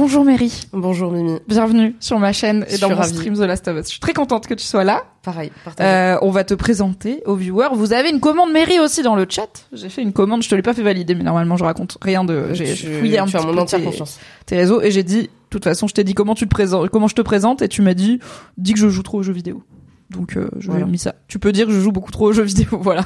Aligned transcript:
Bonjour 0.00 0.24
Mary. 0.24 0.62
Bonjour 0.72 1.12
Mimi. 1.12 1.40
Bienvenue 1.46 1.94
sur 2.00 2.18
ma 2.18 2.32
chaîne 2.32 2.64
et 2.70 2.76
Je 2.76 2.80
dans 2.80 2.88
mon 2.88 2.96
ravie. 2.96 3.12
stream 3.14 3.34
The 3.34 3.40
Last 3.40 3.68
of 3.68 3.76
Us. 3.76 3.84
Je 3.84 3.90
suis 3.90 4.00
très 4.00 4.14
contente 4.14 4.46
que 4.46 4.54
tu 4.54 4.64
sois 4.64 4.82
là. 4.82 5.02
Pareil. 5.22 5.52
Euh, 5.78 6.16
on 6.22 6.30
va 6.30 6.42
te 6.42 6.54
présenter 6.54 7.22
aux 7.26 7.34
viewers. 7.34 7.68
Vous 7.74 7.92
avez 7.92 8.08
une 8.08 8.18
commande 8.18 8.50
Mary 8.50 8.78
aussi 8.80 9.02
dans 9.02 9.14
le 9.14 9.26
chat. 9.28 9.66
J'ai 9.74 9.90
fait 9.90 10.00
une 10.00 10.14
commande, 10.14 10.42
je 10.42 10.48
te 10.48 10.54
l'ai 10.54 10.62
pas 10.62 10.72
fait 10.72 10.82
valider, 10.82 11.14
mais 11.14 11.22
normalement 11.22 11.58
je 11.58 11.64
raconte 11.64 11.98
rien 12.00 12.24
de. 12.24 12.54
J'ai 12.54 12.74
fouillé 12.74 13.18
un 13.18 13.26
tu 13.26 13.32
petit 13.32 13.36
as 13.36 13.46
mon 13.46 13.52
peu 13.52 13.58
entière 13.60 13.80
tes- 13.80 13.84
confiance. 13.84 14.18
tes 14.46 14.56
réseaux 14.56 14.80
et 14.80 14.90
j'ai 14.90 15.02
dit, 15.02 15.24
de 15.24 15.28
toute 15.50 15.64
façon, 15.64 15.86
je 15.86 15.92
t'ai 15.92 16.02
dit 16.02 16.14
comment 16.14 16.34
tu 16.34 16.46
te 16.46 16.50
présentes, 16.50 16.88
comment 16.88 17.06
je 17.08 17.14
te 17.14 17.20
présente 17.22 17.60
et 17.60 17.68
tu 17.68 17.82
m'as 17.82 17.92
dit, 17.92 18.20
dis 18.56 18.72
que 18.72 18.78
je 18.78 18.88
joue 18.88 19.02
trop 19.02 19.18
aux 19.18 19.22
jeux 19.22 19.34
vidéo. 19.34 19.62
Donc 20.08 20.38
euh, 20.38 20.48
je 20.60 20.68
Voilà. 20.68 20.80
lui 20.84 20.88
ai 20.88 20.92
mis 20.92 20.98
ça. 20.98 21.14
Tu 21.28 21.38
peux 21.38 21.52
dire 21.52 21.66
que 21.66 21.72
je 21.72 21.80
joue 21.80 21.92
beaucoup 21.92 22.10
trop 22.10 22.28
aux 22.28 22.32
jeux 22.32 22.42
vidéo, 22.42 22.68
voilà. 22.80 23.04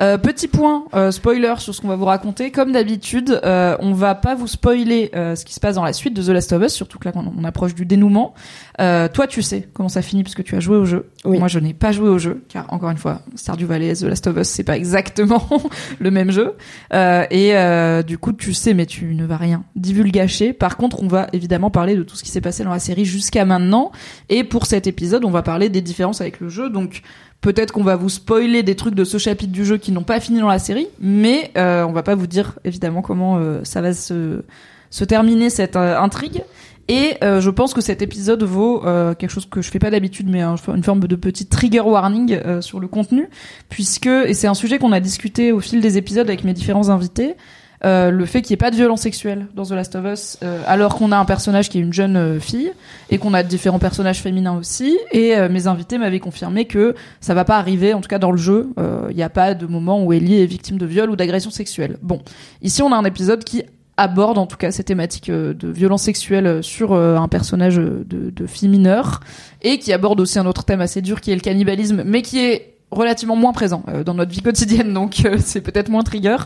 Euh, 0.00 0.18
petit 0.18 0.48
point 0.48 0.84
euh, 0.94 1.10
spoiler 1.10 1.54
sur 1.58 1.74
ce 1.74 1.80
qu'on 1.80 1.88
va 1.88 1.96
vous 1.96 2.04
raconter. 2.06 2.50
Comme 2.50 2.72
d'habitude, 2.72 3.40
euh, 3.44 3.76
on 3.80 3.92
va 3.92 4.14
pas 4.14 4.34
vous 4.34 4.46
spoiler 4.46 5.10
euh, 5.14 5.34
ce 5.36 5.44
qui 5.44 5.54
se 5.54 5.60
passe 5.60 5.74
dans 5.74 5.84
la 5.84 5.92
suite 5.92 6.14
de 6.14 6.22
The 6.22 6.28
Last 6.28 6.52
of 6.52 6.62
Us, 6.62 6.72
surtout 6.72 6.98
que 6.98 7.08
là 7.08 7.12
on, 7.14 7.32
on 7.38 7.44
approche 7.44 7.74
du 7.74 7.84
dénouement. 7.84 8.34
Euh, 8.80 9.08
toi, 9.08 9.26
tu 9.26 9.42
sais 9.42 9.68
comment 9.74 9.88
ça 9.90 10.00
finit 10.00 10.22
parce 10.22 10.34
que 10.34 10.42
tu 10.42 10.56
as 10.56 10.60
joué 10.60 10.76
au 10.76 10.86
jeu. 10.86 11.10
Oui. 11.24 11.38
Moi, 11.38 11.48
je 11.48 11.58
n'ai 11.58 11.74
pas 11.74 11.92
joué 11.92 12.08
au 12.08 12.18
jeu, 12.18 12.42
car 12.48 12.72
encore 12.72 12.90
une 12.90 12.96
fois, 12.96 13.20
Stardew 13.34 13.66
Valley, 13.66 13.94
The 13.94 14.04
Last 14.04 14.26
of 14.26 14.38
Us, 14.38 14.48
c'est 14.48 14.64
pas 14.64 14.76
exactement 14.76 15.46
le 15.98 16.10
même 16.10 16.30
jeu. 16.30 16.54
Euh, 16.94 17.24
et 17.30 17.56
euh, 17.56 18.02
du 18.02 18.16
coup, 18.16 18.32
tu 18.32 18.54
sais, 18.54 18.72
mais 18.72 18.86
tu 18.86 19.14
ne 19.14 19.26
vas 19.26 19.36
rien 19.36 19.64
divulgacher. 19.76 20.54
Par 20.54 20.78
contre, 20.78 21.02
on 21.02 21.08
va 21.08 21.26
évidemment 21.32 21.70
parler 21.70 21.94
de 21.94 22.02
tout 22.02 22.16
ce 22.16 22.22
qui 22.22 22.30
s'est 22.30 22.40
passé 22.40 22.64
dans 22.64 22.70
la 22.70 22.78
série 22.78 23.04
jusqu'à 23.04 23.44
maintenant. 23.44 23.92
Et 24.30 24.44
pour 24.44 24.64
cet 24.64 24.86
épisode, 24.86 25.24
on 25.26 25.30
va 25.30 25.42
parler 25.42 25.68
des 25.68 25.82
différences 25.82 26.22
avec 26.22 26.40
le 26.40 26.48
jeu. 26.48 26.70
Donc, 26.70 27.02
peut-être 27.40 27.72
qu'on 27.72 27.82
va 27.84 27.96
vous 27.96 28.08
spoiler 28.08 28.62
des 28.62 28.76
trucs 28.76 28.94
de 28.94 29.04
ce 29.04 29.18
chapitre 29.18 29.52
du 29.52 29.64
jeu 29.64 29.76
qui 29.78 29.92
n'ont 29.92 30.02
pas 30.02 30.20
fini 30.20 30.40
dans 30.40 30.48
la 30.48 30.58
série, 30.58 30.88
mais 31.00 31.50
euh, 31.56 31.84
on 31.84 31.92
va 31.92 32.02
pas 32.02 32.14
vous 32.14 32.26
dire 32.26 32.58
évidemment 32.64 33.02
comment 33.02 33.38
euh, 33.38 33.60
ça 33.64 33.80
va 33.80 33.92
se 33.94 34.42
se 34.90 35.04
terminer 35.04 35.50
cette 35.50 35.76
euh, 35.76 35.98
intrigue. 36.00 36.42
Et 36.88 37.14
euh, 37.22 37.40
je 37.40 37.50
pense 37.50 37.72
que 37.72 37.80
cet 37.80 38.02
épisode 38.02 38.42
vaut 38.42 38.84
euh, 38.84 39.14
quelque 39.14 39.30
chose 39.30 39.46
que 39.48 39.62
je 39.62 39.70
fais 39.70 39.78
pas 39.78 39.90
d'habitude, 39.90 40.28
mais 40.28 40.40
un- 40.40 40.56
une 40.74 40.82
forme 40.82 40.98
de 41.00 41.14
petit 41.14 41.46
trigger 41.46 41.82
warning 41.82 42.32
euh, 42.44 42.60
sur 42.60 42.80
le 42.80 42.88
contenu, 42.88 43.28
puisque 43.68 44.06
et 44.08 44.34
c'est 44.34 44.48
un 44.48 44.54
sujet 44.54 44.78
qu'on 44.78 44.90
a 44.90 44.98
discuté 44.98 45.52
au 45.52 45.60
fil 45.60 45.80
des 45.80 45.96
épisodes 45.98 46.26
avec 46.28 46.42
mes 46.42 46.52
différents 46.52 46.88
invités. 46.88 47.36
Euh, 47.84 48.10
le 48.10 48.26
fait 48.26 48.42
qu'il 48.42 48.52
n'y 48.52 48.54
ait 48.54 48.56
pas 48.58 48.70
de 48.70 48.76
violence 48.76 49.00
sexuelle 49.00 49.46
dans 49.54 49.64
The 49.64 49.70
Last 49.70 49.96
of 49.96 50.04
Us, 50.04 50.38
euh, 50.42 50.62
alors 50.66 50.96
qu'on 50.96 51.12
a 51.12 51.16
un 51.16 51.24
personnage 51.24 51.70
qui 51.70 51.78
est 51.78 51.80
une 51.80 51.92
jeune 51.92 52.16
euh, 52.16 52.40
fille 52.40 52.72
et 53.08 53.16
qu'on 53.16 53.32
a 53.32 53.42
différents 53.42 53.78
personnages 53.78 54.20
féminins 54.20 54.56
aussi. 54.56 54.98
Et 55.12 55.36
euh, 55.36 55.48
mes 55.48 55.66
invités 55.66 55.96
m'avaient 55.96 56.20
confirmé 56.20 56.66
que 56.66 56.94
ça 57.20 57.32
va 57.32 57.44
pas 57.44 57.56
arriver, 57.56 57.94
en 57.94 58.00
tout 58.00 58.08
cas 58.08 58.18
dans 58.18 58.32
le 58.32 58.38
jeu. 58.38 58.70
Il 59.10 59.16
n'y 59.16 59.22
a 59.22 59.30
pas 59.30 59.54
de 59.54 59.66
moment 59.66 60.02
où 60.04 60.12
Ellie 60.12 60.40
est 60.40 60.46
victime 60.46 60.78
de 60.78 60.86
viol 60.86 61.10
ou 61.10 61.16
d'agression 61.16 61.50
sexuelle. 61.50 61.96
Bon, 62.02 62.20
ici 62.62 62.82
on 62.82 62.92
a 62.92 62.96
un 62.96 63.04
épisode 63.04 63.44
qui 63.44 63.62
aborde 63.96 64.38
en 64.38 64.46
tout 64.46 64.56
cas 64.56 64.70
ces 64.70 64.84
thématiques 64.84 65.30
de 65.30 65.68
violence 65.68 66.02
sexuelle 66.02 66.62
sur 66.62 66.94
un 66.94 67.28
personnage 67.28 67.76
de, 67.76 68.04
de 68.04 68.46
fille 68.46 68.68
mineure 68.68 69.20
et 69.62 69.78
qui 69.78 69.92
aborde 69.92 70.20
aussi 70.20 70.38
un 70.38 70.46
autre 70.46 70.64
thème 70.64 70.80
assez 70.80 71.02
dur 71.02 71.20
qui 71.20 71.32
est 71.32 71.34
le 71.34 71.40
cannibalisme, 71.40 72.02
mais 72.04 72.22
qui 72.22 72.38
est 72.38 72.79
relativement 72.90 73.36
moins 73.36 73.52
présent 73.52 73.82
euh, 73.88 74.04
dans 74.04 74.14
notre 74.14 74.30
vie 74.30 74.42
quotidienne, 74.42 74.92
donc 74.92 75.22
euh, 75.24 75.36
c'est 75.44 75.60
peut-être 75.60 75.88
moins 75.88 76.02
trigger. 76.02 76.36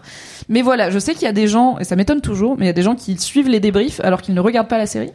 Mais 0.49 0.63
voilà, 0.63 0.91
je 0.91 0.99
sais 0.99 1.15
qu'il 1.15 1.23
y 1.23 1.29
a 1.29 1.33
des 1.33 1.49
gens, 1.49 1.79
et 1.79 1.85
ça 1.85 1.97
m'étonne 1.97 2.21
toujours, 2.21 2.57
mais 2.59 2.65
il 2.65 2.69
y 2.69 2.71
a 2.71 2.75
des 2.75 2.83
gens 2.83 2.95
qui 2.95 3.17
suivent 3.19 3.49
les 3.49 3.61
débriefs 3.61 4.01
alors 4.01 4.23
qu'ils 4.23 4.35
ne 4.35 4.41
regardent 4.41 4.69
pas 4.69 4.79
la 4.79 4.87
série 4.87 5.11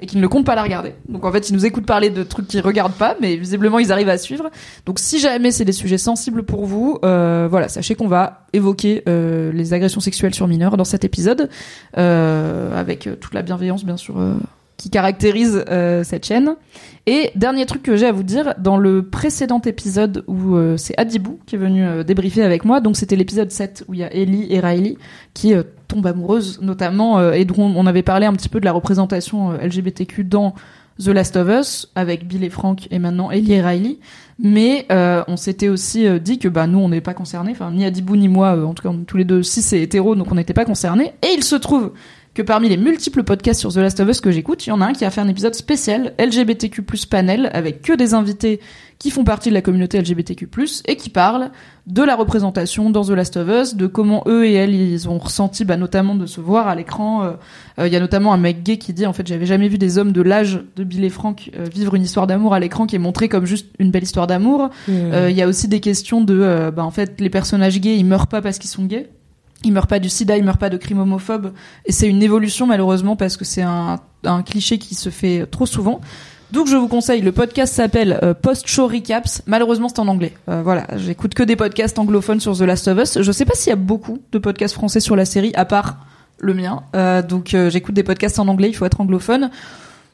et 0.00 0.06
qui 0.06 0.18
ne 0.18 0.26
comptent 0.26 0.46
pas 0.46 0.54
la 0.54 0.62
regarder. 0.62 0.94
Donc 1.08 1.24
en 1.24 1.32
fait, 1.32 1.48
ils 1.50 1.54
nous 1.54 1.64
écoutent 1.64 1.86
parler 1.86 2.10
de 2.10 2.22
trucs 2.22 2.48
qu'ils 2.48 2.60
regardent 2.60 2.94
pas, 2.94 3.16
mais 3.20 3.36
visiblement 3.36 3.78
ils 3.78 3.92
arrivent 3.92 4.08
à 4.08 4.18
suivre. 4.18 4.50
Donc 4.86 4.98
si 4.98 5.18
jamais 5.18 5.50
c'est 5.50 5.64
des 5.64 5.72
sujets 5.72 5.98
sensibles 5.98 6.42
pour 6.42 6.66
vous, 6.66 6.98
euh, 7.04 7.48
voilà, 7.50 7.68
sachez 7.68 7.94
qu'on 7.94 8.08
va 8.08 8.44
évoquer 8.52 9.02
euh, 9.08 9.52
les 9.52 9.72
agressions 9.72 10.00
sexuelles 10.00 10.34
sur 10.34 10.48
mineurs 10.48 10.76
dans 10.76 10.84
cet 10.84 11.04
épisode, 11.04 11.48
euh, 11.96 12.78
avec 12.78 13.06
euh, 13.06 13.16
toute 13.16 13.34
la 13.34 13.42
bienveillance 13.42 13.84
bien 13.84 13.96
sûr 13.96 14.16
qui 14.84 14.90
caractérise 14.90 15.64
euh, 15.70 16.04
cette 16.04 16.26
chaîne. 16.26 16.56
Et 17.06 17.30
dernier 17.36 17.64
truc 17.64 17.82
que 17.82 17.96
j'ai 17.96 18.04
à 18.04 18.12
vous 18.12 18.22
dire, 18.22 18.52
dans 18.58 18.76
le 18.76 19.02
précédent 19.02 19.62
épisode 19.62 20.24
où 20.26 20.56
euh, 20.56 20.76
c'est 20.76 20.92
Adibou 20.98 21.38
qui 21.46 21.54
est 21.54 21.58
venu 21.58 21.86
euh, 21.86 22.02
débriefer 22.02 22.42
avec 22.42 22.66
moi, 22.66 22.82
donc 22.82 22.94
c'était 22.98 23.16
l'épisode 23.16 23.50
7 23.50 23.86
où 23.88 23.94
il 23.94 24.00
y 24.00 24.04
a 24.04 24.12
Ellie 24.12 24.46
et 24.50 24.60
Riley 24.60 24.98
qui 25.32 25.54
euh, 25.54 25.62
tombent 25.88 26.06
amoureuses 26.06 26.60
notamment, 26.60 27.18
euh, 27.18 27.32
et 27.32 27.46
dont 27.46 27.72
on 27.74 27.86
avait 27.86 28.02
parlé 28.02 28.26
un 28.26 28.34
petit 28.34 28.50
peu 28.50 28.60
de 28.60 28.66
la 28.66 28.72
représentation 28.72 29.52
LGBTQ 29.52 30.24
dans 30.24 30.54
The 31.02 31.08
Last 31.08 31.36
of 31.36 31.48
Us 31.48 31.90
avec 31.94 32.26
Bill 32.26 32.44
et 32.44 32.50
Frank 32.50 32.86
et 32.90 32.98
maintenant 32.98 33.30
Ellie 33.30 33.54
et 33.54 33.62
Riley. 33.62 33.98
Mais 34.38 34.86
euh, 34.90 35.22
on 35.28 35.36
s'était 35.36 35.68
aussi 35.68 36.08
dit 36.20 36.38
que 36.38 36.48
bah 36.48 36.66
nous 36.66 36.78
on 36.78 36.88
n'est 36.88 37.00
pas 37.00 37.14
concernés, 37.14 37.52
enfin 37.52 37.70
ni 37.70 37.84
Adibou 37.84 38.16
ni 38.16 38.28
moi, 38.28 38.56
euh, 38.56 38.64
en 38.64 38.74
tout 38.74 38.82
cas 38.82 38.94
tous 39.06 39.16
les 39.16 39.24
deux 39.24 39.42
cis 39.42 39.76
et 39.76 39.82
hétéros, 39.82 40.16
donc 40.16 40.30
on 40.30 40.34
n'était 40.34 40.54
pas 40.54 40.64
concernés. 40.64 41.12
Et 41.22 41.34
il 41.36 41.44
se 41.44 41.56
trouve 41.56 41.92
que 42.34 42.42
parmi 42.42 42.68
les 42.68 42.76
multiples 42.76 43.22
podcasts 43.22 43.60
sur 43.60 43.72
The 43.72 43.76
Last 43.76 44.00
of 44.00 44.08
Us 44.08 44.20
que 44.20 44.32
j'écoute, 44.32 44.66
il 44.66 44.70
y 44.70 44.72
en 44.72 44.80
a 44.80 44.86
un 44.86 44.92
qui 44.92 45.04
a 45.04 45.10
fait 45.10 45.20
un 45.20 45.28
épisode 45.28 45.54
spécial 45.54 46.14
LGBTQ+ 46.18 46.82
panel 47.08 47.48
avec 47.52 47.80
que 47.80 47.92
des 47.92 48.12
invités 48.12 48.60
qui 48.98 49.10
font 49.10 49.22
partie 49.24 49.50
de 49.50 49.54
la 49.54 49.62
communauté 49.62 50.00
LGBTQ+ 50.00 50.48
et 50.86 50.96
qui 50.96 51.10
parlent 51.10 51.50
de 51.86 52.02
la 52.02 52.16
représentation 52.16 52.90
dans 52.90 53.04
The 53.04 53.10
Last 53.10 53.36
of 53.36 53.48
Us, 53.48 53.74
de 53.76 53.86
comment 53.86 54.24
eux 54.26 54.46
et 54.46 54.54
elles 54.54 54.74
ils 54.74 55.08
ont 55.08 55.18
ressenti 55.18 55.64
bah, 55.64 55.76
notamment 55.76 56.14
de 56.14 56.26
se 56.26 56.40
voir 56.40 56.66
à 56.68 56.74
l'écran. 56.74 57.22
Euh, 57.22 57.32
euh, 57.78 57.86
Il 57.86 57.92
y 57.92 57.96
a 57.96 58.00
notamment 58.00 58.32
un 58.32 58.38
mec 58.38 58.62
gay 58.62 58.78
qui 58.78 58.92
dit 58.92 59.06
en 59.06 59.12
fait 59.12 59.26
j'avais 59.26 59.46
jamais 59.46 59.68
vu 59.68 59.78
des 59.78 59.98
hommes 59.98 60.12
de 60.12 60.22
l'âge 60.22 60.60
de 60.74 60.84
Bill 60.84 61.04
et 61.04 61.10
Frank 61.10 61.50
euh, 61.56 61.64
vivre 61.72 61.94
une 61.94 62.02
histoire 62.02 62.26
d'amour 62.26 62.54
à 62.54 62.60
l'écran 62.60 62.86
qui 62.86 62.96
est 62.96 63.00
montrée 63.00 63.28
comme 63.28 63.46
juste 63.46 63.68
une 63.78 63.90
belle 63.90 64.04
histoire 64.04 64.26
d'amour. 64.26 64.70
Euh, 64.88 65.28
Il 65.30 65.36
y 65.36 65.42
a 65.42 65.48
aussi 65.48 65.68
des 65.68 65.80
questions 65.80 66.20
de, 66.20 66.70
bah, 66.74 66.84
en 66.84 66.90
fait, 66.90 67.20
les 67.20 67.30
personnages 67.30 67.80
gays, 67.80 67.96
ils 67.96 68.04
meurent 68.04 68.26
pas 68.26 68.40
parce 68.42 68.58
qu'ils 68.58 68.70
sont 68.70 68.84
gays. 68.84 69.10
Ils 69.64 69.72
meurent 69.72 69.86
pas 69.86 69.98
du 69.98 70.08
sida, 70.08 70.36
ils 70.36 70.44
meurent 70.44 70.58
pas 70.58 70.70
de 70.70 70.76
crimes 70.76 71.00
homophobes. 71.00 71.52
Et 71.86 71.92
c'est 71.92 72.08
une 72.08 72.22
évolution, 72.22 72.66
malheureusement, 72.66 73.16
parce 73.16 73.36
que 73.36 73.44
c'est 73.44 73.62
un, 73.62 74.00
cliché 74.46 74.78
qui 74.78 74.94
se 74.94 75.10
fait 75.10 75.46
trop 75.46 75.66
souvent. 75.66 76.00
Donc 76.52 76.68
je 76.68 76.76
vous 76.76 76.88
conseille, 76.88 77.20
le 77.20 77.32
podcast 77.32 77.74
s'appelle 77.74 78.18
euh, 78.22 78.32
Post 78.32 78.68
Show 78.68 78.86
Recaps. 78.86 79.42
Malheureusement, 79.46 79.88
c'est 79.88 79.98
en 79.98 80.08
anglais. 80.08 80.32
Euh, 80.48 80.62
voilà, 80.62 80.86
j'écoute 80.96 81.34
que 81.34 81.42
des 81.42 81.56
podcasts 81.56 81.98
anglophones 81.98 82.40
sur 82.40 82.56
The 82.56 82.60
Last 82.60 82.86
of 82.88 82.98
Us. 82.98 83.22
Je 83.22 83.32
sais 83.32 83.44
pas 83.44 83.54
s'il 83.54 83.70
y 83.70 83.72
a 83.72 83.76
beaucoup 83.76 84.20
de 84.30 84.38
podcasts 84.38 84.74
français 84.74 85.00
sur 85.00 85.16
la 85.16 85.24
série, 85.24 85.52
à 85.56 85.64
part 85.64 85.96
le 86.38 86.54
mien. 86.54 86.82
Euh, 86.94 87.22
donc 87.22 87.56
j'écoute 87.68 87.94
des 87.94 88.04
podcasts 88.04 88.38
en 88.38 88.48
anglais, 88.48 88.68
il 88.68 88.74
faut 88.74 88.84
être 88.84 89.00
anglophone. 89.00 89.50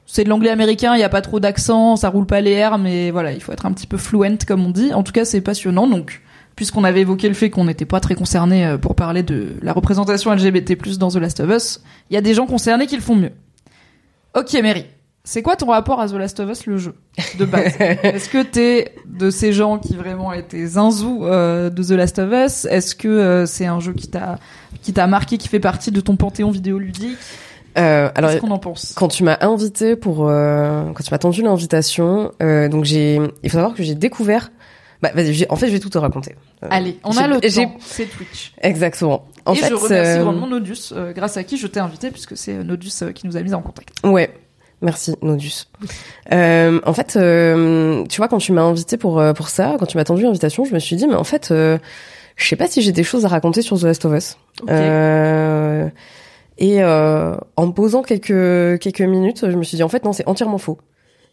C'est 0.06 0.24
de 0.24 0.28
l'anglais 0.28 0.50
américain, 0.50 0.94
il 0.94 0.98
n'y 0.98 1.04
a 1.04 1.08
pas 1.08 1.20
trop 1.20 1.38
d'accent, 1.38 1.94
ça 1.94 2.08
roule 2.08 2.26
pas 2.26 2.40
les 2.40 2.50
airs, 2.50 2.78
mais 2.78 3.12
voilà, 3.12 3.32
il 3.32 3.40
faut 3.40 3.52
être 3.52 3.66
un 3.66 3.72
petit 3.72 3.86
peu 3.86 3.96
fluent 3.96 4.38
comme 4.46 4.64
on 4.64 4.70
dit. 4.70 4.92
En 4.92 5.02
tout 5.02 5.12
cas, 5.12 5.24
c'est 5.24 5.40
passionnant, 5.40 5.86
donc 5.86 6.20
puisqu'on 6.60 6.84
avait 6.84 7.00
évoqué 7.00 7.26
le 7.26 7.32
fait 7.32 7.48
qu'on 7.48 7.64
n'était 7.64 7.86
pas 7.86 8.00
très 8.00 8.14
concerné 8.14 8.66
euh, 8.66 8.76
pour 8.76 8.94
parler 8.94 9.22
de 9.22 9.54
la 9.62 9.72
représentation 9.72 10.30
LGBT+ 10.30 10.76
dans 10.98 11.08
The 11.08 11.16
Last 11.16 11.40
of 11.40 11.48
Us, 11.48 11.80
il 12.10 12.14
y 12.14 12.16
a 12.18 12.20
des 12.20 12.34
gens 12.34 12.44
concernés 12.44 12.86
qui 12.86 12.96
le 12.96 13.00
font 13.00 13.16
mieux. 13.16 13.30
Ok, 14.36 14.52
Mary. 14.62 14.84
C'est 15.24 15.40
quoi 15.40 15.56
ton 15.56 15.68
rapport 15.68 16.02
à 16.02 16.06
The 16.06 16.12
Last 16.12 16.38
of 16.38 16.50
Us, 16.50 16.66
le 16.66 16.76
jeu, 16.76 16.94
de 17.38 17.46
base 17.46 17.72
Est-ce 17.80 18.28
que 18.28 18.42
t'es 18.42 18.92
de 19.06 19.30
ces 19.30 19.54
gens 19.54 19.78
qui 19.78 19.96
vraiment 19.96 20.34
étaient 20.34 20.66
zinzous 20.66 21.24
euh, 21.24 21.70
de 21.70 21.82
The 21.82 21.92
Last 21.92 22.18
of 22.18 22.30
Us? 22.30 22.66
Est-ce 22.66 22.94
que 22.94 23.08
euh, 23.08 23.46
c'est 23.46 23.64
un 23.64 23.80
jeu 23.80 23.94
qui 23.94 24.08
t'a 24.08 24.38
qui 24.82 24.92
t'a 24.92 25.06
marqué, 25.06 25.38
qui 25.38 25.48
fait 25.48 25.60
partie 25.60 25.90
de 25.90 26.02
ton 26.02 26.16
panthéon 26.16 26.50
vidéoludique? 26.50 27.16
Euh, 27.78 28.10
alors, 28.14 28.32
Qu'est-ce 28.32 28.42
qu'on 28.42 28.50
en 28.50 28.58
pense? 28.58 28.92
quand 28.94 29.08
tu 29.08 29.24
m'as 29.24 29.38
invité 29.40 29.96
pour, 29.96 30.26
quand 30.26 31.02
tu 31.02 31.10
m'as 31.10 31.18
tendu 31.18 31.40
l'invitation, 31.40 32.32
donc 32.38 32.84
j'ai, 32.84 33.18
il 33.42 33.48
faut 33.48 33.56
savoir 33.56 33.72
que 33.72 33.82
j'ai 33.82 33.94
découvert. 33.94 34.50
Bah, 35.02 35.10
vas-y, 35.14 35.46
en 35.48 35.56
fait, 35.56 35.68
je 35.68 35.72
vais 35.72 35.80
tout 35.80 35.88
te 35.88 35.98
raconter. 35.98 36.34
Euh, 36.62 36.68
Allez, 36.70 36.98
on 37.04 37.16
a 37.16 37.26
le 37.26 37.40
temps. 37.40 37.76
C'est 37.80 38.06
Twitch. 38.06 38.52
Exactement. 38.60 39.24
En 39.46 39.54
Et 39.54 39.56
fait, 39.56 39.68
je 39.70 39.74
remercie 39.74 40.18
euh, 40.18 40.22
grandement 40.22 40.46
Nodus, 40.46 40.92
euh, 40.92 41.12
grâce 41.12 41.36
à 41.38 41.44
qui 41.44 41.56
je 41.56 41.66
t'ai 41.66 41.80
invité, 41.80 42.10
puisque 42.10 42.36
c'est 42.36 42.52
Nodus 42.52 42.90
euh, 43.02 43.12
qui 43.12 43.26
nous 43.26 43.36
a 43.36 43.42
mis 43.42 43.54
en 43.54 43.62
contact. 43.62 43.94
Ouais. 44.04 44.30
Merci, 44.82 45.14
Nodus. 45.22 45.66
Euh, 46.32 46.80
en 46.86 46.92
fait, 46.94 47.16
euh, 47.16 48.04
tu 48.08 48.16
vois, 48.18 48.28
quand 48.28 48.38
tu 48.38 48.52
m'as 48.52 48.62
invité 48.62 48.96
pour 48.96 49.22
pour 49.34 49.48
ça, 49.48 49.76
quand 49.78 49.86
tu 49.86 49.96
m'as 49.98 50.04
tendu 50.04 50.22
l'invitation, 50.22 50.64
je 50.64 50.72
me 50.72 50.78
suis 50.78 50.96
dit, 50.96 51.06
mais 51.06 51.16
en 51.16 51.24
fait, 51.24 51.50
euh, 51.50 51.76
je 52.36 52.48
sais 52.48 52.56
pas 52.56 52.66
si 52.66 52.80
j'ai 52.80 52.92
des 52.92 53.04
choses 53.04 53.26
à 53.26 53.28
raconter 53.28 53.60
sur 53.60 53.78
The 53.78 53.82
Last 53.84 54.04
of 54.06 54.14
Us. 54.16 54.36
Ok. 54.62 54.70
Euh, 54.70 55.88
et 56.56 56.82
euh, 56.82 57.34
en 57.56 57.66
me 57.66 57.72
posant 57.72 58.02
quelques 58.02 58.80
quelques 58.80 59.00
minutes, 59.02 59.50
je 59.50 59.56
me 59.56 59.62
suis 59.64 59.76
dit, 59.76 59.82
en 59.82 59.88
fait, 59.88 60.04
non, 60.04 60.14
c'est 60.14 60.26
entièrement 60.26 60.58
faux. 60.58 60.78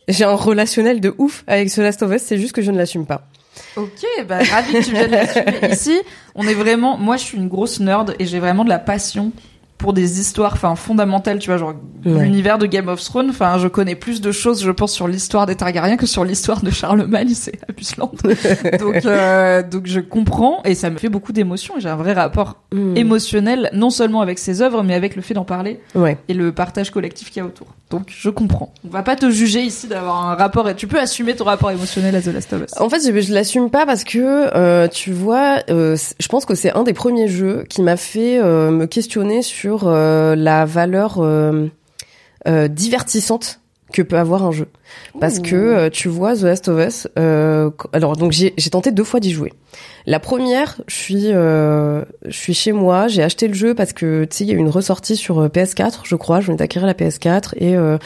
J'ai 0.10 0.26
un 0.26 0.36
relationnel 0.36 1.00
de 1.00 1.14
ouf 1.18 1.44
avec 1.48 1.70
The 1.70 1.78
Last 1.78 2.04
of 2.04 2.14
Us, 2.14 2.22
c'est 2.22 2.38
juste 2.38 2.54
que 2.54 2.62
je 2.62 2.72
ne 2.72 2.78
l'assume 2.78 3.06
pas. 3.06 3.28
Ok, 3.76 4.06
bah 4.28 4.40
ravi 4.50 4.74
que 4.74 4.84
tu 4.84 4.92
viennes. 4.92 5.72
Ici, 5.72 6.02
on 6.36 6.48
est 6.48 6.54
vraiment. 6.54 6.98
Moi, 6.98 7.18
je 7.18 7.24
suis 7.24 7.38
une 7.38 7.48
grosse 7.48 7.80
nerd 7.80 8.16
et 8.20 8.26
j'ai 8.26 8.40
vraiment 8.40 8.64
de 8.64 8.70
la 8.70 8.80
passion 8.80 9.32
pour 9.78 9.94
des 9.94 10.20
histoires, 10.20 10.54
enfin 10.54 10.76
fondamentales. 10.76 11.40
Tu 11.40 11.50
vois, 11.50 11.58
genre 11.58 11.74
Ouais. 12.06 12.24
l'univers 12.24 12.58
de 12.58 12.66
Game 12.68 12.88
of 12.88 13.04
Thrones. 13.04 13.30
Enfin, 13.32 13.58
je 13.58 13.68
connais 13.68 13.96
plus 13.96 14.22
de 14.22 14.32
choses, 14.32 14.64
je 14.64 14.72
pense, 14.72 14.94
sur 14.94 15.08
l'histoire 15.10 15.46
des 15.46 15.56
Targaryens 15.56 15.98
que 15.98 16.06
sur 16.06 16.24
l'histoire 16.24 16.62
de 16.62 16.70
Charlemagne. 16.72 17.30
C'est 17.34 17.60
Abusland. 17.68 18.12
donc, 18.80 19.06
euh, 19.06 19.62
donc 19.64 19.88
je 19.88 20.00
comprends 20.00 20.62
et 20.64 20.74
ça 20.76 20.90
me 20.90 20.98
fait 20.98 21.10
beaucoup 21.10 21.34
d'émotions. 21.34 21.74
J'ai 21.80 21.90
un 21.90 21.96
vrai 21.98 22.14
rapport 22.14 22.58
Hmm. 22.72 22.98
émotionnel, 22.98 23.70
non 23.74 23.90
seulement 23.90 24.20
avec 24.22 24.40
ces 24.40 24.62
œuvres, 24.62 24.84
mais 24.84 24.94
avec 24.94 25.16
le 25.16 25.22
fait 25.22 25.34
d'en 25.34 25.46
parler 25.46 25.80
Ouais. 25.96 26.18
et 26.28 26.34
le 26.34 26.52
partage 26.52 26.92
collectif 26.92 27.30
qu'il 27.32 27.42
y 27.42 27.44
a 27.44 27.46
autour. 27.48 27.68
Donc, 27.90 28.08
je 28.10 28.30
comprends. 28.30 28.74
On 28.86 28.90
va 28.90 29.04
pas 29.04 29.16
te 29.16 29.30
juger 29.30 29.62
ici 29.62 29.88
d'avoir 29.88 30.30
un 30.30 30.36
rapport. 30.36 30.68
Et 30.70 30.76
tu 30.76 30.88
peux 30.88 31.00
assumer 31.00 31.34
ton 31.36 31.46
rapport 31.46 31.72
émotionnel 31.72 32.14
à 32.16 32.22
The 32.22 32.28
Last 32.28 32.52
of 32.52 32.62
Us. 32.64 32.82
En 32.82 32.90
fait, 32.90 33.00
je, 33.00 33.22
je 33.22 33.34
l'assume 33.34 33.70
pas 33.70 33.86
parce 33.86 34.04
que 34.04 34.20
euh, 34.20 34.90
tu 34.90 35.14
vois, 35.14 35.60
euh, 35.70 35.96
je 36.20 36.28
pense 36.28 36.46
que 36.46 36.56
c'est 36.56 36.74
un 36.74 36.84
des 36.84 36.92
premiers 36.94 37.30
jeux 37.30 37.64
qui 37.70 37.82
m'a 37.82 37.96
fait 37.96 38.38
euh, 38.40 38.70
me 38.72 38.86
questionner 38.86 39.42
sur 39.42 39.67
euh, 39.70 40.36
la 40.36 40.66
valeur 40.66 41.18
euh, 41.20 41.68
euh, 42.48 42.68
divertissante 42.68 43.60
que 43.94 44.02
peut 44.02 44.18
avoir 44.18 44.44
un 44.44 44.52
jeu. 44.52 44.68
Parce 45.20 45.40
que 45.40 45.56
euh, 45.56 45.90
tu 45.90 46.08
vois 46.10 46.36
The 46.36 46.42
Last 46.44 46.68
of 46.68 46.86
Us. 46.88 47.08
euh, 47.18 47.70
alors 47.94 48.16
donc 48.18 48.32
j'ai 48.32 48.54
j'ai 48.58 48.70
tenté 48.70 48.92
deux 48.92 49.04
fois 49.04 49.20
d'y 49.20 49.32
jouer. 49.32 49.54
La 50.06 50.20
première, 50.20 50.78
je 50.88 50.96
suis 50.96 51.26
euh, 51.34 52.04
je 52.26 52.38
suis 52.38 52.54
chez 52.54 52.72
moi, 52.72 53.08
j'ai 53.08 53.22
acheté 53.24 53.48
le 53.48 53.54
jeu 53.54 53.74
parce 53.76 53.92
que 53.94 54.24
tu 54.26 54.38
sais 54.38 54.44
il 54.46 54.48
y 54.48 54.52
a 54.52 54.56
eu 54.56 54.58
une 54.60 54.70
ressortie 54.70 55.16
sur 55.18 55.40
euh, 55.40 55.48
PS4, 55.50 56.02
je 56.04 56.16
crois. 56.16 56.40
Je 56.42 56.48
venais 56.48 56.58
d'acquérir 56.58 56.86
la 56.88 56.94
PS4 56.94 57.54
et 57.58 57.76
euh, 57.76 57.98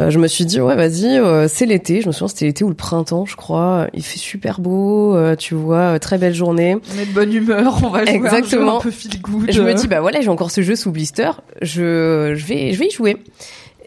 euh, 0.00 0.10
je 0.10 0.18
me 0.18 0.28
suis 0.28 0.44
dit 0.44 0.60
ouais 0.60 0.76
vas-y 0.76 1.18
euh, 1.18 1.48
c'est 1.48 1.64
l'été. 1.66 2.02
Je 2.02 2.06
me 2.08 2.12
souviens 2.12 2.28
c'était 2.28 2.44
l'été 2.46 2.64
ou 2.64 2.68
le 2.68 2.74
printemps, 2.74 3.24
je 3.24 3.36
crois. 3.36 3.86
Il 3.94 4.02
fait 4.02 4.18
super 4.18 4.60
beau, 4.60 5.16
euh, 5.16 5.36
tu 5.36 5.54
vois, 5.54 5.98
très 5.98 6.18
belle 6.18 6.34
journée. 6.34 6.76
On 6.94 6.98
est 7.00 7.06
de 7.06 7.12
bonne 7.12 7.32
humeur, 7.32 7.80
on 7.82 7.88
va 7.88 8.04
jouer 8.04 8.14
à 8.14 8.18
un 8.18 8.28
jeu 8.30 8.36
Exactement. 8.36 8.78
un 8.78 8.80
peu 8.82 8.90
feel 8.90 9.20
good. 9.22 9.50
Je 9.50 9.62
me 9.62 9.72
dis 9.74 9.88
bah 9.88 10.00
voilà 10.00 10.20
j'ai 10.20 10.28
encore 10.28 10.50
ce 10.50 10.60
jeu 10.60 10.76
sous 10.76 10.90
blister, 10.92 11.30
je 11.62 12.34
je 12.36 12.44
vais 12.46 12.72
je 12.72 12.78
vais 12.78 12.86
y 12.88 12.90
jouer. 12.90 13.16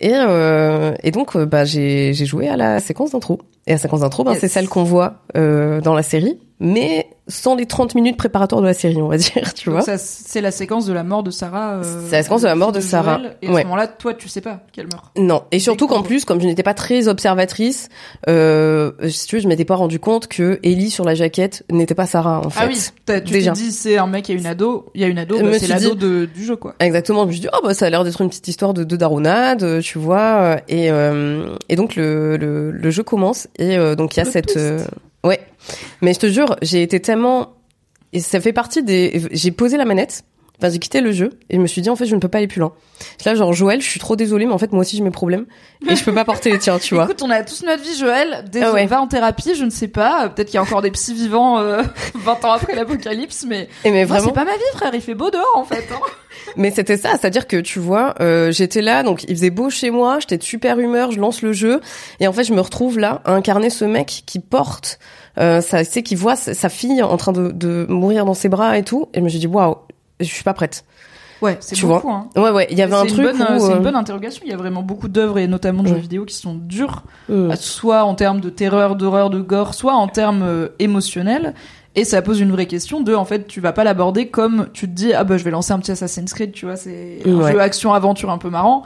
Et 0.02 0.14
euh, 0.16 0.94
et 1.04 1.12
donc 1.12 1.36
euh, 1.36 1.46
bah 1.46 1.64
j'ai 1.64 2.14
j'ai 2.14 2.26
joué 2.26 2.50
à 2.50 2.58
la 2.58 2.80
séquence 2.80 3.12
d'intro. 3.12 3.40
Et 3.68 3.72
la 3.74 3.78
séquence 3.78 4.00
d'intro 4.02 4.24
ben 4.24 4.32
Yes. 4.32 4.42
c'est 4.42 4.48
celle 4.48 4.68
qu'on 4.68 4.84
voit 4.84 5.22
euh, 5.38 5.80
dans 5.80 5.94
la 5.94 6.02
série, 6.02 6.40
mais 6.60 7.08
sans 7.32 7.56
les 7.56 7.66
30 7.66 7.96
minutes 7.96 8.18
préparatoires 8.18 8.62
de 8.62 8.68
la 8.68 8.74
série, 8.76 9.02
on 9.02 9.08
va 9.08 9.18
dire, 9.18 9.54
tu 9.56 9.70
Donc 9.70 9.82
vois. 9.84 9.98
c'est 9.98 10.42
la 10.42 10.52
séquence 10.52 10.86
de 10.86 10.94
la 10.94 11.04
mort 11.04 11.24
de 11.24 11.32
Sarah. 11.32 11.76
euh, 11.78 11.84
C'est 12.10 12.18
la 12.18 12.24
séquence 12.24 12.42
de 12.42 12.48
la 12.48 12.56
mort 12.56 12.72
de. 12.72 12.80
Sarah. 12.82 13.20
Et 13.42 13.48
à 13.48 13.52
Ouais. 13.52 13.62
ce 13.62 13.66
moment-là, 13.68 13.88
toi, 13.88 14.14
tu 14.14 14.28
sais 14.30 14.42
pas 14.42 14.60
qu'elle 14.74 14.88
meurt. 14.92 15.06
Non, 15.18 15.44
et 15.52 15.60
surtout 15.60 15.88
qu'en 15.88 16.04
plus, 16.04 16.26
comme 16.26 16.40
je 16.42 16.46
n'étais 16.46 16.64
pas 16.64 16.74
très 16.74 17.08
observatrice, 17.08 17.90
euh, 18.30 18.92
si 19.10 19.28
tu 19.28 19.36
veux, 19.38 19.42
je 19.42 19.48
m'étais 19.48 19.66
pas 19.66 19.76
rendu 19.76 20.00
compte 20.00 20.28
que 20.28 20.60
Ellie 20.64 20.90
sur 20.92 21.04
la 21.06 21.16
jaquette 21.16 21.64
n'était 21.72 21.96
pas 21.96 22.06
Sarah 22.06 22.42
en 22.46 22.50
fait. 22.50 22.60
Ah 22.64 22.68
oui, 22.68 22.76
tu 23.06 23.32
Déjà. 23.32 23.52
t'es 23.54 23.60
dit 23.62 23.72
c'est 23.72 23.98
un 23.98 24.08
mec 24.08 24.30
et 24.30 24.34
une 24.34 24.46
ado. 24.46 24.90
Il 24.94 25.02
y 25.02 25.04
a 25.04 25.08
une 25.08 25.18
ado, 25.20 25.40
bah, 25.40 25.58
c'est 25.60 25.68
l'ado 25.68 25.96
du 25.96 26.46
jeu 26.46 26.56
quoi. 26.56 26.76
Exactement. 26.80 27.22
Je 27.24 27.28
me 27.28 27.32
suis 27.32 27.42
dit, 27.42 27.48
oh 27.54 27.60
bah 27.64 27.74
ça 27.74 27.86
a 27.86 27.90
l'air 27.90 28.04
d'être 28.04 28.22
une 28.22 28.30
petite 28.30 28.48
histoire 28.48 28.74
de, 28.74 28.84
de 28.84 28.96
daronade, 28.96 29.64
euh, 29.64 29.82
tu 29.82 29.98
vois. 29.98 30.58
Et 30.68 30.92
euh, 30.92 31.56
et 31.70 31.76
donc 31.76 31.96
le, 31.96 32.38
le 32.38 32.72
le 32.72 32.90
jeu 32.92 33.04
commence 33.04 33.48
et 33.58 33.78
euh, 33.78 33.96
donc 33.96 34.16
il 34.16 34.20
y 34.20 34.22
a 34.22 34.26
Le 34.26 34.32
cette 34.32 34.54
twist. 34.54 34.88
Ouais. 35.24 35.40
Mais 36.02 36.14
je 36.14 36.20
te 36.20 36.28
jure, 36.28 36.56
j'ai 36.62 36.82
été 36.82 37.00
tellement 37.00 37.56
ça 38.20 38.42
fait 38.42 38.54
partie 38.54 38.84
des. 38.84 39.22
J'ai 39.32 39.52
posé 39.52 39.78
la 39.78 39.86
manette. 39.86 40.24
Enfin, 40.62 40.72
j'ai 40.72 40.80
quitté 40.80 41.02
le 41.02 41.12
jeu 41.12 41.32
et 41.50 41.56
je 41.56 41.62
me 41.62 41.66
suis 41.68 41.82
dit 41.82 41.90
en 41.90 41.96
fait 41.96 42.06
je 42.06 42.14
ne 42.14 42.20
peux 42.20 42.28
pas 42.28 42.38
aller 42.38 42.48
plus 42.48 42.60
loin. 42.60 42.74
Là 43.26 43.34
genre 43.34 43.52
Joël, 43.54 43.82
je 43.82 43.88
suis 43.90 44.00
trop 44.00 44.16
désolée 44.16 44.46
mais 44.46 44.54
en 44.54 44.58
fait 44.60 44.72
moi 44.72 44.82
aussi 44.82 44.96
j'ai 44.98 45.04
mes 45.04 45.10
problèmes 45.12 45.46
et 45.90 45.96
je 45.96 46.04
peux 46.04 46.14
pas 46.14 46.24
porter 46.26 46.52
les 46.52 46.60
tiens, 46.60 46.78
tu 46.78 46.94
vois. 46.94 47.06
Écoute, 47.06 47.22
on 47.24 47.30
a 47.32 47.44
tous 47.44 47.64
notre 47.64 47.82
vie, 47.82 47.98
Joël. 47.98 48.46
Désolé, 48.52 48.70
Ah 48.70 48.74
ouais. 48.76 48.86
va 48.86 49.02
en 49.02 49.08
thérapie, 49.08 49.56
je 49.56 49.66
ne 49.66 49.72
sais 49.72 49.88
pas. 49.88 50.30
Peut-être 50.30 50.50
qu'il 50.50 50.56
y 50.56 50.60
a 50.60 50.62
encore 50.62 50.84
des 50.84 50.92
psys 50.92 51.16
vivants 51.16 51.58
euh, 51.60 51.82
20 52.16 52.46
ans 52.46 52.52
après 52.52 52.76
l'apocalypse, 52.76 53.46
mais 53.48 53.68
Et 53.84 53.90
mais 53.92 54.04
vraiment. 54.06 54.26
c'est 54.28 54.34
pas 54.34 54.46
ma 54.46 54.54
vie, 54.54 54.62
frère. 54.76 54.92
Il 54.94 55.02
fait 55.02 55.16
beau 55.16 55.32
dehors, 55.32 55.52
en 55.56 55.64
fait. 55.66 55.84
hein. 55.92 56.00
Mais 56.58 56.72
c'était 56.72 56.98
ça, 56.98 57.12
c'est-à-dire 57.12 57.48
que 57.48 57.58
tu 57.58 57.80
vois, 57.80 58.16
euh, 58.20 58.52
j'étais 58.52 58.82
là, 58.82 59.04
donc 59.04 59.24
il 59.24 59.36
faisait 59.36 59.50
beau 59.52 59.70
chez 59.70 59.90
moi, 59.90 60.18
j'étais 60.20 60.38
de 60.38 60.44
super 60.44 60.80
humeur, 60.80 61.12
je 61.12 61.20
lance 61.20 61.42
le 61.42 61.54
jeu, 61.54 61.82
et 62.20 62.28
en 62.28 62.34
fait 62.34 62.44
je 62.44 62.54
me 62.54 62.60
retrouve 62.62 62.98
là 63.00 63.22
à 63.26 63.34
incarner 63.34 63.70
ce 63.70 63.86
mec 63.86 64.24
qui 64.26 64.40
porte, 64.40 64.98
euh, 65.38 65.62
ça, 65.62 65.84
c'est 65.84 66.04
qui 66.04 66.16
voit 66.16 66.36
sa 66.36 66.54
sa 66.54 66.70
fille 66.70 67.04
en 67.04 67.16
train 67.18 67.32
de, 67.32 67.52
de 67.52 67.86
mourir 67.90 68.26
dans 68.26 68.34
ses 68.34 68.50
bras 68.50 68.78
et 68.78 68.84
tout, 68.84 69.08
et 69.14 69.20
je 69.20 69.24
me 69.24 69.30
suis 69.30 69.40
dit 69.40 69.48
waouh, 69.48 69.76
je 70.24 70.34
suis 70.34 70.44
pas 70.44 70.54
prête. 70.54 70.86
Ouais, 71.42 71.58
c'est 71.60 71.76
Tu 71.76 71.88
beaucoup. 71.88 72.12
Hein. 72.12 72.30
Ouais 72.36 72.52
ouais, 72.52 72.68
il 72.70 72.78
y 72.78 72.84
avait 72.84 72.94
un 72.94 73.06
truc 73.06 73.24
bonne, 73.24 73.42
où, 73.42 73.44
euh, 73.44 73.60
C'est 73.60 73.72
euh, 73.72 73.78
une 73.78 73.82
bonne 73.84 73.96
interrogation. 73.96 74.44
Il 74.46 74.52
y 74.52 74.54
a 74.54 74.58
vraiment 74.58 74.84
beaucoup 74.84 75.08
d'œuvres 75.08 75.40
et 75.40 75.48
notamment 75.48 75.82
de 75.82 75.88
jeux 75.88 75.96
vidéo 75.96 76.24
qui 76.24 76.36
sont 76.36 76.54
durs 76.54 77.02
euh, 77.32 77.56
soit 77.56 78.04
en 78.04 78.14
termes 78.14 78.42
de 78.42 78.52
terreur, 78.52 78.96
d'horreur, 78.96 79.32
de 79.32 79.42
gore, 79.42 79.74
soit 79.74 79.94
en 79.96 80.08
termes 80.08 80.44
euh, 80.44 80.68
émotionnels. 80.78 81.56
Et 81.96 82.06
ça 82.06 82.22
pose 82.22 82.40
une 82.40 82.52
vraie 82.52 82.68
question 82.68 83.02
de, 83.02 83.14
en 83.16 83.26
fait, 83.26 83.48
tu 83.48 83.60
vas 83.60 83.74
pas 83.74 83.84
l'aborder 83.84 84.28
comme 84.28 84.68
tu 84.72 84.88
te 84.88 84.94
dis, 84.94 85.14
ah 85.14 85.24
bah 85.24 85.38
je 85.38 85.44
vais 85.44 85.52
lancer 85.52 85.74
un 85.74 85.80
petit 85.80 85.92
Assassin's 85.92 86.32
Creed, 86.34 86.52
tu 86.54 86.66
vois, 86.66 86.76
c'est 86.78 87.18
un 87.26 87.34
Ouais. 87.34 87.52
jeu 87.52 87.60
action-aventure 87.60 88.30
un 88.30 88.38
peu 88.38 88.50
marrant. 88.50 88.84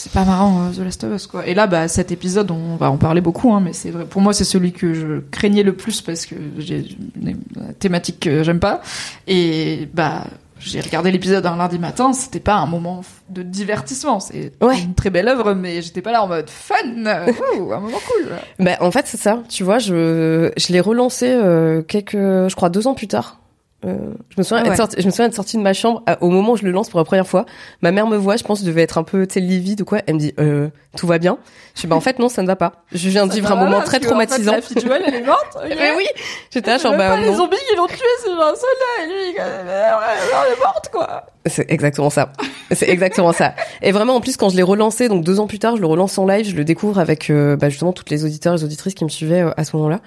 C'est 0.00 0.12
pas 0.12 0.24
marrant, 0.24 0.68
euh, 0.68 0.70
The 0.70 0.84
Last 0.84 1.02
of 1.02 1.12
Us, 1.12 1.26
quoi. 1.26 1.44
Et 1.44 1.54
là, 1.54 1.66
bah, 1.66 1.88
cet 1.88 2.12
épisode, 2.12 2.52
on 2.52 2.76
va 2.76 2.88
en 2.88 2.98
parler 2.98 3.20
beaucoup, 3.20 3.52
hein, 3.52 3.60
mais 3.60 3.72
c'est 3.72 3.90
vrai. 3.90 4.04
Pour 4.04 4.22
moi, 4.22 4.32
c'est 4.32 4.44
celui 4.44 4.70
que 4.72 4.94
je 4.94 5.18
craignais 5.32 5.64
le 5.64 5.72
plus 5.74 6.02
parce 6.02 6.24
que 6.24 6.36
j'ai 6.58 6.84
une 7.20 7.36
thématique 7.80 8.20
que 8.20 8.44
j'aime 8.44 8.60
pas. 8.60 8.80
Et, 9.26 9.88
bah, 9.92 10.22
j'ai 10.60 10.80
regardé 10.80 11.10
l'épisode 11.10 11.44
un 11.46 11.56
lundi 11.56 11.80
matin, 11.80 12.12
c'était 12.12 12.38
pas 12.38 12.54
un 12.54 12.66
moment 12.66 13.02
de 13.28 13.42
divertissement. 13.42 14.20
C'est 14.20 14.52
Ouais. 14.62 14.78
une 14.80 14.94
très 14.94 15.10
belle 15.10 15.26
œuvre, 15.26 15.54
mais 15.54 15.82
j'étais 15.82 16.00
pas 16.02 16.12
là 16.12 16.22
en 16.22 16.28
mode 16.28 16.48
fun, 16.48 16.74
Ouh, 17.58 17.72
un 17.72 17.80
moment 17.80 17.98
cool. 18.08 18.28
Bah, 18.60 18.76
en 18.80 18.92
fait, 18.92 19.06
c'est 19.08 19.16
ça. 19.20 19.42
Tu 19.48 19.64
vois, 19.64 19.80
je, 19.80 20.52
je 20.56 20.72
l'ai 20.72 20.80
relancé 20.80 21.26
euh, 21.28 21.82
quelques, 21.82 22.12
je 22.16 22.54
crois, 22.54 22.68
deux 22.70 22.86
ans 22.86 22.94
plus 22.94 23.08
tard. 23.08 23.40
Euh, 23.86 23.96
je 24.30 24.34
me 24.38 24.42
souviens, 24.42 24.58
Ah 24.64 24.66
être 24.66 24.70
ouais. 24.70 24.76
sorti- 24.76 24.96
je 25.00 25.06
me 25.06 25.10
souviens 25.12 25.26
être 25.26 25.34
sortie 25.36 25.56
de 25.56 25.62
ma 25.62 25.72
chambre 25.72 26.02
à- 26.06 26.20
au 26.20 26.30
moment 26.30 26.54
où 26.54 26.56
je 26.56 26.64
le 26.64 26.72
lance 26.72 26.88
pour 26.90 26.98
la 26.98 27.04
première 27.04 27.28
fois. 27.28 27.46
Ma 27.80 27.92
mère 27.92 28.08
me 28.08 28.16
voit, 28.16 28.36
je 28.36 28.42
pense, 28.42 28.58
que 28.58 28.64
je 28.64 28.70
devais 28.70 28.82
être 28.82 28.98
un 28.98 29.04
peu, 29.04 29.26
livide 29.36 29.82
ou 29.82 29.84
quoi. 29.84 30.00
Elle 30.08 30.14
me 30.16 30.18
dit, 30.18 30.34
euh, 30.40 30.68
tout 30.96 31.06
va 31.06 31.18
bien. 31.18 31.38
Je 31.76 31.82
dis, 31.82 31.86
bah, 31.86 31.94
en 31.94 32.00
fait, 32.00 32.18
non, 32.18 32.28
ça 32.28 32.42
ne 32.42 32.48
va 32.48 32.56
pas. 32.56 32.72
Je 32.90 33.08
viens 33.08 33.28
de 33.28 33.32
vivre 33.32 33.52
un 33.52 33.54
moment 33.54 33.80
très 33.82 34.00
que, 34.00 34.06
en 34.06 34.18
fait, 34.18 34.26
traumatisant. 34.26 34.50
la 34.52 34.62
fille 34.62 34.80
Joël, 34.84 35.02
elle 35.06 35.14
est 35.14 35.22
morte. 35.22 35.56
ok. 35.56 35.76
Mais 35.78 35.92
oui, 35.96 36.06
j'étais 36.50 36.72
là, 36.72 36.78
genre, 36.78 36.96
bah, 36.96 37.10
pas 37.10 37.20
les 37.20 37.28
non. 37.28 37.36
zombies 37.36 37.56
qui 37.70 37.76
l'ont 37.76 37.86
tué, 37.86 37.98
c'est 38.20 38.30
un 38.30 38.36
soldat, 38.36 39.04
et 39.04 39.06
lui, 39.06 39.36
elle 39.38 40.52
est 40.52 40.60
morte, 40.60 40.88
quoi. 40.90 41.26
C'est 41.46 41.70
exactement 41.70 42.10
ça. 42.10 42.32
C'est 42.72 42.88
exactement 42.88 43.32
ça. 43.32 43.54
Et 43.80 43.92
vraiment, 43.92 44.16
en 44.16 44.20
plus, 44.20 44.36
quand 44.36 44.48
je 44.48 44.56
l'ai 44.56 44.62
relancé, 44.64 45.08
donc 45.08 45.22
deux 45.24 45.38
ans 45.38 45.46
plus 45.46 45.60
tard, 45.60 45.76
je 45.76 45.80
le 45.80 45.86
relance 45.86 46.18
en 46.18 46.26
live, 46.26 46.46
je 46.46 46.56
le 46.56 46.64
découvre 46.64 46.98
avec 46.98 47.30
euh, 47.30 47.54
bah, 47.56 47.68
justement 47.68 47.92
toutes 47.92 48.10
les 48.10 48.24
auditeurs 48.24 48.54
et 48.54 48.56
les 48.56 48.64
auditrices 48.64 48.94
qui 48.94 49.04
me 49.04 49.08
suivaient 49.08 49.42
euh, 49.42 49.50
à 49.56 49.62
ce 49.64 49.76
moment-là. 49.76 50.00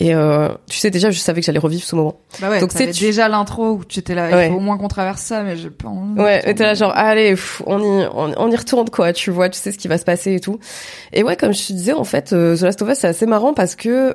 Et 0.00 0.14
euh, 0.14 0.48
tu 0.70 0.78
sais 0.78 0.90
déjà, 0.90 1.10
je 1.10 1.18
savais 1.18 1.40
que 1.40 1.46
j'allais 1.46 1.58
revivre 1.58 1.82
ce 1.82 1.96
moment. 1.96 2.20
Bah 2.40 2.50
ouais, 2.50 2.60
Donc, 2.60 2.70
c'est- 2.72 2.92
tu- 2.92 3.04
déjà 3.04 3.28
l'intro 3.28 3.70
où 3.72 3.84
tu 3.84 3.98
étais 3.98 4.14
là, 4.14 4.44
il 4.46 4.50
faut 4.52 4.56
au 4.58 4.60
moins 4.60 4.78
qu'on 4.78 4.86
traverse 4.86 5.20
ça, 5.22 5.42
mais 5.42 5.56
j'ai 5.56 5.70
pas 5.70 5.88
envie. 5.88 6.20
Ouais, 6.20 6.40
et 6.48 6.54
t'es 6.54 6.62
là 6.62 6.74
genre 6.74 6.92
allez, 6.94 7.30
pff, 7.30 7.62
on 7.66 7.80
y 7.80 8.06
on, 8.14 8.32
on 8.36 8.50
y 8.50 8.56
retourne 8.56 8.88
quoi, 8.90 9.12
tu 9.12 9.30
vois, 9.32 9.48
tu 9.48 9.58
sais 9.58 9.72
ce 9.72 9.78
qui 9.78 9.88
va 9.88 9.98
se 9.98 10.04
passer 10.04 10.34
et 10.34 10.40
tout. 10.40 10.60
Et 11.12 11.24
ouais, 11.24 11.34
comme 11.36 11.52
je 11.52 11.66
te 11.66 11.72
disais 11.72 11.92
en 11.94 12.04
fait, 12.04 12.32
euh, 12.32 12.56
The 12.56 12.60
Last 12.62 12.80
of 12.82 12.88
Us 12.90 12.98
c'est 12.98 13.08
assez 13.08 13.26
marrant 13.26 13.54
parce 13.54 13.74
que 13.74 14.14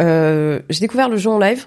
euh, 0.00 0.60
j'ai 0.70 0.80
découvert 0.80 1.08
le 1.08 1.16
jeu 1.16 1.30
en 1.30 1.38
live 1.38 1.66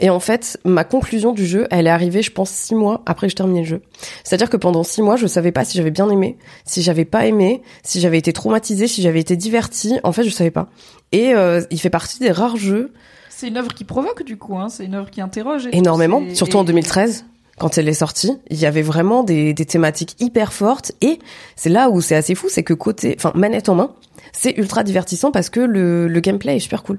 et 0.00 0.10
en 0.10 0.18
fait 0.20 0.58
ma 0.64 0.82
conclusion 0.84 1.32
du 1.32 1.46
jeu, 1.46 1.66
elle 1.70 1.86
est 1.86 1.90
arrivée, 1.90 2.20
je 2.22 2.32
pense 2.32 2.50
six 2.50 2.74
mois 2.74 3.02
après 3.06 3.26
que 3.26 3.30
je 3.30 3.36
terminé 3.36 3.60
le 3.60 3.66
jeu. 3.66 3.82
C'est-à-dire 4.24 4.50
que 4.50 4.56
pendant 4.56 4.82
six 4.82 5.02
mois, 5.02 5.16
je 5.16 5.26
savais 5.26 5.52
pas 5.52 5.64
si 5.64 5.76
j'avais 5.78 5.90
bien 5.92 6.08
aimé, 6.10 6.36
si 6.64 6.82
j'avais 6.82 7.04
pas 7.04 7.26
aimé, 7.26 7.62
si 7.82 8.00
j'avais 8.00 8.18
été 8.18 8.32
traumatisée, 8.32 8.88
si 8.88 9.02
j'avais 9.02 9.20
été 9.20 9.36
divertie. 9.36 9.98
En 10.02 10.12
fait, 10.12 10.24
je 10.24 10.30
savais 10.30 10.50
pas. 10.50 10.68
Et 11.14 11.34
euh, 11.34 11.62
il 11.70 11.80
fait 11.80 11.90
partie 11.90 12.18
des 12.18 12.30
rares 12.30 12.56
jeux 12.56 12.92
C'est 13.30 13.48
une 13.48 13.56
œuvre 13.56 13.72
qui 13.72 13.84
provoque 13.84 14.22
du 14.24 14.36
coup, 14.36 14.56
hein. 14.58 14.68
c'est 14.68 14.84
une 14.84 14.94
œuvre 14.94 15.10
qui 15.10 15.20
interroge. 15.20 15.68
Énormément, 15.72 16.20
tout. 16.20 16.34
Surtout 16.34 16.58
en 16.58 16.62
et- 16.64 16.66
2013 16.66 17.24
quand 17.56 17.78
elle 17.78 17.88
est 17.88 17.92
sortie, 17.94 18.32
il 18.50 18.58
y 18.58 18.66
avait 18.66 18.82
vraiment 18.82 19.22
des, 19.22 19.54
des 19.54 19.64
thématiques 19.64 20.16
hyper 20.18 20.52
fortes 20.52 20.90
et 21.00 21.20
c'est 21.54 21.68
là 21.70 21.88
où 21.88 22.00
c'est 22.00 22.16
assez 22.16 22.34
fou, 22.34 22.48
c'est 22.50 22.64
que 22.64 22.74
côté, 22.74 23.14
enfin 23.16 23.30
manette 23.36 23.68
en 23.68 23.76
main, 23.76 23.92
c'est 24.32 24.58
ultra 24.58 24.82
divertissant 24.82 25.30
parce 25.30 25.50
que 25.50 25.60
le, 25.60 26.08
le 26.08 26.20
gameplay 26.20 26.56
est 26.56 26.58
super 26.58 26.82
cool. 26.82 26.98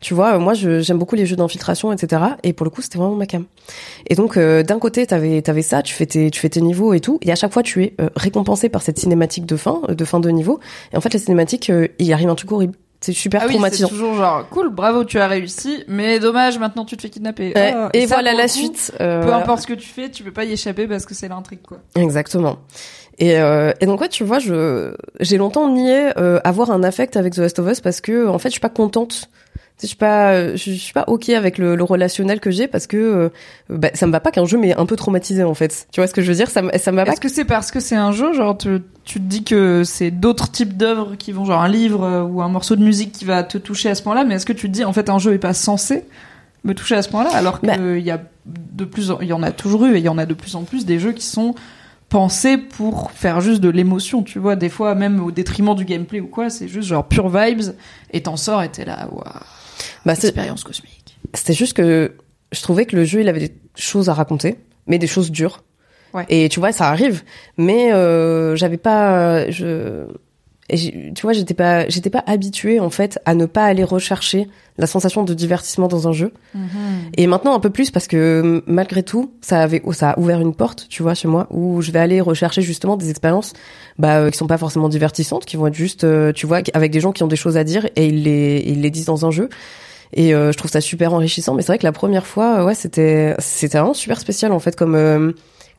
Tu 0.00 0.14
vois, 0.14 0.38
moi 0.38 0.54
j'aime 0.54 0.96
beaucoup 0.96 1.16
les 1.16 1.26
jeux 1.26 1.36
d'infiltration, 1.36 1.92
etc. 1.92 2.22
Et 2.44 2.54
pour 2.54 2.64
le 2.64 2.70
coup, 2.70 2.80
c'était 2.80 2.96
vraiment 2.96 3.14
ma 3.14 3.26
cam. 3.26 3.44
Et 4.08 4.14
donc 4.14 4.38
euh, 4.38 4.62
d'un 4.62 4.78
côté, 4.78 5.06
t'avais 5.06 5.46
avais 5.50 5.60
ça, 5.60 5.82
tu 5.82 5.92
fais 5.92 6.06
tes 6.06 6.30
tu 6.30 6.40
fais 6.40 6.48
tes 6.48 6.62
niveaux 6.62 6.94
et 6.94 7.00
tout, 7.00 7.18
et 7.20 7.30
à 7.30 7.36
chaque 7.36 7.52
fois 7.52 7.62
tu 7.62 7.84
es 7.84 7.94
euh, 8.00 8.08
récompensé 8.16 8.70
par 8.70 8.80
cette 8.80 8.98
cinématique 8.98 9.44
de 9.44 9.56
fin, 9.56 9.82
euh, 9.90 9.94
de 9.94 10.04
fin 10.06 10.18
de 10.18 10.30
niveau. 10.30 10.60
Et 10.94 10.96
en 10.96 11.02
fait, 11.02 11.12
la 11.12 11.20
cinématique, 11.20 11.68
euh, 11.68 11.88
il 11.98 12.10
arrive 12.14 12.30
un 12.30 12.34
truc 12.34 12.50
horrible. 12.52 12.72
C'est 13.00 13.12
super 13.12 13.40
Ah 13.42 13.44
oui, 13.46 13.52
c'est 13.52 13.56
traumatisant. 13.58 13.88
toujours 13.88 14.14
genre 14.14 14.46
cool, 14.50 14.68
bravo, 14.68 15.04
tu 15.04 15.18
as 15.18 15.26
réussi, 15.26 15.84
mais 15.88 16.18
dommage, 16.18 16.58
maintenant 16.58 16.84
tu 16.84 16.96
te 16.96 17.02
fais 17.02 17.08
kidnapper. 17.10 17.52
Ouais, 17.56 17.72
Ah, 17.74 17.88
et 17.94 18.06
ça, 18.06 18.16
voilà 18.16 18.34
la 18.34 18.42
coup, 18.42 18.48
suite. 18.50 18.92
euh, 19.00 19.20
Peu 19.20 19.26
voilà. 19.28 19.42
importe 19.42 19.62
ce 19.62 19.66
que 19.66 19.72
tu 19.74 19.88
fais, 19.88 20.10
tu 20.10 20.22
peux 20.22 20.32
pas 20.32 20.44
y 20.44 20.52
échapper 20.52 20.86
parce 20.86 21.06
que 21.06 21.14
c'est 21.14 21.28
l'intrigue 21.28 21.62
quoi. 21.66 21.78
Exactement. 21.96 22.58
Et, 23.18 23.38
euh, 23.38 23.72
et 23.80 23.86
donc 23.86 24.00
ouais, 24.00 24.08
tu 24.08 24.24
vois, 24.24 24.38
je 24.38 24.94
j'ai 25.20 25.38
longtemps 25.38 25.68
nié 25.68 26.10
euh, 26.18 26.40
avoir 26.44 26.70
un 26.70 26.82
affect 26.82 27.16
avec 27.16 27.34
The 27.34 27.38
Last 27.38 27.58
of 27.58 27.70
Us 27.70 27.80
parce 27.80 28.00
que 28.00 28.26
en 28.28 28.38
fait, 28.38 28.48
je 28.48 28.52
suis 28.52 28.60
pas 28.60 28.68
contente. 28.68 29.30
Je 29.82 29.86
suis 29.86 29.96
pas, 29.96 30.56
je 30.56 30.72
suis 30.72 30.92
pas 30.92 31.04
ok 31.06 31.28
avec 31.30 31.56
le, 31.58 31.74
le 31.76 31.84
relationnel 31.84 32.40
que 32.40 32.50
j'ai 32.50 32.68
parce 32.68 32.86
que 32.86 32.96
euh, 32.96 33.28
bah, 33.68 33.88
ça 33.94 34.06
me 34.06 34.12
va 34.12 34.20
pas 34.20 34.30
qu'un 34.30 34.44
jeu 34.44 34.58
m'ait 34.58 34.74
un 34.76 34.86
peu 34.86 34.96
traumatisé 34.96 35.42
en 35.44 35.54
fait. 35.54 35.86
Tu 35.92 36.00
vois 36.00 36.06
ce 36.06 36.12
que 36.14 36.20
je 36.22 36.28
veux 36.28 36.36
dire? 36.36 36.50
Ça 36.50 36.62
me 36.62 36.70
ça 36.78 36.92
me 36.92 36.96
va 36.96 37.04
pas. 37.06 37.12
Est-ce 37.12 37.20
que 37.20 37.28
c'est 37.28 37.44
parce 37.44 37.70
que 37.70 37.80
c'est 37.80 37.96
un 37.96 38.12
jeu, 38.12 38.32
genre 38.34 38.58
tu, 38.58 38.82
tu 39.04 39.18
te 39.20 39.24
dis 39.24 39.42
que 39.44 39.82
c'est 39.84 40.10
d'autres 40.10 40.50
types 40.50 40.76
d'œuvres 40.76 41.16
qui 41.16 41.32
vont, 41.32 41.44
genre 41.44 41.62
un 41.62 41.68
livre 41.68 42.04
euh, 42.04 42.22
ou 42.22 42.42
un 42.42 42.48
morceau 42.48 42.76
de 42.76 42.82
musique 42.84 43.12
qui 43.12 43.24
va 43.24 43.42
te 43.42 43.56
toucher 43.58 43.88
à 43.90 43.94
ce 43.94 44.02
point-là, 44.02 44.24
mais 44.24 44.34
est-ce 44.34 44.46
que 44.46 44.52
tu 44.52 44.68
te 44.68 44.72
dis 44.72 44.84
en 44.84 44.92
fait 44.92 45.08
un 45.08 45.18
jeu 45.18 45.32
est 45.32 45.38
pas 45.38 45.54
censé 45.54 46.04
me 46.64 46.74
toucher 46.74 46.96
à 46.96 47.02
ce 47.02 47.08
point-là 47.08 47.30
alors 47.32 47.60
qu'il 47.60 47.68
Bah. 47.70 47.76
y 47.98 48.10
a 48.10 48.20
de 48.46 48.84
plus, 48.84 49.10
en- 49.10 49.20
il 49.20 49.28
y 49.28 49.32
en 49.32 49.42
a 49.42 49.50
toujours 49.52 49.86
eu 49.86 49.94
et 49.94 49.98
il 49.98 50.04
y 50.04 50.08
en 50.10 50.18
a 50.18 50.26
de 50.26 50.34
plus 50.34 50.56
en 50.56 50.62
plus 50.64 50.84
des 50.84 50.98
jeux 50.98 51.12
qui 51.12 51.24
sont 51.24 51.54
pensés 52.08 52.58
pour 52.58 53.12
faire 53.12 53.40
juste 53.40 53.60
de 53.60 53.68
l'émotion, 53.68 54.22
tu 54.24 54.38
vois, 54.40 54.56
des 54.56 54.68
fois 54.68 54.94
même 54.96 55.22
au 55.24 55.30
détriment 55.30 55.74
du 55.76 55.84
gameplay 55.84 56.18
ou 56.20 56.26
quoi, 56.26 56.50
c'est 56.50 56.66
juste 56.66 56.88
genre 56.88 57.04
pure 57.06 57.28
vibes 57.28 57.72
et 58.12 58.20
t'en 58.22 58.36
sors 58.36 58.62
et 58.62 58.68
t'es 58.68 58.84
là, 58.84 59.08
waouh, 59.12 59.22
Bah, 60.06 60.14
c'est- 60.14 60.28
expérience 60.28 60.64
cosmique. 60.64 61.16
C'était 61.34 61.52
juste 61.54 61.74
que 61.74 62.14
je 62.52 62.62
trouvais 62.62 62.86
que 62.86 62.96
le 62.96 63.04
jeu, 63.04 63.20
il 63.20 63.28
avait 63.28 63.40
des 63.48 63.54
choses 63.76 64.08
à 64.08 64.14
raconter, 64.14 64.56
mais 64.86 64.98
des 64.98 65.06
choses 65.06 65.30
dures. 65.30 65.62
Ouais. 66.12 66.24
Et 66.28 66.48
tu 66.48 66.58
vois, 66.58 66.72
ça 66.72 66.88
arrive, 66.88 67.22
mais 67.56 67.92
euh, 67.92 68.56
j'avais 68.56 68.78
pas, 68.78 69.48
je, 69.50 70.06
et 70.70 71.12
tu 71.14 71.22
vois, 71.22 71.32
j'étais 71.32 71.54
pas, 71.54 71.88
j'étais 71.88 72.10
pas 72.10 72.22
habituée 72.26 72.80
en 72.80 72.90
fait 72.90 73.18
à 73.24 73.34
ne 73.34 73.46
pas 73.46 73.64
aller 73.64 73.84
rechercher 73.84 74.48
la 74.78 74.86
sensation 74.86 75.24
de 75.24 75.34
divertissement 75.34 75.88
dans 75.88 76.08
un 76.08 76.12
jeu. 76.12 76.32
Et 77.16 77.26
maintenant 77.26 77.54
un 77.54 77.60
peu 77.60 77.70
plus 77.70 77.90
parce 77.90 78.06
que 78.06 78.62
malgré 78.66 79.02
tout, 79.02 79.32
ça 79.40 79.62
avait, 79.62 79.82
ça 79.92 80.10
a 80.10 80.18
ouvert 80.18 80.40
une 80.40 80.54
porte, 80.54 80.86
tu 80.88 81.02
vois, 81.02 81.14
chez 81.14 81.28
moi, 81.28 81.46
où 81.50 81.82
je 81.82 81.90
vais 81.90 81.98
aller 81.98 82.20
rechercher 82.20 82.62
justement 82.62 82.96
des 82.96 83.10
expériences, 83.10 83.52
bah, 83.98 84.18
euh, 84.18 84.30
qui 84.30 84.38
sont 84.38 84.46
pas 84.46 84.58
forcément 84.58 84.88
divertissantes, 84.88 85.44
qui 85.44 85.56
vont 85.56 85.66
être 85.66 85.74
juste, 85.74 86.04
euh, 86.04 86.32
tu 86.32 86.46
vois, 86.46 86.60
avec 86.72 86.92
des 86.92 87.00
gens 87.00 87.12
qui 87.12 87.22
ont 87.22 87.28
des 87.28 87.36
choses 87.36 87.56
à 87.56 87.64
dire 87.64 87.86
et 87.96 88.06
ils 88.06 88.22
les, 88.22 88.62
ils 88.66 88.80
les 88.80 88.90
disent 88.90 89.06
dans 89.06 89.26
un 89.26 89.30
jeu. 89.30 89.48
Et 90.12 90.34
euh, 90.34 90.52
je 90.52 90.58
trouve 90.58 90.70
ça 90.70 90.80
super 90.80 91.12
enrichissant. 91.12 91.54
Mais 91.54 91.62
c'est 91.62 91.68
vrai 91.68 91.78
que 91.78 91.86
la 91.86 91.92
première 91.92 92.26
fois, 92.26 92.64
ouais, 92.64 92.74
c'était, 92.74 93.34
c'était 93.38 93.78
vraiment 93.78 93.94
super 93.94 94.18
spécial 94.18 94.52
en 94.52 94.58
fait, 94.58 94.76
comme, 94.76 94.94
euh, 94.94 95.32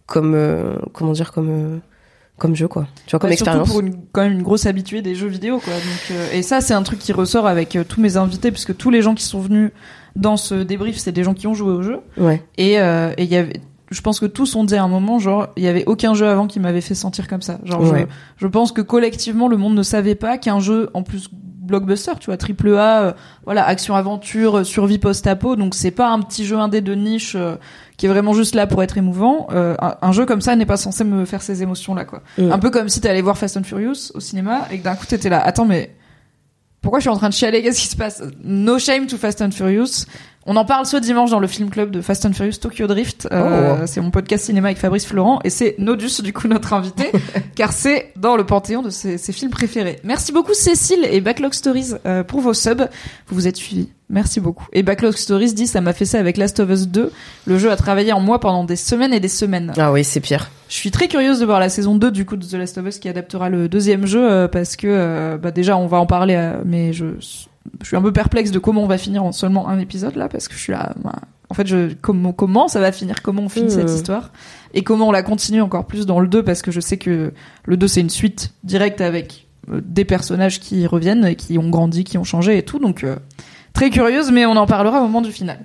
comme, 0.06 0.34
euh, 0.36 0.76
comment 0.94 1.14
dire, 1.14 1.32
comme, 1.32 1.50
euh, 1.50 1.78
comme 2.42 2.56
jeu 2.56 2.68
quoi. 2.68 2.88
Tu 3.06 3.12
vois, 3.12 3.20
comme 3.20 3.30
Ouais, 3.30 3.34
expérience. 3.36 3.68
Surtout 3.70 3.82
pour 3.82 3.88
une, 3.88 4.02
quand 4.12 4.22
même 4.24 4.34
une 4.34 4.42
grosse 4.42 4.66
habituée 4.66 5.02
des 5.02 5.16
jeux 5.16 5.28
vidéo, 5.28 5.60
quoi. 5.60 5.74
Donc, 5.74 6.12
euh, 6.18 6.28
et 6.34 6.42
ça, 6.42 6.60
c'est 6.60 6.74
un 6.74 6.84
truc 6.84 7.00
qui 7.00 7.14
ressort 7.14 7.46
avec 7.48 7.76
euh, 7.76 7.84
tous 7.88 8.02
mes 8.02 8.18
invités, 8.18 8.52
puisque 8.52 8.76
tous 8.76 8.90
les 8.90 9.02
gens 9.02 9.14
qui 9.16 9.24
sont 9.24 9.40
venus 9.40 9.72
dans 10.16 10.36
ce 10.38 10.56
débrief, 10.56 10.98
c'est 10.98 11.12
des 11.14 11.24
gens 11.24 11.34
qui 11.34 11.48
ont 11.48 11.54
joué 11.54 11.72
au 11.72 11.82
jeu. 11.84 12.00
Ouais. 12.18 12.44
Et 12.58 12.80
euh, 12.82 13.12
et 13.18 13.24
il 13.24 13.30
y 13.32 13.36
avait, 13.38 13.62
je 13.92 14.02
pense 14.02 14.20
que 14.20 14.26
tous 14.26 14.56
ont 14.56 14.64
dit 14.64 14.76
à 14.76 14.84
un 14.84 14.88
moment, 14.88 15.20
genre, 15.20 15.48
il 15.56 15.64
y 15.64 15.68
avait 15.68 15.86
aucun 15.86 16.14
jeu 16.14 16.28
avant 16.28 16.48
qui 16.48 16.60
m'avait 16.60 16.82
fait 16.82 16.96
sentir 16.96 17.28
comme 17.28 17.42
ça. 17.42 17.60
Genre, 17.64 17.82
Ouais. 17.82 18.08
je, 18.38 18.46
je 18.46 18.48
pense 18.48 18.72
que 18.72 18.82
collectivement, 18.82 19.48
le 19.48 19.58
monde 19.58 19.76
ne 19.76 19.84
savait 19.84 20.16
pas 20.16 20.38
qu'un 20.38 20.60
jeu, 20.60 20.90
en 20.94 21.04
plus 21.04 21.30
blockbuster, 21.62 22.14
tu 22.20 22.26
vois, 22.26 22.38
triple 22.38 22.76
A, 22.76 23.02
euh, 23.02 23.14
voilà, 23.46 23.66
action 23.66 23.96
aventure, 23.96 24.60
euh, 24.60 24.64
survie 24.64 24.98
post-apo, 24.98 25.56
donc 25.56 25.76
c'est 25.76 25.92
pas 25.92 26.10
un 26.10 26.20
petit 26.20 26.46
jeu 26.46 26.58
indé 26.58 26.82
de 26.82 26.94
niche 26.94 27.36
euh, 27.36 27.56
qui 27.98 28.08
est 28.08 28.10
vraiment 28.10 28.34
juste 28.34 28.56
là 28.56 28.68
pour 28.68 28.82
être 28.84 28.98
émouvant. 28.98 29.48
Euh, 29.52 29.76
un, 29.80 29.96
un 30.02 30.12
jeu 30.12 30.26
comme 30.26 30.42
ça 30.42 30.56
n'est 30.56 30.66
pas 30.66 30.78
censé 30.78 31.04
me 31.04 31.24
faire 31.26 31.42
ces 31.42 31.62
émotions-là, 31.62 32.06
quoi. 32.06 32.24
Mm. 32.38 32.52
Un 32.52 32.60
peu 32.60 32.72
comme 32.72 32.90
si 32.90 33.00
t'allais 33.00 33.22
voir 33.22 33.38
Fast 33.38 33.58
and 33.58 33.64
Furious 33.64 34.12
au 34.16 34.20
cinéma 34.20 34.68
et 34.72 34.80
que 34.80 34.84
d'un 34.84 34.96
coup 34.96 35.06
t'étais 35.06 35.30
là, 35.30 35.40
attends 35.40 35.66
mais 35.66 35.96
pourquoi 36.82 37.00
je 37.00 37.04
suis 37.04 37.10
en 37.10 37.18
train 37.18 37.30
de 37.30 37.34
chialer? 37.36 37.62
Qu'est-ce 37.62 37.80
qui 37.80 37.88
se 37.88 37.96
passe? 37.96 38.24
No 38.44 38.80
shame 38.80 39.06
to 39.06 39.16
Fast 39.18 39.42
and 39.42 39.52
Furious. 39.52 40.06
On 40.48 40.56
en 40.56 40.66
parle 40.66 40.88
ce 40.88 40.98
dimanche 40.98 41.30
dans 41.30 41.40
le 41.40 41.46
film 41.46 41.70
club 41.70 41.92
de 41.92 42.02
Fast 42.02 42.26
and 42.26 42.34
Furious 42.34 42.58
Tokyo 42.60 42.88
Drift. 42.88 43.28
Euh, 43.32 43.76
Oh. 43.82 43.84
C'est 43.86 44.02
mon 44.02 44.10
podcast 44.10 44.46
cinéma 44.46 44.70
avec 44.70 44.80
Fabrice 44.80 45.06
Florent 45.06 45.40
et 45.44 45.50
c'est 45.50 45.76
Nodus 45.78 46.22
du 46.24 46.34
coup 46.34 46.48
notre 46.48 46.74
invité 46.74 47.12
car 47.56 47.74
c'est 47.74 48.12
dans 48.16 48.36
le 48.36 48.46
panthéon 48.46 48.82
de 48.82 48.90
ses, 48.90 49.18
ses 49.18 49.34
films 49.34 49.52
préférés. 49.52 50.00
Merci 50.04 50.32
beaucoup 50.32 50.54
Cécile 50.54 51.06
et 51.10 51.22
Backlog 51.22 51.54
Stories 51.54 51.92
euh, 52.06 52.24
pour 52.24 52.42
vos 52.42 52.54
subs. 52.54 52.88
Vous 53.28 53.36
vous 53.36 53.48
êtes 53.48 53.58
suivis. 53.58 53.90
Merci 54.10 54.40
beaucoup. 54.40 54.66
Et 54.74 54.84
Backlog 54.84 55.14
Stories 55.14 55.54
dit 55.54 55.68
ça 55.68 55.80
m'a 55.80 55.94
fait 55.94 56.06
ça 56.06 56.20
avec 56.20 56.38
Last 56.38 56.60
of 56.60 56.70
Us 56.70 56.88
2. 56.88 57.12
Le 57.46 57.58
jeu 57.58 57.72
a 57.72 57.76
travaillé 57.76 58.12
en 58.12 58.20
moi 58.20 58.40
pendant 58.40 58.64
des 58.64 58.76
semaines 58.76 59.14
et 59.14 59.20
des 59.20 59.28
semaines. 59.28 59.74
Ah 59.78 59.92
oui, 59.92 60.04
c'est 60.04 60.20
pire. 60.22 60.50
Je 60.70 60.76
suis 60.76 60.92
très 60.92 61.08
curieuse 61.08 61.40
de 61.40 61.46
voir 61.46 61.60
la 61.60 61.70
saison 61.70 61.96
2 61.96 62.12
du 62.12 62.26
coup 62.26 62.36
de 62.36 62.46
The 62.46 62.54
Last 62.54 62.78
of 62.78 62.88
Us 62.88 63.00
qui 63.00 63.10
adaptera 63.10 63.50
le 63.50 63.70
deuxième 63.70 64.06
jeu 64.08 64.30
euh, 64.30 64.48
parce 64.48 64.76
que 64.76 65.38
bah 65.38 65.52
déjà 65.52 65.78
on 65.78 65.88
va 65.88 65.98
en 65.98 66.06
parler 66.08 66.52
mais 66.66 66.94
je, 66.94 67.06
je 67.82 67.88
suis 67.88 67.96
un 67.96 68.02
peu 68.02 68.12
perplexe 68.12 68.52
de 68.52 68.60
comment 68.60 68.84
on 68.84 68.88
va 68.88 68.98
finir 68.98 69.24
en 69.24 69.32
seulement 69.32 69.68
un 69.70 69.80
épisode 69.80 70.16
là 70.16 70.28
parce 70.30 70.48
que 70.48 70.54
je 70.56 70.60
suis 70.60 70.72
là 70.72 70.94
bah, 71.04 71.14
en 71.50 71.54
fait 71.54 71.68
je 71.68 71.94
comment 72.02 72.32
comment 72.34 72.68
ça 72.68 72.80
va 72.80 72.92
finir? 72.92 73.22
Comment 73.22 73.44
on 73.44 73.50
finit 73.50 73.66
Mhm. 73.66 73.72
cette 73.72 73.90
histoire? 73.90 74.32
Et 74.74 74.84
comment 74.84 75.10
on 75.10 75.12
la 75.12 75.22
continue 75.24 75.62
encore 75.62 75.86
plus 75.86 76.06
dans 76.06 76.20
le 76.20 76.28
2 76.28 76.44
parce 76.44 76.62
que 76.62 76.72
je 76.72 76.80
sais 76.80 76.98
que 76.98 77.34
le 77.66 77.78
2 77.78 77.88
c'est 77.88 78.02
une 78.02 78.10
suite 78.10 78.54
directe 78.64 79.02
avec 79.02 79.48
euh, 79.72 79.82
des 79.84 80.06
personnages 80.06 80.60
qui 80.60 80.88
reviennent 80.88 81.26
et 81.26 81.36
qui 81.36 81.58
ont 81.58 81.70
grandi 81.70 82.04
qui 82.04 82.18
ont 82.18 82.24
changé 82.24 82.58
et 82.58 82.64
tout 82.64 82.80
donc 82.80 83.04
euh, 83.04 83.18
très 83.74 83.90
curieuse 83.90 84.32
mais 84.32 84.46
on 84.46 84.56
en 84.56 84.66
parlera 84.66 85.00
au 85.00 85.04
moment 85.04 85.22
du 85.22 85.32
final. 85.32 85.60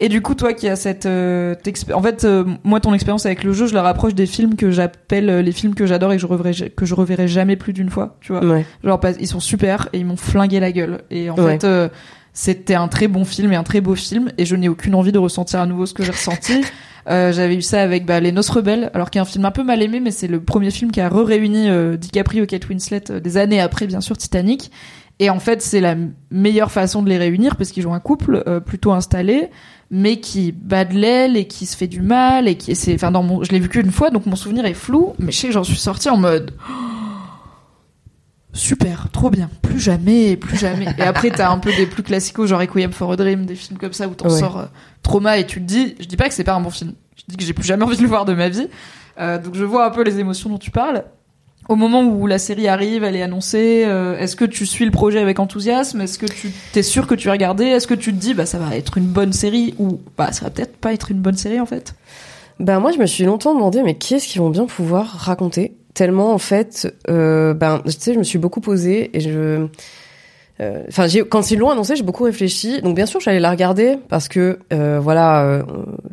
Et 0.00 0.08
du 0.08 0.22
coup, 0.22 0.34
toi 0.36 0.52
qui 0.52 0.68
as 0.68 0.76
cette, 0.76 1.06
euh, 1.06 1.56
en 1.92 2.02
fait, 2.02 2.24
euh, 2.24 2.44
moi 2.62 2.78
ton 2.78 2.94
expérience 2.94 3.26
avec 3.26 3.42
le 3.42 3.52
jeu, 3.52 3.66
je 3.66 3.74
la 3.74 3.82
rapproche 3.82 4.14
des 4.14 4.26
films 4.26 4.54
que 4.54 4.70
j'appelle 4.70 5.28
euh, 5.28 5.42
les 5.42 5.50
films 5.50 5.74
que 5.74 5.86
j'adore 5.86 6.12
et 6.12 6.16
que 6.16 6.22
je 6.22 6.26
reverrai, 6.26 6.70
que 6.70 6.86
je 6.86 6.94
reverrai 6.94 7.26
jamais 7.26 7.56
plus 7.56 7.72
d'une 7.72 7.90
fois, 7.90 8.16
tu 8.20 8.30
vois. 8.32 8.44
Ouais. 8.44 8.64
Genre, 8.84 9.00
ils 9.18 9.26
sont 9.26 9.40
super 9.40 9.88
et 9.92 9.98
ils 9.98 10.06
m'ont 10.06 10.16
flingué 10.16 10.60
la 10.60 10.70
gueule. 10.70 11.00
Et 11.10 11.30
en 11.30 11.34
Ouais. 11.36 11.52
fait, 11.58 11.64
euh, 11.64 11.88
c'était 12.32 12.76
un 12.76 12.86
très 12.86 13.08
bon 13.08 13.24
film 13.24 13.52
et 13.52 13.56
un 13.56 13.64
très 13.64 13.80
beau 13.80 13.96
film 13.96 14.30
et 14.38 14.44
je 14.46 14.54
n'ai 14.54 14.68
aucune 14.68 14.94
envie 14.94 15.10
de 15.10 15.18
ressentir 15.18 15.58
à 15.60 15.66
nouveau 15.66 15.84
ce 15.86 15.94
que 15.94 16.04
j'ai 16.04 16.12
ressenti. 16.12 16.60
Euh, 17.10 17.32
j'avais 17.32 17.56
eu 17.56 17.62
ça 17.62 17.80
avec 17.80 18.04
bah, 18.04 18.20
Les 18.20 18.32
Noces 18.32 18.50
Rebelles, 18.50 18.90
alors 18.92 19.08
qu'il 19.10 19.18
y 19.18 19.20
a 19.20 19.22
un 19.22 19.24
film 19.24 19.42
un 19.46 19.50
peu 19.50 19.62
mal 19.62 19.80
aimé, 19.80 19.98
mais 19.98 20.10
c'est 20.10 20.26
le 20.26 20.42
premier 20.42 20.70
film 20.70 20.90
qui 20.90 21.00
a 21.00 21.08
re-réuni 21.08 21.70
euh, 21.70 21.96
DiCaprio 21.96 22.44
et 22.44 22.46
Kate 22.46 22.68
Winslet 22.68 23.10
euh, 23.10 23.18
des 23.18 23.38
années 23.38 23.62
après, 23.62 23.86
bien 23.86 24.02
sûr, 24.02 24.18
Titanic. 24.18 24.70
Et 25.18 25.30
en 25.30 25.38
fait, 25.40 25.62
c'est 25.62 25.80
la 25.80 25.94
meilleure 26.30 26.70
façon 26.70 27.00
de 27.00 27.08
les 27.08 27.16
réunir 27.16 27.56
parce 27.56 27.70
qu'ils 27.70 27.82
jouent 27.82 27.94
un 27.94 28.00
couple 28.00 28.42
euh, 28.46 28.60
plutôt 28.60 28.92
installé, 28.92 29.48
mais 29.90 30.20
qui 30.20 30.52
bat 30.52 30.84
de 30.84 30.94
l'aile 30.94 31.36
et 31.36 31.46
qui 31.46 31.64
se 31.66 31.76
fait 31.76 31.86
du 31.86 32.00
mal 32.02 32.46
et 32.48 32.56
qui 32.56 32.74
c'est, 32.76 32.94
enfin, 32.94 33.10
dans 33.10 33.22
mon, 33.22 33.42
je 33.42 33.50
l'ai 33.52 33.58
vu 33.58 33.68
qu'une 33.68 33.90
fois, 33.90 34.10
donc 34.10 34.26
mon 34.26 34.36
souvenir 34.36 34.64
est 34.66 34.74
flou, 34.74 35.14
mais 35.18 35.32
je 35.32 35.38
sais 35.38 35.46
que 35.48 35.52
j'en 35.54 35.64
suis 35.64 35.76
sortie 35.76 36.08
en 36.10 36.16
mode. 36.18 36.52
Super, 38.54 39.08
trop 39.12 39.30
bien. 39.30 39.50
Plus 39.62 39.78
jamais, 39.78 40.36
plus 40.36 40.56
jamais. 40.56 40.86
Et 40.98 41.02
après, 41.02 41.30
t'as 41.30 41.50
un 41.50 41.58
peu 41.58 41.70
des 41.76 41.86
plus 41.86 42.02
classicaux, 42.02 42.46
genre 42.46 42.60
Requiem 42.60 42.92
for 42.92 43.12
a 43.12 43.16
Dream, 43.16 43.44
des 43.46 43.54
films 43.54 43.78
comme 43.78 43.92
ça 43.92 44.08
où 44.08 44.14
t'en 44.14 44.28
Ouais. 44.30 44.38
sors 44.40 44.58
euh, 44.58 44.64
trauma 45.02 45.38
et 45.38 45.46
tu 45.46 45.60
te 45.60 45.66
dis, 45.66 45.94
je 46.00 46.06
dis 46.06 46.16
pas 46.16 46.28
que 46.28 46.34
c'est 46.34 46.44
pas 46.44 46.54
un 46.54 46.60
bon 46.60 46.70
film. 46.70 46.94
Je 47.16 47.22
dis 47.28 47.36
que 47.36 47.44
j'ai 47.44 47.52
plus 47.52 47.66
jamais 47.66 47.84
envie 47.84 47.96
de 47.96 48.02
le 48.02 48.08
voir 48.08 48.24
de 48.24 48.34
ma 48.34 48.48
vie. 48.48 48.66
Euh, 49.20 49.38
donc 49.38 49.54
je 49.54 49.64
vois 49.64 49.86
un 49.86 49.90
peu 49.90 50.02
les 50.02 50.18
émotions 50.18 50.48
dont 50.50 50.58
tu 50.58 50.70
parles. 50.70 51.04
Au 51.68 51.76
moment 51.76 52.02
où 52.02 52.26
la 52.26 52.38
série 52.38 52.66
arrive, 52.66 53.04
elle 53.04 53.14
est 53.14 53.22
annoncée, 53.22 53.84
euh, 53.84 54.18
est-ce 54.18 54.36
que 54.36 54.46
tu 54.46 54.64
suis 54.64 54.86
le 54.86 54.90
projet 54.90 55.18
avec 55.18 55.38
enthousiasme? 55.38 56.00
Est-ce 56.00 56.18
que 56.18 56.24
tu 56.24 56.50
t'es 56.72 56.82
sûr 56.82 57.06
que 57.06 57.14
tu 57.14 57.26
vas 57.26 57.32
regarder? 57.32 57.64
Est-ce 57.66 57.86
que 57.86 57.92
tu 57.92 58.10
te 58.12 58.18
dis, 58.18 58.32
bah 58.32 58.46
ça 58.46 58.58
va 58.58 58.74
être 58.74 58.96
une 58.96 59.04
bonne 59.06 59.34
série? 59.34 59.74
Ou 59.78 60.00
bah 60.16 60.32
ça 60.32 60.46
va 60.46 60.50
peut-être 60.50 60.78
pas 60.78 60.94
être 60.94 61.10
une 61.10 61.20
bonne 61.20 61.36
série 61.36 61.60
en 61.60 61.66
fait? 61.66 61.94
Ben 62.58 62.80
moi 62.80 62.90
je 62.90 62.98
me 62.98 63.04
suis 63.04 63.24
longtemps 63.24 63.54
demandé 63.54 63.82
mais 63.82 63.98
qui 63.98 64.14
est-ce 64.14 64.26
qu'ils 64.26 64.40
vont 64.40 64.48
bien 64.48 64.64
pouvoir 64.64 65.06
raconter? 65.06 65.76
Tellement 65.92 66.32
en 66.32 66.38
fait 66.38 66.92
euh, 67.10 67.52
ben 67.52 67.82
tu 67.84 67.92
sais 67.92 68.14
je 68.14 68.18
me 68.18 68.24
suis 68.24 68.38
beaucoup 68.38 68.60
posée 68.60 69.16
et 69.16 69.20
je 69.20 69.68
euh, 70.60 70.82
enfin 70.88 71.06
j'ai 71.06 71.20
quand 71.20 71.50
ils 71.50 71.58
l'ont 71.58 71.70
annoncé 71.70 71.96
j'ai 71.96 72.02
beaucoup 72.02 72.24
réfléchi. 72.24 72.80
Donc 72.80 72.96
bien 72.96 73.06
sûr 73.06 73.20
j'allais 73.20 73.40
la 73.40 73.50
regarder 73.50 73.98
parce 74.08 74.26
que 74.26 74.58
euh, 74.72 74.98
voilà 75.00 75.44
euh, 75.44 75.62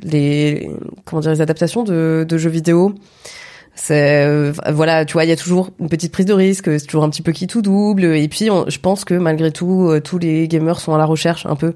les 0.03 0.69
comment 1.05 1.21
dire 1.21 1.31
les 1.31 1.41
adaptations 1.41 1.83
de, 1.83 2.25
de 2.27 2.37
jeux 2.37 2.49
vidéo 2.49 2.93
c'est 3.75 4.25
euh, 4.25 4.53
voilà 4.71 5.03
tu 5.03 5.13
vois 5.13 5.25
il 5.25 5.29
y 5.29 5.33
a 5.33 5.35
toujours 5.35 5.69
une 5.79 5.89
petite 5.89 6.13
prise 6.13 6.25
de 6.25 6.33
risque 6.33 6.79
c'est 6.79 6.85
toujours 6.85 7.03
un 7.03 7.09
petit 7.09 7.21
peu 7.21 7.33
qui 7.33 7.45
tout 7.45 7.61
double. 7.61 8.05
Et 8.05 8.27
puis 8.27 8.49
je 8.67 8.79
pense 8.79 9.05
que 9.05 9.13
malgré 9.13 9.51
tout 9.51 9.89
euh, 9.89 9.99
tous 9.99 10.17
les 10.17 10.47
gamers 10.47 10.79
sont 10.79 10.93
à 10.93 10.97
la 10.97 11.05
recherche 11.05 11.45
un 11.45 11.55
peu 11.55 11.73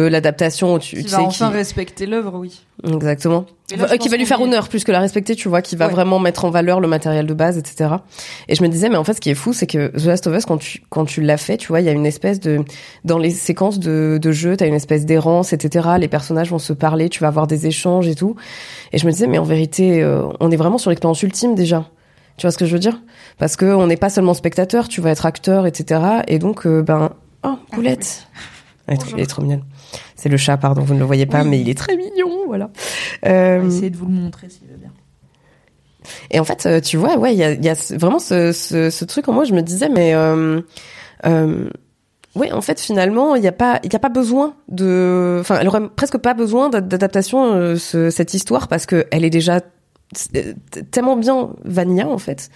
de 0.00 0.06
l'adaptation 0.06 0.78
tu, 0.78 1.02
Qui 1.02 1.08
va 1.08 1.22
enfin 1.22 1.48
qui 1.50 1.54
respecter 1.56 2.04
l'œuvre, 2.06 2.34
oui. 2.38 2.60
exactement. 2.86 3.46
Là, 3.76 3.92
Euh, 3.92 3.96
qui 3.96 4.08
va 4.08 4.16
lui 4.16 4.26
faire 4.26 4.40
est- 4.40 4.44
honneur 4.44 4.68
plus 4.68 4.84
que 4.84 4.92
la 4.92 5.00
respecter 5.00 5.34
tu 5.34 5.48
vois 5.48 5.60
qui 5.62 5.74
va 5.74 5.86
Ouais. 5.86 5.92
vraiment 5.92 6.18
mettre 6.18 6.44
en 6.44 6.50
valeur 6.50 6.78
le 6.80 6.86
matériel 6.86 7.26
de 7.26 7.34
base 7.34 7.58
etc 7.58 7.90
et 8.48 8.54
je 8.54 8.62
me 8.62 8.68
disais 8.68 8.88
mais 8.88 8.96
en 8.96 9.02
fait 9.04 9.14
ce 9.14 9.20
qui 9.20 9.30
est 9.30 9.34
fou 9.34 9.52
c'est 9.52 9.66
que 9.66 9.88
The 9.88 10.04
Last 10.04 10.26
of 10.28 10.36
Us 10.36 10.44
quand 10.46 10.58
tu 10.58 10.82
quand 10.88 11.04
tu 11.04 11.20
l'as 11.20 11.36
fait 11.36 11.56
tu 11.56 11.66
vois 11.68 11.80
il 11.80 11.86
y 11.86 11.88
a 11.88 11.92
une 11.92 12.06
espèce 12.06 12.38
de 12.38 12.60
dans 13.04 13.18
les 13.18 13.30
séquences 13.32 13.80
de 13.80 14.18
de 14.22 14.30
jeu 14.32 14.56
t'as 14.56 14.66
une 14.68 14.74
espèce 14.74 15.04
d'errance 15.04 15.52
etc 15.52 15.88
les 15.98 16.06
personnages 16.08 16.50
vont 16.50 16.60
se 16.60 16.72
parler 16.74 17.08
tu 17.08 17.20
vas 17.20 17.28
avoir 17.28 17.46
des 17.48 17.66
échanges 17.66 18.06
et 18.06 18.14
tout. 18.14 18.36
Et 18.92 18.98
je 18.98 19.06
me 19.06 19.10
disais 19.10 19.26
mais 19.26 19.38
en 19.38 19.44
vérité 19.44 20.00
euh, 20.02 20.22
on 20.38 20.50
est 20.52 20.56
vraiment 20.56 20.78
sur 20.78 20.90
l'expérience 20.90 21.22
ultime 21.24 21.54
déjà. 21.56 21.88
Tu 22.36 22.42
vois 22.46 22.50
ce 22.52 22.58
que 22.58 22.66
je 22.66 22.72
veux 22.74 22.78
dire? 22.78 23.00
Parce 23.38 23.56
que 23.56 23.64
on 23.64 23.86
n'est 23.88 23.96
pas 23.96 24.10
seulement 24.10 24.34
spectateur 24.34 24.86
tu 24.88 25.00
vas 25.00 25.10
être 25.10 25.26
acteur 25.26 25.66
etc 25.66 26.00
et 26.28 26.38
donc 26.38 26.66
euh, 26.66 26.82
ben 26.82 27.10
oh 27.42 27.54
elle 27.78 27.86
est 27.88 27.96
trop- 27.96 28.10
Bonjour. 28.88 29.14
elle 29.16 29.20
est 29.22 29.26
trop 29.26 29.42
mignonne 29.42 29.64
c'est 30.16 30.28
le 30.28 30.36
chat 30.36 30.56
pardon 30.56 30.82
vous 30.82 30.94
ne 30.94 30.98
le 30.98 31.04
voyez 31.04 31.26
pas 31.26 31.42
Oui. 31.42 31.48
mais 31.50 31.60
il 31.60 31.68
est 31.68 31.78
très 31.78 31.96
mignon 31.96 32.46
voilà 32.46 32.70
On 33.22 33.28
euh, 33.30 33.58
va 33.60 33.66
essayer 33.66 33.90
de 33.90 33.96
vous 33.96 34.06
le 34.06 34.12
montrer 34.12 34.48
s'il 34.48 34.66
veut 34.68 34.76
bien. 34.76 34.90
et 36.30 36.40
en 36.40 36.44
fait, 36.44 36.66
euh, 36.66 36.80
tu 36.80 36.96
vois, 36.96 37.16
ouais, 37.18 37.34
il 37.34 37.38
y 37.38 37.44
a, 37.44 37.52
y 37.52 37.96
vraiment 37.96 38.18
ce, 38.18 38.52
ce, 38.52 38.90
ce 38.90 39.04
truc 39.04 39.28
en 39.28 39.32
moi. 39.32 39.44
Je 39.44 39.52
me 39.54 39.60
disais, 39.62 39.88
mais 39.88 40.14
euh, 40.14 40.60
euh, 41.26 41.68
ouais, 42.36 42.52
en 42.52 42.60
fait, 42.62 42.80
finalement, 42.80 43.34
il 43.34 43.42
n'y 43.42 43.48
a 43.48 43.52
pas, 43.52 43.80
il 43.82 43.94
a 43.94 43.98
pas 43.98 44.08
besoin 44.08 44.54
de, 44.68 45.38
enfin, 45.40 45.58
elle 45.60 45.66
aurait 45.68 45.88
presque 45.88 46.18
pas 46.18 46.32
besoin 46.34 46.68
d'ad- 46.68 46.86
d'adaptation 46.88 47.52
euh, 47.54 47.76
ce- 47.76 48.10
cette 48.10 48.34
histoire 48.34 48.68
parce 48.68 48.86
que 48.86 49.06
elle 49.10 49.24
est 49.24 49.30
déjà 49.30 49.60
tellement 50.92 51.16
bien 51.16 51.50
vanilla 51.64 52.06
en 52.08 52.18
fait. 52.18 52.50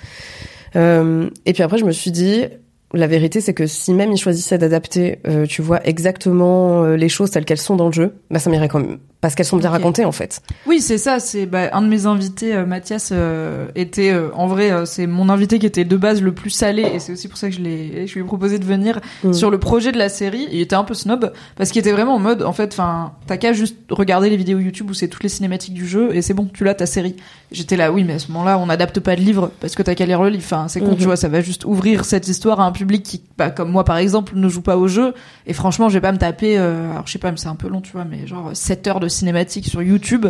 Euh, 0.77 1.29
et 1.47 1.53
puis 1.53 1.63
après, 1.65 1.79
je 1.79 1.85
me 1.85 1.93
suis 1.93 2.13
dit. 2.13 2.45
La 2.93 3.07
vérité, 3.07 3.41
c'est 3.41 3.55
que 3.55 3.67
si 3.67 3.95
même 3.95 4.11
ils 4.13 4.19
choisissaient 4.19 4.59
d'adapter, 4.59 5.21
euh, 5.29 5.47
tu 5.47 5.63
vois, 5.63 5.81
exactement 5.87 6.85
euh, 6.85 6.97
les 6.97 7.09
choses 7.09 7.31
telles 7.31 7.45
qu'elles 7.45 7.59
sont 7.59 7.77
dans 7.77 7.87
le 7.87 7.93
jeu, 7.93 8.15
bah 8.31 8.41
ça 8.41 8.51
m'irait 8.51 8.69
quand 8.69 8.81
même. 8.81 8.99
Parce 9.21 9.35
qu'elles 9.35 9.45
sont 9.47 9.59
bien 9.59 9.69
racontées, 9.69 10.07
en 10.07 10.13
fait. 10.13 10.41
Oui, 10.67 10.81
c'est 10.81 10.97
ça. 10.97 11.21
C'est 11.21 11.45
bah, 11.45 11.69
un 11.75 11.83
de 11.83 11.89
mes 11.89 12.07
invités, 12.07 12.55
euh, 12.55 12.65
Mathias, 12.65 13.11
euh, 13.13 13.67
était 13.75 14.11
euh, 14.13 14.31
en 14.35 14.47
vrai, 14.47 14.71
euh, 14.73 14.87
c'est 14.87 15.07
mon 15.07 15.29
invité 15.29 15.59
qui 15.59 15.67
était 15.67 15.85
de 15.85 15.97
base 15.99 16.23
le 16.23 16.33
plus 16.33 16.49
salé, 16.49 16.83
et 16.95 16.99
c'est 17.01 17.13
aussi 17.13 17.29
pour 17.29 17.37
ça 17.37 17.51
que 17.51 17.55
je 17.55 17.61
l'ai, 17.61 18.07
je 18.07 18.15
lui 18.15 18.23
ai 18.23 18.25
proposé 18.25 18.59
de 18.59 18.65
venir 18.65 18.99
Mm. 19.23 19.35
sur 19.35 19.51
le 19.51 19.59
projet 19.59 19.93
de 19.93 19.99
la 19.99 20.09
série. 20.09 20.49
Il 20.53 20.61
était 20.61 20.75
un 20.77 20.85
peu 20.85 20.95
snob 20.95 21.33
parce 21.57 21.71
qu'il 21.71 21.81
était 21.81 21.93
vraiment 21.93 22.15
en 22.15 22.19
mode, 22.19 22.43
en 22.43 22.53
fait, 22.55 22.73
enfin, 22.73 23.13
t'as 23.27 23.37
qu'à 23.37 23.53
juste 23.53 23.77
regarder 23.91 24.31
les 24.31 24.37
vidéos 24.39 24.59
YouTube 24.59 24.89
où 24.91 24.95
c'est 24.95 25.09
toutes 25.09 25.23
les 25.23 25.29
cinématiques 25.29 25.75
du 25.75 25.87
jeu, 25.87 26.15
et 26.17 26.23
c'est 26.23 26.33
bon, 26.35 26.49
tu 26.53 26.65
l'as 26.65 26.75
ta 26.75 26.87
série. 26.87 27.17
J'étais 27.53 27.77
là, 27.77 27.93
oui, 27.93 28.05
mais 28.05 28.15
à 28.15 28.19
ce 28.21 28.31
moment-là, 28.33 28.59
on 28.59 28.67
n'adapte 28.67 29.01
pas 29.01 29.17
de 29.17 29.21
livre 29.21 29.51
parce 29.61 29.75
que 29.75 29.83
t'as 29.83 29.95
qu'à 29.95 30.07
lire 30.07 30.23
le 30.23 30.29
livre. 30.31 30.45
Enfin, 30.47 30.67
c'est 30.69 30.81
con, 30.81 30.93
Mhm. 30.93 30.97
tu 30.97 31.05
vois, 31.05 31.17
ça 31.17 31.29
va 31.29 31.41
juste 31.43 31.65
ouvrir 31.67 32.05
cette 32.07 32.27
histoire 32.29 32.61
à 32.61 32.65
un 32.65 32.73
public 32.73 33.03
qui, 33.03 33.23
bah, 33.37 33.51
comme 33.51 33.71
moi 33.71 33.85
par 33.85 33.99
exemple, 33.99 34.33
ne 34.37 34.49
joue 34.49 34.63
pas 34.63 34.77
au 34.79 34.89
jeu. 34.89 35.13
Et 35.47 35.53
franchement, 35.53 35.89
je 35.91 35.95
vais 35.95 36.01
pas 36.01 36.13
me 36.13 36.19
taper, 36.19 36.57
euh, 36.59 36.91
alors 36.93 37.07
je 37.07 37.13
sais 37.13 37.19
pas, 37.19 37.31
mais 37.31 37.37
c'est 37.37 37.49
un 37.49 37.57
peu 37.57 37.69
long, 37.69 37.81
tu 37.83 37.93
vois, 37.93 38.05
mais 38.05 38.27
genre 38.27 38.51
7 38.55 38.87
heures 38.87 39.01
de 39.01 39.09
cinématique 39.11 39.67
sur 39.67 39.83
YouTube. 39.83 40.27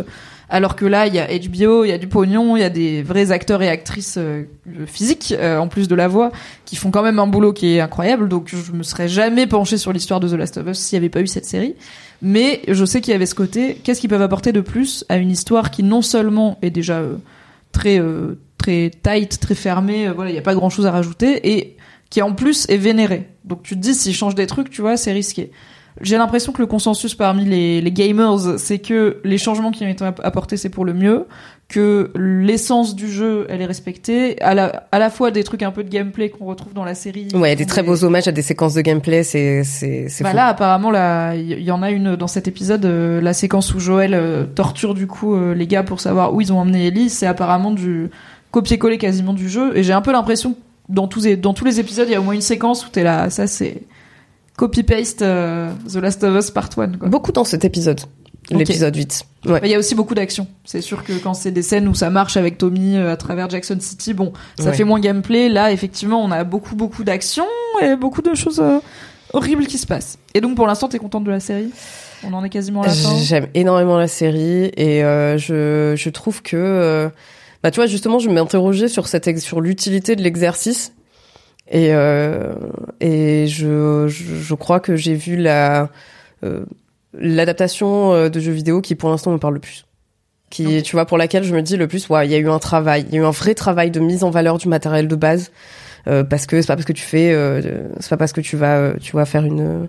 Alors 0.53 0.75
que 0.75 0.85
là, 0.85 1.07
il 1.07 1.15
y 1.15 1.19
a 1.19 1.27
HBO, 1.27 1.85
il 1.85 1.87
y 1.87 1.91
a 1.93 1.97
du 1.97 2.07
pognon, 2.07 2.57
il 2.57 2.59
y 2.59 2.63
a 2.63 2.69
des 2.69 3.03
vrais 3.03 3.31
acteurs 3.31 3.61
et 3.61 3.69
actrices 3.69 4.15
euh, 4.17 4.43
physiques, 4.85 5.33
euh, 5.37 5.57
en 5.57 5.69
plus 5.69 5.87
de 5.87 5.95
la 5.95 6.09
voix, 6.09 6.33
qui 6.65 6.75
font 6.75 6.91
quand 6.91 7.03
même 7.03 7.19
un 7.19 7.27
boulot 7.27 7.53
qui 7.53 7.75
est 7.75 7.79
incroyable. 7.79 8.27
Donc 8.27 8.53
je 8.53 8.73
me 8.73 8.83
serais 8.83 9.07
jamais 9.07 9.47
penché 9.47 9.77
sur 9.77 9.93
l'histoire 9.93 10.19
de 10.19 10.27
The 10.27 10.33
Last 10.33 10.57
of 10.57 10.67
Us 10.67 10.77
s'il 10.77 10.97
y 10.97 10.99
avait 10.99 11.07
pas 11.07 11.21
eu 11.21 11.27
cette 11.27 11.45
série. 11.45 11.75
Mais 12.21 12.63
je 12.67 12.83
sais 12.83 12.99
qu'il 12.99 13.13
y 13.13 13.15
avait 13.15 13.25
ce 13.25 13.33
côté, 13.33 13.75
qu'est-ce 13.81 14.01
qu'ils 14.01 14.09
peuvent 14.09 14.21
apporter 14.21 14.51
de 14.51 14.59
plus 14.59 15.05
à 15.07 15.15
une 15.15 15.31
histoire 15.31 15.71
qui 15.71 15.83
non 15.83 16.01
seulement 16.01 16.57
est 16.61 16.69
déjà 16.69 16.97
euh, 16.97 17.15
très 17.71 18.01
très 18.57 18.91
tight, 18.91 19.39
très 19.39 19.55
fermée, 19.55 20.09
voilà, 20.09 20.31
il 20.31 20.35
y 20.35 20.39
a 20.39 20.43
pas 20.43 20.53
grand-chose 20.53 20.85
à 20.85 20.91
rajouter 20.91 21.49
et 21.49 21.77
qui 22.09 22.21
en 22.21 22.33
plus 22.33 22.67
est 22.67 22.77
vénérée. 22.77 23.29
Donc 23.45 23.63
tu 23.63 23.75
te 23.75 23.79
dis 23.79 23.95
s'ils 23.95 24.13
changent 24.13 24.35
des 24.35 24.47
trucs, 24.47 24.69
tu 24.69 24.81
vois, 24.81 24.97
c'est 24.97 25.13
risqué. 25.13 25.49
J'ai 26.01 26.17
l'impression 26.17 26.51
que 26.51 26.61
le 26.61 26.67
consensus 26.67 27.15
parmi 27.15 27.45
les, 27.45 27.81
les 27.81 27.91
gamers, 27.91 28.57
c'est 28.57 28.79
que 28.79 29.17
les 29.23 29.37
changements 29.37 29.71
qui 29.71 29.83
ont 29.83 29.87
été 29.87 30.03
app- 30.03 30.21
apportés, 30.23 30.57
c'est 30.57 30.69
pour 30.69 30.85
le 30.85 30.93
mieux, 30.93 31.25
que 31.69 32.11
l'essence 32.15 32.95
du 32.95 33.09
jeu, 33.09 33.45
elle 33.49 33.61
est 33.61 33.65
respectée, 33.65 34.41
à 34.41 34.53
la, 34.53 34.87
à 34.91 34.99
la 34.99 35.09
fois 35.09 35.31
des 35.31 35.43
trucs 35.43 35.63
un 35.63 35.71
peu 35.71 35.83
de 35.83 35.89
gameplay 35.89 36.29
qu'on 36.29 36.45
retrouve 36.45 36.73
dans 36.73 36.83
la 36.83 36.95
série. 36.95 37.27
Ouais, 37.33 37.55
des 37.55 37.65
très 37.65 37.81
beaux 37.81 38.03
hommages 38.03 38.27
à 38.27 38.31
des 38.31 38.41
séquences 38.41 38.73
de 38.73 38.81
gameplay, 38.81 39.23
c'est 39.23 39.63
c'est 39.63 40.07
c'est 40.09 40.23
bah 40.23 40.31
fou. 40.31 40.35
là, 40.35 40.47
apparemment, 40.47 40.91
là, 40.91 41.33
il 41.35 41.59
y, 41.59 41.63
y 41.63 41.71
en 41.71 41.81
a 41.81 41.91
une 41.91 42.15
dans 42.15 42.27
cet 42.27 42.47
épisode, 42.47 42.83
euh, 42.85 43.21
la 43.21 43.33
séquence 43.33 43.73
où 43.73 43.79
Joël 43.79 44.13
euh, 44.13 44.43
torture 44.45 44.93
du 44.93 45.07
coup 45.07 45.33
euh, 45.35 45.53
les 45.53 45.67
gars 45.67 45.83
pour 45.83 46.01
savoir 46.01 46.33
où 46.33 46.41
ils 46.41 46.51
ont 46.51 46.59
emmené 46.59 46.87
Ellie, 46.87 47.09
c'est 47.09 47.27
apparemment 47.27 47.71
du 47.71 48.09
copier-coller 48.51 48.97
quasiment 48.97 49.33
du 49.33 49.47
jeu. 49.47 49.77
Et 49.77 49.83
j'ai 49.83 49.93
un 49.93 50.01
peu 50.01 50.11
l'impression 50.11 50.53
que 50.53 50.59
dans 50.89 51.07
tous, 51.07 51.23
les, 51.23 51.37
dans 51.37 51.53
tous 51.53 51.63
les 51.63 51.79
épisodes, 51.79 52.07
il 52.09 52.11
y 52.11 52.15
a 52.15 52.19
au 52.19 52.23
moins 52.23 52.33
une 52.33 52.41
séquence 52.41 52.85
où 52.85 52.89
t'es 52.89 53.03
là, 53.03 53.29
ça 53.29 53.47
c'est 53.47 53.83
copy-paste 54.65 55.23
euh, 55.23 55.71
The 55.91 55.95
Last 55.95 56.23
of 56.23 56.35
Us 56.37 56.51
Part 56.51 56.69
1. 56.77 56.97
Quoi. 56.99 57.09
Beaucoup 57.09 57.31
dans 57.31 57.43
cet 57.43 57.65
épisode, 57.65 57.99
l'épisode 58.51 58.95
8. 58.95 59.25
Ouais. 59.47 59.51
Bah, 59.53 59.59
Il 59.63 59.71
y 59.71 59.75
a 59.75 59.79
aussi 59.79 59.95
beaucoup 59.95 60.13
d'action. 60.13 60.45
C'est 60.65 60.81
sûr 60.81 61.03
que 61.03 61.13
quand 61.13 61.33
c'est 61.33 61.49
des 61.49 61.63
scènes 61.63 61.87
où 61.87 61.95
ça 61.95 62.11
marche 62.11 62.37
avec 62.37 62.59
Tommy 62.59 62.95
euh, 62.95 63.11
à 63.11 63.17
travers 63.17 63.49
Jackson 63.49 63.77
City, 63.79 64.13
bon, 64.13 64.33
ça 64.59 64.65
Ouais. 64.65 64.73
fait 64.73 64.83
moins 64.83 64.99
gameplay. 64.99 65.49
Là, 65.49 65.71
effectivement, 65.71 66.23
on 66.23 66.29
a 66.29 66.43
beaucoup, 66.43 66.75
beaucoup 66.75 67.03
d'action 67.03 67.45
et 67.81 67.95
beaucoup 67.95 68.21
de 68.21 68.35
choses 68.35 68.59
euh, 68.59 68.77
horribles 69.33 69.65
qui 69.65 69.79
se 69.79 69.87
passent. 69.87 70.19
Et 70.35 70.41
donc, 70.41 70.55
pour 70.55 70.67
l'instant, 70.67 70.87
t'es 70.87 70.99
contente 70.99 71.23
de 71.23 71.31
la 71.31 71.39
série? 71.39 71.71
On 72.23 72.31
en 72.33 72.43
est 72.43 72.49
quasiment 72.49 72.83
à 72.83 72.87
la 72.87 72.93
fin. 72.93 73.17
J'aime 73.17 73.47
énormément 73.55 73.97
la 73.97 74.07
série 74.07 74.71
et 74.77 75.03
euh, 75.03 75.39
je, 75.39 75.95
je 75.97 76.09
trouve 76.11 76.43
que 76.43 77.09
bah 77.63 77.71
tu 77.71 77.75
vois 77.79 77.87
justement 77.87 78.17
je 78.19 78.29
m'interrogeais 78.29 78.87
sur 78.87 79.07
cette 79.07 79.39
sur 79.39 79.59
l'utilité 79.59 80.15
de 80.15 80.21
l'exercice 80.21 80.93
et 81.71 81.93
euh, 81.93 82.53
et 82.99 83.47
je, 83.47 84.07
je 84.07 84.35
je 84.35 84.53
crois 84.55 84.79
que 84.79 84.95
j'ai 84.97 85.15
vu 85.15 85.37
la 85.37 85.89
euh, 86.43 86.65
l'adaptation 87.17 88.13
euh, 88.13 88.29
de 88.29 88.39
jeux 88.39 88.51
vidéo 88.51 88.81
qui 88.81 88.95
pour 88.95 89.09
l'instant 89.09 89.31
me 89.31 89.37
parle 89.37 89.55
le 89.55 89.59
plus. 89.61 89.85
Qui 90.49 90.83
tu 90.83 90.97
vois 90.97 91.05
pour 91.05 91.17
laquelle 91.17 91.45
je 91.45 91.55
me 91.55 91.61
dis 91.61 91.77
le 91.77 91.87
plus 91.87 92.09
ouais 92.09 92.27
il 92.27 92.31
y 92.31 92.35
a 92.35 92.37
eu 92.37 92.49
un 92.49 92.59
travail. 92.59 93.05
Il 93.07 93.15
y 93.15 93.17
a 93.17 93.21
eu 93.21 93.25
un 93.25 93.31
vrai 93.31 93.55
travail 93.55 93.89
de 93.89 94.01
mise 94.01 94.25
en 94.25 94.29
valeur 94.29 94.57
du 94.57 94.67
matériel 94.67 95.07
de 95.07 95.15
base 95.15 95.51
euh, 96.07 96.25
parce 96.25 96.45
que 96.45 96.61
c'est 96.61 96.67
pas 96.67 96.75
parce 96.75 96.85
que 96.85 96.93
tu 96.93 97.03
fais 97.03 97.31
euh, 97.31 97.87
c'est 98.01 98.09
pas 98.09 98.17
parce 98.17 98.33
que 98.33 98.41
tu 98.41 98.57
vas 98.57 98.93
tu 98.99 99.15
vas 99.15 99.25
faire 99.25 99.45
une 99.45 99.87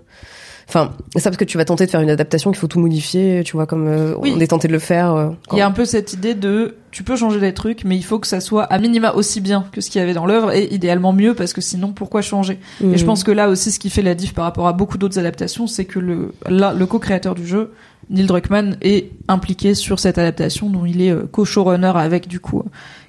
Enfin, 0.67 0.91
c'est 1.13 1.19
pas 1.23 1.29
parce 1.29 1.37
que 1.37 1.43
tu 1.43 1.57
vas 1.57 1.65
tenter 1.65 1.85
de 1.85 1.91
faire 1.91 2.01
une 2.01 2.09
adaptation 2.09 2.51
qu'il 2.51 2.59
faut 2.59 2.67
tout 2.67 2.79
modifier, 2.79 3.43
tu 3.45 3.53
vois, 3.53 3.65
comme 3.65 3.87
euh, 3.87 4.15
Oui. 4.17 4.33
on 4.35 4.39
est 4.39 4.47
tenté 4.47 4.67
de 4.67 4.73
le 4.73 4.79
faire. 4.79 5.13
euh, 5.13 5.29
quand- 5.47 5.57
Il 5.57 5.59
y 5.59 5.61
a 5.61 5.67
un 5.67 5.71
peu 5.71 5.85
cette 5.85 6.13
idée 6.13 6.33
de 6.35 6.75
tu 6.91 7.03
peux 7.03 7.15
changer 7.15 7.39
des 7.39 7.53
trucs, 7.53 7.83
mais 7.83 7.95
il 7.97 8.03
faut 8.03 8.19
que 8.19 8.27
ça 8.27 8.39
soit 8.39 8.63
à 8.63 8.79
minima 8.79 9.11
aussi 9.13 9.41
bien 9.41 9.65
que 9.71 9.81
ce 9.81 9.89
qu'il 9.89 9.99
y 9.99 10.03
avait 10.03 10.13
dans 10.13 10.25
l'œuvre 10.25 10.51
et 10.51 10.73
idéalement 10.73 11.11
mieux 11.11 11.33
parce 11.33 11.53
que 11.53 11.61
sinon 11.61 11.91
pourquoi 11.91 12.21
changer? 12.21 12.59
Et 12.81 12.97
je 12.97 13.01
Mhm. 13.03 13.05
pense 13.05 13.23
que 13.23 13.31
là 13.31 13.49
aussi, 13.49 13.71
ce 13.71 13.79
qui 13.79 13.89
fait 13.89 14.01
la 14.03 14.15
diff 14.15 14.33
par 14.33 14.45
rapport 14.45 14.67
à 14.67 14.73
beaucoup 14.73 14.97
d'autres 14.97 15.19
adaptations, 15.19 15.67
c'est 15.67 15.85
que 15.85 15.99
le, 15.99 16.33
là, 16.47 16.73
le 16.73 16.85
co-créateur 16.85 17.35
du 17.35 17.45
jeu, 17.45 17.71
Neil 18.09 18.25
Druckmann, 18.27 18.77
est 18.81 19.09
impliqué 19.27 19.73
sur 19.75 19.97
cette 19.99 20.17
adaptation, 20.17 20.69
dont 20.69 20.85
il 20.85 21.01
est 21.01 21.11
euh, 21.11 21.23
co-showrunner 21.31 21.93
avec 21.95 22.27
du 22.27 22.39
coup 22.39 22.63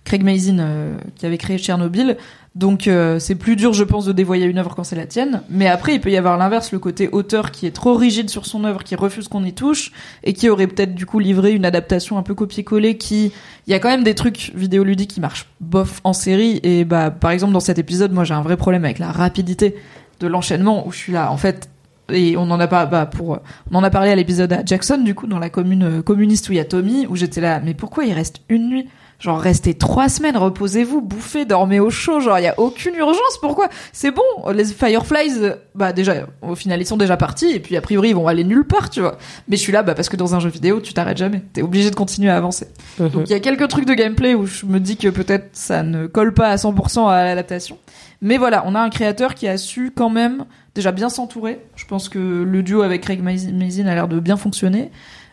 Craig 0.04 0.22
Mazin 0.22 0.58
euh, 0.60 0.94
qui 1.16 1.26
avait 1.26 1.38
créé 1.38 1.58
Tchernobyl. 1.58 2.16
Donc 2.54 2.86
euh, 2.86 3.18
c'est 3.18 3.34
plus 3.34 3.56
dur, 3.56 3.72
je 3.72 3.82
pense, 3.82 4.06
de 4.06 4.12
dévoyer 4.12 4.46
une 4.46 4.58
œuvre 4.58 4.76
quand 4.76 4.84
c'est 4.84 4.94
la 4.94 5.06
tienne. 5.06 5.42
Mais 5.50 5.66
après, 5.66 5.94
il 5.94 6.00
peut 6.00 6.10
y 6.10 6.16
avoir 6.16 6.36
l'inverse, 6.36 6.70
le 6.70 6.78
côté 6.78 7.08
auteur 7.08 7.50
qui 7.50 7.66
est 7.66 7.72
trop 7.72 7.94
rigide 7.94 8.30
sur 8.30 8.46
son 8.46 8.64
œuvre, 8.64 8.84
qui 8.84 8.94
refuse 8.94 9.26
qu'on 9.26 9.44
y 9.44 9.52
touche, 9.52 9.90
et 10.22 10.34
qui 10.34 10.48
aurait 10.48 10.68
peut-être 10.68 10.94
du 10.94 11.04
coup 11.04 11.18
livré 11.18 11.52
une 11.52 11.64
adaptation 11.64 12.16
un 12.16 12.22
peu 12.22 12.34
copier-coller. 12.34 12.96
Qui, 12.96 13.32
il 13.66 13.70
y 13.70 13.74
a 13.74 13.80
quand 13.80 13.88
même 13.88 14.04
des 14.04 14.14
trucs 14.14 14.52
vidéoludiques 14.54 15.10
qui 15.10 15.20
marchent 15.20 15.48
bof 15.60 16.00
en 16.04 16.12
série. 16.12 16.60
Et 16.62 16.84
bah, 16.84 17.10
par 17.10 17.32
exemple, 17.32 17.52
dans 17.52 17.60
cet 17.60 17.78
épisode, 17.80 18.12
moi, 18.12 18.22
j'ai 18.22 18.34
un 18.34 18.42
vrai 18.42 18.56
problème 18.56 18.84
avec 18.84 19.00
la 19.00 19.10
rapidité 19.10 19.74
de 20.20 20.28
l'enchaînement 20.28 20.86
où 20.86 20.92
je 20.92 20.98
suis 20.98 21.12
là, 21.12 21.32
en 21.32 21.36
fait. 21.36 21.68
Et 22.12 22.36
on 22.36 22.42
en 22.42 22.60
a 22.60 22.68
pas, 22.68 22.86
bah, 22.86 23.06
pour, 23.06 23.40
on 23.72 23.74
en 23.74 23.82
a 23.82 23.90
parlé 23.90 24.10
à 24.10 24.14
l'épisode 24.14 24.52
à 24.52 24.64
Jackson, 24.64 24.98
du 24.98 25.16
coup, 25.16 25.26
dans 25.26 25.40
la 25.40 25.50
commune 25.50 25.82
euh, 25.82 26.02
communiste 26.02 26.48
où 26.50 26.52
il 26.52 26.56
y 26.56 26.60
a 26.60 26.64
Tommy, 26.64 27.06
où 27.08 27.16
j'étais 27.16 27.40
là, 27.40 27.60
mais 27.64 27.74
pourquoi 27.74 28.04
il 28.04 28.12
reste 28.12 28.42
une 28.48 28.68
nuit? 28.68 28.86
Genre, 29.24 29.40
restez 29.40 29.72
trois 29.72 30.10
semaines, 30.10 30.36
reposez-vous, 30.36 31.00
bouffez, 31.00 31.46
dormez 31.46 31.80
au 31.80 31.88
chaud, 31.88 32.20
genre, 32.20 32.38
il 32.38 32.44
y 32.44 32.46
a 32.46 32.60
aucune 32.60 32.94
urgence, 32.94 33.38
pourquoi? 33.40 33.70
C'est 33.90 34.10
bon, 34.10 34.20
les 34.52 34.66
Fireflies, 34.66 35.38
euh, 35.40 35.54
bah, 35.74 35.94
déjà, 35.94 36.26
au 36.42 36.54
final, 36.54 36.78
ils 36.82 36.84
sont 36.84 36.98
déjà 36.98 37.16
partis, 37.16 37.50
et 37.50 37.58
puis, 37.58 37.74
a 37.74 37.80
priori, 37.80 38.10
ils 38.10 38.14
vont 38.14 38.28
aller 38.28 38.44
nulle 38.44 38.66
part, 38.66 38.90
tu 38.90 39.00
vois. 39.00 39.16
Mais 39.48 39.56
je 39.56 39.62
suis 39.62 39.72
là, 39.72 39.82
bah, 39.82 39.94
parce 39.94 40.10
que 40.10 40.16
dans 40.16 40.34
un 40.34 40.40
jeu 40.40 40.50
vidéo, 40.50 40.78
tu 40.82 40.92
t'arrêtes 40.92 41.16
jamais. 41.16 41.42
T'es 41.54 41.62
obligé 41.62 41.90
de 41.90 41.94
continuer 41.94 42.28
à 42.28 42.36
avancer. 42.36 42.66
Mhm. 42.98 43.08
Donc 43.08 43.30
il 43.30 43.32
y 43.32 43.34
a 43.34 43.40
quelques 43.40 43.66
trucs 43.68 43.86
de 43.86 43.94
gameplay 43.94 44.34
où 44.34 44.44
je 44.44 44.66
me 44.66 44.78
dis 44.78 44.98
que 44.98 45.08
peut-être 45.08 45.48
ça 45.54 45.82
ne 45.82 46.06
colle 46.06 46.34
pas 46.34 46.50
à 46.50 46.56
100% 46.56 47.08
à 47.08 47.24
l'adaptation. 47.24 47.78
Mais 48.20 48.36
voilà, 48.36 48.62
on 48.66 48.74
a 48.74 48.80
un 48.80 48.90
créateur 48.90 49.34
qui 49.34 49.48
a 49.48 49.56
su 49.56 49.90
quand 49.90 50.10
même 50.10 50.44
déjà 50.74 50.92
bien 50.92 51.08
s'entourer. 51.08 51.60
Je 51.76 51.86
pense 51.86 52.10
que 52.10 52.18
le 52.18 52.62
duo 52.62 52.82
avec 52.82 53.00
Craig 53.00 53.22
Mazin 53.22 53.52
Mazin 53.52 53.86
a 53.86 53.94
l'air 53.94 54.08
de 54.08 54.20
bien 54.20 54.36
fonctionner. 54.36 54.90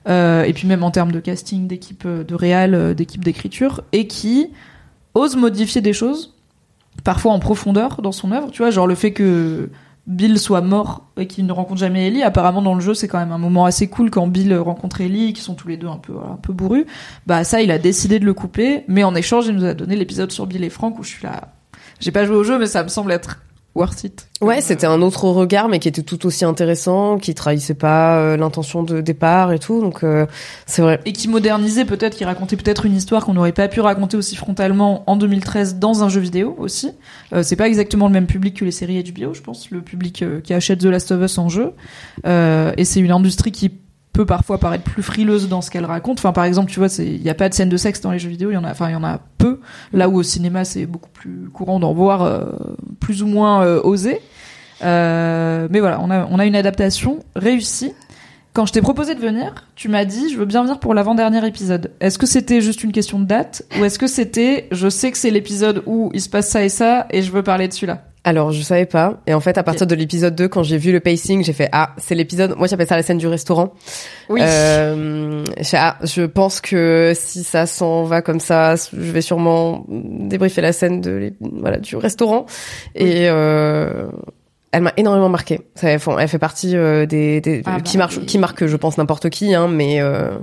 Euh, 0.07 0.43
et 0.43 0.53
puis 0.53 0.67
même 0.67 0.83
en 0.83 0.91
termes 0.91 1.11
de 1.11 1.19
casting, 1.19 1.67
d'équipe 1.67 2.03
euh, 2.05 2.23
de 2.23 2.35
réal, 2.35 2.73
euh, 2.73 2.93
d'équipe 2.93 3.23
d'écriture, 3.23 3.81
et 3.91 4.07
qui 4.07 4.49
ose 5.13 5.35
modifier 5.35 5.81
des 5.81 5.93
choses, 5.93 6.35
parfois 7.03 7.33
en 7.33 7.39
profondeur 7.39 8.01
dans 8.01 8.11
son 8.11 8.31
œuvre. 8.31 8.49
Tu 8.51 8.61
vois, 8.61 8.71
genre 8.71 8.87
le 8.87 8.95
fait 8.95 9.11
que 9.11 9.69
Bill 10.07 10.39
soit 10.39 10.61
mort 10.61 11.05
et 11.17 11.27
qu'il 11.27 11.45
ne 11.45 11.51
rencontre 11.51 11.79
jamais 11.79 12.07
Ellie. 12.07 12.23
Apparemment 12.23 12.61
dans 12.61 12.73
le 12.73 12.81
jeu 12.81 12.93
c'est 12.93 13.07
quand 13.07 13.19
même 13.19 13.31
un 13.31 13.37
moment 13.37 13.65
assez 13.65 13.87
cool 13.87 14.09
quand 14.09 14.25
Bill 14.27 14.55
rencontre 14.55 15.01
Ellie, 15.01 15.33
qui 15.33 15.41
sont 15.41 15.53
tous 15.53 15.67
les 15.67 15.77
deux 15.77 15.87
un 15.87 15.97
peu 15.97 16.13
un 16.13 16.37
peu 16.37 16.53
bourrus. 16.53 16.85
Bah 17.27 17.43
ça 17.43 17.61
il 17.61 17.69
a 17.69 17.77
décidé 17.77 18.19
de 18.19 18.25
le 18.25 18.33
couper, 18.33 18.83
mais 18.87 19.03
en 19.03 19.13
échange 19.13 19.47
il 19.47 19.55
nous 19.55 19.65
a 19.65 19.73
donné 19.75 19.95
l'épisode 19.95 20.31
sur 20.31 20.47
Bill 20.47 20.63
et 20.63 20.69
Frank 20.69 20.97
où 20.97 21.03
je 21.03 21.09
suis 21.09 21.23
là. 21.23 21.49
J'ai 21.99 22.11
pas 22.11 22.25
joué 22.25 22.35
au 22.35 22.43
jeu 22.43 22.57
mais 22.57 22.65
ça 22.65 22.83
me 22.83 22.89
semble 22.89 23.11
être 23.11 23.39
worth 23.75 24.03
it. 24.03 24.27
Ouais, 24.41 24.59
c'était 24.61 24.87
un 24.87 25.01
autre 25.01 25.25
regard, 25.25 25.69
mais 25.69 25.79
qui 25.79 25.87
était 25.87 26.01
tout 26.01 26.25
aussi 26.25 26.45
intéressant, 26.45 27.17
qui 27.17 27.33
trahissait 27.33 27.73
pas 27.73 28.17
euh, 28.17 28.37
l'intention 28.37 28.83
de 28.83 29.01
départ 29.01 29.53
et 29.53 29.59
tout. 29.59 29.79
Donc 29.81 30.03
euh, 30.03 30.25
c'est 30.65 30.81
vrai. 30.81 30.99
et 31.05 31.13
qui 31.13 31.27
modernisait 31.27 31.85
peut-être, 31.85 32.17
qui 32.17 32.25
racontait 32.25 32.57
peut-être 32.57 32.85
une 32.85 32.95
histoire 32.95 33.25
qu'on 33.25 33.33
n'aurait 33.33 33.51
pas 33.51 33.67
pu 33.67 33.79
raconter 33.79 34.17
aussi 34.17 34.35
frontalement 34.35 35.03
en 35.07 35.15
2013 35.15 35.75
dans 35.75 36.03
un 36.03 36.09
jeu 36.09 36.21
vidéo 36.21 36.55
aussi. 36.57 36.91
Euh, 37.33 37.43
c'est 37.43 37.55
pas 37.55 37.67
exactement 37.67 38.07
le 38.07 38.13
même 38.13 38.27
public 38.27 38.57
que 38.57 38.65
les 38.65 38.71
séries 38.71 39.03
HBO, 39.03 39.33
je 39.33 39.41
pense, 39.41 39.69
le 39.71 39.81
public 39.81 40.21
euh, 40.21 40.41
qui 40.41 40.53
achète 40.53 40.79
The 40.79 40.85
Last 40.85 41.11
of 41.11 41.21
Us 41.21 41.37
en 41.37 41.49
jeu. 41.49 41.73
Euh, 42.25 42.73
et 42.77 42.85
c'est 42.85 42.99
une 42.99 43.11
industrie 43.11 43.51
qui 43.51 43.71
peut 44.13 44.25
parfois 44.25 44.57
paraître 44.57 44.83
plus 44.83 45.03
frileuse 45.03 45.47
dans 45.47 45.61
ce 45.61 45.71
qu'elle 45.71 45.85
raconte. 45.85 46.19
Enfin, 46.19 46.33
par 46.33 46.43
exemple, 46.43 46.71
tu 46.71 46.79
vois, 46.79 46.89
il 46.99 47.21
y 47.21 47.29
a 47.29 47.33
pas 47.33 47.49
de 47.49 47.53
scène 47.53 47.69
de 47.69 47.77
sexe 47.77 48.01
dans 48.01 48.11
les 48.11 48.19
jeux 48.19 48.29
vidéo, 48.29 48.51
il 48.51 48.55
y 48.55 48.57
en 48.57 48.63
a, 48.63 48.71
enfin, 48.71 48.89
il 48.89 48.93
y 48.93 48.95
en 48.95 49.03
a 49.03 49.19
peu. 49.37 49.59
Là 49.93 50.09
où 50.09 50.17
au 50.17 50.23
cinéma, 50.23 50.65
c'est 50.65 50.85
beaucoup 50.85 51.09
plus 51.09 51.49
courant 51.53 51.79
d'en 51.79 51.93
voir 51.93 52.23
euh, 52.23 52.45
plus 52.99 53.23
ou 53.23 53.27
moins 53.27 53.63
euh, 53.63 53.81
osé. 53.83 54.19
Euh, 54.83 55.67
mais 55.69 55.79
voilà, 55.79 55.99
on 56.01 56.09
a, 56.11 56.27
on 56.29 56.39
a 56.39 56.45
une 56.45 56.55
adaptation 56.55 57.19
réussie. 57.35 57.93
Quand 58.53 58.65
je 58.65 58.73
t'ai 58.73 58.81
proposé 58.81 59.15
de 59.15 59.21
venir, 59.21 59.65
tu 59.75 59.87
m'as 59.87 60.03
dit 60.03 60.29
je 60.29 60.37
veux 60.37 60.45
bien 60.45 60.63
venir 60.63 60.79
pour 60.79 60.93
l'avant-dernier 60.93 61.45
épisode. 61.47 61.91
Est-ce 62.01 62.17
que 62.17 62.25
c'était 62.25 62.59
juste 62.59 62.83
une 62.83 62.91
question 62.91 63.17
de 63.17 63.23
date 63.23 63.63
ou 63.79 63.85
est-ce 63.85 63.97
que 63.97 64.07
c'était 64.07 64.67
je 64.71 64.89
sais 64.89 65.09
que 65.09 65.17
c'est 65.17 65.31
l'épisode 65.31 65.83
où 65.85 66.11
il 66.13 66.19
se 66.19 66.27
passe 66.27 66.49
ça 66.49 66.61
et 66.61 66.67
ça 66.67 67.07
et 67.11 67.21
je 67.21 67.31
veux 67.31 67.43
parler 67.43 67.69
de 67.69 67.73
celui-là? 67.73 68.10
Alors, 68.23 68.51
je 68.51 68.61
savais 68.61 68.85
pas. 68.85 69.19
Et 69.25 69.33
en 69.33 69.39
fait, 69.39 69.57
à 69.57 69.63
partir 69.63 69.87
de 69.87 69.95
l'épisode 69.95 70.35
2, 70.35 70.47
quand 70.47 70.61
j'ai 70.61 70.77
vu 70.77 70.91
le 70.91 70.99
pacing, 70.99 71.43
j'ai 71.43 71.53
fait 71.53 71.69
ah, 71.71 71.95
c'est 71.97 72.13
l'épisode. 72.13 72.55
Moi, 72.55 72.67
j'appelle 72.67 72.85
ça 72.87 72.95
la 72.95 73.01
scène 73.01 73.17
du 73.17 73.25
restaurant. 73.27 73.73
Oui. 74.29 74.41
Euh, 74.43 75.43
ah, 75.73 75.97
je 76.03 76.23
pense 76.23 76.61
que 76.61 77.13
si 77.15 77.43
ça 77.43 77.65
s'en 77.65 78.03
va 78.03 78.21
comme 78.21 78.39
ça, 78.39 78.75
je 78.75 79.11
vais 79.11 79.21
sûrement 79.21 79.85
débriefer 79.89 80.61
la 80.61 80.71
scène 80.71 81.01
de 81.01 81.33
voilà 81.41 81.77
du 81.79 81.95
restaurant. 81.95 82.45
Et 82.93 83.27
euh, 83.27 84.05
elle 84.71 84.83
m'a 84.83 84.93
énormément 84.97 85.29
marqué. 85.29 85.61
Ça, 85.73 85.89
elle 85.89 85.99
fait- 85.99 86.11
elle 86.19 86.27
fait 86.27 86.37
partie 86.39 86.77
euh, 86.77 87.07
des, 87.07 87.41
des 87.41 87.63
Ah 87.65 87.81
qui 87.81 87.97
bah, 87.97 88.03
marche, 88.03 88.17
et- 88.19 88.25
qui 88.25 88.37
marque, 88.37 88.67
je 88.67 88.75
pense 88.77 88.97
n'importe 88.99 89.29
qui, 89.31 89.55
hein, 89.55 89.67
mais 89.67 89.99
euh, 89.99 90.37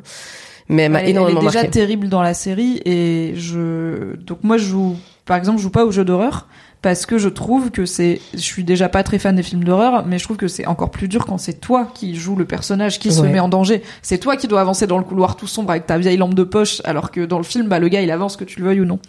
mais 0.69 0.83
elle 0.83 0.93
m'a 0.93 0.99
elle, 0.99 1.05
est- 1.05 1.11
elle 1.11 1.17
énormément 1.17 1.41
est 1.43 1.45
déjà 1.47 1.59
marqué. 1.61 1.71
terrible 1.71 2.09
dans 2.09 2.23
la 2.23 2.35
série 2.35 2.83
et 2.85 3.35
je 3.37 4.17
donc 4.17 4.39
moi 4.43 4.57
je 4.59 4.65
joue 4.65 4.97
par 5.25 5.37
exemple 5.39 5.59
je 5.59 5.63
joue 5.63 5.71
pas 5.71 5.85
aux 5.87 5.91
jeux 5.93 6.05
d'horreur 6.05 6.47
parce 6.81 7.07
que 7.07 7.19
je 7.19 7.29
trouve 7.29 7.71
que 7.71 7.87
c'est 7.87 8.21
je 8.35 8.39
suis 8.39 8.65
déjà 8.65 8.89
pas 8.89 9.03
très 9.03 9.19
fan 9.19 9.35
des 9.35 9.43
films 9.43 9.65
d'horreur 9.65 10.07
mais 10.07 10.19
je 10.19 10.25
trouve 10.25 10.37
que 10.37 10.49
c'est 10.49 10.67
encore 10.67 10.91
plus 10.91 11.09
dur 11.09 11.27
quand 11.27 11.39
c'est 11.39 11.61
toi 11.61 11.89
qui 11.93 12.15
joues 12.15 12.37
le 12.37 12.45
personnage 12.45 12.99
qui 12.99 13.13
se 13.13 13.23
met 13.23 13.41
en 13.41 13.49
danger. 13.49 13.83
C'est 14.03 14.19
toi 14.19 14.37
qui 14.37 14.47
dois 14.47 14.61
avancer 14.61 14.87
dans 14.87 14.99
le 14.99 15.05
couloir 15.05 15.37
tout 15.37 15.47
sombre 15.47 15.71
avec 15.71 15.87
ta 15.87 15.99
vieille 15.99 16.17
lampe 16.17 16.35
de 16.35 16.45
poche 16.45 16.81
alors 16.85 17.11
que 17.11 17.25
dans 17.25 17.39
le 17.39 17.45
film 17.45 17.69
bah 17.69 17.79
le 17.79 17.89
gars 17.89 18.03
il 18.03 18.11
avance 18.11 18.37
que 18.37 18.45
tu 18.45 18.61
le 18.61 18.67
veuilles 18.67 18.81
ou 18.81 18.85
non. 18.85 19.01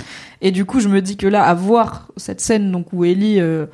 Et 0.41 0.51
du 0.51 0.65
coup 0.65 0.79
je 0.79 0.87
me 0.87 1.01
dis 1.01 1.17
que 1.17 1.27
là 1.27 1.43
à 1.43 1.53
voir 1.53 2.07
cette 2.17 2.41
scène 2.41 2.71
donc 2.71 2.91
où 2.91 3.05
Ellie 3.05 3.39
euh, 3.39 3.65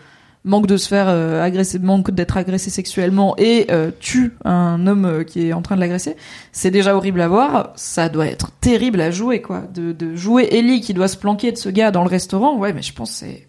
manque 0.46 0.68
de 0.68 0.78
se 0.78 0.88
faire 0.88 1.08
euh, 1.10 1.44
agresser 1.44 1.80
manque 1.80 2.12
d'être 2.12 2.38
agressée 2.38 2.70
sexuellement 2.70 3.36
et 3.38 3.66
euh, 3.72 3.92
tue 4.00 4.34
un 4.46 4.86
homme 4.88 5.06
euh, 5.06 5.24
qui 5.24 5.48
est 5.48 5.54
en 5.54 5.62
train 5.62 5.76
de 5.76 5.82
l'agresser 5.82 6.16
c'est 6.52 6.72
déjà 6.72 6.96
horrible 6.96 7.20
à 7.20 7.28
voir, 7.28 7.74
ça 7.76 8.08
doit 8.08 8.28
être 8.28 8.52
terrible 8.62 9.02
à 9.02 9.12
jouer, 9.12 9.42
quoi. 9.42 9.64
De, 9.74 9.92
de 9.92 10.16
jouer 10.16 10.48
Ellie 10.52 10.80
qui 10.80 10.94
doit 10.94 11.10
se 11.10 11.18
planquer 11.18 11.52
de 11.52 11.58
ce 11.58 11.68
gars 11.68 11.92
dans 11.92 12.04
le 12.04 12.10
restaurant, 12.10 12.58
ouais, 12.58 12.72
mais 12.72 12.82
je 12.82 12.94
pense 12.94 13.12
que 13.12 13.16
c'est... 13.18 13.48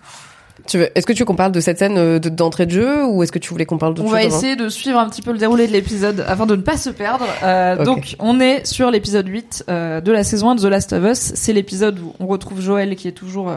Tu 0.67 0.79
veux, 0.79 0.89
est-ce 0.97 1.07
que 1.07 1.13
tu 1.13 1.21
veux 1.21 1.25
qu'on 1.25 1.35
parle 1.37 1.53
de 1.53 1.61
cette 1.61 1.79
scène 1.79 1.97
euh, 1.97 2.19
de- 2.19 2.29
d'entrée 2.29 2.67
de 2.67 2.73
jeu 2.73 3.05
ou 3.07 3.23
est-ce 3.23 3.33
que 3.33 3.39
tu 3.39 3.51
voulais 3.51 3.67
qu'on 3.67 3.79
parle 3.79 3.95
d'autre 3.95 4.09
On 4.09 4.11
va 4.13 4.23
essayer 4.25 4.57
de 4.57 4.69
suivre 4.69 4.99
un 4.99 5.09
petit 5.09 5.23
peu 5.23 5.33
le 5.33 5.39
déroulé 5.39 5.67
de 5.67 5.73
l'épisode 5.73 6.25
afin 6.27 6.47
de 6.47 6.57
ne 6.57 6.63
pas 6.63 6.77
se 6.77 6.91
perdre. 6.91 7.27
Euh. 7.43 7.85
Donc, 7.85 8.17
on 8.19 8.41
est 8.41 8.67
sur 8.67 8.91
l'épisode 8.91 9.27
8 9.29 9.65
euh, 9.69 10.01
de 10.01 10.13
la 10.13 10.25
saison 10.25 10.51
1 10.51 10.55
de 10.57 10.61
The 10.63 10.65
Last 10.65 10.93
of 10.93 11.05
Us. 11.05 11.19
C'est 11.35 11.53
l'épisode 11.53 11.99
où 12.01 12.13
on 12.21 12.27
retrouve 12.27 12.61
Joël 12.61 12.97
qui 12.97 13.09
est 13.09 13.13
toujours... 13.13 13.49
euh, 13.51 13.57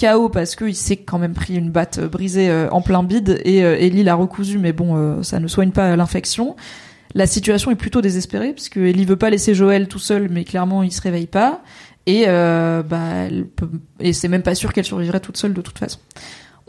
KO 0.00 0.28
parce 0.28 0.54
qu'il 0.54 0.76
s'est 0.76 0.96
quand 0.98 1.18
même 1.18 1.34
pris 1.34 1.56
une 1.56 1.70
batte 1.70 1.98
euh, 1.98 2.06
brisée 2.06 2.52
en 2.70 2.80
plein 2.80 3.02
bide 3.02 3.40
et 3.44 3.58
Ellie 3.58 4.04
l'a 4.04 4.14
recousu 4.14 4.56
mais 4.58 4.72
bon 4.72 5.24
ça 5.24 5.40
ne 5.40 5.48
soigne 5.48 5.72
pas 5.72 5.96
l'infection. 5.96 6.54
La 7.16 7.26
situation 7.26 7.72
est 7.72 7.76
plutôt 7.76 8.00
désespérée 8.00 8.52
parce 8.52 8.68
que 8.68 8.78
Ellie 8.78 9.04
veut 9.04 9.16
pas 9.16 9.28
laisser 9.28 9.54
Joël 9.54 9.88
tout 9.88 9.98
seul 9.98 10.28
mais 10.30 10.44
clairement 10.44 10.84
il 10.84 10.92
se 10.92 11.00
réveille 11.00 11.26
pas 11.26 11.62
et 12.06 12.26
euh, 12.28 12.84
bah 12.84 12.98
elle 13.26 13.46
peut, 13.46 13.68
et 13.98 14.12
c'est 14.12 14.28
même 14.28 14.42
pas 14.44 14.54
sûr 14.54 14.72
qu'elle 14.72 14.84
survivrait 14.84 15.18
toute 15.18 15.36
seule 15.36 15.52
de 15.52 15.60
toute 15.62 15.78
façon. 15.78 15.98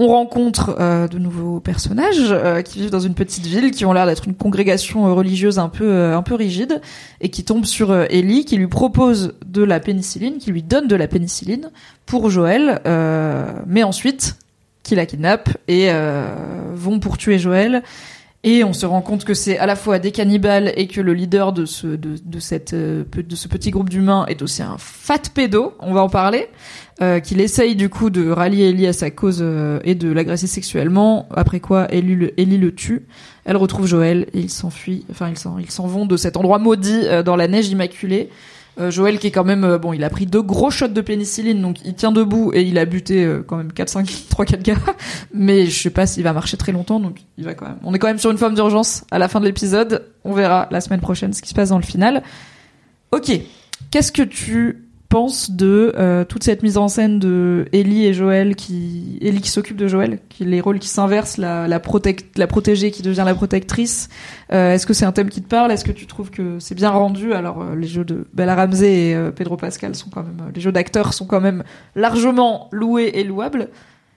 On 0.01 0.07
rencontre 0.07 0.77
euh, 0.79 1.09
de 1.09 1.19
nouveaux 1.19 1.59
personnages 1.59 2.31
euh, 2.31 2.61
qui 2.61 2.79
vivent 2.79 2.89
dans 2.89 3.01
une 3.01 3.15
petite 3.15 3.45
ville, 3.45 3.71
qui 3.71 3.83
ont 3.83 3.91
l'air 3.91 4.05
d'être 4.05 4.25
une 4.27 4.33
congrégation 4.33 5.07
euh, 5.07 5.11
religieuse 5.11 5.59
un 5.59 5.67
peu 5.67 6.13
un 6.13 6.21
peu 6.21 6.35
rigide, 6.35 6.81
et 7.19 7.27
qui 7.27 7.43
tombent 7.43 7.65
sur 7.65 7.93
Ellie, 7.93 8.45
qui 8.45 8.55
lui 8.55 8.67
propose 8.67 9.33
de 9.45 9.61
la 9.61 9.81
pénicilline, 9.81 10.37
qui 10.37 10.51
lui 10.51 10.63
donne 10.63 10.87
de 10.87 10.95
la 10.95 11.07
pénicilline 11.07 11.69
pour 12.05 12.29
Joël, 12.29 12.79
mais 13.67 13.83
ensuite 13.83 14.37
qui 14.83 14.95
la 14.95 15.05
kidnappe 15.05 15.49
et 15.67 15.89
vont 16.73 16.99
pour 16.99 17.17
tuer 17.17 17.37
Joël. 17.37 17.83
Et 18.45 18.63
on 18.63 18.71
se 18.71 18.85
rend 18.85 19.01
compte 19.01 19.25
que 19.25 19.33
c'est 19.33 19.57
à 19.57 19.65
la 19.65 19.75
fois 19.75 19.99
des 19.99 20.11
cannibales 20.11 20.71
et 20.77 20.87
que 20.87 21.01
le 21.01 21.13
leader 21.13 21.51
de 21.51 21.65
ce 21.65 21.87
de, 21.87 22.15
de 22.23 22.39
cette 22.39 22.73
euh, 22.73 23.03
de 23.15 23.35
ce 23.35 23.49
petit 23.49 23.69
groupe 23.69 23.89
d'humains 23.89 24.25
est 24.27 24.41
aussi 24.41 24.61
un 24.61 24.77
fat 24.77 25.19
pédo. 25.33 25.73
On 25.79 25.93
va 25.93 26.01
en 26.01 26.09
parler. 26.09 26.47
Euh, 27.01 27.21
qu'il 27.21 27.39
essaye 27.39 27.77
du 27.77 27.87
coup 27.87 28.09
de 28.09 28.29
rallier 28.29 28.65
Ellie 28.65 28.85
à 28.85 28.91
sa 28.91 29.09
cause 29.09 29.39
euh, 29.41 29.79
et 29.85 29.95
de 29.95 30.11
l'agresser 30.11 30.47
sexuellement. 30.47 31.29
Après 31.33 31.61
quoi, 31.61 31.87
Ellie 31.93 32.15
le, 32.15 32.37
Ellie 32.37 32.57
le 32.57 32.75
tue. 32.75 33.05
Elle 33.45 33.55
retrouve 33.55 33.87
Joël 33.87 34.27
et 34.33 34.39
ils 34.39 34.49
s'enfuient. 34.49 35.05
Enfin, 35.09 35.29
ils 35.29 35.37
s'en 35.37 35.57
ils 35.59 35.71
s'en 35.71 35.87
vont 35.87 36.05
de 36.05 36.17
cet 36.17 36.35
endroit 36.35 36.59
maudit 36.59 37.03
euh, 37.05 37.23
dans 37.23 37.37
la 37.37 37.47
neige 37.47 37.69
immaculée. 37.69 38.29
Euh, 38.79 38.91
Joël 38.91 39.19
qui 39.19 39.27
est 39.27 39.31
quand 39.31 39.43
même 39.43 39.63
euh, 39.63 39.77
bon, 39.77 39.91
il 39.91 40.03
a 40.03 40.09
pris 40.09 40.25
deux 40.25 40.41
gros 40.41 40.71
shots 40.71 40.87
de 40.87 41.01
pénicilline 41.01 41.61
donc 41.61 41.83
il 41.83 41.95
tient 41.95 42.11
debout 42.11 42.51
et 42.53 42.61
il 42.61 42.77
a 42.77 42.85
buté 42.85 43.25
euh, 43.25 43.43
quand 43.45 43.57
même 43.57 43.73
4 43.73 43.89
5 43.89 44.25
3 44.29 44.45
4 44.45 44.63
gars 44.63 44.75
mais 45.33 45.65
je 45.65 45.81
sais 45.81 45.89
pas 45.89 46.05
s'il 46.05 46.23
va 46.23 46.31
marcher 46.31 46.55
très 46.55 46.71
longtemps 46.71 46.99
donc 46.99 47.19
il 47.37 47.43
va 47.43 47.53
quand 47.55 47.65
même. 47.65 47.77
On 47.83 47.93
est 47.93 47.99
quand 47.99 48.07
même 48.07 48.19
sur 48.19 48.31
une 48.31 48.37
forme 48.37 48.55
d'urgence 48.55 49.03
à 49.11 49.19
la 49.19 49.27
fin 49.27 49.39
de 49.39 49.45
l'épisode. 49.45 50.05
On 50.23 50.33
verra 50.33 50.67
la 50.71 50.79
semaine 50.81 51.01
prochaine 51.01 51.33
ce 51.33 51.41
qui 51.41 51.49
se 51.49 51.53
passe 51.53 51.69
dans 51.69 51.77
le 51.77 51.83
final. 51.83 52.23
OK. 53.11 53.31
Qu'est-ce 53.91 54.11
que 54.11 54.21
tu 54.21 54.88
penses 55.09 55.51
de 55.51 55.93
euh, 55.97 56.23
toute 56.23 56.43
cette 56.43 56.61
mise 56.63 56.77
en 56.77 56.87
scène 56.87 57.17
de 57.19 57.65
Ellie 57.73 58.05
et 58.05 58.13
Joël 58.13 58.55
qui 58.55 59.17
Ellie 59.21 59.41
qui 59.41 59.49
s'occupe 59.49 59.75
de 59.75 59.87
Joël, 59.87 60.19
qui 60.29 60.45
les 60.45 60.61
rôles 60.61 60.79
qui 60.79 60.87
s'inversent, 60.87 61.37
la 61.37 61.67
la, 61.67 61.81
la 62.37 62.47
protégée 62.47 62.91
qui 62.91 63.01
devient 63.01 63.23
la 63.25 63.33
protectrice. 63.35 64.09
Euh, 64.53 64.73
Est-ce 64.73 64.85
que 64.85 64.93
c'est 64.93 65.05
un 65.05 65.11
thème 65.11 65.29
qui 65.29 65.41
te 65.41 65.49
parle? 65.49 65.71
Est-ce 65.71 65.83
que 65.83 65.91
tu 65.91 66.05
trouves 66.05 66.29
que 66.29 66.59
c'est 66.59 66.75
bien 66.75 66.91
rendu? 66.91 67.33
Alors 67.33 67.61
euh, 67.61 67.75
les 67.75 67.87
jeux 67.87 68.05
de 68.05 68.27
Bella 68.33 68.55
Ramsey 68.55 69.09
et 69.09 69.17
Pedro 69.35 69.57
Pascal 69.57 69.95
sont 69.95 70.09
quand 70.09 70.23
même 70.23 70.51
les 70.53 70.61
jeux 70.61 70.71
d'acteurs 70.71 71.13
sont 71.13 71.25
quand 71.25 71.41
même 71.41 71.63
largement 71.95 72.69
loués 72.71 73.11
et 73.15 73.23
louables. 73.23 73.69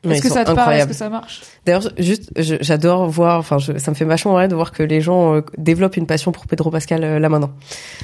Est-ce 0.04 0.22
que 0.22 0.28
ça 0.28 0.44
te 0.44 0.52
parle 0.52 0.74
Est-ce 0.74 0.86
que 0.86 0.92
ça 0.94 1.08
marche? 1.08 1.42
D'ailleurs, 1.64 1.82
juste, 1.98 2.30
j'adore 2.36 3.06
voir, 3.08 3.38
enfin, 3.38 3.58
ça 3.60 3.90
me 3.90 3.94
fait 3.96 4.04
vachement 4.04 4.34
rire 4.34 4.48
de 4.48 4.54
voir 4.54 4.72
que 4.72 4.82
les 4.82 5.00
gens 5.00 5.36
euh, 5.36 5.40
développent 5.58 5.96
une 5.96 6.06
passion 6.06 6.32
pour 6.32 6.46
Pedro 6.46 6.70
Pascal 6.70 7.04
euh, 7.04 7.18
là 7.20 7.28
maintenant. 7.28 7.50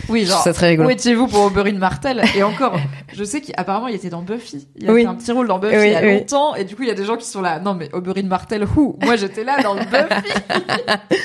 Oui, 0.08 0.24
genre. 0.24 0.40
ça 0.42 0.52
très 0.52 0.68
rigolo. 0.68 0.88
Où 0.88 0.92
étiez-vous 0.92 1.26
pour 1.26 1.42
Oberyn 1.46 1.76
Martel 1.78 2.22
Et 2.36 2.42
encore, 2.44 2.78
je 3.12 3.24
sais 3.24 3.40
qu'apparemment 3.40 3.88
il 3.88 3.96
était 3.96 4.10
dans 4.10 4.22
Buffy. 4.22 4.68
Il 4.76 4.88
a 4.88 4.92
Oui. 4.92 5.02
fait 5.02 5.08
un 5.08 5.14
petit 5.16 5.32
rôle 5.32 5.48
dans 5.48 5.58
Buffy 5.58 5.76
Oui, 5.76 5.86
il 5.88 5.92
y 5.92 5.96
a 5.96 6.02
oui. 6.02 6.14
longtemps, 6.18 6.54
et 6.54 6.64
du 6.64 6.76
coup 6.76 6.82
il 6.82 6.88
y 6.88 6.92
a 6.92 6.94
des 6.94 7.04
gens 7.04 7.16
qui 7.16 7.26
sont 7.26 7.40
là. 7.40 7.58
Non 7.58 7.74
mais 7.74 7.88
Oberyn 7.92 8.26
Martel, 8.28 8.64
who? 8.76 8.96
Moi 9.04 9.16
j'étais 9.16 9.42
là 9.42 9.60
dans 9.62 9.74
Buffy. 9.74 10.32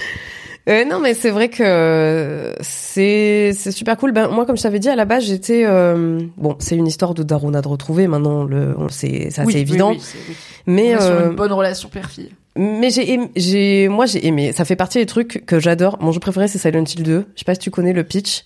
Euh, 0.69 0.85
non, 0.85 0.99
mais 0.99 1.13
c'est 1.13 1.29
vrai 1.29 1.49
que 1.49 1.61
euh, 1.61 2.53
c'est 2.61 3.51
c'est 3.53 3.71
super 3.71 3.97
cool. 3.97 4.13
Ben 4.13 4.29
moi, 4.29 4.45
comme 4.45 4.55
je 4.55 4.63
t'avais 4.63 4.79
dit 4.79 4.87
à 4.89 4.95
la 4.95 5.03
base, 5.05 5.25
j'étais 5.25 5.63
euh, 5.65 6.21
bon, 6.37 6.55
c'est 6.59 6.75
une 6.77 6.87
histoire 6.87 7.13
de 7.13 7.21
Darona 7.23 7.61
de 7.61 7.67
retrouver. 7.67 8.07
Maintenant, 8.07 8.43
le, 8.45 8.73
on- 8.77 8.87
c'est 8.89 9.29
oui, 9.45 9.57
évident. 9.57 9.91
oui, 9.91 9.99
c'est- 9.99 10.17
oui. 10.29 10.35
Mais 10.65 10.95
On 10.95 10.97
est 10.97 11.01
sur 11.01 11.11
euh, 11.11 11.29
une 11.29 11.35
bonne 11.35 11.51
relation 11.51 11.89
père-fille. 11.89 12.29
mais 12.55 12.89
j'ai 12.91 13.11
aimé- 13.11 13.29
j'ai 13.35 13.89
moi 13.89 14.05
j'ai 14.05 14.25
aimé. 14.25 14.53
Ça 14.53 14.63
fait 14.63 14.77
partie 14.77 14.99
des 14.99 15.05
trucs 15.05 15.45
que 15.45 15.59
j'adore. 15.59 15.97
Mon 16.01 16.13
jeu 16.13 16.21
préféré, 16.21 16.47
c'est 16.47 16.59
Silent 16.59 16.85
Hill 16.85 17.03
2. 17.03 17.25
Je 17.35 17.39
sais 17.39 17.45
pas 17.45 17.55
si 17.55 17.59
tu 17.59 17.69
connais 17.71 17.91
le 17.93 18.05
pitch. 18.05 18.45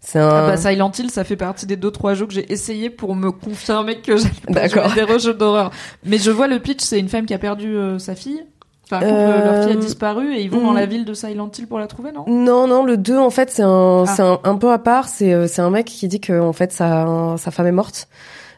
C'est 0.00 0.18
un. 0.18 0.28
Ah 0.28 0.46
bah 0.48 0.56
Silent 0.56 0.90
Hill, 0.98 1.10
ça 1.10 1.22
fait 1.22 1.36
partie 1.36 1.66
des 1.66 1.76
deux 1.76 1.92
trois 1.92 2.14
jeux 2.14 2.26
que 2.26 2.32
j'ai 2.34 2.52
essayé 2.52 2.90
pour 2.90 3.14
me 3.14 3.30
confirmer 3.30 4.00
que 4.00 4.16
j'allais 4.16 4.32
pas 4.52 4.66
jouer 4.66 5.06
des 5.06 5.18
jeux 5.20 5.34
d'horreur. 5.34 5.70
Mais 6.04 6.18
je 6.18 6.32
vois 6.32 6.48
le 6.48 6.58
pitch, 6.58 6.80
c'est 6.82 6.98
une 6.98 7.08
femme 7.08 7.24
qui 7.24 7.34
a 7.34 7.38
perdu 7.38 7.76
euh, 7.76 8.00
sa 8.00 8.16
fille. 8.16 8.42
Enfin, 8.84 9.00
Euh, 9.04 9.44
leur 9.44 9.64
fille 9.64 9.72
a 9.72 9.80
disparu 9.80 10.34
et 10.34 10.42
ils 10.42 10.50
vont 10.50 10.60
dans 10.64 10.72
hmm. 10.72 10.76
la 10.76 10.86
ville 10.86 11.04
de 11.04 11.14
Silent 11.14 11.50
Hill 11.56 11.66
pour 11.66 11.78
la 11.78 11.86
trouver, 11.86 12.12
non? 12.12 12.24
Non, 12.26 12.66
non, 12.66 12.84
le 12.84 12.96
2, 12.96 13.16
en 13.16 13.30
fait, 13.30 13.50
c'est 13.50 13.62
un, 13.62 14.04
Ah. 14.06 14.12
c'est 14.14 14.22
un, 14.22 14.38
un 14.44 14.56
peu 14.56 14.70
à 14.72 14.78
part. 14.78 15.08
C'est, 15.08 15.32
euh, 15.32 15.46
c'est 15.46 15.62
un 15.62 15.70
mec 15.70 15.86
qui 15.86 16.08
dit 16.08 16.20
que, 16.20 16.38
en 16.40 16.52
fait, 16.52 16.72
sa, 16.72 17.36
sa 17.38 17.50
femme 17.50 17.66
est 17.66 17.72
morte 17.72 18.08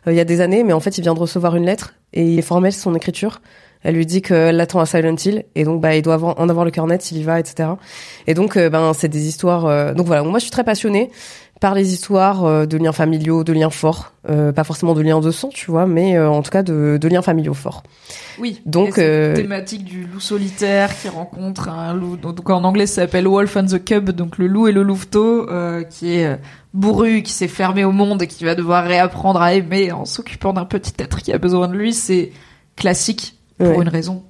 euh, 0.07 0.13
il 0.13 0.17
y 0.17 0.21
a 0.21 0.25
des 0.25 0.41
années, 0.41 0.65
mais 0.65 0.73
en 0.73 0.81
fait, 0.81 0.99
il 0.99 1.03
vient 1.03 1.15
de 1.15 1.21
recevoir 1.21 1.57
une 1.57 1.65
lettre 1.67 1.95
et 2.13 2.25
il 2.25 2.39
est 2.39 2.43
formel 2.43 2.73
son 2.73 2.95
écriture. 2.95 3.41
Elle 3.87 3.97
lui 3.97 4.07
dit 4.07 4.23
qu'elle 4.23 4.57
l'attend 4.57 4.81
à 4.81 4.87
Silent 4.87 5.15
Hill 5.23 5.45
et 5.55 5.65
donc, 5.65 5.81
bah, 5.83 5.95
il 5.95 6.01
doit 6.03 6.15
avoir, 6.15 6.41
en 6.41 6.49
avoir 6.49 6.65
le 6.65 6.71
cœur 6.71 6.87
net 6.87 7.03
s'il 7.03 7.19
y 7.19 7.23
va, 7.23 7.39
etc. 7.39 7.69
Et 8.27 8.33
donc, 8.33 8.57
euh, 8.57 8.71
ben, 8.71 8.93
c'est 8.95 9.09
des 9.09 9.29
histoires. 9.29 9.67
euh, 9.67 9.93
Donc 9.93 10.07
voilà, 10.07 10.23
moi, 10.23 10.39
je 10.39 10.45
suis 10.45 10.51
très 10.51 10.65
passionnée 10.65 11.11
par 11.65 11.75
les 11.75 11.95
histoires 11.95 12.45
euh, 12.45 12.67
de 12.67 12.77
liens 12.77 12.93
familiaux, 12.93 13.43
de 13.43 13.55
liens 13.55 13.71
forts, 13.71 14.13
euh, 14.29 14.53
pas 14.53 14.65
forcément 14.65 14.93
de 14.93 15.01
liens 15.01 15.21
de 15.21 15.31
sang, 15.31 15.49
tu 15.49 15.71
vois, 15.71 15.87
mais 15.87 16.15
euh, 16.15 16.29
en 16.29 16.43
tout 16.43 16.51
cas 16.51 16.63
de, 16.63 16.99
de 17.01 17.09
liens 17.09 17.23
familiaux 17.23 17.55
forts. 17.55 17.83
Oui. 18.39 18.61
Donc, 18.67 18.99
euh, 18.99 19.35
thématique 19.35 19.83
du 19.83 20.05
loup 20.05 20.21
solitaire 20.21 20.95
qui 20.95 21.09
rencontre 21.09 21.71
un 21.71 21.95
loup. 21.95 22.19
Donc 22.19 22.51
en 22.51 22.65
anglais, 22.65 22.85
ça 22.87 22.97
s'appelle 22.97 23.27
Wolf 23.27 23.57
and 23.57 23.65
the 23.65 23.83
Cub, 23.83 24.11
donc 24.11 24.37
le 24.37 24.47
loup 24.47 24.69
et 24.69 24.73
le 24.73 24.83
louveteau, 24.83 25.49
qui 25.89 26.17
est 26.17 26.39
bourru, 26.75 27.23
qui 27.23 27.33
s'est 27.33 27.49
fermé 27.49 27.83
au 27.83 27.93
monde 27.93 28.21
et 28.21 28.27
qui 28.27 28.45
va 28.45 28.55
devoir 28.55 28.85
réapprendre 28.85 29.41
à 29.41 29.55
aimer 29.55 29.91
en 29.91 30.05
s'occupant 30.05 30.53
d'un 30.53 30.67
petit 30.67 30.93
être 30.99 31.23
qui 31.23 31.33
a 31.33 31.39
besoin 31.39 31.67
de 31.69 31.75
lui. 31.75 31.95
C'est 31.95 32.33
classique 32.77 33.39
pour 33.57 33.69
Ouais. 33.69 33.77
une 33.83 33.89
raison. 33.89 34.23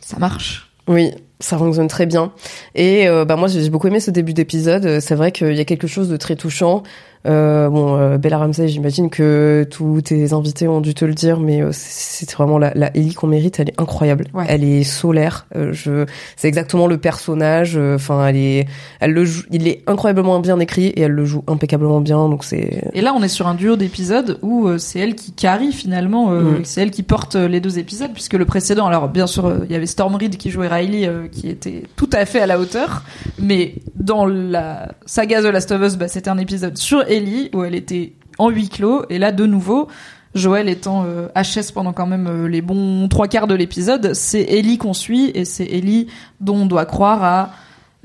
ça 0.00 0.18
marche. 0.18 0.72
Oui, 0.88 1.10
ça 1.40 1.58
fonctionne 1.58 1.88
très 1.88 2.06
bien. 2.06 2.32
Et 2.74 3.08
euh, 3.08 3.24
bah 3.24 3.36
moi 3.36 3.48
j'ai 3.48 3.68
beaucoup 3.70 3.88
aimé 3.88 4.00
ce 4.00 4.10
début 4.10 4.32
d'épisode. 4.32 5.00
C'est 5.00 5.14
vrai 5.14 5.32
qu'il 5.32 5.54
y 5.54 5.60
a 5.60 5.64
quelque 5.64 5.86
chose 5.86 6.08
de 6.08 6.16
très 6.16 6.36
touchant. 6.36 6.82
Euh, 7.26 7.68
bon, 7.68 7.96
euh, 7.96 8.18
Bella 8.18 8.38
Ramsey, 8.38 8.68
j'imagine 8.68 9.10
que 9.10 9.66
tous 9.70 10.00
tes 10.02 10.32
invités 10.32 10.68
ont 10.68 10.80
dû 10.80 10.94
te 10.94 11.04
le 11.04 11.12
dire, 11.14 11.38
mais 11.38 11.62
euh, 11.62 11.68
c'est 11.72 12.30
vraiment 12.32 12.58
la, 12.58 12.72
la 12.74 12.96
Ellie 12.96 13.14
qu'on 13.14 13.26
mérite. 13.26 13.60
Elle 13.60 13.68
est 13.70 13.80
incroyable. 13.80 14.26
Ouais. 14.32 14.46
Elle 14.48 14.64
est 14.64 14.84
solaire. 14.84 15.46
Euh, 15.54 15.72
je, 15.72 16.06
c'est 16.36 16.48
exactement 16.48 16.86
le 16.86 16.98
personnage. 16.98 17.76
Enfin, 17.76 18.26
elle 18.26 18.36
est, 18.36 18.66
elle 19.00 19.12
le 19.12 19.24
joue. 19.24 19.42
Il 19.50 19.68
est 19.68 19.82
incroyablement 19.86 20.40
bien 20.40 20.58
écrit 20.60 20.86
et 20.86 21.02
elle 21.02 21.12
le 21.12 21.24
joue 21.24 21.44
impeccablement 21.46 22.00
bien. 22.00 22.28
Donc 22.28 22.44
c'est. 22.44 22.84
Et 22.94 23.00
là, 23.02 23.12
on 23.14 23.22
est 23.22 23.28
sur 23.28 23.46
un 23.46 23.54
duo 23.54 23.76
d'épisodes 23.76 24.38
où 24.42 24.66
euh, 24.66 24.78
c'est 24.78 24.98
elle 24.98 25.14
qui 25.14 25.32
carry 25.32 25.72
finalement, 25.72 26.32
euh, 26.32 26.40
Mm. 26.40 26.60
c'est 26.64 26.80
elle 26.80 26.90
qui 26.90 27.02
porte 27.02 27.36
euh, 27.36 27.48
les 27.48 27.60
deux 27.60 27.78
épisodes, 27.78 28.10
puisque 28.14 28.34
le 28.34 28.44
précédent, 28.46 28.86
alors 28.86 29.08
bien 29.08 29.26
sûr, 29.26 29.44
euh, 29.46 29.58
il 29.66 29.72
y 29.72 29.74
avait 29.74 29.86
Storm 29.86 30.14
Reed 30.14 30.36
qui 30.38 30.50
jouait 30.50 30.68
Riley, 30.68 31.06
euh, 31.06 31.28
qui 31.30 31.48
était 31.48 31.82
tout 31.96 32.08
à 32.12 32.24
fait 32.24 32.40
à 32.40 32.46
la 32.46 32.58
hauteur, 32.58 33.02
mais 33.38 33.74
dans 33.94 34.24
la 34.26 34.88
saga 35.06 35.42
The 35.42 35.46
Last 35.52 35.70
of 35.72 35.82
Us, 35.82 35.96
bah, 35.96 36.08
c'était 36.08 36.30
un 36.30 36.38
épisode 36.38 36.78
sur 36.78 37.04
Ellie 37.10 37.50
où 37.54 37.64
elle 37.64 37.74
était 37.74 38.14
en 38.38 38.48
huis 38.48 38.68
clos, 38.68 39.04
et 39.10 39.18
là, 39.18 39.32
de 39.32 39.46
nouveau. 39.46 39.88
Joël 40.34 40.68
étant 40.68 41.04
euh, 41.04 41.26
HS 41.34 41.72
pendant 41.74 41.92
quand 41.92 42.06
même 42.06 42.28
euh, 42.28 42.48
les 42.48 42.62
bons 42.62 43.08
trois 43.08 43.26
quarts 43.26 43.48
de 43.48 43.54
l'épisode, 43.54 44.14
c'est 44.14 44.42
Ellie 44.42 44.78
qu'on 44.78 44.92
suit 44.92 45.32
et 45.34 45.44
c'est 45.44 45.64
Ellie 45.64 46.06
dont 46.40 46.54
on 46.54 46.66
doit 46.66 46.86
croire 46.86 47.24
à 47.24 47.50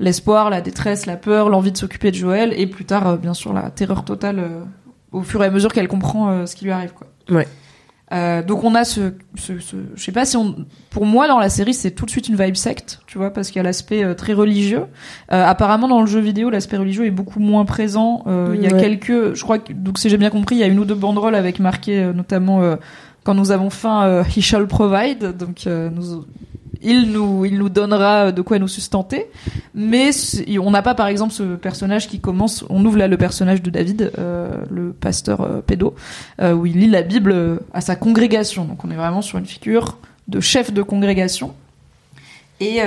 l'espoir, 0.00 0.50
la 0.50 0.60
détresse, 0.60 1.06
la 1.06 1.16
peur, 1.16 1.48
l'envie 1.48 1.70
de 1.70 1.76
s'occuper 1.76 2.10
de 2.10 2.16
Joël 2.16 2.52
et 2.56 2.66
plus 2.66 2.84
tard, 2.84 3.06
euh, 3.06 3.16
bien 3.16 3.32
sûr, 3.32 3.52
la 3.52 3.70
terreur 3.70 4.04
totale 4.04 4.44
au 5.12 5.22
fur 5.22 5.42
et 5.44 5.46
à 5.46 5.50
mesure 5.50 5.72
qu'elle 5.72 5.86
comprend 5.86 6.44
ce 6.46 6.56
qui 6.56 6.64
lui 6.64 6.72
arrive. 6.72 6.92
Quoi. 6.94 7.06
Ouais. 7.30 7.46
Euh, 8.12 8.40
donc 8.42 8.62
on 8.62 8.76
a 8.76 8.84
ce, 8.84 9.14
ce, 9.34 9.58
ce- 9.58 9.74
je 9.96 10.00
sais 10.04 10.12
pas 10.12 10.24
si 10.24 10.36
on, 10.36 10.54
pour 10.90 11.04
moi 11.06 11.26
dans 11.26 11.40
la 11.40 11.48
série 11.48 11.74
c'est 11.74 11.90
tout 11.90 12.04
de 12.06 12.10
suite 12.10 12.28
une 12.28 12.36
vibe 12.36 12.54
secte, 12.54 13.00
tu 13.08 13.18
vois, 13.18 13.32
parce 13.32 13.48
qu'il 13.48 13.56
y 13.56 13.60
a 13.60 13.64
l'aspect 13.64 14.04
euh, 14.04 14.14
très 14.14 14.32
religieux. 14.32 14.84
Euh, 15.32 15.44
apparemment 15.44 15.88
dans 15.88 16.00
le 16.00 16.06
jeu 16.06 16.20
vidéo 16.20 16.48
l'aspect 16.48 16.76
religieux 16.76 17.04
est 17.06 17.10
beaucoup 17.10 17.40
moins 17.40 17.64
présent. 17.64 18.22
Euh, 18.28 18.52
Il 18.54 18.62
y 18.62 18.68
a 18.68 18.74
Ouais. 18.74 18.80
quelques, 18.80 19.34
je 19.34 19.42
crois 19.42 19.58
que 19.58 19.72
donc 19.72 19.98
si 19.98 20.08
j'ai 20.08 20.18
bien 20.18 20.30
compris, 20.30 20.54
il 20.54 20.60
y 20.60 20.62
a 20.62 20.68
une 20.68 20.78
ou 20.78 20.84
deux 20.84 20.94
banderoles 20.94 21.34
avec 21.34 21.58
marqué 21.58 21.98
euh, 21.98 22.12
notamment 22.12 22.62
euh, 22.62 22.76
quand 23.24 23.34
nous 23.34 23.50
avons 23.50 23.70
faim, 23.70 24.04
euh, 24.04 24.22
he 24.36 24.40
shall 24.40 24.68
provide. 24.68 25.36
Donc 25.36 25.66
euh, 25.66 25.90
nous, 25.92 26.24
il 26.82 27.10
nous, 27.12 27.44
il 27.44 27.58
nous 27.58 27.68
donnera 27.68 28.32
de 28.32 28.42
quoi 28.42 28.58
nous 28.58 28.68
sustenter. 28.68 29.26
Mais 29.74 30.10
on 30.60 30.70
n'a 30.70 30.82
pas, 30.82 30.94
par 30.94 31.08
exemple, 31.08 31.32
ce 31.32 31.56
personnage 31.56 32.08
qui 32.08 32.20
commence. 32.20 32.64
On 32.70 32.84
ouvre 32.84 32.98
là 32.98 33.08
le 33.08 33.16
personnage 33.16 33.62
de 33.62 33.70
David, 33.70 34.12
euh, 34.18 34.50
le 34.70 34.92
pasteur 34.92 35.40
euh, 35.40 35.60
pédo, 35.60 35.94
euh, 36.40 36.52
où 36.52 36.66
il 36.66 36.78
lit 36.78 36.88
la 36.88 37.02
Bible 37.02 37.32
euh, 37.32 37.58
à 37.72 37.80
sa 37.80 37.96
congrégation. 37.96 38.64
Donc 38.64 38.84
on 38.84 38.90
est 38.90 38.96
vraiment 38.96 39.22
sur 39.22 39.38
une 39.38 39.46
figure 39.46 39.98
de 40.28 40.40
chef 40.40 40.72
de 40.72 40.82
congrégation. 40.82 41.54
Et, 42.58 42.80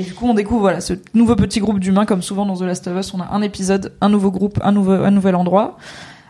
du 0.00 0.14
coup, 0.14 0.26
on 0.26 0.32
découvre 0.32 0.62
voilà 0.62 0.80
ce 0.80 0.94
nouveau 1.12 1.36
petit 1.36 1.60
groupe 1.60 1.78
d'humains, 1.78 2.06
comme 2.06 2.22
souvent 2.22 2.46
dans 2.46 2.56
The 2.56 2.62
Last 2.62 2.86
of 2.86 2.98
Us, 2.98 3.12
on 3.12 3.20
a 3.20 3.28
un 3.30 3.42
épisode, 3.42 3.92
un 4.00 4.08
nouveau 4.08 4.30
groupe, 4.30 4.58
un 4.62 4.72
nouveau, 4.72 4.92
un 4.92 5.10
nouvel 5.10 5.34
endroit. 5.34 5.76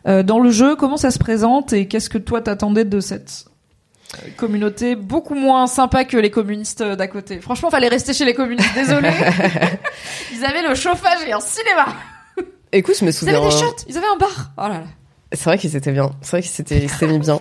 Dans 0.04 0.40
le 0.40 0.50
jeu, 0.50 0.74
comment 0.74 0.96
ça 0.96 1.12
se 1.12 1.20
présente 1.20 1.72
et 1.72 1.86
qu'est-ce 1.86 2.10
que 2.10 2.18
toi 2.18 2.40
t'attendais 2.40 2.84
de 2.84 2.98
cette 2.98 3.46
communauté 4.36 4.94
beaucoup 4.96 5.34
moins 5.34 5.66
sympa 5.66 6.04
que 6.04 6.16
les 6.16 6.30
communistes 6.30 6.82
d'à 6.82 7.06
côté. 7.08 7.40
Franchement, 7.40 7.70
fallait 7.70 7.88
rester 7.88 8.12
chez 8.12 8.24
les 8.24 8.34
communistes. 8.34 8.74
Désolé. 8.74 9.10
Ils 10.32 10.44
avaient 10.44 10.66
le 10.66 10.74
chauffage 10.74 11.20
et 11.26 11.32
un 11.32 11.40
cinéma. 11.40 11.86
Écoute, 12.72 12.96
je 12.98 13.04
me 13.04 13.10
Ils 13.10 13.14
souviens. 13.14 13.36
avaient 13.40 13.48
des 13.48 13.56
shots. 13.60 13.84
Ils 13.88 13.96
avaient 13.98 14.06
un 14.06 14.16
bar. 14.16 14.50
Oh 14.58 14.62
là 14.62 14.68
là. 14.68 14.84
C'est 15.34 15.44
vrai 15.44 15.56
qu'ils 15.58 15.76
étaient 15.76 15.92
bien. 15.92 16.10
C'est 16.20 16.32
vrai 16.32 16.42
qu'ils 16.42 16.50
s'étaient, 16.50 17.06
mis 17.06 17.18
bien. 17.18 17.40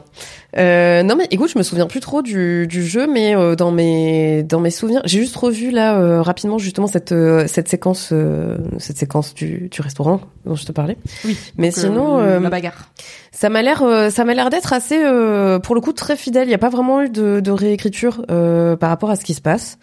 Euh, 0.57 1.03
non 1.03 1.15
mais 1.15 1.27
écoute, 1.29 1.49
je 1.53 1.57
me 1.57 1.63
souviens 1.63 1.87
plus 1.87 1.99
trop 1.99 2.21
du, 2.21 2.67
du 2.67 2.85
jeu, 2.85 3.05
mais 3.05 3.35
euh, 3.35 3.55
dans 3.55 3.71
mes 3.71 4.43
dans 4.43 4.59
mes 4.59 4.71
souvenirs, 4.71 5.01
j'ai 5.05 5.19
juste 5.19 5.35
revu 5.35 5.71
là 5.71 5.97
euh, 5.97 6.21
rapidement 6.21 6.57
justement 6.57 6.87
cette 6.87 7.11
euh, 7.11 7.47
cette 7.47 7.67
séquence 7.67 8.09
euh, 8.11 8.57
cette 8.77 8.97
séquence 8.97 9.33
du, 9.33 9.69
du 9.69 9.81
restaurant 9.81 10.21
dont 10.45 10.55
je 10.55 10.65
te 10.65 10.71
parlais. 10.71 10.97
Oui. 11.25 11.37
Mais 11.57 11.71
sinon, 11.71 12.19
euh, 12.19 12.39
la 12.39 12.49
bagarre. 12.49 12.91
Ça 13.31 13.49
m'a 13.49 13.61
l'air 13.61 13.81
euh, 13.83 14.09
ça 14.09 14.23
m'a 14.23 14.33
l'air 14.33 14.49
d'être 14.49 14.73
assez 14.73 15.01
euh, 15.03 15.59
pour 15.59 15.75
le 15.75 15.81
coup 15.81 15.93
très 15.93 16.15
fidèle. 16.15 16.45
Il 16.45 16.49
n'y 16.49 16.55
a 16.55 16.59
pas 16.59 16.69
vraiment 16.69 17.01
eu 17.01 17.09
de, 17.09 17.39
de 17.39 17.51
réécriture 17.51 18.25
euh, 18.31 18.75
par 18.75 18.89
rapport 18.89 19.09
à 19.09 19.15
ce 19.15 19.25
qui 19.25 19.33
se 19.33 19.41
passe. 19.41 19.77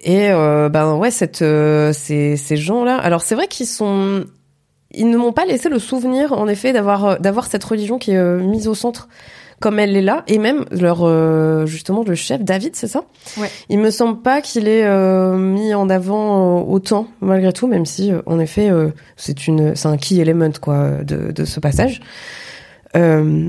Et 0.00 0.30
euh, 0.30 0.68
ben 0.68 0.94
ouais, 0.94 1.10
cette 1.10 1.42
euh, 1.42 1.92
ces 1.92 2.36
ces 2.36 2.56
gens 2.56 2.84
là. 2.84 2.96
Alors 2.96 3.22
c'est 3.22 3.34
vrai 3.34 3.48
qu'ils 3.48 3.66
sont 3.66 4.24
ils 4.92 5.10
ne 5.10 5.16
m'ont 5.16 5.32
pas 5.32 5.44
laissé 5.44 5.68
le 5.68 5.78
souvenir, 5.78 6.32
en 6.32 6.48
effet, 6.48 6.72
d'avoir 6.72 7.04
euh, 7.04 7.16
d'avoir 7.18 7.46
cette 7.46 7.64
religion 7.64 7.98
qui 7.98 8.12
est 8.12 8.16
euh, 8.16 8.38
mise 8.40 8.68
au 8.68 8.74
centre 8.74 9.08
comme 9.60 9.80
elle 9.80 9.96
est 9.96 10.02
là, 10.02 10.22
et 10.28 10.38
même 10.38 10.64
leur 10.70 11.00
euh, 11.02 11.66
justement 11.66 12.04
le 12.06 12.14
chef 12.14 12.42
David, 12.42 12.76
c'est 12.76 12.86
ça? 12.86 13.02
Ouais. 13.38 13.50
Il 13.68 13.80
me 13.80 13.90
semble 13.90 14.22
pas 14.22 14.40
qu'il 14.40 14.68
est 14.68 14.84
euh, 14.84 15.36
mis 15.36 15.74
en 15.74 15.90
avant 15.90 16.60
euh, 16.60 16.62
autant 16.62 17.08
malgré 17.20 17.52
tout, 17.52 17.66
même 17.66 17.84
si 17.84 18.12
en 18.26 18.38
effet 18.38 18.70
euh, 18.70 18.90
c'est 19.16 19.48
une 19.48 19.74
c'est 19.74 19.88
un 19.88 19.96
key 19.96 20.14
element 20.16 20.52
quoi 20.60 21.02
de 21.02 21.32
de 21.32 21.44
ce 21.44 21.58
passage. 21.58 22.00
Euh, 22.98 23.48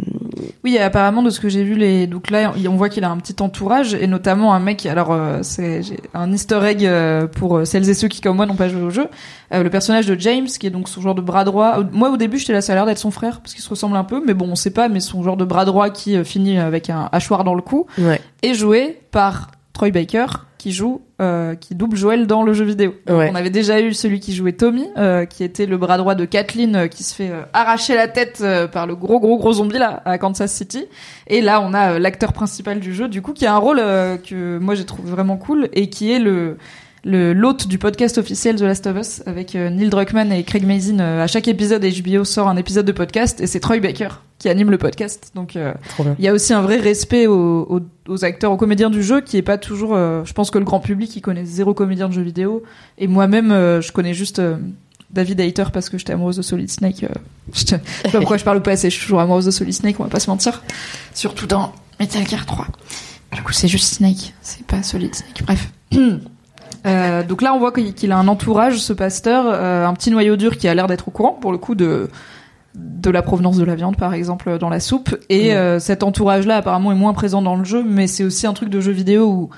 Oui, 0.63 0.75
et 0.75 0.81
apparemment 0.81 1.21
de 1.23 1.29
ce 1.29 1.39
que 1.39 1.49
j'ai 1.49 1.63
vu, 1.63 1.75
les 1.75 2.07
donc 2.07 2.29
là 2.29 2.53
on 2.67 2.75
voit 2.75 2.89
qu'il 2.89 3.03
a 3.03 3.09
un 3.09 3.17
petit 3.17 3.41
entourage 3.41 3.93
et 3.93 4.07
notamment 4.07 4.53
un 4.53 4.59
mec. 4.59 4.85
Alors 4.85 5.12
euh, 5.12 5.39
c'est 5.41 5.81
un 6.13 6.31
Easter 6.31 6.59
egg 6.63 6.85
euh, 6.85 7.27
pour 7.27 7.57
euh, 7.57 7.65
celles 7.65 7.89
et 7.89 7.93
ceux 7.93 8.07
qui 8.07 8.21
comme 8.21 8.35
moi 8.35 8.45
n'ont 8.45 8.55
pas 8.55 8.69
joué 8.69 8.81
au 8.81 8.89
jeu. 8.89 9.07
Le 9.51 9.69
personnage 9.69 10.05
de 10.05 10.19
James, 10.19 10.45
qui 10.45 10.67
est 10.67 10.69
donc 10.69 10.88
son 10.89 11.01
genre 11.01 11.15
de 11.15 11.21
bras 11.21 11.43
droit. 11.43 11.79
Moi 11.91 12.09
au 12.12 12.17
début 12.17 12.38
j'étais 12.38 12.53
là, 12.53 12.62
ça 12.62 12.73
a 12.73 12.75
l'air 12.75 12.85
d'être 12.85 12.99
son 12.99 13.12
frère 13.12 13.41
parce 13.41 13.53
qu'il 13.53 13.63
se 13.63 13.69
ressemble 13.69 13.95
un 13.97 14.03
peu, 14.03 14.21
mais 14.25 14.33
bon 14.33 14.47
on 14.49 14.55
sait 14.55 14.69
pas. 14.69 14.89
Mais 14.89 14.99
son 14.99 15.23
genre 15.23 15.38
de 15.38 15.45
bras 15.45 15.65
droit 15.65 15.89
qui 15.89 16.23
finit 16.23 16.59
avec 16.59 16.89
un 16.89 17.09
hachoir 17.12 17.43
dans 17.43 17.55
le 17.55 17.62
cou 17.62 17.88
ouais. 17.97 18.21
est 18.43 18.53
joué 18.53 18.99
par 19.12 19.49
Troy 19.73 19.89
Baker 19.89 20.25
qui 20.60 20.74
joue 20.74 21.02
euh, 21.22 21.56
qui 21.56 21.74
double 21.74 21.98
Joel 21.98 22.28
dans 22.28 22.43
le 22.43 22.54
jeu 22.54 22.65
vidéo. 22.65 22.93
Donc, 23.08 23.17
Ouais. 23.17 23.30
On 23.32 23.36
avait 23.36 23.50
déjà 23.50 23.82
eu 23.82 23.93
celui 23.93 24.19
qui 24.19 24.36
jouait 24.36 24.52
Tommy 24.52 24.88
euh, 24.98 25.26
qui 25.26 25.43
était 25.43 25.65
le 25.65 25.78
bras 25.78 25.98
droit 25.98 26.13
de 26.13 26.26
Kathleen 26.26 26.76
euh, 26.76 26.88
qui 26.88 27.04
se 27.04 27.15
fait 27.15 27.32
arracher 27.54 27.95
la 27.95 28.08
tête 28.08 28.43
par 28.72 28.86
le 28.86 28.95
gros 28.95 29.19
gros 29.19 29.38
gros 29.38 29.54
zombie 29.54 29.80
là 29.80 30.04
à 30.06 30.17
Kansas 30.17 30.52
City 30.52 30.86
et 31.28 31.41
là 31.41 31.62
on 31.62 31.74
a 31.74 31.98
l'acteur 31.98 32.34
principal 32.34 32.80
du 32.80 32.93
jeu 32.93 33.08
du 33.08 33.22
coup 33.22 33.34
qui 33.34 33.45
a 33.45 33.56
un 33.56 33.58
rôle 33.58 33.78
que 33.78 34.60
moi 34.60 34.76
j'ai 34.76 34.86
trouvé 34.86 35.10
vraiment 35.10 35.38
cool 35.38 35.69
et 35.74 35.89
qui 35.89 36.12
est 36.12 36.19
le 36.19 36.58
l'hôte 37.03 37.67
du 37.67 37.77
podcast 37.77 38.17
officiel 38.17 38.55
The 38.55 38.62
Last 38.62 38.88
of 38.88 38.97
Us 38.97 39.23
avec 39.25 39.55
euh, 39.55 39.69
Neil 39.69 39.89
Druckmann 39.89 40.31
et 40.31 40.43
Craig 40.43 40.65
Mazin 40.65 40.99
euh, 40.99 41.23
à 41.23 41.27
chaque 41.27 41.47
épisode 41.47 41.83
HBO 41.83 42.23
sort 42.23 42.47
un 42.47 42.57
épisode 42.57 42.85
de 42.85 42.91
podcast 42.91 43.41
et 43.41 43.47
c'est 43.47 43.59
Troy 43.59 43.79
Baker 43.79 44.09
qui 44.38 44.49
anime 44.49 44.71
le 44.71 44.77
podcast 44.77 45.31
donc 45.35 45.55
euh, 45.55 45.73
il 46.17 46.25
y 46.25 46.27
a 46.27 46.33
aussi 46.33 46.53
un 46.53 46.62
vrai 46.62 46.77
respect 46.77 47.27
aux, 47.27 47.62
aux, 47.69 47.81
aux 48.07 48.25
acteurs, 48.25 48.51
aux 48.51 48.57
comédiens 48.57 48.89
du 48.89 49.03
jeu, 49.03 49.21
qui 49.21 49.38
est 49.38 49.41
pas 49.41 49.57
toujours. 49.57 49.95
je 49.95 50.33
pense 50.33 50.49
que 50.49 50.57
le 50.57 50.65
grand 50.65 50.79
public, 50.79 51.15
il 51.15 51.21
connaît 51.21 51.45
zéro 51.45 51.73
comédien 51.73 52.07
de 52.07 52.13
jeux 52.13 52.21
vidéo, 52.21 52.63
et 52.97 53.07
moi-même, 53.07 53.49
je 53.49 53.91
connais 53.91 54.13
juste 54.13 54.41
David 55.12 55.39
Hayter 55.41 55.65
parce 55.73 55.89
que 55.89 55.97
j'étais 55.97 56.13
amoureuse 56.13 56.38
de 56.38 56.41
Solid 56.41 56.69
Snake. 56.69 57.05
je 57.53 57.65
sais 57.65 57.81
pas 58.03 58.19
pourquoi 58.19 58.38
je 58.38 58.45
parle 58.45 58.62
pas 58.62 58.71
assez. 58.71 58.89
Je 58.89 58.95
suis 58.95 59.03
toujours 59.03 59.19
amoureuse 59.19 59.45
de 59.45 59.51
Solid 59.51 59.73
Snake, 59.73 59.99
on 59.99 60.03
va 60.03 60.09
pas 60.09 60.19
se 60.19 60.29
mentir. 60.29 60.63
Surtout 61.13 61.45
dans 61.45 61.73
Metal 61.99 62.25
Gear 62.27 62.45
3. 62.45 62.67
Du 63.35 63.43
coup, 63.43 63.51
c'est 63.51 63.67
juste 63.67 63.93
Snake, 63.93 64.33
c'est 64.41 64.65
pas 64.65 64.81
Solid 64.83 65.13
Snake. 65.13 65.43
Bref. 65.45 65.71
Euh, 66.86 67.23
donc 67.23 67.41
là, 67.41 67.53
on 67.53 67.60
voit 67.60 67.71
qu'il 67.71 68.12
a 68.12 68.17
un 68.17 68.27
entourage, 68.27 68.79
ce 68.79 68.93
pasteur, 68.93 69.45
euh, 69.47 69.86
un 69.86 69.93
petit 69.93 70.12
noyau 70.12 70.36
dur 70.36 70.58
qui 70.58 70.67
a 70.67 70.73
l'air 70.73 70.88
d'être 70.88 71.08
au 71.08 71.12
courant, 71.12 71.34
pour 71.34 71.51
le 71.51 71.58
coup, 71.58 71.75
de 71.75 72.10
de 72.75 73.10
la 73.10 73.23
provenance 73.23 73.58
de 73.58 73.63
la 73.65 73.75
viande, 73.75 73.97
par 73.97 74.13
exemple, 74.13 74.58
dans 74.60 74.69
la 74.69 74.79
soupe. 74.79 75.17
Et 75.29 75.51
Mm. 75.53 75.58
euh, 75.58 75.79
cet 75.79 76.03
entourage-là, 76.03 76.58
apparemment, 76.58 76.91
est 76.91 76.95
moins 76.95 77.13
présent 77.13 77.41
dans 77.41 77.55
le 77.55 77.63
jeu, 77.65 77.84
mais 77.86 78.05
c'est 78.08 78.23
aussi 78.23 78.45
un 78.47 78.53
truc 78.53 78.69
de 78.69 78.79
jeu 78.79 78.91
vidéo 78.91 79.25
où, 79.25 79.49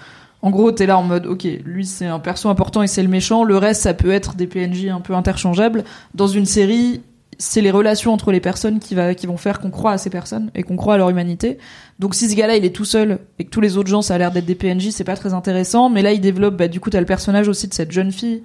en 0.41 0.49
gros, 0.49 0.71
t'es 0.71 0.85
là 0.85 0.97
en 0.97 1.03
mode, 1.03 1.27
ok, 1.27 1.45
lui 1.65 1.85
c'est 1.85 2.07
un 2.07 2.19
perso 2.19 2.49
important 2.49 2.81
et 2.81 2.87
c'est 2.87 3.03
le 3.03 3.09
méchant. 3.09 3.43
Le 3.43 3.57
reste, 3.57 3.81
ça 3.83 3.93
peut 3.93 4.11
être 4.11 4.35
des 4.35 4.47
PNJ 4.47 4.87
un 4.87 5.01
peu 5.01 5.13
interchangeables. 5.13 5.83
Dans 6.15 6.27
une 6.27 6.45
série, 6.45 7.01
c'est 7.41 7.61
les 7.61 7.71
relations 7.71 8.13
entre 8.13 8.31
les 8.31 8.39
personnes 8.39 8.77
qui, 8.77 8.93
va, 8.93 9.15
qui 9.15 9.25
vont 9.25 9.35
faire 9.35 9.59
qu'on 9.59 9.71
croit 9.71 9.93
à 9.93 9.97
ces 9.97 10.11
personnes 10.11 10.51
et 10.53 10.61
qu'on 10.61 10.75
croit 10.75 10.93
à 10.93 10.97
leur 10.97 11.09
humanité. 11.09 11.57
Donc 11.97 12.13
si 12.13 12.29
ce 12.29 12.35
gars-là 12.35 12.55
il 12.55 12.63
est 12.65 12.75
tout 12.75 12.85
seul 12.85 13.17
et 13.39 13.45
que 13.45 13.49
tous 13.49 13.61
les 13.61 13.77
autres 13.77 13.89
gens 13.89 14.03
ça 14.03 14.13
a 14.13 14.17
l'air 14.19 14.31
d'être 14.31 14.45
des 14.45 14.53
PNJ, 14.53 14.89
c'est 14.91 15.03
pas 15.03 15.15
très 15.15 15.33
intéressant. 15.33 15.89
Mais 15.89 16.03
là 16.03 16.11
il 16.11 16.21
développe, 16.21 16.55
bah, 16.55 16.67
du 16.67 16.79
coup 16.79 16.91
t'as 16.91 16.99
le 16.99 17.07
personnage 17.07 17.47
aussi 17.47 17.67
de 17.67 17.73
cette 17.73 17.91
jeune 17.91 18.11
fille 18.11 18.43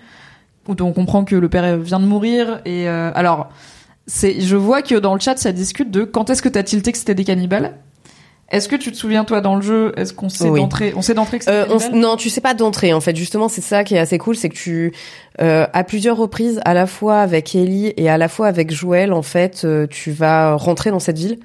où 0.66 0.74
on 0.80 0.92
comprend 0.94 1.24
que 1.24 1.36
le 1.36 1.48
père 1.50 1.76
vient 1.76 2.00
de 2.00 2.06
mourir. 2.06 2.62
Et 2.64 2.88
euh, 2.88 3.10
alors 3.14 3.50
c'est, 4.06 4.40
je 4.40 4.56
vois 4.56 4.80
que 4.80 4.94
dans 4.94 5.12
le 5.12 5.20
chat 5.20 5.36
ça 5.36 5.52
discute 5.52 5.90
de 5.90 6.04
quand 6.04 6.30
est-ce 6.30 6.40
que 6.40 6.48
t'as 6.48 6.62
tilté 6.62 6.90
que 6.90 6.98
c'était 6.98 7.14
des 7.14 7.24
cannibales? 7.24 7.74
Est-ce 8.50 8.68
que 8.68 8.76
tu 8.76 8.92
te 8.92 8.96
souviens 8.96 9.24
toi 9.24 9.40
dans 9.40 9.56
le 9.56 9.62
jeu 9.62 9.92
Est-ce 9.96 10.14
qu'on 10.14 10.28
sait 10.28 10.48
Oui. 10.48 10.60
d'entrée 10.60 10.92
On 10.96 11.02
sait 11.02 11.14
d'entrée 11.14 11.38
que 11.38 11.44
c'est 11.44 11.50
Euh, 11.50 11.66
non, 11.92 12.16
tu 12.16 12.30
sais 12.30 12.40
pas 12.40 12.54
d'entrée 12.54 12.92
en 12.92 13.00
fait. 13.00 13.16
Justement, 13.16 13.48
c'est 13.48 13.60
ça 13.60 13.82
qui 13.82 13.94
est 13.96 13.98
assez 13.98 14.18
cool, 14.18 14.36
c'est 14.36 14.48
que 14.48 14.54
tu, 14.54 14.92
euh, 15.40 15.66
à 15.72 15.82
plusieurs 15.82 16.16
reprises, 16.16 16.60
à 16.64 16.72
la 16.72 16.86
fois 16.86 17.18
avec 17.20 17.54
Ellie 17.56 17.92
et 17.96 18.08
à 18.08 18.18
la 18.18 18.28
fois 18.28 18.46
avec 18.46 18.70
Joël, 18.72 19.12
en 19.12 19.22
fait, 19.22 19.62
euh, 19.64 19.86
tu 19.88 20.12
vas 20.12 20.54
rentrer 20.54 20.90
dans 20.90 21.00
cette 21.00 21.18
ville. 21.18 21.38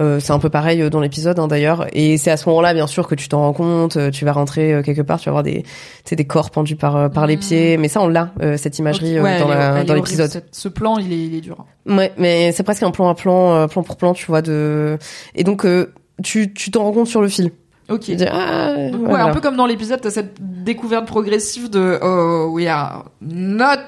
Euh, 0.00 0.20
c'est 0.20 0.30
un 0.32 0.38
peu 0.38 0.48
pareil 0.48 0.80
euh, 0.80 0.90
dans 0.90 1.00
l'épisode 1.00 1.40
hein, 1.40 1.48
d'ailleurs, 1.48 1.86
et 1.92 2.18
c'est 2.18 2.30
à 2.30 2.36
ce 2.36 2.48
moment-là, 2.48 2.72
bien 2.72 2.86
sûr, 2.86 3.08
que 3.08 3.16
tu 3.16 3.28
t'en 3.28 3.40
rends 3.40 3.52
compte. 3.52 3.96
euh, 3.96 4.10
tu 4.12 4.24
vas 4.24 4.30
rentrer 4.30 4.72
euh, 4.72 4.80
quelque 4.82 5.02
part, 5.02 5.18
tu 5.18 5.24
vas 5.28 5.32
voir 5.32 5.42
des, 5.42 5.64
des 6.10 6.24
corps 6.24 6.50
pendus 6.52 6.76
par 6.76 7.10
par 7.10 7.26
les 7.26 7.34
Mhm. 7.34 7.40
pieds. 7.42 7.76
Mais 7.78 7.88
ça, 7.88 8.00
on 8.00 8.06
l'a 8.06 8.30
euh, 8.40 8.56
cette 8.56 8.78
imagerie 8.78 9.18
euh, 9.18 9.22
ouais, 9.24 9.84
dans 9.84 9.94
l'épisode. 9.94 10.44
Ce 10.52 10.68
plan 10.68 10.98
il 10.98 11.12
est, 11.12 11.16
il 11.18 11.34
est 11.34 11.40
dur. 11.40 11.66
Ouais, 11.86 12.12
mais 12.16 12.52
c'est 12.52 12.62
presque 12.62 12.84
un 12.84 12.92
plan 12.92 13.08
à 13.08 13.14
plan, 13.16 13.66
plan 13.66 13.82
pour 13.82 13.96
plan, 13.96 14.14
tu 14.14 14.24
vois. 14.26 14.40
De 14.40 14.98
et 15.34 15.42
donc 15.42 15.66
euh, 15.66 15.92
tu 16.22 16.52
tu 16.52 16.70
t'en 16.70 16.84
rends 16.84 16.92
compte 16.92 17.08
sur 17.08 17.22
le 17.22 17.28
fil. 17.28 17.50
Ok. 17.88 18.10
Dis, 18.10 18.24
ah, 18.30 18.90
Donc, 18.92 19.06
voilà. 19.06 19.24
ouais, 19.24 19.30
un 19.30 19.34
peu 19.34 19.40
comme 19.40 19.56
dans 19.56 19.66
l'épisode, 19.66 20.00
t'as 20.00 20.10
cette 20.10 20.34
découverte 20.40 21.06
progressive 21.06 21.70
de 21.70 21.98
oh 22.02 22.50
we 22.52 22.66
are 22.66 23.06
not 23.22 23.86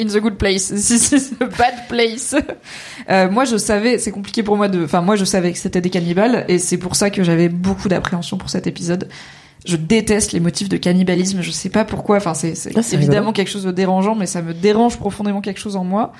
in 0.00 0.06
the 0.06 0.18
good 0.18 0.36
place, 0.36 0.68
this 0.74 1.12
is 1.12 1.30
a 1.40 1.46
bad 1.46 1.88
place. 1.88 2.34
Euh, 3.08 3.30
moi, 3.30 3.44
je 3.44 3.56
savais, 3.56 3.98
c'est 3.98 4.10
compliqué 4.10 4.42
pour 4.42 4.56
moi 4.56 4.68
de, 4.68 4.84
enfin 4.84 5.00
moi, 5.00 5.16
je 5.16 5.24
savais 5.24 5.52
que 5.52 5.58
c'était 5.58 5.80
des 5.80 5.90
cannibales 5.90 6.44
et 6.48 6.58
c'est 6.58 6.78
pour 6.78 6.94
ça 6.96 7.08
que 7.10 7.22
j'avais 7.22 7.48
beaucoup 7.48 7.88
d'appréhension 7.88 8.36
pour 8.36 8.50
cet 8.50 8.66
épisode. 8.66 9.08
Je 9.64 9.76
déteste 9.76 10.32
les 10.32 10.40
motifs 10.40 10.68
de 10.68 10.76
cannibalisme. 10.76 11.40
Je 11.40 11.52
sais 11.52 11.68
pas 11.68 11.84
pourquoi. 11.84 12.16
Enfin, 12.16 12.34
c'est 12.34 12.54
Ah, 12.74 12.80
évidemment 12.92 13.28
rigolo. 13.28 13.32
quelque 13.32 13.48
chose 13.50 13.62
de 13.62 13.70
dérangeant, 13.70 14.16
mais 14.16 14.26
ça 14.26 14.42
me 14.42 14.54
dérange 14.54 14.96
profondément 14.98 15.40
quelque 15.40 15.60
chose 15.60 15.76
en 15.76 15.84
moi. 15.84 16.12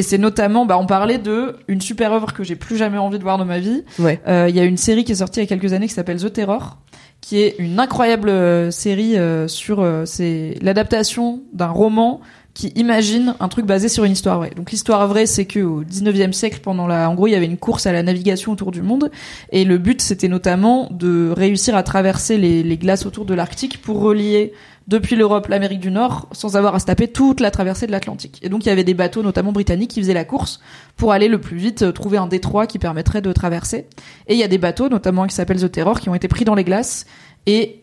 Et 0.00 0.02
c'est 0.02 0.16
notamment, 0.16 0.64
bah, 0.64 0.78
on 0.78 0.86
parlait 0.86 1.18
de 1.18 1.56
une 1.68 1.82
super 1.82 2.14
œuvre 2.14 2.32
que 2.32 2.42
j'ai 2.42 2.56
plus 2.56 2.78
jamais 2.78 2.96
envie 2.96 3.18
de 3.18 3.22
voir 3.22 3.36
de 3.36 3.44
ma 3.44 3.58
vie. 3.58 3.84
Ouais. 3.98 4.18
Euh, 4.26 4.46
Il 4.48 4.56
y 4.56 4.58
a 4.58 4.64
une 4.64 4.78
série 4.78 5.04
qui 5.04 5.12
est 5.12 5.16
sortie 5.16 5.40
il 5.40 5.42
y 5.42 5.44
a 5.44 5.46
quelques 5.46 5.74
années 5.74 5.88
qui 5.88 5.92
s'appelle 5.92 6.16
The 6.16 6.32
Terror, 6.32 6.78
qui 7.20 7.42
est 7.42 7.56
une 7.58 7.78
incroyable 7.78 8.30
euh, 8.30 8.70
série 8.70 9.18
euh, 9.18 9.46
sur 9.46 9.80
euh, 9.80 10.06
c'est 10.06 10.54
l'adaptation 10.62 11.42
d'un 11.52 11.68
roman 11.68 12.22
qui 12.54 12.68
imagine 12.76 13.34
un 13.40 13.48
truc 13.48 13.66
basé 13.66 13.90
sur 13.90 14.04
une 14.04 14.12
histoire 14.12 14.38
vraie. 14.38 14.52
Donc 14.56 14.70
l'histoire 14.70 15.06
vraie, 15.06 15.26
c'est 15.26 15.44
que 15.44 15.60
au 15.60 15.84
19e 15.84 16.32
siècle, 16.32 16.60
pendant 16.62 16.86
la, 16.86 17.10
en 17.10 17.14
gros, 17.14 17.26
il 17.26 17.32
y 17.32 17.34
avait 17.34 17.44
une 17.44 17.58
course 17.58 17.84
à 17.84 17.92
la 17.92 18.02
navigation 18.02 18.52
autour 18.52 18.70
du 18.70 18.80
monde, 18.80 19.10
et 19.52 19.66
le 19.66 19.76
but, 19.76 20.00
c'était 20.00 20.28
notamment 20.28 20.88
de 20.90 21.30
réussir 21.30 21.76
à 21.76 21.82
traverser 21.82 22.38
les, 22.38 22.62
les 22.62 22.76
glaces 22.78 23.04
autour 23.04 23.26
de 23.26 23.34
l'Arctique 23.34 23.82
pour 23.82 24.00
relier 24.00 24.54
depuis 24.88 25.16
l'Europe 25.16 25.46
l'Amérique 25.48 25.80
du 25.80 25.90
Nord 25.90 26.28
sans 26.32 26.56
avoir 26.56 26.74
à 26.74 26.80
se 26.80 26.86
taper 26.86 27.08
toute 27.08 27.40
la 27.40 27.50
traversée 27.50 27.86
de 27.86 27.92
l'Atlantique. 27.92 28.38
Et 28.42 28.48
donc 28.48 28.64
il 28.64 28.68
y 28.68 28.72
avait 28.72 28.84
des 28.84 28.94
bateaux, 28.94 29.22
notamment 29.22 29.52
britanniques, 29.52 29.90
qui 29.92 30.00
faisaient 30.00 30.14
la 30.14 30.24
course 30.24 30.60
pour 30.96 31.12
aller 31.12 31.28
le 31.28 31.40
plus 31.40 31.56
vite, 31.56 31.82
euh, 31.82 31.92
trouver 31.92 32.18
un 32.18 32.26
détroit 32.26 32.66
qui 32.66 32.78
permettrait 32.78 33.22
de 33.22 33.32
traverser. 33.32 33.86
Et 34.26 34.34
il 34.34 34.38
y 34.38 34.42
a 34.42 34.48
des 34.48 34.58
bateaux, 34.58 34.88
notamment 34.88 35.26
qui 35.26 35.34
s'appellent 35.34 35.60
The 35.60 35.70
Terror, 35.70 36.00
qui 36.00 36.08
ont 36.08 36.14
été 36.14 36.28
pris 36.28 36.44
dans 36.44 36.54
les 36.54 36.64
glaces 36.64 37.06
et 37.46 37.79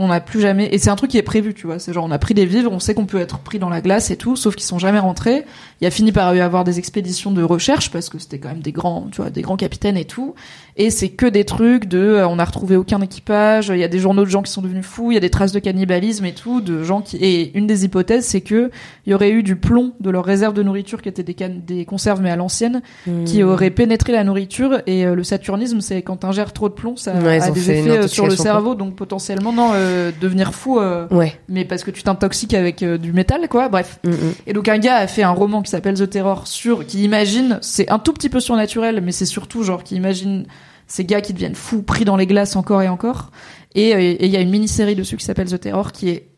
on 0.00 0.08
n'a 0.08 0.20
plus 0.20 0.40
jamais. 0.40 0.68
Et 0.72 0.78
c'est 0.78 0.90
un 0.90 0.96
truc 0.96 1.10
qui 1.10 1.18
est 1.18 1.22
prévu, 1.22 1.54
tu 1.54 1.66
vois. 1.66 1.78
C'est 1.78 1.92
genre 1.92 2.04
on 2.04 2.10
a 2.10 2.18
pris 2.18 2.34
des 2.34 2.46
vivres, 2.46 2.72
on 2.72 2.78
sait 2.80 2.94
qu'on 2.94 3.06
peut 3.06 3.20
être 3.20 3.38
pris 3.38 3.58
dans 3.58 3.68
la 3.68 3.80
glace 3.80 4.10
et 4.10 4.16
tout, 4.16 4.34
sauf 4.36 4.54
qu'ils 4.56 4.66
sont 4.66 4.78
jamais 4.78 4.98
rentrés. 4.98 5.44
Il 5.80 5.86
a 5.86 5.90
fini 5.90 6.10
par 6.12 6.34
y 6.34 6.40
avoir 6.40 6.64
des 6.64 6.78
expéditions 6.78 7.30
de 7.30 7.42
recherche 7.42 7.90
parce 7.90 8.08
que 8.08 8.18
c'était 8.18 8.38
quand 8.38 8.48
même 8.48 8.60
des 8.60 8.72
grands, 8.72 9.06
tu 9.12 9.20
vois, 9.20 9.30
des 9.30 9.42
grands 9.42 9.56
capitaines 9.56 9.96
et 9.96 10.04
tout. 10.04 10.34
Et 10.76 10.90
c'est 10.90 11.10
que 11.10 11.26
des 11.26 11.44
trucs 11.44 11.86
de, 11.86 11.98
euh, 11.98 12.26
on 12.28 12.38
a 12.38 12.44
retrouvé 12.44 12.76
aucun 12.76 13.00
équipage. 13.02 13.68
Il 13.68 13.78
y 13.78 13.84
a 13.84 13.88
des 13.88 13.98
journaux 13.98 14.24
de 14.24 14.30
gens 14.30 14.42
qui 14.42 14.50
sont 14.52 14.62
devenus 14.62 14.84
fous. 14.86 15.10
Il 15.10 15.14
y 15.14 15.18
a 15.18 15.20
des 15.20 15.30
traces 15.30 15.52
de 15.52 15.58
cannibalisme 15.58 16.24
et 16.24 16.32
tout, 16.32 16.60
de 16.60 16.82
gens 16.82 17.00
qui. 17.02 17.16
Et 17.18 17.56
une 17.56 17.66
des 17.66 17.84
hypothèses, 17.84 18.24
c'est 18.26 18.40
que 18.40 18.70
il 19.06 19.10
y 19.10 19.14
aurait 19.14 19.30
eu 19.30 19.42
du 19.42 19.56
plomb 19.56 19.92
de 20.00 20.10
leur 20.10 20.24
réserve 20.24 20.54
de 20.54 20.62
nourriture 20.62 21.02
qui 21.02 21.08
étaient 21.08 21.22
des, 21.22 21.34
can- 21.34 21.50
des 21.66 21.84
conserves 21.84 22.20
mais 22.22 22.30
à 22.30 22.36
l'ancienne 22.36 22.80
Hmm. 23.06 23.24
qui 23.24 23.42
aurait 23.42 23.70
pénétré 23.70 24.12
la 24.12 24.24
nourriture 24.24 24.80
et 24.86 25.04
euh, 25.06 25.14
le 25.14 25.24
saturnisme 25.24 25.80
c'est 25.80 26.02
quand 26.02 26.16
t'ingères 26.16 26.52
trop 26.52 26.68
de 26.68 26.74
plomb 26.74 26.96
ça 26.96 27.14
Ouais, 27.14 27.40
a 27.40 27.50
des 27.50 27.70
effets 27.70 27.88
euh, 27.90 28.08
sur 28.08 28.26
le 28.26 28.36
cerveau 28.36 28.74
donc 28.74 28.94
potentiellement 28.94 29.52
non 29.52 29.70
euh, 29.72 29.89
devenir 30.20 30.54
fou 30.54 30.78
euh, 30.80 31.06
Ouais. 31.10 31.38
mais 31.48 31.64
parce 31.64 31.84
que 31.84 31.90
tu 31.90 32.02
t'intoxiques 32.02 32.54
avec 32.54 32.82
euh, 32.82 32.98
du 32.98 33.12
métal 33.12 33.48
quoi 33.48 33.68
bref 33.68 33.98
Mm, 34.04 34.10
mm. 34.10 34.32
et 34.46 34.52
donc 34.52 34.68
un 34.68 34.78
gars 34.78 34.96
a 34.96 35.06
fait 35.06 35.22
un 35.22 35.30
roman 35.32 35.62
qui 35.62 35.70
s'appelle 35.70 35.94
The 35.94 36.08
Terror 36.08 36.46
sur 36.46 36.86
qui 36.86 37.02
imagine 37.04 37.58
c'est 37.62 37.90
un 37.90 37.98
tout 37.98 38.12
petit 38.12 38.28
peu 38.28 38.40
surnaturel 38.40 39.00
mais 39.02 39.12
c'est 39.12 39.26
surtout 39.26 39.62
genre 39.62 39.82
qui 39.84 39.94
imagine 39.96 40.46
ces 40.86 41.04
gars 41.04 41.20
qui 41.20 41.32
deviennent 41.32 41.54
fous 41.54 41.82
pris 41.82 42.04
dans 42.04 42.16
les 42.16 42.26
glaces 42.26 42.56
encore 42.56 42.82
et 42.82 42.88
encore 42.88 43.30
et 43.74 43.94
euh, 43.94 44.16
il 44.20 44.26
y 44.30 44.36
a 44.36 44.40
une 44.40 44.50
mini-série 44.50 44.94
dessus 44.96 45.16
qui 45.16 45.24
s'appelle 45.24 45.48
The 45.48 45.60
Terror 45.60 45.92
qui 45.92 46.08
est 46.10 46.28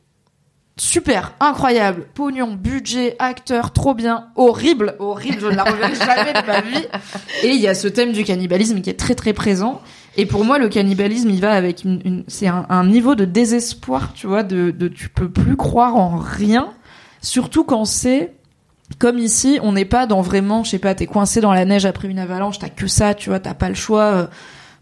super, 0.84 1.34
incroyable, 1.38 2.06
pognon, 2.12 2.54
budget, 2.54 3.14
acteur, 3.20 3.72
trop 3.72 3.94
bien, 3.94 4.26
horrible, 4.34 4.96
horrible, 4.98 5.38
je 5.40 5.46
ne 5.46 5.54
la 5.54 5.62
reverrai 5.62 5.94
jamais 5.94 6.32
de 6.32 6.44
ma 6.46 6.60
vie. 6.60 6.86
Et 7.44 7.50
il 7.50 7.60
y 7.60 7.68
a 7.68 7.74
ce 7.74 7.86
thème 7.86 8.10
du 8.10 8.24
cannibalisme 8.24 8.80
qui 8.80 8.90
est 8.90 8.98
très 8.98 9.14
très 9.14 9.32
présent. 9.32 9.80
Et 10.16 10.26
pour 10.26 10.44
moi, 10.44 10.58
le 10.58 10.68
cannibalisme, 10.68 11.30
il 11.30 11.40
va 11.40 11.52
avec 11.52 11.84
une, 11.84 12.02
une- 12.04 12.24
c'est 12.26 12.48
un, 12.48 12.66
un 12.68 12.84
niveau 12.84 13.14
de 13.14 13.24
désespoir, 13.24 14.12
tu 14.12 14.26
vois, 14.26 14.42
de, 14.42 14.72
de 14.72 14.88
tu 14.88 15.08
peux 15.08 15.30
plus 15.30 15.56
croire 15.56 15.94
en 15.94 16.16
rien, 16.18 16.70
surtout 17.20 17.62
quand 17.62 17.84
c'est 17.84 18.32
comme 18.98 19.18
ici, 19.18 19.60
on 19.62 19.72
n'est 19.72 19.84
pas 19.86 20.06
dans 20.06 20.20
vraiment, 20.20 20.64
je 20.64 20.70
sais 20.70 20.78
pas, 20.80 20.94
t'es 20.96 21.06
coincé 21.06 21.40
dans 21.40 21.52
la 21.54 21.64
neige 21.64 21.86
après 21.86 22.08
une 22.08 22.18
avalanche, 22.18 22.58
t'as 22.58 22.68
que 22.68 22.88
ça, 22.88 23.14
tu 23.14 23.30
vois, 23.30 23.38
t'as 23.38 23.54
pas 23.54 23.68
le 23.68 23.74
choix. 23.76 24.02
euh, 24.02 24.26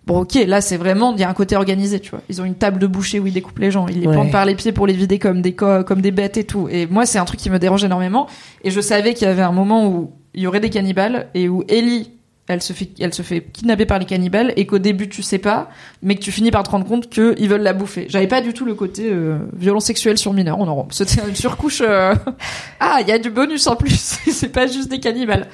Bon, 0.06 0.20
ok, 0.20 0.34
là 0.46 0.60
c'est 0.60 0.76
vraiment, 0.76 1.12
il 1.14 1.20
y 1.20 1.24
a 1.24 1.28
un 1.28 1.34
côté 1.34 1.56
organisé, 1.56 2.00
tu 2.00 2.10
vois. 2.10 2.20
Ils 2.28 2.40
ont 2.40 2.44
une 2.44 2.54
table 2.54 2.78
de 2.80 2.86
boucher 2.86 3.20
où 3.20 3.26
ils 3.26 3.32
découpent 3.32 3.58
les 3.58 3.70
gens, 3.70 3.86
ils 3.86 4.00
les 4.00 4.06
Ouais. 4.06 4.12
plantent 4.14 4.32
par 4.32 4.44
les 4.46 4.54
pieds 4.54 4.72
pour 4.72 4.86
les 4.86 4.94
vider 4.94 5.18
comme 5.18 5.42
des 5.42 5.54
co- 5.54 5.84
comme 5.84 6.00
des 6.00 6.10
bêtes 6.10 6.36
et 6.36 6.44
tout. 6.44 6.68
Et 6.70 6.86
moi, 6.86 7.06
c'est 7.06 7.18
un 7.18 7.24
truc 7.24 7.38
qui 7.38 7.50
me 7.50 7.58
dérange 7.58 7.84
énormément. 7.84 8.26
Et 8.64 8.70
je 8.70 8.80
savais 8.80 9.14
qu'il 9.14 9.28
y 9.28 9.30
avait 9.30 9.42
un 9.42 9.52
moment 9.52 9.86
où 9.88 10.12
il 10.34 10.42
y 10.42 10.46
aurait 10.46 10.60
des 10.60 10.70
cannibales 10.70 11.28
et 11.34 11.48
où 11.48 11.64
Ellie, 11.68 12.12
elle 12.50 12.62
se 12.62 12.72
fait, 12.72 12.88
elle 13.00 13.14
se 13.14 13.22
fait 13.22 13.42
kidnapper 13.52 13.86
par 13.86 13.98
les 13.98 14.04
cannibales 14.04 14.52
et 14.56 14.66
qu'au 14.66 14.78
début 14.78 15.08
tu 15.08 15.22
sais 15.22 15.38
pas, 15.38 15.70
mais 16.02 16.14
que 16.16 16.20
tu 16.20 16.32
finis 16.32 16.50
par 16.50 16.62
te 16.62 16.70
rendre 16.70 16.86
compte 16.86 17.08
qu'ils 17.08 17.48
veulent 17.48 17.62
la 17.62 17.72
bouffer. 17.72 18.06
J'avais 18.08 18.26
pas 18.26 18.40
du 18.40 18.52
tout 18.52 18.64
le 18.64 18.74
côté 18.74 19.08
euh, 19.10 19.38
violence 19.56 19.84
sexuelle 19.86 20.18
sur 20.18 20.32
mineurs. 20.32 20.58
On 20.58 20.68
en 20.68 20.88
c'était 20.90 21.20
une 21.28 21.34
surcouche. 21.36 21.82
euh, 21.84 22.14
Ah, 22.80 22.98
il 23.00 23.08
y 23.08 23.12
a 23.12 23.18
du 23.18 23.30
bonus 23.30 23.66
en 23.66 23.76
plus. 23.76 24.18
c'est 24.30 24.48
pas 24.52 24.66
juste 24.66 24.90
des 24.90 25.00
cannibales. 25.00 25.48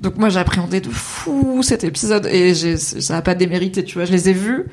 Donc 0.00 0.16
moi 0.18 0.28
j'appréhendais 0.28 0.80
de 0.80 0.88
fou 0.90 1.62
cet 1.62 1.84
épisode 1.84 2.26
et 2.26 2.54
ça 2.54 3.16
a 3.16 3.22
pas 3.22 3.34
démérité, 3.34 3.84
tu 3.84 3.94
vois. 3.94 4.04
Je 4.04 4.12
les 4.12 4.28
ai 4.28 4.32
vus 4.32 4.66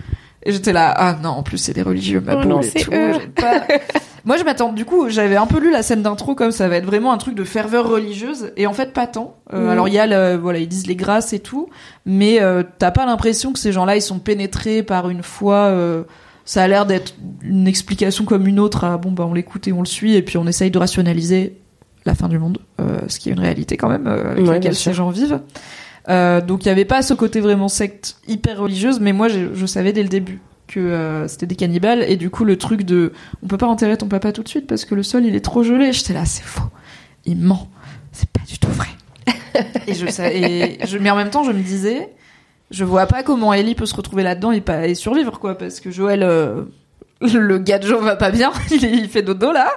et 0.43 0.51
j'étais 0.51 0.73
là. 0.73 0.93
Ah 0.95 1.17
non, 1.21 1.29
en 1.29 1.43
plus 1.43 1.57
c'est 1.57 1.73
des 1.73 1.81
religieux, 1.81 2.21
ma 2.21 2.33
Oh 2.35 2.37
boule 2.41 2.47
non, 2.47 2.61
et 2.61 2.69
tout. 2.81 2.91
pas- 3.35 3.63
Moi, 4.25 4.37
je 4.37 4.43
m'attends. 4.43 4.73
Du 4.73 4.85
coup, 4.85 5.09
j'avais 5.09 5.35
un 5.35 5.45
peu 5.47 5.59
lu 5.59 5.71
la 5.71 5.81
scène 5.83 6.01
d'intro 6.01 6.35
comme 6.35 6.51
ça 6.51 6.67
va 6.67 6.75
être 6.77 6.85
vraiment 6.85 7.11
un 7.11 7.17
truc 7.17 7.35
de 7.35 7.43
ferveur 7.43 7.87
religieuse, 7.89 8.51
et 8.57 8.67
en 8.67 8.73
fait, 8.73 8.93
pas 8.93 9.07
tant. 9.07 9.37
Euh, 9.53 9.63
Mhm. 9.63 9.69
Alors, 9.69 9.87
il 9.87 9.93
y 9.93 9.99
a, 9.99 10.07
le, 10.07 10.37
voilà, 10.37 10.59
ils 10.59 10.67
disent 10.67 10.87
les 10.87 10.95
grâces 10.95 11.33
et 11.33 11.39
tout, 11.39 11.69
mais 12.05 12.41
euh, 12.41 12.63
t'as 12.79 12.91
pas 12.91 13.05
l'impression 13.05 13.53
que 13.53 13.59
ces 13.59 13.71
gens-là, 13.71 13.95
ils 13.95 14.01
sont 14.01 14.19
pénétrés 14.19 14.83
par 14.83 15.09
une 15.09 15.23
foi. 15.23 15.55
euh, 15.55 16.03
ça 16.45 16.63
a 16.63 16.67
l'air 16.67 16.85
d'être 16.87 17.13
une 17.43 17.67
explication 17.67 18.25
comme 18.25 18.47
une 18.47 18.59
autre. 18.59 18.83
À, 18.83 18.97
bon, 18.97 19.11
bah, 19.11 19.25
on 19.27 19.33
l'écoute 19.33 19.67
et 19.67 19.73
on 19.73 19.81
le 19.81 19.85
suit, 19.87 20.15
et 20.15 20.21
puis 20.21 20.37
on 20.37 20.47
essaye 20.47 20.71
de 20.71 20.79
rationaliser 20.79 21.57
la 22.05 22.15
fin 22.15 22.27
du 22.27 22.39
monde, 22.39 22.59
ce 23.07 23.19
qui 23.19 23.29
est 23.29 23.33
une 23.33 23.39
réalité 23.39 23.77
quand 23.77 23.89
même 23.89 24.07
avec 24.07 24.39
Ouais, 24.45 24.53
laquelle 24.53 24.73
ces 24.75 24.93
gens 24.93 25.09
vivent. 25.09 25.41
Donc, 26.07 26.65
il 26.65 26.67
y 26.67 26.71
avait 26.71 26.85
pas 26.85 27.01
ce 27.03 27.13
côté 27.13 27.39
vraiment 27.39 27.67
secte 27.67 28.17
hyper 28.27 28.59
religieuse, 28.59 28.99
mais 28.99 29.13
moi, 29.13 29.27
je, 29.27 29.53
je 29.53 29.65
savais 29.67 29.93
dès 29.93 30.01
le 30.01 30.09
début 30.09 30.39
que 30.69 30.79
euh, 30.79 31.27
c'était 31.27 31.47
des 31.47 31.55
cannibales. 31.55 32.03
Et 32.07 32.15
du 32.15 32.29
coup 32.29 32.45
le 32.45 32.57
truc 32.57 32.83
de 32.83 33.11
on 33.43 33.47
peut 33.47 33.57
pas 33.57 33.67
enterrer 33.67 33.97
ton 33.97 34.07
papa 34.07 34.31
tout 34.31 34.43
de 34.43 34.47
suite 34.47 34.67
parce 34.67 34.85
que 34.85 34.95
le 34.95 35.03
sol 35.03 35.25
il 35.25 35.35
est 35.35 35.43
trop 35.43 35.63
gelé. 35.63 35.91
J'étais 35.91 36.13
là 36.13 36.25
c'est 36.25 36.43
faux. 36.43 36.69
Il 37.25 37.37
ment. 37.37 37.67
C'est 38.11 38.29
pas 38.29 38.41
du 38.47 38.57
tout 38.57 38.71
vrai. 38.71 38.87
Et 39.87 39.93
je 39.93 40.05
et 40.21 40.99
mais 40.99 41.09
en 41.09 41.15
même 41.15 41.31
temps 41.31 41.43
je 41.43 41.51
me 41.51 41.61
disais 41.61 42.09
je 42.71 42.83
vois 42.83 43.07
pas 43.07 43.23
comment 43.23 43.51
Ellie 43.53 43.75
peut 43.75 43.87
se 43.87 43.95
retrouver 43.95 44.23
là-dedans 44.23 44.51
et 44.51 44.61
pas 44.61 44.87
et 44.87 44.95
survivre 44.95 45.39
quoi. 45.39 45.57
Parce 45.57 45.79
que 45.79 45.91
Joël 45.91 46.23
euh, 46.23 46.63
le 47.21 47.57
gars 47.57 47.79
de 47.79 47.85
Joe 47.87 48.01
va 48.01 48.15
pas 48.15 48.31
bien 48.31 48.51
il, 48.71 48.85
est- 48.85 48.91
il 48.91 49.09
fait 49.09 49.21
dodo 49.21 49.51
là 49.51 49.69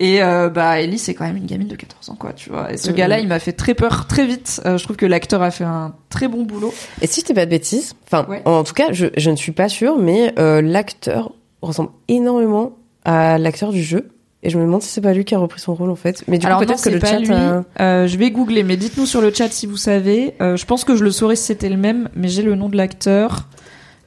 et 0.00 0.22
euh, 0.22 0.48
bah 0.48 0.80
Ellie 0.80 0.98
c'est 0.98 1.12
quand 1.14 1.24
même 1.26 1.36
une 1.36 1.44
gamine 1.46 1.68
de 1.68 1.76
14 1.76 2.08
ans 2.10 2.14
quoi 2.18 2.32
tu 2.32 2.48
vois 2.50 2.72
et 2.72 2.76
ce 2.78 2.88
Mhm. 2.90 2.96
gars-là 2.96 3.18
il 3.20 3.28
m'a 3.28 3.38
fait 3.38 3.52
très 3.52 3.74
peur 3.74 4.06
très 4.06 4.26
vite 4.26 4.60
Euh, 4.64 4.78
je 4.78 4.84
trouve 4.84 4.96
que 4.96 5.04
l'acteur 5.06 5.42
a 5.42 5.50
fait 5.50 5.64
un 5.64 5.94
très 6.08 6.26
bon 6.28 6.44
boulot 6.44 6.72
Et 7.02 7.06
si 7.06 7.20
je 7.20 7.26
dis 7.26 7.34
pas 7.34 7.44
de 7.44 7.50
bêtises, 7.50 7.94
enfin, 8.06 8.26
Ouais. 8.30 8.40
en 8.46 8.64
tout 8.64 8.72
cas, 8.74 8.86
je, 8.92 9.06
je 9.16 9.30
ne 9.30 9.36
suis 9.36 9.52
pas 9.52 9.68
sûre, 9.68 9.98
mais 9.98 10.32
euh, 10.38 10.62
l'acteur 10.62 11.32
ressemble 11.60 11.90
énormément 12.08 12.72
à 13.04 13.36
l'acteur 13.38 13.70
du 13.72 13.82
jeu. 13.82 14.08
Et 14.42 14.50
je 14.50 14.58
me 14.58 14.64
demande 14.64 14.80
si 14.82 14.88
c'est 14.88 15.00
pas 15.00 15.12
lui 15.12 15.24
qui 15.24 15.34
a 15.34 15.38
repris 15.38 15.60
son 15.60 15.74
rôle 15.74 15.90
en 15.90 15.96
fait. 15.96 16.22
Mais 16.28 16.38
du 16.38 16.46
Alors 16.46 16.60
coup, 16.60 16.66
peut-être 16.66 16.82
que 16.82 16.88
le 16.90 17.00
chat. 17.00 17.18
a- 17.34 17.82
Euh, 17.82 18.06
je 18.06 18.16
vais 18.16 18.30
googler, 18.30 18.62
mais 18.62 18.76
dites-nous 18.76 19.06
sur 19.06 19.20
le 19.20 19.32
chat 19.34 19.48
si 19.50 19.66
vous 19.66 19.76
savez. 19.76 20.34
Euh, 20.40 20.56
je 20.56 20.64
pense 20.66 20.84
que 20.84 20.94
je 20.96 21.02
le 21.04 21.10
saurais 21.10 21.34
si 21.36 21.44
c'était 21.44 21.68
le 21.68 21.76
même, 21.76 22.08
mais 22.14 22.28
j'ai 22.28 22.42
le 22.42 22.54
nom 22.54 22.68
de 22.68 22.76
l'acteur. 22.76 23.48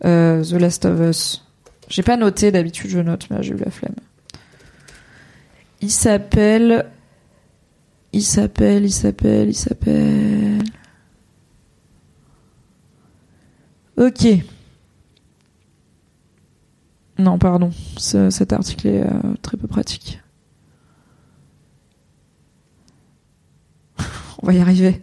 Euh, 0.06 0.43
The 0.43 0.54
Last 0.54 0.86
of 0.86 0.99
Us. 1.02 1.43
J'ai 1.89 2.04
pas 2.04 2.17
noté, 2.17 2.52
d'habitude 2.52 2.89
je 2.89 2.99
note, 2.99 3.28
mais 3.30 3.41
j'ai 3.43 3.54
eu 3.54 3.58
la 3.58 3.71
flemme. 3.71 3.95
Il 5.82 5.91
s'appelle... 5.91 6.86
Il 8.12 8.23
s'appelle, 8.23 8.86
il 8.86 8.91
s'appelle, 8.91 9.49
il 9.49 9.56
s'appelle... 9.56 10.63
Ok. 13.97 14.25
Non, 17.17 17.38
pardon. 17.38 17.71
Ce- 17.97 18.30
cet 18.30 18.54
article 18.54 18.88
est 18.88 19.02
euh, 19.04 19.36
très 19.41 19.58
peu 19.58 19.67
pratique. 19.67 20.21
On 24.41 24.47
va 24.47 24.54
y 24.54 24.60
arriver. 24.60 25.02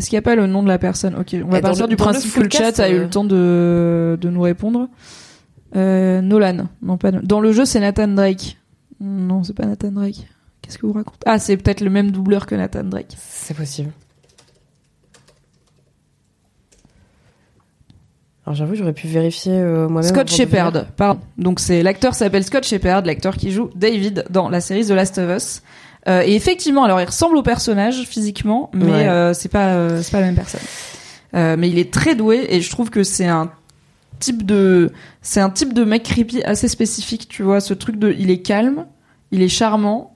Est-ce 0.00 0.08
qu'il 0.08 0.16
n'y 0.16 0.20
a 0.20 0.22
pas 0.22 0.34
le 0.34 0.46
nom 0.46 0.62
de 0.62 0.68
la 0.68 0.78
personne? 0.78 1.14
Ok, 1.14 1.36
on 1.44 1.48
va 1.50 1.58
Et 1.58 1.60
partir 1.60 1.84
le- 1.84 1.90
du 1.90 1.96
principe 1.96 2.32
que 2.32 2.40
le 2.40 2.48
chat 2.48 2.80
a 2.80 2.88
eu 2.88 2.94
euh, 2.94 3.02
le 3.02 3.10
temps 3.10 3.22
de, 3.24 4.16
de 4.18 4.30
nous 4.30 4.40
répondre. 4.40 4.88
Euh, 5.76 6.22
Nolan, 6.22 6.68
non 6.80 6.96
pas. 6.96 7.12
Dans 7.12 7.38
le 7.40 7.52
jeu, 7.52 7.66
c'est 7.66 7.80
Nathan 7.80 8.08
Drake. 8.08 8.56
Non, 8.98 9.44
c'est 9.44 9.52
pas 9.52 9.66
Nathan 9.66 9.90
Drake. 9.92 10.26
Qu'est-ce 10.62 10.78
que 10.78 10.86
vous 10.86 10.94
racontez? 10.94 11.18
Ah, 11.26 11.38
c'est 11.38 11.58
peut-être 11.58 11.82
le 11.82 11.90
même 11.90 12.12
doubleur 12.12 12.46
que 12.46 12.54
Nathan 12.54 12.84
Drake. 12.84 13.14
C'est 13.18 13.52
possible. 13.54 13.90
Alors 18.46 18.56
j'avoue, 18.56 18.74
j'aurais 18.74 18.94
pu 18.94 19.06
vérifier 19.06 19.52
euh, 19.52 19.86
moi-même. 19.88 20.08
Scott 20.10 20.30
Shepard, 20.30 20.86
pardon. 20.96 21.20
Donc 21.36 21.60
c'est 21.60 21.82
l'acteur 21.82 22.14
s'appelle 22.14 22.42
Scott 22.42 22.64
Shepard, 22.64 23.02
l'acteur 23.04 23.36
qui 23.36 23.50
joue 23.52 23.68
David 23.74 24.24
dans 24.30 24.48
la 24.48 24.60
série 24.62 24.84
The 24.86 24.90
Last 24.92 25.18
of 25.18 25.30
Us. 25.36 25.62
Euh, 26.08 26.22
et 26.24 26.34
effectivement, 26.34 26.84
alors 26.84 27.00
il 27.00 27.04
ressemble 27.06 27.36
au 27.36 27.42
personnage 27.42 28.04
physiquement, 28.04 28.70
mais 28.72 28.84
Ouais. 28.86 29.08
euh, 29.08 29.34
c'est 29.34 29.48
pas 29.50 29.74
euh, 29.74 30.00
c'est 30.02 30.12
pas 30.12 30.20
la 30.20 30.26
même 30.26 30.34
personne. 30.34 30.60
Euh, 31.34 31.56
mais 31.58 31.68
il 31.68 31.78
est 31.78 31.92
très 31.92 32.14
doué 32.14 32.46
et 32.48 32.60
je 32.60 32.70
trouve 32.70 32.90
que 32.90 33.02
c'est 33.02 33.26
un 33.26 33.50
type 34.18 34.44
de, 34.44 34.90
c'est 35.22 35.40
un 35.40 35.50
type 35.50 35.72
de 35.74 35.84
mec 35.84 36.02
creepy 36.02 36.42
assez 36.42 36.68
spécifique, 36.68 37.28
tu 37.28 37.42
vois, 37.42 37.60
ce 37.60 37.74
truc 37.74 37.98
de, 37.98 38.14
il 38.18 38.30
est 38.30 38.40
calme, 38.42 38.86
il 39.30 39.42
est 39.42 39.48
charmant, 39.48 40.14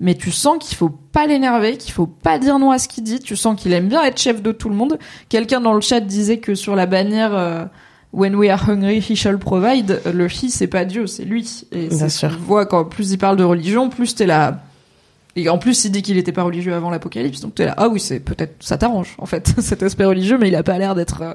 mais 0.00 0.14
tu 0.14 0.30
sens 0.30 0.58
qu'il 0.60 0.76
faut 0.76 0.88
pas 0.90 1.26
l'énerver, 1.26 1.76
qu'il 1.76 1.92
faut 1.92 2.06
pas 2.06 2.38
dire 2.38 2.58
non 2.58 2.70
à 2.72 2.78
ce 2.78 2.88
qu'il 2.88 3.04
dit, 3.04 3.20
tu 3.20 3.36
sens 3.36 3.58
qu'il 3.60 3.72
aime 3.72 3.88
bien 3.88 4.02
être 4.04 4.20
chef 4.20 4.42
de 4.42 4.52
tout 4.52 4.68
le 4.68 4.74
monde. 4.74 4.98
Quelqu'un 5.28 5.60
dans 5.60 5.72
le 5.74 5.80
chat 5.80 6.00
disait 6.00 6.38
que 6.38 6.54
sur 6.54 6.74
la 6.76 6.86
bannière, 6.86 7.68
When 8.12 8.34
we 8.34 8.50
are 8.50 8.68
hungry, 8.68 8.98
he 8.98 9.14
shall 9.14 9.38
provide, 9.38 10.00
le 10.12 10.26
he 10.26 10.48
c'est 10.50 10.66
pas 10.66 10.84
Dieu, 10.84 11.06
c'est 11.06 11.24
lui. 11.24 11.62
Et 11.70 11.86
Bien 11.86 12.08
sûr. 12.08 12.30
qu'on 12.36 12.42
voit 12.42 12.66
quand 12.66 12.84
plus 12.84 13.12
il 13.12 13.18
parle 13.18 13.36
de 13.36 13.44
religion, 13.44 13.88
plus 13.88 14.14
t'es 14.16 14.26
là, 14.26 14.62
et 15.36 15.48
en 15.48 15.58
plus, 15.58 15.84
il 15.84 15.92
dit 15.92 16.02
qu'il 16.02 16.18
était 16.18 16.32
pas 16.32 16.42
religieux 16.42 16.74
avant 16.74 16.90
l'apocalypse, 16.90 17.40
donc 17.40 17.54
t'es 17.54 17.64
là, 17.64 17.74
ah 17.76 17.88
oui, 17.88 18.00
c'est 18.00 18.20
peut-être, 18.20 18.54
ça 18.60 18.78
t'arrange, 18.78 19.14
en 19.18 19.26
fait, 19.26 19.54
cet 19.58 19.82
aspect 19.82 20.04
religieux, 20.04 20.38
mais 20.38 20.48
il 20.48 20.56
a 20.56 20.62
pas 20.62 20.78
l'air 20.78 20.94
d'être 20.94 21.22
euh, 21.22 21.34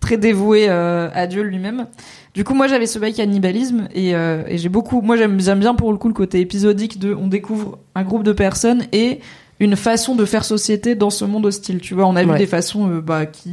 très 0.00 0.16
dévoué 0.16 0.66
euh, 0.68 1.08
à 1.12 1.26
Dieu 1.26 1.42
lui-même. 1.42 1.86
Du 2.34 2.44
coup, 2.44 2.54
moi, 2.54 2.68
j'avais 2.68 2.86
ce 2.86 2.98
bail 2.98 3.12
cannibalisme, 3.12 3.88
et, 3.94 4.14
euh, 4.14 4.44
et 4.46 4.58
j'ai 4.58 4.68
beaucoup, 4.68 5.00
moi, 5.00 5.16
j'aime 5.16 5.58
bien 5.58 5.74
pour 5.74 5.90
le 5.90 5.98
coup 5.98 6.08
le 6.08 6.14
côté 6.14 6.40
épisodique 6.40 6.98
de, 6.98 7.12
on 7.12 7.26
découvre 7.26 7.78
un 7.94 8.04
groupe 8.04 8.22
de 8.22 8.32
personnes 8.32 8.84
et 8.92 9.20
une 9.60 9.76
façon 9.76 10.14
de 10.14 10.24
faire 10.24 10.44
société 10.44 10.94
dans 10.94 11.10
ce 11.10 11.24
monde 11.24 11.46
hostile. 11.46 11.80
Tu 11.80 11.94
vois, 11.94 12.06
on 12.06 12.16
a 12.16 12.24
vu 12.24 12.36
des 12.36 12.46
façons, 12.46 12.86
bah, 12.98 13.26
qui, 13.26 13.52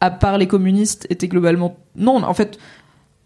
à 0.00 0.10
part 0.10 0.38
les 0.38 0.46
communistes, 0.46 1.06
étaient 1.10 1.28
globalement, 1.28 1.76
non, 1.96 2.22
en 2.22 2.34
fait, 2.34 2.58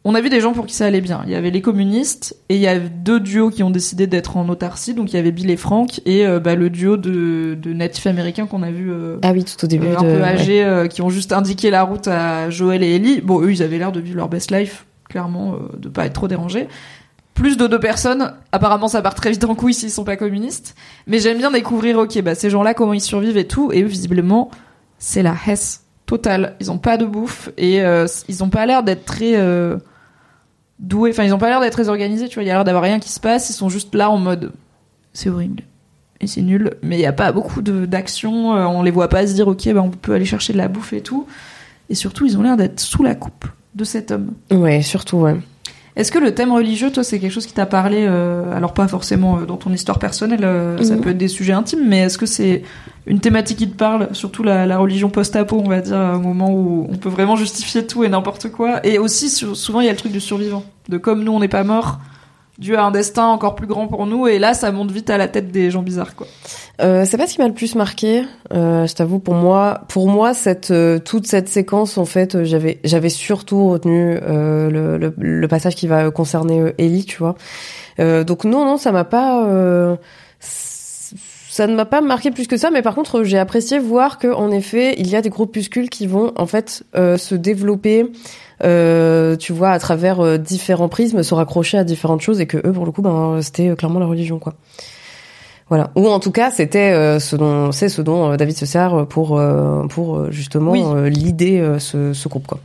on 0.05 0.17
a 0.17 0.21
vu 0.21 0.31
des 0.31 0.41
gens 0.41 0.53
pour 0.53 0.67
qui 0.67 0.75
ça 0.75 0.87
allait 0.87 1.01
bien. 1.01 1.23
Il 1.27 1.33
y 1.33 1.37
avait 1.37 1.51
les 1.51 1.61
communistes 1.61 2.37
et 2.49 2.57
il 2.57 2.61
y 2.61 2.67
a 2.67 2.79
deux 2.79 3.21
duos 3.21 3.51
qui 3.51 3.63
ont 3.63 3.71
décidé 3.71 4.09
d'être 4.09 4.37
en 4.37 4.49
autarcie. 4.49 4.95
Donc 4.95 5.13
il 5.13 5.17
y 5.17 5.19
avait 5.19 5.31
Bill 5.31 5.49
et 5.51 5.57
Frank 5.57 6.01
et 6.07 6.27
euh, 6.27 6.41
bah, 6.41 6.57
le 6.57 6.71
duo 6.71 6.97
de, 6.97 7.55
de 7.55 7.73
natifs 7.73 8.09
américains 8.09 8.47
qu'on 8.47 8.65
a 8.65 8.73
vu 8.73 8.91
euh, 8.91 9.19
Ah 9.23 9.31
oui, 9.33 9.45
tout 9.45 9.65
au 9.65 9.69
début 9.69 9.87
euh, 9.87 9.99
un 9.99 10.03
de. 10.03 10.17
peu 10.17 10.25
âgés 10.25 10.87
qui 10.91 11.03
ont 11.03 11.11
juste 11.11 11.33
indiqué 11.33 11.71
la 11.71 11.85
route 11.85 12.09
à 12.09 12.51
Joël 12.51 12.83
et 12.83 12.97
Ellie. 12.97 13.21
Bon, 13.21 13.41
eux, 13.43 13.53
ils 13.53 13.63
avaient 13.63 13.79
l'air 13.79 13.93
de 13.93 14.01
vivre 14.01 14.17
leur 14.17 14.29
best 14.29 14.51
life, 14.51 14.87
clairement, 15.09 15.57
de 15.79 15.89
pas 15.89 16.07
être 16.07 16.15
trop 16.15 16.27
dérangés. 16.29 16.67
Plus 17.35 17.57
de 17.57 17.67
deux 17.69 17.81
personnes. 17.81 18.35
Apparemment, 18.51 18.89
ça 18.89 19.03
part 19.03 19.15
très 19.15 19.31
vite 19.31 19.45
en 19.45 19.55
couille 19.55 19.73
s'ils 19.73 19.91
sont 19.91 20.05
pas 20.05 20.17
communistes. 20.17 20.75
Mais 21.07 21.21
j'aime 21.21 21.39
bien 21.39 21.53
découvrir, 21.53 21.99
ok, 21.99 22.21
bah, 22.23 22.35
ces 22.35 22.51
gens-là, 22.51 22.75
comment 22.75 22.93
ils 22.93 23.01
survivent 23.01 23.39
et 23.39 23.47
tout. 23.47 23.71
Et 23.73 23.83
eux, 23.83 23.87
visiblement, 23.87 24.51
c'est 24.99 25.23
la 25.23 25.35
hesse 25.47 25.85
totale. 26.07 26.57
Ils 26.61 26.73
ont 26.73 26.79
pas 26.79 26.97
de 26.97 27.07
bouffe 27.07 27.51
et 27.57 27.81
ils 28.29 28.43
ont 28.43 28.51
pas 28.51 28.67
l'air 28.67 28.83
d'être 28.83 29.05
très 29.05 29.37
euh, 29.37 29.79
doués. 30.83 31.11
Enfin, 31.11 31.25
ils 31.25 31.33
ont 31.33 31.39
pas 31.39 31.49
l'air 31.49 31.61
d'être 31.61 31.73
très 31.73 31.89
organisés, 31.89 32.29
tu 32.29 32.35
vois. 32.35 32.43
Il 32.43 32.47
y 32.47 32.51
a 32.51 32.55
l'air 32.55 32.65
d'avoir 32.65 32.83
rien 32.83 32.99
qui 32.99 33.09
se 33.09 33.21
passe. 33.21 33.49
Ils 33.49 33.55
sont 33.55 33.71
juste 33.71 33.95
là 33.95 34.11
en 34.11 34.19
mode, 34.19 34.53
c'est 35.15 35.31
horrible. 35.31 35.63
Et 36.21 36.27
c'est 36.27 36.43
nul. 36.43 36.75
Mais 36.83 36.99
il 36.99 37.01
y 37.01 37.07
a 37.07 37.13
pas 37.13 37.33
beaucoup 37.33 37.63
d'action. 37.63 38.55
euh, 38.57 38.65
on 38.67 38.83
les 38.83 38.91
voit 38.91 39.09
pas 39.09 39.27
se 39.27 39.33
dire, 39.33 39.49
ok, 39.49 39.73
bah, 39.73 39.83
on 39.83 39.91
peut 39.91 40.13
aller 40.13 40.25
chercher 40.25 40.53
de 40.53 40.59
la 40.59 40.69
bouffe 40.69 40.93
et 40.93 41.01
tout. 41.01 41.27
Et 41.89 41.95
surtout, 41.95 42.27
ils 42.27 42.39
ont 42.39 42.43
l'air 42.43 42.57
d'être 42.57 42.79
sous 42.81 43.03
la 43.03 43.15
coupe 43.15 43.47
de 43.75 43.85
cet 43.85 44.11
homme. 44.11 44.33
Ouais, 44.51 44.83
surtout, 44.83 45.19
ouais. 45.19 45.37
Est-ce 45.95 46.11
que 46.11 46.19
le 46.19 46.35
thème 46.35 46.53
religieux, 46.53 46.91
toi, 46.91 47.05
c'est 47.05 47.19
quelque 47.19 47.31
chose 47.33 47.45
qui 47.47 47.53
t'a 47.53 47.67
parlé 47.67 48.07
euh, 48.09 48.57
Alors 48.57 48.73
pas 48.73 48.89
forcément 48.89 49.39
euh, 49.39 49.45
dans 49.45 49.59
ton 49.59 49.71
histoire 49.73 49.99
personnelle, 49.99 50.41
euh, 50.43 50.83
ça 50.83 50.95
Mhm. 50.95 51.01
peut 51.03 51.11
être 51.11 51.19
des 51.19 51.29
sujets 51.29 51.53
intimes, 51.53 51.87
mais 51.87 51.99
est-ce 52.01 52.17
que 52.17 52.25
c'est 52.25 52.63
une 53.07 53.21
thématique 53.21 53.59
qui 53.59 53.69
te 53.69 53.77
parle 53.77 54.09
Surtout 54.13 54.43
la, 54.43 54.65
la 54.65 54.79
religion 54.79 55.11
post-apo, 55.11 55.61
on 55.63 55.69
va 55.69 55.81
dire, 55.81 56.13
au 56.15 56.19
moment 56.21 56.51
où 56.51 56.87
on 56.91 56.97
peut 56.97 57.11
vraiment 57.11 57.37
justifier 57.37 57.87
tout 57.87 58.05
et 58.05 58.09
n'importe 58.09 58.51
quoi? 58.51 58.85
Et 58.87 58.99
aussi, 58.99 59.29
souvent, 59.29 59.81
il 59.81 59.87
y 59.87 59.89
a 59.91 59.93
le 59.93 59.99
truc 59.99 60.13
du 60.13 60.21
survivant. 60.21 60.65
De 60.89 60.97
comme 60.97 61.25
nous, 61.25 61.33
on 61.33 61.41
n'est 61.41 61.49
pas 61.49 61.63
mort, 61.65 61.99
Dieu 62.63 62.79
a 62.79 62.85
un 62.85 62.91
destin 62.91 63.27
encore 63.27 63.55
plus 63.55 63.67
grand 63.67 63.89
pour 63.89 64.07
nous, 64.07 64.27
et 64.27 64.39
là, 64.39 64.55
ça 64.55 64.73
monte 64.73 64.91
vite 64.91 65.11
à 65.11 65.19
la 65.19 65.29
tête 65.29 65.51
des 65.51 65.71
gens 65.71 65.83
bizarres, 65.83 66.15
quoi. 66.15 66.27
Euh, 66.81 67.05
c'est 67.05 67.19
pas 67.19 67.27
ce 67.27 67.35
qui 67.35 67.41
m'a 67.41 67.49
le 67.49 67.55
plus 67.55 67.75
marqué. 67.75 68.23
Euh, 68.53 68.87
je 68.87 68.95
t'avoue, 68.95 69.19
pour 69.19 69.35
moi, 69.35 69.83
pour 69.89 70.09
moi, 70.09 70.33
cette 70.33 70.71
euh, 70.71 70.99
toute 70.99 71.27
cette 71.27 71.49
séquence, 71.49 71.99
en 71.99 72.07
fait, 72.07 72.35
euh, 72.35 72.45
j'avais 72.45 72.81
j'avais 72.85 73.11
surtout 73.11 73.69
retenu 73.69 74.19
euh, 74.23 74.71
le, 74.71 74.97
le, 74.97 75.15
le 75.19 75.49
passage 75.49 75.75
qui 75.75 75.87
va 75.87 76.11
concerner 76.11 76.73
Ellie, 76.79 77.05
tu 77.05 77.19
vois. 77.19 77.35
Donc 77.99 78.45
non, 78.45 78.65
non, 78.65 78.79
ça 78.79 78.91
m'a 78.91 79.05
pas. 79.05 79.47
ça 80.41 81.67
ne 81.67 81.75
m'a 81.75 81.85
pas 81.85 82.01
marqué 82.01 82.31
plus 82.31 82.47
que 82.47 82.57
ça, 82.57 82.71
mais 82.71 82.81
par 82.81 82.95
contre, 82.95 83.23
j'ai 83.25 83.39
apprécié 83.39 83.79
voir 83.79 84.19
que, 84.19 84.29
en 84.29 84.51
effet, 84.51 84.95
il 84.97 85.09
y 85.09 85.17
a 85.17 85.21
des 85.21 85.29
groupuscules 85.29 85.91
qui 85.91 86.07
vont 86.07 86.33
en 86.37 86.47
fait 86.47 86.83
euh, 86.97 87.19
se 87.19 87.35
développer, 87.35 88.11
euh, 88.65 89.37
tu 89.37 89.53
vois, 89.53 89.71
à 89.71 89.79
travers 89.79 90.21
euh, 90.21 90.39
différents 90.39 90.89
prismes, 90.89 91.23
se 91.23 91.35
raccrocher 91.35 91.79
à 91.79 91.85
différentes 91.85 92.21
choses, 92.21 92.41
et 92.41 92.47
que 92.47 92.59
eux, 92.59 92.73
pour 92.73 92.85
le 92.87 92.93
coup, 92.93 93.03
ben, 93.03 93.41
c'était 93.43 93.69
euh, 93.69 93.75
clairement 93.77 93.99
la 94.01 94.07
religion, 94.07 94.39
quoi. 94.39 94.55
Voilà. 95.69 95.91
Ou 95.97 96.07
en 96.09 96.21
tout 96.21 96.33
cas, 96.33 96.51
c'était 96.51 96.93
euh, 96.93 97.19
ce 97.19 97.35
dont 97.35 97.73
c'est 97.73 97.89
ce 97.89 98.03
dont 98.03 98.37
David 98.37 98.57
se 98.57 98.67
sert 98.67 99.07
pour 99.07 99.39
euh, 99.39 99.87
pour 99.87 100.31
justement 100.31 100.73
Oui. 100.73 100.85
l'idée 101.11 101.61
euh, 101.61 101.79
ce, 101.79 102.13
ce 102.13 102.29
groupe 102.29 102.47
quoi. 102.47 102.59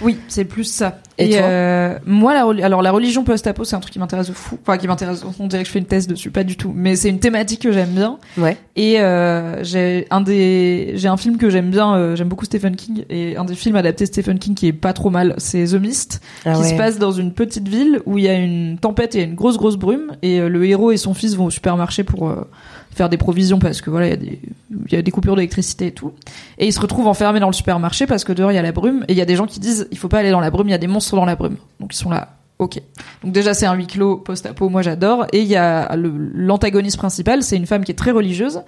Oui, 0.00 0.18
c'est 0.28 0.44
plus 0.44 0.64
ça. 0.64 0.98
Et 1.16 1.30
toi 1.30 1.42
euh, 1.42 1.98
moi, 2.06 2.34
la, 2.34 2.64
alors 2.64 2.82
la 2.82 2.90
religion 2.90 3.22
post-apo, 3.22 3.62
c'est 3.62 3.76
un 3.76 3.80
truc 3.80 3.92
qui 3.92 4.00
m'intéresse 4.00 4.26
de 4.26 4.32
fou. 4.32 4.58
Enfin, 4.62 4.76
qui 4.78 4.88
m'intéresse. 4.88 5.24
On 5.38 5.46
dirait 5.46 5.62
que 5.62 5.68
je 5.68 5.72
fais 5.72 5.78
une 5.78 5.84
thèse 5.84 6.08
dessus, 6.08 6.30
pas 6.32 6.42
du 6.42 6.56
tout. 6.56 6.72
Mais 6.74 6.96
c'est 6.96 7.08
une 7.08 7.20
thématique 7.20 7.62
que 7.62 7.70
j'aime 7.70 7.90
bien. 7.90 8.18
Ouais. 8.36 8.56
Et 8.74 9.00
euh, 9.00 9.62
j'ai 9.62 10.08
un 10.10 10.20
des, 10.20 10.92
j'ai 10.96 11.06
un 11.06 11.16
film 11.16 11.36
que 11.36 11.50
j'aime 11.50 11.70
bien. 11.70 11.94
euh, 11.94 12.16
j'aime 12.16 12.28
beaucoup 12.28 12.44
Stephen 12.44 12.74
King 12.74 13.04
et 13.10 13.36
un 13.36 13.44
des 13.44 13.54
films 13.54 13.76
adaptés 13.76 14.04
de 14.04 14.08
Stephen 14.08 14.40
King 14.40 14.54
qui 14.56 14.66
est 14.66 14.72
pas 14.72 14.92
trop 14.92 15.10
mal, 15.10 15.34
c'est 15.38 15.64
The 15.66 15.74
Mist, 15.74 16.20
Ah 16.44 16.54
qui 16.54 16.60
ouais. 16.62 16.68
se 16.70 16.74
passe 16.74 16.98
dans 16.98 17.12
une 17.12 17.32
petite 17.32 17.68
ville 17.68 18.00
où 18.06 18.18
il 18.18 18.24
y 18.24 18.28
a 18.28 18.34
une 18.34 18.78
tempête 18.78 19.14
et 19.14 19.22
une 19.22 19.34
grosse 19.36 19.56
grosse 19.56 19.76
brume 19.76 20.16
et 20.22 20.40
euh, 20.40 20.48
le 20.48 20.64
héros 20.66 20.90
et 20.90 20.96
son 20.96 21.14
fils 21.14 21.36
vont 21.36 21.44
au 21.44 21.50
supermarché 21.50 22.02
pour 22.02 22.28
euh, 22.28 22.48
faire 22.94 23.08
des 23.08 23.16
provisions 23.16 23.58
parce 23.58 23.80
que 23.80 23.90
voilà 23.90 24.08
il 24.08 24.38
y 24.92 24.96
a 24.96 25.02
des 25.02 25.10
coupures 25.10 25.36
d'électricité 25.36 25.88
et 25.88 25.92
tout. 25.92 26.12
Et 26.58 26.66
ils 26.66 26.72
se 26.72 26.80
retrouvent 26.80 27.06
enfermés 27.06 27.40
dans 27.40 27.48
le 27.48 27.52
supermarché 27.52 28.06
parce 28.06 28.24
que 28.24 28.32
dehors 28.32 28.52
il 28.52 28.54
y 28.54 28.58
a 28.58 28.62
la 28.62 28.72
brume. 28.72 29.04
Et 29.08 29.12
il 29.12 29.18
y 29.18 29.20
a 29.20 29.24
des 29.24 29.36
gens 29.36 29.46
qui 29.46 29.60
disent 29.60 29.88
il 29.90 29.98
faut 29.98 30.08
pas 30.08 30.18
aller 30.18 30.30
dans 30.30 30.40
la 30.40 30.50
brume 30.50 30.68
il 30.68 30.72
y 30.72 30.74
a 30.74 30.78
des 30.78 30.86
monstres 30.86 31.16
dans 31.16 31.24
la 31.24 31.36
brume. 31.36 31.56
Donc 31.80 31.94
ils 31.94 31.98
sont 31.98 32.10
là. 32.10 32.36
Ok. 32.58 32.80
Donc 33.22 33.32
déjà 33.32 33.52
c'est 33.52 33.66
un 33.66 33.74
huis 33.74 33.86
clos 33.86 34.16
post-apo. 34.16 34.68
Moi 34.68 34.82
j'adore. 34.82 35.26
Et 35.32 35.40
il 35.40 35.48
y 35.48 35.56
a 35.56 35.94
l'antagoniste 35.96 36.96
principal 36.96 37.42
c'est 37.42 37.56
une 37.56 37.66
femme 37.66 37.84
qui 37.84 37.92
est 37.92 37.96
très 37.96 38.12
religieuse 38.12 38.62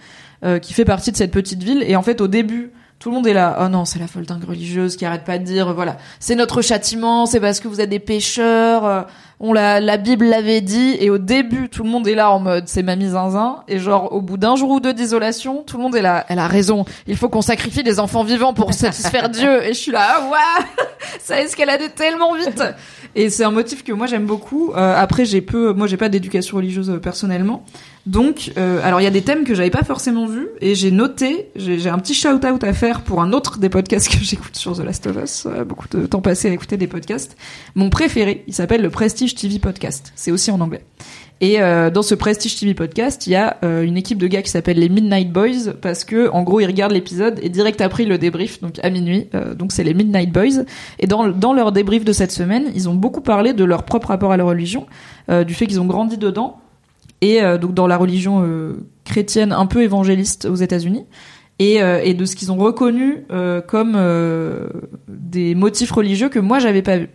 euh, 0.44 0.58
qui 0.58 0.74
fait 0.74 0.84
partie 0.84 1.12
de 1.12 1.16
cette 1.16 1.32
petite 1.32 1.62
ville. 1.62 1.84
Et 1.86 1.96
en 1.96 2.02
fait 2.02 2.20
au 2.20 2.28
début 2.28 2.70
tout 2.98 3.10
le 3.10 3.16
monde 3.16 3.26
est 3.26 3.34
là, 3.34 3.58
oh 3.60 3.68
non, 3.68 3.84
c'est 3.84 3.98
la 3.98 4.06
folle 4.06 4.24
dingue 4.24 4.44
religieuse 4.44 4.96
qui 4.96 5.04
arrête 5.04 5.24
pas 5.24 5.38
de 5.38 5.44
dire, 5.44 5.74
voilà, 5.74 5.98
c'est 6.18 6.34
notre 6.34 6.62
châtiment, 6.62 7.26
c'est 7.26 7.40
parce 7.40 7.60
que 7.60 7.68
vous 7.68 7.80
êtes 7.80 7.90
des 7.90 7.98
pécheurs, 7.98 8.86
euh, 8.86 9.02
on 9.38 9.52
la, 9.52 9.80
la 9.80 9.98
Bible 9.98 10.24
l'avait 10.24 10.62
dit, 10.62 10.96
et 10.98 11.10
au 11.10 11.18
début, 11.18 11.68
tout 11.68 11.82
le 11.82 11.90
monde 11.90 12.08
est 12.08 12.14
là 12.14 12.30
en 12.30 12.40
mode, 12.40 12.68
c'est 12.68 12.82
mamie 12.82 13.10
zinzin, 13.10 13.62
et 13.68 13.78
genre, 13.78 14.12
au 14.12 14.22
bout 14.22 14.38
d'un 14.38 14.56
jour 14.56 14.70
ou 14.70 14.80
deux 14.80 14.94
d'isolation, 14.94 15.62
tout 15.62 15.76
le 15.76 15.82
monde 15.82 15.94
est 15.94 16.02
là, 16.02 16.24
elle 16.28 16.38
a 16.38 16.46
raison, 16.46 16.86
il 17.06 17.16
faut 17.16 17.28
qu'on 17.28 17.42
sacrifie 17.42 17.82
des 17.82 18.00
enfants 18.00 18.24
vivants 18.24 18.54
pour 18.54 18.72
satisfaire 18.72 19.28
Dieu, 19.30 19.62
et 19.62 19.68
je 19.68 19.78
suis 19.78 19.92
là, 19.92 20.16
ah, 20.18 20.30
ouais, 20.30 20.84
ça 21.20 21.40
escaladait 21.42 21.90
tellement 21.90 22.34
vite, 22.34 22.62
et 23.14 23.28
c'est 23.28 23.44
un 23.44 23.50
motif 23.50 23.84
que 23.84 23.92
moi 23.92 24.06
j'aime 24.06 24.26
beaucoup, 24.26 24.72
Euh, 24.74 24.94
après 24.96 25.24
j'ai 25.24 25.40
peu, 25.42 25.72
moi 25.72 25.86
j'ai 25.86 25.96
pas 25.96 26.08
d'éducation 26.08 26.56
religieuse 26.56 26.90
euh, 26.90 26.98
personnellement, 26.98 27.62
donc, 28.06 28.52
euh, 28.56 28.80
alors 28.82 29.00
il 29.00 29.04
y 29.04 29.08
a 29.08 29.10
des 29.10 29.22
thèmes 29.22 29.44
que 29.44 29.54
j'avais 29.54 29.70
pas 29.70 29.82
forcément 29.82 30.26
vus 30.26 30.48
et 30.60 30.74
j'ai 30.74 30.90
noté, 30.90 31.50
j'ai 31.56 31.88
un 31.88 31.98
petit 31.98 32.14
shout 32.14 32.44
out 32.46 32.64
à 32.64 32.72
faire 32.72 33.02
pour 33.02 33.20
un 33.20 33.32
autre 33.32 33.58
des 33.58 33.68
podcasts 33.68 34.08
que 34.16 34.24
j'écoute 34.24 34.56
sur 34.56 34.76
The 34.76 34.84
Last 34.84 35.06
of 35.06 35.16
Us, 35.22 35.46
euh, 35.46 35.64
beaucoup 35.64 35.88
de 35.88 36.06
temps 36.06 36.20
passé 36.20 36.48
à 36.48 36.52
écouter 36.52 36.76
des 36.76 36.86
podcasts. 36.86 37.36
Mon 37.74 37.90
préféré, 37.90 38.44
il 38.46 38.54
s'appelle 38.54 38.82
le 38.82 38.90
Prestige 38.90 39.34
TV 39.34 39.58
Podcast, 39.58 40.12
c'est 40.14 40.30
aussi 40.30 40.50
en 40.50 40.60
anglais. 40.60 40.82
Et 41.42 41.60
euh, 41.60 41.90
dans 41.90 42.02
ce 42.02 42.14
Prestige 42.14 42.56
TV 42.56 42.72
Podcast, 42.72 43.26
il 43.26 43.30
y 43.32 43.36
a 43.36 43.58
euh, 43.62 43.82
une 43.82 43.98
équipe 43.98 44.16
de 44.16 44.26
gars 44.26 44.40
qui 44.40 44.50
s'appelle 44.50 44.78
les 44.78 44.88
Midnight 44.88 45.30
Boys 45.30 45.74
parce 45.82 46.04
que 46.04 46.30
en 46.30 46.42
gros 46.42 46.60
ils 46.60 46.66
regardent 46.66 46.92
l'épisode 46.92 47.38
et 47.42 47.50
direct 47.50 47.82
après 47.82 48.04
le 48.04 48.16
débrief 48.16 48.62
donc 48.62 48.78
à 48.82 48.88
minuit. 48.88 49.28
Euh, 49.34 49.54
donc 49.54 49.72
c'est 49.72 49.84
les 49.84 49.92
Midnight 49.92 50.32
Boys. 50.32 50.64
Et 50.98 51.06
dans 51.06 51.28
dans 51.28 51.52
leur 51.52 51.72
débrief 51.72 52.06
de 52.06 52.12
cette 52.12 52.32
semaine, 52.32 52.70
ils 52.74 52.88
ont 52.88 52.94
beaucoup 52.94 53.20
parlé 53.20 53.52
de 53.52 53.64
leur 53.64 53.82
propre 53.82 54.08
rapport 54.08 54.32
à 54.32 54.38
la 54.38 54.44
religion, 54.44 54.86
euh, 55.30 55.44
du 55.44 55.52
fait 55.52 55.66
qu'ils 55.66 55.80
ont 55.80 55.84
grandi 55.84 56.16
dedans 56.16 56.58
et 57.20 57.42
euh, 57.42 57.58
donc 57.58 57.74
dans 57.74 57.86
la 57.86 57.96
religion 57.96 58.42
euh, 58.42 58.74
chrétienne 59.04 59.52
un 59.52 59.66
peu 59.66 59.82
évangéliste 59.82 60.46
aux 60.46 60.56
États-Unis 60.56 61.06
et, 61.58 61.82
euh, 61.82 62.00
et 62.02 62.14
de 62.14 62.24
ce 62.24 62.36
qu'ils 62.36 62.52
ont 62.52 62.56
reconnu 62.56 63.24
euh, 63.30 63.60
comme 63.60 63.94
euh, 63.96 64.68
des 65.08 65.54
motifs 65.54 65.90
religieux 65.90 66.28
que 66.28 66.38
moi 66.38 66.58
j'avais 66.58 66.82
pas 66.82 66.98
vu. 66.98 67.08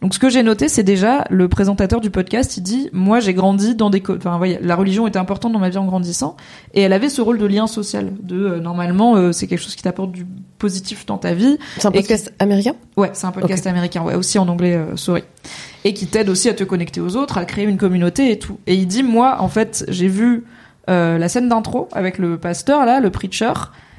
Donc 0.00 0.14
ce 0.14 0.18
que 0.18 0.28
j'ai 0.28 0.42
noté 0.42 0.68
c'est 0.68 0.82
déjà 0.82 1.24
le 1.30 1.48
présentateur 1.48 2.00
du 2.00 2.10
podcast 2.10 2.56
il 2.56 2.62
dit 2.62 2.90
moi 2.92 3.20
j'ai 3.20 3.34
grandi 3.34 3.74
dans 3.74 3.90
des 3.90 4.02
enfin 4.08 4.38
voyez 4.38 4.58
la 4.62 4.76
religion 4.76 5.06
était 5.06 5.18
importante 5.18 5.52
dans 5.52 5.58
ma 5.58 5.68
vie 5.68 5.78
en 5.78 5.86
grandissant 5.86 6.36
et 6.74 6.80
elle 6.80 6.92
avait 6.92 7.08
ce 7.08 7.20
rôle 7.20 7.38
de 7.38 7.46
lien 7.46 7.66
social 7.66 8.12
de 8.22 8.36
euh, 8.36 8.60
normalement 8.60 9.16
euh, 9.16 9.32
c'est 9.32 9.46
quelque 9.46 9.60
chose 9.60 9.74
qui 9.74 9.82
t'apporte 9.82 10.12
du 10.12 10.24
positif 10.58 11.06
dans 11.06 11.18
ta 11.18 11.32
vie 11.32 11.58
C'est 11.78 11.86
un 11.86 11.92
podcast 11.92 12.32
américain? 12.38 12.74
Ouais, 12.96 13.10
c'est 13.14 13.26
un 13.26 13.32
podcast 13.32 13.66
américain, 13.66 14.02
ouais, 14.02 14.14
aussi 14.14 14.38
en 14.38 14.48
anglais, 14.48 14.74
euh, 14.74 14.96
sorry. 14.96 15.22
Et 15.84 15.94
qui 15.94 16.06
t'aide 16.06 16.28
aussi 16.28 16.48
à 16.48 16.54
te 16.54 16.64
connecter 16.64 17.00
aux 17.00 17.16
autres, 17.16 17.38
à 17.38 17.44
créer 17.44 17.64
une 17.64 17.78
communauté 17.78 18.30
et 18.30 18.38
tout. 18.38 18.58
Et 18.66 18.74
il 18.74 18.86
dit, 18.86 19.02
moi, 19.02 19.36
en 19.40 19.48
fait, 19.48 19.84
j'ai 19.88 20.08
vu 20.08 20.44
euh, 20.90 21.16
la 21.16 21.28
scène 21.28 21.48
d'intro 21.48 21.88
avec 21.92 22.18
le 22.18 22.38
pasteur, 22.38 22.84
là, 22.84 23.00
le 23.00 23.10
preacher, 23.10 23.52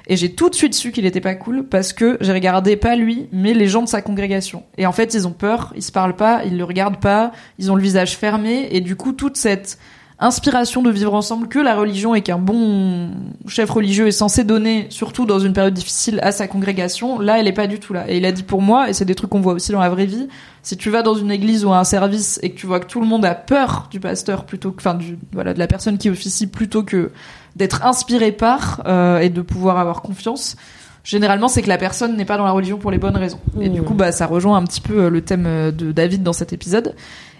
et 0.10 0.18
j'ai 0.18 0.34
tout 0.34 0.49
de 0.49 0.55
suite 0.55 0.74
su 0.74 0.91
qu'il 0.91 1.05
était 1.05 1.22
pas 1.22 1.36
cool 1.36 1.64
parce 1.64 1.93
que 1.93 2.18
j'ai 2.20 2.34
regardé 2.34 2.76
pas 2.76 2.95
lui, 2.95 3.30
mais 3.32 3.53
les 3.53 3.68
gens 3.68 3.84
de 3.84 3.88
sa 3.88 4.01
congrégation. 4.01 4.64
Et 4.80 4.88
en 4.88 4.91
fait, 4.91 5.14
ils 5.14 5.28
ont 5.28 5.32
peur, 5.32 5.72
ils 5.76 5.84
se 5.84 5.91
parlent 5.91 6.16
pas, 6.16 6.43
ils 6.45 6.57
le 6.57 6.64
regardent 6.64 6.99
pas, 6.99 7.32
ils 7.60 7.72
ont 7.72 7.76
le 7.76 7.82
visage 7.84 8.18
fermé, 8.18 8.68
et 8.72 8.82
du 8.82 8.95
coup, 8.95 9.14
toute 9.14 9.38
cette 9.38 9.78
inspiration 10.22 10.82
de 10.82 10.91
vivre 10.91 11.13
ensemble 11.13 11.47
que 11.47 11.59
la 11.59 11.76
religion 11.76 12.13
et 12.13 12.22
qu'un 12.22 12.38
bon 12.38 13.09
chef 13.47 13.70
religieux 13.70 14.07
est 14.07 14.11
censé 14.11 14.43
donner, 14.43 14.88
surtout 14.89 15.26
dans 15.26 15.39
une 15.39 15.53
période 15.53 15.74
difficile, 15.74 16.20
à 16.22 16.32
sa 16.32 16.47
congrégation, 16.47 17.20
là, 17.20 17.39
elle 17.39 17.47
est 17.47 17.53
pas 17.53 17.67
du 17.67 17.80
tout 17.80 17.93
là. 17.93 18.03
Et 18.09 18.17
il 18.17 18.26
a 18.26 18.32
dit 18.32 18.43
pour 18.43 18.61
moi, 18.61 18.89
et 18.89 18.93
c'est 18.93 19.05
des 19.05 19.15
trucs 19.15 19.30
qu'on 19.30 19.39
voit 19.39 19.53
aussi 19.53 19.72
dans 19.72 19.80
la 19.80 19.89
vraie 19.89 20.05
vie, 20.05 20.28
si 20.61 20.76
tu 20.76 20.89
vas 20.89 21.03
dans 21.03 21.15
une 21.15 21.32
église 21.32 21.63
ou 21.63 21.72
à 21.72 21.80
un 21.80 21.84
service 21.86 22.39
et 22.43 22.51
que 22.51 22.59
tu 22.59 22.67
vois 22.67 22.80
que 22.80 22.88
tout 22.88 22.99
le 22.99 23.07
monde 23.07 23.24
a 23.24 23.34
peur 23.34 23.88
du 23.89 23.99
pasteur 23.99 24.45
plutôt 24.45 24.72
que, 24.72 24.82
enfin, 24.82 24.93
du, 24.93 25.17
voilà, 25.32 25.53
de 25.53 25.59
la 25.59 25.67
personne 25.67 25.97
qui 25.97 26.09
officie 26.09 26.47
plutôt 26.47 26.84
que 26.84 27.11
d'être 27.55 27.86
inspiré 27.86 28.32
par 28.32 28.82
euh, 28.86 29.20
et 29.20 29.30
de 29.30 29.41
pouvoir 29.41 29.78
avoir 29.80 30.01
confiance, 30.01 30.57
généralement 31.03 31.47
c'est 31.47 31.61
que 31.61 31.70
la 31.70 31.78
personne 31.78 32.17
n'est 32.17 32.26
pas 32.26 32.38
dans 32.38 32.45
la 32.45 32.51
religion 32.51 32.78
pour 32.78 32.91
les 32.91 32.97
bonnes 32.97 33.17
raisons. 33.17 33.39
Et 33.61 33.70
du 33.70 33.82
Mmh. 33.82 33.86
coup, 33.86 33.93
bah, 33.93 34.11
ça 34.11 34.28
rejoint 34.28 34.57
un 34.57 34.63
petit 34.63 34.82
peu 34.82 35.05
euh, 35.05 35.09
le 35.09 35.22
thème 35.22 35.45
euh, 35.47 35.72
de 35.72 35.91
David 35.93 36.24
dans 36.24 36.34
cet 36.34 36.51
épisode. 36.51 36.93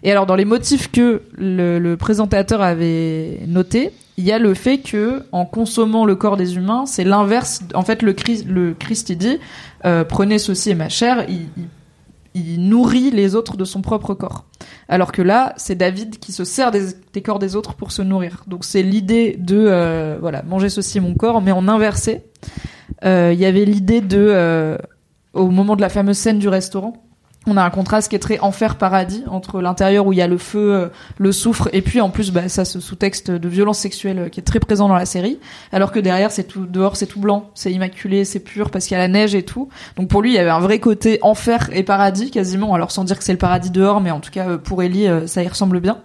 Et 0.04 0.12
alors, 0.12 0.26
dans 0.26 0.36
les 0.36 0.46
motifs 0.46 0.92
que 0.92 1.22
le, 1.38 1.96
présentateur 1.96 2.62
avait 2.62 3.40
noté, 3.48 3.92
il 4.18 4.26
y 4.26 4.32
a 4.32 4.40
le 4.40 4.54
fait 4.54 4.80
que 4.80 5.24
en 5.32 5.46
consommant 5.46 6.06
le 6.06 6.16
corps 6.16 6.38
des 6.38 6.56
humains, 6.56 6.86
c'est 6.86 7.04
l'inverse. 7.04 7.62
En 7.74 7.84
fait, 7.84 8.02
le 8.02 8.14
Christ, 8.14 8.46
le 8.48 8.74
Christ 8.74 9.10
il 9.10 9.18
dit 9.18 9.40
euh, 9.86 10.04
prenez 10.04 10.40
ceci 10.40 10.72
et 10.72 10.76
ma 10.76 10.90
chair. 10.90 11.26
Il, 11.30 11.48
nourrit 12.70 13.12
les 13.12 13.36
autres 13.36 13.58
de 13.58 13.66
son 13.66 13.82
propre 13.82 14.14
corps. 14.14 14.46
Alors 14.88 15.12
que 15.12 15.22
là, 15.22 15.54
c'est 15.58 15.76
David 15.76 16.20
qui 16.20 16.32
se 16.32 16.46
sert 16.46 16.72
des, 16.72 17.22
corps 17.22 17.40
des 17.40 17.56
autres 17.58 17.74
pour 17.74 17.92
se 17.92 18.02
nourrir. 18.02 18.44
Donc 18.48 18.64
c'est 18.64 18.84
l'idée 18.84 19.36
de 19.38 19.58
euh, 19.58 20.18
voilà 20.22 20.44
manger 20.44 20.70
ceci 20.70 21.02
mon 21.02 21.16
corps, 21.16 21.42
mais 21.42 21.52
en 21.52 21.68
inversé. 21.68 22.22
Euh, 23.04 23.32
Il 23.34 23.40
y 23.40 23.46
avait 23.46 23.66
l'idée 23.66 24.00
de 24.00 24.78
au 25.34 25.50
moment 25.50 25.76
de 25.76 25.82
la 25.82 25.90
fameuse 25.90 26.18
scène 26.18 26.40
du 26.40 26.48
restaurant. 26.48 27.09
On 27.48 27.56
a 27.56 27.64
un 27.64 27.70
contraste 27.70 28.10
qui 28.10 28.16
est 28.16 28.20
très 28.20 28.38
enfer-paradis 28.40 29.24
entre 29.28 29.62
l'intérieur 29.62 30.06
où 30.06 30.14
il 30.14 30.18
y 30.18 30.22
a 30.22 30.28
le 30.28 30.38
feu, 30.38 30.74
euh, 30.74 30.88
le 31.18 31.32
soufre, 31.32 31.70
et 31.72 31.82
puis 31.82 32.02
en 32.02 32.10
plus, 32.10 32.32
bah, 32.32 32.50
ça, 32.50 32.66
ce 32.66 32.80
sous-texte 32.80 33.32
de 33.32 33.50
violence 33.50 33.80
sexuelle 33.80 34.20
euh, 34.20 34.30
qui 34.30 34.40
est 34.42 34.44
très 34.44 34.60
présent 34.60 34.88
dans 34.90 34.96
la 34.96 35.06
série, 35.06 35.40
alors 35.72 35.92
que 35.92 36.00
derrière, 36.00 36.32
c'est 36.32 36.44
tout 36.44 36.66
dehors, 36.66 36.98
c'est 36.98 37.08
tout 37.08 37.22
blanc, 37.22 37.50
c'est 37.56 37.72
immaculé, 37.72 38.26
c'est 38.26 38.42
pur 38.42 38.70
parce 38.70 38.86
qu'il 38.86 38.96
y 38.96 39.00
a 39.00 39.04
la 39.04 39.08
neige 39.08 39.36
et 39.36 39.44
tout. 39.44 39.70
Donc 39.96 40.10
pour 40.10 40.22
lui, 40.22 40.32
il 40.32 40.36
y 40.36 40.38
avait 40.40 40.50
un 40.50 40.60
vrai 40.60 40.80
côté 40.80 41.20
enfer 41.22 41.70
et 41.74 41.84
paradis 41.84 42.30
quasiment. 42.30 42.74
Alors 42.74 42.92
sans 42.92 43.06
dire 43.06 43.18
que 43.18 43.24
c'est 43.24 43.32
le 43.32 43.40
paradis 43.40 43.72
dehors, 43.72 44.02
mais 44.02 44.12
en 44.12 44.20
tout 44.20 44.32
cas 44.32 44.50
euh, 44.50 44.58
pour 44.58 44.84
Ellie, 44.84 45.08
ça 45.26 45.42
y 45.42 45.48
ressemble 45.48 45.80
bien. 45.80 45.98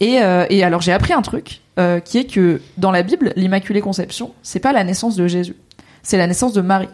Et, 0.00 0.22
euh, 0.22 0.46
et 0.48 0.62
alors 0.62 0.80
j'ai 0.80 0.92
appris 0.92 1.12
un 1.12 1.22
truc 1.22 1.60
euh, 1.78 2.00
qui 2.00 2.18
est 2.18 2.24
que 2.24 2.60
dans 2.76 2.90
la 2.90 3.02
Bible, 3.02 3.32
l'Immaculée 3.36 3.80
Conception, 3.80 4.32
c'est 4.42 4.60
pas 4.60 4.72
la 4.72 4.84
naissance 4.84 5.16
de 5.16 5.26
Jésus, 5.26 5.56
c'est 6.02 6.18
la 6.18 6.26
naissance 6.26 6.52
de 6.52 6.60
Marie, 6.60 6.88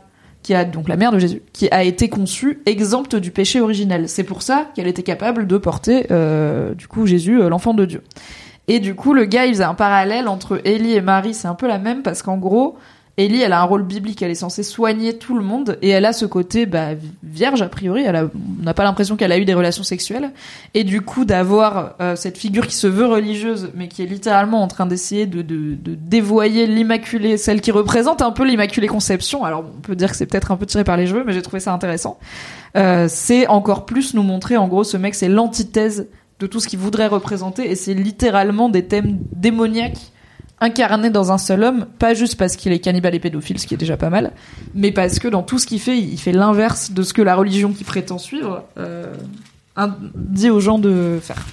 qui 0.45 0.55
a 0.55 0.65
donc 0.65 0.89
la 0.89 0.97
mère 0.97 1.11
de 1.11 1.19
Jésus, 1.19 1.43
qui 1.53 1.69
a 1.71 1.83
été 1.83 2.09
conçue 2.09 2.61
exempte 2.67 3.17
du 3.17 3.31
péché 3.31 3.61
originel. 3.61 4.09
C'est 4.11 4.25
pour 4.25 4.43
ça 4.43 4.69
qu'elle 4.77 4.87
était 4.87 5.03
capable 5.03 5.47
de 5.47 5.57
porter 5.57 6.07
euh, 6.11 6.75
du 6.75 6.87
coup 6.87 7.07
Jésus, 7.07 7.41
euh, 7.41 7.49
l'enfant 7.49 7.73
de 7.73 7.87
Dieu. 7.87 8.03
Et 8.69 8.79
du 8.79 8.95
coup, 8.95 9.15
le 9.15 9.25
gars, 9.25 9.47
il 9.47 9.55
faisait 9.55 9.65
un 9.65 9.75
parallèle 9.75 10.29
entre 10.29 10.61
Élie 10.67 10.95
et 10.95 11.01
Marie, 11.01 11.35
c'est 11.35 11.49
un 11.49 11.55
peu 11.55 11.67
la 11.67 11.79
même 11.79 12.03
parce 12.03 12.23
qu'en 12.23 12.37
gros, 12.37 12.77
Élie, 13.17 13.43
elle 13.43 13.53
a 13.53 13.61
un 13.61 13.65
rôle 13.65 13.85
biblique, 13.85 14.23
elle 14.23 14.33
est 14.33 14.35
censée 14.35 14.65
soigner 14.65 15.17
tout 15.17 15.37
le 15.37 15.45
monde 15.45 15.79
et 15.83 15.91
elle 15.91 16.05
a 16.05 16.13
ce 16.13 16.27
côté 16.27 16.67
bah, 16.67 16.89
vierge 17.23 17.63
a 17.63 17.69
priori. 17.69 18.03
Elle 18.03 18.17
a, 18.17 18.25
on 18.25 18.65
n'a 18.65 18.75
pas 18.75 18.83
l'impression 18.83 19.15
qu'elle 19.15 19.31
a 19.31 19.39
eu 19.39 19.45
des 19.45 19.55
relations 19.55 19.85
sexuelles 19.85 20.33
et 20.75 20.83
du 20.83 21.01
coup 21.01 21.25
d'avoir 21.25 21.95
euh, 22.01 22.17
cette 22.17 22.37
figure 22.37 22.67
qui 22.67 22.75
se 22.75 22.89
veut 22.89 23.07
religieuse 23.07 23.71
mais 23.75 23.87
qui 23.87 24.03
est 24.03 24.07
littéralement 24.07 24.63
en 24.63 24.67
train 24.67 24.87
d'essayer 24.87 25.27
de, 25.27 25.43
de, 25.43 25.75
de 25.75 25.95
dévoyer 25.95 26.67
l'immaculée, 26.67 27.37
celle 27.37 27.61
qui 27.61 27.71
représente 27.71 28.21
un 28.21 28.33
peu 28.33 28.45
l'immaculée 28.45 28.89
conception. 28.89 29.45
Alors 29.45 29.65
on 29.65 29.81
peut 29.81 29.95
dire 29.95 30.11
que 30.11 30.17
c'est 30.17 30.27
peut-être 30.27 30.51
un 30.51 30.57
peu 30.57 30.67
tiré 30.67 30.83
par 30.83 30.97
les 30.97 31.07
cheveux, 31.07 31.23
mais 31.25 31.33
j'ai 31.33 31.43
trouvé 31.43 31.61
ça 31.61 31.73
intéressant. 31.73 32.19
Euh, 32.77 33.07
c'est 33.09 33.47
encore 33.47 33.87
plus 33.87 34.15
nous 34.15 34.25
montrer 34.25 34.57
en 34.57 34.67
gros 34.67 34.83
ce 34.83 34.97
mec 34.97 35.15
c'est 35.15 35.29
l'antithèse 35.29 36.09
de 36.41 36.49
tout 36.49 36.59
ce 36.59 36.67
qu'il 36.67 36.81
voudrait 36.81 37.07
représenter 37.07 37.71
et 37.71 37.77
c'est 37.77 37.95
littéralement 37.95 38.69
des 38.69 38.87
thèmes 38.87 39.19
démoniaques 39.37 40.11
incarnés 40.61 41.11
dans 41.11 41.33
un 41.33 41.39
seul 41.39 41.63
homme, 41.63 41.87
pas 41.99 42.15
juste 42.15 42.37
parce 42.37 42.57
qu'il 42.57 42.73
est 42.73 42.79
cannibale 42.79 43.15
et 43.15 43.21
pédophile, 43.21 43.59
ce 43.59 43.67
qui 43.67 43.75
est 43.75 43.79
déjà 43.79 43.97
pas 43.97 44.11
mal, 44.11 44.33
mais 44.75 44.93
parce 44.93 45.19
que 45.19 45.29
dans 45.29 45.43
tout 45.43 45.59
ce 45.59 45.67
qu'il 45.67 45.81
fait, 45.81 45.99
il 45.99 46.19
fait 46.19 46.33
l'inverse 46.33 46.93
de 46.93 47.03
ce 47.03 47.13
que 47.13 47.23
la 47.23 47.35
religion 47.35 47.73
qui 47.73 47.85
prétend 47.85 48.19
suivre 48.19 48.65
euh, 48.79 49.13
dit 50.15 50.51
aux 50.51 50.61
gens 50.61 50.79
de 50.79 51.19
faire. 51.21 51.45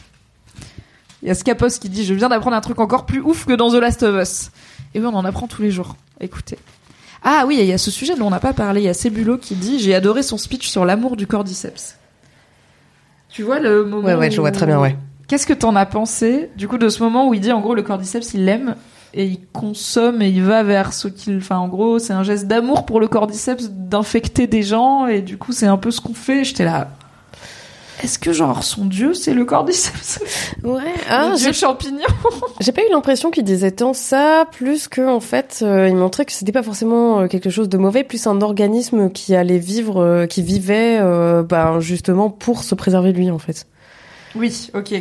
Il 1.22 1.28
y 1.28 1.32
a 1.32 1.36
Scapos 1.36 1.80
qui 1.80 1.90
dit 1.90 2.04
Je 2.04 2.14
viens 2.14 2.30
d'apprendre 2.30 2.56
un 2.56 2.62
truc 2.62 2.80
encore 2.80 3.06
plus 3.06 3.22
ouf 3.22 3.46
que 3.46 3.54
dans 3.54 3.70
The 3.72 3.76
Last 3.76 4.04
of 4.04 4.22
Us. 4.22 4.52
Et 4.94 5.00
oui, 5.00 5.06
on 5.06 5.16
en 5.16 5.26
apprend 5.26 5.48
tous 5.48 5.62
les 5.62 5.72
jours. 5.72 5.96
Écoutez. 6.20 6.58
Ah 7.24 7.44
oui, 7.46 7.58
il 7.60 7.66
y 7.66 7.74
a 7.74 7.78
ce 7.78 7.92
sujet 7.92 8.16
dont 8.16 8.28
on 8.28 8.32
n'a 8.32 8.40
pas 8.40 8.54
parlé. 8.54 8.82
Il 8.82 8.86
y 8.86 8.90
a 8.90 8.94
Cébulo 8.94 9.38
qui 9.38 9.56
dit 9.56 9.80
J'ai 9.80 9.94
adoré 9.94 10.24
son 10.24 10.38
speech 10.38 10.68
sur 10.68 10.86
l'amour 10.86 11.16
du 11.16 11.28
cordyceps. 11.28 11.98
Tu 13.30 13.44
vois 13.44 13.60
le 13.60 13.86
moment. 13.86 14.08
Ouais, 14.08 14.16
ouais, 14.16 14.32
je 14.32 14.42
vois 14.42 14.52
très 14.52 14.66
bien, 14.66 14.80
ouais. 14.80 14.98
Qu'est-ce 15.32 15.48
que 15.48 15.54
t'en 15.54 15.78
as 15.78 15.86
pensé 15.86 16.50
du 16.58 16.68
coup 16.68 16.78
de 16.78 16.90
ce 16.90 17.02
moment 17.02 17.30
où 17.30 17.34
il 17.34 17.40
dit 17.40 17.54
en 17.54 17.62
gros 17.62 17.74
le 17.74 17.84
cordyceps 17.84 18.34
il 18.34 18.44
l'aime 18.44 18.76
et 19.14 19.24
il 19.24 19.40
consomme 19.54 20.22
et 20.22 20.28
il 20.28 20.44
va 20.44 20.62
vers 20.62 20.92
ce 20.92 21.08
qu'il 21.08 21.38
enfin 21.38 21.58
en 21.58 21.70
gros 21.70 22.00
c'est 22.00 22.12
un 22.12 22.24
geste 22.24 22.48
d'amour 22.48 22.86
pour 22.86 23.00
le 23.00 23.08
cordyceps 23.08 23.70
d'infecter 23.70 24.48
des 24.48 24.62
gens 24.62 25.08
et 25.08 25.22
du 25.22 25.38
coup 25.38 25.54
c'est 25.54 25.68
un 25.68 25.78
peu 25.78 25.90
ce 25.90 26.02
qu'on 26.02 26.14
fait 26.14 26.44
j'étais 26.44 26.66
là 26.66 26.90
est-ce 28.04 28.20
que 28.20 28.34
genre 28.34 28.62
son 28.62 28.84
dieu 28.84 29.14
c'est 29.14 29.34
le 29.34 29.46
cordyceps? 29.46 30.20
Ouais. 30.66 30.82
Ah, 31.10 31.30
le 31.30 31.38
dieu 31.38 31.54
champignon? 31.54 32.08
J'ai 32.60 32.74
pas 32.74 32.82
eu 32.82 32.92
l'impression 32.92 33.32
qu'il 33.32 33.46
disait 33.46 33.72
tant 33.72 33.94
ça, 33.94 34.46
plus 34.52 34.90
que 34.90 35.08
en 35.08 35.22
fait, 35.22 35.60
euh, 35.62 35.88
il 35.88 35.96
montrait 35.96 36.26
que 36.26 36.32
c'était 36.34 36.52
pas 36.52 36.64
forcément 36.64 37.22
euh, 37.22 37.28
quelque 37.28 37.50
chose 37.50 37.70
de 37.70 37.78
mauvais, 37.78 38.04
plus 38.04 38.28
un 38.28 38.42
organisme 38.42 39.12
qui 39.12 39.34
allait 39.36 39.60
vivre, 39.60 40.02
euh, 40.02 40.26
qui 40.26 40.42
vivait, 40.42 40.98
euh, 41.00 41.42
ben, 41.42 41.80
justement 41.80 42.30
pour 42.30 42.64
se 42.64 42.76
préserver 42.76 43.14
lui 43.14 43.32
en 43.32 43.40
fait. 43.40 43.66
oui 44.36 44.70
ok 44.74 44.94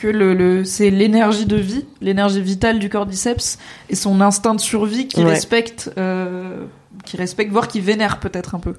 que 0.00 0.08
le, 0.08 0.34
le 0.34 0.64
c'est 0.64 0.90
l'énergie 0.90 1.46
de 1.46 1.56
vie 1.56 1.84
l'énergie 2.00 2.40
vitale 2.40 2.78
du 2.78 2.88
cordyceps 2.88 3.58
et 3.90 3.94
son 3.94 4.20
instinct 4.20 4.54
de 4.54 4.60
survie 4.60 5.06
qui 5.08 5.22
Ouais. 5.22 5.30
respecte 5.30 5.90
euh, 5.98 6.64
qui 7.04 7.16
respecte 7.16 7.52
voire 7.52 7.68
qui 7.68 7.80
vénère 7.80 8.18
peut-être 8.20 8.54
un 8.54 8.58
peu 8.60 8.74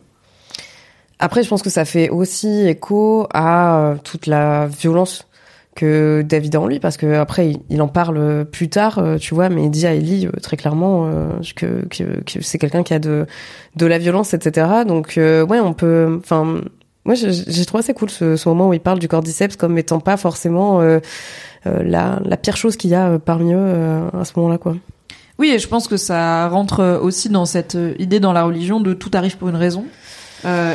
Après, 1.19 1.43
je 1.43 1.49
pense 1.49 1.61
que 1.61 1.69
ça 1.69 1.85
fait 1.85 2.09
aussi 2.09 2.67
écho 2.67 3.27
à 3.33 3.77
euh, 3.77 3.95
toute 4.03 4.25
la 4.25 4.65
violence 4.67 5.27
que 5.75 6.21
David 6.27 6.55
a 6.55 6.61
en 6.61 6.67
lui, 6.67 6.79
parce 6.79 6.97
que 6.97 7.13
après, 7.13 7.53
il, 7.69 7.81
en 7.81 7.87
parle 7.87 8.43
plus 8.51 8.67
tard, 8.67 8.99
euh, 8.99 9.17
tu 9.17 9.33
vois, 9.33 9.47
mais 9.47 9.63
il 9.63 9.69
dit 9.71 9.87
à 9.87 9.93
Ellie 9.93 10.27
très 10.41 10.57
clairement 10.57 11.09
que, 11.55 11.85
que, 11.89 12.21
que 12.25 12.41
c'est 12.41 12.57
quelqu'un 12.57 12.83
qui 12.83 12.93
a 12.93 12.99
de, 12.99 13.25
de 13.77 13.85
la 13.85 13.97
violence, 13.97 14.33
etc. 14.33 14.67
Donc, 14.85 15.13
ouais, 15.17 15.59
on 15.61 15.73
peut, 15.73 16.19
enfin, 16.21 16.59
moi, 17.03 17.15
j'ai 17.15 17.65
trouvé 17.65 17.79
assez 17.79 17.93
cool 17.93 18.09
ce, 18.11 18.47
moment 18.47 18.69
où 18.69 18.73
il 18.73 18.79
parle 18.79 18.99
du 18.99 19.07
cordyceps 19.07 19.55
comme 19.57 19.77
étant 19.77 19.99
pas 19.99 20.17
forcément 20.17 20.81
euh, 20.81 20.99
euh, 21.65 21.81
la, 21.83 22.37
pire 22.37 22.55
chose 22.55 22.75
qu'il 22.75 22.91
y 22.91 22.95
a 22.95 23.09
euh, 23.09 23.19
parmi 23.19 23.53
eux 23.53 23.73
à 24.19 24.23
ce 24.23 24.33
moment-là, 24.35 24.57
quoi. 24.57 24.75
Oui, 25.39 25.49
et 25.49 25.57
je 25.57 25.67
pense 25.67 25.87
que 25.87 25.97
ça 25.97 26.47
rentre 26.49 26.99
aussi 27.01 27.29
dans 27.29 27.45
cette 27.45 27.75
idée 27.97 28.19
dans 28.19 28.33
la 28.33 28.43
religion 28.43 28.79
de 28.79 28.93
tout 28.93 29.09
arrive 29.13 29.37
pour 29.37 29.49
une 29.49 29.55
raison. 29.55 29.85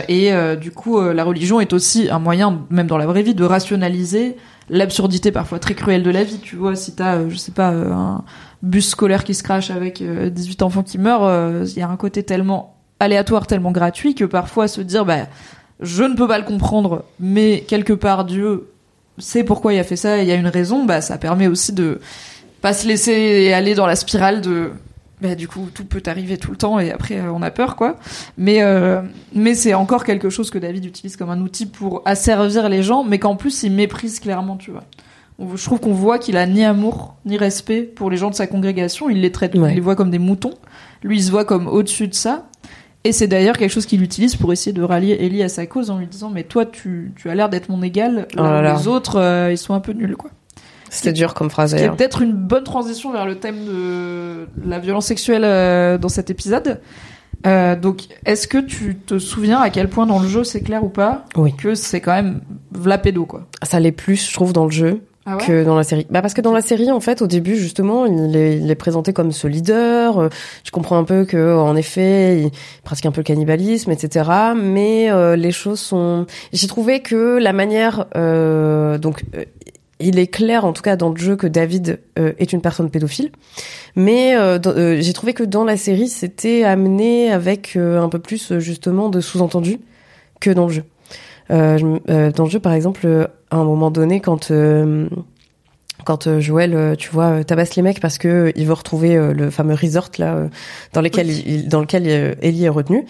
Et 0.09 0.33
du 0.61 0.73
coup, 0.73 1.01
la 1.01 1.23
religion 1.23 1.61
est 1.61 1.73
aussi 1.73 2.09
un 2.11 2.19
moyen, 2.19 2.67
même 2.71 2.89
dans 2.89 2.99
la 2.99 3.07
vraie 3.07 3.23
vie, 3.23 3.35
de 3.35 3.45
rationaliser 3.45 4.37
l'absurdité 4.69 5.31
parfois 5.31 5.61
très 5.61 5.75
cruelle 5.75 6.03
de 6.03 6.11
la 6.11 6.25
vie. 6.25 6.41
Tu 6.41 6.57
vois, 6.57 6.75
si 6.75 6.97
t'as, 6.97 7.29
je 7.29 7.37
sais 7.37 7.53
pas, 7.53 7.69
un 7.69 8.25
bus 8.63 8.89
scolaire 8.89 9.23
qui 9.23 9.35
se 9.35 9.45
crache 9.45 9.71
avec 9.71 10.03
euh, 10.03 10.31
18 10.31 10.63
enfants 10.63 10.83
qui 10.83 10.99
meurent, 10.99 11.63
il 11.65 11.79
y 11.79 11.83
a 11.83 11.89
un 11.89 11.97
côté 11.97 12.25
tellement 12.25 12.77
aléatoire, 12.99 13.47
tellement 13.47 13.71
gratuit 13.71 14.17
que 14.17 14.25
parfois 14.25 14.67
se 14.67 14.81
dire, 14.81 15.05
bah, 15.05 15.27
je 15.81 16.03
ne 16.05 16.15
peux 16.15 16.29
pas 16.29 16.39
le 16.39 16.45
comprendre, 16.45 17.05
mais 17.21 17.65
quelque 17.69 17.93
part 17.93 18.25
Dieu 18.25 18.69
sait 19.19 19.45
pourquoi 19.45 19.73
il 19.73 19.79
a 19.79 19.85
fait 19.85 19.97
ça, 19.97 20.19
et 20.19 20.23
il 20.23 20.29
y 20.29 20.33
a 20.33 20.37
une 20.37 20.47
raison, 20.47 20.85
bah, 20.85 21.01
ça 21.01 21.19
permet 21.19 21.47
aussi 21.47 21.73
de 21.73 22.01
pas 22.61 22.73
se 22.73 22.87
laisser 22.87 23.53
aller 23.53 23.75
dans 23.75 23.87
la 23.87 23.97
spirale 23.97 24.41
de 24.41 24.71
bah, 25.21 25.35
du 25.35 25.49
coup 25.49 25.69
tout 25.73 25.85
peut 25.85 26.03
arriver 26.07 26.37
tout 26.37 26.51
le 26.51 26.57
temps 26.59 26.79
et 26.79 26.91
après 26.91 27.19
euh, 27.19 27.33
on 27.33 27.41
a 27.43 27.51
peur 27.51 27.77
quoi. 27.77 27.97
Mais 28.37 28.63
euh, 28.63 29.01
mais 29.35 29.55
c'est 29.55 29.73
encore 29.73 30.05
quelque 30.05 30.29
chose 30.29 30.51
que 30.51 30.59
David 30.59 30.85
utilise 30.85 31.17
comme 31.17 31.31
un 31.31 31.41
outil 31.41 31.67
pour 31.67 32.03
asservir 32.05 32.69
les 32.69 32.83
gens 32.83 33.03
mais 33.03 33.19
qu'en 33.19 33.37
plus 33.37 33.63
il 33.63 33.73
méprise 33.73 34.21
clairement 34.21 34.57
tu 34.57 34.73
vois. 34.73 34.85
Je 35.39 35.65
trouve 35.65 35.81
qu'on 35.81 35.93
voit 35.93 36.19
qu'il 36.19 36.37
a 36.39 36.47
ni 36.47 36.65
amour 36.65 37.15
ni 37.25 37.37
respect 37.37 37.83
pour 37.83 38.11
les 38.11 38.17
gens 38.17 38.31
de 38.31 38.35
sa 38.35 38.47
congrégation. 38.47 39.09
Il 39.11 39.21
les 39.21 39.33
traite 39.33 39.55
Ouais. 39.55 39.71
il 39.71 39.75
les 39.75 39.81
voit 39.81 39.97
comme 39.97 40.11
des 40.11 40.19
moutons. 40.19 40.55
Lui 41.03 41.19
il 41.19 41.23
se 41.23 41.31
voit 41.31 41.45
comme 41.45 41.67
au-dessus 41.67 42.09
de 42.09 42.15
ça 42.15 42.47
et 43.07 43.13
c'est 43.13 43.27
d'ailleurs 43.27 43.57
quelque 43.57 43.71
chose 43.73 43.87
qu'il 43.87 44.03
utilise 44.03 44.37
pour 44.37 44.53
essayer 44.53 44.73
de 44.73 44.83
rallier 44.83 45.17
Ellie 45.21 45.43
à 45.43 45.49
sa 45.49 45.67
cause 45.67 45.91
en 45.91 45.99
lui 45.99 46.07
disant 46.07 46.31
mais 46.31 46.43
toi 46.45 46.67
tu, 46.67 47.13
tu 47.17 47.31
as 47.31 47.35
l'air 47.35 47.49
d'être 47.49 47.69
mon 47.69 47.83
égal 47.83 48.27
Oh 48.37 48.43
là 48.43 48.63
là 48.63 48.77
les 48.79 48.89
autres 48.89 49.17
euh, 49.19 49.53
ils 49.53 49.59
sont 49.59 49.75
un 49.75 49.81
peu 49.81 49.93
nuls 49.93 50.17
quoi 50.17 50.31
C'était 50.91 51.13
dur 51.13 51.35
comme 51.35 51.51
phrase 51.51 51.71
ce 51.71 51.77
qui 51.77 51.81
est 51.81 51.85
d'ailleurs. 51.85 51.97
peut-être 51.97 52.23
une 52.23 52.33
bonne 52.33 52.65
transition 52.65 53.13
vers 53.13 53.27
le 53.27 53.37
thème 53.37 53.65
de 53.67 54.49
la 54.67 54.79
violence 54.79 55.07
sexuelle 55.07 55.43
euh, 55.45 55.99
dans 55.99 56.09
cet 56.09 56.31
épisode. 56.31 56.81
Euh, 57.47 57.77
donc, 57.77 58.05
est-ce 58.25 58.49
que 58.49 58.59
tu 58.59 58.97
te 58.97 59.19
souviens 59.19 59.61
à 59.61 59.71
quel 59.71 59.89
point 59.89 60.07
dans 60.07 60.19
le 60.19 60.27
jeu 60.27 60.43
c'est 60.43 60.63
clair 60.63 60.83
ou 60.83 60.89
pas 60.89 61.27
Oui. 61.37 61.55
que 61.55 61.75
c'est 61.75 62.01
quand 62.01 62.15
même 62.15 62.41
v'là 62.73 62.99
pédo 62.99 63.25
quoi? 63.27 63.47
Ça 63.63 63.79
l'est 63.79 63.93
plus, 63.93 64.29
je 64.31 64.33
trouve, 64.35 64.53
dans 64.53 64.65
le 64.65 64.71
jeu. 64.71 65.03
Ah 65.29 65.39
que 65.39 65.65
dans 65.65 65.75
la 65.75 65.83
série. 65.83 66.07
Bah 66.09 66.23
parce 66.23 66.35
que 66.35 66.41
dans 66.41 66.53
la 66.53 66.61
série 66.61 66.93
en 66.93 67.01
fait 67.01 67.21
au 67.21 67.27
début 67.27 67.57
justement 67.57 68.07
il 68.07 68.37
est, 68.37 68.59
il 68.59 68.71
est 68.71 68.77
présenté 68.77 69.13
comme 69.13 69.33
ce 69.33 69.49
leader. 69.49 70.19
euh, 70.19 70.29
Je 70.63 70.71
comprends 70.71 70.97
un 70.99 71.05
peu 71.05 71.25
que 71.25 71.57
en 71.57 71.75
effet 71.75 72.43
il 72.43 72.51
pratique 72.85 73.07
un 73.07 73.11
peu 73.11 73.23
le 73.23 73.25
cannibalisme 73.25 73.91
etc. 73.91 74.31
Mais 74.57 75.11
euh, 75.11 75.35
les 75.35 75.51
choses 75.51 75.81
sont. 75.81 76.27
J'ai 76.53 76.69
trouvé 76.69 77.01
que 77.01 77.39
la 77.39 77.53
manière 77.53 78.07
euh, 78.17 78.99
donc 78.99 79.25
euh, 79.35 79.45
il 79.99 80.19
est 80.19 80.27
clair, 80.27 80.65
en 80.65 80.73
tout 80.73 80.83
cas 80.83 80.95
dans 80.95 81.09
le 81.09 81.17
jeu, 81.17 81.37
que 81.37 81.47
David 81.47 82.01
euh, 82.19 82.33
est 82.39 82.53
une 82.53 82.61
personne 82.61 82.91
pédophile. 82.91 83.31
Mais 83.97 84.35
j'ai 85.01 85.13
trouvé 85.15 85.33
que 85.33 85.43
dans 85.43 85.65
la 85.65 85.79
série, 85.79 86.09
c'était 86.09 86.65
amené 86.65 87.33
avec 87.33 87.77
un 87.77 88.11
peu 88.11 88.19
plus 88.19 88.59
justement 88.59 89.09
de 89.09 89.23
sous-entendu 89.23 89.79
que 90.39 90.51
dans 90.51 90.67
le 90.67 90.73
jeu. 90.75 90.85
Dans 91.49 92.45
le 92.45 92.51
jeu, 92.51 92.61
par 92.61 92.73
exemple, 92.73 93.03
euh, 93.07 93.27
à 93.51 93.57
un 93.57 93.65
moment 93.65 93.91
donné, 93.91 94.21
quand 94.21 94.51
euh, 94.51 95.09
quand 96.05 96.27
euh, 96.29 96.39
Joël, 96.41 96.75
euh, 96.75 96.95
tu 96.95 97.09
vois, 97.11 97.25
euh, 97.39 97.43
tabasse 97.43 97.75
les 97.75 97.83
mecs 97.83 98.01
parce 98.01 98.17
que 98.19 98.29
euh, 98.29 98.53
il 98.55 98.67
veut 98.67 98.75
retrouver 98.75 99.17
euh, 99.17 99.33
le 99.33 99.51
fameux 99.51 99.75
resort 99.75 100.11
là 100.19 100.35
euh, 100.35 100.49
dans 100.93 101.01
lequel 101.01 101.27
Oui. 101.27 101.43
il, 101.47 101.69
dans 101.69 101.81
lequel 101.81 102.05
euh, 102.07 102.35
Ellie 102.43 102.65
est 102.65 102.69
retenue. 102.69 103.07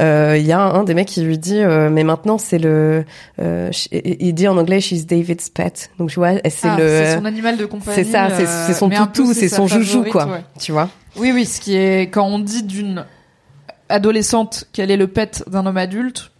Euh, 0.00 0.36
Il 0.38 0.46
y 0.46 0.52
a 0.52 0.60
un, 0.60 0.74
un 0.76 0.84
des 0.84 0.94
mecs 0.94 1.08
qui 1.08 1.20
lui 1.22 1.36
dit, 1.36 1.58
euh, 1.58 1.90
mais 1.90 2.04
maintenant 2.04 2.38
c'est 2.38 2.58
le, 2.58 3.04
euh, 3.40 3.70
il 3.92 4.32
dit 4.34 4.48
en 4.48 4.56
anglais, 4.56 4.80
she's 4.80 5.04
David's 5.06 5.50
pet. 5.50 5.90
Donc 5.98 6.08
tu 6.10 6.20
vois, 6.20 6.34
c'est 6.48 6.68
Ah, 6.68 6.76
le, 6.78 6.88
c'est 6.88 7.16
son 7.18 7.24
animal 7.26 7.56
de 7.58 7.66
compagnie. 7.66 7.96
c'est 7.96 8.04
ça, 8.04 8.28
c'est 8.30 8.46
euh, 8.46 8.74
son 8.74 8.88
toutou, 8.88 9.34
c'est 9.34 9.48
son 9.48 9.66
joujou 9.66 10.04
favorite, 10.04 10.12
quoi. 10.12 10.26
ouais. 10.26 10.44
Tu 10.58 10.72
vois. 10.72 10.88
Oui, 11.18 11.32
oui, 11.34 11.44
ce 11.44 11.60
qui 11.60 11.76
est 11.76 12.02
quand 12.08 12.26
on 12.26 12.38
dit 12.38 12.62
d'une 12.62 13.04
adolescente 13.90 14.64
qu'elle 14.72 14.90
est 14.90 14.96
le 14.96 15.08
pet 15.08 15.42
d'un 15.48 15.66
homme 15.66 15.76
adulte, 15.76 16.30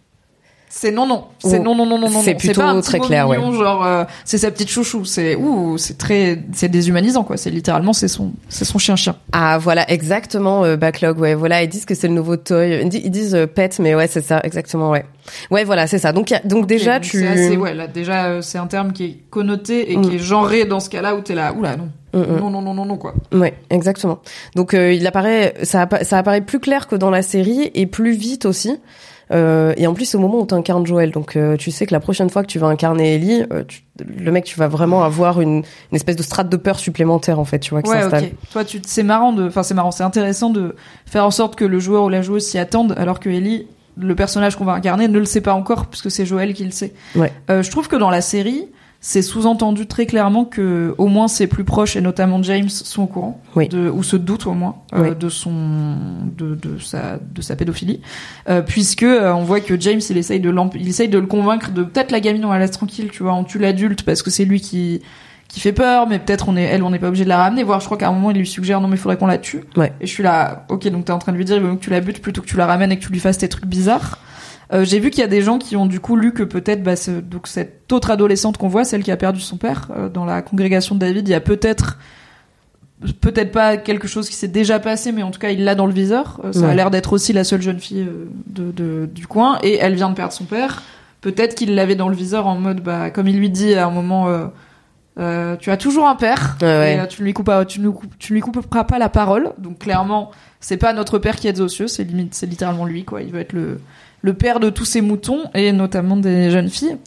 c'est 0.71 0.91
non, 0.91 1.07
non, 1.07 1.25
c'est 1.39 1.57
non, 1.59 1.73
non, 1.75 1.85
non, 1.85 1.97
non, 1.97 2.09
non. 2.11 2.21
c'est 2.21 2.35
plutôt 2.35 2.61
pas 2.61 2.67
un 2.67 2.79
petit 2.79 2.89
très 2.89 2.99
clair, 2.99 3.27
mignon, 3.27 3.51
Genre, 3.51 3.83
euh, 3.85 4.03
c'est 4.23 4.37
sa 4.37 4.51
petite 4.51 4.69
chouchou. 4.69 5.03
C'est 5.03 5.35
ouh, 5.35 5.77
c'est 5.79 5.97
très, 5.97 6.43
c'est 6.53 6.69
déshumanisant 6.69 7.23
quoi. 7.23 7.37
C'est 7.37 7.49
littéralement, 7.49 7.91
c'est 7.91 8.07
son, 8.07 8.33
c'est 8.49 8.65
son 8.65 8.77
chien 8.77 8.95
chien. 8.95 9.15
Ah 9.31 9.57
voilà, 9.57 9.89
exactement, 9.91 10.63
euh, 10.63 10.77
backlog, 10.77 11.17
ouais, 11.19 11.33
voilà, 11.33 11.63
ils 11.63 11.67
disent 11.69 11.85
que 11.85 11.95
c'est 11.95 12.07
le 12.07 12.13
nouveau 12.13 12.37
toy, 12.37 12.81
ils 12.83 13.09
disent, 13.11 13.33
euh, 13.35 13.47
pet, 13.47 13.79
mais 13.79 13.95
ouais, 13.95 14.07
c'est 14.07 14.21
ça, 14.23 14.39
exactement, 14.43 14.91
ouais. 14.91 15.05
Ouais, 15.51 15.63
voilà, 15.63 15.87
c'est 15.87 15.97
ça. 15.99 16.11
Donc, 16.11 16.29
y 16.31 16.35
a- 16.35 16.41
donc 16.43 16.65
déjà, 16.67 16.97
Ok, 16.97 17.01
donc 17.01 17.11
tu... 17.11 17.19
C'est 17.19 17.27
assez, 17.27 17.57
ouais, 17.57 17.73
là 17.73 17.87
déjà, 17.87 18.25
euh, 18.25 18.41
c'est 18.41 18.57
un 18.57 18.67
terme 18.67 18.93
qui 18.93 19.05
est 19.05 19.17
connoté 19.29 19.91
et 19.91 19.97
Mm. 19.97 20.01
qui 20.09 20.15
est 20.15 20.19
genré 20.19 20.65
dans 20.65 20.79
ce 20.79 20.89
cas-là 20.89 21.15
où 21.15 21.21
t'es 21.21 21.35
là, 21.35 21.51
oula, 21.53 21.75
non, 21.77 21.89
Mm, 22.13 22.19
mm. 22.21 22.39
non, 22.39 22.49
non, 22.49 22.61
non, 22.61 22.73
non, 22.73 22.85
non, 22.85 22.97
quoi. 22.97 23.13
Ouais, 23.31 23.53
exactement. 23.69 24.19
Donc 24.55 24.73
euh, 24.73 24.91
il 24.93 25.05
apparaît, 25.05 25.53
ça, 25.63 25.85
appa- 25.85 26.03
ça 26.03 26.17
apparaît 26.17 26.41
plus 26.41 26.59
clair 26.59 26.87
que 26.87 26.95
dans 26.95 27.11
la 27.11 27.21
série 27.21 27.69
et 27.75 27.85
plus 27.85 28.13
vite 28.13 28.45
aussi. 28.45 28.77
Euh, 29.31 29.73
et 29.77 29.85
en 29.85 29.93
plus 29.93 30.15
au 30.15 30.19
moment 30.19 30.39
où 30.39 30.45
tu 30.47 30.55
incarnes 30.55 30.85
Joël, 30.87 31.11
donc 31.11 31.35
euh, 31.35 31.55
tu 31.55 31.69
sais 31.69 31.85
que 31.85 31.93
la 31.93 31.99
prochaine 31.99 32.29
fois 32.29 32.41
que 32.41 32.47
tu 32.47 32.57
vas 32.57 32.67
incarner 32.67 33.15
Ellie, 33.15 33.43
euh, 33.53 33.63
tu- 33.67 33.81
le 34.03 34.31
mec 34.31 34.43
tu 34.45 34.57
vas 34.57 34.67
vraiment 34.67 35.03
avoir 35.03 35.39
une, 35.41 35.57
une 35.57 35.63
espèce 35.95 36.15
de 36.15 36.23
strate 36.23 36.49
de 36.49 36.57
peur 36.57 36.79
supplémentaire 36.79 37.39
en 37.39 37.45
fait, 37.45 37.59
tu 37.59 37.69
vois, 37.71 37.81
qui 37.83 37.89
Ouais, 37.91 38.01
s'installe. 38.01 38.23
ok. 38.23 38.31
Toi, 38.51 38.65
tu, 38.65 38.81
c'est 38.85 39.03
marrant 39.03 39.31
de, 39.33 39.47
enfin, 39.47 39.61
c'est 39.61 39.73
marrant, 39.75 39.91
c'est 39.91 40.03
intéressant 40.03 40.49
de 40.49 40.75
faire 41.05 41.25
en 41.25 41.31
sorte 41.31 41.55
que 41.55 41.65
le 41.65 41.79
joueur 41.79 42.03
ou 42.05 42.09
la 42.09 42.21
joueuse 42.23 42.43
s'y 42.45 42.57
attende, 42.57 42.95
alors 42.97 43.19
que 43.19 43.29
Ellie, 43.29 43.67
le 43.97 44.15
personnage 44.15 44.55
qu'on 44.55 44.65
va 44.65 44.73
incarner, 44.73 45.07
ne 45.07 45.19
le 45.19 45.25
sait 45.25 45.41
pas 45.41 45.53
encore, 45.53 45.87
puisque 45.87 46.09
c'est 46.09 46.25
Joël 46.25 46.53
qui 46.53 46.63
le 46.63 46.71
sait. 46.71 46.93
Ouais. 47.15 47.31
Je 47.49 47.69
trouve 47.69 47.87
que 47.87 47.97
dans 47.97 48.09
la 48.09 48.21
série, 48.21 48.67
c'est 49.01 49.21
sous-entendu 49.21 49.87
très 49.87 50.05
clairement 50.05 50.43
que, 50.43 50.93
au 50.97 51.07
moins, 51.07 51.29
ses 51.29 51.47
plus 51.47 51.63
proches, 51.63 51.95
et 51.95 52.01
notamment 52.01 52.43
James, 52.43 52.67
sont 52.67 53.03
au 53.03 53.07
courant. 53.07 53.41
Oui. 53.55 53.69
De, 53.69 53.89
ou 53.89 54.03
se 54.03 54.17
doutent 54.17 54.45
au 54.45 54.53
moins, 54.53 54.75
euh, 54.93 55.15
de 55.15 55.29
son, 55.29 55.51
de, 56.37 56.55
de 56.55 56.77
sa, 56.79 57.17
de 57.17 57.41
sa 57.41 57.55
pédophilie. 57.55 58.01
Euh, 58.49 58.61
puisque, 58.61 59.03
euh, 59.03 59.31
on 59.31 59.43
voit 59.43 59.61
que 59.61 59.79
James, 59.79 60.01
il 60.09 60.17
essaye 60.17 60.41
de 60.41 60.49
l'emp- 60.49 60.75
il 60.75 60.89
essaye 60.89 61.07
de 61.07 61.17
le 61.17 61.27
convaincre 61.27 61.71
de 61.71 61.83
peut-être 61.83 62.11
la 62.11 62.19
gamine, 62.19 62.43
on 62.43 62.51
la 62.51 62.59
laisse 62.59 62.71
tranquille, 62.71 63.09
tu 63.09 63.23
vois, 63.23 63.33
on 63.33 63.45
tue 63.45 63.57
l'adulte 63.59 64.03
parce 64.03 64.21
que 64.21 64.29
c'est 64.29 64.43
lui 64.43 64.59
qui, 64.59 65.01
qui 65.47 65.61
fait 65.61 65.71
peur, 65.71 66.05
mais 66.07 66.19
peut-être 66.19 66.49
on 66.49 66.57
est, 66.57 66.63
elle, 66.63 66.83
on 66.83 66.89
n'est 66.89 66.99
pas 66.99 67.07
obligé 67.07 67.23
de 67.23 67.29
la 67.29 67.37
ramener. 67.37 67.63
Voire, 67.63 67.79
je 67.79 67.85
crois 67.85 67.97
qu'à 67.97 68.09
un 68.09 68.11
moment, 68.11 68.31
il 68.31 68.37
lui 68.37 68.45
suggère 68.45 68.81
non, 68.81 68.89
mais 68.89 68.97
il 68.97 68.99
faudrait 68.99 69.15
qu'on 69.17 69.27
la 69.27 69.37
tue. 69.37 69.61
Ouais. 69.77 69.93
Et 70.01 70.07
je 70.07 70.11
suis 70.11 70.23
là, 70.23 70.65
ok, 70.67 70.89
donc 70.89 71.05
t'es 71.05 71.13
en 71.13 71.19
train 71.19 71.31
de 71.31 71.37
lui 71.37 71.45
dire, 71.45 71.55
il 71.55 71.61
vaut 71.61 71.69
mieux 71.69 71.75
que 71.77 71.83
tu 71.83 71.89
la 71.89 72.01
butes 72.01 72.21
plutôt 72.21 72.41
que 72.41 72.47
tu 72.47 72.57
la 72.57 72.65
ramènes 72.65 72.91
et 72.91 72.97
que 72.99 73.03
tu 73.05 73.13
lui 73.13 73.19
fasses 73.21 73.37
tes 73.37 73.47
trucs 73.47 73.65
bizarres. 73.65 74.19
Euh, 74.71 74.85
j'ai 74.85 74.99
vu 74.99 75.09
qu'il 75.09 75.21
y 75.21 75.23
a 75.23 75.27
des 75.27 75.41
gens 75.41 75.57
qui 75.57 75.75
ont 75.75 75.87
du 75.87 75.99
coup 75.99 76.15
lu 76.15 76.31
que 76.33 76.43
peut-être, 76.43 76.83
bah, 76.83 76.95
ce- 76.95 77.09
donc 77.21 77.47
cette 77.47 77.91
autre 77.91 78.11
adolescente 78.11 78.57
qu'on 78.57 78.67
voit, 78.67 78.83
celle 78.83 79.01
qui 79.03 79.11
a 79.11 79.17
perdu 79.17 79.39
son 79.41 79.57
père, 79.57 79.87
euh, 79.97 80.09
dans 80.09 80.25
la 80.25 80.41
congrégation 80.43 80.93
de 80.95 80.99
David, 80.99 81.27
il 81.27 81.31
y 81.31 81.35
a 81.35 81.41
peut-être, 81.41 81.97
peut-être 83.21 83.51
pas 83.51 83.77
quelque 83.77 84.07
chose 84.07 84.29
qui 84.29 84.35
s'est 84.35 84.47
déjà 84.47 84.79
passé, 84.79 85.11
mais 85.11 85.23
en 85.23 85.31
tout 85.31 85.39
cas, 85.39 85.49
il 85.49 85.63
l'a 85.63 85.73
dans 85.73 85.85
le 85.87 85.93
viseur. 85.93 86.39
Euh, 86.43 86.51
ça 86.51 86.69
a 86.69 86.73
l'air 86.75 86.91
d'être 86.91 87.13
aussi 87.13 87.33
la 87.33 87.43
seule 87.43 87.61
jeune 87.61 87.79
fille 87.79 88.07
de, 88.47 88.71
de- 88.71 89.09
du 89.11 89.25
coin, 89.25 89.57
et 89.63 89.75
elle 89.77 89.95
vient 89.95 90.09
de 90.09 90.15
perdre 90.15 90.33
son 90.33 90.45
père. 90.45 90.83
Peut-être 91.21 91.55
qu'il 91.55 91.73
l'avait 91.75 91.95
dans 91.95 92.09
le 92.09 92.15
viseur 92.15 92.45
en 92.47 92.55
mode, 92.59 92.81
bah, 92.81 93.09
comme 93.09 93.27
il 93.27 93.37
lui 93.39 93.49
dit 93.49 93.73
à 93.73 93.87
un 93.87 93.91
moment, 93.91 94.27
tu 95.17 95.71
as 95.71 95.77
toujours 95.77 96.07
un 96.07 96.15
père, 96.15 96.57
Ouais, 96.61 96.67
ouais. 96.67 97.03
et 97.03 97.07
tu 97.07 97.21
ne 97.21 97.25
lui 97.25 97.33
coupes 97.33 97.51
tu 97.67 97.81
coupes- 97.89 98.13
tu 98.19 98.33
lui 98.33 98.41
couperas 98.41 98.83
pas 98.83 98.99
la 98.99 99.09
parole. 99.09 99.51
Donc 99.57 99.79
clairement, 99.79 100.31
c'est 100.59 100.77
pas 100.77 100.93
notre 100.93 101.17
père 101.19 101.37
qui 101.37 101.47
est 101.47 101.59
aux 101.59 101.67
cieux, 101.67 101.87
c'est 101.87 102.03
limite, 102.03 102.35
c'est 102.35 102.45
littéralement 102.47 102.85
lui, 102.85 103.03
quoi. 103.03 103.21
Il 103.21 103.31
veut 103.31 103.39
être 103.39 103.53
le, 103.53 103.79
le 104.21 104.33
père 104.33 104.59
de 104.59 104.69
tous 104.69 104.85
ces 104.85 105.01
moutons 105.01 105.43
et 105.53 105.71
notamment 105.71 106.17
des 106.17 106.51
jeunes 106.51 106.69
filles. 106.69 106.97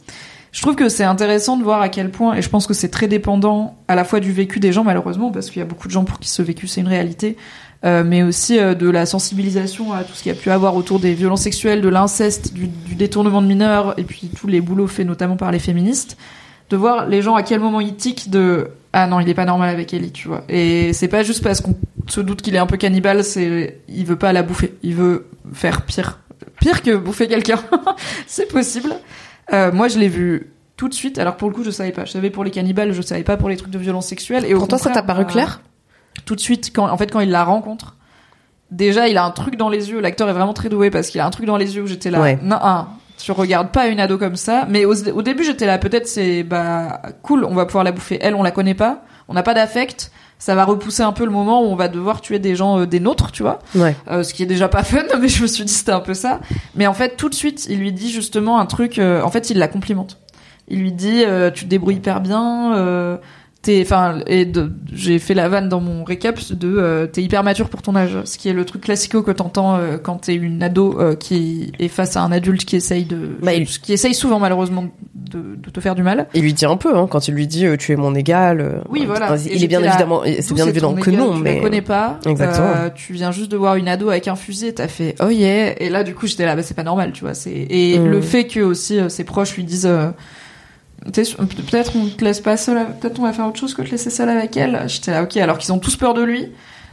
Je 0.53 0.61
trouve 0.61 0.75
que 0.75 0.87
c'est 0.87 1.03
intéressant 1.03 1.57
de 1.57 1.63
voir 1.63 1.81
à 1.81 1.89
quel 1.89 2.11
point, 2.11 2.35
et 2.35 2.43
je 2.43 2.49
pense 2.49 2.67
que 2.67 2.75
c'est 2.75 2.89
très 2.89 3.07
dépendant 3.07 3.75
à 3.87 3.95
la 3.95 4.03
fois 4.03 4.19
du 4.19 4.31
vécu 4.31 4.59
des 4.59 4.71
gens 4.71 4.83
malheureusement, 4.83 5.31
parce 5.31 5.49
qu'il 5.49 5.59
y 5.59 5.63
a 5.63 5.65
beaucoup 5.65 5.87
de 5.87 5.93
gens 5.93 6.03
pour 6.03 6.19
qui 6.19 6.29
ce 6.29 6.43
vécu 6.43 6.67
c'est 6.67 6.81
une 6.81 6.87
réalité, 6.87 7.37
euh, 7.85 8.03
mais 8.05 8.21
aussi 8.21 8.59
euh, 8.59 8.75
de 8.75 8.87
la 8.87 9.07
sensibilisation 9.07 9.93
à 9.93 10.03
tout 10.03 10.13
ce 10.13 10.21
qu'il 10.21 10.31
y 10.31 10.35
a 10.35 10.39
pu 10.39 10.51
avoir 10.51 10.75
autour 10.75 10.99
des 10.99 11.15
violences 11.15 11.41
sexuelles, 11.41 11.81
de 11.81 11.89
l'inceste, 11.89 12.53
du, 12.53 12.67
détournement 12.95 13.41
de 13.41 13.47
mineurs, 13.47 13.95
et 13.97 14.03
puis 14.03 14.29
tous 14.35 14.45
les 14.45 14.61
boulots 14.61 14.85
faits 14.85 15.07
notamment 15.07 15.37
par 15.37 15.51
les 15.51 15.57
féministes, 15.57 16.17
de 16.69 16.77
voir 16.77 17.07
les 17.07 17.23
gens 17.23 17.33
à 17.33 17.41
quel 17.41 17.59
moment 17.59 17.81
ils 17.81 17.95
tiquent 17.95 18.29
de 18.29 18.69
ah 18.93 19.07
non 19.07 19.19
il 19.19 19.27
est 19.27 19.33
pas 19.33 19.45
normal 19.45 19.69
avec 19.69 19.91
Ellie, 19.91 20.11
tu 20.11 20.27
vois. 20.27 20.43
Et 20.49 20.93
c'est 20.93 21.07
pas 21.07 21.23
juste 21.23 21.43
parce 21.43 21.61
qu'on 21.61 21.75
se 22.07 22.21
doute 22.21 22.43
qu'il 22.43 22.53
est 22.53 22.59
un 22.59 22.67
peu 22.67 22.77
cannibale, 22.77 23.23
c'est 23.23 23.79
il 23.89 24.05
veut 24.05 24.17
pas 24.17 24.31
la 24.33 24.43
bouffer, 24.43 24.75
il 24.83 24.93
veut 24.93 25.25
faire 25.51 25.81
pire, 25.81 26.19
pire 26.63 26.81
que 26.81 26.95
bouffer 26.95 27.27
quelqu'un, 27.27 27.59
c'est 28.27 28.47
possible. 28.47 28.93
Euh, 29.51 29.71
moi 29.73 29.89
je 29.89 29.99
l'ai 29.99 30.07
vu 30.07 30.53
tout 30.77 30.87
de 30.87 30.93
suite, 30.93 31.17
alors 31.19 31.35
pour 31.35 31.49
le 31.49 31.53
coup 31.53 31.63
je 31.63 31.71
savais 31.71 31.91
pas, 31.91 32.05
je 32.05 32.11
savais 32.11 32.29
pour 32.29 32.43
les 32.45 32.51
cannibales, 32.51 32.93
je 32.93 33.01
savais 33.01 33.23
pas 33.23 33.35
pour 33.35 33.49
les 33.49 33.57
trucs 33.57 33.69
de 33.71 33.77
violence 33.77 34.07
sexuelle. 34.07 34.45
Et 34.45 34.53
Pour 34.53 34.67
toi 34.69 34.77
ça 34.77 34.89
t'a 34.91 35.03
paru 35.03 35.25
bah, 35.25 35.31
clair? 35.31 35.61
tout 36.25 36.35
de 36.35 36.39
suite 36.39 36.71
quand 36.73 36.89
en 36.89 36.97
fait 36.97 37.11
quand 37.11 37.19
il 37.19 37.31
la 37.31 37.43
rencontre 37.43 37.95
déjà 38.71 39.07
il 39.09 39.17
a 39.17 39.25
un 39.25 39.31
truc 39.31 39.57
dans 39.57 39.69
les 39.69 39.89
yeux. 39.91 39.99
L'acteur 39.99 40.29
est 40.29 40.33
vraiment 40.33 40.53
très 40.53 40.69
doué 40.69 40.89
parce 40.89 41.09
qu'il 41.09 41.19
a 41.19 41.25
un 41.25 41.29
truc 41.31 41.45
dans 41.45 41.57
les 41.57 41.75
yeux 41.75 41.83
où 41.83 41.87
j'étais 41.87 42.09
là 42.09 42.21
Ouais. 42.21 42.39
non 42.41 42.57
un, 42.61 42.87
tu 43.17 43.31
regardes 43.33 43.71
pas 43.71 43.87
une 43.87 43.99
ado 43.99 44.17
comme 44.17 44.35
ça. 44.37 44.65
Mais 44.69 44.85
au, 44.85 44.93
au 45.09 45.21
début 45.21 45.43
j'étais 45.43 45.65
là. 45.65 45.77
Peut-être 45.77 46.07
c'est 46.07 46.43
bah 46.43 47.01
cool. 47.21 47.43
On 47.45 47.53
va 47.53 47.65
pouvoir 47.65 47.83
la 47.83 47.91
bouffer. 47.91 48.17
Elle 48.21 48.35
on 48.35 48.43
la 48.43 48.51
connaît 48.51 48.73
pas. 48.73 49.03
On 49.27 49.33
n'a 49.33 49.43
pas 49.43 49.53
d'affect 49.53 50.11
ça 50.45 50.55
va 50.55 50.65
repousser 50.65 51.03
un 51.03 51.13
peu 51.13 51.23
le 51.23 51.31
moment 51.31 51.61
où 51.63 51.67
on 51.67 51.75
va 51.77 51.87
devoir 51.87 52.19
tuer 52.19 52.37
des 52.37 52.53
gens 52.53 52.79
euh, 52.81 52.85
des 52.85 52.99
nôtres 52.99 53.31
tu 53.31 53.43
vois 53.43 53.59
Ouais. 53.75 53.95
euh, 54.11 54.23
ce 54.23 54.33
qui 54.33 54.43
est 54.43 54.45
déjà 54.45 54.67
pas 54.67 54.83
fun, 54.91 55.03
mais 55.21 55.29
je 55.29 55.41
me 55.41 55.47
suis 55.47 55.63
dit 55.63 55.71
c'était 55.71 55.93
un 55.93 56.01
peu 56.01 56.13
ça. 56.13 56.41
Mais 56.75 56.85
en 56.85 56.93
fait, 56.93 57.15
tout 57.15 57.29
de 57.29 57.33
suite, 57.33 57.65
il 57.69 57.79
lui 57.79 57.93
dit 57.93 58.11
justement 58.11 58.59
un 58.59 58.65
truc. 58.65 58.99
euh, 58.99 59.21
en 59.21 59.29
fait, 59.31 59.49
il 59.51 59.57
la 59.57 59.69
complimente. 59.69 60.17
Il 60.67 60.79
lui 60.79 60.91
dit 60.91 61.23
euh, 61.25 61.49
tu 61.49 61.63
te 61.63 61.69
débrouilles 61.69 61.95
hyper 61.95 62.19
bien. 62.19 62.73
Euh, 63.63 63.65
t'es, 63.65 63.81
enfin, 63.81 64.19
et 64.27 64.51
j'ai 64.91 65.19
fait 65.19 65.33
la 65.33 65.47
vanne 65.47 65.69
dans 65.69 65.79
mon 65.79 66.03
récap 66.03 66.37
de 66.51 66.75
euh, 66.77 67.07
t'es 67.07 67.21
hyper 67.23 67.43
mature 67.43 67.69
pour 67.69 67.81
ton 67.81 67.95
âge, 67.95 68.17
ce 68.25 68.37
qui 68.37 68.49
est 68.49 68.53
le 68.53 68.65
truc 68.65 68.81
classico 68.83 69.23
que 69.23 69.31
t'entends 69.31 69.75
euh, 69.77 69.97
quand 69.97 70.17
t'es 70.17 70.35
une 70.35 70.61
ado 70.61 70.99
euh, 70.99 71.15
qui 71.15 71.71
est 71.79 71.87
face 71.87 72.17
à 72.17 72.21
un 72.23 72.31
adulte 72.31 72.65
qui 72.65 72.75
essaye 72.75 73.05
de, 73.05 73.17
Bah, 73.41 73.53
il- 73.53 73.65
qui 73.67 73.93
essaye 73.93 74.13
souvent 74.13 74.39
malheureusement 74.39 74.85
de, 75.15 75.55
de 75.55 75.69
te 75.69 75.79
faire 75.79 75.95
du 75.95 76.03
mal. 76.03 76.27
Il 76.33 76.41
lui 76.41 76.53
dit 76.53 76.65
un 76.65 76.75
peu 76.77 76.95
hein, 76.95 77.07
quand 77.09 77.27
il 77.27 77.33
lui 77.35 77.47
dit 77.47 77.65
euh, 77.65 77.77
tu 77.77 77.91
es 77.91 77.95
mon 77.95 78.13
égal. 78.15 78.59
euh, 78.61 78.79
Oui, 78.89 79.05
voilà. 79.05 79.31
euh, 79.31 79.37
Et 79.47 79.55
Il 79.55 79.63
est 79.63 79.67
bien 79.67 79.79
là, 79.79 79.87
évidemment, 79.87 80.21
c'est 80.41 80.53
bien 80.53 80.67
évident 80.67 80.93
que 80.93 81.09
égal, 81.09 81.21
non, 81.21 81.35
tu 81.37 81.41
mais 81.41 81.55
la 81.55 81.61
connais 81.61 81.81
pas. 81.81 82.19
Exactement. 82.25 82.67
Euh, 82.75 82.89
tu 82.93 83.13
viens 83.13 83.31
juste 83.31 83.49
de 83.51 83.57
voir 83.57 83.75
une 83.77 83.87
ado 83.87 84.09
avec 84.09 84.27
un 84.27 84.35
fusil 84.35 84.67
et 84.67 84.73
t'as 84.73 84.87
fait 84.89 85.15
oh 85.23 85.29
yeah. 85.29 85.81
Et 85.81 85.89
là, 85.89 86.03
du 86.03 86.13
coup, 86.13 86.27
j'étais 86.27 86.45
là, 86.45 86.55
bah, 86.55 86.63
c'est 86.63 86.73
pas 86.75 86.83
normal, 86.83 87.11
tu 87.13 87.21
vois. 87.23 87.33
C'est 87.33 87.51
et 87.69 87.97
Mm. 87.97 88.07
le 88.07 88.21
fait 88.21 88.45
que 88.45 88.59
aussi 88.59 88.99
euh, 88.99 89.07
ses 89.09 89.23
proches 89.23 89.55
lui 89.55 89.63
disent. 89.63 89.89
Peut-être 91.05 91.95
on 91.95 92.07
te 92.07 92.23
laisse 92.23 92.39
pas 92.39 92.57
seul, 92.57 92.85
peut-être 92.99 93.19
on 93.19 93.23
va 93.23 93.33
faire 93.33 93.47
autre 93.47 93.59
chose 93.59 93.73
que 93.73 93.81
te 93.81 93.91
laisser 93.91 94.09
seul 94.09 94.29
avec 94.29 94.55
elle. 94.57 94.83
J'étais 94.87 95.11
là, 95.11 95.23
ok, 95.23 95.37
alors 95.37 95.57
qu'ils 95.57 95.73
ont 95.73 95.79
tous 95.79 95.95
peur 95.95 96.13
de 96.13 96.23
lui. 96.23 96.49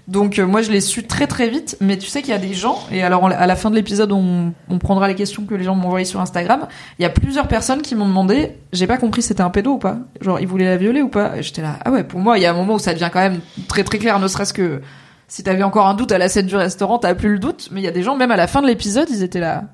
Donc 0.08 0.40
euh, 0.40 0.46
moi 0.46 0.61
je 0.61 0.72
l'ai 0.72 0.80
su 0.80 1.06
très 1.06 1.28
très 1.28 1.48
vite, 1.48 1.76
mais 1.80 1.96
tu 1.96 2.08
sais 2.08 2.20
qu'il 2.20 2.30
y 2.30 2.36
a 2.36 2.38
des 2.38 2.54
gens, 2.54 2.80
et 2.90 3.02
alors 3.04 3.26
à 3.26 3.46
la 3.46 3.54
fin 3.54 3.70
de 3.70 3.76
l'épisode 3.76 4.11
on, 4.11 4.52
on 4.68 4.78
prendra 4.78 5.06
les 5.06 5.14
questions 5.14 5.44
que 5.44 5.54
les 5.54 5.62
gens 5.62 5.76
m'ont 5.76 5.86
envoyées 5.86 6.04
sur 6.04 6.20
Instagram, 6.20 6.66
il 6.98 7.02
y 7.02 7.04
a 7.04 7.11
plusieurs 7.11 7.46
personnes 7.46 7.80
qui 7.80 7.94
m'ont 7.94 8.08
demandé, 8.08 8.56
j'ai 8.72 8.88
pas 8.88 8.96
compris 8.96 9.22
c'était 9.22 9.42
un 9.42 9.50
pédo 9.50 9.74
ou 9.74 9.78
pas, 9.78 9.98
genre 10.20 10.40
il 10.40 10.48
voulait 10.48 10.64
la 10.64 10.78
violer 10.78 11.00
ou 11.00 11.08
pas, 11.08 11.40
j'étais 11.42 11.62
là, 11.62 11.78
ah 11.84 11.92
ouais 11.92 12.02
pour 12.02 12.18
moi 12.18 12.38
il 12.38 12.42
y 12.42 12.46
a 12.46 12.50
un 12.50 12.54
moment 12.54 12.74
où 12.74 12.78
ça 12.80 12.92
devient 12.92 13.11
quand 13.12 13.20
même 13.20 13.40
très 13.68 13.84
très 13.84 13.98
clair, 13.98 14.18
ne 14.18 14.26
serait-ce 14.26 14.54
que 14.54 14.80
si 15.28 15.44
t'avais 15.44 15.62
encore 15.62 15.86
un 15.86 15.94
doute 15.94 16.11
à 16.11 16.18
la 16.18 16.28
scène 16.28 16.46
du 16.46 16.56
restaurant, 16.56 16.98
t'as 16.98 17.14
plus 17.14 17.34
le 17.34 17.38
doute, 17.38 17.68
mais 17.70 17.80
il 17.80 17.84
y 17.84 17.88
a 17.88 17.92
des 17.92 18.02
gens 18.02 18.16
même 18.16 18.32
à 18.32 18.36
la 18.36 18.48
fin 18.48 18.62
de 18.62 18.66
l'épisode 18.66 19.06
ils 19.11 19.22
étaient 19.22 19.38
là, 19.38 19.64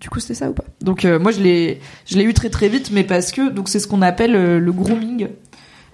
du 0.00 0.10
coup 0.10 0.20
c'était 0.20 0.34
ça 0.34 0.50
ou 0.50 0.52
pas? 0.52 0.64
Donc 0.80 1.04
euh, 1.04 1.18
moi 1.18 1.32
je 1.32 1.40
l'ai 1.40 1.80
eu 2.10 2.34
très 2.34 2.50
très 2.50 2.68
vite, 2.68 2.90
mais 2.92 3.04
parce 3.04 3.32
que 3.32 3.50
donc 3.50 3.68
c'est 3.68 3.78
ce 3.78 3.86
qu'on 3.86 4.02
appelle 4.02 4.34
euh, 4.34 4.58
le 4.58 4.72
grooming. 4.72 5.28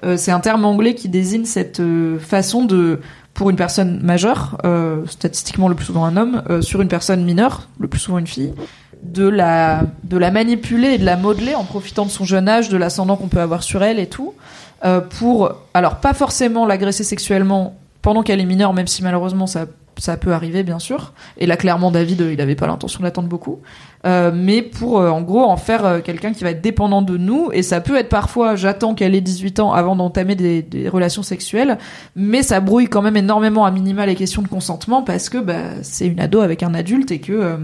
Euh, 0.02 0.16
c'est 0.16 0.32
un 0.32 0.40
terme 0.40 0.64
anglais 0.64 0.94
qui 0.94 1.08
désigne 1.08 1.44
cette 1.44 1.82
façon 2.18 2.64
de 2.64 3.00
pour 3.34 3.48
une 3.48 3.56
personne 3.56 4.00
majeure, 4.02 4.58
statistiquement 5.06 5.68
le 5.68 5.74
plus 5.74 5.86
souvent 5.86 6.04
un 6.04 6.16
homme, 6.16 6.42
sur 6.62 6.82
une 6.82 6.88
personne 6.88 7.24
mineure, 7.24 7.68
le 7.78 7.86
plus 7.86 8.00
souvent 8.00 8.18
une 8.18 8.26
fille, 8.26 8.52
de 9.02 9.26
la 9.26 9.84
de 10.04 10.18
la 10.18 10.30
manipuler 10.30 10.88
et 10.88 10.98
de 10.98 11.04
la 11.04 11.16
modeler 11.16 11.54
en 11.54 11.64
profitant 11.64 12.04
de 12.04 12.10
son 12.10 12.24
jeune 12.24 12.48
âge, 12.48 12.68
de 12.68 12.76
l'ascendant 12.76 13.16
qu'on 13.16 13.28
peut 13.28 13.40
avoir 13.40 13.62
sur 13.62 13.82
elle 13.82 13.98
et 13.98 14.08
tout, 14.08 14.34
pour 15.10 15.52
alors 15.74 16.00
pas 16.00 16.12
forcément 16.12 16.66
l'agresser 16.66 17.04
sexuellement 17.04 17.78
pendant 18.02 18.22
qu'elle 18.22 18.40
est 18.40 18.44
mineure, 18.46 18.72
même 18.74 18.86
si 18.86 19.02
malheureusement 19.02 19.46
ça 19.46 19.66
ça 19.98 20.16
peut 20.16 20.32
arriver 20.32 20.62
bien 20.62 20.78
sûr. 20.78 21.12
Et 21.36 21.44
là, 21.44 21.58
clairement, 21.58 21.90
David, 21.90 22.20
il 22.32 22.40
avait 22.40 22.54
pas 22.54 22.66
l'intention 22.66 23.02
d'attendre 23.02 23.28
beaucoup. 23.28 23.58
Euh, 24.06 24.30
mais 24.34 24.62
pour, 24.62 24.98
euh, 24.98 25.10
en 25.10 25.20
gros, 25.20 25.42
en 25.42 25.58
faire 25.58 25.84
euh, 25.84 26.00
quelqu'un 26.00 26.32
qui 26.32 26.42
va 26.42 26.50
être 26.52 26.62
dépendant 26.62 27.02
de 27.02 27.18
nous. 27.18 27.50
Et 27.52 27.62
ça 27.62 27.82
peut 27.82 27.96
être 27.98 28.08
parfois, 28.08 28.56
j'attends 28.56 28.94
qu'elle 28.94 29.14
ait 29.14 29.20
18 29.20 29.60
ans 29.60 29.72
avant 29.74 29.96
d'entamer 29.96 30.36
des, 30.36 30.62
des 30.62 30.88
relations 30.88 31.22
sexuelles. 31.22 31.76
Mais 32.16 32.42
ça 32.42 32.60
brouille 32.60 32.86
quand 32.86 33.02
même 33.02 33.16
énormément 33.18 33.66
à 33.66 33.70
minima 33.70 34.06
les 34.06 34.14
questions 34.14 34.40
de 34.40 34.48
consentement 34.48 35.02
parce 35.02 35.28
que 35.28 35.36
bah, 35.36 35.82
c'est 35.82 36.06
une 36.06 36.20
ado 36.20 36.40
avec 36.40 36.62
un 36.62 36.72
adulte 36.72 37.10
et 37.10 37.18
que 37.20 37.32
euh, 37.34 37.56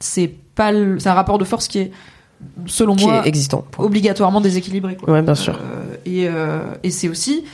c'est 0.00 0.28
pas, 0.54 0.70
le- 0.72 0.98
c'est 0.98 1.08
un 1.08 1.14
rapport 1.14 1.38
de 1.38 1.44
force 1.44 1.66
qui 1.66 1.78
est, 1.78 1.92
selon 2.66 2.94
Qui 2.94 3.06
moi, 3.06 3.24
est 3.24 3.28
existant. 3.28 3.64
Point. 3.70 3.86
obligatoirement 3.86 4.42
déséquilibré. 4.42 4.96
Quoi. 4.96 5.14
Ouais, 5.14 5.22
bien 5.22 5.34
sûr. 5.34 5.54
Euh, 5.54 5.94
et 6.04 6.28
euh, 6.28 6.60
et 6.82 6.90
c'est 6.90 7.08
aussi 7.08 7.44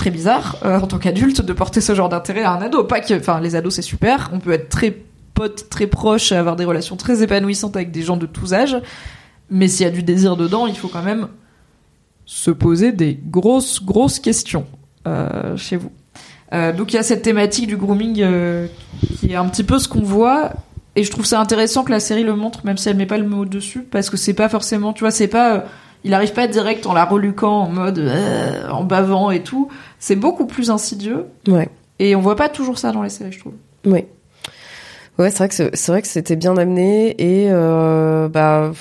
très 0.00 0.10
bizarre 0.10 0.56
euh, 0.64 0.80
en 0.80 0.86
tant 0.86 0.98
qu'adulte 0.98 1.42
de 1.42 1.52
porter 1.52 1.82
ce 1.82 1.94
genre 1.94 2.08
d'intérêt 2.08 2.42
à 2.42 2.52
un 2.52 2.62
ado. 2.62 2.84
Pas 2.84 3.00
que, 3.00 3.12
enfin, 3.12 3.38
les 3.38 3.54
ados 3.54 3.74
c'est 3.74 3.82
super, 3.82 4.30
on 4.32 4.38
peut 4.38 4.52
être 4.52 4.70
très 4.70 4.96
potes, 5.34 5.68
très 5.68 5.86
proches, 5.86 6.32
avoir 6.32 6.56
des 6.56 6.64
relations 6.64 6.96
très 6.96 7.22
épanouissantes 7.22 7.76
avec 7.76 7.90
des 7.90 8.00
gens 8.00 8.16
de 8.16 8.24
tous 8.24 8.54
âges. 8.54 8.78
Mais 9.50 9.68
s'il 9.68 9.84
y 9.84 9.88
a 9.88 9.92
du 9.92 10.02
désir 10.02 10.36
dedans, 10.36 10.66
il 10.66 10.74
faut 10.74 10.88
quand 10.88 11.02
même 11.02 11.28
se 12.24 12.50
poser 12.50 12.92
des 12.92 13.20
grosses, 13.22 13.84
grosses 13.84 14.20
questions 14.20 14.64
euh, 15.06 15.54
chez 15.58 15.76
vous. 15.76 15.92
Euh, 16.54 16.72
donc 16.72 16.94
il 16.94 16.96
y 16.96 16.98
a 16.98 17.02
cette 17.02 17.22
thématique 17.22 17.66
du 17.66 17.76
grooming 17.76 18.24
qui 19.18 19.32
est 19.32 19.36
un 19.36 19.48
petit 19.48 19.64
peu 19.64 19.78
ce 19.78 19.86
qu'on 19.86 20.02
voit. 20.02 20.52
Et 20.96 21.04
je 21.04 21.10
trouve 21.10 21.26
ça 21.26 21.40
intéressant 21.40 21.84
que 21.84 21.90
la 21.90 22.00
série 22.00 22.24
le 22.24 22.34
montre, 22.34 22.64
même 22.64 22.78
si 22.78 22.88
elle 22.88 22.96
met 22.96 23.06
pas 23.06 23.18
le 23.18 23.28
mot 23.28 23.44
dessus, 23.44 23.82
parce 23.82 24.08
que 24.08 24.16
c'est 24.16 24.34
pas 24.34 24.48
forcément, 24.48 24.92
tu 24.92 25.00
vois, 25.00 25.10
c'est 25.10 25.28
pas, 25.28 25.66
il 26.04 26.14
arrive 26.14 26.32
pas 26.32 26.48
direct 26.48 26.86
en 26.86 26.94
la 26.94 27.04
reluquant 27.04 27.60
en 27.60 27.68
mode, 27.68 28.10
en 28.70 28.82
bavant 28.82 29.30
et 29.30 29.42
tout. 29.42 29.68
C'est 30.00 30.16
beaucoup 30.16 30.46
plus 30.46 30.70
insidieux. 30.70 31.26
Ouais. 31.46 31.68
Et 32.00 32.16
on 32.16 32.20
voit 32.20 32.34
pas 32.34 32.48
toujours 32.48 32.78
ça 32.78 32.90
dans 32.90 33.02
les 33.02 33.10
séries, 33.10 33.30
je 33.30 33.38
trouve. 33.38 33.52
Oui. 33.84 34.04
Ouais, 35.18 35.30
c'est 35.30 35.38
vrai 35.38 35.48
que 35.48 35.76
c'est 35.76 35.92
vrai 35.92 36.00
que 36.00 36.08
c'était 36.08 36.36
bien 36.36 36.56
amené 36.56 37.10
et 37.18 37.50
euh, 37.50 38.28
bah 38.28 38.72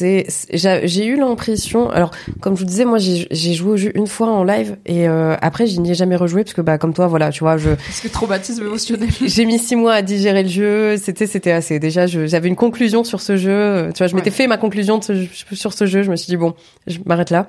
c'est 0.00 0.26
j'ai 0.52 1.06
eu 1.06 1.16
l'impression 1.16 1.90
alors 1.90 2.10
comme 2.40 2.54
je 2.56 2.60
vous 2.60 2.66
disais 2.66 2.84
moi 2.84 2.98
j'ai 2.98 3.52
joué 3.54 3.70
au 3.72 3.76
jeu 3.76 3.92
une 3.96 4.06
fois 4.06 4.28
en 4.28 4.42
live 4.44 4.76
et 4.86 5.08
euh, 5.08 5.36
après 5.42 5.66
je 5.66 5.80
n'y 5.80 5.90
ai 5.90 5.94
jamais 5.94 6.16
rejoué 6.16 6.42
parce 6.44 6.54
que 6.54 6.60
bah 6.60 6.78
comme 6.78 6.94
toi 6.94 7.06
voilà 7.06 7.30
tu 7.30 7.40
vois 7.40 7.56
je 7.58 7.70
Parce 7.70 8.00
que 8.00 8.08
traumatisme 8.08 8.64
émotionnel. 8.64 9.08
j'ai 9.24 9.44
mis 9.44 9.58
six 9.58 9.76
mois 9.76 9.94
à 9.94 10.02
digérer 10.02 10.42
le 10.42 10.48
jeu 10.48 10.96
c'était 10.96 11.26
c'était 11.26 11.52
assez 11.52 11.78
déjà 11.78 12.06
j'avais 12.06 12.48
une 12.48 12.56
conclusion 12.56 13.04
sur 13.04 13.20
ce 13.20 13.36
jeu 13.36 13.90
tu 13.94 13.98
vois 13.98 14.06
je 14.06 14.14
m'étais 14.16 14.30
Ouais. 14.30 14.36
fait 14.36 14.46
ma 14.46 14.56
conclusion 14.56 14.98
de 14.98 15.04
ce- 15.04 15.26
sur 15.54 15.72
ce 15.72 15.86
jeu 15.86 16.02
je 16.02 16.10
me 16.10 16.16
suis 16.16 16.28
dit 16.28 16.36
bon 16.36 16.54
je 16.86 16.98
m'arrête 17.06 17.30
là 17.30 17.46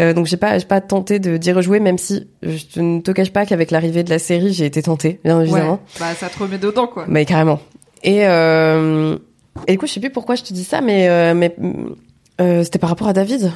euh, 0.00 0.14
donc 0.14 0.26
j'ai 0.26 0.36
pas 0.38 0.58
j'ai 0.58 0.64
pas 0.66 0.80
tenté 0.80 1.18
de 1.18 1.36
d'y 1.36 1.52
rejouer 1.52 1.78
même 1.80 1.98
si 1.98 2.26
je 2.42 2.80
ne 2.80 3.00
te 3.00 3.10
cache 3.10 3.30
pas 3.30 3.44
qu'avec 3.44 3.70
l'arrivée 3.70 4.02
de 4.04 4.10
la 4.10 4.18
série 4.18 4.52
j'ai 4.54 4.64
été 4.64 4.82
tentée 4.82 5.20
bien 5.24 5.40
évidemment 5.42 5.72
Ouais. 5.72 6.00
Bah, 6.00 6.14
ça 6.18 6.28
te 6.28 6.38
remet 6.38 6.56
dedans, 6.58 6.86
quoi. 6.86 7.04
mais 7.08 7.24
carrément. 7.26 7.60
Et, 8.02 8.26
euh, 8.26 9.16
et 9.66 9.72
du 9.72 9.78
coup, 9.78 9.86
je 9.86 9.92
sais 9.92 10.00
plus 10.00 10.10
pourquoi 10.10 10.34
je 10.34 10.42
te 10.42 10.52
dis 10.52 10.64
ça, 10.64 10.80
mais, 10.80 11.08
euh, 11.08 11.34
mais 11.34 11.54
euh, 12.40 12.64
c'était 12.64 12.78
par 12.78 12.90
rapport 12.90 13.08
à 13.08 13.12
David. 13.12 13.52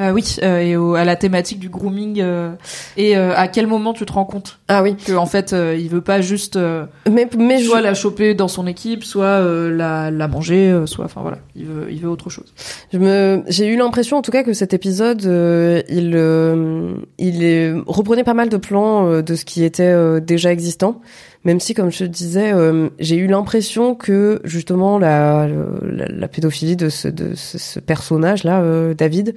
Euh, 0.00 0.12
oui, 0.12 0.36
euh, 0.44 0.60
et 0.60 0.76
au- 0.76 0.94
à 0.94 1.04
la 1.04 1.16
thématique 1.16 1.58
du 1.58 1.68
grooming. 1.68 2.20
euh, 2.20 2.52
et 2.96 3.16
euh, 3.16 3.34
à 3.34 3.48
quel 3.48 3.66
moment 3.66 3.92
tu 3.92 4.06
te 4.06 4.12
rends 4.12 4.24
compte 4.26 4.60
Ah 4.68 4.84
oui. 4.84 4.94
que 4.94 5.12
en 5.14 5.26
fait, 5.26 5.52
euh, 5.52 5.76
il 5.76 5.88
veut 5.88 6.02
pas 6.02 6.20
juste 6.20 6.54
euh, 6.54 6.84
Mais, 7.10 7.28
mais 7.36 7.58
je, 7.58 7.64
soit 7.66 7.80
la 7.80 7.94
choper 7.94 8.34
dans 8.36 8.46
son 8.46 8.68
équipe, 8.68 9.02
soit 9.02 9.24
euh, 9.24 9.76
la, 9.76 10.12
la 10.12 10.28
manger, 10.28 10.70
euh, 10.70 10.86
soit, 10.86 11.06
enfin 11.06 11.20
voilà, 11.22 11.38
il 11.56 11.64
veut, 11.66 11.88
il 11.90 11.98
veut 12.00 12.08
autre 12.08 12.30
chose. 12.30 12.54
je 12.92 12.98
me, 12.98 13.42
j'ai 13.48 13.66
eu 13.66 13.76
l'impression, 13.76 14.18
en 14.18 14.22
tout 14.22 14.30
cas, 14.30 14.44
que 14.44 14.52
cet 14.52 14.72
épisode, 14.72 15.26
euh, 15.26 15.82
il, 15.88 16.12
euh, 16.14 16.94
il 17.18 17.42
est- 17.42 17.72
reprenait 17.88 18.22
pas 18.22 18.34
mal 18.34 18.50
de 18.50 18.56
plans 18.56 19.08
euh, 19.08 19.20
de 19.22 19.34
ce 19.34 19.44
qui 19.44 19.64
était 19.64 19.82
euh, 19.82 20.20
déjà 20.20 20.52
existant. 20.52 21.00
Même 21.48 21.60
si, 21.60 21.72
comme 21.72 21.90
je 21.90 22.00
te 22.00 22.04
disais, 22.04 22.52
euh, 22.52 22.90
j'ai 22.98 23.16
eu 23.16 23.26
l'impression 23.26 23.94
que 23.94 24.38
justement 24.44 24.98
la, 24.98 25.48
la, 25.82 26.06
la 26.06 26.28
pédophilie 26.28 26.76
de 26.76 26.90
ce, 26.90 27.08
de 27.08 27.34
ce, 27.34 27.56
ce 27.56 27.80
personnage-là, 27.80 28.60
euh, 28.60 28.92
David, 28.92 29.34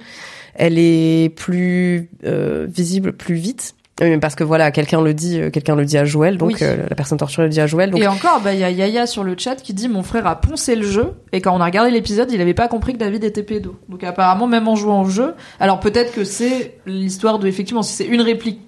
elle 0.54 0.78
est 0.78 1.34
plus 1.34 2.10
euh, 2.26 2.66
visible 2.68 3.14
plus 3.14 3.36
vite. 3.36 3.74
Parce 4.20 4.34
que 4.34 4.42
voilà, 4.44 4.72
quelqu'un 4.72 5.00
le 5.00 5.14
dit, 5.14 5.40
quelqu'un 5.52 5.76
le 5.76 5.84
dit 5.84 5.96
à 5.96 6.04
Joël, 6.04 6.36
donc 6.36 6.48
Oui. 6.50 6.56
euh, 6.62 6.86
la 6.90 6.96
personne 6.96 7.18
torturée 7.18 7.44
le 7.44 7.50
dit 7.50 7.60
à 7.60 7.66
Joël. 7.66 7.90
Donc 7.90 8.00
Et 8.00 8.06
encore, 8.08 8.40
bah 8.42 8.52
il 8.52 8.58
y 8.58 8.64
a 8.64 8.70
Yaya 8.70 9.06
sur 9.06 9.22
le 9.22 9.34
chat 9.38 9.54
qui 9.56 9.74
dit 9.74 9.88
mon 9.88 10.02
frère 10.02 10.26
a 10.26 10.40
poncé 10.40 10.74
le 10.74 10.82
jeu 10.86 11.12
et 11.32 11.40
quand 11.40 11.54
on 11.56 11.60
a 11.60 11.64
regardé 11.66 11.90
l'épisode, 11.92 12.28
il 12.32 12.40
avait 12.40 12.52
pas 12.54 12.68
compris 12.68 12.94
que 12.94 12.98
David 12.98 13.22
était 13.24 13.42
pédo. 13.44 13.76
Donc 13.88 14.02
apparemment, 14.02 14.46
même 14.48 14.66
en 14.66 14.74
jouant 14.76 15.02
au 15.02 15.08
jeu, 15.08 15.34
alors 15.60 15.78
peut-être 15.78 16.12
que 16.12 16.24
c'est 16.24 16.78
l'histoire 16.84 17.38
de 17.38 17.46
effectivement 17.46 17.82
si 17.82 17.94
c'est 17.94 18.06
une 18.06 18.22
réplique, 18.22 18.60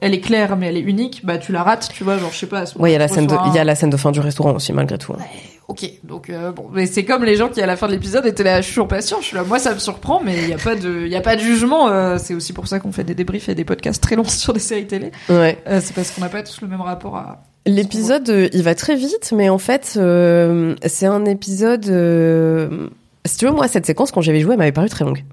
elle 0.00 0.14
est 0.14 0.20
claire 0.20 0.56
mais 0.56 0.66
elle 0.68 0.76
est 0.76 0.80
unique, 0.80 1.22
bah 1.24 1.38
tu 1.38 1.52
la 1.52 1.62
rates, 1.62 1.88
tu 1.92 2.04
vois, 2.04 2.18
genre 2.18 2.30
je 2.32 2.38
sais 2.38 2.46
pas. 2.46 2.64
ouais, 2.78 2.90
il 2.90 2.92
y 2.92 2.96
a 2.96 2.98
la 2.98 3.08
scène 3.08 3.28
il 3.46 3.54
y 3.54 3.58
a 3.58 3.64
la 3.64 3.74
scène 3.74 3.90
de 3.90 3.96
fin 3.96 4.12
du 4.12 4.20
restaurant 4.20 4.54
aussi 4.54 4.72
malgré 4.72 4.98
tout. 4.98 5.12
hein. 5.14 5.22
Ok, 5.68 5.84
donc 6.04 6.30
euh, 6.30 6.52
bon, 6.52 6.66
mais 6.72 6.86
c'est 6.86 7.04
comme 7.04 7.24
les 7.24 7.34
gens 7.34 7.48
qui 7.48 7.60
à 7.60 7.66
la 7.66 7.74
fin 7.76 7.88
de 7.88 7.92
l'épisode 7.92 8.24
étaient 8.24 8.44
là, 8.44 8.60
je 8.60 8.66
suis 8.66 8.74
toujours 8.74 8.86
patient, 8.86 9.16
je 9.20 9.26
suis 9.26 9.36
là, 9.36 9.42
moi 9.42 9.58
ça 9.58 9.74
me 9.74 9.80
surprend, 9.80 10.20
mais 10.24 10.36
il 10.44 10.48
y 10.48 10.54
a 10.54 10.58
pas 10.58 10.76
de, 10.76 11.02
il 11.06 11.10
y 11.10 11.16
a 11.16 11.20
pas 11.20 11.34
de 11.34 11.40
jugement. 11.40 11.88
euh, 11.88 12.18
c'est 12.18 12.34
aussi 12.34 12.52
pour 12.52 12.68
ça 12.68 12.78
qu'on 12.78 12.92
fait 12.92 13.02
des 13.02 13.16
débriefs 13.16 13.48
et 13.48 13.56
des 13.56 13.64
podcasts 13.64 14.00
très 14.00 14.14
longs 14.14 14.22
sur 14.28 14.52
des 14.52 14.60
séries 14.60 14.86
télé. 14.86 15.10
Ouais. 15.28 15.58
Euh, 15.66 15.80
c'est 15.82 15.92
parce 15.92 16.12
qu'on 16.12 16.20
n'a 16.20 16.28
pas 16.28 16.44
tous 16.44 16.60
le 16.60 16.68
même 16.68 16.80
rapport 16.82 17.16
à. 17.16 17.42
L'épisode, 17.66 18.48
il 18.52 18.62
va 18.62 18.76
très 18.76 18.94
vite, 18.94 19.32
mais 19.34 19.48
en 19.48 19.58
fait, 19.58 19.98
c'est 20.86 21.06
un 21.06 21.24
épisode. 21.24 21.84
si 23.24 23.36
tu 23.36 23.44
veux, 23.46 23.50
moi, 23.50 23.66
cette 23.66 23.86
séquence 23.86 24.12
quand 24.12 24.20
j'avais 24.20 24.38
joué, 24.38 24.52
elle 24.52 24.58
m'avait 24.58 24.70
paru 24.70 24.88
très 24.88 25.04
longue. 25.04 25.24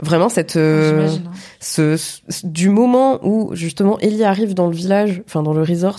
Vraiment, 0.00 0.28
cette 0.28 0.56
euh, 0.56 1.08
hein. 1.08 1.30
ce, 1.60 1.96
ce- 1.96 2.20
du 2.46 2.68
moment 2.68 3.18
où 3.26 3.54
justement 3.54 3.98
Ellie 3.98 4.24
arrive 4.24 4.54
dans 4.54 4.66
le 4.68 4.74
village, 4.74 5.22
enfin 5.26 5.42
dans 5.42 5.52
le 5.54 5.62
resort, 5.62 5.98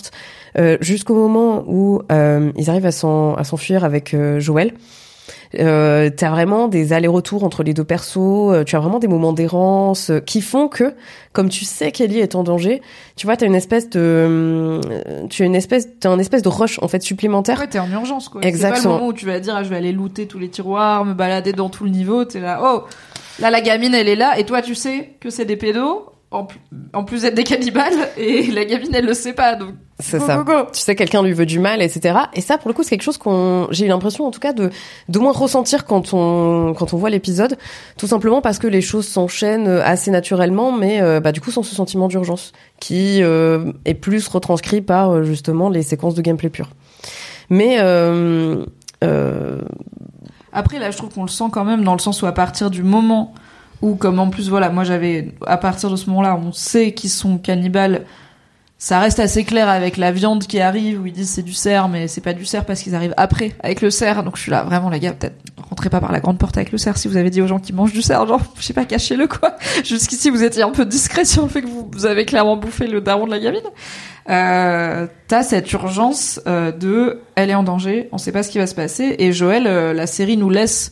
euh, 0.58 0.78
jusqu'au 0.80 1.14
moment 1.14 1.64
où 1.66 2.00
euh, 2.10 2.50
ils 2.56 2.70
arrivent 2.70 2.86
à 2.86 2.92
s'en- 2.92 3.34
à 3.34 3.44
s'enfuir 3.44 3.84
avec 3.84 4.14
euh, 4.14 4.40
Joël. 4.40 4.72
Euh, 5.58 6.10
t'as 6.16 6.30
vraiment 6.30 6.68
des 6.68 6.92
allers-retours 6.92 7.42
entre 7.42 7.64
les 7.64 7.74
deux 7.74 7.82
persos, 7.84 8.16
euh, 8.52 8.62
tu 8.64 8.76
as 8.76 8.78
vraiment 8.80 9.00
des 9.00 9.08
moments 9.08 9.32
d'errance 9.32 10.10
euh, 10.10 10.20
qui 10.20 10.40
font 10.42 10.68
que, 10.68 10.94
comme 11.32 11.48
tu 11.48 11.64
sais 11.64 11.90
qu'Ellie 11.90 12.20
est 12.20 12.36
en 12.36 12.44
danger, 12.44 12.80
tu 13.16 13.26
vois, 13.26 13.36
t'as 13.36 13.46
une 13.46 13.56
espèce 13.56 13.90
de, 13.90 13.98
euh, 14.00 14.80
tu 15.28 15.42
as 15.42 15.46
une 15.46 15.56
espèce, 15.56 15.88
t'as 15.98 16.08
un 16.10 16.20
espèce 16.20 16.42
de 16.42 16.48
rush 16.48 16.78
en 16.82 16.88
fait 16.88 17.02
supplémentaire. 17.02 17.58
Ouais, 17.58 17.66
t'es 17.66 17.80
en 17.80 17.90
urgence, 17.90 18.28
quoi. 18.28 18.40
C'est 18.42 18.46
pas 18.46 18.48
Exactement. 18.48 18.94
le 18.94 18.98
moment 19.00 19.06
où 19.08 19.12
tu 19.12 19.26
vas 19.26 19.40
dire, 19.40 19.54
ah, 19.56 19.64
je 19.64 19.68
vais 19.70 19.76
aller 19.76 19.92
looter 19.92 20.26
tous 20.26 20.38
les 20.38 20.48
tiroirs, 20.48 21.04
me 21.04 21.14
balader 21.14 21.52
dans 21.52 21.68
tout 21.68 21.82
le 21.84 21.90
niveau. 21.90 22.24
T'es 22.24 22.40
là, 22.40 22.60
oh, 22.62 22.82
là, 23.40 23.50
la 23.50 23.60
gamine, 23.60 23.94
elle 23.94 24.08
est 24.08 24.16
là, 24.16 24.38
et 24.38 24.44
toi, 24.44 24.62
tu 24.62 24.74
sais 24.74 25.10
que 25.20 25.30
c'est 25.30 25.44
des 25.44 25.56
pédos, 25.56 26.06
en, 26.30 26.44
plus- 26.44 26.60
en 26.92 27.02
plus 27.04 27.22
d'être 27.22 27.34
des 27.34 27.44
cannibales, 27.44 27.92
et 28.16 28.46
la 28.52 28.64
gamine, 28.64 28.90
elle 28.94 29.06
le 29.06 29.14
sait 29.14 29.32
pas, 29.32 29.56
donc. 29.56 29.74
C'est 30.02 30.18
ça. 30.18 30.36
go, 30.38 30.44
go. 30.44 30.62
Tu 30.72 30.80
sais, 30.80 30.94
quelqu'un 30.94 31.22
lui 31.22 31.34
veut 31.34 31.44
du 31.44 31.58
mal, 31.58 31.82
etc. 31.82 32.16
Et 32.32 32.40
ça, 32.40 32.56
pour 32.56 32.68
le 32.68 32.74
coup, 32.74 32.82
c'est 32.82 32.88
quelque 32.90 33.02
chose 33.02 33.18
qu'on, 33.18 33.66
j'ai 33.70 33.84
eu 33.84 33.88
l'impression, 33.88 34.24
en 34.26 34.30
tout 34.30 34.40
cas, 34.40 34.54
de, 34.54 34.70
de 35.10 35.18
moins 35.18 35.32
ressentir 35.32 35.84
quand 35.84 36.14
on, 36.14 36.72
quand 36.72 36.94
on 36.94 36.96
voit 36.96 37.10
l'épisode. 37.10 37.58
Tout 37.98 38.06
simplement 38.06 38.40
parce 38.40 38.58
que 38.58 38.66
les 38.66 38.80
choses 38.80 39.06
s'enchaînent 39.06 39.68
assez 39.68 40.10
naturellement, 40.10 40.72
mais, 40.72 41.02
euh, 41.02 41.20
bah, 41.20 41.32
du 41.32 41.42
coup, 41.42 41.50
sans 41.50 41.62
ce 41.62 41.74
sentiment 41.74 42.08
d'urgence, 42.08 42.52
qui, 42.80 43.22
euh, 43.22 43.72
est 43.84 43.92
plus 43.92 44.26
retranscrit 44.28 44.80
par, 44.80 45.10
euh, 45.10 45.22
justement, 45.22 45.68
les 45.68 45.82
séquences 45.82 46.14
de 46.14 46.22
gameplay 46.22 46.48
pur. 46.48 46.70
Mais, 47.50 47.76
euh, 47.80 48.64
euh, 49.04 49.58
Après, 50.52 50.78
là, 50.78 50.90
je 50.90 50.96
trouve 50.96 51.10
qu'on 51.10 51.22
le 51.22 51.28
sent 51.28 51.44
quand 51.52 51.64
même 51.64 51.84
dans 51.84 51.92
le 51.92 51.98
sens 51.98 52.22
où 52.22 52.26
à 52.26 52.32
partir 52.32 52.70
du 52.70 52.82
moment 52.82 53.34
où, 53.82 53.94
comme 53.94 54.18
en 54.18 54.28
plus, 54.28 54.48
voilà, 54.48 54.68
moi 54.70 54.84
j'avais, 54.84 55.32
à 55.46 55.56
partir 55.56 55.90
de 55.90 55.96
ce 55.96 56.06
moment-là, 56.10 56.36
on 56.36 56.52
sait 56.52 56.92
qu'ils 56.92 57.10
sont 57.10 57.38
cannibales. 57.38 58.04
Ça 58.82 58.98
reste 58.98 59.20
assez 59.20 59.44
clair 59.44 59.68
avec 59.68 59.98
la 59.98 60.10
viande 60.10 60.46
qui 60.46 60.58
arrive 60.58 61.02
où 61.02 61.06
ils 61.06 61.12
disent 61.12 61.28
c'est 61.28 61.42
du 61.42 61.52
cerf, 61.52 61.90
mais 61.90 62.08
c'est 62.08 62.22
pas 62.22 62.32
du 62.32 62.46
cerf 62.46 62.64
parce 62.64 62.80
qu'ils 62.80 62.94
arrivent 62.94 63.12
après 63.18 63.52
avec 63.62 63.82
le 63.82 63.90
cerf. 63.90 64.22
Donc 64.24 64.36
je 64.36 64.40
suis 64.40 64.50
là, 64.50 64.62
vraiment 64.62 64.88
les 64.88 64.98
gars, 64.98 65.12
peut-être 65.12 65.36
rentrez 65.68 65.90
pas 65.90 66.00
par 66.00 66.12
la 66.12 66.20
grande 66.20 66.38
porte 66.38 66.56
avec 66.56 66.72
le 66.72 66.78
cerf 66.78 66.96
si 66.96 67.06
vous 67.06 67.18
avez 67.18 67.28
dit 67.28 67.42
aux 67.42 67.46
gens 67.46 67.58
qui 67.58 67.74
mangent 67.74 67.92
du 67.92 68.00
cerf, 68.00 68.26
genre 68.26 68.40
je 68.56 68.62
sais 68.62 68.72
pas, 68.72 68.86
cachez-le 68.86 69.26
quoi. 69.26 69.54
Jusqu'ici 69.84 70.30
vous 70.30 70.42
étiez 70.42 70.62
un 70.62 70.70
peu 70.70 70.86
discret 70.86 71.26
sur 71.26 71.42
le 71.42 71.50
fait 71.50 71.60
que 71.60 71.66
vous, 71.66 72.06
avez 72.06 72.24
clairement 72.24 72.56
bouffé 72.56 72.86
le 72.86 73.02
daron 73.02 73.26
de 73.26 73.32
la 73.32 73.38
gamine. 73.38 73.60
Euh, 74.30 75.06
T'as 75.28 75.42
cette 75.42 75.70
urgence 75.74 76.40
euh, 76.46 76.72
de, 76.72 77.20
elle 77.34 77.50
est 77.50 77.54
en 77.54 77.64
danger, 77.64 78.08
on 78.12 78.18
sait 78.18 78.32
pas 78.32 78.42
ce 78.42 78.48
qui 78.48 78.56
va 78.56 78.66
se 78.66 78.74
passer. 78.74 79.14
Et 79.18 79.34
Joël, 79.34 79.66
euh, 79.66 79.92
la 79.92 80.06
série 80.06 80.38
nous 80.38 80.48
laisse 80.48 80.90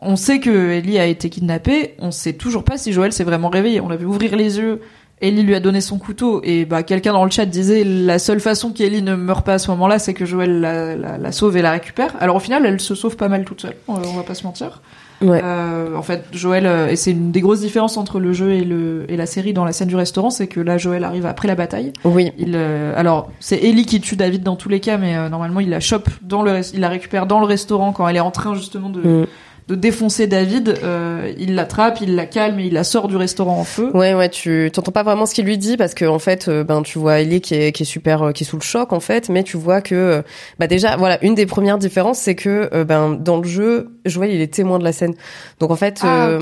on 0.00 0.16
sait 0.16 0.40
que 0.40 0.70
Ellie 0.72 0.98
a 0.98 1.06
été 1.06 1.30
kidnappée, 1.30 1.94
on 1.98 2.10
sait 2.10 2.32
toujours 2.32 2.64
pas 2.64 2.76
si 2.76 2.92
Joël 2.92 3.12
s'est 3.12 3.24
vraiment 3.24 3.48
réveillé. 3.48 3.80
On 3.80 3.88
l'a 3.88 3.96
vu 3.96 4.06
ouvrir 4.06 4.36
les 4.36 4.58
yeux, 4.58 4.80
Ellie 5.20 5.42
lui 5.42 5.54
a 5.54 5.60
donné 5.60 5.80
son 5.80 5.98
couteau, 5.98 6.40
et 6.44 6.64
bah 6.64 6.82
quelqu'un 6.82 7.12
dans 7.12 7.24
le 7.24 7.30
chat 7.30 7.44
disait 7.46 7.82
la 7.84 8.18
seule 8.18 8.40
façon 8.40 8.70
qu'Ellie 8.70 9.02
ne 9.02 9.14
meurt 9.16 9.44
pas 9.44 9.54
à 9.54 9.58
ce 9.58 9.70
moment-là, 9.72 9.98
c'est 9.98 10.14
que 10.14 10.24
Joël 10.24 10.60
la, 10.60 10.94
la- 10.96 11.18
la 11.18 11.32
sauve 11.32 11.56
et 11.56 11.62
la 11.62 11.72
récupère. 11.72 12.14
Alors 12.20 12.36
au 12.36 12.40
final, 12.40 12.64
elle 12.66 12.80
se 12.80 12.94
sauve 12.94 13.16
pas 13.16 13.28
mal 13.28 13.44
toute 13.44 13.60
seule, 13.62 13.74
on, 13.88 13.94
on 13.94 14.16
va 14.16 14.22
pas 14.22 14.34
se 14.34 14.44
mentir. 14.44 14.80
ouais. 15.20 15.40
Euh, 15.42 15.96
en 15.96 16.02
fait, 16.02 16.24
Joël, 16.32 16.66
euh, 16.66 16.88
et 16.88 16.94
c'est 16.96 17.10
une 17.10 17.32
des 17.32 17.40
grosses 17.40 17.60
différences 17.60 17.96
entre 17.96 18.20
le 18.20 18.32
jeu 18.32 18.52
et, 18.52 18.62
le, 18.64 19.04
et 19.08 19.16
la 19.16 19.26
série 19.26 19.52
dans 19.52 19.64
la 19.64 19.72
scène 19.72 19.88
du 19.88 19.96
restaurant, 19.96 20.30
c'est 20.30 20.46
que 20.46 20.60
là, 20.60 20.78
Joël 20.78 21.02
arrive 21.02 21.26
après 21.26 21.48
la 21.48 21.56
bataille. 21.56 21.92
oui. 22.04 22.30
Il, 22.38 22.52
euh, 22.54 22.92
alors, 22.96 23.30
c'est 23.40 23.58
Ellie 23.58 23.86
qui 23.86 24.00
tue 24.00 24.14
David 24.16 24.42
dans 24.44 24.54
tous 24.56 24.68
les 24.68 24.78
cas, 24.80 24.98
mais 24.98 25.16
euh, 25.16 25.28
normalement, 25.28 25.58
il 25.60 25.70
la 25.70 25.80
chope 25.80 26.08
dans 26.22 26.42
le, 26.42 26.60
il 26.72 26.80
la 26.80 26.88
récupère 26.88 27.26
dans 27.26 27.40
le 27.40 27.46
restaurant 27.46 27.92
quand 27.92 28.06
elle 28.06 28.16
est 28.16 28.20
en 28.20 28.30
train 28.30 28.54
justement 28.54 28.88
de, 28.90 29.00
Mm. 29.00 29.26
De 29.68 29.74
défoncer 29.74 30.26
David, 30.26 30.80
euh, 30.82 31.30
il 31.38 31.54
l'attrape, 31.54 32.00
il 32.00 32.14
la 32.14 32.24
calme 32.24 32.58
et 32.58 32.66
il 32.66 32.72
la 32.72 32.84
sort 32.84 33.06
du 33.06 33.16
restaurant 33.16 33.60
en 33.60 33.64
feu. 33.64 33.90
Ouais, 33.94 34.14
ouais, 34.14 34.30
tu 34.30 34.70
t'entends 34.72 34.92
pas 34.92 35.02
vraiment 35.02 35.26
ce 35.26 35.34
qu'il 35.34 35.44
lui 35.44 35.58
dit 35.58 35.76
parce 35.76 35.92
que 35.92 36.06
en 36.06 36.18
fait, 36.18 36.48
euh, 36.48 36.64
ben 36.64 36.82
tu 36.82 36.98
vois 36.98 37.20
Ellie 37.20 37.42
qui 37.42 37.54
est 37.54 37.72
qui 37.72 37.82
est 37.82 37.86
super, 37.86 38.22
euh, 38.22 38.32
qui 38.32 38.44
est 38.44 38.46
sous 38.46 38.56
le 38.56 38.62
choc 38.62 38.94
en 38.94 39.00
fait, 39.00 39.28
mais 39.28 39.42
tu 39.42 39.58
vois 39.58 39.82
que 39.82 39.94
euh, 39.94 40.22
bah 40.58 40.66
déjà 40.68 40.96
voilà 40.96 41.22
une 41.22 41.34
des 41.34 41.44
premières 41.44 41.76
différences 41.76 42.18
c'est 42.18 42.34
que 42.34 42.82
ben 42.84 43.10
dans 43.10 43.36
le 43.36 43.46
jeu, 43.46 43.90
Joël 44.08 44.30
il 44.32 44.40
est 44.40 44.52
témoin 44.52 44.78
de 44.78 44.84
la 44.84 44.92
scène, 44.92 45.14
donc 45.60 45.70
en 45.70 45.76
fait, 45.76 46.00
Ah 46.02 46.26
euh, 46.28 46.38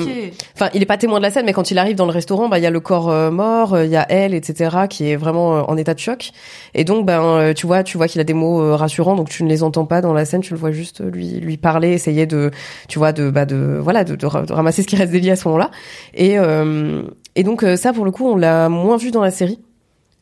enfin 0.54 0.70
il 0.74 0.82
est 0.82 0.86
pas 0.86 0.96
témoin 0.96 1.18
de 1.18 1.22
la 1.24 1.30
scène, 1.30 1.44
mais 1.46 1.52
quand 1.52 1.70
il 1.70 1.78
arrive 1.78 1.96
dans 1.96 2.06
le 2.06 2.12
restaurant, 2.12 2.48
bah 2.48 2.58
il 2.58 2.62
y 2.62 2.66
a 2.66 2.70
le 2.70 2.80
corps 2.80 3.10
euh, 3.10 3.30
mort, 3.30 3.74
euh, 3.74 3.84
il 3.84 3.90
y 3.90 3.96
a 3.96 4.06
elle, 4.10 4.34
etc. 4.34 4.76
qui 4.88 5.10
est 5.10 5.16
vraiment 5.16 5.56
euh, 5.58 5.62
en 5.62 5.76
état 5.76 5.94
de 5.94 5.98
choc, 5.98 6.30
et 6.74 6.84
donc 6.84 7.04
ben 7.06 7.52
tu 7.54 7.66
vois, 7.66 7.82
tu 7.82 7.96
vois 7.96 8.08
qu'il 8.08 8.20
a 8.20 8.24
des 8.24 8.34
mots 8.34 8.76
rassurants, 8.76 9.14
donc 9.16 9.28
tu 9.28 9.44
ne 9.44 9.48
les 9.48 9.62
entends 9.62 9.84
pas 9.86 10.00
dans 10.00 10.12
la 10.12 10.24
scène, 10.24 10.40
tu 10.40 10.52
le 10.54 10.58
vois 10.58 10.72
juste 10.72 11.02
lui 11.04 11.40
lui 11.40 11.56
parler, 11.56 11.92
essayer 11.92 12.26
de, 12.26 12.50
tu 12.88 12.98
vois, 12.98 13.12
de 13.12 13.30
bah 13.30 13.44
de 13.46 13.78
voilà 13.80 14.04
de, 14.04 14.16
de 14.16 14.26
ra- 14.26 14.42
de 14.42 14.52
ramasser 14.52 14.82
ce 14.82 14.86
qui 14.86 14.96
reste 14.96 15.12
d'Ellie 15.12 15.30
à 15.30 15.36
ce 15.36 15.46
moment-là, 15.48 15.70
et 16.14 16.38
euh, 16.38 17.02
et 17.34 17.42
donc 17.42 17.64
ça 17.76 17.92
pour 17.92 18.04
le 18.04 18.10
coup 18.10 18.26
on 18.28 18.36
l'a 18.36 18.68
moins 18.68 18.96
vu 18.96 19.10
dans 19.10 19.22
la 19.22 19.30
série. 19.30 19.58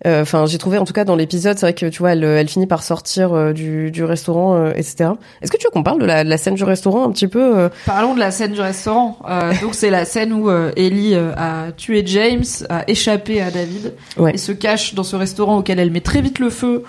Euh, 0.06 0.22
Enfin, 0.22 0.46
j'ai 0.46 0.58
trouvé 0.58 0.78
en 0.78 0.84
tout 0.84 0.92
cas 0.92 1.04
dans 1.04 1.16
l'épisode, 1.16 1.56
c'est 1.58 1.66
vrai 1.66 1.74
que 1.74 1.86
tu 1.86 1.98
vois, 2.00 2.12
elle, 2.12 2.24
elle 2.24 2.48
finit 2.48 2.66
par 2.66 2.82
sortir 2.82 3.32
euh, 3.32 3.52
du, 3.52 3.90
du 3.90 4.04
restaurant, 4.04 4.54
euh, 4.56 4.72
etc. 4.74 5.10
Est-ce 5.40 5.50
que 5.50 5.56
tu 5.56 5.64
veux 5.64 5.70
qu'on 5.70 5.82
parle 5.82 6.00
de 6.00 6.06
la, 6.06 6.24
de 6.24 6.28
la 6.28 6.36
scène 6.36 6.54
du 6.54 6.64
restaurant 6.64 7.04
un 7.04 7.10
petit 7.12 7.28
peu 7.28 7.68
Parlons 7.86 8.14
de 8.14 8.20
la 8.20 8.30
scène 8.30 8.52
du 8.52 8.60
restaurant. 8.60 9.18
Euh, 9.28 9.52
donc 9.62 9.74
c'est 9.74 9.90
la 9.90 10.04
scène 10.04 10.32
où 10.32 10.50
euh, 10.50 10.72
Ellie 10.76 11.14
a 11.14 11.72
tué 11.76 12.02
James, 12.06 12.44
a 12.68 12.84
échappé 12.88 13.40
à 13.40 13.50
David 13.50 13.94
Ouais. 14.16 14.34
et 14.34 14.38
se 14.38 14.52
cache 14.52 14.94
dans 14.94 15.04
ce 15.04 15.16
restaurant 15.16 15.58
auquel 15.58 15.78
elle 15.78 15.90
met 15.90 16.00
très 16.00 16.20
vite 16.20 16.38
le 16.38 16.50
feu. 16.50 16.82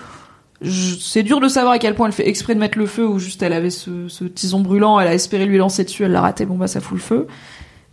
C'est 0.62 1.22
dur 1.22 1.40
de 1.40 1.48
savoir 1.48 1.74
à 1.74 1.78
quel 1.78 1.94
point 1.94 2.06
elle 2.06 2.12
fait 2.14 2.26
exprès 2.28 2.54
de 2.54 2.60
mettre 2.60 2.78
le 2.78 2.86
feu 2.86 3.06
ou 3.06 3.18
juste 3.18 3.42
elle 3.42 3.52
avait 3.52 3.68
ce, 3.70 4.08
ce 4.08 4.24
tison 4.24 4.60
brûlant, 4.60 4.98
elle 4.98 5.08
a 5.08 5.12
espéré 5.14 5.44
lui 5.44 5.58
lancer 5.58 5.84
dessus, 5.84 6.04
elle 6.04 6.12
l'a 6.12 6.22
raté, 6.22 6.46
bon 6.46 6.54
bah 6.56 6.66
ça 6.66 6.80
fout 6.80 6.96
le 6.96 7.02
feu. 7.02 7.26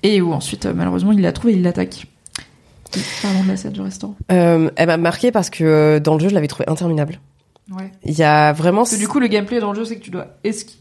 Et 0.01 0.21
où 0.21 0.31
ensuite 0.31 0.65
malheureusement 0.65 1.11
il 1.11 1.21
l'a 1.21 1.33
trouvé, 1.33 1.53
il 1.53 1.61
l'attaque. 1.61 2.07
Euh, 4.31 4.69
Elle 4.75 4.87
m'a 4.87 4.97
marqué 4.97 5.31
parce 5.31 5.49
que 5.49 5.63
euh, 5.63 5.99
dans 5.99 6.15
le 6.15 6.19
jeu, 6.19 6.29
je 6.29 6.33
l'avais 6.33 6.47
trouvé 6.47 6.67
interminable. 6.67 7.19
Ouais. 7.71 7.91
Il 8.03 8.13
y 8.17 8.23
a 8.23 8.51
vraiment. 8.51 8.79
Parce 8.81 8.91
que 8.91 8.97
du 8.99 9.07
coup 9.07 9.19
le 9.21 9.27
gameplay 9.27 9.59
dans 9.61 9.71
le 9.71 9.77
jeu 9.79 9.85
c'est 9.85 9.95
que 9.95 10.03
tu 10.03 10.11
dois 10.11 10.27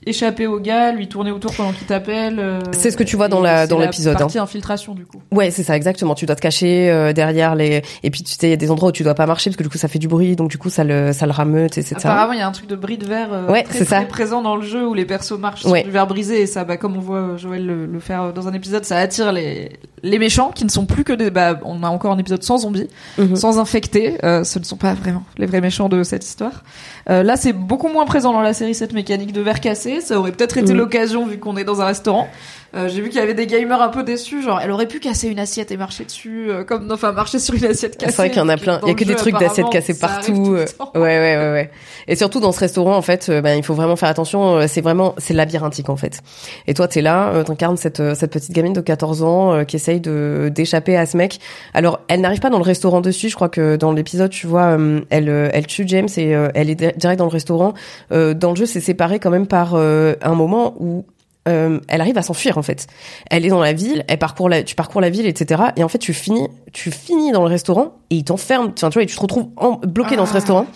échapper 0.05 0.49
au 0.49 0.59
gars, 0.59 0.91
lui 0.91 1.09
tourner 1.09 1.31
autour 1.31 1.55
pendant 1.55 1.73
qu'il 1.73 1.87
t'appelle. 1.87 2.41
euh, 2.41 2.61
C'est 2.73 2.91
ce 2.91 2.97
que 2.97 3.05
tu 3.05 3.15
vois 3.17 3.29
dans 3.29 3.41
la- 3.41 3.63
c'est 3.63 3.69
dans 3.69 3.79
l'épisode, 3.79 4.17
hein. 4.17 4.19
Partie 4.19 4.39
infiltration 4.41 4.93
du 4.95 5.07
coup. 5.07 5.23
Ouais, 5.31 5.53
c'est 5.53 5.63
ça, 5.63 5.77
exactement. 5.77 6.17
Tu 6.17 6.27
dois 6.27 6.35
te 6.35 6.41
cacher 6.41 6.91
euh, 6.91 7.13
derrière 7.13 7.55
les. 7.55 7.83
Et 8.03 8.11
puis 8.11 8.23
tu 8.25 8.33
sais, 8.33 8.49
il 8.49 8.51
y 8.51 8.53
a 8.53 8.57
des 8.57 8.71
endroits 8.73 8.89
où 8.89 8.93
tu 8.93 9.05
dois 9.05 9.15
pas 9.15 9.27
marcher 9.27 9.51
parce 9.51 9.57
que 9.59 9.63
du 9.63 9.69
coup 9.69 9.79
ça 9.79 9.87
fait 9.87 10.01
du 10.01 10.09
bruit, 10.09 10.35
donc 10.35 10.51
du 10.51 10.59
coup 10.59 10.71
ça 10.71 10.83
le 10.83 11.13
ça 11.13 11.27
le 11.27 11.33
rameute, 11.33 11.79
etc. 11.79 11.95
Apparemment, 11.99 12.33
il 12.33 12.41
y 12.41 12.43
a 12.43 12.49
un 12.49 12.53
truc 12.53 12.67
de 12.69 12.75
bris 12.77 12.99
de 12.99 13.07
verre 13.07 13.33
euh, 13.33 13.47
Ouais, 13.49 13.63
très, 13.63 13.79
c'est 13.79 13.85
très 13.85 14.01
ça. 14.01 14.07
présent 14.07 14.43
dans 14.43 14.57
le 14.57 14.63
jeu 14.63 14.85
où 14.87 14.95
les 14.95 15.05
persos 15.05 15.39
marchent 15.39 15.65
Ouais. 15.67 15.81
sur 15.81 15.87
du 15.87 15.93
verre 15.93 16.09
brisé 16.09 16.43
et 16.43 16.47
ça, 16.47 16.65
bah, 16.65 16.77
comme 16.79 16.97
on 16.97 17.01
voit 17.01 17.37
Joël 17.37 17.65
le, 17.65 17.87
le 17.87 18.01
faire 18.01 18.33
dans 18.33 18.49
un 18.49 18.53
épisode, 18.55 18.85
ça 18.85 18.97
attire 18.99 19.31
les, 19.33 19.71
les 20.03 20.19
méchants 20.19 20.51
qui 20.51 20.65
ne 20.65 20.71
sont 20.71 20.85
plus 20.87 21.05
que 21.05 21.13
des, 21.13 21.31
bah, 21.31 21.61
on 21.65 21.85
a 21.85 21.89
encore 21.89 22.11
un 22.13 22.19
épisode 22.19 22.43
sans 22.43 22.59
zombies, 22.59 22.89
Mhm. 23.19 23.37
sans 23.37 23.61
infectés, 23.61 24.17
ce 24.23 24.59
ne 24.59 24.65
sont 24.65 24.77
pas 24.77 24.95
vraiment 24.95 25.23
les 25.39 25.47
vrais 25.47 25.61
méchants 25.61 25.89
de 25.89 26.03
cette 26.03 26.25
histoire. 26.25 26.65
Euh, 27.11 27.23
là, 27.23 27.37
c'est 27.37 27.53
beaucoup 27.53 27.89
moins 27.89 28.05
présent 28.07 28.33
dans 28.33 28.43
la 28.43 28.55
série 28.55 28.75
cette 28.75 28.93
mécanique 28.93 29.33
de 29.33 29.41
verre 29.41 29.61
cassé, 29.61 30.01
ça 30.01 30.19
aurait 30.19 30.33
peut-être 30.33 30.57
été 30.59 30.73
Mhm. 30.73 30.79
l'occasion 30.79 31.27
vu 31.27 31.39
qu'on 31.39 31.57
est 31.57 31.65
dans 31.65 31.81
un 31.81 31.87
restaurant. 31.87 32.29
Euh, 32.75 32.89
j'ai 32.89 33.03
vu 33.03 33.11
qu'il 33.11 33.19
y 33.19 33.23
avait 33.23 33.35
des 33.35 33.47
gamers 33.47 33.83
un 33.83 33.89
peu 33.91 34.03
déçus, 34.03 34.43
genre 34.43 34.59
elle 34.63 34.71
aurait 34.71 34.87
pu 34.87 34.99
casser 34.99 35.29
une 35.29 35.39
assiette 35.39 35.71
et 35.73 35.77
marcher 35.77 36.05
dessus, 36.07 36.47
euh, 36.49 36.65
comme 36.65 36.91
enfin 36.91 37.13
marcher 37.13 37.39
sur 37.39 37.53
une 37.55 37.67
assiette 37.67 37.99
cassée. 37.99 38.13
C'est 38.13 38.17
vrai 38.23 38.31
qu'il 38.31 38.39
y 38.39 38.43
en 38.43 38.49
a 38.49 38.57
plein. 38.57 38.81
Il 38.85 38.89
y 38.89 38.93
a 38.93 38.95
que 38.95 39.05
des 39.05 39.15
trucs 39.15 39.39
d'assiettes 39.39 39.69
cassées 39.71 39.99
partout. 39.99 40.55
euh. 40.55 40.65
Ouais, 40.95 41.01
ouais, 41.01 41.37
ouais, 41.37 41.53
ouais. 41.53 41.71
Et 42.09 42.17
surtout 42.17 42.41
dans 42.41 42.51
ce 42.53 42.61
restaurant, 42.61 42.97
en 42.97 43.03
fait, 43.03 43.29
euh, 43.29 43.43
ben, 43.43 43.59
il 43.59 43.63
faut 43.63 43.75
vraiment 43.75 43.97
faire 43.97 44.09
attention. 44.09 44.57
euh, 44.57 44.65
C'est 44.69 44.81
vraiment, 44.81 45.15
c'est 45.19 45.35
labyrinthique, 45.35 45.91
en 45.91 45.97
fait. 45.97 46.21
Et 46.67 46.73
toi, 46.73 46.89
t'es 46.89 47.03
là, 47.03 47.45
t'incarnes 47.45 47.77
cette, 47.77 48.15
cette 48.15 48.33
petite 48.33 48.53
gamine 48.53 48.73
de 48.73 48.81
14 48.81 49.23
ans 49.23 49.53
euh, 49.53 49.65
qui 49.65 49.77
essaye 49.77 50.01
de 50.01 50.51
d'échapper 50.55 50.97
à 50.97 51.05
ce 51.05 51.19
mec. 51.19 51.41
Alors, 51.75 52.01
elle 52.09 52.23
n'arrive 52.23 52.41
pas 52.41 52.49
dans 52.51 52.59
le 52.59 52.65
restaurant 52.65 53.03
dessus. 53.03 53.29
Je 53.29 53.35
crois 53.35 53.51
que 53.51 53.77
dans 53.77 53.93
l'épisode, 53.93 54.31
tu 54.31 54.47
vois, 54.47 54.79
elle, 55.11 55.51
elle 55.53 55.67
tue 55.67 55.85
James 55.89 56.09
et 56.17 56.35
euh, 56.35 56.49
elle 56.63 56.71
est 56.71 56.75
di- 56.75 56.93
direct 56.97 57.19
dans 57.19 57.27
le 57.27 57.31
restaurant. 57.31 57.75
Euh, 58.13 58.35
dans 58.35 58.51
le 58.51 58.57
jeu, 58.57 58.67
c'est 58.67 58.81
séparé 58.81 59.19
quand 59.19 59.31
même 59.31 59.47
par 59.47 59.73
euh, 59.75 60.15
un 60.23 60.35
moment 60.35 60.75
où 60.81 61.05
euh, 61.49 61.81
elle 61.89 62.01
arrive 62.01 62.17
à 62.19 62.23
s'enfuir 62.23 62.57
en 62.57 62.63
fait. 62.63 62.87
Elle 63.29 63.45
est 63.45 63.49
dans 63.49 63.59
la 63.61 63.73
ville, 63.73 64.05
elle 64.07 64.19
parcourt 64.19 64.49
la, 64.49 64.63
tu 64.63 64.77
parcours 64.77 65.01
la 65.01 65.11
ville, 65.11 65.27
etc. 65.27 65.61
Et 65.75 65.83
en 65.83 65.89
fait, 65.89 65.99
tu 65.99 66.13
finis, 66.15 66.47
tu 66.73 66.93
finis 66.93 67.33
dans 67.33 67.43
le 67.43 67.49
restaurant 67.49 67.95
et 68.11 68.15
ils 68.15 68.23
t'enferment. 68.25 68.69
Enfin, 68.77 68.91
tu 68.91 68.95
vois, 68.95 69.03
et 69.03 69.07
tu 69.07 69.17
te 69.17 69.21
retrouves 69.21 69.49
en- 69.57 69.73
bloqué 69.85 70.15
dans 70.15 70.25
ce 70.25 70.31
Ah. 70.31 70.35
restaurant. 70.35 70.67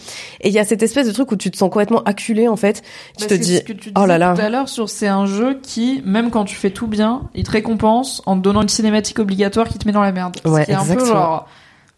Et 0.40 0.48
il 0.48 0.52
y 0.54 0.58
a 0.58 0.64
cette 0.64 0.82
espèce 0.82 1.06
de 1.06 1.12
truc 1.12 1.30
où 1.30 1.36
tu 1.36 1.52
te 1.52 1.56
sens 1.56 1.70
complètement 1.70 2.02
acculé 2.02 2.48
en 2.48 2.56
fait. 2.56 2.82
Tu 3.16 3.24
Bah, 3.24 3.28
te 3.28 3.34
dis, 3.34 3.58
ce 3.58 3.62
que 3.62 3.72
tu 3.74 3.92
oh 3.96 4.06
là 4.06 4.18
là. 4.18 4.34
tout 4.34 4.40
à 4.42 4.48
l'heure 4.48 4.68
sur 4.68 4.88
c'est 4.88 5.06
un 5.06 5.26
jeu 5.26 5.60
qui 5.62 6.02
même 6.04 6.30
quand 6.30 6.44
tu 6.44 6.56
fais 6.56 6.70
tout 6.70 6.88
bien, 6.88 7.30
il 7.36 7.44
te 7.44 7.52
récompense 7.52 8.20
en 8.26 8.36
te 8.36 8.42
donnant 8.42 8.62
une 8.62 8.68
cinématique 8.68 9.20
obligatoire 9.20 9.68
qui 9.68 9.78
te 9.78 9.86
met 9.86 9.92
dans 9.92 10.02
la 10.02 10.10
merde. 10.10 10.36
Ouais, 10.44 10.62
ce 10.62 10.66
qui 10.66 10.72
est 10.72 10.74
un 10.74 10.84
peu 10.96 11.04
genre 11.06 11.46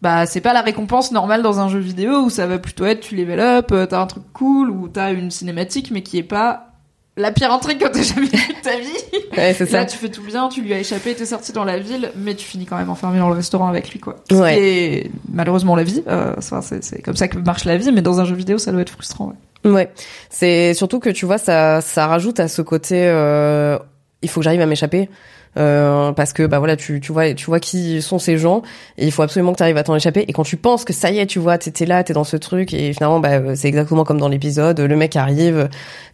bah 0.01 0.25
c'est 0.25 0.41
pas 0.41 0.53
la 0.53 0.61
récompense 0.61 1.11
normale 1.11 1.41
dans 1.41 1.59
un 1.59 1.69
jeu 1.69 1.79
vidéo 1.79 2.21
où 2.21 2.29
ça 2.29 2.47
va 2.47 2.57
plutôt 2.57 2.85
être 2.85 3.01
tu 3.01 3.15
level 3.15 3.39
up, 3.39 3.71
euh, 3.71 3.85
t'as 3.85 4.01
un 4.01 4.07
truc 4.07 4.23
cool 4.33 4.69
ou 4.69 4.87
t'as 4.87 5.11
une 5.13 5.31
cinématique 5.31 5.91
mais 5.91 6.03
qui 6.03 6.17
est 6.17 6.23
pas 6.23 6.65
la 7.17 7.31
pire 7.33 7.51
intrigue 7.51 7.79
que 7.79 7.87
t'as 7.87 8.01
jamais 8.01 8.27
vue 8.27 8.31
de 8.31 8.63
ta 8.63 8.77
vie. 8.77 9.27
ouais, 9.37 9.53
c'est 9.53 9.65
ça. 9.65 9.79
Là 9.79 9.85
tu 9.85 9.97
fais 9.97 10.09
tout 10.09 10.23
bien, 10.23 10.47
tu 10.47 10.61
lui 10.61 10.73
as 10.73 10.79
échappé, 10.79 11.13
t'es 11.15 11.25
sorti 11.25 11.51
dans 11.51 11.65
la 11.65 11.77
ville, 11.77 12.11
mais 12.15 12.33
tu 12.33 12.45
finis 12.45 12.65
quand 12.65 12.77
même 12.77 12.89
enfermé 12.89 13.19
dans 13.19 13.29
le 13.29 13.35
restaurant 13.35 13.67
avec 13.67 13.91
lui 13.91 13.99
quoi. 13.99 14.15
Ouais. 14.31 15.09
malheureusement 15.31 15.75
la 15.75 15.83
vie. 15.83 16.03
Euh, 16.07 16.33
c'est 16.39 17.01
comme 17.01 17.17
ça 17.17 17.27
que 17.27 17.37
marche 17.37 17.65
la 17.65 17.77
vie, 17.77 17.91
mais 17.91 18.01
dans 18.01 18.21
un 18.21 18.25
jeu 18.25 18.35
vidéo 18.35 18.57
ça 18.57 18.71
doit 18.71 18.81
être 18.81 18.91
frustrant. 18.91 19.27
Ouais. 19.27 19.35
Ouais, 19.65 19.91
c'est 20.29 20.73
surtout 20.73 20.99
que 20.99 21.09
tu 21.09 21.25
vois, 21.25 21.37
ça, 21.37 21.81
ça 21.81 22.07
rajoute 22.07 22.39
à 22.39 22.47
ce 22.47 22.61
côté. 22.61 23.07
Euh, 23.07 23.77
il 24.21 24.29
faut 24.29 24.39
que 24.39 24.45
j'arrive 24.45 24.61
à 24.61 24.65
m'échapper. 24.65 25.09
Euh, 25.57 26.11
parce 26.11 26.31
que 26.31 26.45
bah 26.45 26.59
voilà 26.59 26.75
tu 26.75 27.01
tu 27.01 27.11
vois 27.11 27.33
tu 27.33 27.47
vois 27.47 27.59
qui 27.59 28.01
sont 28.03 28.19
ces 28.19 28.37
gens 28.37 28.61
et 28.99 29.05
il 29.05 29.11
faut 29.11 29.23
absolument 29.23 29.51
que 29.51 29.57
tu 29.57 29.63
arrives 29.63 29.77
à 29.77 29.83
t'en 29.83 29.95
échapper. 29.95 30.23
Et 30.27 30.31
quand 30.33 30.43
tu 30.43 30.57
penses 30.57 30.85
que 30.85 30.93
ça 30.93 31.09
y 31.09 31.17
est 31.19 31.25
tu 31.25 31.39
vois 31.39 31.57
t'es 31.57 31.85
là 31.85 32.03
t'es 32.03 32.13
dans 32.13 32.23
ce 32.23 32.37
truc 32.37 32.73
et 32.73 32.93
finalement 32.93 33.19
bah 33.19 33.29
euh, 33.33 33.53
c'est 33.55 33.67
exactement 33.67 34.03
comme 34.03 34.19
dans 34.19 34.27
l'épisode 34.29 34.79
le 34.79 34.95
mec 34.95 35.15
arrive 35.15 35.67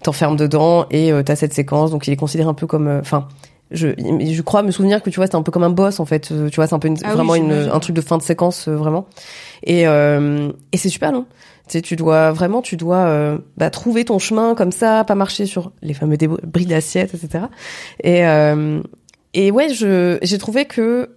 t'enferme 0.03 0.38
dedans 0.38 0.86
et 0.89 1.11
euh, 1.11 1.21
t'as 1.21 1.36
cette 1.36 1.53
séquence. 1.53 1.91
Donc 1.91 2.07
il 2.07 2.13
est 2.13 2.15
considéré 2.17 2.47
un 2.49 2.53
peu 2.53 2.65
comme 2.65 2.88
euh, 2.88 2.99
enfin 3.01 3.27
je 3.71 3.89
je 3.97 4.41
crois 4.41 4.63
me 4.63 4.71
souvenir 4.71 5.03
que 5.03 5.09
tu 5.09 5.17
vois 5.17 5.27
c'est 5.27 5.36
un 5.36 5.41
peu 5.41 5.51
comme 5.51 5.63
un 5.63 5.69
boss 5.69 5.99
en 5.99 6.05
fait. 6.05 6.21
Tu 6.49 6.55
vois 6.55 6.67
c'est 6.67 6.75
un 6.75 6.79
peu 6.79 6.88
une- 6.88 6.97
Ah 7.03 7.09
oui, 7.09 7.13
vraiment 7.15 7.36
une, 7.36 7.51
un 7.73 7.79
truc 7.79 7.95
de 7.95 8.01
fin 8.01 8.17
de 8.17 8.23
séquence 8.23 8.67
vraiment. 8.69 9.05
Et 9.63 9.86
euh, 9.88 10.51
et 10.71 10.77
c'est 10.77 10.89
super 10.89 11.11
long. 11.11 11.25
Tu 11.67 11.71
sais, 11.73 11.81
tu 11.81 11.95
dois 11.95 12.31
vraiment, 12.31 12.61
tu 12.61 12.77
dois 12.77 12.97
euh, 13.07 13.39
bah, 13.57 13.71
trouver 13.71 14.05
ton 14.05 14.19
chemin 14.19 14.53
comme 14.53 14.71
ça, 14.71 15.03
pas 15.03 15.15
marcher 15.15 15.47
sur 15.47 15.71
les 15.81 15.95
fameux 15.95 16.15
débris 16.15 16.38
bris 16.45 16.67
d'assiette, 16.67 17.15
etc. 17.15 17.45
Et 18.03 18.23
euh, 18.27 18.81
et 19.36 19.51
ouais, 19.51 19.69
je 19.73 20.17
j'ai 20.23 20.38
trouvé 20.39 20.65
que 20.65 21.09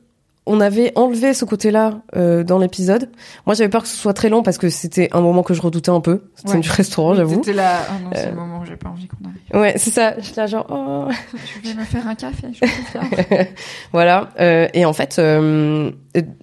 on 0.50 0.60
avait 0.62 0.92
enlevé 0.96 1.34
ce 1.34 1.44
côté-là 1.44 2.00
euh, 2.16 2.42
dans 2.42 2.58
l'épisode. 2.58 3.10
Moi, 3.44 3.54
j'avais 3.54 3.68
peur 3.68 3.82
que 3.82 3.88
ce 3.88 3.94
soit 3.96 4.14
très 4.14 4.30
long 4.30 4.42
parce 4.42 4.56
que 4.56 4.70
c'était 4.70 5.10
un 5.12 5.20
moment 5.20 5.42
que 5.42 5.52
je 5.52 5.60
redoutais 5.60 5.90
un 5.90 6.00
peu. 6.00 6.22
C'était 6.36 6.52
Ouais. 6.52 6.60
du 6.60 6.70
restaurant, 6.70 7.14
j'avoue. 7.14 7.36
T'étais 7.36 7.52
là. 7.52 7.80
Ah 7.86 7.92
non, 8.02 8.10
c'est 8.14 8.26
Euh. 8.28 8.30
le 8.30 8.36
moment 8.36 8.60
où 8.62 8.64
j'ai 8.64 8.76
pas 8.76 8.88
envie 8.88 9.06
qu'on 9.08 9.28
arrive. 9.28 9.62
Ouais, 9.62 9.74
c'est 9.76 9.90
ça. 9.90 10.14
J'étais 10.18 10.40
là 10.40 10.46
genre, 10.46 10.66
oh. 10.70 11.08
Tu 11.56 11.60
viens 11.60 11.74
me 11.74 11.84
faire 11.84 12.08
un 12.08 12.14
café, 12.14 12.46
je 12.54 12.64
voilà. 13.92 14.30
Euh, 14.40 14.68
et 14.72 14.86
en 14.86 14.94
fait, 14.94 15.20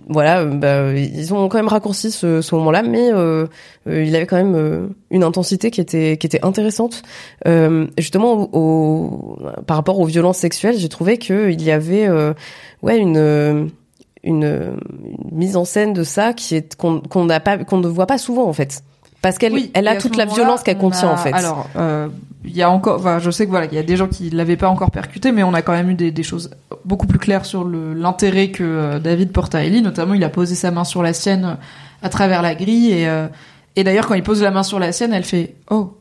voilà, 0.08 0.46
bah, 0.46 0.94
ils 0.94 1.34
ont 1.34 1.48
quand 1.48 1.58
même 1.58 1.68
raccourci 1.68 2.12
ce, 2.12 2.42
ce 2.42 2.56
moment-là, 2.56 2.84
mais 2.84 3.12
euh, 3.12 3.46
euh, 3.88 4.04
il 4.04 4.16
avait 4.16 4.26
quand 4.26 4.36
même 4.38 4.56
euh, 4.56 4.88
une 5.12 5.24
intensité 5.24 5.72
qui 5.72 5.82
était 5.82 6.18
qui 6.18 6.28
était 6.28 6.44
intéressante. 6.46 7.02
Euh, 7.48 7.88
justement, 7.98 8.34
au, 8.34 8.50
au- 8.54 9.38
par 9.68 9.78
rapport 9.78 10.00
aux 10.00 10.06
violences 10.06 10.38
sexuelles, 10.38 10.78
j'ai 10.78 10.90
trouvé 10.90 11.18
que 11.18 11.50
il 11.52 11.62
y 11.62 11.72
avait 11.72 12.08
ouais 12.82 12.98
une 12.98 13.70
une, 14.24 14.44
une 14.44 14.78
mise 15.32 15.56
en 15.56 15.66
scène 15.66 15.94
de 15.94 16.04
ça 16.04 16.34
qui 16.34 16.56
est 16.56 16.76
qu'on 16.76 17.00
qu'on 17.00 17.26
n'a 17.26 17.40
pas 17.40 17.58
qu'on 17.60 17.78
ne 17.78 17.88
voit 17.88 18.08
pas 18.08 18.18
souvent 18.18 18.48
en 18.48 18.54
fait. 18.54 18.82
Parce 19.22 19.38
qu'elle 19.40 19.54
Oui, 19.54 19.72
elle 19.74 19.88
a 19.88 19.96
toute 19.96 20.18
la 20.18 20.26
violence 20.26 20.62
qu'elle 20.64 20.78
on 20.78 20.82
contient 20.82 21.10
a- 21.10 21.14
en 21.14 21.18
fait. 21.18 21.34
Alors, 21.34 21.68
euh, 21.78 22.08
il 22.46 22.56
y 22.56 22.62
a 22.62 22.70
encore, 22.70 23.00
enfin, 23.00 23.20
je 23.20 23.32
sais 23.32 23.46
que 23.46 23.52
voilà, 23.52 23.66
il 23.66 23.74
y 23.74 23.78
a 23.78 23.84
des 23.84 23.98
gens 23.98 24.08
qui 24.08 24.30
l'avaient 24.30 24.58
pas 24.58 24.70
encore 24.70 24.92
percuté, 24.92 25.32
mais 25.32 25.44
on 25.44 25.54
a 25.54 25.62
quand 25.62 25.74
même 25.74 25.90
eu 25.90 25.96
des, 25.96 26.12
des 26.12 26.24
choses 26.24 26.52
beaucoup 26.84 27.08
plus 27.08 27.20
claires 27.20 27.46
sur 27.46 27.66
l'intérêt 27.66 28.50
que 28.50 28.64
euh, 28.64 29.00
David 29.00 29.32
porte 29.32 29.56
à 29.56 29.64
Ellie. 29.64 29.82
Notamment, 29.82 30.14
il 30.14 30.24
a 30.24 30.30
posé 30.30 30.56
sa 30.56 30.72
main 30.72 30.84
sur 30.84 31.04
la 31.04 31.14
sienne 31.14 31.46
euh, 31.46 31.56
à 32.02 32.10
travers 32.10 32.42
la 32.42 32.56
grille, 32.56 32.92
et 32.92 33.08
euh, 33.08 33.28
et 33.76 33.84
d'ailleurs, 33.84 34.08
quand 34.08 34.14
il 34.14 34.24
pose 34.24 34.42
la 34.42 34.52
main 34.52 34.64
sur 34.64 34.80
la 34.80 34.92
sienne, 34.92 35.14
elle 35.14 35.24
fait 35.24 35.56
oh. 35.70 35.98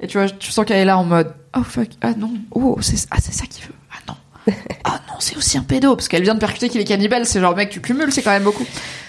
Et 0.00 0.06
tu 0.06 0.18
vois, 0.18 0.28
tu 0.28 0.50
sens 0.50 0.64
qu'elle 0.64 0.78
est 0.78 0.84
là 0.84 0.96
en 0.96 1.04
mode 1.04 1.34
oh 1.56 1.62
fuck, 1.62 1.88
ah 2.00 2.12
non, 2.16 2.32
oh 2.52 2.78
c'est 2.80 3.06
ah 3.10 3.16
c'est 3.20 3.32
ça 3.32 3.46
qu'il 3.46 3.64
veut, 3.64 3.74
ah 3.92 3.98
non. 4.08 4.14
Ah 4.84 5.00
non, 5.08 5.14
c'est 5.18 5.36
aussi 5.36 5.58
un 5.58 5.62
pédo 5.62 5.94
parce 5.94 6.08
qu'elle 6.08 6.22
vient 6.22 6.34
de 6.34 6.40
percuter 6.40 6.68
qu'il 6.68 6.80
est 6.80 6.84
cannibale. 6.84 7.26
C'est 7.26 7.40
genre 7.40 7.54
mec, 7.54 7.70
tu 7.70 7.80
cumules, 7.80 8.12
c'est 8.12 8.22
quand 8.22 8.30
même 8.30 8.44
beaucoup. 8.44 8.64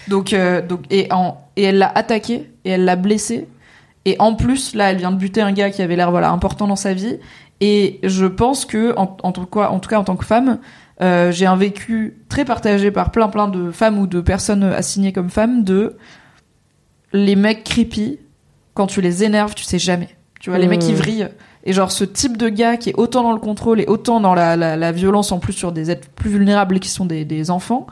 Donc, 0.07 0.33
euh, 0.33 0.61
donc 0.61 0.81
et 0.89 1.07
en 1.11 1.37
et 1.55 1.63
elle 1.63 1.77
l'a 1.77 1.91
attaqué 1.93 2.49
et 2.65 2.71
elle 2.71 2.85
l'a 2.85 2.95
blessé. 2.95 3.47
Et 4.05 4.15
en 4.19 4.33
plus, 4.35 4.73
là, 4.75 4.91
elle 4.91 4.97
vient 4.97 5.11
de 5.11 5.17
buter 5.17 5.41
un 5.41 5.51
gars 5.51 5.69
qui 5.69 5.81
avait 5.81 5.95
l'air 5.95 6.09
voilà 6.11 6.31
important 6.31 6.67
dans 6.67 6.75
sa 6.75 6.93
vie. 6.93 7.17
Et 7.59 7.99
je 8.03 8.25
pense 8.25 8.65
que 8.65 8.93
en, 8.97 9.15
en 9.21 9.31
tout 9.31 9.45
cas, 9.45 9.69
en 9.69 9.79
tout 9.79 9.89
cas 9.89 9.99
en 9.99 10.03
tant 10.03 10.15
que 10.15 10.25
femme, 10.25 10.59
euh, 11.01 11.31
j'ai 11.31 11.45
un 11.45 11.55
vécu 11.55 12.17
très 12.29 12.43
partagé 12.45 12.89
par 12.91 13.11
plein 13.11 13.27
plein 13.27 13.47
de 13.47 13.71
femmes 13.71 13.99
ou 13.99 14.07
de 14.07 14.21
personnes 14.21 14.63
assignées 14.63 15.13
comme 15.13 15.29
femmes 15.29 15.63
de 15.63 15.97
les 17.13 17.35
mecs 17.35 17.63
creepy 17.63 18.19
quand 18.73 18.87
tu 18.87 19.01
les 19.01 19.23
énerves, 19.23 19.53
tu 19.53 19.63
sais 19.63 19.79
jamais. 19.79 20.09
Tu 20.39 20.49
vois, 20.49 20.57
les 20.57 20.65
Mmh. 20.65 20.69
mecs 20.69 20.79
qui 20.79 20.93
vrillent, 20.93 21.27
Et 21.65 21.73
genre 21.73 21.91
ce 21.91 22.03
type 22.03 22.37
de 22.37 22.49
gars 22.49 22.77
qui 22.77 22.89
est 22.89 22.95
autant 22.97 23.21
dans 23.21 23.33
le 23.33 23.39
contrôle 23.39 23.79
et 23.79 23.85
autant 23.85 24.19
dans 24.19 24.33
la, 24.33 24.55
la, 24.55 24.75
la 24.75 24.91
violence 24.91 25.31
en 25.31 25.37
plus 25.37 25.53
sur 25.53 25.71
des 25.71 25.91
êtres 25.91 26.09
plus 26.09 26.31
vulnérables 26.31 26.79
qui 26.79 26.89
sont 26.89 27.05
des, 27.05 27.25
des 27.25 27.51
enfants, 27.51 27.85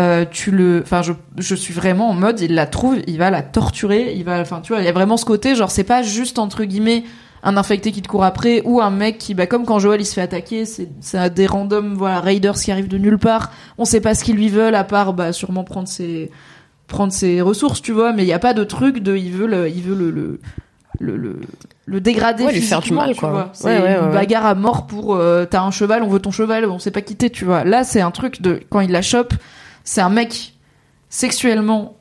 euh, 0.00 0.24
tu 0.30 0.50
le, 0.50 0.80
enfin 0.82 1.02
je, 1.02 1.12
je 1.36 1.54
suis 1.54 1.74
vraiment 1.74 2.10
en 2.10 2.14
mode 2.14 2.40
il 2.40 2.54
la 2.54 2.66
trouve, 2.66 2.96
il 3.06 3.18
va 3.18 3.30
la 3.30 3.42
torturer, 3.42 4.14
il 4.16 4.24
va, 4.24 4.40
enfin 4.40 4.60
tu 4.62 4.72
vois, 4.72 4.80
il 4.82 4.84
y 4.86 4.88
a 4.88 4.92
vraiment 4.92 5.16
ce 5.16 5.24
côté 5.24 5.54
genre 5.54 5.70
c'est 5.70 5.84
pas 5.84 6.02
juste 6.02 6.38
entre 6.38 6.64
guillemets 6.64 7.04
un 7.44 7.56
infecté 7.56 7.90
qui 7.92 8.00
te 8.02 8.08
court 8.08 8.24
après 8.24 8.62
ou 8.64 8.80
un 8.80 8.90
mec 8.90 9.18
qui 9.18 9.34
bah 9.34 9.46
comme 9.46 9.64
quand 9.66 9.78
Joël 9.80 10.00
il 10.00 10.04
se 10.06 10.14
fait 10.14 10.20
attaquer 10.20 10.64
c'est 10.64 10.88
c'est 11.00 11.34
des 11.34 11.46
random 11.46 11.94
voilà 11.94 12.20
raiders 12.20 12.54
qui 12.54 12.70
arrivent 12.70 12.88
de 12.88 12.98
nulle 12.98 13.18
part 13.18 13.50
on 13.78 13.84
sait 13.84 14.00
pas 14.00 14.14
ce 14.14 14.22
qu'ils 14.24 14.36
lui 14.36 14.48
veulent 14.48 14.76
à 14.76 14.84
part 14.84 15.12
bah 15.12 15.32
sûrement 15.32 15.64
prendre 15.64 15.88
ses 15.88 16.30
prendre 16.86 17.12
ses 17.12 17.40
ressources 17.40 17.82
tu 17.82 17.90
vois 17.92 18.12
mais 18.12 18.22
il 18.22 18.28
y 18.28 18.32
a 18.32 18.38
pas 18.38 18.54
de 18.54 18.62
truc 18.64 19.00
de 19.00 19.16
il 19.16 19.32
veut 19.32 19.46
le 19.48 19.68
il 19.68 19.82
veut 19.82 19.94
le 19.96 20.10
le 20.10 20.40
le, 21.00 21.16
le, 21.16 21.40
le 21.86 22.00
dégrader 22.00 22.44
Ouais, 22.44 22.52
lui 22.52 22.60
faire 22.62 22.80
du 22.80 22.92
mal, 22.92 23.12
tu 23.14 23.18
quoi. 23.20 23.30
vois. 23.30 23.50
c'est 23.54 23.66
Ouais, 23.76 23.82
ouais, 23.82 23.98
une 23.98 24.12
bagarre 24.12 24.46
à 24.46 24.54
mort 24.54 24.86
pour 24.86 25.16
euh, 25.16 25.44
t'as 25.44 25.62
un 25.62 25.72
cheval 25.72 26.04
on 26.04 26.08
veut 26.08 26.20
ton 26.20 26.30
cheval 26.30 26.64
on 26.66 26.78
sait 26.78 26.92
pas 26.92 27.00
quitter 27.00 27.28
tu 27.28 27.44
vois 27.44 27.64
là 27.64 27.82
c'est 27.82 28.00
un 28.00 28.12
truc 28.12 28.40
de 28.40 28.60
quand 28.70 28.78
il 28.80 28.92
la 28.92 29.02
chope 29.02 29.34
c'est 29.84 30.00
un 30.00 30.10
mec 30.10 30.54
sexuellement 31.08 31.96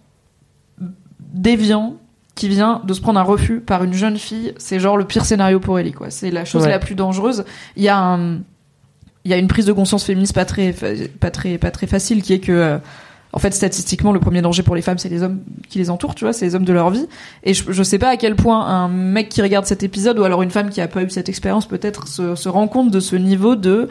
déviant 1.20 1.96
qui 2.36 2.48
vient 2.48 2.82
de 2.86 2.94
se 2.94 3.02
prendre 3.02 3.20
un 3.20 3.24
refus 3.24 3.60
par 3.60 3.84
une 3.84 3.94
jeune 3.94 4.18
fille, 4.18 4.54
c'est 4.58 4.80
genre 4.80 4.98
le 4.98 5.06
pire 5.06 5.26
scénario 5.26 5.60
pour 5.60 5.78
Ellie, 5.80 5.92
quoi. 5.92 6.10
C'est 6.10 6.32
la 6.32 6.46
chose 6.46 6.64
Ouais. 6.64 6.70
la 6.70 6.80
plus 6.80 6.96
dangereuse. 6.96 7.44
Il 7.76 7.84
y 7.84 7.90
a 7.90 7.98
un, 7.98 8.36
il 9.26 9.32
y 9.32 9.34
a 9.34 9.38
une 9.38 9.48
prise 9.48 9.66
de 9.66 9.74
conscience 9.74 10.04
féministe 10.04 10.34
pas 10.34 10.46
très, 10.46 10.72
fa- 10.74 10.88
pas 11.20 11.30
très, 11.30 11.58
pas 11.58 11.72
très 11.72 11.88
facile 11.88 12.24
qui 12.24 12.34
est 12.34 12.40
que, 12.40 12.52
euh, 12.52 12.78
en 13.34 13.40
fait, 13.40 13.52
statistiquement, 13.54 14.12
le 14.12 14.20
premier 14.20 14.42
danger 14.42 14.64
pour 14.64 14.76
les 14.76 14.82
femmes, 14.82 14.98
c'est 14.98 15.08
les 15.10 15.24
hommes 15.24 15.40
qui 15.70 15.78
les 15.78 15.90
entourent, 15.90 16.16
tu 16.16 16.26
vois, 16.26 16.34
c'est 16.34 16.46
les 16.46 16.56
hommes 16.56 16.66
de 16.66 16.74
leur 16.74 16.90
vie. 16.90 17.06
Et 17.44 17.54
je, 17.54 17.72
je 17.72 17.84
sais 17.84 18.00
pas 18.00 18.10
à 18.10 18.18
quel 18.18 18.36
point 18.36 18.66
un 18.66 18.88
mec 18.88 19.30
qui 19.30 19.42
regarde 19.42 19.66
cet 19.66 19.84
épisode 19.84 20.18
ou 20.18 20.24
alors 20.24 20.42
une 20.42 20.52
femme 20.52 20.70
qui 20.70 20.82
a 20.82 20.88
pas 20.88 21.04
eu 21.04 21.10
cette 21.10 21.30
expérience 21.30 21.68
peut-être 21.68 22.08
se, 22.08 22.36
se 22.36 22.50
rend 22.50 22.68
compte 22.68 22.92
de 22.92 23.00
ce 23.00 23.16
niveau 23.16 23.56
de, 23.56 23.88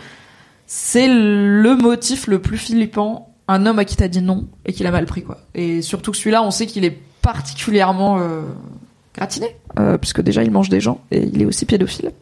c'est 0.67 1.09
le 1.09 1.75
motif 1.77 2.27
le 2.27 2.41
plus 2.41 2.59
flippant. 2.59 3.30
Un 3.51 3.67
homme 3.67 3.81
à 3.81 3.85
qui 3.85 3.97
t'as 3.97 4.07
dit 4.07 4.23
non 4.23 4.47
et 4.65 4.73
qu'il 4.73 4.87
a 4.87 4.93
mal 4.93 5.07
pris, 5.07 5.25
quoi. 5.25 5.39
Et 5.57 5.83
surtout 5.83 6.13
que 6.13 6.17
celui-là, 6.17 6.41
on 6.45 6.53
sait 6.53 6.67
qu'il 6.67 6.85
est 6.85 6.97
particulièrement 7.21 8.21
euh, 8.21 8.43
gratiné, 9.13 9.57
euh, 9.81 9.99
puisque 9.99 10.21
déjà 10.21 10.45
il 10.45 10.53
mange 10.53 10.69
des 10.69 10.81
gens 10.81 11.01
et 11.11 11.25
il 11.25 11.43
est 11.43 11.45
aussi 11.45 11.67
pédophile. 11.67 12.13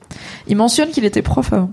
Il 0.46 0.56
mentionne 0.56 0.88
qu'il 0.88 1.04
était 1.04 1.20
prof 1.20 1.52
avant. 1.52 1.70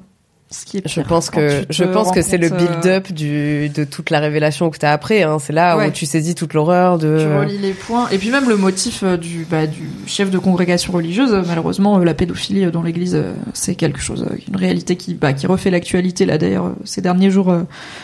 Ce 0.56 0.66
qui 0.66 0.78
est 0.78 0.88
Je 0.88 1.02
pense 1.02 1.30
que 1.30 1.66
je 1.70 1.84
pense 1.84 2.12
que 2.12 2.22
c'est 2.22 2.38
le 2.38 2.52
euh, 2.52 2.56
build-up 2.56 3.12
du 3.12 3.68
de 3.70 3.84
toute 3.84 4.10
la 4.10 4.20
révélation 4.20 4.70
que 4.70 4.78
t'as 4.78 4.92
après. 4.94 5.24
Hein. 5.24 5.38
C'est 5.40 5.52
là 5.54 5.76
Ouais. 5.78 5.88
où 5.88 5.92
tu 5.92 6.06
saisis 6.06 6.34
toute 6.36 6.54
l'horreur 6.54 6.98
de. 6.98 7.18
Tu 7.20 7.38
relis 7.38 7.58
les 7.58 7.74
points. 7.74 8.08
Et 8.10 8.18
puis 8.18 8.30
même 8.30 8.48
le 8.48 8.56
motif 8.56 9.04
euh, 9.04 9.18
du, 9.18 9.46
bah, 9.50 9.68
du 9.68 9.84
chef 10.08 10.30
de 10.32 10.38
congrégation 10.38 10.94
religieuse, 10.94 11.34
euh, 11.34 11.42
malheureusement, 11.46 11.98
la 11.98 12.14
pédophilie 12.14 12.66
dans 12.72 12.84
l'église, 12.84 13.22
c'est 13.54 13.76
quelque 13.76 14.00
chose, 14.00 14.26
une 14.48 14.56
réalité 14.56 14.96
qui, 14.96 15.14
bah, 15.14 15.34
qui 15.34 15.46
refait 15.48 15.70
l'actualité, 15.72 16.26
là, 16.26 16.38
d'ailleurs, 16.38 16.74
ces 16.86 17.02
derniers 17.02 17.32
jours, 17.32 17.54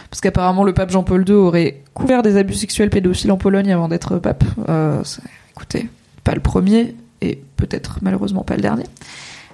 parce 0.10 0.20
qu'apparemment 0.22 0.64
le 0.64 0.74
pape 0.74 0.92
Jean-Paul 0.92 1.24
II 1.28 1.36
aurait 1.36 1.82
couvert 1.94 2.22
des 2.22 2.38
abus 2.38 2.56
sexuels 2.56 2.90
pédophiles 2.90 3.32
en 3.32 3.38
Pologne 3.38 3.72
avant 3.72 3.88
d'être 3.88 4.18
pape. 4.18 4.44
Euh, 4.70 5.02
écoutez, 5.56 5.88
pas 6.24 6.34
le 6.34 6.42
premier, 6.42 6.96
et 7.22 7.40
peut-être 7.56 8.00
malheureusement 8.02 8.44
pas 8.44 8.56
le 8.56 8.62
dernier. 8.62 8.84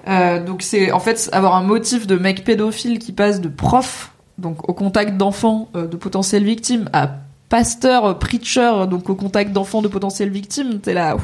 Euh, 0.08 0.42
donc 0.42 0.62
c'est 0.62 0.90
en 0.92 1.00
fait 1.00 1.28
avoir 1.32 1.54
un 1.56 1.62
motif 1.62 2.06
de 2.06 2.16
mec 2.16 2.44
pédophile 2.44 2.98
qui 2.98 3.12
passe 3.12 3.40
de 3.40 3.48
prof, 3.48 4.12
donc 4.38 4.68
au 4.68 4.74
contact 4.74 5.16
d'enfants 5.16 5.68
euh, 5.76 5.86
de 5.86 5.96
potentielles 5.96 6.44
victimes, 6.44 6.88
à 6.92 7.10
pasteur, 7.48 8.04
euh, 8.04 8.14
preacher, 8.14 8.86
donc 8.88 9.08
au 9.10 9.14
contact 9.14 9.52
d'enfants 9.52 9.82
de 9.82 9.88
potentielles 9.88 10.30
victimes, 10.30 10.80
t'es 10.80 10.94
là. 10.94 11.16
ouf. 11.16 11.22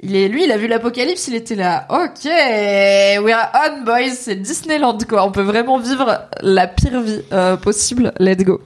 Il 0.00 0.14
est, 0.14 0.28
lui, 0.28 0.44
il 0.44 0.52
a 0.52 0.58
vu 0.58 0.66
l'apocalypse, 0.68 1.26
il 1.28 1.34
était 1.34 1.54
là. 1.54 1.86
Ok, 1.88 2.24
we're 2.26 3.50
on, 3.54 3.84
boys, 3.84 4.14
c'est 4.14 4.36
Disneyland, 4.36 4.98
quoi. 5.08 5.26
On 5.26 5.32
peut 5.32 5.42
vraiment 5.42 5.78
vivre 5.78 6.20
la 6.42 6.66
pire 6.66 7.00
vie 7.00 7.22
euh, 7.32 7.56
possible. 7.56 8.12
Let's 8.18 8.44
go. 8.44 8.60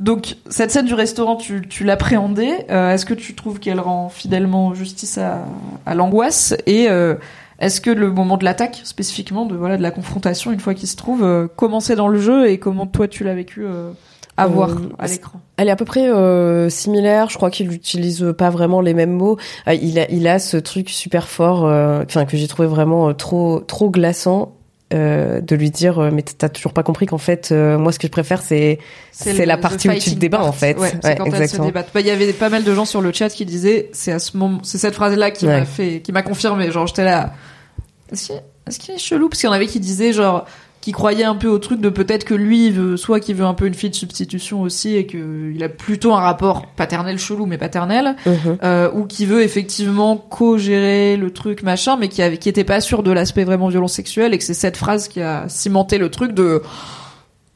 Donc, 0.00 0.36
cette 0.50 0.70
scène 0.70 0.84
du 0.84 0.92
restaurant, 0.92 1.36
tu, 1.36 1.66
tu 1.66 1.84
l'appréhendais. 1.84 2.66
Euh, 2.70 2.90
est-ce 2.90 3.06
que 3.06 3.14
tu 3.14 3.34
trouves 3.34 3.58
qu'elle 3.58 3.80
rend 3.80 4.10
fidèlement 4.10 4.74
justice 4.74 5.16
à, 5.16 5.46
à 5.86 5.94
l'angoisse? 5.94 6.54
Et 6.66 6.90
euh, 6.90 7.14
est-ce 7.58 7.80
que 7.80 7.90
le 7.90 8.10
moment 8.10 8.36
de 8.36 8.44
l'attaque, 8.44 8.80
spécifiquement, 8.84 9.46
de 9.46 9.54
voilà 9.54 9.76
de 9.76 9.82
la 9.82 9.90
confrontation, 9.90 10.52
une 10.52 10.60
fois 10.60 10.74
qu'il 10.74 10.88
se 10.88 10.96
trouve, 10.96 11.22
euh, 11.22 11.46
comment 11.56 11.80
c'est 11.80 11.96
dans 11.96 12.08
le 12.08 12.18
jeu 12.18 12.48
et 12.48 12.58
comment 12.58 12.86
toi 12.86 13.08
tu 13.08 13.24
l'as 13.24 13.34
vécu 13.34 13.64
euh, 13.64 13.90
à 14.36 14.44
Euh, 14.44 14.48
voir 14.48 14.70
à 14.98 15.06
l'écran? 15.06 15.40
Elle 15.56 15.68
est 15.68 15.70
à 15.70 15.76
peu 15.76 15.84
près 15.84 16.08
euh, 16.08 16.68
similaire. 16.68 17.30
Je 17.30 17.36
crois 17.36 17.50
qu'il 17.50 17.72
utilise 17.72 18.34
pas 18.36 18.50
vraiment 18.50 18.80
les 18.80 18.92
mêmes 18.92 19.12
mots. 19.12 19.38
Euh, 19.68 19.74
il 19.74 19.98
a 20.00 20.10
il 20.10 20.26
a 20.26 20.38
ce 20.40 20.56
truc 20.56 20.90
super 20.90 21.28
fort, 21.28 21.64
euh, 21.64 22.02
enfin 22.04 22.24
que 22.24 22.36
j'ai 22.36 22.48
trouvé 22.48 22.66
vraiment 22.66 23.08
euh, 23.08 23.12
trop 23.12 23.60
trop 23.60 23.90
glaçant. 23.90 24.56
Euh, 24.94 25.40
de 25.40 25.56
lui 25.56 25.70
dire 25.70 25.98
euh, 25.98 26.10
mais 26.12 26.22
t'as 26.22 26.48
toujours 26.48 26.72
pas 26.72 26.82
compris 26.82 27.06
qu'en 27.06 27.18
fait 27.18 27.50
euh, 27.50 27.76
moi 27.78 27.90
ce 27.92 27.98
que 27.98 28.06
je 28.06 28.12
préfère 28.12 28.40
c'est 28.40 28.78
c'est 29.12 29.44
la 29.44 29.56
partie 29.56 29.88
où 29.88 29.94
tu 29.94 30.10
te 30.10 30.14
débats 30.18 30.42
en 30.42 30.52
fait 30.52 30.78
Ouais, 30.78 30.92
Ouais, 31.02 31.14
quand 31.16 31.24
exactement. 31.26 31.70
Bah, 31.74 31.84
Il 32.00 32.06
y 32.06 32.10
avait 32.10 32.32
pas 32.32 32.48
mal 32.48 32.64
de 32.64 32.74
gens 32.74 32.84
sur 32.84 33.00
le 33.00 33.12
chat 33.12 33.28
qui 33.30 33.44
disaient 33.44 33.90
c'est 33.92 34.12
à 34.12 34.18
ce 34.18 34.36
moment, 34.36 34.60
c'est 34.62 34.78
cette 34.78 34.94
phrase-là 34.94 35.30
qui 35.30 35.46
Ouais. 35.46 35.60
m'a 35.60 35.64
fait, 35.66 36.00
qui 36.00 36.12
m'a 36.12 36.22
confirmé. 36.22 36.70
Genre 36.70 36.86
j'étais 36.86 37.04
là. 37.04 37.32
Est-ce 38.12 38.26
qu'il 38.28 38.78
qu'il 38.78 38.94
est 38.94 38.98
chelou? 38.98 39.28
Parce 39.28 39.40
qu'il 39.40 39.48
y 39.48 39.50
en 39.50 39.54
avait 39.54 39.66
qui 39.66 39.80
disaient 39.80 40.12
genre 40.12 40.46
qui 40.84 40.92
croyaient 40.92 41.24
un 41.24 41.34
peu 41.34 41.48
au 41.48 41.58
truc 41.58 41.80
de 41.80 41.88
peut-être 41.88 42.24
que 42.24 42.34
lui 42.34 42.66
il 42.66 42.72
veut 42.74 42.98
soit 42.98 43.18
qu'il 43.18 43.34
veut 43.36 43.46
un 43.46 43.54
peu 43.54 43.64
une 43.66 43.72
fille 43.72 43.88
de 43.88 43.94
substitution 43.94 44.60
aussi 44.60 44.94
et 44.96 45.06
que 45.06 45.50
il 45.54 45.64
a 45.64 45.70
plutôt 45.70 46.12
un 46.12 46.20
rapport 46.20 46.66
paternel 46.76 47.18
chelou 47.18 47.46
mais 47.46 47.56
paternel 47.56 48.16
Mhm. 48.26 48.58
euh, 48.62 48.90
ou 48.92 49.06
qui 49.06 49.24
veut 49.24 49.40
effectivement 49.42 50.18
co-gérer 50.18 51.16
le 51.16 51.30
truc 51.30 51.62
machin 51.62 51.96
mais 51.98 52.08
qui 52.08 52.20
avait 52.20 52.36
qui 52.36 52.50
était 52.50 52.64
pas 52.64 52.82
sûr 52.82 53.02
de 53.02 53.10
l'aspect 53.12 53.44
vraiment 53.44 53.68
violence 53.68 53.94
sexuelle 53.94 54.34
et 54.34 54.38
que 54.38 54.44
c'est 54.44 54.52
cette 54.52 54.76
phrase 54.76 55.08
qui 55.08 55.22
a 55.22 55.48
cimenté 55.48 55.96
le 55.96 56.10
truc 56.10 56.32
de 56.32 56.60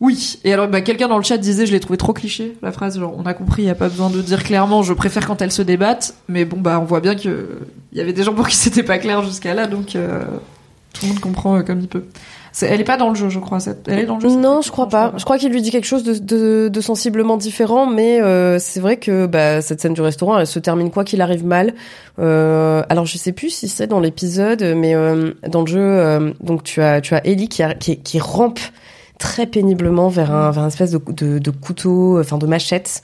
oui 0.00 0.38
et 0.44 0.52
alors 0.54 0.68
bah, 0.68 0.80
quelqu'un 0.80 1.08
dans 1.08 1.18
le 1.18 1.22
chat 1.24 1.36
disait 1.36 1.66
je 1.66 1.72
l'ai 1.72 1.80
trouvé 1.80 1.98
trop 1.98 2.14
cliché 2.14 2.56
la 2.62 2.72
phrase 2.72 2.98
genre 2.98 3.14
on 3.18 3.26
a 3.26 3.34
compris 3.34 3.62
il 3.64 3.66
y 3.66 3.70
a 3.70 3.74
pas 3.74 3.90
besoin 3.90 4.08
de 4.08 4.22
dire 4.22 4.42
clairement 4.42 4.82
je 4.82 4.94
préfère 4.94 5.26
quand 5.26 5.42
elles 5.42 5.52
se 5.52 5.60
débattent 5.62 6.14
mais 6.28 6.46
bon 6.46 6.58
bah 6.58 6.78
on 6.80 6.84
voit 6.86 7.00
bien 7.00 7.14
que 7.14 7.58
il 7.92 7.98
y 7.98 8.00
avait 8.00 8.14
des 8.14 8.22
gens 8.22 8.32
pour 8.32 8.48
qui 8.48 8.56
c'était 8.56 8.82
pas 8.82 8.96
clair 8.96 9.22
jusqu'à 9.22 9.52
là 9.52 9.66
donc 9.66 9.96
euh, 9.96 10.24
tout 10.94 11.02
le 11.04 11.08
monde 11.08 11.20
comprend 11.20 11.58
euh, 11.58 11.62
comme 11.62 11.80
il 11.80 11.88
peut 11.88 12.04
Elle 12.62 12.80
est 12.80 12.84
pas 12.84 12.96
dans 12.96 13.08
le 13.10 13.14
jeu 13.14 13.28
je 13.28 13.38
crois 13.38 13.60
cette... 13.60 13.86
elle 13.88 13.98
est 14.00 14.06
dans 14.06 14.16
le 14.16 14.20
jeu 14.20 14.28
Non, 14.28 14.60
je 14.62 14.70
crois 14.70 14.88
pas. 14.88 15.12
Je 15.16 15.24
crois 15.24 15.38
qu'il 15.38 15.50
lui 15.52 15.62
dit 15.62 15.70
quelque 15.70 15.86
chose 15.86 16.02
de, 16.04 16.14
de, 16.14 16.68
de 16.68 16.80
sensiblement 16.80 17.36
différent, 17.36 17.86
mais 17.86 18.20
euh, 18.20 18.58
c'est 18.58 18.80
vrai 18.80 18.96
que 18.96 19.26
bah, 19.26 19.60
cette 19.62 19.80
scène 19.80 19.94
du 19.94 20.00
restaurant, 20.00 20.38
elle 20.38 20.46
se 20.46 20.58
termine 20.58 20.90
quoi 20.90 21.04
qu'il 21.04 21.20
arrive 21.20 21.44
mal. 21.44 21.74
Euh, 22.18 22.82
alors 22.88 23.06
je 23.06 23.16
sais 23.18 23.32
plus 23.32 23.50
si 23.50 23.68
c'est 23.68 23.86
dans 23.86 24.00
l'épisode, 24.00 24.62
mais 24.76 24.94
euh, 24.94 25.32
dans 25.48 25.60
le 25.62 25.66
jeu, 25.66 25.80
euh, 25.80 26.32
donc 26.40 26.64
tu 26.64 26.82
as 26.82 27.00
tu 27.00 27.14
as 27.14 27.24
Ellie 27.26 27.48
qui, 27.48 27.62
a- 27.62 27.74
qui, 27.74 27.98
qui 28.00 28.18
rampe 28.18 28.60
très 29.18 29.46
péniblement 29.46 30.08
vers 30.08 30.32
un 30.32 30.50
vers 30.50 30.62
un 30.64 30.68
espèce 30.68 30.90
de, 30.92 31.00
de, 31.12 31.38
de 31.38 31.50
couteau, 31.50 32.20
enfin 32.20 32.38
de 32.38 32.46
machette. 32.46 33.02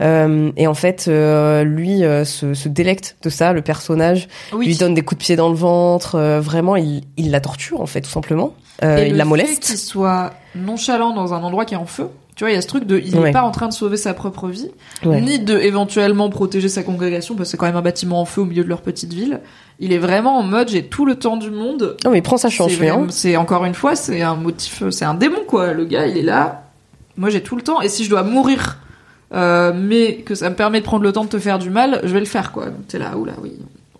Euh, 0.00 0.50
et 0.56 0.66
en 0.66 0.74
fait, 0.74 1.04
euh, 1.06 1.62
lui 1.62 2.02
euh, 2.02 2.24
se, 2.24 2.54
se 2.54 2.68
délecte 2.68 3.16
de 3.22 3.28
ça, 3.30 3.52
le 3.52 3.62
personnage 3.62 4.26
oui. 4.52 4.66
lui 4.66 4.76
donne 4.76 4.94
des 4.94 5.02
coups 5.02 5.18
de 5.20 5.24
pied 5.24 5.36
dans 5.36 5.48
le 5.48 5.54
ventre. 5.54 6.16
euh, 6.16 6.40
vraiment, 6.40 6.74
il, 6.76 7.02
il 7.16 7.30
la 7.30 7.40
torture 7.40 7.80
en 7.80 7.86
fait, 7.86 8.00
tout 8.00 8.10
simplement. 8.10 8.54
Euh, 8.82 9.06
il 9.08 9.16
la 9.16 9.24
moleste. 9.24 9.62
qu'il 9.64 9.78
soit 9.78 10.32
nonchalant 10.54 11.12
dans 11.14 11.34
un 11.34 11.42
endroit 11.42 11.64
qui 11.64 11.74
est 11.74 11.78
en 11.78 11.86
feu. 11.86 12.08
Tu 12.34 12.44
vois, 12.44 12.50
il 12.50 12.54
y 12.54 12.56
a 12.56 12.62
ce 12.62 12.66
truc 12.66 12.86
de, 12.86 12.98
il 12.98 13.12
n'est 13.14 13.18
Ouais. 13.20 13.30
pas 13.30 13.42
en 13.42 13.50
train 13.50 13.68
de 13.68 13.74
sauver 13.74 13.98
sa 13.98 14.14
propre 14.14 14.48
vie, 14.48 14.70
Ouais. 15.04 15.20
ni 15.20 15.38
de 15.38 15.58
éventuellement 15.58 16.30
protéger 16.30 16.68
sa 16.70 16.82
congrégation, 16.82 17.34
parce 17.34 17.48
que 17.48 17.50
c'est 17.52 17.56
quand 17.58 17.66
même 17.66 17.76
un 17.76 17.82
bâtiment 17.82 18.20
en 18.22 18.24
feu 18.24 18.40
au 18.40 18.44
milieu 18.46 18.64
de 18.64 18.68
leur 18.70 18.80
petite 18.80 19.12
ville. 19.12 19.40
Il 19.80 19.92
est 19.92 19.98
vraiment 19.98 20.38
en 20.38 20.42
mode, 20.42 20.68
j'ai 20.70 20.84
tout 20.86 21.04
le 21.04 21.16
temps 21.16 21.36
du 21.36 21.50
monde. 21.50 21.96
Non, 22.04 22.10
mais 22.10 22.18
il 22.18 22.22
prend 22.22 22.38
sa 22.38 22.48
chance, 22.48 22.76
lui. 22.78 22.88
hein. 22.88 23.06
C'est 23.10 23.36
encore 23.36 23.64
une 23.66 23.74
fois, 23.74 23.94
c'est 23.96 24.22
un 24.22 24.34
motif, 24.34 24.82
c'est 24.90 25.04
un 25.04 25.14
démon 25.14 25.40
quoi. 25.46 25.74
Le 25.74 25.84
gars, 25.84 26.06
il 26.06 26.16
est 26.16 26.22
là. 26.22 26.64
Moi, 27.18 27.28
j'ai 27.28 27.42
tout 27.42 27.54
le 27.56 27.62
temps, 27.62 27.82
et 27.82 27.88
si 27.90 28.02
je 28.04 28.08
dois 28.10 28.22
mourir, 28.22 28.78
euh, 29.34 29.72
mais 29.74 30.16
que 30.16 30.34
ça 30.34 30.48
me 30.48 30.54
permet 30.56 30.80
de 30.80 30.84
prendre 30.84 31.02
le 31.02 31.12
temps 31.12 31.24
de 31.24 31.28
te 31.28 31.38
faire 31.38 31.58
du 31.58 31.68
mal, 31.68 32.00
je 32.02 32.12
vais 32.12 32.20
le 32.20 32.26
faire 32.26 32.50
quoi. 32.50 32.66
T'es 32.88 32.98
là, 32.98 33.16
oula, 33.18 33.34
oui. 33.42 33.52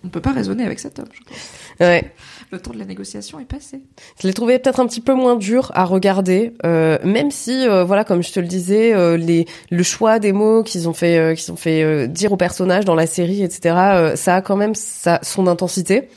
On 0.03 0.07
ne 0.07 0.11
peut 0.11 0.19
pas 0.21 0.31
raisonner 0.31 0.65
avec 0.65 0.79
cet 0.79 0.97
homme. 0.99 1.05
Je 1.13 1.19
pense. 1.23 1.37
Ouais. 1.79 2.11
Le 2.53 2.59
temps 2.59 2.71
de 2.71 2.77
la 2.77 2.85
négociation 2.85 3.39
est 3.39 3.45
passé. 3.45 3.81
Je 4.21 4.27
l'ai 4.27 4.33
trouvé 4.35 4.59
peut-être 4.59 4.79
un 4.79 4.85
petit 4.85 5.01
peu 5.01 5.15
moins 5.15 5.35
dur 5.35 5.71
à 5.73 5.85
regarder, 5.85 6.53
euh, 6.67 6.99
même 7.03 7.31
si, 7.31 7.67
euh, 7.67 7.83
voilà, 7.83 8.03
comme 8.03 8.21
je 8.21 8.31
te 8.31 8.39
le 8.39 8.45
disais, 8.45 8.93
euh, 8.93 9.17
les, 9.17 9.47
le 9.71 9.81
choix 9.81 10.19
des 10.19 10.33
mots 10.33 10.61
qu'ils 10.61 10.87
ont 10.87 10.93
fait, 10.93 11.17
euh, 11.17 11.33
qu'ils 11.33 11.51
ont 11.51 11.55
fait 11.55 11.81
euh, 11.81 12.05
dire 12.05 12.31
aux 12.31 12.37
personnages 12.37 12.85
dans 12.85 12.93
la 12.93 13.07
série, 13.07 13.41
etc., 13.41 13.75
euh, 13.75 14.15
ça 14.15 14.35
a 14.35 14.41
quand 14.43 14.55
même 14.55 14.75
sa, 14.75 15.19
son 15.23 15.47
intensité. 15.47 16.09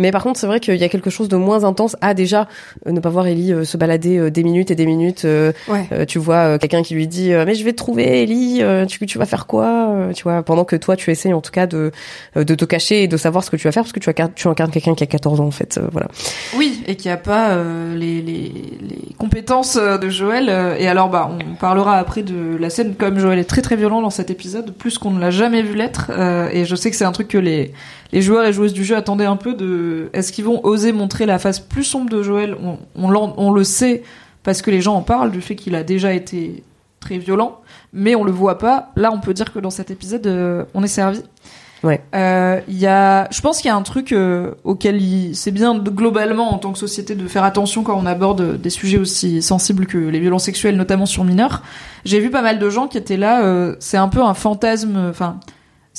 Mais 0.00 0.12
par 0.12 0.22
contre, 0.22 0.40
c'est 0.40 0.46
vrai 0.46 0.60
qu'il 0.60 0.76
y 0.76 0.84
a 0.84 0.88
quelque 0.88 1.10
chose 1.10 1.28
de 1.28 1.36
moins 1.36 1.64
intense 1.64 1.94
à 2.00 2.14
déjà 2.14 2.48
euh, 2.86 2.92
ne 2.92 3.00
pas 3.00 3.10
voir 3.10 3.26
Ellie 3.26 3.52
euh, 3.52 3.64
se 3.64 3.76
balader 3.76 4.16
euh, 4.16 4.30
des 4.30 4.42
minutes 4.42 4.70
et 4.70 4.74
des 4.74 4.86
minutes. 4.86 5.26
Ouais. 5.68 6.06
tu 6.06 6.18
vois 6.18 6.58
quelqu'un 6.58 6.82
qui 6.82 6.94
lui 6.94 7.06
dit 7.06 7.30
mais 7.30 7.54
je 7.54 7.64
vais 7.64 7.72
te 7.72 7.76
trouver 7.76 8.22
Ellie, 8.22 8.62
tu, 8.88 9.04
tu 9.06 9.18
vas 9.18 9.26
faire 9.26 9.46
quoi 9.46 10.08
Tu 10.14 10.22
vois, 10.22 10.42
pendant 10.42 10.64
que 10.64 10.76
toi 10.76 10.96
tu 10.96 11.10
essayes 11.10 11.34
en 11.34 11.40
tout 11.40 11.50
cas 11.50 11.66
de 11.66 11.92
de 12.34 12.54
te 12.54 12.64
cacher 12.64 13.02
et 13.02 13.08
de 13.08 13.16
savoir 13.16 13.44
ce 13.44 13.50
que 13.50 13.56
tu 13.56 13.64
vas 13.64 13.72
faire 13.72 13.82
parce 13.82 13.92
que 13.92 14.00
tu 14.00 14.08
incarnes, 14.08 14.32
tu 14.34 14.48
incarnes 14.48 14.70
quelqu'un 14.70 14.94
qui 14.94 15.04
a 15.04 15.06
14 15.06 15.40
ans 15.40 15.46
en 15.46 15.50
fait. 15.50 15.78
voilà. 15.92 16.08
Oui, 16.56 16.82
et 16.86 16.96
qui 16.96 17.08
a 17.08 17.16
pas 17.16 17.56
les, 17.94 18.22
les, 18.22 18.52
les 18.80 19.14
compétences 19.18 19.76
de 19.76 20.08
Joël. 20.08 20.48
et 20.78 20.88
alors, 20.88 21.10
bah, 21.10 21.30
on 21.30 21.54
parlera 21.56 21.98
après 21.98 22.22
de 22.22 22.56
la 22.58 22.70
scène 22.70 22.94
comme 22.94 23.18
Joël 23.18 23.38
est 23.38 23.44
très 23.44 23.62
très 23.62 23.76
violent 23.76 24.00
dans 24.00 24.10
cet 24.10 24.30
épisode, 24.30 24.72
plus 24.72 24.98
qu'on 24.98 25.10
ne 25.10 25.20
l'a 25.20 25.30
jamais 25.30 25.62
vu 25.62 25.74
l'être. 25.74 26.10
et 26.52 26.64
je 26.64 26.76
sais 26.76 26.90
que 26.90 26.96
c'est 26.96 27.04
un 27.04 27.12
truc 27.12 27.28
que 27.28 27.38
les 27.38 27.72
les 28.12 28.22
joueurs 28.22 28.44
et 28.44 28.52
joueuses 28.52 28.72
du 28.72 28.84
jeu 28.84 28.96
attendaient 28.96 29.24
un 29.26 29.36
peu 29.36 29.54
de 29.54 29.89
que 29.90 30.10
est-ce 30.12 30.32
qu'ils 30.32 30.44
vont 30.44 30.64
oser 30.64 30.92
montrer 30.92 31.26
la 31.26 31.38
face 31.38 31.58
plus 31.60 31.84
sombre 31.84 32.10
de 32.10 32.22
Joël 32.22 32.56
on, 32.62 32.78
on, 32.96 33.10
l'en- 33.10 33.34
on 33.36 33.50
le 33.52 33.64
sait 33.64 34.02
parce 34.42 34.62
que 34.62 34.70
les 34.70 34.80
gens 34.80 34.94
en 34.94 35.02
parlent 35.02 35.30
du 35.30 35.40
fait 35.40 35.54
qu'il 35.56 35.74
a 35.74 35.82
déjà 35.82 36.12
été 36.12 36.62
très 37.00 37.18
violent, 37.18 37.60
mais 37.92 38.14
on 38.14 38.24
le 38.24 38.32
voit 38.32 38.58
pas. 38.58 38.90
Là, 38.96 39.10
on 39.12 39.20
peut 39.20 39.34
dire 39.34 39.52
que 39.52 39.58
dans 39.58 39.70
cet 39.70 39.90
épisode, 39.90 40.26
euh, 40.26 40.64
on 40.74 40.82
est 40.82 40.86
servi. 40.88 41.20
Ouais. 41.82 42.02
Euh, 42.14 42.60
y 42.68 42.86
a, 42.86 43.26
je 43.30 43.40
pense 43.40 43.56
qu'il 43.58 43.68
y 43.68 43.70
a 43.72 43.76
un 43.76 43.80
truc 43.82 44.12
euh, 44.12 44.50
auquel 44.64 45.00
il- 45.00 45.34
c'est 45.34 45.50
bien 45.50 45.74
de- 45.74 45.88
globalement 45.90 46.52
en 46.54 46.58
tant 46.58 46.72
que 46.72 46.78
société 46.78 47.14
de 47.14 47.26
faire 47.26 47.42
attention 47.44 47.82
quand 47.82 47.96
on 47.98 48.04
aborde 48.04 48.60
des 48.60 48.68
sujets 48.68 48.98
aussi 48.98 49.40
sensibles 49.40 49.86
que 49.86 49.96
les 49.96 50.20
violences 50.20 50.44
sexuelles, 50.44 50.76
notamment 50.76 51.06
sur 51.06 51.24
mineurs. 51.24 51.62
J'ai 52.04 52.20
vu 52.20 52.28
pas 52.30 52.42
mal 52.42 52.58
de 52.58 52.68
gens 52.68 52.86
qui 52.86 52.98
étaient 52.98 53.16
là. 53.16 53.44
euh, 53.44 53.76
c'est 53.80 53.96
un 53.96 54.08
peu 54.08 54.20
un 54.22 54.34
fantasme. 54.34 55.06
Enfin, 55.08 55.40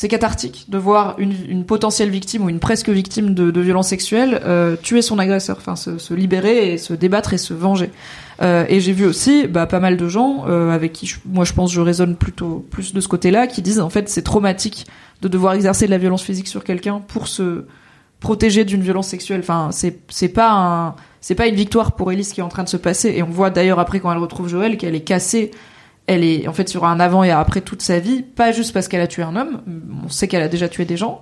c'est 0.02 0.08
cathartique 0.08 0.66
de 0.68 0.80
voir 0.80 1.14
une, 1.20 1.64
potentielle 1.64 2.10
victime 2.10 2.46
ou 2.46 2.50
une 2.50 2.58
presque 2.58 2.90
victime 2.90 3.36
de, 3.36 3.62
violences 3.62 3.90
sexuelles 3.90 4.42
euh, 4.46 4.76
tuer 4.76 5.04
son 5.04 5.20
agresseur, 5.20 5.58
enfin 5.60 5.76
se, 5.76 6.00
se 6.00 6.16
libérer 6.16 6.74
et 6.74 6.80
se 6.80 6.96
débattre 6.96 7.36
et 7.36 7.38
se 7.38 7.54
venger. 7.54 7.92
Euh, 8.42 8.66
et 8.68 8.80
j'ai 8.80 8.94
vu 8.94 9.06
aussi 9.06 9.46
bah, 9.46 9.68
pas 9.68 9.80
mal 9.80 9.98
de 9.98 10.08
gens 10.08 10.46
euh, 10.48 10.72
avec 10.72 10.92
qui 10.92 11.06
je- 11.06 11.20
moi 11.26 11.46
je 11.46 11.54
pense 11.54 11.72
je 11.72 11.82
raisonne 11.82 12.16
plutôt 12.16 12.66
plus 12.72 12.96
de 12.96 13.00
ce 13.00 13.08
côté-là 13.08 13.46
qui 13.46 13.62
disent 13.62 13.80
en 13.80 13.92
fait 13.92 14.10
c'est 14.10 14.24
traumatique 14.24 14.88
de 15.22 15.28
devoir 15.28 15.54
exercer 15.54 15.86
de 15.86 15.92
la 15.92 16.00
violence 16.00 16.24
physique 16.24 16.48
sur 16.48 16.64
quelqu'un 16.64 17.00
pour 17.08 17.28
se 17.28 17.66
protéger 18.20 18.66
d'une 18.66 18.82
violence 18.82 19.08
sexuelle. 19.08 19.42
Enfin 19.42 19.70
c'est 19.70 20.00
c'est 20.10 20.30
pas 20.30 20.96
c'est 21.20 21.36
pas 21.36 21.46
une 21.46 21.54
victoire 21.54 21.92
pour 21.92 22.12
Elise 22.12 22.34
qui 22.34 22.40
est 22.40 22.44
en 22.44 22.50
train 22.50 22.64
de 22.64 22.70
se 22.70 22.78
passer 22.78 23.10
et 23.10 23.22
on 23.22 23.30
voit 23.30 23.52
d'ailleurs 23.52 23.78
après 23.78 24.00
quand 24.00 24.12
elle 24.12 24.18
retrouve 24.18 24.48
Joël 24.48 24.78
qu'elle 24.78 24.96
est 24.96 25.02
cassée 25.02 25.52
elle 26.08 26.24
est 26.24 26.48
en 26.48 26.54
fait 26.54 26.68
sur 26.68 26.86
un 26.86 27.00
avant 27.00 27.24
et 27.24 27.32
après 27.32 27.62
toute 27.62 27.82
sa 27.82 28.00
vie, 28.00 28.24
pas 28.24 28.52
juste 28.52 28.74
parce 28.74 28.88
qu'elle 28.88 29.02
a 29.02 29.08
tué 29.08 29.24
un 29.24 29.36
homme, 29.36 29.62
on 30.04 30.10
sait 30.10 30.28
qu'elle 30.28 30.42
a 30.42 30.48
déjà 30.48 30.68
tué 30.68 30.86
des 30.86 30.98
gens, 30.98 31.22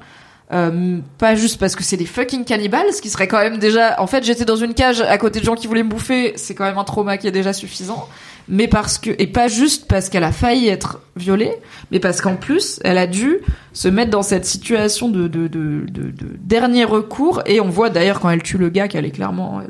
euh, 0.51 0.97
pas 1.19 1.35
juste 1.35 1.59
parce 1.59 1.75
que 1.75 1.83
c'est 1.83 1.97
des 1.97 2.05
fucking 2.05 2.43
cannibales, 2.43 2.91
ce 2.91 3.01
qui 3.01 3.09
serait 3.09 3.27
quand 3.27 3.37
même 3.37 3.59
déjà. 3.59 4.01
En 4.01 4.07
fait, 4.07 4.23
j'étais 4.23 4.45
dans 4.45 4.55
une 4.55 4.73
cage 4.73 5.01
à 5.01 5.17
côté 5.19 5.39
de 5.39 5.45
gens 5.45 5.55
qui 5.55 5.67
voulaient 5.67 5.83
me 5.83 5.89
bouffer, 5.89 6.33
c'est 6.37 6.55
quand 6.55 6.63
même 6.63 6.77
un 6.77 6.83
trauma 6.83 7.17
qui 7.17 7.27
est 7.27 7.31
déjà 7.31 7.53
suffisant. 7.53 8.07
Mais 8.51 8.67
parce 8.67 8.97
que 8.97 9.11
et 9.19 9.27
pas 9.27 9.47
juste 9.47 9.87
parce 9.87 10.09
qu'elle 10.09 10.23
a 10.23 10.31
failli 10.31 10.69
être 10.69 11.01
violée, 11.15 11.53
mais 11.91 11.99
parce 11.99 12.19
qu'en 12.19 12.35
plus 12.35 12.79
elle 12.83 12.97
a 12.97 13.05
dû 13.05 13.37
se 13.73 13.87
mettre 13.87 14.09
dans 14.09 14.23
cette 14.23 14.45
situation 14.45 15.07
de 15.07 15.27
de, 15.27 15.47
de, 15.47 15.85
de, 15.87 16.09
de 16.09 16.35
dernier 16.39 16.83
recours. 16.83 17.43
Et 17.45 17.61
on 17.61 17.69
voit 17.69 17.91
d'ailleurs 17.91 18.19
quand 18.19 18.31
elle 18.31 18.41
tue 18.41 18.57
le 18.57 18.69
gars 18.69 18.87
qu'elle 18.87 19.05
est 19.05 19.11
clairement, 19.11 19.61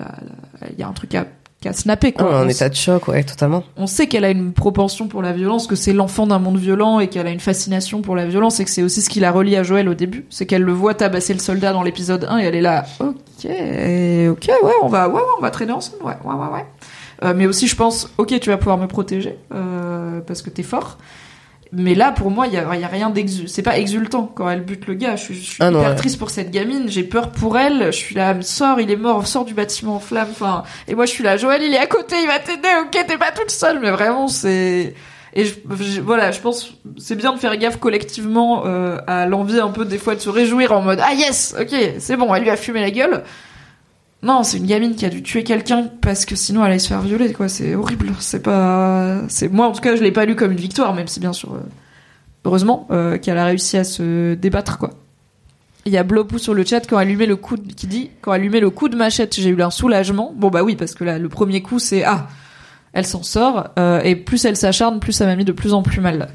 il 0.72 0.80
y 0.80 0.84
a 0.84 0.88
un 0.88 0.94
truc 0.94 1.14
à 1.14 1.26
qui 1.62 1.68
a 1.68 1.74
snappé 1.74 2.14
Ah, 2.18 2.24
quoi. 2.24 2.38
un 2.40 2.46
On 2.46 2.50
état 2.50 2.70
de 2.70 2.76
choc, 2.76 3.08
ouais, 3.10 3.24
totalement. 3.24 3.64
on 3.76 3.86
sait 3.88 4.08
qu'elle 4.08 4.24
a 4.24 4.30
une 4.30 4.54
propension 4.54 5.08
pour 5.08 5.22
la 5.22 5.34
violence, 5.34 5.68
que 5.68 5.76
c'est 5.76 5.92
l'enfant 5.94 6.26
d'un 6.26 6.40
monde 6.40 6.58
violent 6.58 7.00
et 7.02 7.08
qu'elle 7.10 7.28
a 7.28 7.32
une 7.32 7.40
fascination 7.42 8.02
pour 8.02 8.16
la 8.16 8.26
violence 8.28 8.60
et 8.62 8.64
que 8.66 8.70
c'est 8.72 8.84
aussi 8.84 9.02
ce 9.02 9.10
qui 9.10 9.20
la 9.20 9.32
relie 9.32 9.56
à 9.58 9.64
Joël 9.64 9.90
au 9.90 9.94
début. 9.94 10.26
C'est 10.30 10.46
qu'elle 10.46 10.64
le 10.64 10.72
voit 10.72 10.94
tabasser 10.94 11.34
le 11.34 11.40
soldat 11.40 11.74
dans 11.74 11.84
l'épisode 11.84 12.26
1 12.30 12.38
et 12.40 12.44
elle 12.46 12.56
est 12.56 12.62
là, 12.62 12.86
ok, 13.02 13.46
ok, 13.46 14.50
ouais, 14.64 14.74
on 14.84 14.88
va, 14.88 15.08
ouais, 15.10 15.16
ouais, 15.16 15.22
on 15.38 15.42
va 15.42 15.52
traîner 15.52 15.74
ensemble, 15.74 16.04
ouais, 16.04 16.14
ouais, 16.24 16.34
ouais, 16.34 16.54
ouais. 16.54 16.66
Euh, 17.26 17.34
mais 17.36 17.46
aussi, 17.48 17.68
je 17.68 17.76
pense, 17.76 18.10
ok, 18.18 18.40
tu 18.40 18.50
vas 18.50 18.56
pouvoir 18.58 18.78
me 18.78 18.88
protéger 18.88 19.38
euh, 19.54 20.22
parce 20.26 20.42
que 20.42 20.50
t'es 20.50 20.64
fort. 20.64 20.98
Mais 21.72 21.94
là, 21.94 22.12
pour 22.12 22.32
moi, 22.32 22.48
il 22.48 22.54
y 22.54 22.58
a, 22.58 22.76
y 22.76 22.84
a 22.84 22.88
rien 22.88 23.12
d'exultant. 23.12 23.52
C'est 23.54 23.62
pas 23.62 23.78
exultant 23.78 24.32
quand 24.34 24.50
elle 24.50 24.62
bute 24.64 24.88
le 24.88 24.96
gars. 24.96 25.16
Je 25.16 25.22
suis, 25.24 25.36
je 25.36 25.50
suis 25.52 25.58
Ah 25.60 25.70
non, 25.70 25.80
hyper 25.80 25.92
ouais. 25.92 25.96
triste 25.98 26.18
pour 26.18 26.32
cette 26.32 26.50
gamine. 26.50 26.86
J'ai 26.88 27.04
peur 27.04 27.30
pour 27.30 27.58
elle. 27.60 27.86
Je 27.88 27.98
suis 27.98 28.16
là, 28.16 28.36
sors, 28.42 28.80
il 28.82 28.90
est 28.90 28.96
mort, 28.96 29.28
sors 29.28 29.46
du 29.46 29.54
bâtiment 29.54 29.98
en 29.98 30.00
flammes. 30.00 30.30
Enfin, 30.32 30.64
et 30.88 30.96
moi, 30.96 31.06
je 31.06 31.12
suis 31.12 31.24
là, 31.24 31.38
Joël, 31.38 31.62
il 31.62 31.72
est 31.74 31.78
à 31.78 31.86
côté, 31.86 32.16
il 32.22 32.28
va 32.28 32.40
t'aider. 32.40 32.68
Ok, 32.82 32.92
t'es 33.08 33.18
pas 33.18 33.32
toute 33.32 33.52
seule, 33.52 33.80
mais 33.80 33.92
vraiment, 33.92 34.28
c'est. 34.28 34.96
Et 35.36 35.46
je, 35.46 35.54
je- 35.80 36.02
voilà, 36.02 36.32
je 36.32 36.40
pense 36.40 36.74
c'est 36.98 37.16
bien 37.16 37.34
de 37.34 37.38
faire 37.38 37.56
gaffe 37.56 37.78
collectivement 37.78 38.64
euh, 38.66 38.98
à 39.06 39.28
l'envie 39.28 39.60
un 39.60 39.70
peu 39.70 39.86
des 39.86 40.00
fois 40.00 40.16
de 40.16 40.20
se 40.20 40.30
réjouir 40.30 40.72
en 40.72 40.82
mode 40.82 41.00
ah 41.04 41.14
yes, 41.14 41.56
ok, 41.62 41.70
c'est 42.00 42.18
bon, 42.18 42.34
elle 42.34 42.42
lui 42.42 42.50
a 42.50 42.58
fumé 42.58 42.82
la 42.82 42.90
gueule. 42.90 43.24
Non, 44.22 44.44
c'est 44.44 44.58
une 44.58 44.66
gamine 44.66 44.96
qui 44.96 45.06
a 45.06 45.10
dû 45.10 45.24
tuer 45.24 45.44
quelqu'un 45.46 45.90
parce 46.02 46.26
que 46.26 46.36
sinon 46.36 46.62
elle 46.66 46.72
allait 46.72 46.80
se 46.80 46.90
faire 46.90 47.02
violer, 47.02 47.32
quoi. 47.32 47.48
C'est 47.48 47.76
horrible. 47.76 48.12
C'est 48.20 48.42
pas. 48.42 49.22
C'est 49.30 49.48
moi 49.48 49.68
en 49.68 49.72
tout 49.72 49.82
cas, 49.82 49.96
je 49.96 50.04
l'ai 50.04 50.12
pas 50.12 50.26
lu 50.26 50.36
comme 50.36 50.52
une 50.52 50.58
victoire, 50.58 50.94
même 50.94 51.08
si 51.08 51.20
bien 51.22 51.32
sûr, 51.32 51.54
euh, 51.54 51.60
heureusement 52.44 52.86
euh, 52.92 53.18
qu'elle 53.18 53.38
a 53.38 53.46
réussi 53.46 53.78
à 53.78 53.84
se 53.86 54.34
débattre, 54.34 54.78
quoi. 54.78 54.92
Il 55.86 55.94
y 55.94 55.98
a 55.98 56.04
Blopou 56.04 56.38
sur 56.38 56.54
le 56.54 56.66
chat 56.66 56.82
quand 56.82 56.98
met 57.04 57.26
le 57.26 57.38
coup 57.38 57.56
de- 57.56 57.72
qui 57.74 57.88
dit 57.88 58.12
quand 58.22 58.38
met 58.38 58.60
le 58.60 58.70
coup 58.70 58.90
de 58.90 58.98
machette, 58.98 59.36
j'ai 59.36 59.50
eu 59.50 59.62
un 59.62 59.72
soulagement. 59.72 60.34
Bon 60.36 60.50
bah 60.50 60.64
oui, 60.64 60.76
parce 60.76 60.94
que 60.94 61.06
là 61.06 61.18
le 61.18 61.30
premier 61.30 61.62
coup 61.62 61.80
c'est 61.80 62.04
ah, 62.04 62.28
elle 62.92 63.06
s'en 63.06 63.24
sort 63.24 63.70
euh, 63.80 64.02
et 64.02 64.18
plus 64.18 64.44
elle 64.44 64.58
s'acharne, 64.58 65.00
plus 65.00 65.14
ça 65.14 65.26
m'a 65.26 65.38
mis 65.38 65.46
de 65.46 65.54
plus 65.54 65.74
en 65.74 65.82
plus 65.82 66.02
mal. 66.02 66.28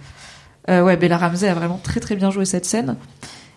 Ouais, 0.66 0.96
Bella 0.96 1.18
Ramsey 1.18 1.46
a 1.46 1.52
vraiment 1.52 1.78
très 1.84 2.00
très 2.00 2.16
bien 2.16 2.30
joué 2.30 2.46
cette 2.46 2.64
scène. 2.64 2.96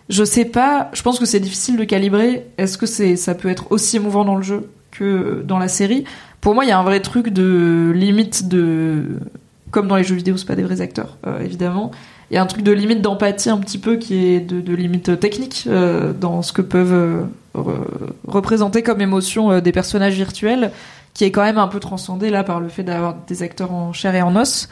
Je 0.08 0.24
sais 0.24 0.46
pas, 0.46 0.90
je 0.94 1.02
pense 1.02 1.18
que 1.18 1.26
c'est 1.26 1.40
difficile 1.40 1.76
de 1.76 1.84
calibrer. 1.84 2.46
Est-ce 2.56 2.78
que 2.78 2.86
c'est 2.86 3.16
ça 3.16 3.34
peut 3.34 3.48
être 3.48 3.70
aussi 3.70 3.96
émouvant 3.96 4.24
dans 4.24 4.36
le 4.36 4.42
jeu 4.42 4.70
que 4.90 5.42
dans 5.46 5.58
la 5.58 5.68
série? 5.68 6.04
Pour 6.40 6.54
moi, 6.54 6.64
il 6.64 6.68
y 6.68 6.70
a 6.70 6.78
un 6.78 6.82
vrai 6.82 7.00
truc 7.00 7.28
de 7.28 7.92
limite 7.94 8.48
de 8.48 9.04
comme 9.70 9.86
dans 9.86 9.96
les 9.96 10.04
jeux 10.04 10.14
vidéo, 10.14 10.38
c'est 10.38 10.46
pas 10.46 10.54
des 10.54 10.62
vrais 10.62 10.80
acteurs 10.80 11.18
euh, 11.26 11.40
évidemment. 11.40 11.90
Il 12.30 12.34
y 12.34 12.36
a 12.38 12.42
un 12.42 12.46
truc 12.46 12.62
de 12.62 12.72
limite 12.72 13.02
d'empathie 13.02 13.50
un 13.50 13.58
petit 13.58 13.78
peu 13.78 13.96
qui 13.96 14.26
est 14.26 14.40
de, 14.40 14.74
limite 14.74 15.18
technique 15.20 15.64
euh, 15.66 16.12
dans 16.18 16.40
ce 16.42 16.52
que 16.52 16.62
peuvent 16.62 16.92
euh, 16.92 17.22
re- 17.54 17.76
représenter 18.26 18.82
comme 18.82 19.00
émotion 19.00 19.60
des 19.60 19.72
personnages 19.72 20.14
virtuels, 20.14 20.70
qui 21.12 21.24
est 21.24 21.30
quand 21.30 21.42
même 21.42 21.58
un 21.58 21.68
peu 21.68 21.80
transcendé 21.80 22.30
là 22.30 22.44
par 22.44 22.60
le 22.60 22.68
fait 22.68 22.82
d'avoir 22.82 23.16
des 23.26 23.42
acteurs 23.42 23.72
en 23.72 23.92
chair 23.92 24.14
et 24.14 24.22
en 24.22 24.36
os. 24.36 24.68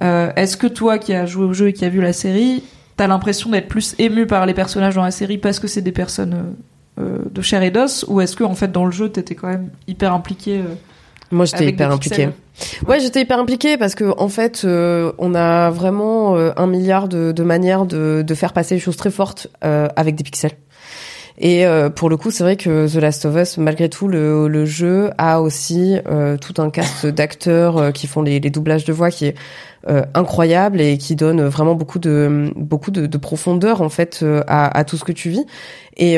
Est-ce 0.00 0.56
que 0.56 0.68
toi 0.68 0.96
qui 0.98 1.12
as 1.12 1.26
joué 1.26 1.44
au 1.44 1.52
jeu 1.52 1.68
et 1.68 1.72
qui 1.72 1.84
as 1.84 1.88
vu 1.88 2.00
la 2.00 2.12
série, 2.12 2.62
t'as 2.98 3.06
l'impression 3.06 3.48
d'être 3.48 3.68
plus 3.68 3.94
ému 3.98 4.26
par 4.26 4.44
les 4.44 4.52
personnages 4.52 4.96
dans 4.96 5.04
la 5.04 5.12
série 5.12 5.38
parce 5.38 5.60
que 5.60 5.68
c'est 5.68 5.80
des 5.80 5.92
personnes 5.92 6.34
euh, 6.34 7.00
euh, 7.00 7.18
de 7.30 7.42
chair 7.42 7.62
et 7.62 7.70
d'os, 7.70 8.04
ou 8.08 8.20
est-ce 8.20 8.36
que 8.36 8.44
en 8.44 8.54
fait 8.54 8.70
dans 8.70 8.84
le 8.84 8.90
jeu 8.90 9.08
t'étais 9.08 9.36
quand 9.36 9.46
même 9.46 9.70
hyper 9.86 10.12
impliqué 10.12 10.58
euh, 10.58 10.74
Moi, 11.30 11.44
j'étais 11.44 11.68
hyper 11.68 11.92
impliquée. 11.92 12.28
Ouais, 12.88 12.98
j'étais 12.98 13.20
hyper 13.20 13.38
impliquée 13.38 13.76
parce 13.76 13.94
que 13.94 14.12
en 14.18 14.28
fait, 14.28 14.62
euh, 14.64 15.12
on 15.18 15.36
a 15.36 15.70
vraiment 15.70 16.34
un 16.34 16.66
milliard 16.66 17.08
de, 17.08 17.30
de 17.30 17.42
manières 17.44 17.86
de, 17.86 18.24
de 18.26 18.34
faire 18.34 18.52
passer 18.52 18.74
les 18.74 18.80
choses 18.80 18.96
très 18.96 19.12
fortes 19.12 19.46
avec 19.60 20.16
des 20.16 20.24
pixels. 20.24 20.56
Et 21.40 21.64
euh, 21.66 21.88
pour 21.88 22.10
le 22.10 22.16
coup, 22.16 22.32
c'est 22.32 22.42
vrai 22.42 22.56
que 22.56 22.88
The 22.92 22.96
Last 23.00 23.24
of 23.24 23.36
Us, 23.36 23.58
malgré 23.58 23.88
tout, 23.88 24.08
le, 24.08 24.48
le 24.48 24.64
jeu 24.64 25.10
a 25.18 25.40
aussi 25.40 25.96
euh, 26.08 26.36
tout 26.36 26.60
un 26.60 26.68
cast 26.70 27.06
d'acteurs 27.06 27.78
euh, 27.78 27.90
qui 27.92 28.08
font 28.08 28.22
les, 28.22 28.40
les 28.40 28.50
doublages 28.50 28.84
de 28.84 28.92
voix 28.92 29.10
qui 29.10 29.26
est 29.26 29.34
euh, 29.88 30.02
incroyable 30.14 30.80
et 30.80 30.98
qui 30.98 31.14
donne 31.14 31.42
vraiment 31.44 31.76
beaucoup 31.76 32.00
de 32.00 32.50
beaucoup 32.56 32.90
de, 32.90 33.06
de 33.06 33.18
profondeur 33.18 33.80
en 33.82 33.88
fait 33.88 34.20
euh, 34.24 34.42
à, 34.48 34.76
à 34.76 34.82
tout 34.84 34.96
ce 34.96 35.04
que 35.04 35.12
tu 35.12 35.30
vis. 35.30 35.46
Et, 35.96 36.16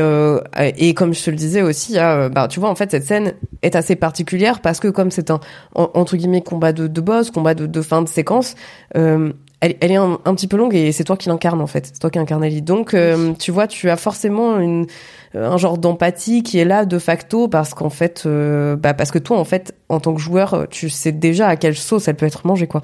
et 0.77 0.93
comme 0.93 1.14
je 1.14 1.25
te 1.25 1.31
le 1.31 1.37
disais 1.37 1.62
aussi, 1.62 1.95
bah, 1.95 2.49
tu 2.51 2.61
vois, 2.61 2.68
en 2.68 2.75
fait, 2.75 2.91
cette 2.91 3.07
scène 3.07 3.33
est 3.62 3.77
assez 3.77 3.97
particulière 3.97 4.61
parce 4.61 4.79
que 4.79 4.89
comme 4.89 5.11
c'est 5.11 5.31
un 5.31 5.41
en- 5.75 5.91
entre 5.95 6.16
guillemets 6.18 6.43
combat 6.43 6.75
de, 6.75 6.87
de 6.87 7.01
boss, 7.01 7.31
combat 7.31 7.55
de, 7.55 7.64
de 7.64 7.81
fin 7.81 8.03
de 8.03 8.09
séquence, 8.09 8.57
euh, 8.97 9.33
elle, 9.61 9.76
elle 9.80 9.92
est 9.92 9.96
un, 9.96 10.18
un 10.24 10.34
petit 10.34 10.46
peu 10.48 10.56
longue 10.56 10.74
et 10.74 10.92
c'est 10.92 11.04
toi 11.04 11.16
qui 11.16 11.28
l'incarne 11.28 11.61
en 11.61 11.66
fait, 11.66 11.86
c'est 11.92 11.98
toi 12.00 12.11
qui 12.11 12.18
incarne 12.18 12.42
Ellie. 12.44 12.62
Donc 12.62 12.94
euh, 12.94 13.32
tu 13.38 13.50
vois, 13.50 13.66
tu 13.66 13.90
as 13.90 13.96
forcément 13.96 14.58
une 14.58 14.86
un 15.34 15.56
genre 15.58 15.78
d'empathie 15.78 16.42
qui 16.42 16.58
est 16.58 16.64
là 16.64 16.84
de 16.84 16.98
facto 16.98 17.46
parce 17.46 17.72
qu'en 17.74 17.90
fait, 17.90 18.24
euh, 18.26 18.74
bah 18.76 18.94
parce 18.94 19.11
que 19.11 19.18
toi 19.18 19.38
en 19.38 19.44
fait, 19.44 19.74
en 19.88 20.00
tant 20.00 20.12
que 20.14 20.20
joueur, 20.20 20.66
tu 20.70 20.88
sais 20.90 21.12
déjà 21.12 21.46
à 21.48 21.56
quelle 21.56 21.76
sauce 21.76 22.08
elle 22.08 22.16
peut 22.16 22.26
être 22.26 22.46
mangée 22.46 22.66
quoi. 22.66 22.82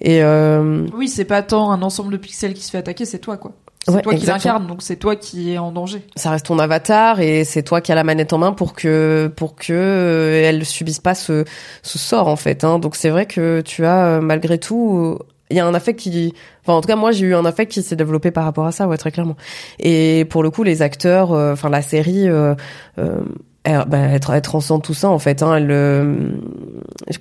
Et 0.00 0.22
euh, 0.22 0.86
Oui, 0.96 1.08
c'est 1.08 1.24
pas 1.24 1.42
tant 1.42 1.70
un 1.70 1.82
ensemble 1.82 2.12
de 2.12 2.16
pixels 2.16 2.54
qui 2.54 2.62
se 2.62 2.70
fait 2.70 2.78
attaquer, 2.78 3.04
c'est 3.04 3.18
toi 3.18 3.36
quoi. 3.36 3.52
C'est 3.86 3.92
Ouais, 3.94 4.00
toi 4.02 4.14
qui 4.14 4.24
l'incarne, 4.24 4.66
donc 4.66 4.80
c'est 4.82 4.96
toi 4.96 5.14
qui 5.14 5.52
est 5.52 5.58
en 5.58 5.70
danger. 5.70 6.02
ça 6.16 6.30
reste 6.30 6.46
ton 6.46 6.58
avatar 6.58 7.20
et 7.20 7.44
c'est 7.44 7.62
toi 7.62 7.82
qui 7.82 7.92
as 7.92 7.94
la 7.94 8.02
manette 8.04 8.32
en 8.32 8.38
main 8.38 8.52
pour 8.52 8.72
que 8.72 9.30
pour 9.36 9.56
que 9.56 9.72
euh, 9.74 10.42
elle 10.48 10.64
subisse 10.64 11.00
pas 11.00 11.14
ce 11.14 11.44
ce 11.82 11.98
sort 11.98 12.28
en 12.28 12.36
fait 12.36 12.64
hein. 12.64 12.78
donc 12.78 12.96
c'est 12.96 13.10
vrai 13.10 13.26
que 13.26 13.60
tu 13.60 13.84
as 13.84 14.06
euh, 14.06 14.20
malgré 14.22 14.56
tout 14.56 15.18
euh, 15.20 15.24
il 15.50 15.56
y 15.56 15.60
a 15.60 15.66
un 15.66 15.74
affect 15.74 16.00
qui 16.00 16.32
enfin 16.62 16.72
en 16.72 16.80
tout 16.80 16.88
cas 16.88 16.96
moi 16.96 17.12
j'ai 17.12 17.26
eu 17.26 17.34
un 17.34 17.44
affect 17.44 17.70
qui 17.70 17.82
s'est 17.82 17.96
développé 17.96 18.30
par 18.30 18.44
rapport 18.44 18.66
à 18.66 18.72
ça 18.72 18.88
ouais 18.88 18.96
très 18.96 19.10
clairement. 19.10 19.36
Et 19.78 20.24
pour 20.30 20.42
le 20.42 20.50
coup 20.50 20.62
les 20.62 20.80
acteurs 20.80 21.32
euh, 21.32 21.52
enfin 21.52 21.68
la 21.68 21.82
série 21.82 22.28
euh, 22.28 22.54
euh, 22.98 23.20
bah, 23.64 23.98
elle, 23.98 24.20
tra- 24.20 24.34
elle 24.34 24.42
transcende 24.42 24.82
tout 24.82 24.94
ça 24.94 25.08
en 25.10 25.18
fait 25.18 25.42
hein, 25.42 25.56
elle, 25.56 25.70
euh, 25.70 26.30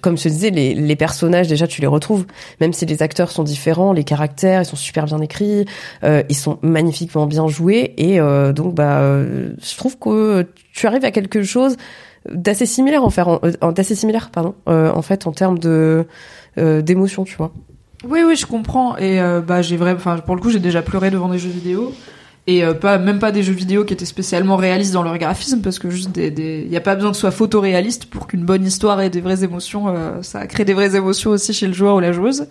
comme 0.01 0.17
je 0.17 0.23
te 0.23 0.29
disais 0.29 0.49
les, 0.51 0.95
personnages 0.95 1.47
déjà 1.47 1.67
tu 1.67 1.81
les 1.81 1.87
retrouves. 1.87 2.25
Même 2.61 2.71
si 2.71 2.85
les 2.85 3.03
acteurs 3.03 3.29
sont 3.29 3.43
différents 3.43 3.91
les 3.91 4.05
caractères 4.05 4.61
ils 4.61 4.65
sont 4.65 4.77
super 4.77 5.05
bien 5.05 5.19
écrits 5.19 5.65
euh, 6.03 6.23
ils 6.29 6.35
sont 6.35 6.59
magnifiquement 6.61 7.25
bien 7.25 7.47
joués. 7.47 7.93
Et 7.97 8.19
donc 8.53 8.73
bah 8.73 9.01
je 9.01 9.77
trouve 9.77 9.97
que 9.99 10.47
tu 10.73 10.87
arrives 10.87 11.05
à 11.05 11.11
quelque 11.11 11.43
chose 11.43 11.75
d'assez 12.31 12.65
similaire 12.65 13.03
en 13.03 13.09
faire 13.09 13.41
d'assez 13.73 13.95
similaire 13.95 14.29
pardon 14.31 14.55
en 14.65 15.01
fait 15.01 15.27
en 15.27 15.33
termes 15.33 15.59
de 15.59 16.07
d'émotion 16.57 17.25
tu 17.25 17.35
vois 17.35 17.51
Oui, 18.03 18.19
oui, 18.25 18.35
je 18.35 18.45
comprends. 18.45 18.97
Et 18.97 19.19
euh, 19.21 19.41
bah, 19.41 19.61
j'ai 19.61 19.77
vraiment, 19.77 19.97
enfin, 19.97 20.17
pour 20.17 20.35
le 20.35 20.41
coup, 20.41 20.49
j'ai 20.49 20.59
déjà 20.59 20.81
pleuré 20.81 21.09
devant 21.11 21.29
des 21.29 21.39
jeux 21.39 21.49
vidéo. 21.49 21.93
et 22.45 22.65
euh, 22.65 22.73
pas 22.73 22.97
même 22.97 23.19
pas 23.19 23.31
des 23.31 23.41
jeux 23.41 23.53
vidéo 23.53 23.85
qui 23.85 23.93
étaient 23.93 24.03
spécialement 24.05 24.57
réalistes 24.57 24.91
dans 24.93 25.01
leur 25.03 25.17
graphisme 25.17 25.61
parce 25.61 25.79
que 25.79 25.89
juste 25.89 26.11
des 26.11 26.29
des 26.29 26.67
y 26.69 26.75
a 26.75 26.81
pas 26.81 26.95
besoin 26.95 27.11
que 27.11 27.15
ce 27.15 27.21
soit 27.21 27.31
photoréaliste 27.31 28.07
pour 28.07 28.27
qu'une 28.27 28.43
bonne 28.43 28.65
histoire 28.65 28.99
ait 28.99 29.09
des 29.09 29.21
vraies 29.21 29.45
émotions 29.45 29.85
euh, 29.87 30.21
ça 30.23 30.45
crée 30.45 30.65
des 30.65 30.73
vraies 30.73 30.97
émotions 30.97 31.29
aussi 31.31 31.53
chez 31.53 31.67
le 31.67 31.71
joueur 31.71 31.95
ou 31.95 31.99
la 32.01 32.11
joueuse 32.11 32.47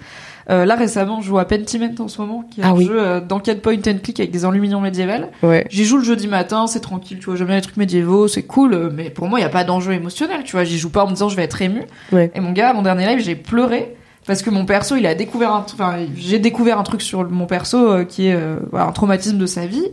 euh, 0.49 0.65
là 0.65 0.77
récemment 0.77 1.21
je 1.21 1.27
joue 1.27 1.39
à 1.39 1.45
Pentiment 1.45 1.93
en 1.99 2.09
ce 2.09 2.23
moment 2.23 2.43
qui 2.51 2.63
est 2.63 2.65
Ah 2.65 2.71
un 2.71 2.75
oui. 2.75 2.87
jeu 2.87 2.97
euh, 2.99 3.21
d'enquête 3.21 3.61
point 3.61 3.75
and 3.87 3.99
click 4.03 4.19
avec 4.19 4.31
des 4.31 4.47
enluminures 4.47 4.81
médiévales 4.81 5.29
Ouais. 5.43 5.67
j'y 5.69 5.85
joue 5.85 5.99
le 5.99 6.05
jeudi 6.05 6.27
matin 6.27 6.67
c'est 6.67 6.81
tranquille 6.81 7.19
tu 7.19 7.27
vois 7.27 7.37
j'aime 7.37 7.49
bien 7.49 7.57
les 7.57 7.61
trucs 7.63 7.77
médiévaux 7.77 8.29
c'est 8.29 8.45
cool 8.45 8.73
euh, 8.73 8.91
mais 8.91 9.11
pour 9.11 9.29
moi 9.29 9.41
il 9.41 9.43
y 9.43 9.45
a 9.45 9.51
pas 9.51 9.65
d'enjeu 9.65 9.93
émotionnel 9.93 10.41
tu 10.43 10.53
vois 10.53 10.65
j'y 10.65 10.79
joue 10.79 10.89
pas 10.89 11.05
en 11.05 11.09
me 11.09 11.13
disant 11.13 11.29
je 11.29 11.37
vais 11.37 11.45
être 11.45 11.61
ému 11.61 11.83
Ouais. 12.13 12.31
et 12.35 12.41
mon 12.41 12.53
gars 12.53 12.71
à 12.71 12.73
mon 12.73 12.81
dernier 12.83 13.05
live 13.09 13.19
j'ai 13.23 13.35
pleuré 13.37 13.95
parce 14.27 14.43
que 14.43 14.51
mon 14.51 14.65
perso 14.65 14.97
il 14.97 15.07
a 15.07 15.15
découvert 15.15 15.53
un 15.53 15.65
enfin 15.73 15.99
j'ai 16.17 16.39
découvert 16.39 16.79
un 16.79 16.83
truc 16.83 17.03
sur 17.03 17.29
mon 17.29 17.47
perso 17.47 17.91
euh, 17.91 18.05
qui 18.05 18.29
est 18.29 18.35
euh, 18.35 18.57
un 18.73 18.93
traumatisme 18.93 19.39
de 19.39 19.47
sa 19.47 19.67
vie. 19.67 19.87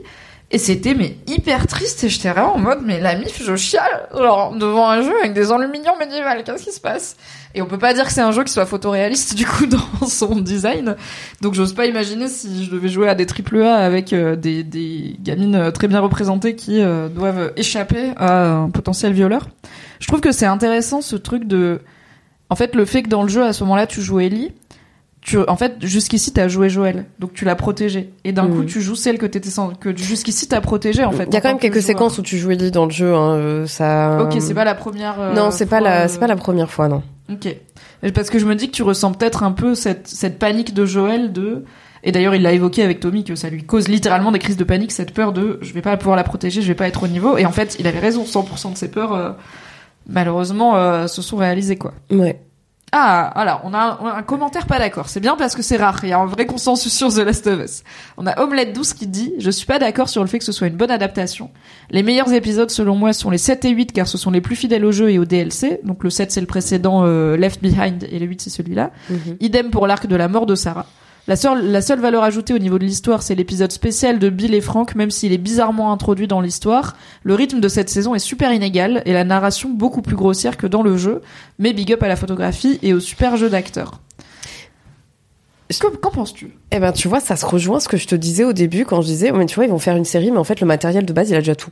Et 0.51 0.57
c'était 0.57 0.95
mais 0.95 1.15
hyper 1.27 1.67
triste. 1.67 2.03
Et 2.03 2.09
j'étais 2.09 2.29
vraiment 2.31 2.55
en 2.55 2.59
mode 2.59 2.79
mais 2.83 2.99
la 2.99 3.15
mif 3.15 3.41
je 3.43 3.55
chiale. 3.55 4.07
Genre 4.15 4.55
devant 4.55 4.89
un 4.89 5.01
jeu 5.01 5.13
avec 5.19 5.33
des 5.33 5.51
enluminures 5.51 5.97
médiévales. 5.99 6.43
Qu'est-ce 6.43 6.63
qui 6.63 6.71
se 6.71 6.81
passe? 6.81 7.15
Et 7.55 7.61
on 7.61 7.65
peut 7.65 7.77
pas 7.77 7.93
dire 7.93 8.05
que 8.05 8.11
c'est 8.11 8.21
un 8.21 8.31
jeu 8.31 8.43
qui 8.43 8.53
soit 8.53 8.65
photoréaliste 8.65 9.35
du 9.35 9.45
coup 9.45 9.65
dans 10.01 10.07
son 10.07 10.39
design. 10.39 10.95
Donc 11.41 11.53
j'ose 11.53 11.73
pas 11.73 11.85
imaginer 11.85 12.27
si 12.27 12.65
je 12.65 12.71
devais 12.71 12.89
jouer 12.89 13.09
à 13.09 13.15
des 13.15 13.25
triple 13.25 13.61
A 13.61 13.75
avec 13.77 14.13
euh, 14.13 14.35
des, 14.35 14.63
des 14.63 15.15
gamines 15.21 15.55
euh, 15.55 15.71
très 15.71 15.87
bien 15.87 15.99
représentées 15.99 16.55
qui 16.55 16.81
euh, 16.81 17.09
doivent 17.09 17.53
échapper 17.55 18.11
à 18.17 18.51
un 18.51 18.69
potentiel 18.69 19.13
violeur. 19.13 19.49
Je 19.99 20.07
trouve 20.07 20.21
que 20.21 20.31
c'est 20.31 20.45
intéressant 20.45 21.01
ce 21.01 21.15
truc 21.15 21.45
de 21.45 21.81
en 22.49 22.55
fait 22.55 22.75
le 22.75 22.85
fait 22.85 23.03
que 23.03 23.09
dans 23.09 23.23
le 23.23 23.29
jeu 23.29 23.43
à 23.43 23.53
ce 23.53 23.63
moment-là 23.63 23.87
tu 23.87 24.01
joues 24.01 24.19
Ellie 24.19 24.51
tu, 25.21 25.37
en 25.49 25.57
fait, 25.57 25.75
jusqu'ici, 25.81 26.31
t'as 26.31 26.47
joué 26.47 26.69
Joël, 26.69 27.03
donc 27.19 27.33
tu 27.33 27.43
l'as 27.43 27.57
protégée. 27.57 28.13
Et 28.23 28.31
d'un 28.31 28.43
Mhm. 28.45 28.55
coup, 28.55 28.63
tu 28.63 28.79
joues 28.79 28.95
celle 28.95 29.17
que 29.17 29.25
t'étais 29.25 29.49
sans, 29.49 29.71
que 29.73 29.95
jusqu'ici 29.95 30.47
t'as 30.47 30.61
protégée, 30.61 31.03
en 31.03 31.11
fait. 31.11 31.25
Il 31.25 31.33
y 31.33 31.35
a 31.37 31.41
quand 31.41 31.49
même 31.49 31.57
que 31.57 31.63
quelques 31.63 31.73
joueur. 31.73 31.83
séquences 31.87 32.17
où 32.19 32.21
tu 32.21 32.37
joues 32.37 32.51
Ellie 32.51 32.71
dans 32.71 32.85
le 32.85 32.91
jeu. 32.91 33.13
Hein, 33.13 33.33
euh, 33.33 33.67
ça. 33.67 34.21
Ok, 34.21 34.37
c'est 34.39 34.53
pas 34.53 34.63
la 34.63 34.75
première. 34.75 35.19
euh, 35.19 35.33
Non, 35.33 35.51
c'est 35.51 35.65
pas 35.65 35.81
la, 35.81 36.03
euh, 36.03 36.07
c'est 36.07 36.19
pas 36.19 36.27
la 36.27 36.37
première 36.37 36.71
fois, 36.71 36.87
non. 36.87 37.03
Ok. 37.29 37.53
Parce 38.15 38.29
que 38.29 38.39
je 38.39 38.45
me 38.45 38.55
dis 38.55 38.67
que 38.67 38.71
tu 38.75 38.81
ressens 38.81 39.11
peut-être 39.11 39.43
un 39.43 39.51
peu 39.51 39.75
cette, 39.75 40.07
cette 40.07 40.39
panique 40.39 40.73
de 40.73 40.85
Joël 40.85 41.33
de. 41.33 41.65
Et 42.05 42.13
d'ailleurs, 42.13 42.33
il 42.33 42.41
l'a 42.41 42.53
évoqué 42.53 42.81
avec 42.81 43.01
Tommy 43.01 43.25
que 43.25 43.35
ça 43.35 43.49
lui 43.49 43.63
cause 43.63 43.89
littéralement 43.89 44.31
des 44.31 44.39
crises 44.39 44.55
de 44.57 44.63
panique, 44.63 44.93
cette 44.93 45.13
peur 45.13 45.33
de 45.33 45.59
je 45.61 45.73
vais 45.73 45.81
pas 45.81 45.97
pouvoir 45.97 46.15
la 46.15 46.23
protéger, 46.23 46.61
je 46.61 46.67
vais 46.69 46.75
pas 46.75 46.87
être 46.87 47.03
au 47.03 47.07
niveau. 47.09 47.37
Et 47.37 47.45
en 47.45 47.51
fait, 47.51 47.75
il 47.77 47.87
avait 47.87 47.99
raison, 47.99 48.23
100% 48.23 48.71
de 48.71 48.77
ses 48.77 48.89
peurs, 48.89 49.35
malheureusement, 50.09 50.75
euh, 50.75 51.07
se 51.07 51.21
sont 51.21 51.37
réalisées, 51.37 51.77
quoi. 51.77 51.93
Ouais. 52.11 52.41
Ah, 52.91 53.27
alors, 53.35 53.61
on 53.65 53.73
a 53.73 53.77
un, 53.77 53.97
on 54.01 54.07
a 54.07 54.13
un 54.13 54.23
commentaire 54.23 54.65
pas 54.65 54.79
d'accord. 54.79 55.09
C'est 55.09 55.19
bien 55.19 55.35
parce 55.35 55.55
que 55.55 55.61
c'est 55.61 55.77
rare. 55.77 55.99
Il 56.03 56.09
y 56.09 56.13
a 56.13 56.19
un 56.19 56.25
vrai 56.25 56.45
consensus 56.45 56.91
sur 56.91 57.13
The 57.13 57.19
Last 57.19 57.45
of 57.45 57.59
Us. 57.63 57.83
On 58.17 58.25
a 58.25 58.41
Omelette 58.41 58.73
12 58.73 58.93
qui 58.93 59.05
dit, 59.05 59.33
je 59.37 59.51
suis 59.51 59.67
pas 59.67 59.77
d'accord 59.77 60.09
sur 60.09 60.23
le 60.23 60.27
fait 60.27 60.39
que 60.39 60.45
ce 60.45 60.51
soit 60.51 60.67
une 60.67 60.75
bonne 60.75 60.89
adaptation. 60.89 61.51
Les 61.91 62.01
meilleurs 62.01 62.33
épisodes, 62.33 62.71
selon 62.71 62.95
moi, 62.95 63.13
sont 63.13 63.29
les 63.29 63.37
7 63.37 63.65
et 63.65 63.69
8 63.69 63.91
car 63.93 64.07
ce 64.07 64.17
sont 64.17 64.31
les 64.31 64.41
plus 64.41 64.55
fidèles 64.55 64.85
au 64.85 64.91
jeu 64.91 65.11
et 65.11 65.19
au 65.19 65.25
DLC. 65.25 65.81
Donc 65.83 66.03
le 66.03 66.09
7 66.09 66.31
c'est 66.31 66.41
le 66.41 66.47
précédent 66.47 67.03
euh, 67.05 67.37
Left 67.37 67.61
Behind 67.61 68.07
et 68.09 68.17
le 68.17 68.25
8 68.25 68.41
c'est 68.41 68.49
celui-là. 68.49 68.91
Mhm. 69.09 69.37
Idem 69.39 69.69
pour 69.69 69.85
l'arc 69.85 70.07
de 70.07 70.15
la 70.15 70.27
mort 70.27 70.47
de 70.47 70.55
Sarah. 70.55 70.87
La 71.29 71.35
seule, 71.35 71.69
la 71.69 71.83
seule 71.83 71.99
valeur 71.99 72.23
ajoutée 72.23 72.55
au 72.55 72.57
niveau 72.57 72.79
de 72.79 72.85
l'histoire, 72.85 73.21
c'est 73.21 73.35
l'épisode 73.35 73.71
spécial 73.71 74.17
de 74.17 74.29
Bill 74.29 74.55
et 74.55 74.61
Frank, 74.61 74.95
même 74.95 75.11
s'il 75.11 75.31
est 75.31 75.37
bizarrement 75.37 75.93
introduit 75.93 76.25
dans 76.25 76.41
l'histoire. 76.41 76.97
Le 77.21 77.35
rythme 77.35 77.59
de 77.59 77.67
cette 77.67 77.87
saison 77.87 78.15
est 78.15 78.19
super 78.19 78.51
inégal 78.51 79.03
et 79.05 79.13
la 79.13 79.23
narration 79.23 79.69
beaucoup 79.69 80.01
plus 80.01 80.15
grossière 80.15 80.57
que 80.57 80.65
dans 80.65 80.81
le 80.81 80.97
jeu, 80.97 81.21
mais 81.59 81.71
big 81.71 81.93
up 81.93 82.01
à 82.01 82.07
la 82.07 82.15
photographie 82.15 82.79
et 82.81 82.95
au 82.95 82.99
super 82.99 83.37
jeu 83.37 83.47
d'acteurs. 83.47 84.01
Qu'en 85.79 85.91
qu'en 85.91 86.09
penses-tu? 86.09 86.57
Eh 86.71 86.79
ben, 86.79 86.91
tu 86.93 87.07
vois, 87.07 87.19
ça 87.19 87.35
se 87.35 87.45
rejoint 87.45 87.79
ce 87.79 87.87
que 87.87 87.97
je 87.97 88.07
te 88.07 88.15
disais 88.15 88.43
au 88.43 88.53
début 88.53 88.85
quand 88.85 89.03
je 89.03 89.05
disais, 89.05 89.29
oh, 89.31 89.37
mais 89.37 89.45
tu 89.45 89.53
vois, 89.53 89.65
ils 89.65 89.71
vont 89.71 89.77
faire 89.77 89.97
une 89.97 90.05
série, 90.05 90.31
mais 90.31 90.39
en 90.39 90.43
fait, 90.43 90.61
le 90.61 90.65
matériel 90.65 91.05
de 91.05 91.13
base, 91.13 91.29
il 91.29 91.35
a 91.35 91.41
déjà 91.41 91.53
tout. 91.53 91.69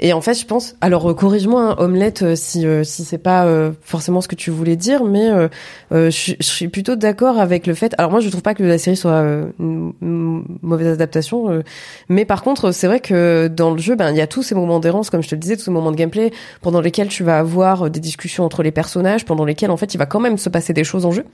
Et 0.00 0.12
en 0.12 0.20
fait, 0.20 0.34
je 0.34 0.46
pense, 0.46 0.76
alors 0.80 1.10
euh, 1.10 1.14
corrige-moi, 1.14 1.70
hein, 1.70 1.74
omelette, 1.78 2.22
euh, 2.22 2.36
si 2.36 2.66
euh, 2.66 2.84
si 2.84 3.04
c'est 3.04 3.18
pas 3.18 3.46
forcément 3.82 4.20
ce 4.20 4.28
que 4.28 4.34
tu 4.34 4.50
voulais 4.50 4.76
dire, 4.76 5.04
mais 5.04 5.30
je, 5.90 6.08
je 6.38 6.46
suis 6.46 6.68
plutôt 6.68 6.96
d'accord 6.96 7.38
avec 7.38 7.66
le 7.66 7.74
fait. 7.74 7.94
Alors 7.98 8.10
moi, 8.10 8.20
je 8.20 8.28
trouve 8.28 8.42
pas 8.42 8.54
que 8.54 8.62
la 8.62 8.78
série 8.78 8.96
soit 8.96 9.20
une, 9.58 9.92
une 10.02 10.44
mauvaise 10.62 10.88
adaptation, 10.88 11.62
mais 12.08 12.24
par 12.24 12.42
contre, 12.42 12.72
c'est 12.72 12.86
vrai 12.86 13.00
que 13.00 13.48
dans 13.48 13.70
le 13.70 13.78
jeu, 13.78 13.94
ben 13.94 14.10
il 14.10 14.16
y 14.16 14.20
a 14.20 14.26
tous 14.26 14.42
ces 14.42 14.54
moments 14.54 14.80
d'errance, 14.80 15.10
comme 15.10 15.22
je 15.22 15.28
te 15.28 15.34
le 15.34 15.40
disais, 15.40 15.56
tous 15.56 15.64
ces 15.64 15.70
moments 15.70 15.90
de 15.90 15.96
gameplay 15.96 16.32
pendant 16.60 16.80
lesquels 16.80 17.08
tu 17.08 17.24
vas 17.24 17.38
avoir 17.38 17.90
des 17.90 18.00
discussions 18.00 18.44
entre 18.44 18.62
les 18.62 18.72
personnages, 18.72 19.24
pendant 19.24 19.44
lesquels 19.44 19.70
en 19.70 19.76
fait 19.76 19.94
il 19.94 19.98
va 19.98 20.06
quand 20.06 20.20
même 20.20 20.38
se 20.38 20.48
passer 20.48 20.72
des 20.72 20.84
choses 20.84 21.06
en 21.06 21.10
jeu 21.10 21.24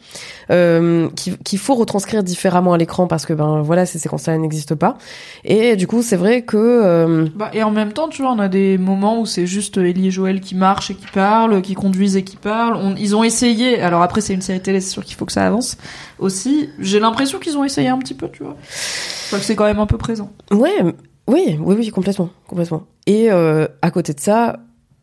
euh, 0.50 1.08
qu'il 1.44 1.58
faut 1.58 1.74
retranscrire 1.74 2.22
différemment 2.22 2.72
à 2.72 2.78
l'écran 2.78 3.06
parce 3.06 3.26
que 3.26 3.32
ben 3.32 3.62
voilà 3.62 3.86
ces 3.86 3.98
séquences-là 3.98 4.36
n'existent 4.38 4.76
pas. 4.76 4.98
Et 5.44 5.76
du 5.76 5.86
coup, 5.86 6.02
c'est 6.02 6.16
vrai 6.16 6.42
que 6.42 6.56
euh, 6.56 7.26
bah, 7.34 7.50
Et 7.52 7.62
en 7.62 7.70
même 7.70 7.92
temps, 7.92 8.08
tu 8.08 8.22
vois, 8.22 8.32
on 8.32 8.38
a 8.38 8.48
des 8.50 8.76
moments 8.76 9.20
où 9.20 9.26
c'est 9.26 9.46
juste 9.46 9.78
Ellie 9.78 10.08
et 10.08 10.10
Joël 10.10 10.40
qui 10.40 10.54
marchent 10.54 10.90
et 10.90 10.94
qui 10.94 11.06
parlent, 11.06 11.62
qui 11.62 11.74
conduisent 11.74 12.16
et 12.16 12.24
qui 12.24 12.36
parlent. 12.36 12.94
Ils 12.98 13.16
ont 13.16 13.24
essayé, 13.24 13.80
alors 13.80 14.02
après 14.02 14.20
c'est 14.20 14.34
une 14.34 14.42
série 14.42 14.60
télé, 14.60 14.80
c'est 14.80 14.90
sûr 14.90 15.04
qu'il 15.04 15.16
faut 15.16 15.24
que 15.24 15.32
ça 15.32 15.46
avance 15.46 15.78
aussi. 16.18 16.68
J'ai 16.78 17.00
l'impression 17.00 17.38
qu'ils 17.38 17.56
ont 17.56 17.64
essayé 17.64 17.88
un 17.88 17.98
petit 17.98 18.14
peu, 18.14 18.28
tu 18.28 18.42
vois. 18.42 18.56
Crois 19.28 19.38
que 19.38 19.44
c'est 19.44 19.56
quand 19.56 19.64
même 19.64 19.78
un 19.78 19.86
peu 19.86 19.96
présent. 19.96 20.30
Ouais, 20.50 20.82
oui, 21.26 21.58
oui, 21.58 21.76
oui, 21.78 21.88
complètement, 21.88 22.28
complètement. 22.46 22.82
Et 23.06 23.30
euh, 23.30 23.66
à 23.80 23.90
côté 23.90 24.12
de 24.12 24.20
ça, 24.20 24.60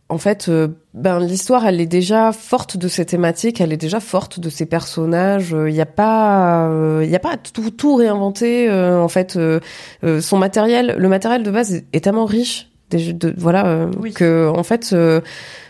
en 0.09 0.17
fait, 0.17 0.47
euh, 0.47 0.69
ben 0.93 1.19
l'histoire, 1.19 1.65
elle 1.67 1.81
est 1.81 1.85
déjà 1.85 2.31
forte 2.31 2.77
de 2.77 2.87
ces 2.87 3.05
thématiques, 3.05 3.59
elle 3.59 3.73
est 3.73 3.77
déjà 3.77 3.99
forte 3.99 4.39
de 4.39 4.49
ces 4.49 4.65
personnages. 4.65 5.53
Il 5.67 5.73
n'y 5.73 5.81
a 5.81 5.85
pas, 5.85 6.69
il 7.03 7.09
y 7.09 7.15
a 7.15 7.19
pas 7.19 7.35
tout, 7.35 7.71
tout 7.71 7.95
réinventer. 7.95 8.69
euh, 8.69 9.01
en 9.01 9.09
fait, 9.09 9.35
euh, 9.35 9.59
euh, 10.05 10.21
son 10.21 10.37
matériel, 10.37 10.95
le 10.97 11.09
matériel 11.09 11.43
de 11.43 11.51
base 11.51 11.83
est 11.91 12.03
tellement 12.03 12.25
riche, 12.25 12.71
des, 12.89 13.13
de, 13.13 13.33
voilà, 13.37 13.65
euh, 13.67 13.91
Oui. 13.99 14.13
que 14.13 14.47
en 14.49 14.63
fait. 14.63 14.89
euh, 14.93 15.21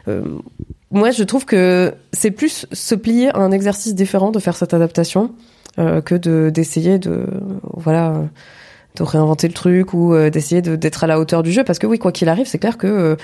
euh, 0.07 0.21
moi, 0.89 1.11
je 1.11 1.23
trouve 1.23 1.43
que 1.45 1.93
c'est 2.13 2.31
plus 2.31 2.65
se 2.71 2.95
plier 2.95 3.29
à 3.29 3.39
un 3.39 3.51
exercice 3.51 3.93
différent 3.93 4.31
de 4.31 4.39
faire 4.39 4.55
cette 4.55 4.73
adaptation 4.73 5.31
euh, 5.79 5.99
que 6.01 6.15
de 6.15 6.49
d'essayer 6.49 6.97
de 6.97 7.25
voilà 7.73 8.23
de 8.95 9.03
réinventer 9.03 9.47
le 9.49 9.53
truc 9.53 9.93
ou 9.93 10.15
d'essayer 10.31 10.61
de- 10.61 10.75
d'être 10.77 11.03
à 11.03 11.07
la 11.07 11.19
hauteur 11.19 11.43
du 11.43 11.51
jeu 11.51 11.63
parce 11.63 11.77
que 11.77 11.85
oui 11.85 11.99
quoi 11.99 12.11
qu'il 12.11 12.29
arrive 12.29 12.47
c'est 12.47 12.57
clair 12.57 12.77
que 12.77 13.15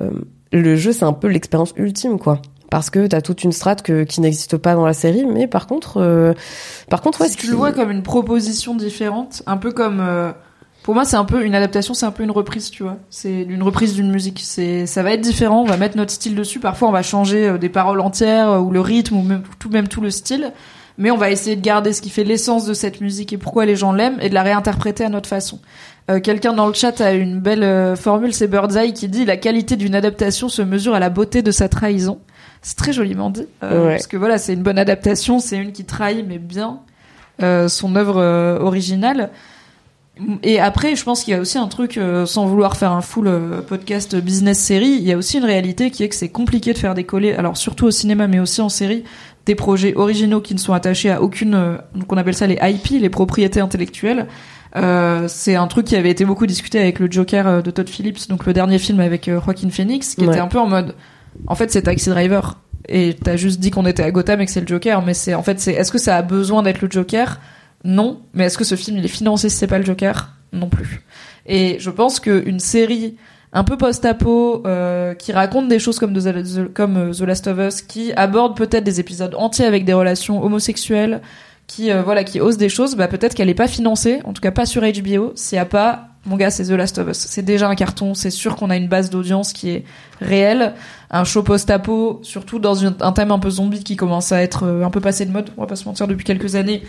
euh, 0.00 0.10
le 0.52 0.76
jeu 0.76 0.92
c'est 0.92 1.04
un 1.04 1.12
peu 1.12 1.28
l'expérience 1.28 1.72
ultime 1.76 2.18
quoi 2.18 2.40
parce 2.70 2.88
que 2.90 3.06
t'as 3.06 3.20
toute 3.20 3.44
une 3.44 3.52
strate 3.52 3.82
que, 3.82 4.02
qui 4.04 4.20
n'existe 4.22 4.56
pas 4.56 4.74
dans 4.74 4.86
la 4.86 4.92
série 4.94 5.24
mais 5.26 5.46
par 5.46 5.66
contre 5.68 5.98
euh, 5.98 6.32
par 6.88 7.00
contre 7.02 7.20
ouais 7.20 7.28
si 7.28 7.36
tu 7.36 7.48
le 7.48 7.54
vois 7.54 7.70
comme 7.72 7.90
une 7.92 8.02
proposition 8.02 8.74
différente, 8.74 9.42
un 9.46 9.56
peu 9.56 9.70
comme 9.72 10.00
euh, 10.00 10.32
pour 10.82 10.94
moi 10.94 11.04
c'est 11.04 11.16
un 11.16 11.24
peu 11.24 11.44
une 11.44 11.54
adaptation, 11.54 11.94
c'est 11.94 12.06
un 12.06 12.10
peu 12.10 12.22
une 12.22 12.30
reprise, 12.30 12.70
tu 12.70 12.82
vois. 12.82 12.96
C'est 13.10 13.42
une 13.42 13.62
reprise 13.62 13.94
d'une 13.94 14.10
musique. 14.10 14.40
C'est 14.44 14.86
ça 14.86 15.02
va 15.02 15.12
être 15.12 15.20
différent. 15.20 15.62
On 15.62 15.66
va 15.66 15.76
mettre 15.76 15.96
notre 15.96 16.12
style 16.12 16.34
dessus. 16.34 16.58
Parfois 16.60 16.88
on 16.88 16.92
va 16.92 17.02
changer 17.02 17.48
euh, 17.48 17.58
des 17.58 17.68
paroles 17.68 18.00
entières 18.00 18.50
euh, 18.50 18.58
ou 18.58 18.70
le 18.70 18.80
rythme 18.80 19.16
ou 19.16 19.22
même 19.22 19.42
tout 19.58 19.68
même 19.70 19.88
tout 19.88 20.00
le 20.00 20.10
style. 20.10 20.52
Mais 20.98 21.10
on 21.10 21.16
va 21.16 21.30
essayer 21.30 21.56
de 21.56 21.62
garder 21.62 21.94
ce 21.94 22.02
qui 22.02 22.10
fait 22.10 22.24
l'essence 22.24 22.66
de 22.66 22.74
cette 22.74 23.00
musique 23.00 23.32
et 23.32 23.38
pourquoi 23.38 23.64
les 23.64 23.74
gens 23.76 23.92
l'aiment 23.92 24.18
et 24.20 24.28
de 24.28 24.34
la 24.34 24.42
réinterpréter 24.42 25.02
à 25.04 25.08
notre 25.08 25.28
façon. 25.30 25.58
Euh, 26.10 26.20
Quelqu'un 26.20 26.52
dans 26.52 26.66
le 26.66 26.74
chat 26.74 27.00
a 27.00 27.12
une 27.12 27.40
belle 27.40 27.62
euh, 27.62 27.96
formule, 27.96 28.34
c'est 28.34 28.48
Birdseye 28.48 28.92
qui 28.92 29.08
dit 29.08 29.24
la 29.24 29.38
qualité 29.38 29.76
d'une 29.76 29.94
adaptation 29.94 30.50
se 30.50 30.60
mesure 30.60 30.94
à 30.94 30.98
la 30.98 31.08
beauté 31.08 31.40
de 31.40 31.52
sa 31.52 31.70
trahison. 31.70 32.18
C'est 32.60 32.76
très 32.76 32.92
joliment 32.92 33.30
dit, 33.30 33.46
euh, 33.62 33.84
Ouais. 33.86 33.90
parce 33.92 34.08
que 34.08 34.18
voilà, 34.18 34.36
c'est 34.36 34.52
une 34.52 34.62
bonne 34.62 34.78
adaptation, 34.78 35.38
c'est 35.38 35.56
une 35.56 35.72
qui 35.72 35.84
trahit 35.86 36.26
mais 36.28 36.38
bien 36.38 36.80
euh, 37.42 37.68
son 37.68 37.96
œuvre 37.96 38.20
originale. 38.60 39.30
Et 40.42 40.60
après, 40.60 40.96
je 40.96 41.04
pense 41.04 41.24
qu'il 41.24 41.32
y 41.32 41.36
a 41.36 41.40
aussi 41.40 41.58
un 41.58 41.66
truc, 41.68 41.96
euh, 41.96 42.26
sans 42.26 42.46
vouloir 42.46 42.76
faire 42.76 42.92
un 42.92 43.00
full 43.00 43.26
euh, 43.28 43.60
podcast 43.62 44.16
business 44.16 44.58
série, 44.58 44.88
il 44.90 45.02
y 45.02 45.12
a 45.12 45.16
aussi 45.16 45.38
une 45.38 45.44
réalité 45.44 45.90
qui 45.90 46.02
est 46.02 46.08
que 46.08 46.14
c'est 46.14 46.28
compliqué 46.28 46.72
de 46.72 46.78
faire 46.78 46.94
décoller, 46.94 47.32
alors 47.34 47.56
surtout 47.56 47.86
au 47.86 47.90
cinéma, 47.90 48.26
mais 48.28 48.38
aussi 48.40 48.60
en 48.60 48.68
série, 48.68 49.04
des 49.46 49.54
projets 49.54 49.94
originaux 49.96 50.40
qui 50.40 50.54
ne 50.54 50.58
sont 50.58 50.72
attachés 50.74 51.10
à 51.10 51.22
aucune, 51.22 51.54
euh, 51.54 51.76
donc 51.94 52.12
on 52.12 52.16
appelle 52.16 52.34
ça 52.34 52.46
les 52.46 52.58
IP, 52.62 53.00
les 53.00 53.08
propriétés 53.10 53.60
intellectuelles. 53.60 54.26
Euh, 54.76 55.26
c'est 55.28 55.56
un 55.56 55.66
truc 55.66 55.86
qui 55.86 55.96
avait 55.96 56.10
été 56.10 56.24
beaucoup 56.24 56.46
discuté 56.46 56.78
avec 56.78 56.98
le 57.00 57.10
Joker 57.10 57.46
euh, 57.48 57.62
de 57.62 57.70
Todd 57.70 57.88
Phillips, 57.88 58.28
donc 58.28 58.46
le 58.46 58.52
dernier 58.52 58.78
film 58.78 59.00
avec 59.00 59.26
euh, 59.28 59.40
Joaquin 59.44 59.70
Phoenix, 59.70 60.14
qui 60.14 60.20
Ouais. 60.24 60.28
était 60.34 60.40
un 60.40 60.46
peu 60.48 60.58
en 60.60 60.66
mode, 60.68 60.94
en 61.46 61.54
fait 61.54 61.70
c'est 61.72 61.82
Taxi 61.82 62.08
Driver. 62.10 62.58
Et 62.88 63.14
t'as 63.22 63.36
juste 63.36 63.60
dit 63.60 63.70
qu'on 63.70 63.86
était 63.86 64.02
à 64.02 64.10
Gotham 64.10 64.40
et 64.40 64.46
que 64.46 64.50
c'est 64.52 64.60
le 64.62 64.66
Joker, 64.66 65.02
mais 65.02 65.14
c'est 65.14 65.34
en 65.34 65.42
fait 65.42 65.60
c'est 65.60 65.72
est-ce 65.72 65.92
que 65.92 65.98
ça 65.98 66.16
a 66.16 66.22
besoin 66.22 66.62
d'être 66.62 66.80
le 66.82 66.90
Joker 66.90 67.38
Non, 67.84 68.20
mais 68.34 68.44
est-ce 68.44 68.58
que 68.58 68.64
ce 68.64 68.74
film 68.74 68.98
il 68.98 69.04
est 69.04 69.08
financé 69.08 69.48
si 69.48 69.56
c'est 69.56 69.66
pas 69.66 69.78
le 69.78 69.84
Joker? 69.84 70.30
Non 70.52 70.68
plus. 70.68 71.02
Et 71.46 71.78
je 71.78 71.90
pense 71.90 72.20
que 72.20 72.42
une 72.46 72.60
série 72.60 73.16
un 73.52 73.64
peu 73.64 73.76
post-apo 73.76 74.62
euh, 74.66 75.14
qui 75.14 75.32
raconte 75.32 75.68
des 75.68 75.78
choses 75.78 75.98
comme, 75.98 76.16
euh, 76.16 77.12
The 77.12 77.20
Last 77.22 77.46
of 77.48 77.58
Us, 77.58 77.82
qui 77.82 78.12
aborde 78.12 78.56
peut-être 78.56 78.84
des 78.84 79.00
épisodes 79.00 79.34
entiers 79.34 79.64
avec 79.64 79.84
des 79.84 79.92
relations 79.92 80.42
homosexuelles, 80.42 81.20
qui 81.66 81.90
euh, 81.90 82.02
voilà 82.02 82.24
qui 82.24 82.40
ose 82.40 82.56
des 82.56 82.68
choses, 82.68 82.96
bah 82.96 83.08
peut-être 83.08 83.34
qu'elle 83.34 83.48
est 83.48 83.54
pas 83.54 83.68
financée, 83.68 84.20
en 84.24 84.32
tout 84.32 84.42
cas 84.42 84.50
pas 84.50 84.66
sur 84.66 84.82
HBO, 84.82 85.32
s'il 85.34 85.56
y 85.56 85.58
a 85.58 85.64
pas 85.64 86.09
mon 86.26 86.36
gars, 86.36 86.50
c'est 86.50 86.64
The 86.64 86.72
Last 86.72 86.98
of 86.98 87.08
Us. 87.08 87.16
C'est 87.16 87.42
déjà 87.42 87.68
un 87.68 87.74
carton. 87.74 88.12
C'est 88.12 88.30
sûr 88.30 88.56
qu'on 88.56 88.68
a 88.68 88.76
une 88.76 88.88
base 88.88 89.08
d'audience 89.08 89.54
qui 89.54 89.70
est 89.70 89.84
réelle. 90.20 90.74
Un 91.10 91.24
show 91.24 91.42
post-apo, 91.42 92.20
surtout 92.22 92.58
dans 92.58 92.84
un 92.84 93.12
thème 93.12 93.30
un 93.30 93.38
peu 93.38 93.48
zombie 93.48 93.82
qui 93.82 93.96
commence 93.96 94.30
à 94.30 94.42
être 94.42 94.64
euh, 94.64 94.84
un 94.84 94.90
peu 94.90 95.00
passé 95.00 95.24
de 95.24 95.32
mode. 95.32 95.50
On 95.56 95.62
va 95.62 95.66
pas 95.66 95.76
se 95.76 95.86
mentir 95.86 96.06
depuis 96.06 96.24
quelques 96.24 96.56
années, 96.56 96.82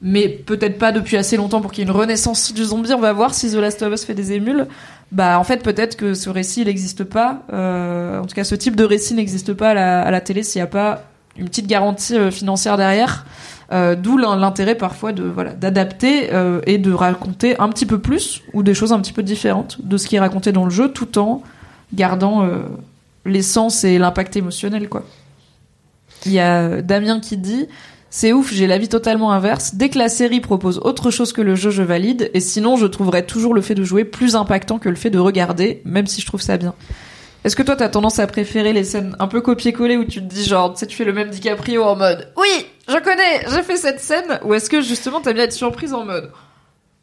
mais 0.00 0.28
peut-être 0.28 0.78
pas 0.78 0.90
depuis 0.90 1.18
assez 1.18 1.36
longtemps 1.36 1.60
pour 1.60 1.70
qu'il 1.70 1.84
y 1.84 1.86
ait 1.86 1.90
une 1.90 1.96
renaissance 1.96 2.54
du 2.54 2.64
zombie. 2.64 2.92
On 2.94 3.00
va 3.00 3.12
voir 3.12 3.34
si 3.34 3.50
The 3.50 3.56
Last 3.56 3.82
of 3.82 3.92
Us 3.92 4.04
fait 4.04 4.14
des 4.14 4.32
émules. 4.32 4.66
Bah, 5.12 5.38
en 5.38 5.44
fait, 5.44 5.62
peut-être 5.62 5.96
que 5.96 6.14
ce 6.14 6.30
récit, 6.30 6.62
il 6.62 6.66
n'existe 6.66 7.04
pas. 7.04 7.42
Euh, 7.52 8.20
en 8.20 8.24
tout 8.24 8.34
cas, 8.34 8.44
ce 8.44 8.54
type 8.54 8.74
de 8.74 8.84
récit 8.84 9.12
n'existe 9.12 9.52
pas 9.52 9.70
à 9.70 9.74
la, 9.74 10.00
à 10.00 10.10
la 10.10 10.20
télé 10.22 10.42
s'il 10.42 10.60
n'y 10.60 10.64
a 10.64 10.66
pas 10.66 11.04
une 11.36 11.48
petite 11.48 11.66
garantie 11.66 12.16
euh, 12.16 12.30
financière 12.30 12.78
derrière. 12.78 13.26
Euh, 13.70 13.94
D'où 13.96 14.16
l'in- 14.16 14.36
l'intérêt 14.36 14.74
parfois 14.74 15.12
de 15.12 15.24
voilà 15.24 15.52
d'adapter 15.52 16.32
euh, 16.32 16.60
et 16.66 16.78
de 16.78 16.90
raconter 16.92 17.58
un 17.60 17.68
petit 17.68 17.84
peu 17.84 17.98
plus 17.98 18.42
ou 18.54 18.62
des 18.62 18.72
choses 18.72 18.92
un 18.94 19.00
petit 19.00 19.12
peu 19.12 19.22
différentes 19.22 19.76
de 19.84 19.96
ce 19.98 20.06
qui 20.06 20.16
est 20.16 20.20
raconté 20.20 20.52
dans 20.52 20.64
le 20.64 20.70
jeu, 20.70 20.90
tout 20.90 21.18
en 21.18 21.42
gardant 21.92 22.44
euh, 22.44 22.60
l'essence 23.26 23.84
et 23.84 23.98
l'impact 23.98 24.36
émotionnel 24.36 24.88
quoi. 24.88 25.04
Il 26.24 26.32
y 26.32 26.38
a 26.40 26.60
euh, 26.62 26.82
Damien 26.82 27.20
qui 27.20 27.36
dit 27.36 27.66
c'est 28.10 28.32
ouf, 28.32 28.54
j'ai 28.54 28.66
l'avis 28.66 28.88
totalement 28.88 29.32
inverse. 29.32 29.74
Dès 29.74 29.90
que 29.90 29.98
la 29.98 30.08
série 30.08 30.40
propose 30.40 30.78
autre 30.78 31.10
chose 31.10 31.34
que 31.34 31.42
le 31.42 31.54
jeu, 31.54 31.68
je 31.70 31.82
valide. 31.82 32.30
Et 32.32 32.40
sinon, 32.40 32.76
je 32.76 32.86
trouverais 32.86 33.26
toujours 33.26 33.52
le 33.52 33.60
fait 33.60 33.74
de 33.74 33.84
jouer 33.84 34.06
plus 34.06 34.34
impactant 34.34 34.78
que 34.78 34.88
le 34.88 34.94
fait 34.94 35.10
de 35.10 35.18
regarder, 35.18 35.82
même 35.84 36.06
si 36.06 36.22
je 36.22 36.26
trouve 36.26 36.40
ça 36.40 36.56
bien. 36.56 36.72
Est-ce 37.44 37.54
que 37.54 37.62
toi, 37.62 37.76
t'as 37.76 37.90
tendance 37.90 38.18
à 38.18 38.26
préférer 38.26 38.72
les 38.72 38.82
scènes 38.84 39.14
un 39.18 39.26
peu 39.26 39.42
copier-coller 39.42 39.98
où 39.98 40.04
tu 40.06 40.20
te 40.20 40.24
dis 40.34 40.46
genre, 40.46 40.72
tu 40.72 40.78
sais, 40.80 40.86
tu 40.86 40.96
fais 40.96 41.04
le 41.04 41.12
même 41.12 41.28
DiCaprio 41.28 41.82
en 41.84 41.96
mode 41.96 42.32
Oui, 42.38 42.48
je 42.88 42.98
connais, 42.98 43.48
j'ai 43.48 43.62
fait 43.62 43.76
cette 43.76 44.00
scène 44.00 44.40
Ou 44.44 44.54
est-ce 44.54 44.70
que 44.70 44.80
justement 44.80 45.20
t'aimes 45.20 45.34
bien 45.34 45.44
être 45.44 45.52
surprise 45.52 45.94
en 45.94 46.04
mode 46.04 46.32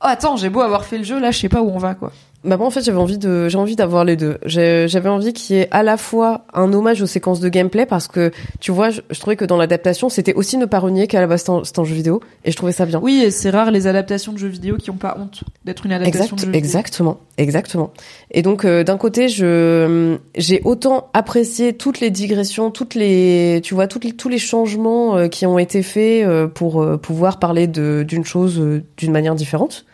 Oh 0.01 0.07
attends, 0.07 0.35
j'ai 0.35 0.49
beau 0.49 0.61
avoir 0.61 0.85
fait 0.85 0.97
le 0.97 1.03
jeu, 1.03 1.19
là 1.19 1.31
je 1.31 1.39
sais 1.39 1.49
pas 1.49 1.61
où 1.61 1.69
on 1.69 1.77
va 1.77 1.95
quoi. 1.95 2.11
Bah 2.45 2.57
moi 2.57 2.67
en 2.67 2.69
fait 2.69 2.83
j'avais 2.83 2.97
envie 2.97 3.17
de 3.17 3.49
j'ai 3.49 3.57
envie 3.57 3.75
d'avoir 3.75 4.05
les 4.05 4.15
deux. 4.15 4.37
J'avais 4.45 5.09
envie 5.09 5.33
qu'il 5.33 5.55
y 5.55 5.59
ait 5.59 5.67
à 5.71 5.83
la 5.83 5.97
fois 5.97 6.45
un 6.53 6.71
hommage 6.73 7.01
aux 7.01 7.05
séquences 7.07 7.39
de 7.39 7.49
gameplay 7.49 7.85
parce 7.85 8.07
que 8.07 8.31
tu 8.59 8.71
vois 8.71 8.89
je, 8.89 9.01
je 9.09 9.19
trouvais 9.19 9.35
que 9.35 9.45
dans 9.45 9.57
l'adaptation 9.57 10.09
c'était 10.09 10.33
aussi 10.33 10.57
ne 10.57 10.65
pas 10.65 10.79
renier 10.79 11.07
qu'à 11.07 11.19
la 11.19 11.27
base 11.27 11.43
c'était 11.63 11.79
en 11.79 11.83
jeu 11.83 11.95
vidéo 11.95 12.21
et 12.43 12.51
je 12.51 12.55
trouvais 12.57 12.71
ça 12.71 12.85
bien. 12.85 12.99
Oui, 13.01 13.21
et 13.25 13.31
c'est 13.31 13.49
rare 13.49 13.71
les 13.71 13.87
adaptations 13.87 14.31
de 14.31 14.37
jeux 14.37 14.47
vidéo 14.47 14.77
qui 14.77 14.89
ont 14.91 14.97
pas 14.97 15.17
honte 15.19 15.43
d'être 15.65 15.85
une 15.85 15.91
adaptation 15.91 16.23
Exact, 16.23 16.35
de 16.35 16.39
jeu 16.41 16.45
vidéo. 16.47 16.59
exactement, 16.59 17.17
exactement. 17.37 17.91
Et 18.31 18.41
donc 18.41 18.63
euh, 18.65 18.83
d'un 18.83 18.97
côté, 18.97 19.27
je 19.27 20.17
j'ai 20.35 20.61
autant 20.65 21.09
apprécié 21.13 21.73
toutes 21.73 21.99
les 21.99 22.11
digressions, 22.11 22.71
toutes 22.71 22.95
les 22.95 23.59
tu 23.63 23.73
vois 23.73 23.87
toutes 23.87 24.03
les, 24.03 24.13
tous 24.13 24.29
les 24.29 24.37
changements 24.37 25.17
euh, 25.17 25.27
qui 25.27 25.45
ont 25.45 25.57
été 25.57 25.81
faits 25.81 26.25
euh, 26.25 26.47
pour 26.47 26.81
euh, 26.81 26.97
pouvoir 26.97 27.39
parler 27.39 27.67
de 27.67 28.05
d'une 28.07 28.25
chose 28.25 28.59
euh, 28.59 28.83
d'une 28.97 29.11
manière 29.11 29.35
différente. 29.35 29.85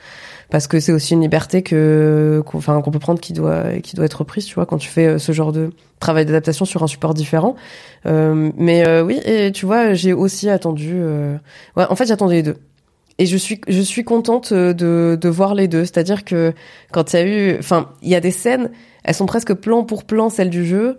Parce 0.52 0.68
que 0.68 0.80
c'est 0.80 0.92
aussi 0.92 1.14
une 1.14 1.22
liberté 1.22 1.64
que 1.64 2.44
qu'on 2.46 2.58
enfin 2.60 2.80
qu'on 2.82 2.92
peut 2.92 3.00
prendre 3.00 3.20
qui 3.22 3.34
doit 3.34 3.80
qui 3.82 3.96
doit 3.96 4.06
être 4.06 4.24
prise, 4.26 4.46
tu 4.46 4.54
vois, 4.56 4.66
quand 4.66 4.78
tu 4.78 4.90
fais 4.90 5.08
euh, 5.08 5.18
ce 5.18 5.32
genre 5.32 5.52
de 5.54 5.72
travail 6.00 6.26
d'adaptation 6.26 6.66
sur 6.66 6.84
un 6.84 6.88
support 6.88 7.14
différent. 7.14 7.56
Euh, 8.06 8.52
mais 8.58 8.86
euh, 8.88 9.02
oui, 9.04 9.20
et 9.26 9.52
tu 9.54 9.66
vois, 9.66 9.94
j'ai 9.94 10.14
aussi 10.14 10.50
attendu. 10.50 10.92
euh, 10.96 11.38
Ouais, 11.78 11.86
en 11.90 11.96
fait, 11.96 12.06
j'attendais 12.06 12.36
les 12.36 12.44
deux. 12.44 12.58
Et 13.18 13.26
je 13.28 13.38
suis, 13.38 13.62
je 13.68 13.82
suis 13.82 14.04
contente 14.04 14.52
de, 14.54 15.18
de 15.20 15.30
voir 15.30 15.54
les 15.56 15.68
deux. 15.68 15.82
C'est-à-dire 15.86 16.26
que 16.26 16.54
quand 16.92 17.14
il 17.14 17.16
y 17.16 17.20
a 17.20 17.26
eu, 17.26 17.58
enfin, 17.60 17.90
il 18.02 18.10
y 18.10 18.16
a 18.16 18.20
des 18.20 18.32
scènes, 18.32 18.72
elles 19.04 19.14
sont 19.16 19.28
presque 19.28 19.54
plan 19.54 19.84
pour 19.84 20.04
plan 20.06 20.30
celles 20.30 20.50
du 20.50 20.66
jeu, 20.66 20.98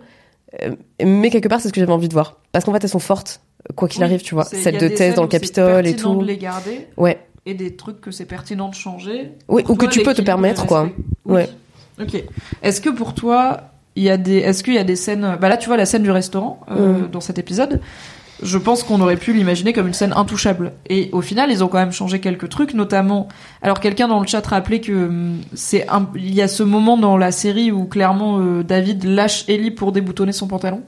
mais 1.03 1.29
quelque 1.29 1.47
part 1.47 1.59
c'est 1.61 1.67
ce 1.69 1.73
que 1.73 1.79
j'avais 1.79 1.91
envie 1.91 2.07
de 2.07 2.13
voir. 2.13 2.39
Parce 2.51 2.65
qu'en 2.65 2.71
fait 2.73 2.83
elles 2.83 2.89
sont 2.89 2.99
fortes, 2.99 3.41
quoi 3.75 3.87
qu'il 3.87 4.01
Oui, 4.01 4.05
arrive, 4.05 4.21
tu 4.21 4.35
vois. 4.35 4.45
Celle 4.45 4.77
de 4.77 4.87
thèse 4.87 5.15
dans 5.15 5.23
le 5.23 5.27
Capitole 5.27 5.85
et 5.87 5.95
tout. 5.95 6.15
de 6.15 6.25
les 6.25 6.37
garder 6.37 6.87
Ouais. 6.97 7.17
Et 7.45 7.53
des 7.53 7.75
trucs 7.75 7.99
que 8.01 8.11
c'est 8.11 8.25
pertinent 8.25 8.69
de 8.69 8.75
changer. 8.75 9.31
Oui, 9.47 9.63
ou 9.67 9.75
que 9.75 9.85
tu 9.85 10.01
peux 10.03 10.13
te 10.13 10.21
permettre, 10.21 10.65
quoi. 10.65 10.89
Oui. 11.25 11.33
Ouais. 11.33 11.49
Ok. 12.01 12.23
Est-ce 12.61 12.81
que 12.81 12.89
pour 12.89 13.13
toi, 13.13 13.69
il 13.95 14.03
y 14.03 14.09
a 14.09 14.17
des, 14.17 14.37
est-ce 14.37 14.63
qu'il 14.63 14.73
y 14.73 14.79
a 14.79 14.83
des 14.83 14.95
scènes, 14.95 15.37
bah 15.39 15.49
là 15.49 15.57
tu 15.57 15.67
vois 15.67 15.77
la 15.77 15.85
scène 15.85 16.03
du 16.03 16.11
restaurant 16.11 16.59
euh, 16.71 17.01
Mm. 17.03 17.11
dans 17.11 17.19
cet 17.21 17.37
épisode. 17.37 17.79
Je 18.41 18.57
pense 18.57 18.83
qu'on 18.83 18.99
aurait 19.01 19.17
pu 19.17 19.33
l'imaginer 19.33 19.73
comme 19.73 19.87
une 19.87 19.93
scène 19.93 20.13
intouchable. 20.15 20.73
Et 20.89 21.09
au 21.11 21.21
final, 21.21 21.51
ils 21.51 21.63
ont 21.63 21.67
quand 21.67 21.77
même 21.77 21.91
changé 21.91 22.19
quelques 22.19 22.49
trucs, 22.49 22.73
notamment. 22.73 23.27
Alors 23.61 23.79
quelqu'un 23.79 24.07
dans 24.07 24.19
le 24.19 24.27
chat 24.27 24.45
rappelait 24.45 24.81
que 24.81 24.91
hum, 24.91 25.41
c'est 25.53 25.87
un... 25.89 26.07
il 26.15 26.33
y 26.33 26.41
a 26.41 26.47
ce 26.47 26.63
moment 26.63 26.97
dans 26.97 27.17
la 27.17 27.31
série 27.31 27.71
où 27.71 27.85
clairement 27.85 28.39
euh, 28.39 28.63
David 28.63 29.03
lâche 29.03 29.45
Ellie 29.47 29.71
pour 29.71 29.91
déboutonner 29.91 30.31
son 30.31 30.47
pantalon, 30.47 30.81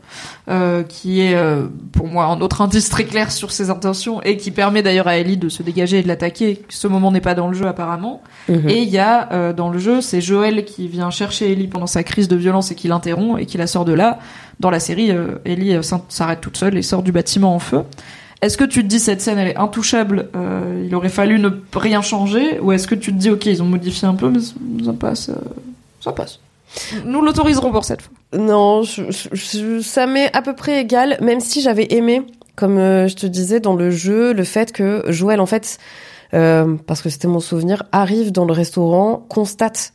euh, 0.50 0.84
qui 0.84 1.22
est 1.22 1.36
euh, 1.36 1.68
pour 1.92 2.08
moi 2.08 2.26
un 2.26 2.42
autre 2.42 2.62
indice 2.62 2.90
très 2.90 3.06
clair 3.06 3.32
sur 3.32 3.52
ses 3.52 3.70
intentions 3.70 4.22
et 4.24 4.38
qui 4.38 4.52
permet 4.52 4.82
d'ailleurs 4.82 5.08
à 5.08 5.18
Ellie 5.18 5.38
de 5.38 5.50
se 5.50 5.64
dégager 5.64 6.00
et 6.00 6.04
de 6.04 6.08
l'attaquer. 6.08 6.64
Ce 6.70 6.88
moment 6.88 7.12
n'est 7.12 7.22
pas 7.22 7.36
dans 7.36 7.48
le 7.48 7.54
jeu 7.54 7.68
apparemment. 7.68 8.22
Mhm. 8.50 8.70
Et 8.70 8.82
il 8.82 8.90
y 8.90 8.98
a 8.98 9.32
euh, 9.32 9.54
dans 9.54 9.70
le 9.70 9.80
jeu, 9.80 10.02
c'est 10.02 10.22
Joël 10.22 10.66
qui 10.66 10.88
vient 10.88 11.10
chercher 11.10 11.52
Ellie 11.52 11.68
pendant 11.68 11.88
sa 11.88 12.04
crise 12.04 12.28
de 12.28 12.36
violence 12.36 12.72
et 12.72 12.76
qui 12.76 12.88
l'interrompt 12.88 13.40
et 13.40 13.46
qui 13.46 13.58
la 13.58 13.68
sort 13.68 13.86
de 13.86 13.94
là. 13.94 14.20
Dans 14.60 14.70
la 14.70 14.80
série, 14.80 15.12
euh, 15.12 15.36
Ellie 15.46 15.76
euh, 15.76 15.82
s'arrête 16.10 16.42
toute 16.42 16.58
seule 16.58 16.78
et 16.78 16.82
sort 16.82 17.04
du 17.04 17.12
bâtiment 17.12 17.54
en 17.56 17.60
feu. 17.60 17.82
Est-ce 18.42 18.58
que 18.58 18.64
tu 18.64 18.84
te 18.84 18.88
dis 18.88 19.00
cette 19.00 19.22
scène 19.22 19.38
elle 19.38 19.48
est 19.48 19.58
intouchable, 19.58 20.30
euh, 20.36 20.84
il 20.86 20.94
aurait 20.94 21.10
fallu 21.10 21.40
ne 21.40 21.50
rien 21.74 22.02
changer, 22.02 22.60
ou 22.60 22.72
est-ce 22.72 22.88
que 22.88 22.96
tu 22.96 23.12
te 23.12 23.18
dis 23.18 23.30
ok 23.30 23.46
ils 23.48 23.64
ont 23.64 23.66
modifié 23.66 24.08
un 24.08 24.14
peu 24.14 24.30
mais 24.30 24.40
ça- 24.40 24.94
passe. 24.94 26.40
Nous 27.06 27.22
l'autoriserons 27.22 27.72
pour 27.72 27.86
cette 27.86 28.02
fois. 28.02 28.12
Non, 28.38 28.84
ça 29.82 30.06
m'est 30.08 30.36
à 30.36 30.42
peu 30.42 30.54
près 30.54 30.82
égal, 30.82 31.18
même 31.22 31.40
si 31.40 31.62
j'avais 31.62 31.88
aimé, 31.92 32.24
comme 32.56 32.78
je 32.78 33.16
te 33.16 33.26
disais 33.26 33.60
dans 33.60 33.76
le 33.76 33.90
jeu, 33.90 34.34
le 34.34 34.44
fait 34.44 34.72
que 34.72 35.04
Joël, 35.08 35.40
en 35.40 35.46
fait, 35.46 35.78
parce 36.32 37.02
que 37.02 37.10
c'était 37.10 37.30
mon 37.30 37.40
souvenir, 37.40 37.84
arrive 37.94 38.32
dans 38.32 38.46
le 38.46 38.54
restaurant, 38.54 39.26
constate 39.30 39.94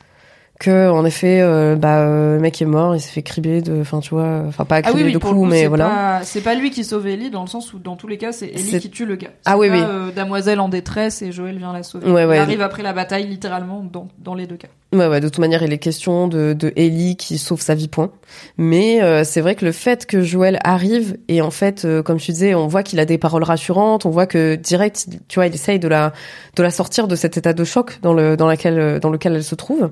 que 0.60 0.88
en 0.90 1.04
effet, 1.04 1.40
euh, 1.40 1.74
bah, 1.74 2.02
euh, 2.02 2.36
le 2.36 2.40
mec 2.40 2.62
est 2.62 2.66
mort, 2.66 2.94
il 2.94 3.00
s'est 3.00 3.10
fait 3.10 3.22
cribler 3.22 3.62
de, 3.62 3.80
enfin 3.80 3.98
tu 3.98 4.10
vois, 4.10 4.42
enfin 4.46 4.64
pas 4.64 4.82
cribler 4.82 5.10
de 5.10 5.16
Ah 5.16 5.18
pour 5.18 5.30
le 5.30 5.36
coups, 5.38 5.48
coup, 5.48 5.50
mais 5.52 5.66
voilà. 5.66 6.20
C'est 6.22 6.42
pas 6.42 6.54
lui 6.54 6.70
qui 6.70 6.84
sauve 6.84 7.08
Ellie 7.08 7.30
dans 7.30 7.40
le 7.42 7.48
sens 7.48 7.72
où 7.74 7.78
dans 7.80 7.96
tous 7.96 8.06
les 8.06 8.18
cas 8.18 8.30
c'est 8.30 8.46
Ellie 8.46 8.78
qui 8.78 8.90
tue 8.90 9.06
le 9.06 9.16
gars. 9.16 9.30
Ah 9.44 9.58
oui, 9.58 9.68
pas, 9.68 9.74
oui. 9.74 9.80
euh, 9.82 10.10
Damoiselle 10.12 10.60
en 10.60 10.68
détresse 10.68 11.22
et 11.22 11.32
Joël 11.32 11.58
vient 11.58 11.72
la 11.72 11.82
sauver. 11.82 12.08
Ouais, 12.10 12.24
ouais. 12.24 12.36
Il 12.36 12.40
arrive 12.40 12.60
après 12.62 12.82
la 12.84 12.92
bataille 12.92 13.26
littéralement 13.26 13.82
dans, 13.82 14.06
dans 14.18 14.34
les 14.34 14.46
deux 14.46 14.56
cas. 14.56 14.68
Ouais, 14.92 15.06
ouais, 15.06 15.20
de 15.20 15.28
toute 15.28 15.38
manière, 15.38 15.62
il 15.62 15.72
est 15.72 15.78
question 15.78 16.26
de, 16.26 16.52
de 16.52 16.72
Ellie 16.74 17.16
qui 17.16 17.38
sauve 17.38 17.60
sa 17.60 17.76
vie, 17.76 17.86
point. 17.86 18.10
Mais 18.58 19.00
euh, 19.02 19.22
c'est 19.22 19.40
vrai 19.40 19.54
que 19.54 19.64
le 19.64 19.70
fait 19.70 20.04
que 20.04 20.20
Joël 20.20 20.58
arrive, 20.64 21.16
et 21.28 21.42
en 21.42 21.52
fait, 21.52 21.84
euh, 21.84 22.02
comme 22.02 22.18
tu 22.18 22.32
disais, 22.32 22.56
on 22.56 22.66
voit 22.66 22.82
qu'il 22.82 22.98
a 22.98 23.04
des 23.04 23.16
paroles 23.16 23.44
rassurantes, 23.44 24.04
on 24.04 24.10
voit 24.10 24.26
que 24.26 24.56
direct, 24.56 25.06
tu 25.28 25.36
vois, 25.36 25.46
il 25.46 25.54
essaye 25.54 25.78
de 25.78 25.86
la, 25.86 26.12
de 26.56 26.62
la 26.64 26.72
sortir 26.72 27.06
de 27.06 27.14
cet 27.14 27.36
état 27.36 27.52
de 27.52 27.62
choc 27.62 28.00
dans, 28.02 28.12
le, 28.12 28.36
dans, 28.36 28.48
laquelle, 28.48 28.80
euh, 28.80 28.98
dans 28.98 29.10
lequel 29.10 29.36
elle 29.36 29.44
se 29.44 29.54
trouve. 29.54 29.90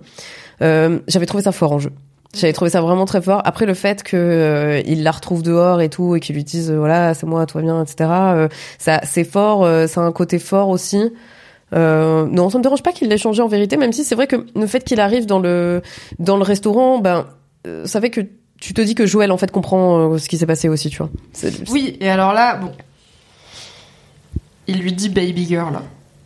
Euh, 0.63 0.99
J'avais 1.07 1.27
trouvé 1.27 1.45
ça 1.45 1.53
fort 1.53 1.73
en 1.73 1.79
jeu. 1.79 1.93
J'avais 2.35 2.53
trouvé 2.53 2.71
ça 2.71 2.83
vraiment 2.83 3.07
très 3.07 3.23
fort. 3.23 3.41
Après 3.45 3.65
le 3.65 3.73
fait 3.75 4.03
que 4.03 4.17
euh, 4.17 4.83
il 4.85 5.03
la 5.03 5.13
retrouve 5.13 5.43
dehors 5.43 5.81
et 5.81 5.89
tout 5.89 6.15
et 6.15 6.21
qu'il 6.21 6.35
lui 6.35 6.45
dise 6.45 6.71
voilà 6.71 7.15
c'est 7.15 7.25
moi 7.25 7.47
toi 7.47 7.63
bien 7.63 7.83
etc. 7.83 8.11
euh, 8.11 8.49
ça 8.79 9.01
c'est 9.05 9.25
fort, 9.25 9.65
euh, 9.65 9.87
ça 9.87 10.03
a 10.03 10.05
un 10.05 10.13
côté 10.13 10.39
fort 10.39 10.69
aussi. 10.69 11.11
Euh, 11.75 12.27
non, 12.27 12.51
ça 12.51 12.59
me 12.59 12.63
dérange 12.63 12.83
pas 12.83 12.93
qu'il 12.93 13.09
l'ait 13.09 13.19
changé 13.19 13.43
en 13.43 13.49
vérité, 13.49 13.77
même 13.77 13.93
si 13.93 14.05
c'est 14.05 14.15
vrai 14.15 14.27
que 14.27 14.47
le 14.55 14.67
fait 14.67 14.85
qu'il 14.85 15.01
arrive 15.01 15.27
dans 15.27 15.39
le 15.39 15.83
dans 16.19 16.37
le 16.37 16.43
restaurant, 16.43 16.99
ben 16.99 17.27
euh, 17.67 17.85
ça 17.87 18.01
fait 18.01 18.11
que 18.11 18.23
tu 18.61 18.75
te 18.75 18.81
dis 18.81 18.95
que 18.95 19.07
Joël 19.07 19.31
en 19.31 19.37
fait 19.37 19.51
comprend 19.51 20.13
euh, 20.13 20.19
ce 20.19 20.29
qui 20.29 20.39
s'est 20.39 20.47
passé 20.47 20.69
aussi, 20.69 20.91
tu 20.91 20.99
vois. 20.99 21.11
Oui, 21.71 21.97
et 22.01 22.09
alors 22.09 22.33
là, 22.33 22.57
bon. 22.57 22.73
Il 24.67 24.81
lui 24.81 24.93
dit 24.93 25.09
baby 25.09 25.47
girl. 25.47 25.79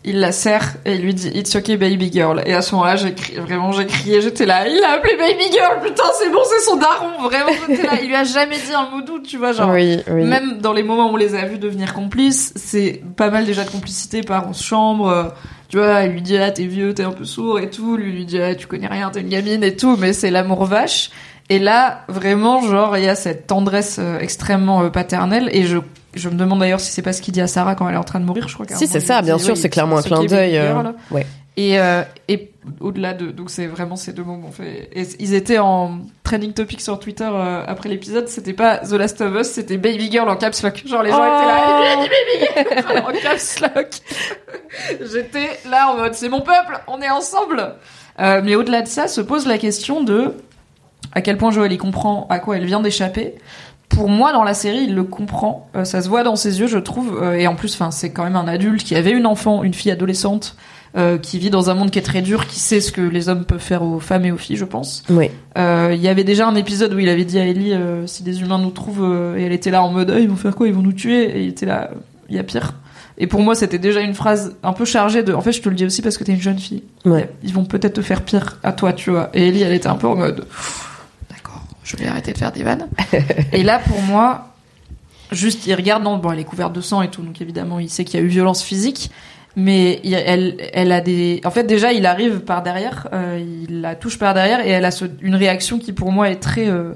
Il 0.05 0.19
la 0.19 0.33
serre 0.33 0.75
et 0.85 0.95
il 0.97 1.03
lui 1.03 1.15
dit 1.15 1.29
It's 1.33 1.55
okay 1.55 1.77
baby 1.77 2.11
girl. 2.13 2.43
Et 2.45 2.55
à 2.55 2.61
ce 2.63 2.75
moment-là, 2.75 2.97
j'ai 2.97 3.15
crié, 3.15 3.39
vraiment, 3.39 3.71
j'ai 3.71 3.87
crié, 3.87 4.21
j'étais 4.21 4.47
là, 4.47 4.67
il 4.67 4.81
l'a 4.81 4.95
appelé 4.95 5.17
baby 5.17 5.45
girl, 5.53 5.81
putain, 5.81 6.03
c'est 6.21 6.29
bon, 6.31 6.41
c'est 6.45 6.65
son 6.65 6.77
daron, 6.77 7.23
vraiment, 7.23 7.53
j'étais 7.69 7.83
là. 7.85 7.93
Il 8.03 8.09
lui 8.09 8.17
a 8.17 8.25
jamais 8.25 8.57
dit 8.57 8.75
un 8.75 8.91
mot 8.91 9.01
doux, 9.03 9.21
tu 9.21 9.37
vois, 9.39 9.53
genre. 9.53 9.71
oui, 9.71 9.99
oui. 10.11 10.25
Même 10.25 10.59
dans 10.59 10.73
les 10.73 10.83
moments 10.83 11.07
où 11.09 11.15
on 11.15 11.17
les 11.17 11.37
a 11.37 11.45
vus 11.45 11.59
devenir 11.59 11.95
complices, 11.95 12.53
c'est 12.57 13.01
pas 13.17 13.31
mal 13.31 13.45
déjà 13.45 13.63
de 13.65 13.71
complicité 13.71 14.23
par 14.23 14.49
en 14.49 14.53
chambre. 14.53 15.09
euh, 15.09 15.25
Tu 15.69 15.79
vois, 15.79 16.01
elle 16.01 16.13
lui 16.13 16.21
dit 16.23 16.37
ah 16.37 16.51
t'es 16.51 16.65
vieux, 16.67 16.93
t'es 16.95 17.05
un 17.05 17.13
peu 17.13 17.25
sourd 17.25 17.61
et 17.61 17.71
tout. 17.71 17.97
Lui 17.97 18.11
lui 18.13 18.25
dit 18.27 18.41
ah 18.43 18.55
tu 18.57 18.67
connais 18.67 18.89
rien, 18.89 19.09
t'es 19.11 19.21
une 19.21 19.29
gamine 19.29 19.63
et 19.63 19.77
tout. 19.77 19.97
Mais 19.97 20.13
c'est 20.13 20.31
l'amour 20.31 20.65
vache. 20.65 21.11
Et 21.55 21.59
là 21.59 22.03
vraiment 22.09 22.61
genre 22.63 22.97
il 22.97 23.05
y 23.05 23.09
a 23.09 23.15
cette 23.15 23.47
tendresse 23.47 23.97
euh, 23.99 24.19
extrêmement 24.19 24.83
euh, 24.85 24.89
paternelle 24.91 25.49
et 25.53 25.65
je 25.65 25.79
je 26.15 26.29
me 26.29 26.35
demande 26.35 26.61
d'ailleurs 26.61 26.81
si 26.81 26.93
c'est 26.93 27.03
pas 27.03 27.13
ce 27.13 27.23
qu'il 27.23 27.33
dit 27.35 27.41
à 27.41 27.47
Sarah 27.47 27.75
quand 27.75 27.89
elle 27.89 27.95
est 27.95 27.99
en 27.99 28.05
train 28.05 28.21
de 28.21 28.25
mourir. 28.25 28.47
Je 28.49 28.55
crois 28.55 28.67
Si 28.69 28.87
c'est 28.87 29.01
ça, 29.01 29.23
bien 29.23 29.39
sûr, 29.39 29.57
c'est 29.57 29.71
clairement 29.71 29.99
un 29.99 30.03
clin 30.03 30.25
d'œil. 30.25 30.59
euh, 30.59 30.83
ouais. 31.11 31.27
Et, 31.57 31.77
et 32.29 32.51
au-delà 32.81 33.13
de 33.13 33.31
donc 33.31 33.51
c'est 33.51 33.67
vraiment 33.67 33.97
ces 33.97 34.13
deux 34.15 34.25
moments 34.25 34.51
fait 34.51 34.89
et 34.95 35.03
ils 35.19 35.35
étaient 35.35 35.59
en 35.59 35.99
trending 36.25 36.53
topic 36.55 36.81
sur 36.81 36.99
Twitter 36.99 37.29
après 37.67 37.91
l'épisode 37.91 38.27
c'était 38.29 38.55
pas 38.55 38.79
The 38.79 38.93
Last 38.93 39.21
of 39.21 39.35
Us 39.39 39.49
c'était 39.51 39.77
Baby 39.77 40.11
Girl 40.11 40.29
en 40.31 40.37
caps 40.37 40.63
lock 40.63 40.83
genre 40.87 41.03
les 41.03 41.11
gens 41.11 41.19
Oh. 41.21 41.37
étaient 41.37 41.47
là 41.47 41.97
dit 42.03 42.09
Baby 42.09 42.81
Girl 42.81 42.99
en 43.07 43.13
caps 43.21 43.61
lock 43.61 43.89
j'étais 45.13 45.51
là 45.71 45.91
en 45.93 45.97
mode 45.99 46.15
c'est 46.15 46.29
mon 46.31 46.41
peuple 46.41 46.81
on 46.87 47.01
est 47.03 47.11
ensemble 47.11 47.75
mais 48.19 48.55
au-delà 48.55 48.81
de 48.83 48.89
ça 48.89 49.07
se 49.09 49.21
pose 49.21 49.47
la 49.47 49.59
question 49.59 50.03
de 50.03 50.35
à 51.13 51.21
quel 51.21 51.37
point 51.37 51.51
Joël 51.51 51.73
il 51.73 51.79
comprend 51.79 52.27
à 52.31 52.39
quoi 52.39 52.57
elle 52.57 52.65
vient 52.65 52.81
d'échapper. 52.81 53.35
Pour 53.89 54.09
moi 54.09 54.33
dans 54.33 54.45
la 54.45 54.55
série 54.55 54.85
il 54.85 54.95
le 54.95 55.05
comprend. 55.05 55.69
Euh, 55.77 55.85
ça 55.85 56.01
se 56.01 56.09
voit 56.09 56.23
dans 56.23 56.37
ses 56.37 56.61
yeux 56.61 56.67
je 56.67 56.79
trouve. 56.79 57.21
Euh, 57.23 57.35
et 57.35 57.47
en 57.47 57.55
plus 57.55 57.75
enfin 57.75 57.91
c'est 57.91 58.11
quand 58.11 58.25
même 58.25 58.37
un 58.37 58.49
adulte 58.49 58.83
qui 58.85 58.95
avait 58.95 59.13
une 59.13 59.27
enfant 59.27 59.63
une 59.63 59.75
fille 59.75 59.91
adolescente 59.91 60.57
euh, 60.95 61.17
qui 61.17 61.39
vit 61.39 61.49
dans 61.49 61.71
un 61.71 61.75
monde 61.75 61.91
qui 61.91 61.99
est 61.99 62.03
très 62.03 62.21
dur 62.21 62.47
qui 62.47 62.61
sait 62.61 62.83
ce 62.83 62.93
que 62.93 63.01
les 63.01 63.31
hommes 63.31 63.47
peuvent 63.47 63.59
faire 63.59 63.83
aux 63.83 63.99
femmes 63.99 64.27
et 64.27 64.33
aux 64.33 64.37
filles 64.37 64.57
je 64.57 64.67
pense. 64.67 65.03
Oui. 65.09 65.31
Euh, 65.57 65.93
il 65.95 66.03
y 66.03 66.09
avait 66.09 66.23
déjà 66.23 66.47
un 66.47 66.55
épisode 66.55 66.93
où 66.93 66.99
il 66.99 67.09
avait 67.09 67.25
dit 67.25 67.39
à 67.39 67.47
Ellie 67.47 67.73
euh, 67.73 68.07
si 68.07 68.23
des 68.23 68.43
humains 68.43 68.59
nous 68.59 68.71
trouvent 68.71 69.35
et 69.39 69.43
elle 69.43 69.53
était 69.53 69.71
là 69.71 69.83
en 69.83 69.91
mode 69.91 70.11
Ah, 70.15 70.19
ils 70.21 70.29
vont 70.29 70.37
faire 70.37 70.55
quoi? 70.55 70.69
Ils 70.69 70.75
vont 70.75 70.83
nous 70.83 70.93
tuer. 70.93 71.25
Et 71.25 71.45
il 71.45 71.49
était 71.49 71.65
là 71.65 71.93
il 72.29 72.37
y 72.37 72.39
a 72.39 72.43
pire. 72.43 72.75
Et 73.17 73.27
pour 73.27 73.41
moi 73.41 73.55
c'était 73.55 73.79
déjà 73.79 74.03
une 74.03 74.13
phrase 74.13 74.55
un 74.63 74.75
peu 74.75 74.85
chargée 74.85 75.23
de 75.23 75.33
en 75.33 75.41
fait 75.41 75.53
je 75.53 75.63
te 75.63 75.69
le 75.71 75.75
dis 75.75 75.87
aussi 75.87 76.03
parce 76.03 76.19
que 76.19 76.25
t'es 76.25 76.33
une 76.33 76.43
jeune 76.43 76.59
fille. 76.59 76.83
Ouais. 77.07 77.31
ils 77.43 77.55
vont 77.55 77.65
peut-être 77.65 77.95
te 77.95 78.03
faire 78.03 78.21
pire 78.21 78.59
à 78.63 78.73
toi 78.73 78.93
tu 78.93 79.11
vois. 79.13 79.31
Et 79.33 79.49
Ellie 79.49 79.63
elle 79.63 79.73
était 79.73 79.89
un 79.89 79.97
peu 79.97 80.09
en 80.09 80.17
mode 80.17 80.45
je 81.85 81.97
vais 81.97 82.07
arrêter 82.07 82.33
de 82.33 82.39
faire 82.39 82.53
des 82.53 82.63
vannes 82.63 82.89
et 83.53 83.63
là 83.63 83.79
pour 83.79 84.01
moi 84.03 84.49
juste 85.31 85.67
il 85.67 85.75
regarde 85.75 86.03
non 86.03 86.19
bon 86.19 86.33
elle 86.33 86.39
est 86.39 86.45
couverte 86.45 86.73
de 86.73 86.81
sang 86.81 87.03
et 87.03 87.11
tout 87.11 87.23
donc 87.23 87.41
évidemment 87.41 87.79
il 87.79 87.91
sait 87.91 88.05
qu'il 88.05 88.21
y 88.21 88.23
a 88.23 88.27
eu 88.27 88.29
violence 88.29 88.63
physique 88.63 89.11
mais 89.57 90.01
elle, 90.05 90.57
elle 90.73 90.93
a 90.93 91.01
des. 91.01 91.41
En 91.45 91.51
fait, 91.51 91.65
déjà, 91.65 91.93
il 91.93 92.07
arrive 92.07 92.41
par 92.41 92.63
derrière, 92.63 93.09
euh, 93.13 93.39
il 93.69 93.83
la 93.83 93.95
touche 93.95 94.19
par 94.19 94.35
derrière 94.35 94.65
et 94.67 94.71
elle 94.71 94.85
a 94.85 94.91
une 95.21 95.35
réaction 95.35 95.79
qui, 95.79 95.93
pour 95.93 96.11
moi, 96.11 96.31
est 96.31 96.37
très 96.37 96.69
euh, 96.69 96.95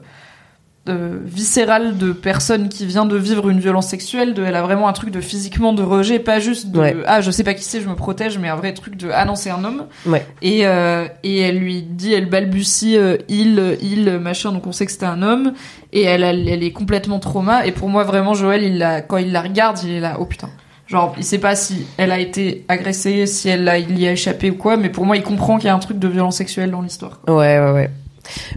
euh, 0.88 1.18
viscérale 1.24 1.98
de 1.98 2.12
personne 2.12 2.68
qui 2.68 2.86
vient 2.86 3.06
de 3.06 3.16
vivre 3.16 3.48
une 3.48 3.60
violence 3.60 3.88
sexuelle. 3.88 4.34
De, 4.34 4.44
elle 4.44 4.56
a 4.56 4.62
vraiment 4.62 4.88
un 4.88 4.92
truc 4.92 5.10
de 5.10 5.20
physiquement 5.20 5.72
de 5.72 5.82
rejet, 5.82 6.18
pas 6.18 6.38
juste 6.38 6.70
de 6.70 6.78
Ouais. 6.78 6.96
ah 7.06 7.20
je 7.20 7.30
sais 7.30 7.44
pas 7.44 7.54
qui 7.54 7.64
c'est, 7.64 7.80
je 7.80 7.88
me 7.88 7.94
protège, 7.94 8.38
mais 8.38 8.48
un 8.48 8.56
vrai 8.56 8.72
truc 8.72 8.96
de 8.96 9.08
ah 9.12 9.24
non 9.24 9.34
c'est 9.34 9.50
un 9.50 9.64
homme. 9.64 9.86
Ouais. 10.06 10.24
Et 10.42 10.66
euh, 10.66 11.06
et 11.22 11.40
elle 11.40 11.58
lui 11.58 11.82
dit, 11.82 12.12
elle 12.12 12.28
balbutie 12.28 12.96
euh, 12.96 13.16
il 13.28 13.78
il 13.82 14.18
machin, 14.18 14.52
donc 14.52 14.66
on 14.66 14.72
sait 14.72 14.86
que 14.86 14.92
c'était 14.92 15.06
un 15.06 15.22
homme. 15.22 15.52
Et 15.92 16.02
elle, 16.02 16.22
elle 16.22 16.48
elle 16.48 16.62
est 16.62 16.72
complètement 16.72 17.18
trauma. 17.18 17.66
Et 17.66 17.72
pour 17.72 17.88
moi 17.88 18.04
vraiment 18.04 18.34
Joël, 18.34 18.62
il 18.62 18.78
la 18.78 19.00
quand 19.00 19.16
il 19.16 19.32
la 19.32 19.42
regarde, 19.42 19.78
il 19.82 19.90
est 19.90 20.00
là 20.00 20.16
oh 20.20 20.26
putain. 20.26 20.48
Genre, 20.86 21.14
il 21.18 21.24
sait 21.24 21.38
pas 21.38 21.56
si 21.56 21.84
elle 21.96 22.12
a 22.12 22.20
été 22.20 22.64
agressée, 22.68 23.26
si 23.26 23.48
elle 23.48 23.68
a, 23.68 23.76
il 23.76 23.98
y 23.98 24.06
a 24.06 24.12
échappé 24.12 24.50
ou 24.52 24.54
quoi, 24.54 24.76
mais 24.76 24.88
pour 24.88 25.04
moi, 25.04 25.16
il 25.16 25.22
comprend 25.24 25.56
qu'il 25.56 25.66
y 25.66 25.68
a 25.68 25.74
un 25.74 25.80
truc 25.80 25.98
de 25.98 26.06
violence 26.06 26.36
sexuelle 26.36 26.70
dans 26.70 26.80
l'histoire. 26.80 27.20
Ouais, 27.26 27.58
ouais, 27.58 27.72
ouais. 27.72 27.90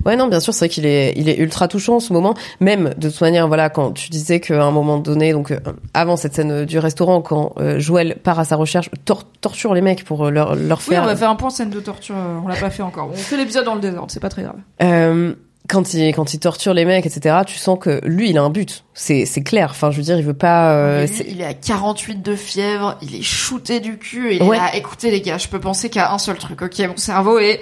Ouais, 0.05 0.15
non, 0.15 0.27
bien 0.27 0.39
sûr, 0.39 0.53
c'est 0.53 0.65
vrai 0.65 0.69
qu'il 0.69 0.85
est, 0.85 1.13
il 1.15 1.29
est 1.29 1.37
ultra 1.37 1.67
touchant 1.67 1.95
en 1.95 1.99
ce 1.99 2.13
moment. 2.13 2.33
Même, 2.59 2.93
de 2.97 3.09
toute 3.09 3.21
manière, 3.21 3.47
voilà, 3.47 3.69
quand 3.69 3.91
tu 3.91 4.09
disais 4.09 4.39
qu'à 4.39 4.63
un 4.63 4.71
moment 4.71 4.97
donné, 4.97 5.31
donc, 5.33 5.51
euh, 5.51 5.59
avant 5.93 6.15
cette 6.17 6.35
scène 6.35 6.51
euh, 6.51 6.65
du 6.65 6.79
restaurant, 6.79 7.21
quand 7.21 7.53
euh, 7.59 7.79
Joël 7.79 8.17
part 8.23 8.39
à 8.39 8.45
sa 8.45 8.55
recherche, 8.55 8.89
tor- 9.05 9.25
torture 9.41 9.73
les 9.73 9.81
mecs 9.81 10.03
pour 10.03 10.27
euh, 10.27 10.29
leur, 10.31 10.55
leur 10.55 10.79
Oui, 10.79 10.93
faire. 10.95 11.03
on 11.03 11.05
va 11.05 11.15
faire 11.15 11.29
un 11.29 11.35
point 11.35 11.49
scène 11.49 11.69
de 11.69 11.79
torture, 11.79 12.15
on 12.43 12.47
l'a 12.47 12.55
pas 12.55 12.69
fait 12.69 12.83
encore. 12.83 13.09
On 13.11 13.15
fait 13.15 13.37
l'épisode 13.37 13.65
dans 13.65 13.75
le 13.75 13.81
désordre, 13.81 14.11
c'est 14.11 14.19
pas 14.19 14.29
très 14.29 14.43
grave. 14.43 14.57
Euh, 14.81 15.33
quand 15.67 15.93
il, 15.93 16.15
quand 16.15 16.33
il 16.33 16.39
torture 16.39 16.73
les 16.73 16.83
mecs, 16.83 17.05
etc., 17.05 17.35
tu 17.45 17.57
sens 17.59 17.77
que 17.79 17.99
lui, 18.03 18.31
il 18.31 18.37
a 18.39 18.41
un 18.41 18.49
but. 18.49 18.85
C'est, 18.95 19.25
c'est 19.25 19.43
clair. 19.43 19.67
Enfin, 19.69 19.91
je 19.91 19.97
veux 19.97 20.03
dire, 20.03 20.17
il 20.17 20.25
veut 20.25 20.33
pas, 20.33 20.71
euh, 20.73 21.05
il 21.27 21.41
est 21.41 21.45
à 21.45 21.53
48 21.53 22.23
de 22.23 22.35
fièvre, 22.35 22.97
il 23.03 23.15
est 23.15 23.21
shooté 23.21 23.79
du 23.79 23.97
cul, 23.99 24.31
et 24.31 24.37
il 24.37 24.43
Ouais. 24.43 24.57
est 24.57 24.59
là, 24.59 24.75
écoutez 24.75 25.11
les 25.11 25.21
gars, 25.21 25.37
je 25.37 25.47
peux 25.47 25.59
penser 25.59 25.89
qu'à 25.89 26.11
un 26.11 26.17
seul 26.17 26.37
truc, 26.37 26.59
ok, 26.63 26.79
mon 26.87 26.97
cerveau 26.97 27.37
est 27.37 27.59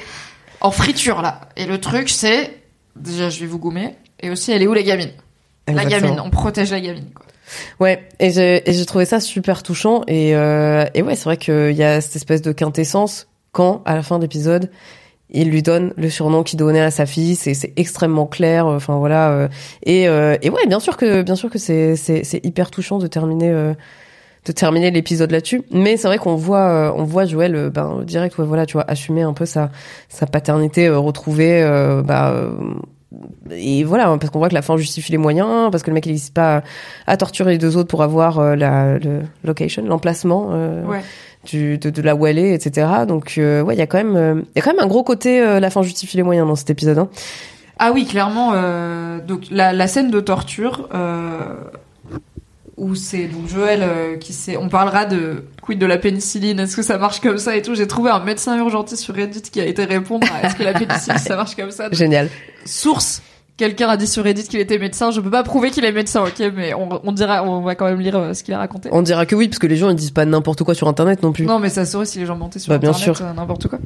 en 0.62 0.72
friture 0.72 1.22
là. 1.22 1.42
Et 1.56 1.66
le 1.66 1.80
truc 1.80 2.10
c'est, 2.10 2.52
déjà 2.96 3.30
je 3.30 3.40
vais 3.40 3.46
vous 3.46 3.60
gommer, 3.60 3.96
et 4.20 4.30
aussi 4.30 4.52
elle 4.52 4.62
est 4.62 4.68
où 4.68 4.74
la 4.74 4.84
gamine 4.84 5.12
La 5.68 5.86
gamine, 5.86 6.20
on 6.24 6.30
protège 6.30 6.72
la 6.72 6.82
gamine 6.82 7.10
quoi. 7.14 7.26
Ouais, 7.80 8.10
et 8.20 8.32
j'ai 8.32 8.86
trouvé 8.86 9.06
ça 9.06 9.22
super 9.22 9.64
touchant 9.64 10.04
et 10.08 10.36
euh, 10.36 10.86
et 10.94 11.02
ouais, 11.02 11.16
c'est 11.16 11.24
vrai 11.24 11.38
qu'il 11.38 11.72
y 11.72 11.84
a 11.84 12.02
cette 12.02 12.18
espèce 12.18 12.42
de 12.42 12.52
quintessence 12.52 13.28
quand 13.54 13.82
à 13.86 13.96
la 13.96 14.04
fin 14.04 14.18
de 14.18 14.24
l'épisode 14.24 14.70
il 15.30 15.50
lui 15.50 15.62
donne 15.62 15.94
le 15.98 16.10
surnom 16.10 16.44
qu'il 16.44 16.58
donnait 16.58 16.82
à 16.82 16.92
sa 16.92 17.06
fille, 17.06 17.36
c'est 17.36 17.54
c'est 17.54 17.74
extrêmement 17.76 18.28
clair, 18.28 18.66
euh, 18.66 18.78
enfin 18.78 18.98
voilà 18.98 19.32
euh, 19.32 19.48
et 19.84 20.08
euh, 20.08 20.38
et 20.42 20.50
ouais, 20.50 20.66
bien 20.68 20.80
sûr 20.80 20.96
que 20.96 21.22
bien 21.22 21.36
sûr 21.36 21.50
que 21.50 21.60
c'est 21.60 21.96
c'est 21.96 22.24
c'est 22.24 22.46
hyper 22.46 22.72
touchant 22.72 22.98
de 22.98 23.08
terminer 23.08 23.54
de 24.48 24.52
terminer 24.54 24.90
l'épisode 24.92 25.30
là-dessus, 25.32 25.62
mais 25.72 25.98
c'est 25.98 26.08
vrai 26.08 26.18
qu'on 26.18 26.36
voit 26.36 26.70
euh, 26.70 26.92
on 26.96 27.04
voit 27.04 27.26
Joël 27.26 27.54
euh, 27.56 27.70
ben 27.70 28.02
direct 28.04 28.38
ouais 28.38 28.46
voilà, 28.46 28.66
tu 28.66 28.74
vois 28.74 28.86
assumer 28.88 29.22
un 29.22 29.34
peu 29.34 29.46
sa 29.46 29.70
sa 30.10 30.26
paternité 30.26 30.88
euh, 30.88 30.98
retrouvée 30.98 31.62
euh, 31.62 32.02
bah 32.02 32.30
euh, 32.32 32.50
et 33.52 33.84
voilà, 33.84 34.06
parce 34.20 34.30
qu'on 34.32 34.40
voit 34.40 34.50
que 34.50 34.54
la 34.54 34.62
fin 34.62 34.76
justifie 34.78 35.12
les 35.12 35.18
moyens, 35.18 35.70
parce 35.72 35.82
que 35.84 35.90
le 35.90 35.94
mec 35.96 36.06
il 36.06 36.12
n'hésite 36.12 36.34
pas 36.34 36.62
à 37.08 37.18
torturer 37.18 37.52
les 37.52 37.58
deux 37.58 37.78
autres 37.78 37.88
pour 37.88 38.04
avoir 38.04 38.56
la 38.56 38.98
le 39.00 39.22
location, 39.46 39.84
l'emplacement 39.86 40.50
euh, 40.52 40.84
Ouais. 40.86 41.02
du, 41.46 41.78
de, 41.78 41.90
de 41.90 42.02
là 42.02 42.16
où 42.16 42.28
elle 42.28 42.38
est, 42.38 42.54
etc. 42.54 42.88
Donc 43.08 43.36
euh, 43.38 43.62
ouais, 43.64 43.76
il 43.76 43.80
y 43.80 43.82
a 43.82 43.88
quand 43.88 43.98
même 44.04 44.44
il 44.54 44.58
y 44.58 44.62
a 44.62 44.62
quand 44.62 44.74
même 44.74 44.84
un 44.84 44.88
gros 44.88 45.04
côté 45.04 45.42
euh, 45.42 45.60
la 45.62 45.70
fin 45.70 45.82
justifie 45.84 46.18
les 46.18 46.24
moyens 46.24 46.48
dans 46.48 46.56
cet 46.56 46.70
épisode. 46.70 46.98
Hein. 46.98 47.10
Ah 47.80 47.92
oui, 47.94 48.06
clairement. 48.06 48.52
euh, 48.56 49.20
donc 49.26 49.44
la, 49.52 49.72
la 49.72 49.88
scène 49.88 50.10
de 50.12 50.20
torture 50.20 50.90
euh, 50.94 51.30
où 52.78 52.96
c'est 52.96 53.26
donc 53.26 53.48
Joël 53.48 53.82
euh, 53.84 54.18
qui 54.18 54.34
s'est. 54.34 54.56
On 54.58 54.70
parlera 54.70 55.06
de 55.06 55.44
quid 55.62 55.80
de 55.80 55.86
la 55.86 55.98
pénicilline. 55.98 56.60
Est-ce 56.60 56.76
que 56.76 56.84
ça 56.84 56.98
marche 56.98 57.20
comme 57.20 57.38
ça 57.40 57.56
et 57.58 57.62
tout. 57.62 57.74
J'ai 57.76 57.88
trouvé 57.88 58.12
un 58.12 58.20
médecin 58.24 58.58
urgentiste 58.58 59.02
sur 59.04 59.16
Reddit 59.16 59.42
qui 59.42 59.60
a 59.60 59.66
été 59.66 59.84
répondre 59.86 60.28
à 60.34 60.46
est-ce 60.48 60.56
que 60.56 60.64
la 60.64 60.74
pénicilline 60.74 61.18
ça 61.18 61.36
marche 61.36 61.56
comme 61.56 61.72
ça. 61.72 61.90
Génial. 61.92 62.30
Source. 62.66 63.22
Quelqu'un 63.58 63.90
a 63.90 63.98
dit 63.98 64.06
sur 64.06 64.24
Reddit 64.24 64.44
qu'il 64.48 64.60
était 64.60 64.78
médecin. 64.78 65.10
Je 65.10 65.20
peux 65.20 65.32
pas 65.32 65.42
prouver 65.42 65.72
qu'il 65.72 65.84
est 65.84 65.92
médecin, 65.92 66.22
ok, 66.24 66.52
mais 66.56 66.76
on, 66.76 66.90
on 67.04 67.12
dira, 67.12 67.44
on 67.44 67.62
va 67.62 67.74
quand 67.74 67.86
même 67.86 68.00
lire 68.00 68.16
euh, 68.16 68.34
ce 68.36 68.44
qu'il 68.44 68.54
a 68.54 68.60
raconté. 68.60 68.90
On 68.92 69.02
dira 69.02 69.26
que 69.26 69.34
oui 69.36 69.48
parce 69.48 69.58
que 69.58 69.66
les 69.66 69.76
gens 69.78 69.90
ils 69.90 69.96
disent 69.96 70.12
pas 70.12 70.26
n'importe 70.26 70.62
quoi 70.64 70.76
sur 70.76 70.88
internet 70.88 71.24
non 71.24 71.32
plus. 71.32 71.48
Non, 71.48 71.58
mais 71.58 71.70
ça 71.70 71.84
saurait 71.88 72.06
si 72.06 72.20
les 72.20 72.28
gens 72.28 72.36
mentaient 72.38 72.60
sur 72.60 72.70
Bah, 72.72 72.78
bien 72.78 72.92
Internet, 72.92 73.16
sûr. 73.18 73.26
euh, 73.26 73.34
n'importe 73.34 73.68
quoi. 73.68 73.80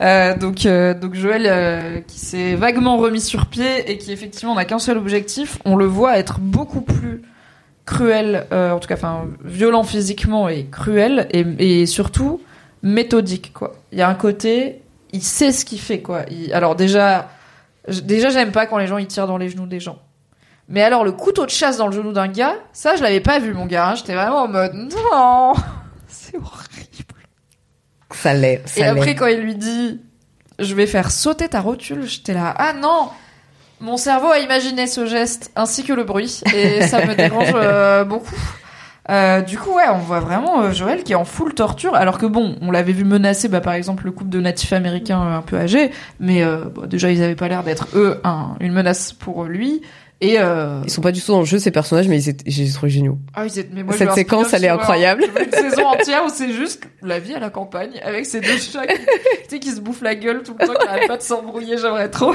Euh, 0.00 0.34
donc, 0.34 0.64
euh, 0.64 0.94
donc 0.94 1.14
Joël, 1.14 1.42
euh, 1.46 2.00
qui 2.06 2.18
s'est 2.18 2.54
vaguement 2.54 2.96
remis 2.96 3.20
sur 3.20 3.44
pied 3.44 3.90
et 3.90 3.98
qui 3.98 4.12
effectivement 4.12 4.54
n'a 4.54 4.64
qu'un 4.64 4.78
seul 4.78 4.96
objectif, 4.96 5.58
on 5.66 5.76
le 5.76 5.84
voit 5.84 6.16
être 6.18 6.38
beaucoup 6.40 6.80
plus 6.80 7.20
cruel, 7.88 8.46
euh, 8.52 8.72
en 8.72 8.78
tout 8.80 8.88
cas, 8.88 8.94
enfin, 8.96 9.26
violent 9.44 9.82
physiquement 9.82 10.48
et 10.48 10.66
cruel, 10.66 11.26
et, 11.30 11.80
et 11.80 11.86
surtout 11.86 12.40
méthodique, 12.82 13.52
quoi. 13.52 13.74
Il 13.92 13.98
y 13.98 14.02
a 14.02 14.08
un 14.08 14.14
côté, 14.14 14.82
il 15.12 15.22
sait 15.22 15.52
ce 15.52 15.64
qu'il 15.64 15.80
fait, 15.80 16.00
quoi. 16.00 16.22
Il- 16.30 16.52
alors 16.52 16.76
déjà, 16.76 17.28
déjà 17.88 18.28
j'aime 18.30 18.52
pas 18.52 18.66
quand 18.66 18.78
les 18.78 18.86
gens 18.86 18.98
ils 18.98 19.06
tirent 19.06 19.26
dans 19.26 19.38
les 19.38 19.48
genoux 19.48 19.66
des 19.66 19.80
gens. 19.80 19.98
Mais 20.68 20.82
alors 20.82 21.02
le 21.02 21.12
couteau 21.12 21.46
de 21.46 21.50
chasse 21.50 21.78
dans 21.78 21.86
le 21.86 21.92
genou 21.94 22.12
d'un 22.12 22.28
gars, 22.28 22.54
ça 22.74 22.94
je 22.94 23.02
l'avais 23.02 23.20
pas 23.20 23.38
vu 23.38 23.54
mon 23.54 23.64
gars. 23.64 23.88
hein. 23.88 23.94
J'étais 23.94 24.14
vraiment 24.14 24.42
en 24.42 24.48
mode 24.48 24.74
non, 24.74 25.54
c'est 26.06 26.36
horrible. 26.36 27.14
Ça 28.10 28.34
l'est. 28.34 28.62
Et 28.76 28.84
après, 28.84 29.14
quand 29.14 29.26
il 29.26 29.40
lui 29.40 29.54
dit 29.56 30.00
Je 30.58 30.74
vais 30.74 30.86
faire 30.86 31.10
sauter 31.10 31.48
ta 31.48 31.60
rotule, 31.60 32.04
j'étais 32.06 32.34
là 32.34 32.54
Ah 32.58 32.74
non 32.74 33.08
Mon 33.80 33.96
cerveau 33.96 34.28
a 34.28 34.38
imaginé 34.40 34.86
ce 34.86 35.06
geste 35.06 35.50
ainsi 35.56 35.84
que 35.84 35.92
le 35.92 36.04
bruit, 36.04 36.40
et 36.54 36.82
ça 36.82 37.04
me 37.06 37.14
dérange 37.14 37.52
euh, 37.54 38.04
beaucoup. 38.04 38.34
Euh, 39.10 39.40
du 39.40 39.56
coup, 39.56 39.74
ouais, 39.74 39.84
on 39.90 39.98
voit 39.98 40.20
vraiment 40.20 40.62
euh, 40.62 40.72
Joël 40.72 41.02
qui 41.02 41.12
est 41.12 41.16
en 41.16 41.24
full 41.24 41.54
torture, 41.54 41.94
alors 41.94 42.18
que 42.18 42.26
bon, 42.26 42.56
on 42.60 42.70
l'avait 42.70 42.92
vu 42.92 43.04
menacer, 43.04 43.48
bah, 43.48 43.60
par 43.62 43.72
exemple, 43.72 44.04
le 44.04 44.12
couple 44.12 44.28
de 44.30 44.40
natifs 44.40 44.72
américains 44.74 45.22
euh, 45.22 45.36
un 45.38 45.42
peu 45.42 45.56
âgés, 45.56 45.90
mais 46.20 46.42
euh, 46.42 46.64
bon, 46.64 46.86
déjà, 46.86 47.10
ils 47.10 47.22
avaient 47.22 47.34
pas 47.36 47.48
l'air 47.48 47.62
d'être, 47.62 47.86
eux, 47.94 48.20
un- 48.24 48.56
une 48.60 48.72
menace 48.72 49.12
pour 49.14 49.44
lui. 49.44 49.80
Et 50.20 50.40
euh, 50.40 50.80
Ils 50.84 50.90
sont 50.90 51.00
pas 51.00 51.12
du 51.12 51.22
tout 51.22 51.30
dans 51.30 51.38
le 51.38 51.44
jeu 51.46 51.60
ces 51.60 51.70
personnages 51.70 52.08
mais 52.08 52.20
ils 52.20 52.28
étaient, 52.28 52.50
j'ai 52.50 52.68
trouvé 52.72 52.90
géniaux. 52.90 53.18
ah, 53.34 53.46
ils 53.46 53.56
étaient- 53.56 53.70
mais 53.72 53.84
moi, 53.84 53.94
Cette 53.96 54.10
séquence, 54.12 54.52
elle 54.52 54.64
est 54.64 54.68
un- 54.68 54.74
incroyable. 54.74 55.22
Une 55.40 55.52
saison 55.52 55.86
entière 55.86 56.24
où 56.26 56.28
c'est 56.28 56.52
juste 56.52 56.82
la 57.02 57.20
vie 57.20 57.34
à 57.34 57.38
la 57.38 57.50
campagne 57.50 58.00
avec 58.04 58.26
ces 58.26 58.40
deux 58.40 58.58
chats 58.58 58.84
qui, 58.88 58.96
tu 58.98 59.04
sais, 59.48 59.58
qui 59.60 59.70
se 59.70 59.80
bouffent 59.80 60.02
la 60.02 60.16
gueule 60.16 60.42
tout 60.42 60.56
le 60.58 60.66
temps, 60.66 60.74
qui 60.74 60.84
n'arrêtent 60.86 61.06
pas 61.08 61.16
de 61.18 61.22
s'embrouiller. 61.22 61.78
J'aimerais 61.78 62.10
trop. 62.10 62.34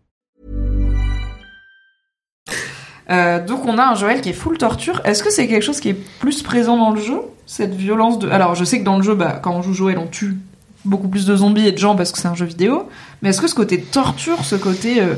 Euh, 3.09 3.43
donc 3.43 3.65
on 3.65 3.77
a 3.77 3.83
un 3.83 3.95
Joël 3.95 4.21
qui 4.21 4.29
est 4.29 4.33
full 4.33 4.57
torture. 4.57 5.01
Est-ce 5.05 5.23
que 5.23 5.31
c'est 5.31 5.47
quelque 5.47 5.63
chose 5.63 5.79
qui 5.79 5.89
est 5.89 5.97
plus 6.19 6.43
présent 6.43 6.77
dans 6.77 6.91
le 6.91 7.01
jeu 7.01 7.19
Cette 7.45 7.73
violence 7.73 8.19
de... 8.19 8.29
Alors 8.29 8.55
je 8.55 8.63
sais 8.63 8.79
que 8.79 8.85
dans 8.85 8.97
le 8.97 9.03
jeu, 9.03 9.15
bah, 9.15 9.39
quand 9.41 9.53
on 9.53 9.61
joue 9.61 9.73
Joël, 9.73 9.97
on 9.97 10.07
tue 10.07 10.37
beaucoup 10.85 11.07
plus 11.07 11.25
de 11.25 11.35
zombies 11.35 11.67
et 11.67 11.71
de 11.71 11.77
gens 11.77 11.95
parce 11.95 12.11
que 12.11 12.17
c'est 12.17 12.27
un 12.27 12.35
jeu 12.35 12.45
vidéo. 12.45 12.87
Mais 13.21 13.29
est-ce 13.29 13.41
que 13.41 13.47
ce 13.47 13.55
côté 13.55 13.81
torture, 13.81 14.43
ce 14.43 14.55
côté 14.55 15.01
euh, 15.01 15.15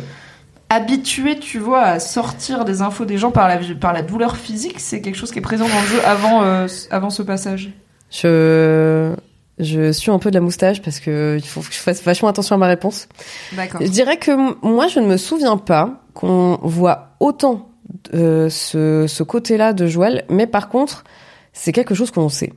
habitué, 0.70 1.40
tu 1.40 1.60
vois, 1.60 1.82
à 1.82 2.00
sortir 2.00 2.66
des 2.66 2.82
infos 2.82 3.06
des 3.06 3.18
gens 3.18 3.32
par 3.32 3.48
la, 3.48 3.60
par 3.80 3.94
la 3.94 4.02
douleur 4.02 4.38
physique, 4.38 4.80
c'est 4.80 5.02
quelque 5.02 5.18
chose 5.18 5.32
qui 5.32 5.40
est 5.40 5.44
présent 5.44 5.68
dans 5.68 5.82
le 5.82 5.88
jeu 5.88 6.06
avant, 6.06 6.44
euh, 6.44 6.68
avant 6.90 7.10
ce 7.10 7.22
passage? 7.22 7.72
Je 8.10 9.16
je 9.60 9.92
suis 9.92 10.10
un 10.10 10.18
peu 10.18 10.32
de 10.32 10.36
la 10.36 10.42
moustache 10.42 10.82
parce 10.82 11.00
que 11.00 11.38
il 11.38 11.46
faut 11.46 11.62
que 11.62 11.72
je 11.72 11.78
fasse 11.78 12.04
vachement 12.04 12.28
attention 12.28 12.56
à 12.56 12.58
ma 12.58 12.66
réponse. 12.66 13.08
D'accord. 13.54 13.82
Je 13.82 13.88
dirais 13.88 14.18
que 14.18 14.32
moi, 14.66 14.88
je 14.88 15.00
ne 15.00 15.06
me 15.06 15.18
souviens 15.18 15.58
pas 15.58 16.02
qu'on 16.16 16.60
voit 16.64 17.16
autant 17.20 17.70
euh, 18.14 18.50
ce, 18.50 19.06
ce 19.08 19.24
côté-là 19.24 19.74
de 19.74 19.88
Joël, 19.88 20.26
mais 20.30 20.48
par 20.48 20.70
contre, 20.70 21.04
c'est 21.54 21.72
quelque 21.72 21.96
chose 21.96 22.12
qu'on 22.12 22.30
sait. 22.30 22.54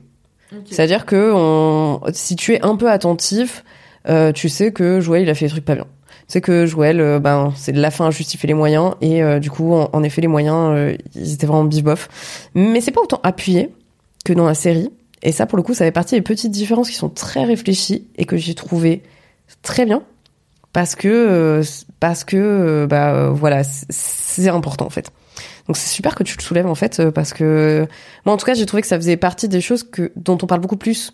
C'est-à-dire 0.65 1.05
que 1.05 1.31
on, 1.33 2.01
si 2.13 2.35
tu 2.35 2.53
es 2.53 2.61
un 2.61 2.75
peu 2.75 2.89
attentif, 2.89 3.63
euh, 4.07 4.31
tu 4.31 4.49
sais 4.49 4.71
que 4.71 4.99
Joël 4.99 5.23
il 5.23 5.29
a 5.29 5.35
fait 5.35 5.45
des 5.45 5.51
trucs 5.51 5.65
pas 5.65 5.75
bien. 5.75 5.85
Tu 6.27 6.33
sais 6.33 6.41
que 6.41 6.65
Joël, 6.65 6.99
euh, 6.99 7.19
ben 7.19 7.53
c'est 7.55 7.71
de 7.71 7.81
la 7.81 7.91
fin 7.91 8.11
justifier 8.11 8.47
les 8.47 8.53
moyens 8.53 8.95
et 9.01 9.23
euh, 9.23 9.39
du 9.39 9.49
coup, 9.49 9.73
en, 9.73 9.89
en 9.91 10.03
effet, 10.03 10.21
les 10.21 10.27
moyens, 10.27 10.73
euh, 10.75 10.95
ils 11.15 11.33
étaient 11.33 11.47
vraiment 11.47 11.65
bif 11.65 11.83
bof. 11.83 12.09
Mais 12.53 12.81
c'est 12.81 12.91
pas 12.91 13.01
autant 13.01 13.19
appuyé 13.23 13.73
que 14.25 14.33
dans 14.33 14.45
la 14.45 14.53
série. 14.53 14.89
Et 15.23 15.31
ça, 15.31 15.45
pour 15.45 15.57
le 15.57 15.63
coup, 15.63 15.73
ça 15.73 15.83
fait 15.85 15.91
partie 15.91 16.15
des 16.15 16.21
petites 16.21 16.51
différences 16.51 16.89
qui 16.89 16.95
sont 16.95 17.09
très 17.09 17.43
réfléchies 17.43 18.07
et 18.17 18.25
que 18.25 18.37
j'ai 18.37 18.55
trouvé 18.55 19.03
très 19.63 19.85
bien 19.85 20.03
parce 20.73 20.95
que 20.95 21.07
euh, 21.07 21.63
parce 21.99 22.23
que 22.23 22.85
bah 22.89 23.29
voilà, 23.29 23.63
c'est 23.63 24.47
important 24.47 24.85
en 24.85 24.89
fait. 24.89 25.11
Donc 25.67 25.77
c'est 25.77 25.89
super 25.89 26.15
que 26.15 26.23
tu 26.23 26.37
le 26.37 26.41
soulèves 26.41 26.67
en 26.67 26.75
fait 26.75 26.99
euh, 26.99 27.11
parce 27.11 27.33
que 27.33 27.85
moi 28.25 28.33
en 28.33 28.37
tout 28.37 28.45
cas 28.45 28.53
j'ai 28.53 28.65
trouvé 28.65 28.81
que 28.81 28.87
ça 28.87 28.97
faisait 28.97 29.17
partie 29.17 29.47
des 29.49 29.61
choses 29.61 29.83
que 29.83 30.11
dont 30.15 30.37
on 30.41 30.47
parle 30.47 30.61
beaucoup 30.61 30.77
plus 30.77 31.13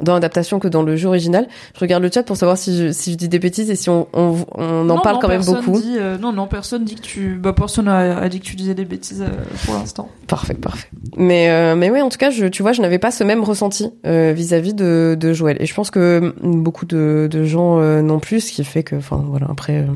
dans 0.00 0.14
l'adaptation 0.14 0.58
que 0.58 0.66
dans 0.66 0.82
le 0.82 0.96
jeu 0.96 1.06
original. 1.06 1.46
Je 1.74 1.78
regarde 1.80 2.02
le 2.02 2.10
chat 2.12 2.24
pour 2.24 2.36
savoir 2.36 2.58
si 2.58 2.76
je, 2.76 2.90
si 2.90 3.12
je 3.12 3.16
dis 3.16 3.28
des 3.28 3.38
bêtises 3.38 3.70
et 3.70 3.76
si 3.76 3.88
on, 3.90 4.08
on, 4.12 4.44
on 4.56 4.62
en 4.64 4.84
Non, 4.84 4.98
parle 5.00 5.14
non, 5.14 5.20
quand 5.20 5.28
même 5.28 5.44
beaucoup. 5.44 5.80
dit, 5.80 5.94
euh, 5.98 6.18
non, 6.18 6.32
non, 6.32 6.48
personne 6.48 6.84
dit 6.84 6.96
que 6.96 7.00
tu. 7.00 7.36
Bah, 7.36 7.52
personne 7.52 7.86
a, 7.86 8.18
a 8.18 8.28
dit 8.28 8.40
que 8.40 8.44
tu 8.44 8.56
disais 8.56 8.74
des 8.74 8.84
bêtises 8.84 9.22
euh, 9.22 9.30
pour 9.64 9.74
l'instant. 9.74 10.08
Parfait, 10.26 10.54
parfait. 10.54 10.88
Mais 11.16 11.48
euh, 11.48 11.76
mais 11.76 11.90
ouais, 11.90 12.00
en 12.00 12.08
tout 12.08 12.18
cas, 12.18 12.30
je, 12.30 12.46
tu 12.46 12.62
vois, 12.62 12.72
je 12.72 12.82
n'avais 12.82 12.98
pas 12.98 13.12
ce 13.12 13.22
même 13.22 13.44
ressenti 13.44 13.88
euh, 14.04 14.32
vis-à-vis 14.34 14.74
de, 14.74 15.16
de 15.18 15.32
Joël. 15.32 15.58
Et 15.60 15.66
je 15.66 15.74
pense 15.74 15.92
que 15.92 16.34
beaucoup 16.42 16.86
de, 16.86 17.28
de 17.30 17.44
gens 17.44 17.78
euh, 17.78 18.02
non 18.02 18.18
plus, 18.18 18.40
ce 18.40 18.52
qui 18.52 18.64
fait 18.64 18.82
que, 18.82 18.96
enfin 18.96 19.24
voilà, 19.28 19.46
après. 19.48 19.86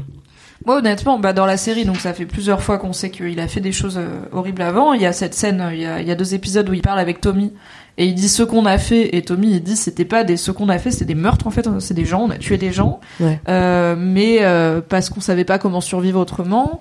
Moi, 0.68 0.76
honnêtement, 0.76 1.18
bah, 1.18 1.32
dans 1.32 1.46
la 1.46 1.56
série, 1.56 1.86
donc 1.86 1.96
ça 1.96 2.12
fait 2.12 2.26
plusieurs 2.26 2.62
fois 2.62 2.76
qu'on 2.76 2.92
sait 2.92 3.08
qu'il 3.08 3.40
a 3.40 3.48
fait 3.48 3.62
des 3.62 3.72
choses 3.72 3.96
euh, 3.96 4.20
horribles 4.32 4.60
avant. 4.60 4.92
Il 4.92 5.00
y 5.00 5.06
a 5.06 5.14
cette 5.14 5.32
scène, 5.32 5.62
euh, 5.62 5.72
il 5.72 5.80
y 5.80 5.86
a, 5.86 6.02
il 6.02 6.06
y 6.06 6.10
a 6.10 6.14
deux 6.14 6.34
épisodes 6.34 6.68
où 6.68 6.74
il 6.74 6.82
parle 6.82 6.98
avec 6.98 7.22
Tommy 7.22 7.54
et 7.96 8.04
il 8.04 8.14
dit 8.14 8.28
ce 8.28 8.42
qu'on 8.42 8.66
a 8.66 8.76
fait. 8.76 9.16
Et 9.16 9.22
Tommy, 9.22 9.50
il 9.52 9.62
dit 9.62 9.76
c'était 9.76 10.04
pas 10.04 10.24
des 10.24 10.36
ce 10.36 10.50
qu'on 10.50 10.68
a 10.68 10.78
fait, 10.78 10.90
c'est 10.90 11.06
des 11.06 11.14
meurtres 11.14 11.46
en 11.46 11.50
fait, 11.50 11.66
c'est 11.80 11.94
des 11.94 12.04
gens, 12.04 12.20
on 12.20 12.30
a 12.30 12.36
tué 12.36 12.58
des 12.58 12.70
gens. 12.70 13.00
Ouais. 13.18 13.40
Euh, 13.48 13.96
mais 13.98 14.40
euh, 14.42 14.82
parce 14.86 15.08
qu'on 15.08 15.22
savait 15.22 15.44
pas 15.44 15.58
comment 15.58 15.80
survivre 15.80 16.20
autrement. 16.20 16.80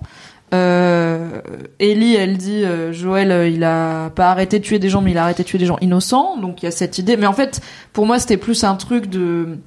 Euh, 0.52 1.40
Ellie, 1.78 2.14
elle 2.14 2.36
dit 2.36 2.64
euh, 2.64 2.92
Joël, 2.92 3.50
il 3.50 3.64
a 3.64 4.10
pas 4.10 4.30
arrêté 4.30 4.58
de 4.58 4.64
tuer 4.64 4.78
des 4.78 4.90
gens, 4.90 5.00
mais 5.00 5.12
il 5.12 5.18
a 5.18 5.24
arrêté 5.24 5.44
de 5.44 5.48
tuer 5.48 5.58
des 5.58 5.66
gens 5.66 5.78
innocents. 5.80 6.36
Donc 6.36 6.62
il 6.62 6.66
y 6.66 6.68
a 6.68 6.72
cette 6.72 6.98
idée. 6.98 7.16
Mais 7.16 7.26
en 7.26 7.32
fait, 7.32 7.62
pour 7.94 8.04
moi, 8.04 8.18
c'était 8.18 8.36
plus 8.36 8.64
un 8.64 8.74
truc 8.74 9.06
de 9.06 9.58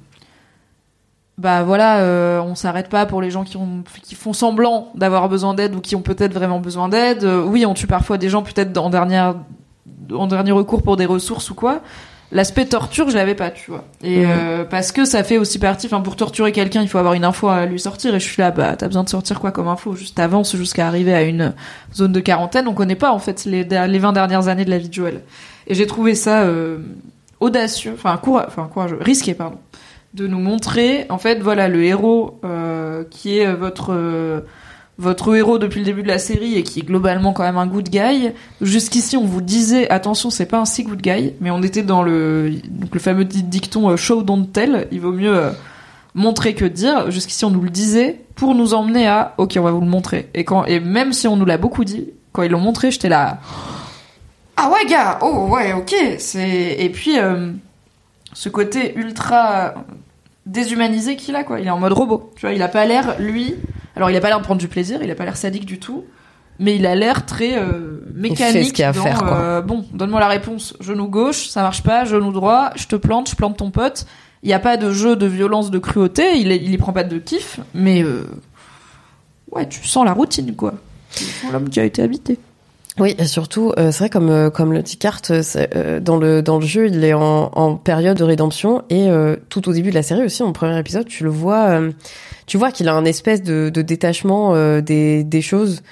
bah 1.42 1.62
voilà, 1.64 1.98
euh, 2.00 2.40
on 2.40 2.54
s'arrête 2.54 2.88
pas 2.88 3.04
pour 3.04 3.20
les 3.20 3.30
gens 3.30 3.42
qui 3.44 3.56
ont 3.56 3.82
qui 4.02 4.14
font 4.14 4.32
semblant 4.32 4.88
d'avoir 4.94 5.28
besoin 5.28 5.54
d'aide 5.54 5.74
ou 5.74 5.80
qui 5.80 5.96
ont 5.96 6.00
peut-être 6.02 6.32
vraiment 6.32 6.60
besoin 6.60 6.88
d'aide. 6.88 7.24
Euh, 7.24 7.42
oui, 7.44 7.66
on 7.66 7.74
tue 7.74 7.86
parfois 7.88 8.16
des 8.16 8.28
gens 8.28 8.42
peut-être 8.42 8.76
en 8.78 8.88
dernière 8.90 9.34
en 10.14 10.26
dernier 10.26 10.52
recours 10.52 10.82
pour 10.82 10.96
des 10.96 11.06
ressources 11.06 11.50
ou 11.50 11.54
quoi. 11.54 11.80
L'aspect 12.34 12.64
torture, 12.64 13.10
je 13.10 13.14
l'avais 13.16 13.34
pas, 13.34 13.50
tu 13.50 13.70
vois. 13.70 13.84
Et 14.02 14.20
Mhm. 14.24 14.30
euh, 14.30 14.64
parce 14.64 14.90
que 14.90 15.04
ça 15.04 15.22
fait 15.22 15.36
aussi 15.36 15.58
partie. 15.58 15.86
Enfin, 15.86 16.00
pour 16.00 16.16
torturer 16.16 16.50
quelqu'un, 16.50 16.80
il 16.80 16.88
faut 16.88 16.96
avoir 16.96 17.12
une 17.12 17.24
info 17.26 17.48
à 17.48 17.66
lui 17.66 17.78
sortir. 17.78 18.14
Et 18.14 18.20
je 18.20 18.24
suis 18.24 18.40
là, 18.40 18.50
bah 18.50 18.74
t'as 18.76 18.86
besoin 18.86 19.04
de 19.04 19.08
sortir 19.10 19.38
quoi 19.38 19.50
comme 19.50 19.68
info? 19.68 19.94
Juste 19.94 20.18
avance 20.18 20.56
jusqu'à 20.56 20.86
arriver 20.86 21.12
à 21.12 21.22
une 21.24 21.52
zone 21.94 22.12
de 22.12 22.20
quarantaine. 22.20 22.68
On 22.68 22.72
connaît 22.74 22.94
pas 22.94 23.12
en 23.12 23.18
fait 23.18 23.44
les 23.44 23.64
les 23.64 23.98
20 23.98 24.12
dernières 24.14 24.48
années 24.48 24.64
de 24.64 24.70
la 24.70 24.78
vie 24.78 24.88
de 24.88 24.94
Joël. 24.94 25.20
Et 25.66 25.74
j'ai 25.74 25.86
trouvé 25.86 26.14
ça 26.14 26.42
euh, 26.44 26.78
audacieux, 27.40 27.92
enfin 27.94 28.16
courageux, 28.16 28.46
enfin 28.48 28.68
courageux, 28.72 28.98
risqué 29.00 29.34
pardon, 29.34 29.58
de 30.14 30.26
nous 30.26 30.38
montrer 30.40 31.06
en 31.08 31.18
fait 31.18 31.40
voilà 31.40 31.68
le 31.68 31.82
héros 31.84 32.38
euh, 32.44 33.02
qui 33.10 33.38
est 33.38 33.52
votre 33.54 33.92
euh, 33.94 34.40
votre 34.98 35.34
héros 35.34 35.58
depuis 35.58 35.80
le 35.80 35.86
début 35.86 36.02
de 36.02 36.08
la 36.08 36.18
série 36.18 36.54
et 36.56 36.62
qui 36.62 36.80
est 36.80 36.82
globalement 36.82 37.32
quand 37.32 37.42
même 37.44 37.56
un 37.56 37.66
good 37.66 37.88
guy. 37.88 38.30
Jusqu'ici, 38.60 39.16
on 39.16 39.24
vous 39.24 39.40
disait 39.40 39.88
attention, 39.90 40.28
c'est 40.28 40.44
pas 40.46 40.58
un 40.58 40.64
si 40.66 40.84
good 40.84 41.00
guy, 41.00 41.32
mais 41.40 41.50
on 41.50 41.62
était 41.62 41.82
dans 41.82 42.02
le 42.02 42.52
donc 42.68 42.92
le 42.94 43.00
fameux 43.00 43.24
di- 43.24 43.42
dicton 43.42 43.88
euh, 43.90 43.96
show 43.96 44.22
don't 44.22 44.46
tell. 44.52 44.86
Il 44.92 45.00
vaut 45.00 45.10
mieux 45.12 45.34
euh, 45.34 45.50
montrer 46.14 46.54
que 46.54 46.66
dire. 46.66 47.10
Jusqu'ici, 47.10 47.44
on 47.46 47.50
nous 47.50 47.62
le 47.62 47.70
disait 47.70 48.20
pour 48.36 48.54
nous 48.54 48.74
emmener 48.74 49.08
à 49.08 49.34
ok, 49.38 49.54
on 49.58 49.62
va 49.62 49.70
vous 49.72 49.80
le 49.80 49.86
montrer. 49.86 50.28
Et 50.34 50.44
quand 50.44 50.66
et 50.66 50.78
même 50.78 51.14
si 51.14 51.26
on 51.26 51.36
nous 51.36 51.46
l'a 51.46 51.56
beaucoup 51.58 51.84
dit, 51.84 52.10
quand 52.32 52.42
ils 52.42 52.50
l'ont 52.50 52.60
montré, 52.60 52.90
j'étais 52.90 53.08
là. 53.08 53.40
Ah 54.58 54.70
ouais, 54.70 54.88
gars. 54.88 55.18
Oh 55.22 55.48
ouais, 55.50 55.72
ok. 55.72 55.94
C'est 56.18 56.76
et 56.78 56.90
puis 56.90 57.18
euh, 57.18 57.50
ce 58.34 58.50
côté 58.50 58.94
ultra 58.96 59.74
déshumanisé 60.46 61.16
qu'il 61.16 61.36
a 61.36 61.44
quoi. 61.44 61.60
Il 61.60 61.66
est 61.66 61.70
en 61.70 61.78
mode 61.78 61.92
robot. 61.92 62.32
Tu 62.36 62.42
vois, 62.46 62.52
il 62.54 62.62
a 62.62 62.68
pas 62.68 62.84
l'air 62.84 63.16
lui. 63.20 63.54
Alors 63.96 64.10
il 64.10 64.16
a 64.16 64.20
pas 64.20 64.28
l'air 64.28 64.38
de 64.38 64.44
prendre 64.44 64.60
du 64.60 64.68
plaisir. 64.68 65.00
Il 65.02 65.10
a 65.10 65.14
pas 65.14 65.24
l'air 65.24 65.36
sadique 65.36 65.66
du 65.66 65.78
tout. 65.78 66.04
Mais 66.58 66.76
il 66.76 66.86
a 66.86 66.94
l'air 66.94 67.24
très 67.26 67.58
euh, 67.58 68.00
mécanique. 68.14 68.52
fait 68.52 68.64
ce 68.64 68.72
qu'il 68.72 68.82
y 68.82 68.84
a 68.84 68.90
à 68.90 68.92
dans, 68.92 69.02
faire, 69.02 69.18
quoi. 69.18 69.36
euh, 69.36 69.62
bon, 69.62 69.84
donne-moi 69.92 70.20
la 70.20 70.28
réponse. 70.28 70.74
Genou 70.80 71.08
gauche, 71.08 71.48
ça 71.48 71.62
marche 71.62 71.82
pas. 71.82 72.04
Genou 72.04 72.30
droit, 72.32 72.70
je 72.76 72.86
te 72.86 72.94
plante, 72.96 73.30
je 73.30 73.36
plante 73.36 73.56
ton 73.56 73.70
pote. 73.70 74.06
Il 74.42 74.50
y 74.50 74.52
a 74.52 74.58
pas 74.58 74.76
de 74.76 74.90
jeu 74.92 75.16
de 75.16 75.26
violence, 75.26 75.70
de 75.70 75.78
cruauté. 75.78 76.36
Il, 76.36 76.52
est- 76.52 76.56
il 76.58 76.72
y 76.72 76.78
prend 76.78 76.92
pas 76.92 77.04
de 77.04 77.18
kiff. 77.18 77.58
Mais 77.74 78.02
euh, 78.02 78.26
ouais, 79.50 79.68
tu 79.68 79.84
sens 79.86 80.04
la 80.04 80.12
routine 80.12 80.54
quoi. 80.54 80.74
Tu 81.14 81.24
sens 81.24 81.52
l'homme 81.52 81.68
qui 81.68 81.80
a 81.80 81.84
été 81.84 82.02
habité. 82.02 82.38
Oui, 82.98 83.14
et 83.18 83.24
surtout, 83.24 83.72
euh, 83.78 83.90
c'est 83.90 84.00
vrai 84.00 84.10
comme 84.10 84.28
euh, 84.28 84.50
comme 84.50 84.72
le 84.74 84.82
dit 84.82 84.98
Carte, 84.98 85.30
euh, 85.30 85.42
euh, 85.74 85.98
dans 85.98 86.18
le 86.18 86.42
dans 86.42 86.58
le 86.58 86.66
jeu, 86.66 86.88
il 86.88 87.02
est 87.04 87.14
en, 87.14 87.50
en 87.54 87.76
période 87.76 88.18
de 88.18 88.24
rédemption 88.24 88.82
et 88.90 89.08
euh, 89.08 89.36
tout 89.48 89.66
au 89.68 89.72
début 89.72 89.88
de 89.90 89.94
la 89.94 90.02
série 90.02 90.22
aussi, 90.24 90.42
en 90.42 90.52
premier 90.52 90.78
épisode, 90.78 91.06
tu 91.06 91.24
le 91.24 91.30
vois, 91.30 91.68
euh, 91.70 91.92
tu 92.46 92.58
vois 92.58 92.70
qu'il 92.70 92.88
a 92.88 92.94
un 92.94 93.06
espèce 93.06 93.42
de, 93.42 93.70
de 93.72 93.80
détachement 93.82 94.54
euh, 94.54 94.80
des 94.82 95.24
des 95.24 95.40
choses. 95.42 95.82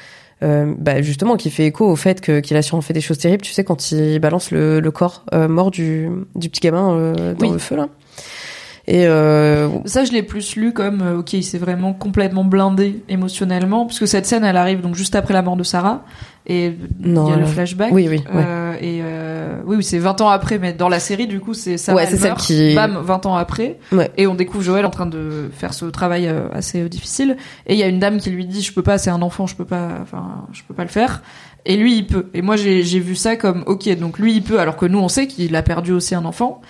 Euh, 0.43 0.72
bah 0.78 1.02
justement 1.02 1.36
qui 1.36 1.51
fait 1.51 1.66
écho 1.66 1.86
au 1.86 1.97
fait 1.97 2.22
que 2.22 2.40
qu'il 2.40 2.56
a 2.56 2.62
sûrement 2.62 2.81
fait 2.81 2.94
des 2.94 3.02
choses 3.02 3.18
terribles 3.18 3.43
tu 3.43 3.52
sais 3.52 3.62
quand 3.62 3.90
il 3.93 4.18
balance 4.20 4.52
le, 4.52 4.81
le 4.81 4.90
corps 4.90 5.27
euh, 5.35 5.48
mort 5.48 5.70
du 5.70 6.09
du 6.35 6.48
petit 6.48 6.60
gamin 6.62 6.94
euh, 6.94 7.35
dans 7.35 7.47
Oui. 7.48 7.52
le 7.52 7.59
feu 7.59 7.77
là 7.77 7.89
et 8.93 9.07
euh, 9.07 9.69
Ça, 9.85 10.05
je 10.05 10.11
l'ai 10.12 10.23
plus 10.25 10.57
lu 10.57 10.73
comme, 10.73 11.01
euh, 11.03 11.19
ok, 11.19 11.33
il 11.35 11.45
s'est 11.45 11.59
vraiment 11.59 11.93
complètement 11.93 12.43
blindé 12.45 13.03
émotionnellement, 13.09 13.87
puisque 13.87 14.09
cette 14.09 14.27
scène, 14.27 14.45
elle 14.45 14.57
arrive 14.57 14.81
donc 14.81 14.95
juste 14.97 15.15
après 15.15 15.33
la 15.33 15.43
mort 15.43 15.57
de 15.57 15.62
Sarah, 15.62 16.03
et 16.47 16.75
Non, 16.99 17.27
il 17.29 17.31
y 17.31 17.33
a 17.35 17.37
le 17.37 17.45
flashback. 17.47 17.93
oui, 17.93 18.09
oui, 18.09 18.17
ouais. 18.17 18.43
Euh, 18.45 18.73
et 18.81 19.01
euh, 19.05 19.61
oui, 19.67 19.77
oui, 19.77 19.85
c'est 19.85 19.99
20 19.99 20.21
ans 20.23 20.29
après, 20.29 20.59
mais 20.59 20.73
dans 20.73 20.89
la 20.89 20.99
série, 20.99 21.27
du 21.29 21.39
coup, 21.39 21.55
c'est 21.55 21.77
Sarah, 21.77 21.99
Ouais, 21.99 22.07
c'est 22.07 22.17
celle 22.17 22.35
qui- 22.35 22.75
bam, 22.75 22.99
20 23.03 23.27
ans 23.27 23.37
après, 23.37 23.79
Ouais. 23.93 24.11
et 24.17 24.27
on 24.27 24.35
découvre 24.35 24.65
Joël 24.65 24.85
en 24.87 24.91
train 24.91 25.07
de 25.07 25.51
faire 25.53 25.73
ce 25.75 25.85
travail 25.85 26.27
euh, 26.27 26.49
assez 26.53 26.89
difficile, 26.89 27.37
et 27.67 27.75
il 27.75 27.79
y 27.79 27.83
a 27.83 27.87
une 27.89 28.01
dame 28.01 28.19
qui 28.19 28.31
lui 28.31 28.47
dit, 28.47 28.62
je 28.62 28.73
peux 28.73 28.83
pas, 28.83 28.99
c'est 28.99 29.11
un 29.11 29.23
enfant, 29.23 29.47
je 29.47 29.55
peux 29.55 29.65
pas, 29.65 29.99
enfin, 30.03 30.47
je 30.53 30.62
peux 30.67 30.75
pas 30.75 30.83
le 30.85 30.89
faire. 30.91 31.23
Et 31.67 31.77
lui, 31.77 31.95
il 31.99 32.07
peut. 32.07 32.27
Et 32.33 32.41
moi, 32.43 32.57
j'ai 32.57 32.81
vu 32.99 33.15
ça 33.15 33.37
comme, 33.37 33.62
ok, 33.67 33.89
donc 33.99 34.19
lui, 34.19 34.33
il 34.35 34.43
peut, 34.43 34.59
alors 34.59 34.77
que 34.77 34.87
nous, 34.87 34.99
on 34.99 35.09
sait 35.09 35.27
qu'il 35.27 35.55
a 35.55 35.62
perdu 35.62 35.93
aussi 35.93 36.15
un 36.15 36.25
enfant. 36.25 36.62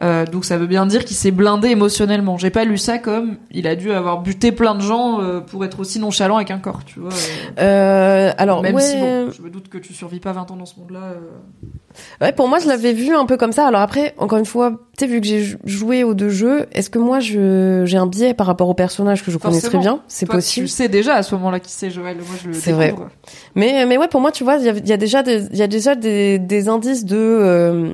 Euh, 0.00 0.24
donc 0.26 0.44
ça 0.44 0.56
veut 0.58 0.68
bien 0.68 0.86
dire 0.86 1.04
qu'il 1.04 1.16
s'est 1.16 1.32
blindé 1.32 1.70
émotionnellement. 1.70 2.38
J'ai 2.38 2.50
pas 2.50 2.64
lu 2.64 2.78
ça 2.78 2.98
comme 2.98 3.36
il 3.50 3.66
a 3.66 3.74
dû 3.74 3.90
avoir 3.90 4.22
buté 4.22 4.52
plein 4.52 4.76
de 4.76 4.80
gens 4.80 5.20
euh, 5.20 5.40
pour 5.40 5.64
être 5.64 5.80
aussi 5.80 5.98
nonchalant 5.98 6.36
avec 6.36 6.52
un 6.52 6.58
corps, 6.58 6.84
tu 6.84 7.00
vois. 7.00 7.10
euh. 7.58 8.28
euh, 8.28 8.32
alors 8.38 8.62
Même 8.62 8.76
ouais, 8.76 8.80
si 8.82 8.96
bon, 8.96 9.30
je 9.32 9.42
me 9.42 9.50
doute 9.50 9.68
que 9.68 9.76
tu 9.78 9.92
survis 9.92 10.20
pas 10.20 10.30
20 10.32 10.52
ans 10.52 10.56
dans 10.56 10.66
ce 10.66 10.78
monde-là. 10.78 11.00
euh. 11.00 12.24
Ouais, 12.24 12.30
pour 12.32 12.46
moi, 12.46 12.60
je 12.60 12.68
l'avais 12.68 12.92
vu 12.92 13.12
un 13.12 13.26
peu 13.26 13.36
comme 13.36 13.50
ça. 13.50 13.66
Alors 13.66 13.80
après, 13.80 14.14
encore 14.18 14.38
une 14.38 14.44
fois, 14.46 14.70
tu 14.96 15.04
sais, 15.04 15.06
vu 15.10 15.20
que 15.20 15.26
j'ai 15.26 15.42
jou- 15.42 15.58
joué 15.64 16.04
aux 16.04 16.14
deux 16.14 16.28
jeux, 16.28 16.66
est-ce 16.70 16.90
que 16.90 17.00
moi, 17.00 17.18
je 17.18 17.82
j'ai 17.84 17.96
un 17.98 18.06
biais 18.06 18.34
par 18.34 18.46
rapport 18.46 18.68
au 18.68 18.74
personnage 18.74 19.24
que 19.24 19.32
je 19.32 19.36
connais 19.38 19.60
très 19.60 19.78
bien? 19.78 20.00
C'est 20.06 20.26
possible. 20.26 20.66
Tu 20.68 20.72
sais 20.72 20.88
déjà 20.88 21.14
à 21.16 21.24
ce 21.24 21.34
moment-là 21.34 21.58
qui 21.58 21.72
c'est 21.72 21.90
Joël. 21.90 22.18
Moi, 22.18 22.36
je 22.40 22.48
le 22.50 22.54
C'est 22.54 22.72
découvre. 22.72 23.08
Mais 23.56 23.84
mais 23.84 23.98
ouais, 23.98 24.06
pour 24.06 24.20
moi, 24.20 24.30
tu 24.30 24.44
vois, 24.44 24.58
il 24.58 24.64
y, 24.64 24.68
a- 24.68 24.74
il 24.76 24.88
y 24.88 24.92
a 24.92 24.96
déjà 24.96 25.24
des 25.24 25.46
il 25.50 25.56
y 25.58 25.62
a 25.62 25.66
déjà 25.66 25.96
des, 25.96 26.38
des 26.38 26.68
indices 26.68 27.04
de 27.04 27.16
euh, 27.16 27.90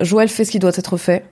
Joël 0.00 0.28
fait 0.28 0.44
ce 0.44 0.50
qui 0.50 0.58
doit 0.58 0.72
être 0.76 0.96
fait 0.96 1.22
euh, 1.22 1.24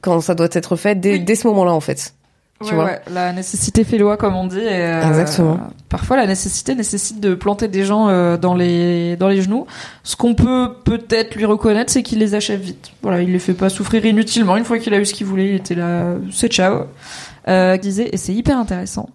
quand 0.00 0.20
ça 0.20 0.34
doit 0.34 0.48
être 0.52 0.76
fait 0.76 0.94
dès, 0.94 1.18
dès 1.18 1.34
ce 1.34 1.46
moment-là 1.48 1.72
en 1.72 1.80
fait. 1.80 2.14
Tu 2.62 2.68
Ouais, 2.70 2.74
vois 2.74 2.84
ouais, 2.86 3.00
la 3.12 3.34
nécessité 3.34 3.84
fait 3.84 3.98
loi, 3.98 4.16
comme 4.16 4.34
on 4.34 4.46
dit. 4.46 4.58
Et, 4.58 4.66
euh, 4.80 5.06
Exactement. 5.06 5.60
Parfois, 5.90 6.16
la 6.16 6.26
nécessité 6.26 6.74
nécessite 6.74 7.20
de 7.20 7.34
planter 7.34 7.68
des 7.68 7.84
gens 7.84 8.08
euh, 8.08 8.38
dans 8.38 8.54
les 8.54 9.16
dans 9.16 9.28
les 9.28 9.42
genoux. 9.42 9.66
Ce 10.04 10.16
qu'on 10.16 10.34
peut 10.34 10.70
peut-être 10.84 11.34
lui 11.34 11.44
reconnaître, 11.44 11.92
c'est 11.92 12.02
qu'il 12.02 12.18
les 12.18 12.34
achève 12.34 12.60
vite. 12.60 12.92
Voilà, 13.02 13.20
il 13.20 13.30
les 13.30 13.38
fait 13.40 13.52
pas 13.52 13.68
souffrir 13.68 14.06
inutilement. 14.06 14.56
Une 14.56 14.64
fois 14.64 14.78
qu'il 14.78 14.94
a 14.94 14.98
eu 14.98 15.04
ce 15.04 15.12
qu'il 15.12 15.26
voulait, 15.26 15.50
il 15.50 15.54
était 15.56 15.74
là, 15.74 16.14
c'est 16.32 16.48
ciao. 16.50 16.84
Euh, 17.46 17.76
disait, 17.76 18.08
et 18.12 18.16
c'est 18.16 18.32
hyper 18.32 18.56
intéressant. 18.58 19.10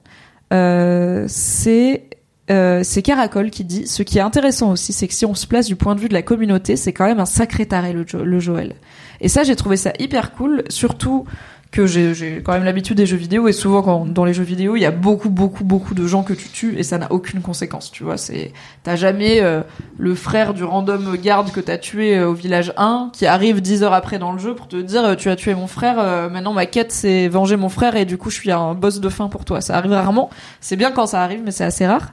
Euh, 0.54 1.26
c'est 1.28 2.04
euh, 2.52 2.82
c'est 2.84 3.02
Caracol 3.02 3.50
qui 3.50 3.64
dit 3.64 3.88
ce 3.88 4.04
qui 4.04 4.20
est 4.20 4.22
intéressant 4.22 4.70
aussi, 4.72 4.94
c'est 4.94 5.08
que 5.08 5.14
si 5.16 5.26
on 5.26 5.34
se 5.34 5.48
place 5.48 5.66
du 5.66 5.76
point 5.76 5.96
de 5.96 6.00
vue 6.00 6.10
de 6.10 6.14
la 6.14 6.22
communauté, 6.22 6.76
c'est 6.76 6.94
quand 6.94 7.06
même 7.06 7.20
un 7.20 7.26
sacré 7.26 7.66
taré 7.66 7.92
le, 7.94 8.06
Jo- 8.06 8.24
le 8.24 8.40
Joël. 8.40 8.76
Et 9.22 9.30
ça, 9.30 9.44
j'ai 9.44 9.56
trouvé 9.56 9.78
ça 9.78 9.94
hyper 10.00 10.34
cool, 10.34 10.64
surtout 10.70 11.26
que 11.72 11.88
j'ai 11.88 12.42
quand 12.44 12.52
même 12.52 12.66
l'habitude 12.66 12.98
des 12.98 13.06
jeux 13.06 13.18
vidéo 13.18 13.48
et 13.48 13.54
souvent 13.54 13.82
quand 13.82 14.06
dans 14.06 14.26
les 14.26 14.34
jeux 14.34 14.44
vidéo 14.44 14.76
il 14.76 14.82
y 14.82 14.86
a 14.86 14.92
beaucoup 14.92 15.30
beaucoup 15.30 15.64
beaucoup 15.64 15.94
de 15.94 16.06
gens 16.06 16.22
que 16.22 16.34
tu 16.34 16.50
tues 16.50 16.78
et 16.78 16.84
ça 16.84 16.98
n'a 16.98 17.10
aucune 17.12 17.42
conséquence 17.42 17.92
tu 17.92 18.04
vois. 18.04 18.18
C'est 18.18 18.52
t'as 18.84 18.98
jamais 18.98 19.40
euh, 19.42 19.62
le 19.98 20.14
frère 20.14 20.54
du 20.54 20.66
random 20.66 21.16
garde 21.16 21.52
que 21.52 21.62
t'as 21.62 21.78
tué 21.78 22.18
euh, 22.18 22.28
au 22.28 22.34
village 22.34 22.74
1 22.76 23.12
qui 23.14 23.26
arrive 23.26 23.62
10 23.62 23.84
heures 23.84 23.94
après 23.94 24.20
dans 24.20 24.34
le 24.34 24.38
jeu 24.38 24.54
pour 24.54 24.68
te 24.68 24.76
dire 24.76 25.06
euh, 25.06 25.16
tu 25.16 25.30
as 25.30 25.38
tué 25.38 25.56
mon 25.56 25.68
frère 25.68 25.96
euh, 25.98 26.30
maintenant 26.30 26.52
ma 26.52 26.66
quête 26.66 26.92
c'est 26.92 27.30
venger 27.30 27.56
mon 27.56 27.70
frère 27.70 27.96
et 27.96 28.04
du 28.04 28.18
coup 28.18 28.30
je 28.30 28.36
suis 28.36 28.52
un 28.52 28.74
boss 28.74 29.00
de 29.00 29.10
fin 29.10 29.30
pour 29.30 29.46
toi. 29.46 29.62
Ça 29.62 29.78
arrive 29.78 29.94
rarement. 29.94 30.30
C'est 30.60 30.76
bien 30.76 30.92
quand 30.92 31.06
ça 31.08 31.24
arrive 31.24 31.42
mais 31.46 31.52
c'est 31.52 31.64
assez 31.64 31.88
rare 31.88 32.12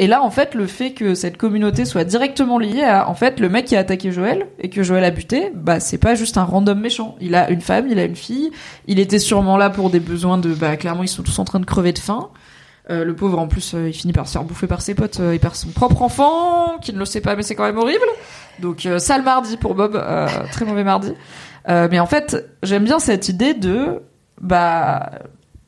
et 0.00 0.06
là, 0.06 0.22
en 0.22 0.30
fait, 0.30 0.54
le 0.54 0.66
fait 0.66 0.92
que 0.94 1.14
cette 1.14 1.36
communauté 1.36 1.84
soit 1.84 2.04
directement 2.04 2.58
liée 2.58 2.84
à, 2.84 3.10
en 3.10 3.14
fait, 3.14 3.38
le 3.38 3.50
mec 3.50 3.66
qui 3.66 3.76
a 3.76 3.80
attaqué 3.80 4.12
Joël 4.12 4.46
et 4.58 4.70
que 4.70 4.82
Joël 4.82 5.04
a 5.04 5.10
buté, 5.10 5.52
bah, 5.54 5.78
c'est 5.78 5.98
pas 5.98 6.14
juste 6.14 6.38
un 6.38 6.44
random 6.44 6.80
méchant. 6.80 7.16
Il 7.20 7.34
a 7.34 7.50
une 7.50 7.60
femme, 7.60 7.86
il 7.86 7.98
a 7.98 8.04
une 8.04 8.16
fille. 8.16 8.50
Il 8.86 8.98
était 8.98 9.18
sûrement 9.18 9.58
là 9.58 9.68
pour 9.68 9.90
des 9.90 10.00
besoins 10.00 10.38
de, 10.38 10.54
bah, 10.54 10.78
clairement, 10.78 11.02
ils 11.02 11.08
sont 11.08 11.22
tous 11.22 11.38
en 11.38 11.44
train 11.44 11.60
de 11.60 11.66
crever 11.66 11.92
de 11.92 11.98
faim. 11.98 12.30
Euh, 12.88 13.04
le 13.04 13.14
pauvre, 13.14 13.38
en 13.38 13.46
plus, 13.46 13.74
euh, 13.74 13.88
il 13.90 13.92
finit 13.92 14.14
par 14.14 14.26
se 14.26 14.32
faire 14.32 14.44
bouffer 14.44 14.66
par 14.66 14.80
ses 14.80 14.94
potes 14.94 15.20
euh, 15.20 15.32
et 15.32 15.38
par 15.38 15.54
son 15.54 15.68
propre 15.68 16.00
enfant, 16.00 16.78
qui 16.80 16.94
ne 16.94 16.98
le 16.98 17.04
sait 17.04 17.20
pas, 17.20 17.36
mais 17.36 17.42
c'est 17.42 17.54
quand 17.54 17.64
même 17.64 17.76
horrible. 17.76 18.06
Donc, 18.58 18.86
euh, 18.86 18.98
sale 18.98 19.22
mardi 19.22 19.58
pour 19.58 19.74
Bob, 19.74 19.96
euh, 19.96 20.26
très 20.50 20.64
mauvais 20.64 20.82
mardi. 20.82 21.12
Mais 21.68 22.00
en 22.00 22.06
fait, 22.06 22.48
j'aime 22.62 22.84
bien 22.84 22.98
cette 22.98 23.28
idée 23.28 23.52
de, 23.52 24.00
bah, 24.40 25.10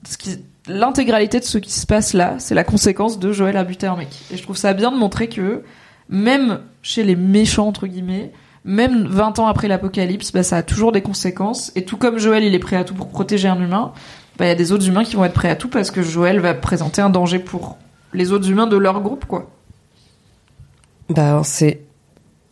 ce 0.08 0.16
qui, 0.16 0.38
l'intégralité 0.66 1.40
de 1.40 1.44
ce 1.44 1.58
qui 1.58 1.72
se 1.72 1.86
passe 1.86 2.12
là, 2.12 2.36
c'est 2.38 2.54
la 2.54 2.64
conséquence 2.64 3.18
de 3.18 3.32
Joël 3.32 3.56
a 3.56 3.64
buté 3.64 3.86
un 3.86 3.96
mec. 3.96 4.08
Et 4.32 4.36
je 4.36 4.42
trouve 4.42 4.56
ça 4.56 4.72
bien 4.74 4.92
de 4.92 4.96
montrer 4.96 5.28
que 5.28 5.62
même 6.08 6.60
chez 6.82 7.02
les 7.02 7.16
méchants 7.16 7.68
entre 7.68 7.86
guillemets, 7.86 8.32
même 8.64 9.06
20 9.06 9.38
ans 9.38 9.46
après 9.46 9.68
l'apocalypse, 9.68 10.32
bah, 10.32 10.42
ça 10.42 10.58
a 10.58 10.62
toujours 10.62 10.92
des 10.92 11.02
conséquences. 11.02 11.72
Et 11.74 11.84
tout 11.84 11.96
comme 11.96 12.18
Joël, 12.18 12.44
il 12.44 12.54
est 12.54 12.60
prêt 12.60 12.76
à 12.76 12.84
tout 12.84 12.94
pour 12.94 13.08
protéger 13.08 13.48
un 13.48 13.60
humain, 13.60 13.92
bah, 14.38 14.46
il 14.46 14.48
y 14.48 14.52
a 14.52 14.54
des 14.56 14.72
autres 14.72 14.86
humains 14.86 15.04
qui 15.04 15.16
vont 15.16 15.24
être 15.24 15.34
prêts 15.34 15.50
à 15.50 15.56
tout 15.56 15.68
parce 15.68 15.90
que 15.90 16.02
Joël 16.02 16.40
va 16.40 16.54
présenter 16.54 17.02
un 17.02 17.10
danger 17.10 17.38
pour 17.38 17.76
les 18.12 18.32
autres 18.32 18.48
humains 18.48 18.66
de 18.66 18.76
leur 18.76 19.00
groupe, 19.00 19.24
quoi. 19.24 19.50
Bah, 21.08 21.40
c'est 21.44 21.82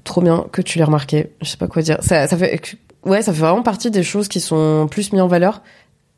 trop 0.04 0.20
bien 0.20 0.46
que 0.52 0.62
tu 0.62 0.78
l'aies 0.78 0.84
remarqué. 0.84 1.32
Je 1.40 1.48
sais 1.48 1.56
pas 1.56 1.68
quoi 1.68 1.82
dire. 1.82 1.98
Ça, 2.00 2.26
fait, 2.28 2.60
ouais, 3.04 3.22
ça 3.22 3.32
fait 3.32 3.40
vraiment 3.40 3.62
partie 3.62 3.90
des 3.90 4.02
choses 4.02 4.28
qui 4.28 4.40
sont 4.40 4.88
plus 4.90 5.12
mises 5.12 5.22
en 5.22 5.28
valeur. 5.28 5.62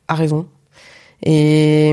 À 0.07 0.15
raison. 0.15 0.47
Et, 1.25 1.89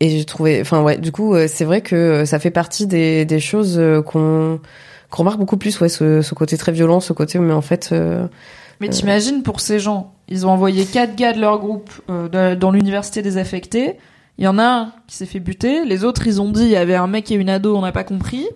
et 0.00 0.10
j'ai 0.10 0.24
trouvé, 0.24 0.60
enfin 0.60 0.82
ouais, 0.82 0.96
du 0.96 1.10
coup, 1.10 1.34
euh, 1.34 1.46
c'est 1.48 1.64
vrai 1.64 1.80
que 1.80 2.24
ça 2.24 2.38
fait 2.38 2.52
partie 2.52 2.86
des, 2.86 3.24
des 3.24 3.40
choses 3.40 3.78
euh, 3.78 4.00
qu'on 4.00 4.60
qu'on 5.10 5.22
remarque 5.22 5.38
beaucoup 5.38 5.56
plus, 5.56 5.80
ouais, 5.80 5.88
ce, 5.88 6.22
ce 6.22 6.34
côté 6.34 6.56
très 6.56 6.72
violent, 6.72 6.98
ce 7.00 7.12
côté, 7.12 7.38
mais 7.38 7.52
en 7.52 7.60
fait, 7.60 7.90
euh, 7.92 8.26
Mais 8.80 8.88
t'imagines 8.88 9.42
pour 9.42 9.60
ces 9.60 9.78
gens, 9.78 10.12
ils 10.28 10.46
ont 10.46 10.50
envoyé 10.50 10.86
quatre 10.86 11.14
gars 11.14 11.32
de 11.32 11.40
leur 11.40 11.58
groupe 11.58 11.90
euh, 12.10 12.56
dans 12.56 12.70
l'université 12.72 13.22
désaffectée. 13.22 13.96
Il 14.38 14.44
y 14.44 14.48
en 14.48 14.58
a 14.58 14.64
un 14.64 14.92
qui 15.06 15.16
s'est 15.16 15.26
fait 15.26 15.38
buter. 15.38 15.84
Les 15.84 16.02
autres, 16.02 16.26
ils 16.26 16.42
ont 16.42 16.50
dit 16.50 16.62
il 16.64 16.70
y 16.70 16.76
avait 16.76 16.96
un 16.96 17.06
mec 17.06 17.30
et 17.30 17.34
une 17.34 17.48
ado, 17.48 17.76
on 17.76 17.82
n'a 17.82 17.92
pas 17.92 18.02
compris. 18.02 18.48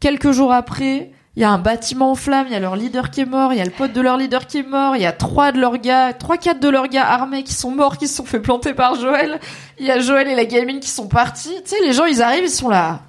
Quelques 0.00 0.30
jours 0.30 0.52
après, 0.52 1.10
il 1.38 1.42
y 1.42 1.44
a 1.44 1.52
un 1.52 1.58
bâtiment 1.58 2.10
en 2.10 2.14
flammes, 2.16 2.48
il 2.48 2.52
y 2.52 2.56
a 2.56 2.58
leur 2.58 2.74
leader 2.74 3.10
qui 3.10 3.20
est 3.20 3.24
mort, 3.24 3.52
il 3.52 3.58
y 3.58 3.60
a 3.60 3.64
le 3.64 3.70
pote 3.70 3.92
de 3.92 4.00
leur 4.00 4.16
leader 4.16 4.48
qui 4.48 4.58
est 4.58 4.62
mort, 4.64 4.96
il 4.96 5.02
y 5.02 5.06
a 5.06 5.12
trois 5.12 5.52
de 5.52 5.60
leurs 5.60 5.78
gars, 5.78 6.12
trois 6.12 6.36
quatre 6.36 6.58
de 6.58 6.68
leurs 6.68 6.88
gars 6.88 7.06
armés 7.06 7.44
qui 7.44 7.52
sont 7.52 7.70
morts, 7.70 7.96
qui 7.96 8.08
se 8.08 8.16
sont 8.16 8.24
fait 8.24 8.40
planter 8.40 8.74
par 8.74 8.96
Joël. 8.96 9.38
Il 9.78 9.86
y 9.86 9.92
a 9.92 10.00
Joël 10.00 10.26
et 10.26 10.34
la 10.34 10.46
gamine 10.46 10.80
qui 10.80 10.90
sont 10.90 11.06
partis. 11.06 11.54
Tu 11.62 11.76
sais, 11.76 11.80
les 11.84 11.92
gens, 11.92 12.06
ils 12.06 12.22
arrivent, 12.22 12.42
ils 12.42 12.50
sont 12.50 12.68
là. 12.68 13.02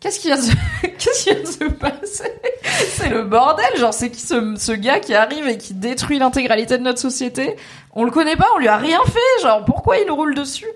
Qu'est-ce 0.00 0.20
qui 0.20 0.28
vient 0.28 0.38
de 0.38 0.42
se... 0.42 0.52
De 1.42 1.46
se 1.46 1.64
passer? 1.64 2.32
C'est 2.62 3.10
le 3.10 3.24
bordel, 3.24 3.76
genre 3.76 3.92
c'est 3.92 4.08
qui 4.08 4.20
ce, 4.20 4.72
gars 4.72 5.00
qui 5.00 5.14
arrive 5.14 5.46
et 5.48 5.58
qui 5.58 5.74
détruit 5.74 6.18
l'intégralité 6.18 6.78
de 6.78 6.82
notre 6.82 7.00
société 7.00 7.56
On 7.92 8.04
le 8.04 8.10
connaît 8.10 8.36
pas, 8.36 8.46
on 8.54 8.58
lui 8.58 8.68
a 8.68 8.78
rien 8.78 9.00
fait, 9.04 9.42
genre 9.42 9.64
pourquoi 9.66 9.98
il 9.98 10.10
roule 10.10 10.34
dessus? 10.34 10.66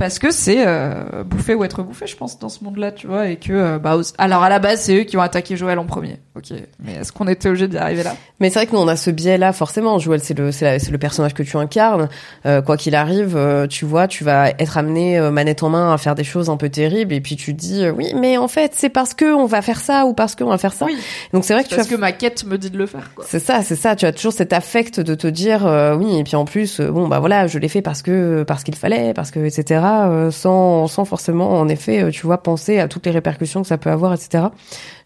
Parce 0.00 0.18
que 0.18 0.30
c'est 0.30 0.66
euh, 0.66 1.24
bouffer 1.24 1.54
ou 1.54 1.62
être 1.62 1.82
bouffé, 1.82 2.06
je 2.06 2.16
pense, 2.16 2.38
dans 2.38 2.48
ce 2.48 2.64
monde-là, 2.64 2.90
tu 2.90 3.06
vois, 3.06 3.28
et 3.28 3.36
que 3.36 3.52
euh, 3.52 3.78
bah 3.78 3.98
alors 4.16 4.42
à 4.42 4.48
la 4.48 4.58
base 4.58 4.80
c'est 4.80 4.96
eux 4.96 5.04
qui 5.04 5.18
ont 5.18 5.20
attaqué 5.20 5.58
Joël 5.58 5.78
en 5.78 5.84
premier. 5.84 6.16
Ok, 6.34 6.54
mais 6.82 6.94
est-ce 6.94 7.12
qu'on 7.12 7.28
était 7.28 7.50
obligé 7.50 7.68
d'y 7.68 7.76
arriver 7.76 8.02
là? 8.02 8.16
Mais 8.40 8.48
c'est 8.48 8.60
vrai 8.60 8.66
que 8.66 8.72
nous 8.72 8.78
on 8.78 8.88
a 8.88 8.96
ce 8.96 9.10
biais 9.10 9.36
là 9.36 9.52
forcément. 9.52 9.98
Joël 9.98 10.20
c'est 10.22 10.32
le 10.32 10.52
c'est 10.52 10.90
le 10.90 10.96
personnage 10.96 11.34
que 11.34 11.42
tu 11.42 11.54
incarnes. 11.58 12.08
Euh, 12.46 12.62
quoi 12.62 12.78
qu'il 12.78 12.94
arrive, 12.94 13.36
euh, 13.36 13.66
tu 13.66 13.84
vois, 13.84 14.08
tu 14.08 14.24
vas 14.24 14.48
être 14.58 14.78
amené 14.78 15.20
manette 15.30 15.62
en 15.62 15.68
main 15.68 15.92
à 15.92 15.98
faire 15.98 16.14
des 16.14 16.24
choses 16.24 16.48
un 16.48 16.56
peu 16.56 16.70
terribles 16.70 17.12
et 17.12 17.20
puis 17.20 17.36
tu 17.36 17.54
te 17.54 17.60
dis 17.60 17.86
oui 17.90 18.14
mais 18.16 18.38
en 18.38 18.48
fait 18.48 18.72
c'est 18.74 18.88
parce 18.88 19.12
que 19.12 19.34
on 19.34 19.44
va 19.44 19.60
faire 19.60 19.80
ça 19.80 20.06
ou 20.06 20.14
parce 20.14 20.34
qu'on 20.34 20.48
va 20.48 20.56
faire 20.56 20.72
ça. 20.72 20.86
Oui, 20.86 20.96
Donc 21.34 21.44
c'est 21.44 21.52
vrai 21.52 21.62
que 21.62 21.68
tu 21.68 21.76
parce 21.76 21.88
que 21.88 21.94
ma 21.94 22.12
quête 22.12 22.44
me 22.46 22.56
dit 22.56 22.70
de 22.70 22.78
le 22.78 22.86
faire. 22.86 23.10
C'est 23.26 23.38
ça, 23.38 23.62
c'est 23.62 23.76
ça. 23.76 23.96
Tu 23.96 24.06
as 24.06 24.12
toujours 24.12 24.32
cet 24.32 24.54
affect 24.54 24.98
de 24.98 25.14
te 25.14 25.26
dire 25.26 25.66
oui 25.98 26.18
et 26.18 26.24
puis 26.24 26.36
en 26.36 26.46
plus 26.46 26.80
bon 26.80 27.06
bah 27.06 27.18
voilà 27.18 27.46
je 27.48 27.58
l'ai 27.58 27.68
fait 27.68 27.82
parce 27.82 28.00
que 28.00 28.44
parce 28.44 28.64
qu'il 28.64 28.76
fallait 28.76 29.12
parce 29.12 29.30
que 29.30 29.40
etc. 29.40 29.89
euh, 30.08 30.30
sans 30.30 30.86
sans 30.86 31.04
forcément 31.04 31.58
en 31.58 31.68
effet 31.68 32.02
euh, 32.02 32.10
tu 32.10 32.26
vois 32.26 32.42
penser 32.42 32.78
à 32.78 32.88
toutes 32.88 33.06
les 33.06 33.12
répercussions 33.12 33.62
que 33.62 33.68
ça 33.68 33.78
peut 33.78 33.90
avoir 33.90 34.12
etc. 34.12 34.44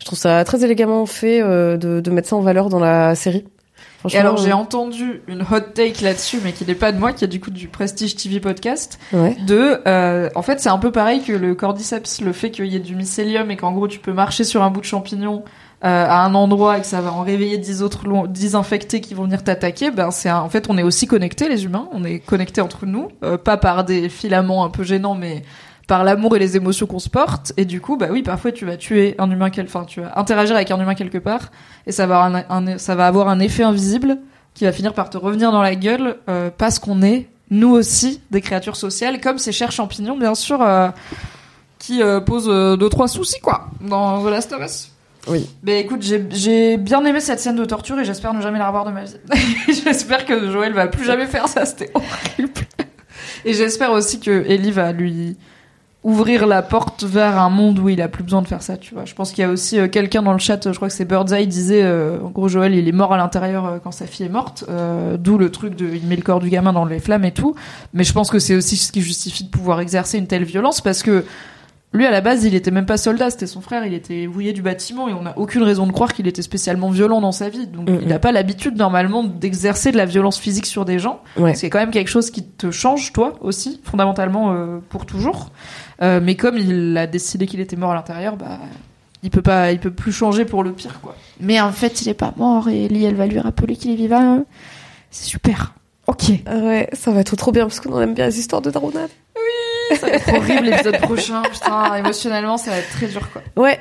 Je 0.00 0.04
trouve 0.04 0.18
ça 0.18 0.44
très 0.44 0.64
élégamment 0.64 1.06
fait 1.06 1.40
euh, 1.40 1.76
de 1.76 2.00
de 2.00 2.10
mettre 2.10 2.28
ça 2.28 2.36
en 2.36 2.40
valeur 2.40 2.68
dans 2.68 2.80
la 2.80 3.14
série. 3.14 3.44
Et 4.12 4.18
alors 4.18 4.36
j'ai 4.36 4.52
entendu 4.52 5.22
une 5.28 5.42
hot 5.42 5.60
take 5.74 6.04
là-dessus, 6.04 6.38
mais 6.44 6.52
qui 6.52 6.66
n'est 6.66 6.74
pas 6.74 6.92
de 6.92 6.98
moi, 6.98 7.12
qui 7.12 7.24
est 7.24 7.28
du 7.28 7.40
coup 7.40 7.50
du 7.50 7.68
Prestige 7.68 8.16
TV 8.16 8.38
podcast. 8.38 8.98
ouais. 9.12 9.36
de 9.46 9.80
euh, 9.86 10.28
en 10.34 10.42
fait 10.42 10.60
c'est 10.60 10.68
un 10.68 10.78
peu 10.78 10.92
pareil 10.92 11.22
que 11.22 11.32
le 11.32 11.54
cordyceps 11.54 12.20
le 12.22 12.32
fait 12.32 12.50
qu'il 12.50 12.66
y 12.66 12.76
ait 12.76 12.80
du 12.80 12.96
mycélium 12.96 13.50
et 13.50 13.56
qu'en 13.56 13.72
gros 13.72 13.88
tu 13.88 13.98
peux 13.98 14.12
marcher 14.12 14.44
sur 14.44 14.62
un 14.62 14.70
bout 14.70 14.80
de 14.80 14.86
champignon 14.86 15.42
à 15.86 16.24
un 16.24 16.34
endroit 16.34 16.78
et 16.78 16.80
que 16.80 16.86
ça 16.86 17.00
va 17.00 17.12
en 17.12 17.22
réveiller 17.22 17.58
10 17.58 17.82
autres 17.82 18.26
10 18.26 18.54
infectés 18.54 19.00
qui 19.00 19.12
vont 19.12 19.24
venir 19.24 19.44
t'attaquer 19.44 19.90
ben 19.90 20.10
c'est 20.10 20.30
en 20.30 20.48
fait 20.48 20.70
on 20.70 20.78
est 20.78 20.82
aussi 20.82 21.06
connectés 21.06 21.48
les 21.48 21.64
humains 21.64 21.88
on 21.92 22.04
est 22.04 22.20
connectés 22.20 22.62
entre 22.62 22.86
nous 22.86 23.08
euh, 23.22 23.36
pas 23.36 23.58
par 23.58 23.84
des 23.84 24.08
filaments 24.08 24.64
un 24.64 24.70
peu 24.70 24.82
gênants 24.82 25.14
mais 25.14 25.42
par 25.86 26.02
l'amour 26.02 26.36
et 26.36 26.38
les 26.38 26.56
émotions 26.56 26.86
qu'on 26.86 26.98
se 26.98 27.10
porte 27.10 27.52
et 27.56 27.66
du 27.66 27.80
coup 27.80 27.96
bah 27.96 28.08
oui 28.10 28.22
parfois 28.22 28.50
tu 28.50 28.64
vas 28.64 28.76
tuer 28.76 29.14
un 29.18 29.30
humain 29.30 29.50
quel 29.50 29.66
enfin 29.66 29.84
tu 29.84 30.00
vas 30.00 30.18
interagir 30.18 30.56
avec 30.56 30.70
un 30.70 30.80
humain 30.80 30.94
quelque 30.94 31.18
part 31.18 31.50
et 31.86 31.92
ça 31.92 32.06
va 32.06 32.24
avoir 32.24 33.28
un, 33.28 33.40
effet 33.40 33.62
invisible 33.62 34.18
qui 34.54 34.64
va 34.64 34.72
finir 34.72 34.94
par 34.94 35.10
te 35.10 35.18
revenir 35.18 35.52
dans 35.52 35.62
la 35.62 35.74
gueule 35.74 36.16
euh, 36.30 36.50
parce 36.56 36.78
qu'on 36.78 37.02
est 37.02 37.28
nous 37.50 37.70
aussi 37.70 38.20
des 38.30 38.40
créatures 38.40 38.76
sociales 38.76 39.20
comme 39.20 39.38
ces 39.38 39.52
chers 39.52 39.72
champignons 39.72 40.16
bien 40.16 40.34
sûr 40.34 40.62
euh, 40.62 40.88
qui 41.78 42.02
euh, 42.02 42.20
posent 42.20 42.48
euh, 42.48 42.76
deux 42.76 42.88
trois 42.88 43.08
soucis 43.08 43.40
quoi 43.40 43.68
dans 43.80 44.22
The 44.24 44.30
Last 44.30 44.52
of 44.52 44.64
Us. 44.64 44.90
Oui. 45.26 45.48
Mais 45.62 45.80
écoute, 45.80 46.02
j'ai 46.02 46.24
j'ai 46.30 46.76
bien 46.76 47.04
aimé 47.04 47.20
cette 47.20 47.40
scène 47.40 47.56
de 47.56 47.64
torture 47.64 47.98
et 47.98 48.04
j'espère 48.04 48.34
ne 48.34 48.40
jamais 48.40 48.58
la 48.58 48.66
revoir 48.66 48.84
de 48.84 48.90
ma 48.90 49.04
vie. 49.04 49.14
j'espère 49.84 50.26
que 50.26 50.50
Joël 50.50 50.72
va 50.72 50.86
plus 50.86 51.04
jamais 51.04 51.26
faire 51.26 51.48
ça, 51.48 51.64
c'était 51.64 51.90
horrible. 51.94 52.52
Et 53.44 53.52
j'espère 53.52 53.92
aussi 53.92 54.20
que 54.20 54.44
Ellie 54.46 54.70
va 54.70 54.92
lui 54.92 55.36
ouvrir 56.04 56.46
la 56.46 56.60
porte 56.60 57.02
vers 57.02 57.38
un 57.38 57.48
monde 57.48 57.78
où 57.78 57.88
il 57.88 58.02
a 58.02 58.08
plus 58.08 58.22
besoin 58.22 58.42
de 58.42 58.46
faire 58.46 58.62
ça, 58.62 58.76
tu 58.76 58.94
vois. 58.94 59.06
Je 59.06 59.14
pense 59.14 59.32
qu'il 59.32 59.40
y 59.40 59.46
a 59.46 59.50
aussi 59.50 59.78
euh, 59.78 59.88
quelqu'un 59.88 60.22
dans 60.22 60.34
le 60.34 60.38
chat, 60.38 60.70
je 60.70 60.76
crois 60.76 60.88
que 60.88 60.94
c'est 60.94 61.06
Birdseye, 61.06 61.46
disait, 61.46 61.82
euh, 61.82 62.18
en 62.22 62.28
gros, 62.28 62.46
Joël, 62.46 62.74
il 62.74 62.86
est 62.86 62.92
mort 62.92 63.14
à 63.14 63.16
l'intérieur 63.16 63.64
euh, 63.64 63.78
quand 63.82 63.90
sa 63.90 64.06
fille 64.06 64.26
est 64.26 64.30
morte, 64.30 64.64
euh, 64.68 65.16
d'où 65.16 65.38
le 65.38 65.50
truc 65.50 65.74
de, 65.74 65.86
il 65.86 66.06
met 66.06 66.16
le 66.16 66.22
corps 66.22 66.40
du 66.40 66.50
gamin 66.50 66.74
dans 66.74 66.84
les 66.84 67.00
flammes 67.00 67.24
et 67.24 67.32
tout. 67.32 67.54
Mais 67.94 68.04
je 68.04 68.12
pense 68.12 68.30
que 68.30 68.38
c'est 68.38 68.54
aussi 68.54 68.76
ce 68.76 68.92
qui 68.92 69.00
justifie 69.00 69.44
de 69.44 69.48
pouvoir 69.48 69.80
exercer 69.80 70.18
une 70.18 70.26
telle 70.26 70.44
violence 70.44 70.82
parce 70.82 71.02
que 71.02 71.24
lui, 71.94 72.06
à 72.06 72.10
la 72.10 72.20
base, 72.20 72.44
il 72.44 72.56
était 72.56 72.72
même 72.72 72.86
pas 72.86 72.96
soldat, 72.96 73.30
c'était 73.30 73.46
son 73.46 73.60
frère, 73.60 73.86
il 73.86 73.94
était 73.94 74.26
ouvrier 74.26 74.52
du 74.52 74.62
bâtiment 74.62 75.08
et 75.08 75.12
on 75.12 75.22
n'a 75.22 75.38
aucune 75.38 75.62
raison 75.62 75.86
de 75.86 75.92
croire 75.92 76.12
qu'il 76.12 76.26
était 76.26 76.42
spécialement 76.42 76.90
violent 76.90 77.20
dans 77.20 77.30
sa 77.30 77.48
vie. 77.48 77.68
Donc, 77.68 77.88
il 77.88 78.08
n'a 78.08 78.18
pas 78.18 78.32
l'habitude, 78.32 78.76
normalement, 78.76 79.22
d'exercer 79.22 79.92
de 79.92 79.96
la 79.96 80.04
violence 80.04 80.38
physique 80.38 80.66
sur 80.66 80.84
des 80.84 80.98
gens. 80.98 81.22
Ouais. 81.36 81.54
C'est 81.54 81.70
quand 81.70 81.78
même 81.78 81.92
quelque 81.92 82.10
chose 82.10 82.32
qui 82.32 82.44
te 82.44 82.72
change, 82.72 83.12
toi 83.12 83.34
aussi, 83.40 83.80
fondamentalement, 83.84 84.52
euh, 84.52 84.78
pour 84.88 85.06
toujours. 85.06 85.50
Euh, 86.02 86.20
mais 86.20 86.34
comme 86.34 86.58
il 86.58 86.96
a 86.98 87.06
décidé 87.06 87.46
qu'il 87.46 87.60
était 87.60 87.76
mort 87.76 87.92
à 87.92 87.94
l'intérieur, 87.94 88.36
bah, 88.36 88.58
il 89.22 89.30
peut 89.30 89.42
pas, 89.42 89.70
il 89.70 89.78
peut 89.78 89.92
plus 89.92 90.12
changer 90.12 90.44
pour 90.44 90.64
le 90.64 90.72
pire, 90.72 91.00
quoi. 91.00 91.14
Mais 91.38 91.60
en 91.60 91.70
fait, 91.70 92.02
il 92.02 92.08
est 92.08 92.14
pas 92.14 92.34
mort 92.36 92.68
et 92.68 92.86
Ellie, 92.86 93.04
elle 93.04 93.14
va 93.14 93.26
lui 93.26 93.38
rappeler 93.38 93.76
qu'il 93.76 93.92
est 93.92 93.96
vivant. 93.96 94.44
C'est 95.12 95.26
super. 95.26 95.74
Ok. 96.08 96.24
Ouais, 96.46 96.90
ça 96.92 97.12
va 97.12 97.20
être 97.20 97.36
trop 97.36 97.52
bien 97.52 97.66
parce 97.66 97.78
qu'on 97.78 98.00
aime 98.00 98.14
bien 98.14 98.26
les 98.26 98.38
histoires 98.38 98.60
de 98.60 98.70
Daronade. 98.70 99.10
Ça 99.98 100.06
va 100.06 100.12
être 100.12 100.28
horrible 100.34 100.64
l'épisode 100.64 100.98
prochain. 101.00 101.42
Putain, 101.42 101.94
émotionnellement, 101.96 102.56
ça 102.56 102.70
va 102.70 102.78
être 102.78 102.90
très 102.90 103.06
dur, 103.06 103.28
quoi. 103.30 103.42
Ouais. 103.56 103.80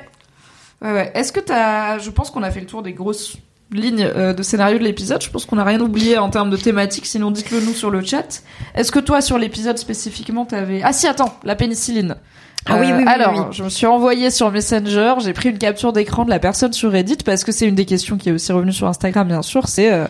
Ouais, 0.82 0.92
ouais. 0.92 1.12
Est-ce 1.14 1.32
que 1.32 1.40
t'as, 1.40 1.98
je 1.98 2.10
pense 2.10 2.30
qu'on 2.30 2.42
a 2.42 2.50
fait 2.50 2.60
le 2.60 2.66
tour 2.66 2.82
des 2.82 2.92
grosses 2.92 3.36
lignes 3.72 4.04
euh, 4.04 4.32
de 4.32 4.42
scénario 4.42 4.78
de 4.78 4.84
l'épisode. 4.84 5.22
Je 5.22 5.30
pense 5.30 5.46
qu'on 5.46 5.56
n'a 5.56 5.64
rien 5.64 5.80
oublié 5.80 6.18
en 6.18 6.30
termes 6.30 6.50
de 6.50 6.56
thématique. 6.56 7.06
Sinon, 7.06 7.30
dites-le 7.30 7.60
nous 7.60 7.74
sur 7.74 7.90
le 7.90 8.02
chat. 8.02 8.42
Est-ce 8.74 8.92
que 8.92 8.98
toi, 8.98 9.20
sur 9.20 9.38
l'épisode 9.38 9.78
spécifiquement, 9.78 10.44
t'avais, 10.44 10.80
ah 10.82 10.92
si, 10.92 11.06
attends, 11.06 11.36
la 11.44 11.56
pénicilline. 11.56 12.16
Ah 12.66 12.76
oui, 12.78 12.86
oui, 12.86 12.92
oui, 12.98 13.04
Alors, 13.06 13.32
oui, 13.32 13.38
oui. 13.40 13.46
je 13.50 13.62
me 13.62 13.68
suis 13.68 13.86
envoyé 13.86 14.30
sur 14.30 14.50
Messenger, 14.50 15.14
j'ai 15.18 15.34
pris 15.34 15.50
une 15.50 15.58
capture 15.58 15.92
d'écran 15.92 16.24
de 16.24 16.30
la 16.30 16.38
personne 16.38 16.72
sur 16.72 16.90
Reddit 16.92 17.18
parce 17.22 17.44
que 17.44 17.52
c'est 17.52 17.66
une 17.66 17.74
des 17.74 17.84
questions 17.84 18.16
qui 18.16 18.30
est 18.30 18.32
aussi 18.32 18.52
revenue 18.52 18.72
sur 18.72 18.88
Instagram, 18.88 19.28
bien 19.28 19.42
sûr. 19.42 19.68
C'est 19.68 19.92
euh, 19.92 20.06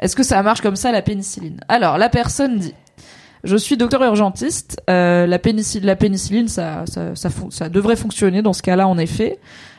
est-ce 0.00 0.14
que 0.14 0.22
ça 0.22 0.42
marche 0.42 0.60
comme 0.60 0.76
ça 0.76 0.92
la 0.92 1.00
pénicilline? 1.00 1.60
Alors, 1.68 1.96
la 1.96 2.10
personne 2.10 2.58
dit 2.58 2.74
Je 3.44 3.56
suis 3.56 3.76
docteur 3.76 4.02
urgentiste. 4.02 4.80
Euh, 4.90 5.26
la, 5.26 5.38
pénicilline, 5.38 5.86
la 5.86 6.48
ça, 6.48 6.84
ça, 6.86 7.14
ça, 7.14 7.28
ça 7.50 7.68
devrait 7.68 7.96
fonctionner 7.96 8.42
dans 8.42 8.52
ce 8.52 8.62
cas-là, 8.62 8.88
en 8.88 8.98
effet. 8.98 9.38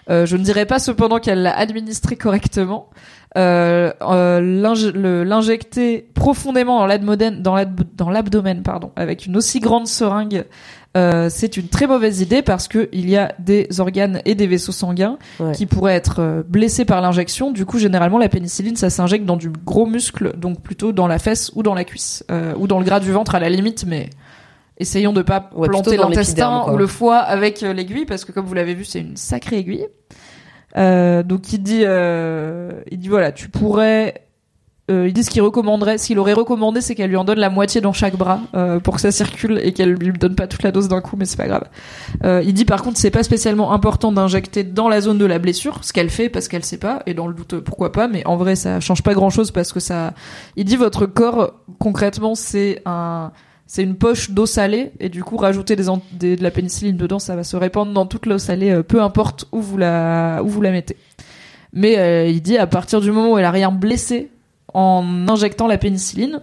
Euh, 0.09 0.25
je 0.25 0.37
ne 0.37 0.43
dirais 0.43 0.65
pas 0.65 0.77
cependant 0.79 1.19
qu'elle 1.19 1.41
l'a 1.41 1.57
administré 1.57 2.15
correctement. 2.15 2.89
Euh, 3.37 3.91
euh, 4.01 5.23
L'injecter 5.25 6.07
profondément 6.13 6.79
dans 6.79 6.85
l'abdomen, 6.85 7.41
dans 7.41 7.55
l'ab- 7.55 7.81
dans 7.95 8.09
l'abdomen, 8.09 8.61
pardon, 8.61 8.91
avec 8.95 9.25
une 9.25 9.35
aussi 9.35 9.59
grande 9.59 9.87
seringue, 9.87 10.45
euh, 10.95 11.29
c'est 11.29 11.57
une 11.57 11.67
très 11.67 11.87
mauvaise 11.87 12.21
idée 12.21 12.41
parce 12.41 12.67
que 12.67 12.87
il 12.93 13.09
y 13.09 13.17
a 13.17 13.33
des 13.39 13.67
organes 13.79 14.21
et 14.25 14.33
des 14.35 14.47
vaisseaux 14.47 14.71
sanguins 14.71 15.17
Ouais. 15.39 15.51
qui 15.53 15.65
pourraient 15.65 15.95
être 15.95 16.19
euh, 16.19 16.43
blessés 16.47 16.85
par 16.85 17.01
l'injection. 17.01 17.51
Du 17.51 17.65
coup, 17.65 17.79
généralement, 17.79 18.17
la 18.17 18.29
pénicilline, 18.29 18.75
ça 18.75 18.89
s'injecte 18.89 19.25
dans 19.25 19.37
du 19.37 19.49
gros 19.49 19.85
muscle, 19.85 20.37
donc 20.37 20.61
plutôt 20.61 20.91
dans 20.93 21.07
la 21.07 21.19
fesse 21.19 21.51
ou 21.55 21.63
dans 21.63 21.73
la 21.73 21.83
cuisse, 21.83 22.23
euh, 22.31 22.53
ou 22.57 22.67
dans 22.67 22.79
le 22.79 22.85
gras 22.85 22.99
du 22.99 23.11
ventre 23.11 23.35
à 23.35 23.39
la 23.39 23.49
limite, 23.49 23.85
mais 23.85 24.09
essayons 24.77 25.13
de 25.13 25.21
pas 25.21 25.49
Ouais, 25.55 25.67
planter 25.67 25.97
l'intestin 25.97 26.65
ou 26.71 26.77
le 26.77 26.87
foie 26.87 27.17
avec 27.17 27.63
euh, 27.63 27.73
l'aiguille, 27.73 28.05
parce 28.05 28.25
que 28.25 28.31
comme 28.31 28.45
vous 28.45 28.53
l'avez 28.53 28.73
vu, 28.73 28.85
c'est 28.85 28.99
une 28.99 29.17
sacrée 29.17 29.57
aiguille. 29.57 29.87
Euh, 30.77 31.23
donc 31.23 31.53
il 31.53 31.59
dit, 31.63 31.83
euh, 31.85 32.81
il 32.91 32.99
dit 32.99 33.07
voilà, 33.07 33.31
tu 33.31 33.47
pourrais. 33.49 34.24
Euh, 34.91 35.07
il 35.07 35.13
dit 35.13 35.23
ce 35.23 35.31
qu'il 35.31 35.41
recommanderait, 35.41 35.97
ce 35.97 36.05
qu'il 36.05 36.19
aurait 36.19 36.33
recommandé, 36.33 36.79
c'est 36.79 36.93
qu'elle 36.93 37.09
lui 37.09 37.15
en 37.17 37.23
donne 37.23 37.39
la 37.39 37.49
moitié 37.49 37.81
dans 37.81 37.91
chaque 37.91 38.15
bras 38.15 38.41
euh, 38.55 38.79
pour 38.79 38.93
que 38.95 39.01
ça 39.01 39.11
circule 39.11 39.59
et 39.63 39.73
qu'elle 39.73 39.93
lui 39.93 40.13
donne 40.13 40.35
pas 40.35 40.45
toute 40.45 40.61
la 40.61 40.71
dose 40.71 40.87
d'un 40.87 41.01
coup, 41.01 41.15
mais 41.17 41.25
c'est 41.25 41.37
pas 41.37 41.47
grave. 41.47 41.63
Euh, 42.23 42.43
il 42.45 42.53
dit 42.53 42.65
par 42.65 42.83
contre 42.83 42.97
c'est 42.99 43.09
pas 43.09 43.23
spécialement 43.23 43.73
important 43.73 44.11
d'injecter 44.11 44.63
dans 44.63 44.87
la 44.87 45.01
zone 45.01 45.17
de 45.17 45.25
la 45.25 45.39
blessure, 45.39 45.79
ce 45.83 45.91
qu'elle 45.91 46.11
fait 46.11 46.29
parce 46.29 46.47
qu'elle 46.47 46.63
sait 46.63 46.77
pas 46.77 47.01
et 47.07 47.15
dans 47.15 47.25
le 47.25 47.33
doute 47.33 47.61
pourquoi 47.61 47.91
pas, 47.91 48.07
mais 48.07 48.23
en 48.27 48.35
vrai 48.37 48.55
ça 48.55 48.79
change 48.79 49.01
pas 49.01 49.15
grand 49.15 49.31
chose 49.31 49.49
parce 49.49 49.73
que 49.73 49.79
ça. 49.79 50.13
Il 50.55 50.65
dit 50.65 50.75
votre 50.75 51.07
corps 51.07 51.53
concrètement 51.79 52.35
c'est 52.35 52.83
un 52.85 53.31
c'est 53.65 53.81
une 53.81 53.95
poche 53.95 54.29
d'eau 54.29 54.45
salée 54.45 54.91
et 54.99 55.09
du 55.09 55.23
coup 55.23 55.37
rajouter 55.37 55.75
des, 55.75 55.85
des- 56.11 56.35
de 56.35 56.43
la 56.43 56.51
pénicilline 56.51 56.95
dedans 56.97 57.17
ça 57.17 57.35
va 57.35 57.43
se 57.43 57.57
répandre 57.57 57.91
dans 57.91 58.05
toute 58.05 58.27
l'eau 58.27 58.37
salée 58.37 58.69
euh, 58.69 58.83
peu 58.83 59.01
importe 59.01 59.47
où 59.51 59.61
vous 59.61 59.77
la 59.79 60.41
où 60.43 60.47
vous 60.47 60.61
la 60.61 60.69
mettez. 60.69 60.95
Mais 61.73 61.97
euh, 61.97 62.27
il 62.27 62.43
dit 62.43 62.59
à 62.59 62.67
partir 62.67 63.01
du 63.01 63.11
moment 63.11 63.31
où 63.33 63.37
elle 63.39 63.45
a 63.45 63.49
rien 63.51 63.71
blessé 63.71 64.29
en 64.75 65.27
injectant 65.27 65.67
la 65.67 65.77
pénicilline, 65.77 66.41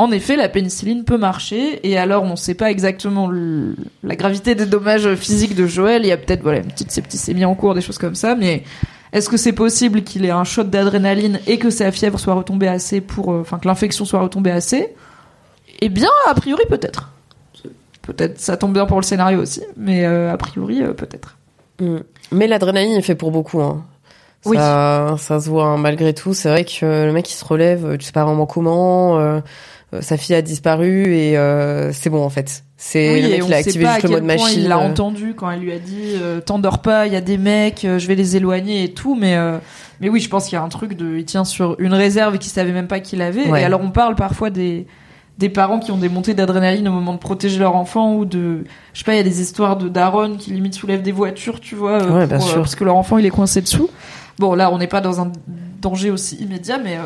en 0.00 0.12
effet, 0.12 0.36
la 0.36 0.48
pénicilline 0.48 1.04
peut 1.04 1.18
marcher. 1.18 1.86
Et 1.86 1.98
alors, 1.98 2.22
on 2.22 2.30
ne 2.30 2.36
sait 2.36 2.54
pas 2.54 2.70
exactement 2.70 3.30
la 4.02 4.16
gravité 4.16 4.54
des 4.54 4.64
dommages 4.64 5.14
physiques 5.14 5.54
de 5.54 5.66
Joël. 5.66 6.02
Il 6.04 6.08
y 6.08 6.12
a 6.12 6.16
peut-être 6.16 6.42
voilà 6.42 6.60
une 6.60 6.68
petite 6.68 6.90
septicémie 6.90 7.44
en 7.44 7.54
cours, 7.54 7.74
des 7.74 7.82
choses 7.82 7.98
comme 7.98 8.14
ça. 8.14 8.34
Mais 8.34 8.64
est-ce 9.12 9.28
que 9.28 9.36
c'est 9.36 9.52
possible 9.52 10.02
qu'il 10.02 10.24
ait 10.24 10.30
un 10.30 10.44
shot 10.44 10.64
d'adrénaline 10.64 11.40
et 11.46 11.58
que 11.58 11.68
sa 11.68 11.92
fièvre 11.92 12.18
soit 12.18 12.32
retombée 12.32 12.68
assez 12.68 13.02
pour, 13.02 13.32
euh, 13.32 13.40
enfin 13.40 13.58
que 13.58 13.68
l'infection 13.68 14.06
soit 14.06 14.20
retombée 14.20 14.52
assez? 14.52 14.94
Eh 15.80 15.90
bien, 15.90 16.08
a 16.26 16.34
priori, 16.34 16.62
peut-être. 16.68 17.10
Peut-être, 18.00 18.40
ça 18.40 18.56
tombe 18.56 18.72
bien 18.72 18.86
pour 18.86 18.98
le 18.98 19.04
scénario 19.04 19.40
aussi, 19.40 19.62
mais 19.76 20.06
euh, 20.06 20.32
a 20.32 20.36
priori, 20.38 20.82
euh, 20.82 20.94
peut-être. 20.94 21.36
Mm. 21.78 21.98
Mais 22.32 22.46
l'adrénaline 22.46 22.92
est 22.92 23.02
fait 23.02 23.14
pour 23.14 23.30
beaucoup. 23.32 23.60
Hein. 23.60 23.84
Oui. 24.46 24.56
Ça, 24.56 25.16
ça 25.18 25.38
se 25.40 25.48
voit 25.50 25.66
hein, 25.66 25.76
malgré 25.76 26.14
tout. 26.14 26.32
C'est 26.34 26.48
vrai 26.48 26.64
que 26.64 27.04
le 27.06 27.12
mec 27.12 27.30
il 27.30 27.34
se 27.34 27.44
relève, 27.44 27.84
euh, 27.84 27.96
tu 27.96 28.04
sais 28.06 28.12
pas 28.12 28.24
vraiment 28.24 28.46
comment. 28.46 29.18
euh, 29.18 29.40
euh, 29.92 30.00
sa 30.02 30.16
fille 30.16 30.36
a 30.36 30.42
disparu 30.42 31.12
et 31.14 31.36
euh, 31.36 31.92
c'est 31.92 32.10
bon 32.10 32.24
en 32.24 32.30
fait. 32.30 32.62
C'est 32.76 33.12
Oui, 33.14 33.22
le 33.22 33.28
mec 33.28 33.42
il 33.46 33.52
a 33.54 33.56
activé 33.56 33.86
juste 33.86 34.02
le 34.04 34.08
mode 34.10 34.22
machine. 34.24 34.60
Il 34.62 34.68
l'a 34.68 34.78
euh. 34.78 34.88
entendu 34.88 35.34
quand 35.36 35.50
elle 35.50 35.60
lui 35.60 35.72
a 35.72 35.78
dit 35.78 36.14
euh, 36.22 36.40
t'endors 36.40 36.78
pas, 36.78 37.06
il 37.06 37.12
y 37.12 37.16
a 37.16 37.20
des 37.20 37.36
mecs, 37.38 37.80
je 37.82 38.06
vais 38.06 38.14
les 38.14 38.36
éloigner 38.36 38.84
et 38.84 38.94
tout, 38.94 39.14
mais 39.14 39.36
euh, 39.36 39.58
mais 40.00 40.08
oui, 40.08 40.20
je 40.20 40.30
pense 40.30 40.44
qu'il 40.44 40.54
y 40.54 40.56
a 40.58 40.62
un 40.62 40.68
truc 40.68 40.96
de, 40.96 41.16
il 41.18 41.24
tient 41.24 41.44
sur 41.44 41.74
une 41.80 41.92
réserve 41.92 42.38
qu'il 42.38 42.50
savait 42.52 42.72
même 42.72 42.86
pas 42.88 43.00
qu'il 43.00 43.20
avait. 43.20 43.46
Ouais. 43.50 43.60
Et 43.62 43.64
alors 43.64 43.80
on 43.82 43.90
parle 43.90 44.14
parfois 44.14 44.48
des 44.50 44.86
des 45.38 45.48
parents 45.48 45.78
qui 45.80 45.90
ont 45.90 45.96
des 45.98 46.08
montées 46.10 46.34
d'adrénaline 46.34 46.86
au 46.86 46.92
moment 46.92 47.14
de 47.14 47.18
protéger 47.18 47.58
leur 47.58 47.74
enfant 47.74 48.14
ou 48.14 48.26
de, 48.26 48.64
je 48.92 48.98
sais 48.98 49.04
pas, 49.04 49.14
il 49.14 49.16
y 49.16 49.20
a 49.20 49.24
des 49.24 49.40
histoires 49.40 49.76
de 49.76 49.88
daronnes 49.88 50.36
qui 50.36 50.50
limite 50.52 50.74
soulèvent 50.74 51.00
des 51.02 51.12
voitures, 51.12 51.60
tu 51.60 51.74
vois, 51.74 51.96
Ouais, 52.04 52.26
bien 52.26 52.36
pour, 52.38 52.54
parce 52.54 52.74
que 52.74 52.84
leur 52.84 52.94
enfant 52.96 53.16
il 53.18 53.24
est 53.26 53.30
coincé 53.30 53.60
dessous. 53.62 53.88
Bon, 54.40 54.54
là 54.54 54.72
on 54.72 54.78
n'est 54.78 54.86
pas 54.86 55.02
dans 55.02 55.20
un 55.20 55.30
danger 55.82 56.10
aussi 56.10 56.36
immédiat, 56.36 56.78
mais 56.78 56.96
euh, 56.96 57.02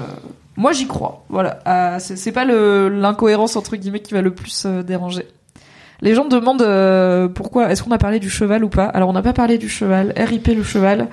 moi 0.57 0.71
j'y 0.73 0.87
crois. 0.87 1.25
Voilà, 1.29 1.59
Ah, 1.65 1.99
c'est 1.99 2.33
pas 2.33 2.45
l'incohérence 2.45 3.57
entre 3.57 3.75
guillemets 3.77 4.01
qui 4.01 4.15
va 4.15 4.23
le 4.23 4.33
plus 4.33 4.65
euh, 4.67 4.83
déranger. 4.83 5.27
Les 6.01 6.15
gens 6.15 6.27
demandent 6.27 6.63
euh, 6.63 7.29
pourquoi 7.29 7.71
est-ce 7.71 7.83
qu'on 7.83 7.91
a 7.93 7.99
parlé 7.99 8.21
du 8.21 8.31
cheval 8.31 8.63
ou 8.65 8.69
pas? 8.69 8.85
Alors 8.85 9.09
on 9.09 9.13
n'a 9.13 9.23
pas 9.23 9.33
parlé 9.33 9.59
du 9.59 9.69
cheval. 9.69 10.13
RIP 10.17 10.47
le 10.49 10.63
cheval, 10.63 11.09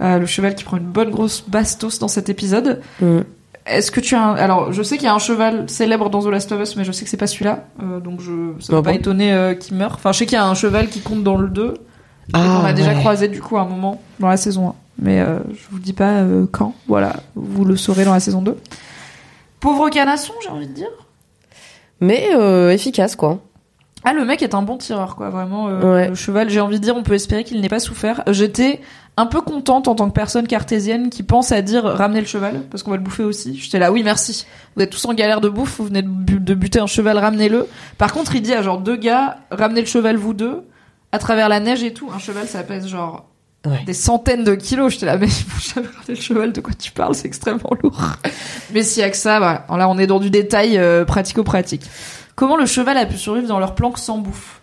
Euh, 0.00 0.18
le 0.18 0.24
cheval 0.26 0.54
qui 0.54 0.64
prend 0.64 0.78
une 0.78 0.84
bonne 0.98 1.10
grosse 1.10 1.44
bastos 1.46 1.98
dans 1.98 2.08
cet 2.08 2.28
épisode. 2.30 2.80
Mm. 3.00 3.18
Est-ce 3.66 3.90
que 3.90 4.00
tu 4.00 4.14
as 4.14 4.22
un... 4.22 4.34
alors 4.36 4.72
je 4.72 4.82
sais 4.82 4.96
qu'il 4.96 5.04
y 5.04 5.08
a 5.08 5.14
un 5.14 5.18
cheval 5.18 5.68
célèbre 5.68 6.08
dans 6.10 6.22
The 6.22 6.28
Last 6.28 6.50
of 6.52 6.60
Us, 6.62 6.74
mais 6.76 6.84
je 6.84 6.92
sais 6.92 7.04
que 7.04 7.10
c'est 7.10 7.18
pas 7.18 7.26
celui-là, 7.26 7.64
Euh, 7.82 8.00
donc 8.00 8.20
je 8.20 8.32
ça 8.60 8.72
m'a 8.72 8.78
Ah 8.78 8.82
pas 8.82 8.90
bon 8.92 8.96
étonné 8.96 9.32
euh, 9.32 9.54
qu'il 9.54 9.76
meure. 9.76 9.92
Enfin 9.96 10.10
je 10.12 10.18
sais 10.18 10.26
qu'il 10.26 10.38
y 10.38 10.40
a 10.40 10.46
un 10.46 10.54
cheval 10.54 10.88
qui 10.88 11.00
compte 11.00 11.22
dans 11.22 11.36
le 11.36 11.48
2 11.48 11.74
Ah, 12.32 12.60
on 12.62 12.64
a 12.64 12.72
déjà 12.72 12.94
croisé 12.94 13.28
du 13.28 13.40
coup 13.42 13.58
à 13.58 13.60
un 13.62 13.66
moment 13.66 14.00
dans 14.20 14.28
la 14.28 14.36
saison 14.38 14.68
1. 14.70 14.74
Mais 15.00 15.20
euh, 15.20 15.38
je 15.50 15.60
vous 15.70 15.78
dis 15.78 15.92
pas 15.94 16.18
euh, 16.20 16.46
quand. 16.50 16.74
Voilà, 16.86 17.16
vous 17.34 17.64
le 17.64 17.76
saurez 17.76 18.04
dans 18.04 18.12
la 18.12 18.20
saison 18.20 18.42
2. 18.42 18.56
Pauvre 19.60 19.88
canasson, 19.90 20.32
j'ai 20.42 20.48
envie 20.50 20.66
de 20.68 20.72
dire. 20.74 20.90
Mais 22.00 22.28
euh, 22.34 22.70
efficace 22.70 23.16
quoi. 23.16 23.40
Ah, 24.02 24.14
le 24.14 24.24
mec 24.24 24.40
est 24.42 24.54
un 24.54 24.62
bon 24.62 24.78
tireur, 24.78 25.14
quoi. 25.14 25.28
Vraiment, 25.28 25.68
euh, 25.68 25.80
Ouais. 25.94 26.08
le 26.08 26.14
cheval, 26.14 26.48
j'ai 26.48 26.60
envie 26.60 26.78
de 26.78 26.82
dire, 26.84 26.96
on 26.96 27.02
peut 27.02 27.12
espérer 27.12 27.44
qu'il 27.44 27.60
n'ait 27.60 27.68
pas 27.68 27.80
souffert. 27.80 28.22
J'étais 28.28 28.80
un 29.18 29.26
peu 29.26 29.42
contente 29.42 29.88
en 29.88 29.94
tant 29.94 30.08
que 30.08 30.14
personne 30.14 30.46
cartésienne 30.46 31.10
qui 31.10 31.22
pense 31.22 31.52
à 31.52 31.60
dire 31.60 31.84
ramenez 31.84 32.20
le 32.20 32.26
cheval, 32.26 32.62
parce 32.70 32.82
qu'on 32.82 32.90
va 32.92 32.96
le 32.96 33.02
bouffer 33.02 33.24
aussi. 33.24 33.58
J'étais 33.58 33.78
là, 33.78 33.92
oui, 33.92 34.02
merci. 34.02 34.46
Vous 34.74 34.82
êtes 34.82 34.88
tous 34.88 35.04
en 35.04 35.12
galère 35.12 35.42
de 35.42 35.50
bouffe, 35.50 35.76
vous 35.76 35.84
venez 35.84 36.00
de, 36.00 36.08
bu- 36.08 36.40
de 36.40 36.54
buter 36.54 36.80
un 36.80 36.86
cheval, 36.86 37.18
ramenez-le. 37.18 37.66
Par 37.98 38.14
contre, 38.14 38.34
il 38.34 38.40
dit 38.40 38.54
à 38.54 38.62
genre 38.62 38.78
deux 38.78 38.96
gars, 38.96 39.36
ramenez 39.50 39.82
le 39.82 39.86
cheval 39.86 40.16
vous 40.16 40.32
deux, 40.32 40.62
à 41.12 41.18
travers 41.18 41.50
la 41.50 41.60
neige 41.60 41.82
et 41.84 41.92
tout. 41.92 42.08
Un 42.14 42.18
cheval, 42.18 42.46
ça 42.46 42.62
pèse 42.62 42.86
genre 42.86 43.26
Ouais. 43.66 43.82
des 43.84 43.92
centaines 43.92 44.42
de 44.44 44.54
kilos. 44.54 45.00
Là, 45.02 45.18
mais 45.18 45.26
ils 45.28 45.46
vont 45.46 45.58
jamais 45.74 45.86
ramener 45.88 46.08
le 46.08 46.14
cheval, 46.14 46.52
de 46.52 46.60
quoi 46.60 46.72
tu 46.72 46.92
parles, 46.92 47.14
c'est 47.14 47.26
extrêmement 47.26 47.70
lourd. 47.82 48.00
mais 48.72 48.82
s'il 48.82 49.02
y 49.02 49.04
a 49.04 49.10
que 49.10 49.16
ça, 49.16 49.38
voilà. 49.38 49.66
Là, 49.68 49.88
on 49.88 49.98
est 49.98 50.06
dans 50.06 50.18
du 50.20 50.30
détail 50.30 50.78
euh, 50.78 51.04
pratico-pratique. 51.04 51.82
Comment 52.36 52.56
le 52.56 52.64
cheval 52.66 52.96
a 52.96 53.04
pu 53.06 53.18
survivre 53.18 53.48
dans 53.48 53.58
leur 53.58 53.74
planque 53.74 53.98
sans 53.98 54.18
bouffe? 54.18 54.60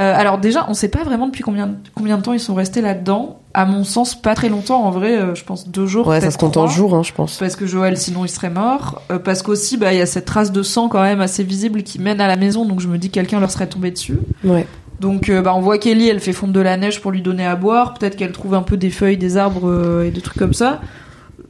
Euh, 0.00 0.12
Alors 0.14 0.38
déjà, 0.38 0.66
on 0.68 0.74
sait 0.74 0.88
pas 0.88 1.04
vraiment 1.04 1.26
depuis 1.26 1.42
combien, 1.42 1.76
combien 1.94 2.18
de 2.18 2.22
temps 2.22 2.34
ils 2.34 2.40
sont 2.40 2.54
restés 2.54 2.82
là-dedans. 2.82 3.38
À 3.54 3.64
mon 3.64 3.82
sens, 3.84 4.20
pas 4.20 4.34
très 4.34 4.50
longtemps. 4.50 4.82
En 4.82 4.90
vrai, 4.90 5.16
euh, 5.16 5.34
je 5.34 5.42
pense 5.44 5.68
deux 5.68 5.86
jours. 5.86 6.06
Ouais, 6.08 6.20
ça 6.20 6.30
se 6.30 6.36
compte 6.36 6.58
en 6.58 6.66
jours, 6.66 6.94
hein, 6.94 7.02
je 7.02 7.12
pense. 7.12 7.38
Parce 7.38 7.56
que 7.56 7.66
Joël, 7.66 7.96
sinon, 7.96 8.24
il 8.26 8.28
serait 8.28 8.50
mort. 8.50 9.00
Euh, 9.10 9.18
parce 9.18 9.42
qu'aussi, 9.42 9.78
bah, 9.78 9.94
il 9.94 9.98
y 9.98 10.02
a 10.02 10.06
cette 10.06 10.26
trace 10.26 10.52
de 10.52 10.62
sang 10.62 10.88
quand 10.88 11.00
même 11.02 11.22
assez 11.22 11.44
visible 11.44 11.82
qui 11.82 11.98
mène 11.98 12.20
à 12.20 12.26
la 12.26 12.36
maison. 12.36 12.66
Donc 12.66 12.80
je 12.80 12.88
me 12.88 12.98
dis 12.98 13.08
que 13.08 13.14
quelqu'un 13.14 13.40
leur 13.40 13.50
serait 13.50 13.68
tombé 13.68 13.90
dessus. 13.90 14.18
Ouais. 14.44 14.66
Donc 15.00 15.28
euh, 15.28 15.42
bah, 15.42 15.54
on 15.54 15.60
voit 15.60 15.78
Kelly, 15.78 16.08
elle 16.08 16.20
fait 16.20 16.32
fondre 16.32 16.52
de 16.52 16.60
la 16.60 16.76
neige 16.76 17.00
pour 17.00 17.10
lui 17.12 17.22
donner 17.22 17.46
à 17.46 17.56
boire. 17.56 17.94
Peut-être 17.94 18.16
qu'elle 18.16 18.32
trouve 18.32 18.54
un 18.54 18.62
peu 18.62 18.76
des 18.76 18.90
feuilles, 18.90 19.16
des 19.18 19.36
arbres 19.36 19.68
euh, 19.68 20.04
et 20.06 20.10
des 20.10 20.20
trucs 20.20 20.38
comme 20.38 20.54
ça. 20.54 20.80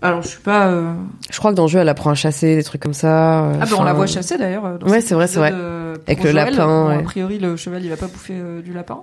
Alors 0.03 0.21
je 0.23 0.29
suis 0.29 0.41
pas. 0.41 0.67
euh, 0.67 0.93
Je 1.31 1.39
crois 1.39 1.53
que 1.53 1.57
dans 1.57 1.63
le 1.65 1.69
jeu, 1.69 1.79
elle 1.79 1.89
apprend 1.89 2.11
à 2.11 2.15
chasser, 2.15 2.57
des 2.57 2.63
trucs 2.65 2.83
comme 2.83 2.93
ça. 2.95 3.45
euh, 3.45 3.53
Ah 3.55 3.65
bah 3.65 3.67
on 3.73 3.75
enfin, 3.77 3.85
la 3.85 3.93
voit 3.93 4.07
chasser 4.07 4.37
d'ailleurs. 4.37 4.65
euh, 4.67 4.79
dans 4.79 4.87
Ouais, 4.89 5.01
cet 5.01 5.09
c'est 5.09 5.15
vrai, 5.15 5.27
c'est 5.27 5.39
épisode, 5.41 5.53
vrai. 5.55 5.63
euh, 5.65 5.95
pour 5.95 6.03
Avec 6.07 6.25
le 6.25 6.31
Joël. 6.31 6.51
lapin, 6.55 6.67
Bon, 6.67 6.89
ouais. 6.89 6.97
A 6.97 7.03
priori 7.03 7.39
le 7.39 7.57
cheval 7.57 7.83
il 7.85 7.89
va 7.91 7.97
pas 7.97 8.07
bouffer 8.09 8.35
euh, 8.37 8.61
du 8.63 8.73
lapin. 8.73 9.03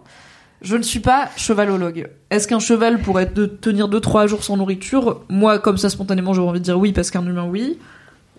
Je 0.61 0.78
ne 0.78 0.82
suis 0.84 0.99
pas 0.99 1.30
chevalologue. 1.36 2.07
Est-ce 2.30 2.48
qu'un 2.48 2.60
cheval 2.60 2.99
pourrait 2.99 3.26
de- 3.34 3.45
tenir 3.48 3.90
2-3 3.90 4.28
jours 4.28 4.44
sans 4.44 4.56
nourriture? 4.56 5.22
Moi, 5.30 5.60
comme 5.60 5.78
ça, 5.78 5.90
spontanément, 5.90 6.34
j'aurais 6.34 6.49
envie 6.52 6.60
de 6.60 6.64
dire 6.65 6.80
oui, 6.80 6.94
parce 6.94 7.11
qu'un 7.11 7.26
humain, 7.26 7.48
oui. 7.49 7.80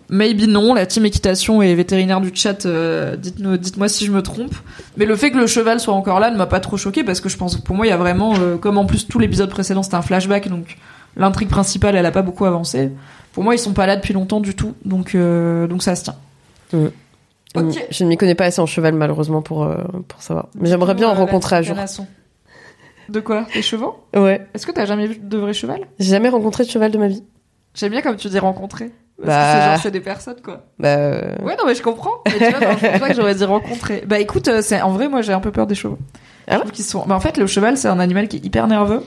Maybe 0.09 0.43
non, 0.47 0.73
la 0.75 0.85
team 0.85 1.05
équitation 1.05 1.61
et 1.63 1.73
vétérinaire 1.73 2.21
du 2.21 2.31
chat, 2.33 2.65
euh, 2.65 3.15
dites-nous, 3.15 3.57
dites-moi 3.57 3.87
si 3.89 4.05
je 4.05 4.11
me 4.11 4.21
trompe. 4.21 4.53
Mais 4.97 5.05
le 5.05 5.15
fait 5.15 5.31
que 5.31 5.37
le 5.37 5.47
cheval 5.47 5.79
soit 5.79 5.93
encore 5.95 6.19
là 6.19 6.29
ne 6.29 6.37
m'a 6.37 6.45
pas 6.45 6.59
trop 6.59 6.77
choqué 6.77 7.03
parce 7.03 7.19
que 7.21 7.29
je 7.29 7.37
pense 7.37 7.55
que 7.55 7.61
pour 7.61 7.75
moi 7.75 7.87
il 7.87 7.89
y 7.89 7.93
a 7.93 7.97
vraiment, 7.97 8.33
euh, 8.39 8.57
comme 8.57 8.77
en 8.77 8.85
plus 8.85 9.07
tout 9.07 9.17
l'épisode 9.17 9.49
précédent 9.49 9.81
c'était 9.81 9.95
un 9.95 10.01
flashback, 10.03 10.47
donc 10.47 10.77
l'intrigue 11.17 11.49
principale 11.49 11.95
elle 11.95 12.05
a 12.05 12.11
pas 12.11 12.21
beaucoup 12.21 12.45
avancé. 12.45 12.91
Pour 13.33 13.43
moi 13.43 13.55
ils 13.55 13.59
sont 13.59 13.73
pas 13.73 13.87
là 13.87 13.95
depuis 13.95 14.13
longtemps 14.13 14.41
du 14.41 14.53
tout, 14.55 14.73
donc 14.85 15.15
euh, 15.15 15.65
donc 15.67 15.81
ça 15.81 15.95
se 15.95 16.03
tient. 16.03 16.15
Mm. 16.73 16.85
Ok. 17.55 17.85
Je 17.89 18.03
ne 18.03 18.09
m'y 18.09 18.17
connais 18.17 18.35
pas 18.35 18.45
assez 18.45 18.59
en 18.59 18.65
cheval, 18.65 18.93
malheureusement, 18.95 19.41
pour, 19.41 19.63
euh, 19.63 19.77
pour 20.09 20.21
savoir. 20.21 20.49
Mais 20.55 20.67
j'aimerais 20.69 20.93
bien 20.93 21.07
en 21.07 21.13
Euh, 21.13 21.19
rencontrer 21.19 21.55
un 21.55 21.61
jour. 21.61 21.73
canasson. 21.75 22.05
De 23.07 23.21
quoi? 23.21 23.45
Les 23.55 23.61
chevaux? 23.61 23.95
Ouais. 24.13 24.45
Est-ce 24.53 24.67
que 24.67 24.71
t'as 24.73 24.85
jamais 24.85 25.07
vu 25.07 25.17
de 25.21 25.37
vrai 25.37 25.53
cheval 25.53 25.79
J'ai 25.97 26.09
jamais 26.11 26.27
rencontré 26.27 26.65
de 26.65 26.69
cheval 26.69 26.91
de 26.91 26.97
ma 26.97 27.07
vie. 27.07 27.23
J'aime 27.73 27.91
bien 27.91 28.01
comme 28.01 28.17
tu 28.17 28.27
dis 28.27 28.39
rencontrer. 28.39 28.91
Parce 29.17 29.27
Bah. 29.27 29.53
que 29.53 29.59
c'est 29.61 29.65
genre 29.71 29.79
c'est 29.83 29.91
des 29.91 29.99
personnes 30.01 30.41
quoi. 30.43 30.63
Bah, 30.79 30.89
euh, 30.89 31.35
Ouais 31.43 31.55
non 31.57 31.63
mais 31.65 31.75
je 31.75 31.81
comprends. 31.81 32.15
Mais 32.25 32.33
tu 32.33 32.57
vois, 32.57 32.67
non, 32.67 32.77
je 32.81 32.85
pense 32.87 32.99
pas 32.99 33.09
que 33.09 33.15
j'aurais 33.15 33.35
dit 33.35 33.45
rencontrer. 33.45 34.03
Bah 34.05 34.19
écoute, 34.19 34.47
euh, 34.49 34.61
c'est 34.61 34.81
en 34.81 34.91
vrai 34.91 35.07
moi 35.07 35.21
j'ai 35.21 35.33
un 35.33 35.39
peu 35.39 35.51
peur 35.51 35.67
des 35.67 35.75
chevaux. 35.75 35.97
Ah 36.47 36.57
sont. 36.75 37.05
Bah 37.07 37.15
en 37.15 37.19
fait 37.19 37.37
le 37.37 37.47
cheval 37.47 37.77
c'est 37.77 37.87
un 37.87 37.99
animal 37.99 38.27
qui 38.27 38.37
est 38.37 38.45
hyper 38.45 38.67
nerveux. 38.67 39.01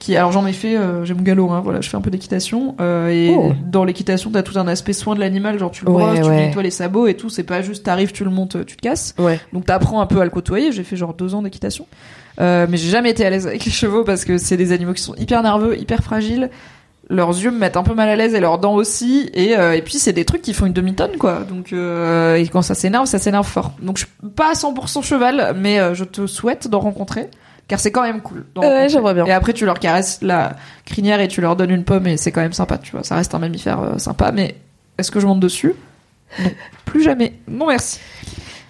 Qui 0.00 0.16
alors 0.16 0.32
j'en 0.32 0.44
ai 0.44 0.52
fait, 0.52 0.76
euh, 0.76 1.04
j'ai 1.04 1.14
mon 1.14 1.22
galop, 1.22 1.50
hein, 1.52 1.60
voilà, 1.62 1.80
je 1.80 1.88
fais 1.88 1.96
un 1.96 2.00
peu 2.00 2.10
d'équitation 2.10 2.74
euh, 2.80 3.08
et 3.10 3.32
Oh. 3.32 3.52
dans 3.64 3.84
l'équitation 3.84 4.30
t'as 4.32 4.42
tout 4.42 4.58
un 4.58 4.66
aspect 4.66 4.92
soin 4.92 5.14
de 5.14 5.20
l'animal, 5.20 5.56
genre 5.56 5.70
tu 5.70 5.84
le 5.84 5.92
Ouais, 5.92 6.02
brosses, 6.02 6.18
tu 6.20 6.24
ouais. 6.26 6.36
lui 6.40 6.46
nettoies 6.48 6.64
les 6.64 6.72
sabots 6.72 7.06
et 7.06 7.14
tout. 7.14 7.30
C'est 7.30 7.44
pas 7.44 7.62
juste 7.62 7.84
t'arrives, 7.84 8.10
tu 8.10 8.24
le 8.24 8.30
montes, 8.30 8.66
tu 8.66 8.76
te 8.76 8.82
casses. 8.82 9.14
ouais. 9.20 9.38
Donc 9.52 9.66
t'apprends 9.66 10.00
un 10.00 10.06
peu 10.06 10.20
à 10.20 10.24
le 10.24 10.30
côtoyer. 10.30 10.72
J'ai 10.72 10.82
fait 10.82 10.96
genre 10.96 11.14
deux 11.14 11.36
ans 11.36 11.42
d'équitation, 11.42 11.86
euh, 12.40 12.66
mais 12.68 12.76
j'ai 12.76 12.90
jamais 12.90 13.10
été 13.10 13.24
à 13.24 13.30
l'aise 13.30 13.46
avec 13.46 13.64
les 13.64 13.70
chevaux 13.70 14.02
parce 14.02 14.24
que 14.24 14.36
c'est 14.36 14.56
des 14.56 14.72
animaux 14.72 14.94
qui 14.94 15.02
sont 15.02 15.14
hyper 15.14 15.42
nerveux, 15.44 15.78
hyper 15.78 16.02
fragiles. 16.02 16.50
Leurs 17.10 17.30
yeux 17.30 17.50
me 17.50 17.58
mettent 17.58 17.76
un 17.76 17.82
peu 17.82 17.94
mal 17.94 18.08
à 18.08 18.16
l'aise 18.16 18.34
et 18.34 18.40
leurs 18.40 18.58
dents 18.58 18.74
aussi. 18.74 19.30
Et, 19.34 19.56
euh, 19.56 19.72
et 19.72 19.82
puis 19.82 19.98
c'est 19.98 20.12
des 20.12 20.24
trucs 20.24 20.42
qui 20.42 20.54
font 20.54 20.66
une 20.66 20.72
demi-tonne 20.72 21.16
quoi. 21.18 21.40
Donc 21.40 21.72
euh, 21.72 22.36
et 22.36 22.46
quand 22.48 22.62
ça 22.62 22.74
s'énerve 22.74 23.06
ça 23.06 23.18
s'énerve 23.18 23.46
fort. 23.46 23.72
Donc 23.80 23.98
je 23.98 24.04
suis 24.04 24.30
pas 24.34 24.50
à 24.50 24.54
100% 24.54 25.02
cheval 25.02 25.54
mais 25.56 25.78
euh, 25.80 25.94
je 25.94 26.04
te 26.04 26.26
souhaite 26.26 26.68
d'en 26.68 26.80
rencontrer 26.80 27.28
car 27.68 27.80
c'est 27.80 27.92
quand 27.92 28.02
même 28.02 28.20
cool. 28.20 28.44
Ouais, 28.56 28.88
j'aimerais 28.88 29.14
bien. 29.14 29.26
et 29.26 29.32
après 29.32 29.52
tu 29.52 29.64
leur 29.64 29.78
caresses 29.78 30.18
la 30.22 30.56
crinière 30.84 31.20
et 31.20 31.28
tu 31.28 31.40
leur 31.40 31.56
donnes 31.56 31.70
une 31.70 31.84
pomme 31.84 32.06
et 32.06 32.16
c'est 32.16 32.32
quand 32.32 32.42
même 32.42 32.52
sympa 32.52 32.78
tu 32.78 32.92
vois. 32.92 33.04
Ça 33.04 33.16
reste 33.16 33.34
un 33.34 33.38
mammifère 33.38 33.94
sympa 33.98 34.32
mais 34.32 34.56
est-ce 34.98 35.10
que 35.10 35.20
je 35.20 35.26
monte 35.26 35.40
dessus? 35.40 35.74
Non. 36.38 36.50
Plus 36.84 37.02
jamais. 37.02 37.34
Non 37.48 37.66
merci. 37.66 38.00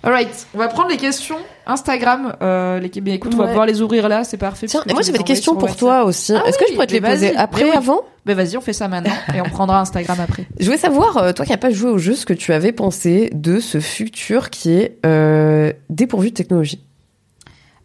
Alright, 0.02 0.46
on 0.54 0.58
va 0.58 0.68
prendre 0.68 0.90
les 0.90 0.96
questions 0.98 1.38
Instagram. 1.66 2.34
Euh, 2.42 2.78
les... 2.80 2.90
mais 3.02 3.12
écoute, 3.14 3.32
on 3.34 3.38
va 3.38 3.46
pouvoir 3.48 3.66
les 3.66 3.80
ouvrir 3.82 4.08
là, 4.08 4.24
c'est 4.24 4.36
parfait. 4.36 4.66
Tiens, 4.66 4.82
moi 4.92 5.02
j'avais 5.02 5.18
des 5.18 5.24
questions 5.24 5.54
pour 5.56 5.76
toi 5.76 6.04
aussi. 6.04 6.32
Ah 6.34 6.42
Est-ce 6.46 6.58
que 6.58 6.64
je 6.68 6.74
pourrais 6.74 6.86
te 6.86 6.92
les 6.92 7.00
poser 7.00 7.36
après, 7.36 7.64
oui. 7.64 7.70
avant? 7.74 8.00
Ben 8.26 8.34
vas-y, 8.36 8.56
on 8.56 8.60
fait 8.60 8.72
ça 8.72 8.88
maintenant 8.88 9.12
et 9.34 9.40
on 9.40 9.44
prendra 9.50 9.80
Instagram 9.80 10.18
après. 10.20 10.46
Je 10.58 10.64
voulais 10.64 10.78
savoir, 10.78 11.16
euh, 11.18 11.32
toi 11.32 11.44
qui 11.44 11.52
n'as 11.52 11.58
pas 11.58 11.70
joué 11.70 11.90
au 11.90 11.98
jeu, 11.98 12.14
ce 12.14 12.24
que 12.26 12.32
tu 12.32 12.52
avais 12.52 12.72
pensé 12.72 13.30
de 13.34 13.60
ce 13.60 13.80
futur 13.80 14.50
qui 14.50 14.72
est 14.72 14.98
euh, 15.04 15.72
dépourvu 15.90 16.30
de 16.30 16.34
technologie. 16.34 16.82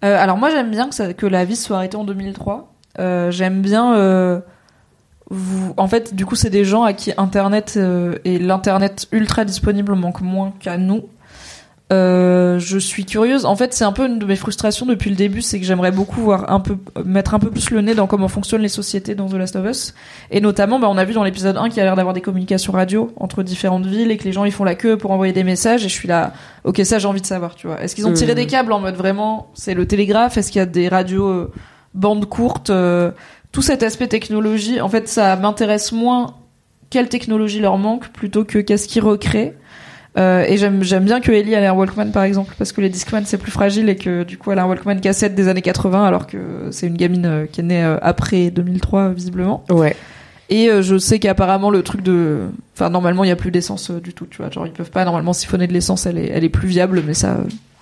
Euh, 0.06 0.18
alors 0.18 0.38
moi 0.38 0.50
j'aime 0.50 0.72
bien 0.72 0.88
que, 0.88 0.96
ça- 0.96 1.14
que 1.14 1.26
la 1.26 1.44
vie 1.44 1.58
soit 1.58 1.78
arrêtée 1.78 1.98
en 1.98 2.06
2003. 2.06 2.74
Euh, 3.00 3.32
j'aime 3.32 3.62
bien. 3.62 3.96
euh, 3.96 4.40
vous... 5.30 5.74
En 5.78 5.88
fait, 5.88 6.16
du 6.16 6.26
coup, 6.26 6.36
c'est 6.36 6.50
des 6.50 6.66
gens 6.66 6.84
à 6.84 6.94
qui 6.94 7.12
Internet 7.18 7.76
euh, 7.78 8.16
et 8.26 8.40
l'internet 8.40 9.08
ultra 9.12 9.46
disponible 9.46 9.94
manquent 9.94 10.22
moins 10.22 10.54
qu'à 10.60 10.78
nous. 10.78 11.04
Euh, 11.92 12.60
je 12.60 12.78
suis 12.78 13.04
curieuse. 13.04 13.46
En 13.46 13.56
fait, 13.56 13.74
c'est 13.74 13.84
un 13.84 13.92
peu 13.92 14.06
une 14.06 14.20
de 14.20 14.26
mes 14.26 14.36
frustrations 14.36 14.86
depuis 14.86 15.10
le 15.10 15.16
début, 15.16 15.42
c'est 15.42 15.60
que 15.60 15.66
j'aimerais 15.66 15.92
beaucoup 15.92 16.22
voir 16.22 16.52
un 16.52 16.60
peu 16.60 16.78
mettre 17.04 17.34
un 17.34 17.40
peu 17.40 17.50
plus 17.50 17.72
le 17.72 17.82
nez 17.82 17.96
dans 17.96 18.06
comment 18.06 18.28
fonctionnent 18.28 18.62
les 18.62 18.68
sociétés 18.68 19.16
dans 19.16 19.28
The 19.28 19.34
Last 19.34 19.56
of 19.56 19.66
Us. 19.68 19.96
Et 20.30 20.40
notamment, 20.40 20.80
bah, 20.80 20.88
on 20.90 20.98
a 20.98 21.06
vu 21.06 21.14
dans 21.14 21.24
l'épisode 21.24 21.58
1 21.58 21.70
qu'il 21.70 21.78
y 21.78 21.82
a 21.82 21.86
l'air 21.86 21.96
d'avoir 21.96 22.14
des 22.14 22.22
communications 22.22 22.74
radio 22.74 23.12
entre 23.16 23.42
différentes 23.42 23.88
villes 23.88 24.12
et 24.12 24.18
que 24.18 24.24
les 24.24 24.32
gens 24.34 24.46
ils 24.46 24.52
font 24.52 24.64
la 24.64 24.76
queue 24.76 24.98
pour 24.98 25.10
envoyer 25.12 25.34
des 25.34 25.44
messages. 25.44 25.84
Et 25.84 25.90
je 25.90 25.94
suis 25.94 26.08
là, 26.08 26.34
ok, 26.64 26.80
ça 26.84 27.00
j'ai 27.00 27.08
envie 27.08 27.22
de 27.22 27.26
savoir, 27.26 27.56
tu 27.56 27.66
vois. 27.66 27.82
Est-ce 27.82 27.96
qu'ils 27.96 28.06
ont 28.08 28.14
tiré 28.14 28.34
Mhm. 28.34 28.38
des 28.38 28.46
câbles 28.46 28.72
en 28.72 28.80
mode 28.80 28.96
vraiment, 28.96 29.50
c'est 29.56 29.74
le 29.74 29.88
télégraphe? 29.88 30.38
Est-ce 30.38 30.52
qu'il 30.52 30.60
y 30.60 30.62
a 30.62 30.68
des 30.68 30.90
radios 30.90 31.28
euh, 31.28 31.52
bandes 31.96 32.26
courtes 32.28 32.70
euh, 32.70 33.10
Tout 33.52 33.64
cet 33.64 33.82
aspect 33.82 34.08
technologie, 34.08 34.80
en 34.80 34.90
fait, 34.90 35.08
ça 35.08 35.36
m'intéresse 35.38 35.92
moins 35.92 36.36
quelle 36.92 37.10
technologie 37.10 37.60
leur 37.60 37.80
manque 37.80 38.10
plutôt 38.10 38.44
que 38.46 38.60
qu'est-ce 38.60 38.88
qu'ils 38.88 39.02
recréent. 39.04 39.54
Euh, 40.18 40.44
et 40.48 40.58
j'aime 40.58 41.06
bien 41.06 41.22
que 41.22 41.32
Ellie 41.32 41.54
ait 41.54 41.68
un 41.68 41.74
Walkman 41.74 42.12
par 42.12 42.24
exemple 42.24 42.56
parce 42.58 42.72
que 42.72 42.82
les 42.82 42.90
Discman 42.90 43.22
c'est 43.26 43.38
plus 43.38 43.52
fragile 43.52 43.90
et 43.90 43.96
que 43.96 44.24
du 44.24 44.40
coup 44.40 44.52
elle 44.52 44.58
a 44.58 44.64
un 44.64 44.68
Walkman 44.68 45.00
cassette 45.02 45.36
des 45.36 45.48
années 45.48 45.62
80 45.62 46.04
alors 46.04 46.26
que 46.26 46.70
c'est 46.72 46.88
une 46.88 46.98
gamine 46.98 47.26
euh, 47.28 47.46
qui 47.46 47.62
est 47.62 47.64
née 47.64 47.84
euh, 47.84 47.98
après 48.02 48.50
2003 48.50 49.10
visiblement. 49.10 49.64
Ouais. 49.70 49.96
Et 50.50 50.70
je 50.82 50.98
sais 50.98 51.20
qu'apparemment 51.20 51.70
le 51.70 51.84
truc 51.84 52.02
de, 52.02 52.48
enfin 52.74 52.90
normalement 52.90 53.24
il 53.24 53.28
y 53.28 53.32
a 53.32 53.36
plus 53.36 53.52
d'essence 53.52 53.92
du 53.92 54.16
tout, 54.16 54.26
tu 54.26 54.42
vois, 54.42 54.50
genre 54.50 54.66
ils 54.66 54.74
peuvent 54.74 54.90
pas 54.90 55.06
normalement 55.06 55.32
siphonner 55.32 55.68
de 55.68 55.74
l'essence, 55.74 56.08
elle 56.08 56.18
est, 56.18 56.32
elle 56.34 56.44
est 56.44 56.50
plus 56.50 56.68
viable, 56.68 57.04
mais 57.06 57.14
ça, 57.14 57.38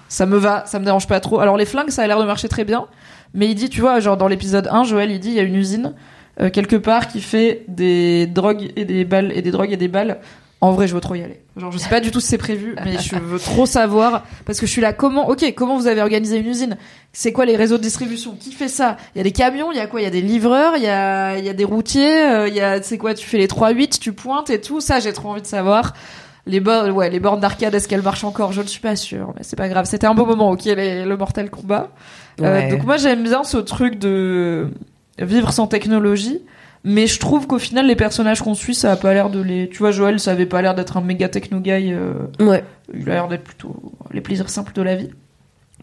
ça 0.10 0.26
me 0.26 0.36
va, 0.36 0.66
ça 0.66 0.78
me 0.78 0.84
dérange 0.84 1.08
pas 1.08 1.22
trop. 1.22 1.40
Alors 1.40 1.56
les 1.56 1.64
flingues 1.64 1.91
ça 1.91 2.04
a 2.04 2.08
l'air 2.08 2.20
de 2.20 2.26
marcher 2.26 2.49
très 2.49 2.66
bien, 2.66 2.88
mais 3.34 3.48
il 3.48 3.56
dit, 3.56 3.70
tu 3.70 3.80
vois, 3.80 4.02
genre 4.02 4.18
dans 4.18 4.28
l'épisode 4.28 4.68
1, 4.70 4.84
Joël 4.84 5.12
il 5.12 5.20
dit 5.22 5.30
il 5.30 5.36
y 5.36 5.40
a 5.40 5.44
une 5.44 5.56
usine 5.56 5.94
euh, 6.40 6.49
quelque 6.49 6.76
part 6.76 7.08
qui 7.08 7.22
fait 7.22 7.64
des 7.68 8.28
drogues 8.28 8.72
et 8.76 8.86
des 8.86 9.06
balles 9.06 9.32
et 9.34 9.41
des 9.41 9.52
drogues 9.52 9.72
et 9.72 9.78
des 9.78 9.88
balles. 9.88 10.18
En 10.60 10.72
vrai, 10.72 10.88
je 10.88 10.96
veux 10.96 11.02
trop 11.02 11.14
y 11.14 11.22
aller. 11.22 11.40
Genre, 11.56 11.72
je 11.72 11.78
sais 11.78 11.90
pas 11.90 12.00
du 12.00 12.10
tout 12.10 12.20
si 12.20 12.28
c'est 12.30 12.40
prévu, 12.40 12.76
mais 12.84 12.98
je 12.98 13.16
veux 13.16 13.38
trop 13.38 13.68
savoir 13.68 14.24
parce 14.46 14.60
que 14.60 14.66
je 14.66 14.72
suis 14.72 14.82
là. 14.82 14.92
Comment, 14.92 15.30
ok, 15.30 15.54
comment 15.56 15.78
vous 15.78 15.86
avez 15.86 16.02
organisé 16.02 16.38
une 16.40 16.48
usine? 16.48 16.78
C'est 17.14 17.32
quoi 17.32 17.46
les 17.46 17.56
réseaux 17.56 17.78
de 17.78 17.84
distribution? 17.84 18.36
Qui 18.40 18.52
fait 18.52 18.68
ça? 18.68 18.98
Il 19.14 19.20
y 19.20 19.22
a 19.22 19.24
des 19.24 19.32
camions, 19.32 19.72
il 19.72 19.78
y 19.78 19.80
a 19.82 19.86
quoi? 19.86 20.02
Il 20.02 20.04
y 20.04 20.08
a 20.08 20.12
des 20.12 20.22
livreurs, 20.22 20.74
il 20.78 20.82
y 20.84 20.88
a, 20.88 21.38
il 21.38 21.46
y 21.46 21.50
a 21.50 21.54
des 21.54 21.64
routiers, 21.64 22.24
euh, 22.26 22.48
il 22.48 22.56
y 22.56 22.60
a, 22.62 22.82
c'est 22.82 22.98
quoi? 22.98 23.14
Tu 23.14 23.26
fais 23.28 23.38
les 23.38 23.48
3-8, 23.48 24.00
tu 24.00 24.14
pointes 24.14 24.50
et 24.50 24.60
tout. 24.60 24.82
Ça, 24.82 25.00
j'ai 25.00 25.14
trop 25.14 25.30
envie 25.30 25.42
de 25.44 25.48
savoir. 25.48 25.94
Les 26.48 26.60
bornes, 26.60 26.90
ouais, 26.92 27.10
les 27.12 27.20
bornes 27.20 27.40
d'arcade, 27.42 27.76
est-ce 27.76 27.88
qu'elles 27.88 28.02
marchent 28.02 28.24
encore? 28.24 28.52
Je 28.52 28.62
ne 28.62 28.68
suis 28.68 28.80
pas 28.80 28.96
sûre, 28.96 29.34
mais 29.36 29.42
c'est 29.44 29.58
pas 29.58 29.68
grave. 29.70 29.86
C'était 29.86 30.08
un 30.08 30.16
beau 30.16 30.26
moment, 30.26 30.50
ok, 30.52 30.64
les- 30.66 31.06
le 31.06 31.18
Mortal 31.18 31.50
Kombat. 31.52 31.90
Euh, 32.42 32.70
donc 32.72 32.84
moi, 32.86 32.98
j'aime 32.98 33.24
bien 33.24 33.44
ce 33.44 33.58
truc 33.58 34.00
de 34.00 34.70
vivre 35.20 35.52
sans 35.52 35.68
technologie. 35.68 36.40
Mais 36.84 37.08
je 37.08 37.20
trouve 37.20 37.48
qu'au 37.48 37.60
final, 37.60 37.88
les 37.88 37.95
personnages 37.95 38.41
qu'on 38.41 38.54
suit, 38.54 38.76
ça 38.76 38.91
a 38.91 38.95
pas 38.95 39.14
l'air 39.14 39.30
de 39.30 39.41
les. 39.41 39.68
Tu 39.70 39.78
vois, 39.80 39.91
Joël, 39.91 40.20
ça 40.20 40.32
avait 40.32 40.45
pas 40.45 40.62
l'air 40.62 40.74
d'être 40.76 40.95
un 40.98 41.02
méga 41.02 41.28
techno 41.30 41.60
guy. 41.60 41.91
euh, 41.94 42.14
Ouais. 42.40 42.64
il 42.94 43.10
a 43.10 43.14
l'air 43.14 43.28
d'être 43.28 43.44
plutôt 43.44 43.76
les 44.12 44.22
plaisirs 44.22 44.49
simples 44.49 44.74
de 44.74 44.82
la 44.82 44.95
vie. 44.95 45.10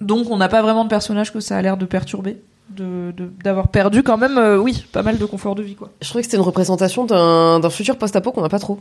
Donc, 0.00 0.30
on 0.30 0.36
n'a 0.36 0.48
pas 0.48 0.62
vraiment 0.62 0.84
de 0.84 0.88
personnage 0.88 1.32
que 1.32 1.40
ça 1.40 1.56
a 1.56 1.62
l'air 1.62 1.76
de 1.76 1.84
perturber, 1.84 2.38
de 2.70 3.12
de- 3.16 3.30
d'avoir 3.42 3.68
perdu 3.68 4.02
quand 4.02 4.16
même, 4.16 4.38
euh, 4.38 4.56
oui, 4.58 4.86
pas 4.92 5.02
mal 5.02 5.18
de 5.18 5.24
confort 5.24 5.54
de 5.54 5.62
vie, 5.62 5.74
quoi. 5.74 5.90
Je 6.00 6.08
trouvais 6.08 6.22
que 6.22 6.26
c'était 6.26 6.36
une 6.38 6.42
représentation 6.42 7.04
d'un 7.04 7.60
d'un 7.60 7.70
futur 7.70 7.96
post-apo 7.98 8.32
qu'on 8.32 8.42
n'a 8.42 8.48
pas 8.48 8.58
trop. 8.58 8.78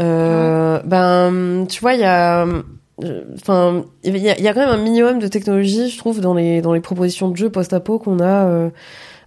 Euh, 0.00 0.80
Ben, 0.84 1.66
tu 1.68 1.80
vois, 1.80 1.94
il 1.94 2.00
y 2.00 2.04
a, 2.04 2.46
enfin, 3.34 3.84
il 4.04 4.16
y 4.16 4.28
a, 4.30 4.36
il 4.38 4.44
y 4.44 4.48
a 4.48 4.54
quand 4.54 4.60
même 4.60 4.68
un 4.70 4.82
minimum 4.82 5.18
de 5.18 5.28
technologie, 5.28 5.88
je 5.90 5.98
trouve, 5.98 6.20
dans 6.20 6.34
les 6.34 6.60
dans 6.62 6.72
les 6.72 6.80
propositions 6.80 7.28
de 7.28 7.36
jeux 7.36 7.50
post-apo 7.50 7.98
qu'on 7.98 8.20
a 8.20 8.70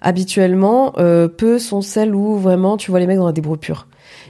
habituellement. 0.03 0.93
Euh, 0.97 1.27
peu 1.27 1.57
sont 1.59 1.81
celles 1.81 2.13
où 2.13 2.37
vraiment 2.37 2.77
tu 2.77 2.91
vois 2.91 2.99
les 2.99 3.07
mecs 3.07 3.17
dans 3.17 3.25
la 3.25 3.31
débrouille 3.31 3.57
pure. 3.57 3.87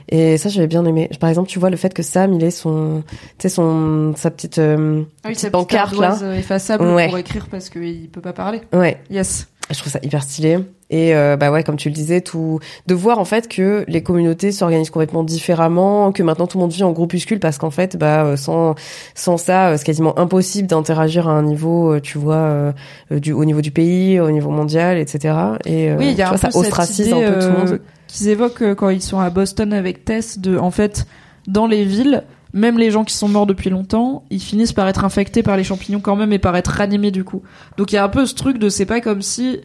Et 0.08 0.36
ça, 0.38 0.48
j'avais 0.50 0.66
bien 0.66 0.84
aimé. 0.84 1.08
Par 1.18 1.28
exemple, 1.30 1.48
tu 1.48 1.58
vois 1.58 1.70
le 1.70 1.76
fait 1.76 1.92
que 1.94 2.02
Sam, 2.02 2.32
il 2.34 2.44
ait 2.44 2.50
son, 2.50 3.02
tu 3.08 3.16
sais, 3.38 3.48
son, 3.48 4.12
sa 4.16 4.30
petite, 4.30 4.58
euh, 4.58 5.02
Ah 5.22 5.28
oui, 5.28 5.34
petite 5.34 5.50
pancarte 5.50 5.96
là. 5.98 6.18
euh, 6.22 6.34
effaçable 6.38 6.84
Ouais. 6.84 7.08
pour 7.08 7.18
écrire 7.18 7.46
parce 7.50 7.70
qu'il 7.70 8.08
peut 8.10 8.20
pas 8.20 8.32
parler. 8.34 8.60
Ouais. 8.72 8.98
Yes. 9.10 9.48
Je 9.70 9.78
trouve 9.78 9.90
ça 9.90 9.98
hyper 10.02 10.22
stylé. 10.22 10.58
Et 10.94 11.12
euh, 11.12 11.36
bah 11.36 11.50
ouais, 11.50 11.64
comme 11.64 11.74
tu 11.74 11.88
le 11.88 11.94
disais, 11.94 12.20
tout 12.20 12.60
de 12.86 12.94
voir 12.94 13.18
en 13.18 13.24
fait 13.24 13.48
que 13.48 13.84
les 13.88 14.04
communautés 14.04 14.52
s'organisent 14.52 14.90
complètement 14.90 15.24
différemment, 15.24 16.12
que 16.12 16.22
maintenant 16.22 16.46
tout 16.46 16.56
le 16.56 16.62
monde 16.62 16.70
vit 16.70 16.84
en 16.84 16.92
groupuscule 16.92 17.40
parce 17.40 17.58
qu'en 17.58 17.72
fait, 17.72 17.96
bah 17.96 18.24
euh, 18.24 18.36
sans 18.36 18.76
sans 19.16 19.36
ça, 19.36 19.70
euh, 19.70 19.76
c'est 19.76 19.82
quasiment 19.82 20.16
impossible 20.20 20.68
d'interagir 20.68 21.26
à 21.28 21.32
un 21.32 21.42
niveau, 21.42 21.98
tu 21.98 22.16
vois, 22.16 22.72
du 23.10 23.32
au 23.32 23.44
niveau 23.44 23.60
du 23.60 23.72
pays, 23.72 24.20
au 24.20 24.30
niveau 24.30 24.50
mondial, 24.50 24.96
etc. 24.98 25.34
Et 25.64 25.92
Oui, 25.94 26.10
il 26.12 26.16
y 26.16 26.22
a 26.22 26.28
un 26.28 26.32
peu 26.32 26.36
ça 26.36 26.52
cette 26.52 26.60
ostracise 26.60 27.08
idée, 27.08 27.24
un 27.24 27.32
peu 27.32 27.40
tout 27.40 27.46
le 27.48 27.58
monde. 27.58 27.80
qu'ils 28.06 28.28
évoquent 28.28 28.74
quand 28.76 28.90
ils 28.90 29.02
sont 29.02 29.18
à 29.18 29.30
Boston 29.30 29.72
avec 29.72 30.04
Tess 30.04 30.38
de 30.38 30.56
en 30.56 30.70
fait 30.70 31.08
dans 31.48 31.66
les 31.66 31.84
villes 31.84 32.22
même 32.52 32.78
les 32.78 32.92
gens 32.92 33.02
qui 33.02 33.16
sont 33.16 33.28
morts 33.28 33.46
depuis 33.46 33.68
longtemps 33.68 34.22
ils 34.30 34.40
finissent 34.40 34.72
par 34.72 34.86
être 34.86 35.04
infectés 35.04 35.42
par 35.42 35.56
les 35.56 35.64
champignons 35.64 35.98
quand 35.98 36.14
même 36.14 36.32
et 36.32 36.38
par 36.38 36.56
être 36.56 36.68
ranimés 36.68 37.10
du 37.10 37.24
coup 37.24 37.42
donc 37.76 37.90
il 37.90 37.96
y 37.96 37.98
a 37.98 38.04
un 38.04 38.08
peu 38.08 38.26
ce 38.26 38.34
truc 38.34 38.58
de 38.58 38.68
c'est 38.68 38.86
pas 38.86 39.00
comme 39.00 39.22
si 39.22 39.60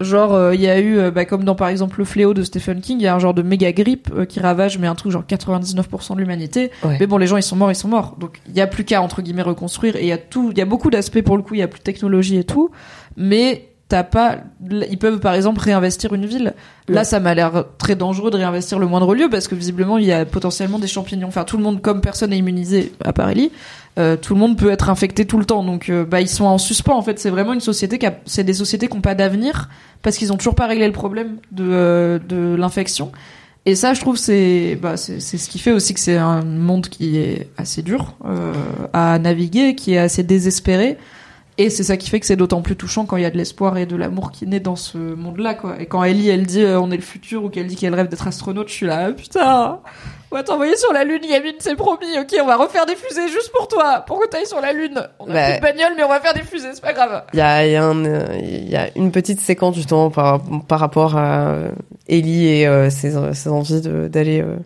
genre 0.00 0.34
euh, 0.34 0.54
il 0.54 0.60
y 0.60 0.68
a 0.68 0.78
eu 0.80 0.98
euh, 0.98 1.10
bah, 1.10 1.24
comme 1.24 1.44
dans 1.44 1.54
par 1.54 1.68
exemple 1.68 1.98
le 1.98 2.04
fléau 2.04 2.34
de 2.34 2.42
Stephen 2.42 2.80
King 2.80 2.98
il 2.98 3.04
y 3.04 3.06
a 3.06 3.14
un 3.14 3.18
genre 3.18 3.34
de 3.34 3.42
méga 3.42 3.72
grippe 3.72 4.08
euh, 4.16 4.24
qui 4.24 4.40
ravage 4.40 4.78
mais 4.78 4.86
un 4.86 4.94
truc 4.94 5.12
genre 5.12 5.24
99% 5.28 6.14
de 6.14 6.20
l'humanité. 6.20 6.70
Ouais. 6.84 6.96
mais 6.98 7.06
bon 7.06 7.16
les 7.18 7.26
gens 7.26 7.36
ils 7.36 7.42
sont 7.42 7.56
morts 7.56 7.70
ils 7.70 7.76
sont 7.76 7.88
morts. 7.88 8.16
Donc 8.18 8.40
il 8.48 8.56
y 8.56 8.60
a 8.60 8.66
plus 8.66 8.84
qu'à 8.84 9.00
entre 9.02 9.22
guillemets 9.22 9.42
reconstruire. 9.42 9.96
Et 9.96 10.02
il 10.02 10.06
y 10.08 10.12
a 10.12 10.18
tout 10.18 10.50
il 10.50 10.58
y 10.58 10.62
a 10.62 10.64
beaucoup 10.66 10.90
d'aspects 10.90 11.22
pour 11.22 11.36
le 11.36 11.42
coup 11.42 11.54
il 11.54 11.60
y 11.60 11.62
a 11.62 11.68
plus 11.68 11.78
de 11.78 11.84
technologie 11.84 12.36
et 12.38 12.44
tout. 12.44 12.70
Mais 13.16 13.68
t'as 13.88 14.02
pas 14.02 14.38
ils 14.70 14.98
peuvent 14.98 15.20
par 15.20 15.34
exemple 15.34 15.60
réinvestir 15.60 16.12
une 16.14 16.26
ville. 16.26 16.54
Là 16.88 17.00
Ouais. 17.00 17.04
ça 17.04 17.20
m'a 17.20 17.34
l'air 17.34 17.64
très 17.78 17.94
dangereux 17.96 18.30
de 18.30 18.36
réinvestir 18.36 18.78
le 18.78 18.86
moindre 18.86 19.14
lieu 19.14 19.28
parce 19.30 19.48
que 19.48 19.54
visiblement 19.54 19.96
il 19.98 20.04
y 20.04 20.12
a 20.12 20.24
potentiellement 20.24 20.78
des 20.78 20.86
champignons. 20.86 21.28
Enfin 21.28 21.44
tout 21.44 21.56
le 21.56 21.62
monde 21.62 21.80
comme 21.80 22.00
personne 22.00 22.30
n'est 22.30 22.38
immunisé 22.38 22.92
à 23.04 23.30
Ellie 23.30 23.52
euh, 23.96 24.16
tout 24.16 24.34
le 24.34 24.40
monde 24.40 24.58
peut 24.58 24.70
être 24.70 24.90
infecté 24.90 25.24
tout 25.24 25.38
le 25.38 25.44
temps. 25.44 25.62
Donc 25.62 25.88
euh, 25.88 26.04
bah 26.04 26.20
ils 26.20 26.28
sont 26.28 26.44
en 26.44 26.58
suspens 26.58 26.96
en 26.96 27.02
fait. 27.02 27.18
C'est 27.18 27.30
vraiment 27.30 27.52
une 27.52 27.60
société 27.60 27.98
qui 27.98 28.06
a 28.06 28.14
c'est 28.26 28.44
des 28.44 28.54
sociétés 28.54 28.88
qui 28.88 28.96
ont 28.96 29.00
pas 29.00 29.14
d'avenir 29.14 29.68
parce 30.02 30.16
qu'ils 30.16 30.32
ont 30.32 30.36
toujours 30.36 30.54
pas 30.54 30.66
réglé 30.66 30.86
le 30.86 30.92
problème 30.92 31.36
de 31.52 31.64
euh, 31.64 32.56
l'infection. 32.56 33.12
Et 33.66 33.76
ça 33.76 33.94
je 33.94 34.00
trouve 34.00 34.16
c'est 34.16 34.78
bah 34.80 34.96
c'est 34.96 35.20
ce 35.20 35.48
qui 35.48 35.58
fait 35.58 35.72
aussi 35.72 35.94
que 35.94 36.00
c'est 36.00 36.18
un 36.18 36.42
monde 36.42 36.88
qui 36.88 37.16
est 37.16 37.48
assez 37.56 37.82
dur 37.82 38.14
à 38.92 39.18
naviguer 39.18 39.74
qui 39.74 39.94
est 39.94 39.98
assez 39.98 40.22
désespéré. 40.22 40.98
Et 41.56 41.70
c'est 41.70 41.84
ça 41.84 41.96
qui 41.96 42.10
fait 42.10 42.18
que 42.18 42.26
c'est 42.26 42.34
d'autant 42.34 42.62
plus 42.62 42.74
touchant 42.74 43.06
quand 43.06 43.16
il 43.16 43.22
y 43.22 43.26
a 43.26 43.30
de 43.30 43.36
l'espoir 43.36 43.78
et 43.78 43.86
de 43.86 43.94
l'amour 43.94 44.32
qui 44.32 44.44
naît 44.44 44.58
dans 44.58 44.74
ce 44.74 44.98
monde-là, 44.98 45.54
quoi. 45.54 45.80
Et 45.80 45.86
quand 45.86 46.02
Ellie, 46.02 46.28
elle 46.28 46.46
dit 46.46 46.64
on 46.64 46.90
est 46.90 46.96
le 46.96 47.02
futur 47.02 47.44
ou 47.44 47.48
qu'elle 47.48 47.68
dit 47.68 47.76
qu'elle 47.76 47.94
rêve 47.94 48.08
d'être 48.08 48.26
astronaute, 48.26 48.68
je 48.68 48.74
suis 48.74 48.86
là, 48.86 49.06
ah, 49.06 49.12
putain, 49.12 49.78
on 50.34 50.38
va 50.38 50.42
t'envoyer 50.42 50.76
sur 50.76 50.92
la 50.92 51.04
Lune, 51.04 51.22
Yamine, 51.24 51.54
c'est 51.60 51.76
promis, 51.76 52.18
ok, 52.18 52.34
on 52.42 52.46
va 52.46 52.56
refaire 52.56 52.86
des 52.86 52.96
fusées 52.96 53.28
juste 53.28 53.52
pour 53.52 53.68
toi, 53.68 54.04
pour 54.06 54.18
que 54.20 54.26
t'ailles 54.26 54.46
sur 54.46 54.60
la 54.60 54.72
Lune. 54.72 55.00
On 55.20 55.30
a 55.30 55.32
Bah. 55.32 55.44
plus 55.50 55.56
de 55.56 55.60
bagnole, 55.62 55.92
mais 55.96 56.02
on 56.02 56.08
va 56.08 56.18
faire 56.20 56.34
des 56.34 56.42
fusées, 56.42 56.70
c'est 56.74 56.82
pas 56.82 56.92
grave. 56.92 57.22
Il 57.32 57.38
y 57.38 57.42
a, 57.42 57.64
il 57.66 57.72
y, 57.72 57.76
a 57.76 57.84
un, 57.84 58.04
euh, 58.04 58.26
il 58.42 58.68
y 58.68 58.76
a 58.76 58.88
une 58.96 59.12
petite 59.12 59.40
séquence 59.40 59.76
justement 59.76 60.10
par, 60.10 60.40
par 60.66 60.80
rapport 60.80 61.16
à 61.16 61.48
euh, 61.50 61.68
Ellie 62.08 62.48
et 62.48 62.66
euh, 62.66 62.90
ses, 62.90 63.16
euh, 63.16 63.32
ses 63.32 63.48
envies 63.48 63.80
d'aller 63.80 64.40
euh, 64.42 64.56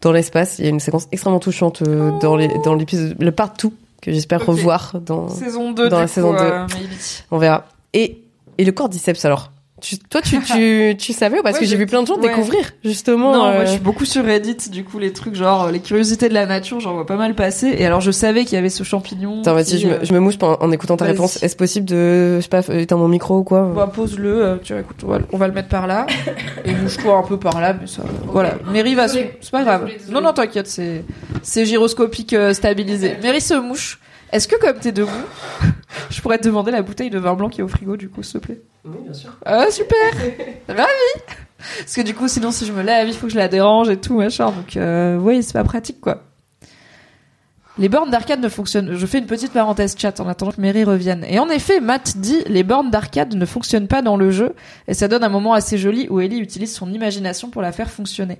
dans 0.00 0.12
l'espace. 0.12 0.58
Il 0.58 0.64
y 0.64 0.68
a 0.68 0.70
une 0.70 0.80
séquence 0.80 1.06
extrêmement 1.12 1.38
touchante 1.40 1.82
euh, 1.82 2.10
dans 2.20 2.36
les 2.36 2.48
dans 2.64 2.74
l'épisode 2.74 3.14
le 3.20 3.32
partout 3.32 3.74
que 4.00 4.10
j'espère 4.12 4.44
revoir 4.46 4.92
dans 5.04 5.28
Saison 5.28 5.72
2, 5.72 5.90
Dans 5.90 5.98
la 6.00 6.06
coup, 6.06 6.12
saison 6.12 6.32
deux. 6.32 6.38
euh, 6.38 6.66
maybe. 6.74 6.90
on 7.30 7.36
verra. 7.36 7.66
Et 7.92 8.22
et 8.56 8.64
le 8.64 8.72
cordyceps 8.72 9.22
alors? 9.26 9.50
Tu, 9.80 9.98
toi, 9.98 10.20
tu, 10.22 10.38
tu, 10.40 10.96
tu 10.98 11.12
savais 11.12 11.38
ou 11.38 11.42
parce 11.42 11.54
Ouais, 11.54 11.60
que 11.60 11.66
j'ai 11.66 11.76
vu 11.76 11.86
plein 11.86 12.02
de 12.02 12.06
gens 12.06 12.16
ouais. 12.16 12.28
découvrir 12.28 12.70
justement. 12.84 13.32
Non, 13.32 13.44
euh, 13.46 13.54
moi 13.56 13.64
je 13.64 13.70
suis 13.72 13.80
beaucoup 13.80 14.04
sur 14.04 14.24
Reddit, 14.24 14.70
du 14.70 14.84
coup 14.84 14.98
les 14.98 15.12
trucs 15.12 15.34
genre 15.34 15.64
euh, 15.64 15.70
les 15.70 15.80
curiosités 15.80 16.28
de 16.28 16.34
la 16.34 16.46
nature, 16.46 16.80
j'en 16.80 16.94
vois 16.94 17.06
pas 17.06 17.16
mal 17.16 17.34
passer. 17.34 17.74
Et 17.78 17.86
alors 17.86 18.00
je 18.00 18.10
savais 18.10 18.44
qu'il 18.44 18.54
y 18.54 18.58
avait 18.58 18.68
ce 18.68 18.82
champignon. 18.84 19.40
Attends, 19.40 19.54
vas-y, 19.54 19.78
je, 19.78 19.88
euh, 19.88 19.98
me, 20.00 20.04
je 20.04 20.12
me 20.12 20.20
mouche 20.20 20.34
en, 20.42 20.54
en 20.60 20.70
écoutant 20.72 20.96
ta 20.96 21.04
vas-y. 21.04 21.12
réponse. 21.14 21.42
Est-ce 21.42 21.56
possible 21.56 21.86
de, 21.86 22.36
je 22.36 22.40
sais 22.42 22.48
pas, 22.48 22.60
éteindre 22.74 23.02
mon 23.02 23.08
micro 23.08 23.38
ou 23.38 23.44
quoi? 23.44 23.70
Bah, 23.74 23.90
pose-le, 23.92 24.44
euh, 24.44 24.56
tu 24.62 24.72
vois, 24.72 24.82
écoute, 24.82 24.98
on 25.04 25.08
va, 25.08 25.18
on 25.32 25.36
va 25.38 25.48
le 25.48 25.54
mettre 25.54 25.68
par 25.68 25.86
là. 25.86 26.06
Et 26.64 26.72
mouche-toi 26.74 27.16
un 27.16 27.22
peu 27.22 27.38
par 27.38 27.60
là, 27.60 27.74
mais 27.80 27.86
ça, 27.86 28.02
voilà. 28.26 28.54
Mary 28.72 28.94
va 28.94 29.08
se, 29.08 29.18
c'est 29.40 29.50
pas 29.50 29.62
grave. 29.64 29.88
Non, 30.10 30.20
non, 30.20 30.32
t'inquiète, 30.32 30.66
c'est, 30.66 31.04
c'est 31.42 31.64
gyroscopique 31.64 32.32
euh, 32.34 32.52
stabilisé. 32.54 33.16
Mary 33.22 33.40
se 33.40 33.54
mouche. 33.54 33.98
Est-ce 34.32 34.46
que 34.46 34.56
comme 34.60 34.78
t'es 34.78 34.92
debout, 34.92 35.10
je 36.10 36.20
pourrais 36.20 36.38
te 36.38 36.44
demander 36.44 36.70
la 36.70 36.82
bouteille 36.82 37.10
de 37.10 37.18
vin 37.18 37.34
blanc 37.34 37.48
qui 37.48 37.60
est 37.60 37.64
au 37.64 37.68
frigo, 37.68 37.96
du 37.96 38.08
coup, 38.08 38.22
s'il 38.22 38.40
te 38.40 38.46
plaît? 38.46 38.60
Oui, 38.84 38.96
bien 39.02 39.12
sûr. 39.12 39.36
Ah, 39.44 39.70
super! 39.70 40.12
Ravi! 40.68 41.36
Parce 41.78 41.94
que 41.94 42.02
du 42.02 42.14
coup, 42.14 42.28
sinon, 42.28 42.52
si 42.52 42.64
je 42.64 42.72
me 42.72 42.82
lève, 42.82 43.08
il 43.08 43.14
faut 43.14 43.26
que 43.26 43.32
je 43.32 43.38
la 43.38 43.48
dérange 43.48 43.90
et 43.90 43.98
tout, 43.98 44.16
machin. 44.16 44.46
Donc, 44.46 44.76
euh, 44.76 45.16
oui, 45.16 45.42
c'est 45.42 45.52
pas 45.52 45.64
pratique, 45.64 46.00
quoi. 46.00 46.22
Les 47.78 47.88
bornes 47.88 48.10
d'arcade 48.10 48.40
ne 48.40 48.48
fonctionnent. 48.50 48.94
Je 48.94 49.06
fais 49.06 49.18
une 49.18 49.26
petite 49.26 49.52
parenthèse 49.52 49.94
chat 49.96 50.20
en 50.20 50.28
attendant 50.28 50.52
que 50.52 50.60
Mary 50.60 50.84
revienne. 50.84 51.24
Et 51.26 51.38
en 51.38 51.48
effet, 51.48 51.80
Matt 51.80 52.18
dit 52.18 52.42
les 52.46 52.62
bornes 52.62 52.90
d'arcade 52.90 53.34
ne 53.34 53.46
fonctionnent 53.46 53.86
pas 53.86 54.02
dans 54.02 54.18
le 54.18 54.30
jeu 54.30 54.54
et 54.86 54.92
ça 54.92 55.08
donne 55.08 55.24
un 55.24 55.30
moment 55.30 55.54
assez 55.54 55.78
joli 55.78 56.06
où 56.10 56.20
Ellie 56.20 56.40
utilise 56.40 56.74
son 56.74 56.92
imagination 56.92 57.48
pour 57.48 57.62
la 57.62 57.72
faire 57.72 57.88
fonctionner. 57.88 58.38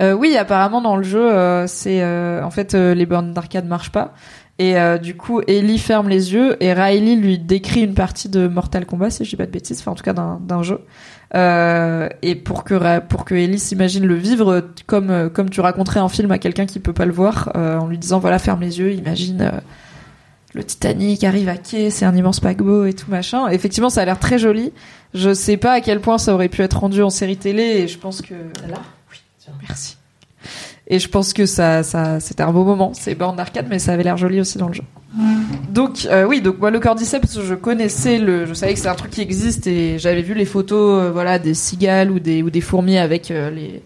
Euh, 0.00 0.12
oui, 0.12 0.36
apparemment 0.36 0.82
dans 0.82 0.96
le 0.96 1.02
jeu, 1.02 1.32
euh, 1.32 1.66
c'est 1.66 2.02
euh, 2.02 2.42
en 2.42 2.50
fait 2.50 2.74
les 2.74 3.06
bornes 3.06 3.32
d'arcade 3.32 3.64
marchent 3.64 3.92
pas 3.92 4.12
et 4.58 4.78
euh, 4.78 4.98
du 4.98 5.16
coup 5.16 5.40
Ellie 5.48 5.78
ferme 5.78 6.08
les 6.08 6.32
yeux 6.32 6.62
et 6.62 6.72
Riley 6.72 7.16
lui 7.16 7.38
décrit 7.38 7.82
une 7.82 7.94
partie 7.94 8.28
de 8.28 8.46
Mortal 8.46 8.86
Kombat 8.86 9.10
si 9.10 9.24
je 9.24 9.30
dis 9.30 9.36
pas 9.36 9.46
de 9.46 9.50
bêtises, 9.50 9.80
enfin 9.80 9.92
en 9.92 9.94
tout 9.94 10.04
cas 10.04 10.12
d'un 10.12 10.62
jeu. 10.62 10.80
Euh, 11.34 12.08
et 12.22 12.36
pour 12.36 12.62
que 12.62 13.00
pour 13.00 13.24
que 13.24 13.34
Ellie 13.34 13.58
s'imagine 13.58 14.06
le 14.06 14.14
vivre 14.14 14.64
comme 14.86 15.10
euh, 15.10 15.28
comme 15.28 15.50
tu 15.50 15.60
raconterais 15.60 15.98
un 15.98 16.08
film 16.08 16.30
à 16.30 16.38
quelqu'un 16.38 16.66
qui 16.66 16.78
peut 16.78 16.92
pas 16.92 17.06
le 17.06 17.12
voir 17.12 17.50
euh, 17.56 17.78
en 17.78 17.88
lui 17.88 17.98
disant 17.98 18.20
voilà 18.20 18.38
ferme 18.38 18.60
les 18.60 18.78
yeux 18.78 18.92
imagine 18.92 19.50
le 20.52 20.62
Titanic 20.62 21.24
arrive 21.24 21.48
à 21.48 21.56
quai 21.56 21.90
c'est 21.90 22.04
un 22.04 22.14
immense 22.14 22.38
paquebot 22.38 22.84
et 22.84 22.92
tout 22.92 23.10
machin. 23.10 23.48
Effectivement 23.48 23.90
ça 23.90 24.02
a 24.02 24.04
l'air 24.04 24.20
très 24.20 24.38
joli. 24.38 24.72
Je 25.14 25.34
sais 25.34 25.56
pas 25.56 25.72
à 25.72 25.80
quel 25.80 26.00
point 26.00 26.18
ça 26.18 26.32
aurait 26.32 26.48
pu 26.48 26.62
être 26.62 26.78
rendu 26.78 27.02
en 27.02 27.10
série 27.10 27.36
télé 27.36 27.62
et 27.62 27.88
je 27.88 27.98
pense 27.98 28.22
que 28.22 28.34
là? 28.68 28.78
Oui 29.10 29.18
tiens, 29.40 29.54
merci 29.62 29.96
et 30.86 30.98
je 30.98 31.08
pense 31.08 31.32
que 31.32 31.46
ça 31.46 31.82
ça 31.82 32.20
c'était 32.20 32.42
un 32.42 32.52
beau 32.52 32.64
moment 32.64 32.92
c'est 32.94 33.14
borne 33.14 33.36
d'arcade 33.36 33.66
mais 33.70 33.78
ça 33.78 33.92
avait 33.92 34.04
l'air 34.04 34.16
joli 34.16 34.40
aussi 34.40 34.58
dans 34.58 34.68
le 34.68 34.74
jeu 34.74 34.82
donc 35.70 36.06
euh, 36.10 36.24
oui, 36.24 36.40
donc 36.40 36.58
moi 36.58 36.70
le 36.70 36.80
cordyceps, 36.80 37.40
je 37.42 37.54
connaissais 37.54 38.18
le, 38.18 38.46
je 38.46 38.54
savais 38.54 38.74
que 38.74 38.80
c'est 38.80 38.88
un 38.88 38.94
truc 38.94 39.12
qui 39.12 39.20
existe 39.20 39.66
et 39.66 39.98
j'avais 39.98 40.22
vu 40.22 40.34
les 40.34 40.44
photos, 40.44 41.02
euh, 41.02 41.10
voilà, 41.12 41.38
des 41.38 41.54
cigales 41.54 42.10
ou 42.10 42.18
des 42.18 42.42
ou 42.42 42.50
des 42.50 42.60
fourmis 42.60 42.98
avec 42.98 43.30
euh, 43.30 43.50
les 43.50 43.82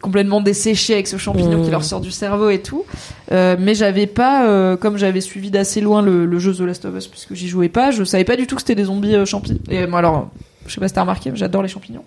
complètement 0.00 0.40
desséchés 0.40 0.94
avec 0.94 1.08
ce 1.08 1.16
champignon 1.16 1.58
Mmh. 1.58 1.64
qui 1.64 1.70
leur 1.70 1.84
sort 1.84 2.00
du 2.00 2.10
cerveau 2.10 2.50
et 2.50 2.60
tout. 2.60 2.84
Mais 3.30 3.74
j'avais 3.74 4.06
pas, 4.06 4.76
comme 4.76 4.98
j'avais 4.98 5.20
suivi 5.20 5.50
d'assez 5.50 5.80
loin 5.80 6.02
le, 6.02 6.26
le 6.26 6.38
jeu 6.38 6.54
The 6.54 6.60
Last 6.60 6.84
of 6.84 6.96
Us 6.96 7.06
puisque 7.06 7.34
j'y 7.34 7.48
jouais 7.48 7.70
pas, 7.70 7.90
je 7.90 8.04
savais 8.04 8.24
pas 8.24 8.36
du 8.36 8.46
tout 8.46 8.56
que 8.56 8.62
c'était 8.62 8.74
des 8.74 8.84
zombies 8.84 9.14
champis. 9.24 9.60
Et 9.70 9.86
moi 9.86 10.00
alors, 10.00 10.28
je 10.68 10.74
sais 10.74 10.80
pas 10.80 10.88
si 10.88 10.94
t'as 10.94 11.00
remarqué, 11.02 11.30
mais 11.30 11.36
j'adore 11.36 11.62
les 11.62 11.68
champignons. 11.68 12.04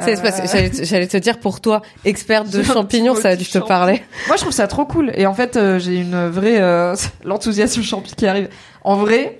C'est 0.00 0.16
c'est 0.16 0.84
j'allais 0.84 1.06
te- 1.06 1.16
dire 1.16 1.38
pour 1.38 1.60
toi, 1.60 1.82
experte 2.04 2.50
de 2.50 2.62
champignons, 2.74 3.14
ça 3.14 3.30
a 3.30 3.36
dû 3.36 3.44
te 3.44 3.58
parler. 3.58 4.02
Moi, 4.26 4.36
je 4.36 4.42
trouve 4.42 4.52
ça 4.52 4.66
trop 4.66 4.84
cool. 4.84 5.12
Et 5.14 5.26
en 5.26 5.34
fait, 5.34 5.56
euh, 5.56 5.78
j'ai 5.78 5.96
une 5.96 6.28
vraie 6.28 6.60
euh, 6.60 6.94
l'enthousiasme 7.24 7.82
champi 7.82 8.14
qui 8.14 8.26
arrive. 8.26 8.48
En 8.84 8.96
vrai, 8.96 9.36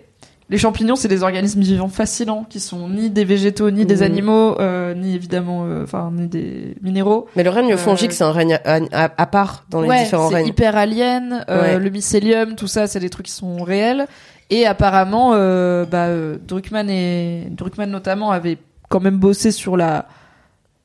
les 0.50 0.58
champignons, 0.58 0.96
c'est 0.96 1.06
des 1.08 1.22
organismes 1.22 1.60
vivants 1.60 1.88
fascinants 1.88 2.44
qui 2.50 2.58
sont 2.58 2.88
ni 2.88 3.08
des 3.08 3.24
végétaux, 3.24 3.70
ni 3.70 3.86
des 3.86 4.02
animaux, 4.02 4.58
euh, 4.58 4.94
ni 4.94 5.14
évidemment, 5.14 5.62
euh, 5.64 5.84
enfin, 5.84 6.10
ni 6.12 6.26
des 6.26 6.74
minéraux. 6.82 7.28
Mais 7.36 7.44
le 7.44 7.50
règne 7.50 7.72
Euh, 7.72 7.76
fongique, 7.76 8.12
c'est 8.12 8.24
un 8.24 8.32
règne 8.32 8.58
à, 8.64 8.80
à- 8.92 9.10
à 9.16 9.26
part 9.26 9.64
dans 9.70 9.80
les 9.80 9.88
ouais, 9.88 10.02
différents 10.02 10.28
c'est 10.28 10.34
règnes. 10.36 10.48
hyper 10.48 10.76
alien. 10.76 11.44
Ouais. 11.48 11.78
Le 11.78 11.90
mycélium, 11.90 12.56
tout 12.56 12.66
ça, 12.66 12.88
c'est 12.88 12.98
des 13.00 13.10
trucs 13.10 13.26
qui 13.26 13.32
sont 13.32 13.62
réels. 13.62 14.06
Et 14.50 14.66
apparemment, 14.66 15.30
euh, 15.34 15.84
bah, 15.84 16.06
euh, 16.06 16.36
Druckmann 16.46 16.90
et 16.90 17.46
Druckmann 17.50 17.90
notamment 17.90 18.32
avait 18.32 18.58
quand 18.88 19.00
même 19.00 19.16
bossé 19.16 19.52
sur 19.52 19.76
la. 19.76 20.06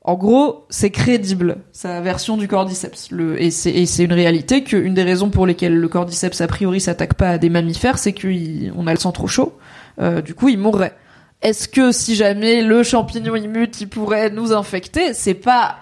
En 0.04 0.14
gros, 0.14 0.68
c'est 0.70 0.92
crédible 0.92 1.58
sa 1.72 2.00
version 2.00 2.38
du 2.38 2.48
cordyceps. 2.48 3.10
Et 3.40 3.50
c'est 3.50 4.04
une 4.04 4.14
réalité 4.14 4.64
que 4.64 4.78
une 4.78 4.94
des 4.94 5.02
raisons 5.02 5.32
pour 5.32 5.48
lesquelles 5.48 5.76
le 5.76 5.88
cordyceps 5.88 6.42
a 6.42 6.48
priori 6.48 6.80
s'attaque 6.80 7.16
pas 7.16 7.32
à 7.32 7.38
des 7.40 7.50
mammifères, 7.50 7.98
c'est 7.98 8.14
qu'on 8.14 8.86
a 8.86 8.94
le 8.94 9.00
sang 9.00 9.12
trop 9.12 9.26
chaud. 9.26 9.58
Euh, 10.00 10.22
du 10.22 10.36
coup, 10.36 10.48
il 10.50 10.60
mourrait. 10.60 10.96
Est-ce 11.42 11.68
que 11.68 11.92
si 11.92 12.14
jamais 12.14 12.62
le 12.62 12.84
champignon 12.84 13.36
il 13.36 13.50
mute, 13.50 13.82
il 13.82 13.90
pourrait 13.90 14.30
nous 14.30 14.54
infecter 14.54 15.14
C'est 15.14 15.34
pas 15.34 15.78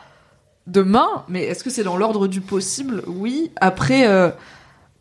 demain, 0.67 1.25
mais 1.27 1.43
est-ce 1.43 1.65
que 1.65 1.69
c'est 1.69 1.83
dans 1.83 1.97
l'ordre 1.97 2.27
du 2.27 2.39
possible? 2.39 3.03
Oui. 3.07 3.51
Après, 3.57 4.07
euh, 4.07 4.29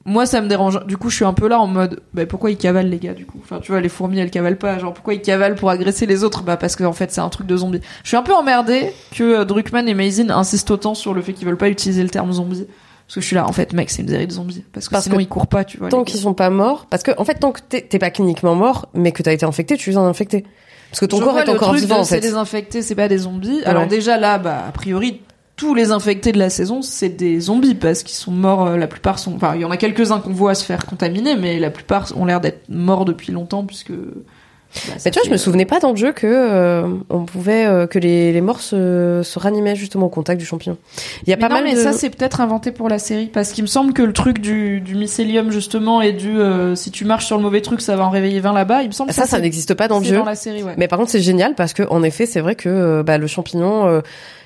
moi, 0.04 0.26
ça 0.26 0.40
me 0.40 0.48
dérange. 0.48 0.84
Du 0.86 0.96
coup, 0.96 1.10
je 1.10 1.16
suis 1.16 1.24
un 1.24 1.32
peu 1.32 1.46
là 1.48 1.60
en 1.60 1.66
mode, 1.66 2.00
bah, 2.12 2.26
pourquoi 2.26 2.50
ils 2.50 2.56
cavalent 2.56 2.88
les 2.90 2.98
gars 2.98 3.14
du 3.14 3.24
coup? 3.26 3.38
Enfin, 3.42 3.60
tu 3.60 3.70
vois, 3.72 3.80
les 3.80 3.88
fourmis, 3.88 4.18
elles 4.18 4.30
cavalent 4.30 4.56
pas. 4.58 4.78
Genre, 4.78 4.92
pourquoi 4.92 5.14
ils 5.14 5.22
cavalent 5.22 5.54
pour 5.54 5.70
agresser 5.70 6.06
les 6.06 6.24
autres? 6.24 6.42
Bah, 6.42 6.56
parce 6.56 6.74
qu'en 6.76 6.92
fait, 6.92 7.12
c'est 7.12 7.20
un 7.20 7.28
truc 7.28 7.46
de 7.46 7.56
zombie. 7.56 7.80
Je 8.02 8.08
suis 8.08 8.16
un 8.16 8.22
peu 8.22 8.34
emmerdée 8.34 8.92
que 9.14 9.22
euh, 9.22 9.44
Druckmann 9.44 9.88
et 9.88 9.94
Mazin 9.94 10.30
insistent 10.30 10.72
autant 10.72 10.94
sur 10.94 11.14
le 11.14 11.22
fait 11.22 11.32
qu'ils 11.32 11.46
veulent 11.46 11.56
pas 11.56 11.68
utiliser 11.68 12.02
le 12.02 12.10
terme 12.10 12.32
zombie. 12.32 12.66
Parce 13.06 13.16
que 13.16 13.20
je 13.20 13.26
suis 13.26 13.36
là, 13.36 13.46
en 13.46 13.52
fait, 13.52 13.72
mec, 13.74 13.90
c'est 13.90 14.02
une 14.02 14.08
série 14.08 14.26
de 14.26 14.32
zombies. 14.32 14.64
Parce 14.72 14.86
que 14.88 14.92
Parce 14.92 15.04
sinon, 15.04 15.16
que 15.16 15.22
ils 15.22 15.28
courent 15.28 15.46
pas, 15.48 15.64
tu 15.64 15.76
vois. 15.78 15.88
Tant 15.88 16.02
qu'ils 16.04 16.20
sont 16.20 16.34
pas 16.34 16.50
morts, 16.50 16.86
parce 16.88 17.02
que 17.02 17.10
en 17.18 17.24
fait, 17.24 17.34
tant 17.34 17.52
que 17.52 17.60
t'es 17.60 17.98
pas 17.98 18.10
cliniquement 18.10 18.54
mort, 18.54 18.88
mais 18.94 19.12
que 19.12 19.22
t'as 19.22 19.32
été 19.32 19.44
infecté, 19.44 19.76
tu 19.76 19.90
es 19.92 19.96
un 19.96 20.02
infecté. 20.04 20.44
Parce 20.90 21.00
que 21.00 21.06
ton 21.06 21.18
Je 21.18 21.22
corps 21.22 21.32
vois 21.32 21.42
est 21.42 21.46
le 21.46 21.52
encore 21.52 21.68
truc 21.68 21.80
vivant 21.80 22.00
en 22.00 22.04
C'est 22.04 22.16
fait. 22.16 22.20
des 22.20 22.34
infectés, 22.34 22.82
c'est 22.82 22.94
pas 22.94 23.08
des 23.08 23.18
zombies. 23.18 23.62
Alors 23.64 23.86
déjà 23.86 24.18
là, 24.18 24.38
bah 24.38 24.64
a 24.68 24.72
priori 24.72 25.20
tous 25.56 25.74
les 25.74 25.90
infectés 25.92 26.32
de 26.32 26.38
la 26.38 26.50
saison 26.50 26.82
c'est 26.82 27.10
des 27.10 27.38
zombies 27.40 27.74
parce 27.74 28.02
qu'ils 28.02 28.16
sont 28.16 28.32
morts. 28.32 28.66
euh, 28.66 28.76
la 28.76 28.86
plupart 28.86 29.18
sont, 29.18 29.34
enfin 29.36 29.52
il 29.54 29.60
y 29.60 29.64
en 29.64 29.70
a 29.70 29.76
quelques 29.76 30.10
uns 30.12 30.18
qu'on 30.20 30.32
voit 30.32 30.54
se 30.54 30.64
faire 30.64 30.86
contaminer, 30.86 31.36
mais 31.36 31.58
la 31.58 31.70
plupart 31.70 32.12
ont 32.16 32.24
l'air 32.24 32.40
d'être 32.40 32.68
morts 32.68 33.04
depuis 33.04 33.32
longtemps 33.32 33.64
puisque. 33.64 33.92
bah, 33.92 34.94
ça 34.96 35.02
Mais 35.04 35.10
tu 35.10 35.18
vois, 35.18 35.26
je 35.26 35.30
me 35.30 35.36
souvenais 35.36 35.66
pas 35.66 35.78
dans 35.78 35.90
le 35.90 35.96
jeu 35.96 36.12
que 36.12 36.26
euh, 36.26 36.88
on 37.10 37.24
pouvait 37.26 37.66
euh, 37.66 37.86
que 37.86 37.98
les, 37.98 38.32
les 38.32 38.40
morts 38.40 38.60
se, 38.62 39.20
se 39.22 39.38
ranimaient 39.38 39.76
justement 39.76 40.06
au 40.06 40.08
contact 40.08 40.40
du 40.40 40.46
champignon. 40.46 40.78
Il 41.26 41.30
y 41.30 41.32
a 41.34 41.36
Mais 41.36 41.40
pas 41.42 41.48
non, 41.50 41.56
mal 41.56 41.64
mais 41.64 41.74
de 41.74 41.78
ça 41.80 41.92
c'est 41.92 42.08
peut-être 42.10 42.40
inventé 42.40 42.72
pour 42.72 42.88
la 42.88 42.98
série 42.98 43.26
parce 43.26 43.52
qu'il 43.52 43.62
me 43.62 43.68
semble 43.68 43.92
que 43.92 44.02
le 44.02 44.14
truc 44.14 44.38
du, 44.40 44.80
du 44.80 44.94
mycélium 44.94 45.50
justement 45.50 46.00
et 46.00 46.12
du 46.12 46.40
euh, 46.40 46.74
si 46.74 46.90
tu 46.90 47.04
marches 47.04 47.26
sur 47.26 47.36
le 47.36 47.42
mauvais 47.42 47.60
truc 47.60 47.82
ça 47.82 47.94
va 47.96 48.04
en 48.06 48.10
réveiller 48.10 48.40
20 48.40 48.54
là-bas. 48.54 48.82
Il 48.82 48.88
me 48.88 48.92
semble 48.92 49.10
que 49.10 49.14
ça, 49.14 49.26
ça 49.26 49.38
n'existe 49.38 49.74
pas 49.74 49.86
dans 49.88 49.98
le 49.98 50.04
jeu. 50.06 50.16
dans 50.16 50.24
la 50.24 50.34
série, 50.34 50.62
ouais. 50.62 50.74
Mais 50.78 50.88
par 50.88 50.98
contre, 50.98 51.10
c'est 51.10 51.20
génial 51.20 51.54
parce 51.54 51.74
que 51.74 51.82
en 51.90 52.02
effet, 52.02 52.24
c'est 52.24 52.40
vrai 52.40 52.54
que 52.54 52.70
euh, 52.70 53.02
bah, 53.02 53.18
le 53.18 53.26
champignon, 53.26 53.86
euh, 53.86 54.00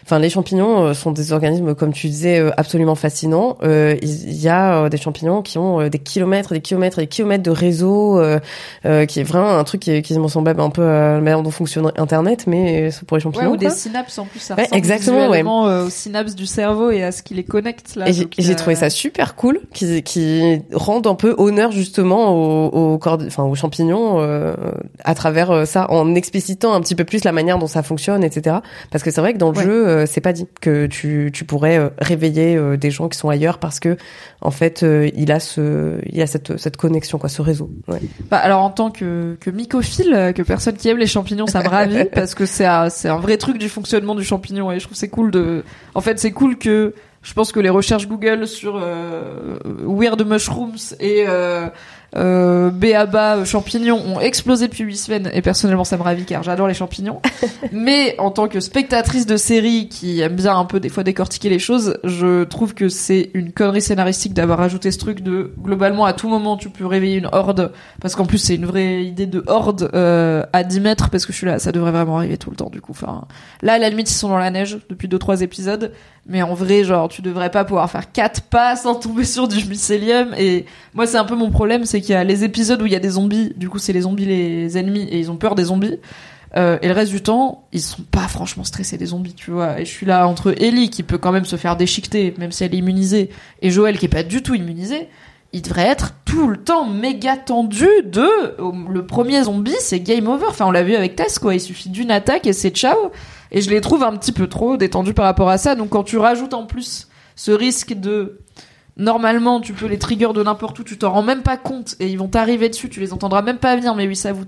enfin 0.07 0.19
les 0.21 0.31
champignons 0.31 0.85
euh, 0.87 0.95
sont 0.95 1.11
des 1.11 1.33
organismes, 1.33 1.75
comme 1.75 1.93
tu 1.93 2.07
disais, 2.07 2.39
euh, 2.39 2.51
absolument 2.57 2.95
fascinants. 2.95 3.57
Euh, 3.65 3.97
Il 4.03 4.41
y 4.41 4.49
a 4.49 4.85
euh, 4.85 4.89
des 4.89 4.97
champignons 4.97 5.43
qui 5.43 5.59
ont 5.59 5.81
euh, 5.81 5.89
des 5.89 5.99
kilomètres, 5.99 6.53
des 6.55 6.61
kilomètres, 6.61 6.99
des 6.99 7.09
kilomètres 7.09 7.43
de 7.43 7.51
réseau, 7.51 8.19
euh, 8.21 8.39
euh, 8.85 9.05
qui 9.05 9.19
est 9.21 9.25
vraiment 9.25 9.51
un 9.59 9.65
truc 9.65 9.81
qui 9.83 9.91
est 9.91 10.03
quasiment 10.03 10.29
semblable 10.29 10.61
un 10.61 10.71
peu 10.71 10.83
à 10.87 11.15
la 11.15 11.21
manière 11.21 11.43
dont 11.43 11.51
fonctionne 11.51 11.91
Internet, 11.97 12.45
mais 12.47 12.91
pour 13.07 13.17
les 13.17 13.21
Ouais, 13.27 13.33
champignons. 13.33 13.51
ou 13.53 13.57
des 13.57 13.71
synapses 13.71 14.19
en 14.19 14.25
plus, 14.27 14.39
ça 14.39 14.55
Ouais, 14.55 14.69
exactement, 14.73 15.29
ouais. 15.29 15.43
aux 15.43 15.91
synapses 15.91 16.35
du 16.37 16.47
cerveau 16.47 16.91
et 16.91 17.03
à 17.03 17.11
ce 17.13 17.23
qui 17.23 17.35
les 17.35 17.45
connecte 17.45 17.97
là. 17.97 18.09
Et 18.09 18.13
j'ai 18.39 18.55
trouvé 18.55 18.77
ça 18.77 18.89
super 18.91 19.35
cool, 19.35 19.61
qui, 19.75 20.03
qui 20.05 20.63
rendent 20.73 21.07
un 21.09 21.15
peu 21.17 21.35
honneur 21.37 21.73
justement 21.73 22.31
aux, 22.33 22.67
aux, 22.95 22.99
cordes- 22.99 23.25
enfin, 23.27 23.43
aux 23.43 23.55
champignons 23.57 24.21
euh, 24.21 24.55
à 25.05 25.15
travers 25.17 25.67
ça, 25.67 25.91
en 25.91 26.15
explicitant 26.15 26.73
un 26.75 26.81
petit 26.81 26.95
peu 26.95 27.05
plus 27.05 27.25
la 27.25 27.33
manière 27.33 27.59
dont 27.59 27.67
ça 27.67 27.83
fonctionne, 27.83 28.23
etc. 28.23 28.57
Parce 28.93 29.03
que 29.03 29.11
c'est 29.11 29.21
vrai 29.21 29.33
que 29.33 29.39
dans 29.39 29.51
le 29.51 29.57
Ouais. 29.57 29.65
jeu, 29.65 29.96
euh, 29.97 30.07
c'est 30.07 30.21
pas 30.21 30.33
dit 30.33 30.47
que 30.61 30.87
tu, 30.87 31.31
tu 31.33 31.45
pourrais 31.45 31.79
euh, 31.79 31.89
réveiller 31.99 32.57
euh, 32.57 32.77
des 32.77 32.91
gens 32.91 33.09
qui 33.09 33.19
sont 33.19 33.29
ailleurs 33.29 33.59
parce 33.59 33.81
que 33.81 33.97
en 34.41 34.51
fait, 34.51 34.85
il 35.15 35.33
a 35.33 35.41
ce, 35.41 35.99
il 36.07 36.21
a 36.21 36.27
cette, 36.27 36.57
cette 36.57 36.77
connexion, 36.77 37.19
quoi, 37.19 37.29
ce 37.29 37.43
réseau. 37.43 37.71
Ouais. 37.89 38.01
Bah, 38.31 38.37
alors 38.37 38.61
en 38.61 38.71
tant 38.71 38.91
que, 38.91 39.37
que 39.41 39.51
mycophile, 39.51 40.33
que 40.35 40.43
personne 40.43 40.77
qui 40.77 40.89
aime 40.89 40.99
les 40.99 41.07
champignons, 41.07 41.47
ça 41.47 41.63
me 41.63 41.69
ravit 41.69 42.05
parce 42.15 42.35
que 42.35 42.47
c'est 42.47 42.67
un, 42.67 42.89
c'est 42.91 43.09
un 43.09 43.17
vrai 43.17 43.39
truc 43.39 43.59
du 43.59 43.69
fonctionnement 43.69 44.15
du 44.15 44.25
champignon 44.25 44.71
et 44.71 44.79
je 44.79 44.85
trouve 44.85 44.97
c'est 44.97 45.09
cool 45.09 45.31
de. 45.31 45.65
En 45.95 46.01
fait, 46.01 46.19
c'est 46.19 46.33
cool 46.33 46.59
que 46.59 46.95
je 47.23 47.35
pense 47.35 47.51
que 47.51 47.59
les 47.59 47.71
recherches 47.71 48.07
Google 48.07 48.47
sur 48.47 48.79
euh, 48.81 49.59
weird 49.85 50.25
mushrooms 50.25 50.77
et 51.01 51.25
euh, 52.15 52.71
BABA 52.71 53.45
champignons 53.45 54.01
ont 54.07 54.21
explosé 54.21 54.69
depuis 54.69 54.85
huit 54.85 54.97
semaines 54.97 55.31
et 55.35 55.43
personnellement 55.43 55.85
ça 55.85 55.97
me 55.97 56.03
ravit 56.03 56.25
car 56.25 56.43
j'adore 56.43 56.69
les 56.69 56.75
champignons. 56.75 57.21
Mais 57.73 58.15
en 58.19 58.31
tant 58.31 58.49
que 58.49 58.61
spectatrice 58.61 59.27
de 59.27 59.37
série 59.37 59.89
qui 59.89 60.21
aime 60.21 60.37
bien 60.37 60.57
un 60.57 60.65
peu 60.65 60.81
des 60.81 60.89
fois 60.89 61.03
décortiquer 61.03 61.49
les 61.49 61.59
choses, 61.59 61.99
je 62.05 62.45
trouve 62.45 62.75
que 62.75 62.89
c'est 62.89 63.31
une 63.35 63.53
connerie 63.53 63.83
scénaristique 63.83 64.35
d'avoir 64.35 64.61
ajouté 64.61 64.91
ce 64.93 64.99
truc 64.99 65.21
de 65.21 65.53
globalement 65.61 66.05
à 66.05 66.13
tout 66.13 66.29
moment 66.29 66.57
tu 66.57 66.71
peux 66.71 66.87
réveiller 66.87 67.17
une 67.17 67.29
horde 67.33 67.73
parce 68.01 68.15
qu'en 68.15 68.27
plus 68.27 68.39
c'est 68.39 68.55
une 68.55 68.67
vraie 68.67 69.05
idée 69.05 69.27
de 69.27 69.43
horde 69.47 69.91
euh, 69.95 70.45
à 70.53 70.65
10 70.65 70.81
mètres 70.81 71.11
parce 71.11 71.27
que 71.27 71.33
je 71.33 71.39
suis 71.39 71.47
là 71.47 71.59
ça 71.59 71.73
devrait 71.73 71.93
vraiment 71.93 72.19
arriver 72.19 72.39
tout 72.39 72.51
le 72.51 72.57
temps 72.57 72.71
du 72.71 72.81
coup. 72.81 72.93
Enfin 72.93 73.25
là 73.63 73.75
à 73.75 73.79
la 73.79 73.89
limite 73.91 74.11
ils 74.11 74.15
sont 74.15 74.29
dans 74.29 74.39
la 74.39 74.51
neige 74.51 74.79
depuis 74.89 75.09
deux 75.09 75.19
trois 75.19 75.43
épisodes 75.43 75.93
mais 76.29 76.43
en 76.43 76.55
vrai 76.55 76.85
genre 76.85 77.09
tu 77.09 77.23
devrais 77.23 77.51
pas 77.51 77.65
pouvoir 77.65 77.91
faire 77.91 78.11
quatre 78.11 78.43
pas 78.43 78.77
sans 78.77 78.95
tomber 78.95 79.25
sur 79.25 79.49
du 79.49 79.65
mycélium 79.65 80.35
et 80.37 80.67
moi 80.95 81.07
c'est 81.07 81.19
un 81.19 81.25
peu 81.25 81.37
mon 81.37 81.51
problème 81.51 81.85
c'est 81.85 82.01
qu'il 82.01 82.11
y 82.13 82.15
a 82.15 82.25
les 82.25 82.45
épisodes 82.45 82.81
où 82.83 82.87
il 82.87 82.93
y 82.93 82.97
a 82.97 83.01
des 83.01 83.11
zombies 83.11 83.53
du 83.57 83.69
coup 83.69 83.79
c'est 83.79 83.93
les 83.93 84.03
zombies 84.03 84.25
les 84.27 84.77
ennemis 84.77 85.03
et 85.11 85.19
ils 85.19 85.31
ont 85.31 85.37
peur 85.37 85.55
des 85.55 85.65
zombies 85.65 85.99
Euh, 86.57 86.79
et 86.81 86.89
le 86.89 86.95
reste 86.95 87.13
du 87.13 87.21
temps, 87.21 87.65
ils 87.73 87.83
sont 87.83 88.03
pas 88.03 88.29
franchement 88.29 88.65
stressés 88.65 88.97
des 88.97 89.07
zombies, 89.07 89.35
tu 89.35 89.51
vois. 89.51 89.79
Et 89.81 89.85
je 89.85 89.91
suis 89.91 90.07
là 90.07 90.27
entre 90.27 90.55
Ellie 90.63 90.89
qui 90.89 91.03
peut 91.03 91.19
quand 91.19 91.33
même 91.33 91.45
se 91.45 91.57
faire 91.57 91.77
déchiqueter, 91.77 92.33
même 92.39 92.51
si 92.53 92.65
elle 92.65 92.73
est 92.75 92.79
immunisée, 92.79 93.29
et 93.61 93.71
Joël 93.71 93.99
qui 93.99 94.07
est 94.07 94.09
pas 94.09 94.23
du 94.23 94.43
tout 94.43 94.55
immunisé. 94.55 95.09
Il 95.53 95.61
devrait 95.61 95.87
être 95.87 96.15
tout 96.25 96.49
le 96.49 96.57
temps 96.57 96.87
méga 96.87 97.37
tendu 97.37 97.89
de 98.05 98.27
le 98.91 99.07
premier 99.07 99.43
zombie, 99.43 99.75
c'est 99.81 100.01
game 100.01 100.29
over. 100.29 100.47
Enfin, 100.49 100.67
on 100.67 100.71
l'a 100.71 100.83
vu 100.83 100.95
avec 100.95 101.15
Tess, 101.17 101.39
quoi. 101.39 101.53
Il 101.55 101.61
suffit 101.61 101.91
d'une 101.91 102.11
attaque 102.11 102.47
et 102.47 102.53
c'est 102.55 102.71
ciao. 102.71 102.97
Et 103.51 103.61
je 103.61 103.71
les 103.71 103.81
trouve 103.81 104.03
un 104.03 104.17
petit 104.17 104.33
peu 104.33 104.47
trop 104.47 104.77
détendus 104.77 105.15
par 105.15 105.25
rapport 105.25 105.49
à 105.49 105.59
ça. 105.59 105.75
Donc 105.75 105.91
quand 105.91 106.05
tu 106.05 106.19
rajoutes 106.19 106.55
en 106.55 106.67
plus 106.67 107.09
ce 107.37 107.51
risque 107.53 107.93
de 107.93 108.41
normalement 108.97 109.61
tu 109.61 109.73
peux 109.75 109.87
les 109.87 109.99
trigger 109.99 110.33
de 110.35 110.43
n'importe 110.43 110.79
où, 110.79 110.85
tu 110.85 110.97
t'en 110.97 111.13
rends 111.13 111.23
même 111.23 111.43
pas 111.43 111.57
compte 111.57 111.97
et 112.01 112.09
ils 112.09 112.19
vont 112.19 112.29
t'arriver 112.29 112.69
dessus, 112.69 112.89
tu 112.89 113.01
les 113.01 113.13
entendras 113.13 113.43
même 113.43 113.59
pas 113.59 113.77
venir, 113.77 113.95
mais 113.95 114.07
oui 114.07 114.17
ça 114.17 114.33
vous 114.33 114.47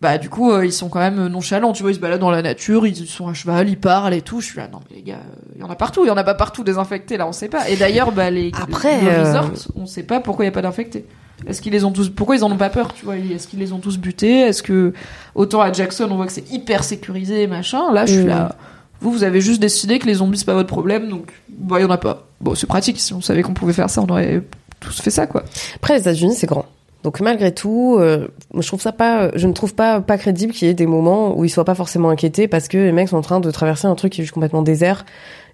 bah 0.00 0.16
du 0.16 0.30
coup 0.30 0.50
euh, 0.50 0.64
ils 0.64 0.72
sont 0.72 0.88
quand 0.88 0.98
même 0.98 1.26
nonchalants 1.26 1.72
tu 1.72 1.82
vois 1.82 1.92
ils 1.92 1.96
se 1.96 2.00
baladent 2.00 2.20
dans 2.20 2.30
la 2.30 2.40
nature 2.40 2.86
ils 2.86 3.06
sont 3.06 3.28
à 3.28 3.34
cheval 3.34 3.68
ils 3.68 3.78
parlent 3.78 4.14
et 4.14 4.22
tout. 4.22 4.40
Je 4.40 4.46
suis 4.46 4.56
là 4.56 4.66
non 4.66 4.80
mais 4.88 4.96
les 4.96 5.02
gars 5.02 5.20
il 5.54 5.60
y 5.60 5.64
en 5.64 5.68
a 5.68 5.76
partout 5.76 6.04
il 6.04 6.08
y 6.08 6.10
en 6.10 6.16
a 6.16 6.24
pas 6.24 6.34
partout 6.34 6.64
des 6.64 6.78
infectés 6.78 7.18
là 7.18 7.26
on 7.26 7.32
sait 7.32 7.48
pas. 7.48 7.68
Et 7.68 7.76
d'ailleurs 7.76 8.10
bah 8.12 8.30
les 8.30 8.50
Après, 8.58 9.00
les 9.02 9.08
euh, 9.08 9.24
resorts 9.24 9.50
on 9.76 9.84
sait 9.84 10.02
pas 10.02 10.20
pourquoi 10.20 10.46
il 10.46 10.48
y 10.48 10.50
a 10.50 10.52
pas 10.52 10.62
d'infectés 10.62 11.06
est-ce 11.46 11.62
qu'ils 11.62 11.72
les 11.72 11.84
ont 11.84 11.92
tous 11.92 12.08
pourquoi 12.10 12.36
ils 12.36 12.44
en 12.44 12.50
ont 12.50 12.56
pas 12.56 12.70
peur 12.70 12.92
tu 12.92 13.04
vois 13.04 13.16
est-ce 13.16 13.46
qu'ils 13.48 13.58
les 13.60 13.72
ont 13.72 13.78
tous 13.78 13.98
butés 13.98 14.40
est-ce 14.40 14.62
que 14.62 14.92
autant 15.34 15.60
à 15.60 15.72
Jackson 15.72 16.08
on 16.10 16.16
voit 16.16 16.26
que 16.26 16.32
c'est 16.32 16.50
hyper 16.52 16.84
sécurisé 16.84 17.46
machin 17.46 17.92
là 17.92 18.06
je 18.06 18.12
suis 18.12 18.24
Mm. 18.24 18.28
là 18.28 18.56
vous 19.00 19.10
vous 19.10 19.24
avez 19.24 19.40
juste 19.40 19.60
décidé 19.60 19.98
que 19.98 20.06
les 20.06 20.14
zombies 20.14 20.38
c'est 20.38 20.44
pas 20.44 20.54
votre 20.54 20.68
problème 20.68 21.08
donc 21.08 21.32
bah 21.48 21.76
il 21.78 21.82
y 21.82 21.86
en 21.86 21.90
a 21.90 21.98
pas 21.98 22.26
bon 22.40 22.54
c'est 22.54 22.66
pratique 22.66 23.00
si 23.00 23.14
on 23.14 23.20
savait 23.20 23.42
qu'on 23.42 23.54
pouvait 23.54 23.72
faire 23.72 23.88
ça 23.88 24.02
on 24.02 24.08
aurait 24.08 24.42
tous 24.80 25.00
fait 25.00 25.10
ça 25.10 25.26
quoi 25.26 25.44
Après, 25.76 25.94
les 25.94 26.00
États-Unis, 26.00 26.34
c'est 26.34 26.46
grand. 26.46 26.64
Donc 27.02 27.20
malgré 27.20 27.54
tout, 27.54 27.96
euh, 27.98 28.28
je 28.54 28.66
trouve 28.66 28.80
ça 28.80 28.92
pas, 28.92 29.30
je 29.34 29.46
ne 29.46 29.54
trouve 29.54 29.74
pas 29.74 30.02
pas 30.02 30.18
crédible 30.18 30.52
qu'il 30.52 30.68
y 30.68 30.70
ait 30.70 30.74
des 30.74 30.86
moments 30.86 31.38
où 31.38 31.44
ils 31.46 31.48
soient 31.48 31.64
pas 31.64 31.74
forcément 31.74 32.10
inquiétés 32.10 32.46
parce 32.46 32.68
que 32.68 32.76
les 32.76 32.92
mecs 32.92 33.08
sont 33.08 33.16
en 33.16 33.22
train 33.22 33.40
de 33.40 33.50
traverser 33.50 33.86
un 33.86 33.94
truc 33.94 34.12
qui 34.12 34.20
est 34.20 34.24
juste 34.24 34.34
complètement 34.34 34.60
désert 34.62 35.06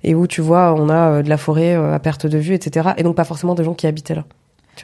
et 0.03 0.17
où 0.17 0.27
tu 0.27 0.41
vois, 0.41 0.75
on 0.75 0.89
a 0.89 1.11
euh, 1.11 1.23
de 1.23 1.29
la 1.29 1.37
forêt 1.37 1.77
euh, 1.77 1.95
à 1.95 1.99
perte 2.01 2.27
de 2.27 2.39
vue, 2.39 2.55
etc. 2.55 2.91
Et 2.97 3.05
donc 3.05 3.15
pas 3.15 3.25
forcément 3.25 3.55
des 3.55 3.63
gens 3.63 3.75
qui 3.75 3.87
habitaient 3.87 4.17
là. 4.17 4.25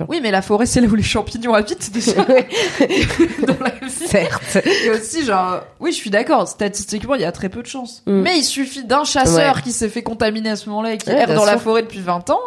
Oui 0.09 0.21
mais 0.23 0.31
la 0.31 0.43
forêt 0.43 0.67
c'est 0.67 0.81
là 0.81 0.87
où 0.89 0.95
les 0.95 1.03
champignons 1.03 1.55
habitent 1.55 1.93
déjà 1.93 2.13
dans 2.23 3.65
la 3.65 3.71
vie 3.81 3.91
Certes. 3.91 4.59
Et 4.85 4.91
aussi, 4.91 5.25
genre, 5.25 5.61
oui, 5.81 5.91
je 5.93 5.97
suis 5.97 6.11
d'accord, 6.11 6.47
statistiquement, 6.49 7.15
il 7.15 7.21
y 7.23 7.25
a 7.25 7.33
très 7.33 7.49
peu 7.49 7.63
de 7.63 7.67
chances. 7.67 8.03
Mm. 8.07 8.21
Mais 8.21 8.39
il 8.39 8.43
suffit 8.45 8.85
d'un 8.85 9.05
chasseur 9.05 9.57
Ouais. 9.57 9.63
qui 9.63 9.73
s'est 9.73 9.89
fait 9.89 10.03
contaminer 10.03 10.51
à 10.51 10.57
ce 10.57 10.69
moment-là 10.71 10.93
et 10.95 10.99
qui 10.99 11.09
Ouais, 11.11 11.17
erre 11.17 11.35
dans 11.35 11.45
la 11.45 11.59
forêt 11.59 11.83
depuis 11.83 12.01
20 12.01 12.31
ans. 12.31 12.41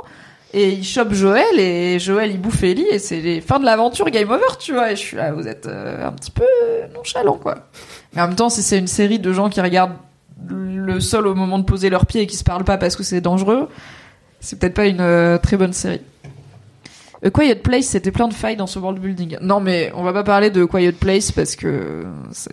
Et 0.53 0.69
il 0.69 0.83
chope 0.85 1.13
Joël 1.13 1.59
et 1.59 1.99
Joël 1.99 2.31
il 2.31 2.39
bouffe 2.39 2.63
Ellie 2.63 2.85
et 2.89 2.99
c'est 2.99 3.19
les 3.19 3.41
fins 3.41 3.59
de 3.59 3.65
l'aventure 3.65 4.09
game 4.09 4.29
over 4.29 4.57
tu 4.59 4.71
vois 4.73 4.91
et 4.91 4.95
je 4.95 5.01
suis 5.01 5.17
là 5.17 5.33
vous 5.33 5.47
êtes 5.47 5.65
euh, 5.65 6.07
un 6.07 6.13
petit 6.13 6.31
peu 6.31 6.45
nonchalant 6.93 7.37
quoi 7.37 7.55
mais 8.13 8.21
en 8.21 8.27
même 8.27 8.37
temps 8.37 8.47
si 8.49 8.63
c'est 8.63 8.77
une 8.77 8.87
série 8.87 9.19
de 9.19 9.33
gens 9.33 9.49
qui 9.49 9.59
regardent 9.59 9.97
le 10.47 10.99
sol 11.01 11.27
au 11.27 11.35
moment 11.35 11.59
de 11.59 11.65
poser 11.65 11.89
leurs 11.89 12.05
pieds 12.05 12.21
et 12.21 12.27
qui 12.27 12.37
se 12.37 12.45
parlent 12.45 12.63
pas 12.63 12.77
parce 12.77 12.95
que 12.95 13.03
c'est 13.03 13.19
dangereux 13.19 13.67
c'est 14.39 14.57
peut-être 14.57 14.75
pas 14.75 14.85
une 14.85 15.01
euh, 15.01 15.37
très 15.39 15.57
bonne 15.57 15.73
série 15.73 15.99
A 17.25 17.31
Quiet 17.31 17.55
Place, 17.55 17.85
c'était 17.85 18.11
plein 18.11 18.27
de 18.27 18.33
failles 18.33 18.55
dans 18.55 18.67
ce 18.67 18.77
world 18.79 18.99
building. 19.01 19.37
Non, 19.41 19.59
mais 19.59 19.91
on 19.95 20.03
va 20.03 20.13
pas 20.13 20.23
parler 20.23 20.51
de 20.51 20.63
Quiet 20.63 20.91
Place 20.91 21.31
parce 21.31 21.55
que 21.55 22.05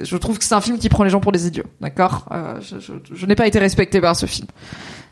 je 0.02 0.16
trouve 0.16 0.38
que 0.38 0.44
c'est 0.44 0.54
un 0.54 0.60
film 0.62 0.78
qui 0.78 0.88
prend 0.88 1.04
les 1.04 1.10
gens 1.10 1.20
pour 1.20 1.32
des 1.32 1.46
idiots. 1.46 1.64
D'accord? 1.80 2.24
Euh, 2.32 2.58
Je, 2.60 2.78
je- 2.80 2.92
je 3.14 3.26
n'ai 3.26 3.34
pas 3.34 3.46
été 3.46 3.58
respecté 3.58 4.00
par 4.00 4.16
ce 4.16 4.26
film. 4.26 4.48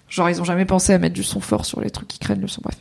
Genre, 0.08 0.28
ils 0.30 0.40
ont 0.40 0.44
jamais 0.44 0.64
pensé 0.64 0.92
à 0.94 0.98
mettre 0.98 1.14
du 1.14 1.22
son 1.22 1.40
fort 1.40 1.64
sur 1.66 1.80
les 1.80 1.90
trucs 1.90 2.08
qui 2.08 2.18
craignent 2.18 2.40
le 2.40 2.48
son. 2.48 2.62
Bref. 2.64 2.76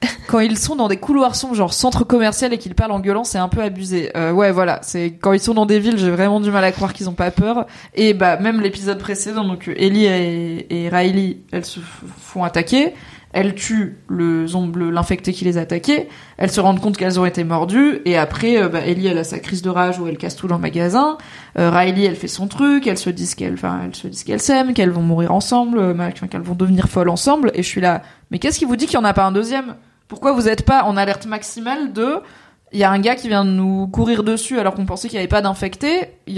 Quand 0.28 0.40
ils 0.40 0.58
sont 0.58 0.76
dans 0.76 0.88
des 0.88 0.96
couloirs 0.98 1.34
sombres, 1.34 1.54
genre 1.54 1.72
centre 1.74 2.04
commercial, 2.04 2.52
et 2.52 2.58
qu'ils 2.58 2.74
parlent 2.74 2.92
en 2.92 3.00
gueulant, 3.00 3.24
c'est 3.24 3.38
un 3.38 3.48
peu 3.48 3.62
abusé. 3.62 4.10
Euh, 4.16 4.30
ouais, 4.32 4.52
voilà. 4.52 4.78
C'est 4.82 5.12
quand 5.20 5.32
ils 5.32 5.40
sont 5.40 5.54
dans 5.54 5.66
des 5.66 5.78
villes, 5.80 5.98
j'ai 5.98 6.10
vraiment 6.10 6.38
du 6.40 6.50
mal 6.50 6.64
à 6.64 6.72
croire 6.72 6.92
qu'ils 6.92 7.08
ont 7.08 7.14
pas 7.14 7.30
peur. 7.30 7.66
Et 7.94 8.12
bah 8.14 8.36
même 8.38 8.60
l'épisode 8.60 8.98
précédent, 8.98 9.44
donc 9.44 9.68
euh, 9.68 9.74
Ellie 9.76 10.04
et, 10.06 10.84
et 10.84 10.88
Riley, 10.88 11.38
elles 11.52 11.64
se 11.64 11.80
font 12.20 12.44
attaquer. 12.44 12.94
Elles 13.36 13.54
tuent 13.54 13.98
le 14.08 14.46
zomb- 14.46 14.74
le- 14.74 14.88
l'infecté 14.90 15.34
qui 15.34 15.44
les 15.44 15.58
a. 15.58 15.66
Elles 16.38 16.50
se 16.50 16.58
rendent 16.58 16.80
compte 16.80 16.96
qu'elles 16.96 17.20
ont 17.20 17.26
été 17.26 17.44
mordues. 17.44 18.00
Et 18.06 18.16
après, 18.16 18.56
euh, 18.56 18.70
bah, 18.70 18.80
Ellie, 18.80 19.08
elle 19.08 19.18
a 19.18 19.24
sa 19.24 19.38
crise 19.38 19.60
de 19.60 19.68
rage 19.68 19.98
où 19.98 20.06
elle 20.08 20.16
casse 20.16 20.36
tout 20.36 20.48
dans 20.48 20.54
le 20.56 20.62
magasin. 20.62 21.18
Euh, 21.58 21.68
Riley, 21.68 22.04
elle 22.04 22.16
fait 22.16 22.28
son 22.28 22.48
truc. 22.48 22.86
Elles 22.86 22.96
se 22.96 23.10
disent 23.10 23.34
qu'elles, 23.34 23.52
enfin, 23.52 23.80
elles 23.84 23.94
se 23.94 24.08
disent 24.08 24.24
qu'elles 24.24 24.40
s'aiment, 24.40 24.72
qu'elles 24.72 24.90
vont 24.90 25.02
mourir 25.02 25.32
ensemble, 25.34 25.78
euh, 25.78 26.10
qu'elles 26.30 26.40
vont 26.40 26.54
devenir 26.54 26.88
folles 26.88 27.10
ensemble. 27.10 27.50
Et 27.52 27.62
je 27.62 27.68
suis 27.68 27.82
là. 27.82 28.00
Mais 28.30 28.38
qu'est-ce 28.38 28.58
qui 28.58 28.64
vous 28.64 28.76
dit 28.76 28.86
qu'il 28.86 28.94
y 28.94 29.02
en 29.02 29.04
a 29.04 29.12
pas 29.12 29.24
un 29.24 29.32
deuxième? 29.32 29.74
Pourquoi 30.08 30.32
vous 30.32 30.48
êtes 30.48 30.64
pas 30.64 30.84
en 30.84 30.96
alerte 30.96 31.26
maximale 31.26 31.92
de 31.92 32.16
il 32.72 32.80
y 32.80 32.84
a 32.84 32.90
un 32.90 32.98
gars 32.98 33.14
qui 33.14 33.28
vient 33.28 33.44
nous 33.44 33.86
courir 33.86 34.24
dessus 34.24 34.58
alors 34.58 34.74
qu'on 34.74 34.86
pensait 34.86 35.08
qu'il 35.08 35.16
n'y 35.16 35.20
avait 35.20 35.28
pas 35.28 35.40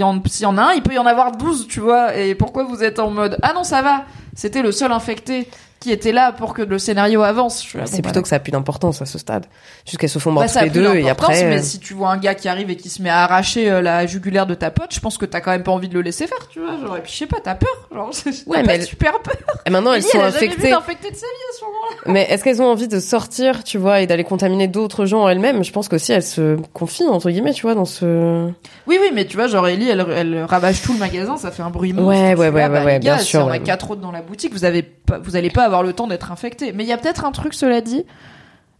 en, 0.03 0.21
s'il 0.27 0.43
y 0.43 0.45
en 0.45 0.57
a 0.57 0.61
un, 0.63 0.71
il 0.73 0.81
peut 0.83 0.93
y 0.93 0.99
en 0.99 1.05
avoir 1.05 1.31
12, 1.31 1.67
tu 1.67 1.79
vois. 1.79 2.15
Et 2.17 2.35
pourquoi 2.35 2.65
vous 2.65 2.83
êtes 2.83 2.99
en 2.99 3.09
mode, 3.09 3.37
ah 3.41 3.53
non, 3.53 3.63
ça 3.63 3.81
va. 3.81 4.03
C'était 4.35 4.61
le 4.61 4.71
seul 4.71 4.91
infecté 4.91 5.47
qui 5.79 5.91
était 5.91 6.11
là 6.11 6.33
pour 6.33 6.53
que 6.53 6.61
le 6.61 6.77
scénario 6.77 7.23
avance. 7.23 7.65
C'est 7.65 7.77
bon, 7.77 7.85
plutôt 8.01 8.19
bah, 8.19 8.21
que 8.23 8.27
ça 8.27 8.35
a 8.35 8.39
plus 8.39 8.51
d'importance 8.51 9.01
à 9.01 9.05
ce 9.05 9.17
stade. 9.17 9.45
Jusqu'elles 9.85 10.09
se 10.09 10.19
font 10.19 10.33
bah, 10.33 10.45
a 10.53 10.63
les 10.63 10.69
deux 10.69 10.95
et 10.95 11.09
après. 11.09 11.45
mais 11.45 11.59
euh, 11.59 11.61
si 11.61 11.79
tu 11.79 11.93
vois 11.93 12.09
un 12.09 12.17
gars 12.17 12.35
qui 12.35 12.49
arrive 12.49 12.69
et 12.69 12.75
qui 12.75 12.89
se 12.89 13.01
met 13.01 13.09
à 13.09 13.19
arracher 13.23 13.69
euh, 13.71 13.81
la 13.81 14.05
jugulaire 14.05 14.45
de 14.45 14.55
ta 14.55 14.71
pote, 14.71 14.93
je 14.93 14.99
pense 14.99 15.17
que 15.17 15.25
t'as 15.25 15.39
quand 15.39 15.51
même 15.51 15.63
pas 15.63 15.71
envie 15.71 15.87
de 15.87 15.93
le 15.93 16.01
laisser 16.01 16.27
faire, 16.27 16.47
tu 16.49 16.59
vois. 16.59 16.77
Genre, 16.85 16.97
et 16.97 17.01
puis 17.01 17.13
je 17.13 17.17
sais 17.19 17.27
pas, 17.27 17.37
t'as 17.41 17.55
peur. 17.55 17.87
Genre, 17.93 18.11
Ouais, 18.47 18.63
mais 18.63 18.75
elle- 18.75 18.83
super 18.83 19.19
peur. 19.21 19.37
Et 19.65 19.69
maintenant 19.69 19.93
elles 19.93 20.03
sont 20.03 20.17
elle 20.19 20.25
a 20.25 20.27
infectées. 20.27 20.67
de 20.67 20.71
sa 20.71 20.71
vie 20.71 20.75
à 20.75 21.57
ce 21.57 21.63
moment-là. 21.63 21.97
Mais 22.07 22.23
est-ce 22.29 22.43
qu'elles 22.43 22.61
ont 22.61 22.69
envie 22.69 22.89
de 22.89 22.99
sortir, 22.99 23.63
tu 23.63 23.77
vois, 23.77 24.01
et 24.01 24.07
d'aller 24.07 24.25
contaminer 24.25 24.67
d'autres 24.67 25.05
gens 25.05 25.29
elles-mêmes? 25.29 25.63
Je 25.63 25.71
pense 25.71 25.87
qu'aussi 25.87 26.11
elles 26.11 26.23
se 26.23 26.57
confient 26.73 27.07
entre 27.07 27.29
guillemets, 27.29 27.53
tu 27.53 27.61
vois, 27.61 27.75
dans 27.75 27.85
ce. 27.85 28.49
Oui, 28.85 28.97
oui, 29.01 29.11
mais 29.13 29.25
tu 29.25 29.37
vois, 29.37 29.47
genre 29.47 29.65
Ellie, 29.67 29.89
elle, 29.89 30.05
elle 30.13 30.43
ravage 30.43 30.81
tout 30.81 30.91
le 30.91 30.99
magasin, 30.99 31.37
ça 31.37 31.51
fait 31.51 31.63
un 31.63 31.69
bruit 31.69 31.93
monstre. 31.93 32.09
Ouais, 32.09 32.35
ouais, 32.35 32.49
ouais, 32.49 32.69
bah, 32.69 32.83
ouais, 32.83 32.99
bien 32.99 33.17
sûr, 33.17 33.25
Si 33.25 33.37
on 33.37 33.47
a 33.47 33.51
ouais. 33.51 33.59
quatre 33.61 33.91
autres 33.91 34.01
dans 34.01 34.11
la 34.11 34.21
boutique, 34.21 34.51
vous 34.51 34.65
avez 34.65 34.83
vous 35.23 35.35
allez 35.35 35.49
pas 35.49 35.68
avoir 35.69 35.83
le 35.83 35.93
temps 35.93 36.07
d'être 36.07 36.31
infecté. 36.31 36.71
Mais 36.73 36.83
il 36.83 36.89
y 36.89 36.93
a 36.93 36.97
peut-être 36.97 37.25
un 37.25 37.31
truc, 37.31 37.53
cela 37.53 37.81
dit, 37.81 38.05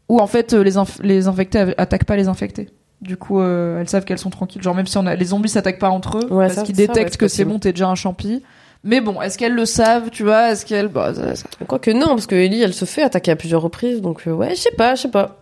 où 0.09 0.19
en 0.19 0.27
fait 0.27 0.53
euh, 0.53 0.61
les, 0.63 0.75
inf- 0.75 1.01
les 1.01 1.27
infectés 1.27 1.73
attaquent 1.77 2.05
pas 2.05 2.15
les 2.15 2.27
infectés. 2.27 2.69
Du 3.01 3.15
coup, 3.15 3.39
euh, 3.39 3.79
elles 3.79 3.87
savent 3.87 4.03
qu'elles 4.03 4.17
sont 4.19 4.29
tranquilles. 4.29 4.61
Genre 4.61 4.75
même 4.75 4.87
si 4.87 4.97
on 4.97 5.05
a 5.05 5.15
les 5.15 5.25
zombies 5.25 5.49
s'attaquent 5.49 5.79
pas 5.79 5.89
entre 5.89 6.17
eux 6.17 6.27
Ouais, 6.33 6.47
parce 6.47 6.63
qu'ils 6.63 6.75
ouais, 6.77 6.87
détectent 6.87 7.15
que 7.17 7.27
c'est 7.29 7.45
bon, 7.45 7.57
t'es 7.59 7.71
déjà 7.71 7.87
un 7.87 7.95
champi. 7.95 8.43
Mais 8.83 9.01
bon, 9.01 9.21
est-ce 9.21 9.37
qu'elles 9.37 9.55
le 9.55 9.65
savent, 9.65 10.09
tu 10.09 10.23
vois? 10.23 10.51
Est-ce 10.51 10.65
qu'elles, 10.65 10.87
bah, 10.87 11.13
ça- 11.13 11.35
ça- 11.35 11.45
Quoique 11.67 11.91
non, 11.91 12.07
parce 12.09 12.27
que 12.27 12.35
Ellie, 12.35 12.61
elle 12.61 12.73
se 12.73 12.85
fait 12.85 13.03
attaquer 13.03 13.31
à 13.31 13.35
plusieurs 13.35 13.61
reprises, 13.61 14.01
donc 14.01 14.23
euh, 14.27 14.31
ouais, 14.31 14.51
je 14.51 14.61
sais 14.61 14.71
pas, 14.77 14.95
je 14.95 15.01
sais 15.03 15.09
pas. 15.11 15.37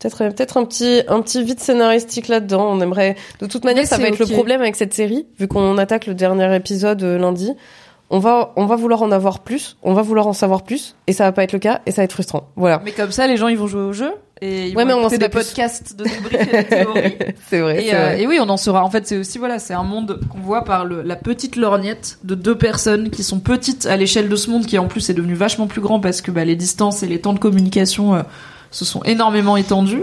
Peut-être, 0.00 0.18
peut-être 0.34 0.56
un 0.56 0.64
petit, 0.64 1.02
un 1.08 1.22
petit 1.22 1.42
vide 1.44 1.60
scénaristique 1.60 2.26
là-dedans. 2.28 2.66
On 2.72 2.80
aimerait. 2.80 3.14
De 3.40 3.46
toute 3.46 3.64
manière, 3.64 3.86
ça 3.86 3.96
va 3.96 4.08
être 4.08 4.18
le 4.18 4.26
problème 4.26 4.60
avec 4.60 4.74
cette 4.76 4.92
série, 4.92 5.24
vu 5.38 5.46
qu'on 5.48 5.78
attaque 5.78 6.06
le 6.06 6.14
dernier 6.14 6.54
épisode 6.56 7.02
euh, 7.04 7.16
lundi. 7.16 7.52
On 8.10 8.18
va, 8.18 8.52
on 8.56 8.66
va 8.66 8.76
vouloir 8.76 9.02
en 9.02 9.10
avoir 9.10 9.40
plus, 9.40 9.76
on 9.82 9.94
va 9.94 10.02
vouloir 10.02 10.26
en 10.26 10.32
savoir 10.34 10.62
plus, 10.62 10.94
et 11.06 11.12
ça 11.12 11.24
va 11.24 11.32
pas 11.32 11.42
être 11.42 11.52
le 11.52 11.58
cas, 11.58 11.80
et 11.86 11.90
ça 11.90 12.02
va 12.02 12.04
être 12.04 12.12
frustrant. 12.12 12.48
Voilà. 12.54 12.80
Mais 12.84 12.92
comme 12.92 13.10
ça, 13.10 13.26
les 13.26 13.36
gens 13.36 13.48
ils 13.48 13.56
vont 13.56 13.66
jouer 13.66 13.80
au 13.80 13.92
jeu 13.92 14.12
et 14.42 14.68
ils 14.68 14.76
Ouais, 14.76 14.82
vont 14.82 14.88
mais 14.88 14.94
on 14.94 15.00
écouter 15.00 15.18
des 15.18 15.28
plus. 15.30 15.42
podcasts 15.42 15.96
de 15.98 16.04
débriefs 16.04 16.52
et 16.52 16.62
de. 16.62 17.34
C'est 17.48 17.60
vrai. 17.60 17.82
Et, 17.82 17.88
c'est 17.88 17.94
euh, 17.94 18.04
vrai. 18.04 18.20
et 18.22 18.26
oui, 18.26 18.38
on 18.40 18.48
en 18.50 18.56
saura. 18.58 18.84
En 18.84 18.90
fait, 18.90 19.06
c'est 19.06 19.16
aussi 19.16 19.38
voilà, 19.38 19.58
c'est 19.58 19.72
un 19.74 19.84
monde 19.84 20.20
qu'on 20.28 20.38
voit 20.40 20.64
par 20.64 20.84
le, 20.84 21.02
la 21.02 21.16
petite 21.16 21.56
lorgnette 21.56 22.18
de 22.24 22.34
deux 22.34 22.56
personnes 22.58 23.10
qui 23.10 23.22
sont 23.22 23.40
petites 23.40 23.86
à 23.86 23.96
l'échelle 23.96 24.28
de 24.28 24.36
ce 24.36 24.50
monde, 24.50 24.66
qui 24.66 24.76
en 24.78 24.86
plus 24.86 25.08
est 25.08 25.14
devenu 25.14 25.34
vachement 25.34 25.66
plus 25.66 25.80
grand 25.80 25.98
parce 25.98 26.20
que 26.20 26.30
bah, 26.30 26.44
les 26.44 26.56
distances 26.56 27.02
et 27.02 27.06
les 27.06 27.20
temps 27.20 27.32
de 27.32 27.38
communication 27.38 28.14
euh, 28.16 28.22
se 28.70 28.84
sont 28.84 29.02
énormément 29.04 29.56
étendus. 29.56 30.02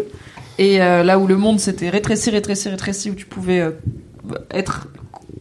Et 0.57 0.81
euh, 0.81 1.03
là 1.03 1.19
où 1.19 1.27
le 1.27 1.37
monde 1.37 1.59
s'était 1.59 1.89
rétréci, 1.89 2.29
rétréci, 2.31 2.67
rétréci, 2.69 3.11
où 3.11 3.15
tu 3.15 3.25
pouvais 3.25 3.63
être 4.49 4.87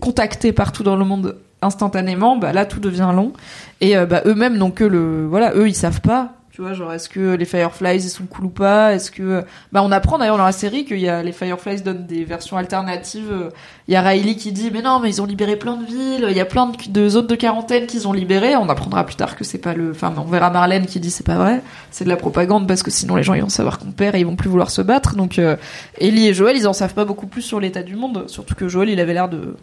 contacté 0.00 0.52
partout 0.52 0.82
dans 0.82 0.96
le 0.96 1.04
monde 1.04 1.36
instantanément, 1.62 2.36
bah 2.36 2.52
là 2.52 2.64
tout 2.64 2.80
devient 2.80 3.10
long. 3.14 3.32
Et 3.80 3.96
euh, 3.96 4.06
bah, 4.06 4.22
eux-mêmes 4.26 4.56
n'ont 4.56 4.70
que 4.70 4.84
le, 4.84 5.26
voilà, 5.26 5.54
eux 5.54 5.68
ils 5.68 5.74
savent 5.74 6.00
pas. 6.00 6.32
Tu 6.52 6.62
vois, 6.62 6.72
genre 6.72 6.92
est-ce 6.92 7.08
que 7.08 7.36
les 7.36 7.44
Fireflies 7.44 7.94
ils 7.94 8.10
sont 8.10 8.26
cool 8.26 8.46
ou 8.46 8.50
pas? 8.50 8.92
Est-ce 8.92 9.12
que, 9.12 9.44
bah 9.70 9.82
on 9.84 9.92
apprend 9.92 10.18
d'ailleurs 10.18 10.36
dans 10.36 10.44
la 10.44 10.52
série 10.52 10.84
qu'il 10.84 10.98
y 10.98 11.08
a 11.08 11.22
les 11.22 11.30
Fireflies 11.30 11.80
donnent 11.80 12.06
des 12.06 12.24
versions 12.24 12.56
alternatives. 12.56 13.50
Il 13.86 13.94
y 13.94 13.96
a 13.96 14.02
Riley 14.02 14.34
qui 14.34 14.50
dit 14.50 14.70
mais 14.72 14.82
non 14.82 14.98
mais 14.98 15.10
ils 15.10 15.22
ont 15.22 15.26
libéré 15.26 15.54
plein 15.54 15.76
de 15.76 15.86
villes, 15.86 16.26
il 16.28 16.36
y 16.36 16.40
a 16.40 16.44
plein 16.44 16.66
de, 16.66 16.90
de 16.90 17.08
zones 17.08 17.28
de 17.28 17.36
quarantaine 17.36 17.86
qu'ils 17.86 18.08
ont 18.08 18.12
libérées. 18.12 18.56
On 18.56 18.68
apprendra 18.68 19.06
plus 19.06 19.14
tard 19.14 19.36
que 19.36 19.44
c'est 19.44 19.58
pas 19.58 19.74
le, 19.74 19.92
enfin 19.92 20.12
on 20.16 20.22
verra 20.22 20.50
Marlène 20.50 20.86
qui 20.86 20.98
dit 20.98 21.12
c'est 21.12 21.24
pas 21.24 21.36
vrai, 21.36 21.62
c'est 21.92 22.04
de 22.04 22.10
la 22.10 22.16
propagande 22.16 22.66
parce 22.66 22.82
que 22.82 22.90
sinon 22.90 23.14
les 23.14 23.22
gens 23.22 23.34
ils 23.34 23.42
vont 23.42 23.48
savoir 23.48 23.78
qu'on 23.78 23.92
perd 23.92 24.16
et 24.16 24.18
ils 24.18 24.26
vont 24.26 24.36
plus 24.36 24.50
vouloir 24.50 24.70
se 24.70 24.82
battre. 24.82 25.14
Donc 25.14 25.38
euh, 25.38 25.56
Ellie 25.98 26.26
et 26.26 26.34
Joël 26.34 26.56
ils 26.56 26.66
en 26.66 26.72
savent 26.72 26.94
pas 26.94 27.04
beaucoup 27.04 27.28
plus 27.28 27.42
sur 27.42 27.60
l'état 27.60 27.84
du 27.84 27.94
monde, 27.94 28.24
surtout 28.26 28.56
que 28.56 28.66
Joël 28.66 28.90
il 28.90 28.98
avait 28.98 29.14
l'air 29.14 29.28
de 29.28 29.54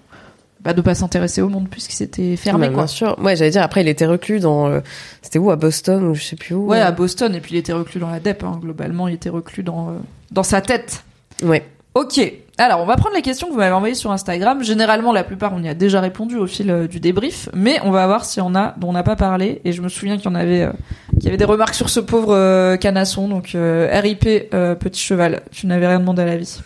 bah, 0.62 0.74
de 0.74 0.82
pas 0.82 0.96
s'intéresser 0.96 1.42
au 1.42 1.50
monde 1.50 1.70
puisqu'il 1.70 1.96
s'était 1.96 2.36
fermé 2.36 2.68
Bah, 2.68 2.74
quoi. 2.74 2.84
Bien 2.84 2.88
sûr. 2.88 3.20
Ouais, 3.20 3.36
j'allais 3.36 3.52
dire, 3.52 3.62
après, 3.62 3.82
il 3.82 3.88
était 3.88 4.06
reclus 4.06 4.40
dans, 4.40 4.68
euh, 4.68 4.80
c'était 5.22 5.40
où, 5.40 5.52
à 5.52 5.56
Boston, 5.56 6.04
ou 6.08 6.16
je 6.16 6.24
sais 6.24 6.36
plus 6.36 6.56
où. 6.56 6.68
Ouais, 6.68 6.80
euh. 6.80 6.88
à 6.88 6.92
Boston, 6.92 7.36
et 7.36 7.40
puis 7.40 7.56
il 7.56 7.58
était 7.58 7.74
reclus 7.74 8.00
dans 8.00 8.10
la 8.10 8.20
DEP, 8.20 8.44
hein. 8.44 8.60
globalement, 8.62 9.08
il 9.08 9.16
était 9.16 9.30
reclus 9.30 9.64
dans, 9.64 9.90
euh, 9.90 9.94
dans 10.32 10.44
sa 10.44 10.62
tête. 10.62 11.04
Ouais. 11.44 11.64
Ok, 11.94 12.22
alors 12.60 12.82
on 12.82 12.86
va 12.86 12.96
prendre 12.96 13.16
les 13.16 13.24
questions 13.24 13.48
que 13.48 13.54
vous 13.54 13.58
m'avez 13.58 13.74
envoyées 13.74 13.96
sur 13.96 14.12
Instagram. 14.12 14.64
Généralement, 14.64 15.12
la 15.14 15.24
plupart, 15.24 15.54
on 15.56 15.64
y 15.64 15.70
a 15.70 15.74
déjà 15.74 16.00
répondu 16.00 16.36
au 16.36 16.46
fil 16.46 16.70
euh, 16.70 16.88
du 16.88 17.00
débrief, 17.00 17.50
mais 17.56 17.80
on 17.84 17.90
va 17.90 18.06
voir 18.06 18.24
s'il 18.24 18.44
y 18.44 18.46
en 18.46 18.54
a 18.54 18.76
dont 18.78 18.90
on 18.90 18.94
n'a 18.94 19.02
pas 19.02 19.16
parlé. 19.16 19.62
Et 19.66 19.72
je 19.72 19.82
me 19.82 19.90
souviens 19.90 20.18
qu'il 20.18 20.26
y 20.26 20.28
en 20.28 20.36
avait, 20.36 20.70
qu'il 21.14 21.24
y 21.24 21.28
avait 21.28 21.38
des 21.38 21.46
remarques 21.46 21.74
sur 21.74 21.90
ce 21.90 22.00
pauvre 22.00 22.76
canasson, 22.76 23.28
donc 23.28 23.56
RIP, 23.56 24.52
petit 24.52 25.02
cheval, 25.02 25.42
tu 25.52 25.66
n'avais 25.66 25.88
rien 25.88 26.00
demandé 26.00 26.22
à 26.22 26.26
la 26.26 26.38
vie. 26.38 26.60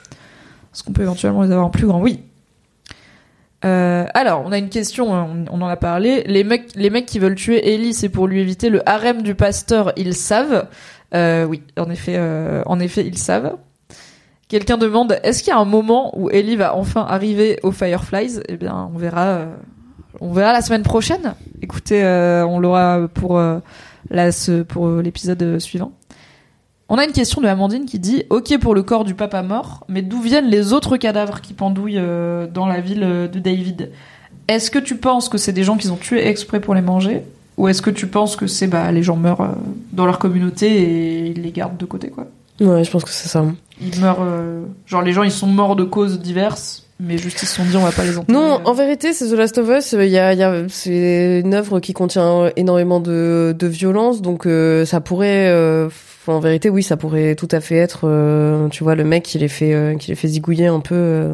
Est-ce 0.73 0.83
qu'on 0.83 0.91
peut 0.91 1.03
éventuellement 1.03 1.43
les 1.43 1.51
avoir 1.51 1.65
en 1.65 1.69
plus 1.69 1.87
grand? 1.87 2.01
Oui. 2.01 2.19
Euh, 3.63 4.05
alors, 4.13 4.43
on 4.45 4.51
a 4.51 4.57
une 4.57 4.69
question, 4.69 5.11
on, 5.11 5.45
on 5.51 5.61
en 5.61 5.67
a 5.67 5.75
parlé. 5.75 6.23
Les 6.25 6.43
mecs, 6.43 6.71
les 6.75 6.89
mecs 6.89 7.05
qui 7.05 7.19
veulent 7.19 7.35
tuer 7.35 7.73
Ellie, 7.73 7.93
c'est 7.93 8.09
pour 8.09 8.27
lui 8.27 8.41
éviter 8.41 8.69
le 8.69 8.87
harem 8.89 9.21
du 9.21 9.35
pasteur. 9.35 9.91
Ils 9.97 10.15
savent. 10.15 10.67
Euh, 11.13 11.45
oui, 11.45 11.61
en 11.77 11.89
effet, 11.89 12.15
euh, 12.17 12.63
en 12.65 12.79
effet, 12.79 13.05
ils 13.05 13.17
savent. 13.17 13.57
Quelqu'un 14.47 14.77
demande 14.77 15.17
est-ce 15.23 15.43
qu'il 15.43 15.53
y 15.53 15.55
a 15.55 15.59
un 15.59 15.65
moment 15.65 16.17
où 16.19 16.29
Ellie 16.29 16.55
va 16.55 16.75
enfin 16.75 17.05
arriver 17.07 17.59
aux 17.63 17.71
Fireflies? 17.71 18.39
Eh 18.49 18.57
bien, 18.57 18.89
on 18.93 18.97
verra. 18.97 19.25
euh, 19.27 19.45
on 20.19 20.33
verra 20.33 20.51
la 20.53 20.61
semaine 20.61 20.83
prochaine. 20.83 21.35
Écoutez, 21.61 22.03
euh, 22.03 22.45
on 22.45 22.59
l'aura 22.59 23.07
pour 23.13 23.37
euh, 23.37 23.59
la, 24.09 24.29
pour 24.67 24.89
l'épisode 24.89 25.59
suivant. 25.59 25.93
On 26.93 26.97
a 26.97 27.05
une 27.05 27.13
question 27.13 27.39
de 27.39 27.47
Amandine 27.47 27.85
qui 27.85 27.99
dit 27.99 28.23
Ok 28.29 28.57
pour 28.59 28.75
le 28.75 28.83
corps 28.83 29.05
du 29.05 29.15
papa 29.15 29.41
mort, 29.43 29.85
mais 29.87 30.01
d'où 30.01 30.19
viennent 30.19 30.49
les 30.49 30.73
autres 30.73 30.97
cadavres 30.97 31.39
qui 31.39 31.53
pendouillent 31.53 31.95
euh, 31.97 32.47
dans 32.47 32.67
la 32.67 32.81
ville 32.81 33.03
euh, 33.03 33.29
de 33.29 33.39
David? 33.39 33.91
Est-ce 34.49 34.69
que 34.69 34.77
tu 34.77 34.97
penses 34.97 35.29
que 35.29 35.37
c'est 35.37 35.53
des 35.53 35.63
gens 35.63 35.77
qu'ils 35.77 35.93
ont 35.93 35.95
tués 35.95 36.27
exprès 36.27 36.59
pour 36.59 36.75
les 36.75 36.81
manger? 36.81 37.21
Ou 37.55 37.69
est-ce 37.69 37.81
que 37.81 37.91
tu 37.91 38.07
penses 38.07 38.35
que 38.35 38.45
c'est 38.45 38.67
bah, 38.67 38.91
les 38.91 39.03
gens 39.03 39.15
meurent 39.15 39.39
euh, 39.39 39.53
dans 39.93 40.05
leur 40.05 40.19
communauté 40.19 40.67
et 40.67 41.27
ils 41.27 41.41
les 41.41 41.51
gardent 41.51 41.77
de 41.77 41.85
côté 41.85 42.09
quoi? 42.09 42.27
Ouais, 42.59 42.83
je 42.83 42.91
pense 42.91 43.05
que 43.05 43.09
c'est 43.09 43.29
ça. 43.29 43.45
Ils 43.79 43.97
meurent. 44.01 44.27
genre 44.85 45.01
les 45.01 45.13
gens 45.13 45.23
ils 45.23 45.31
sont 45.31 45.47
morts 45.47 45.77
de 45.77 45.85
causes 45.85 46.19
diverses, 46.19 46.83
mais 47.01 47.17
juste 47.17 47.43
dit 47.43 47.77
on 47.77 47.81
va 47.81 47.91
pas 47.91 48.03
les 48.03 48.17
enterrer. 48.17 48.31
Non, 48.31 48.61
en 48.63 48.73
vérité, 48.73 49.13
c'est 49.13 49.27
The 49.27 49.33
Last 49.33 49.57
of 49.57 49.69
Us. 49.69 49.93
Il 49.93 50.05
y 50.05 50.17
a, 50.17 50.33
y 50.33 50.43
a, 50.43 50.63
c'est 50.69 51.41
une 51.43 51.53
œuvre 51.53 51.79
qui 51.79 51.93
contient 51.93 52.51
énormément 52.55 52.99
de, 52.99 53.55
de 53.57 53.67
violence, 53.67 54.21
donc 54.21 54.45
euh, 54.45 54.85
ça 54.85 55.01
pourrait, 55.01 55.49
euh, 55.49 55.89
en 56.27 56.39
vérité, 56.39 56.69
oui, 56.69 56.83
ça 56.83 56.97
pourrait 56.97 57.35
tout 57.35 57.47
à 57.51 57.59
fait 57.59 57.77
être, 57.77 58.01
euh, 58.03 58.67
tu 58.69 58.83
vois, 58.83 58.95
le 58.95 59.03
mec 59.03 59.23
qui 59.23 59.39
les 59.39 59.47
fait, 59.47 59.73
euh, 59.73 59.95
qui 59.95 60.09
les 60.09 60.15
fait 60.15 60.27
zigouiller 60.27 60.67
un 60.67 60.79
peu, 60.79 60.95
euh, 60.95 61.33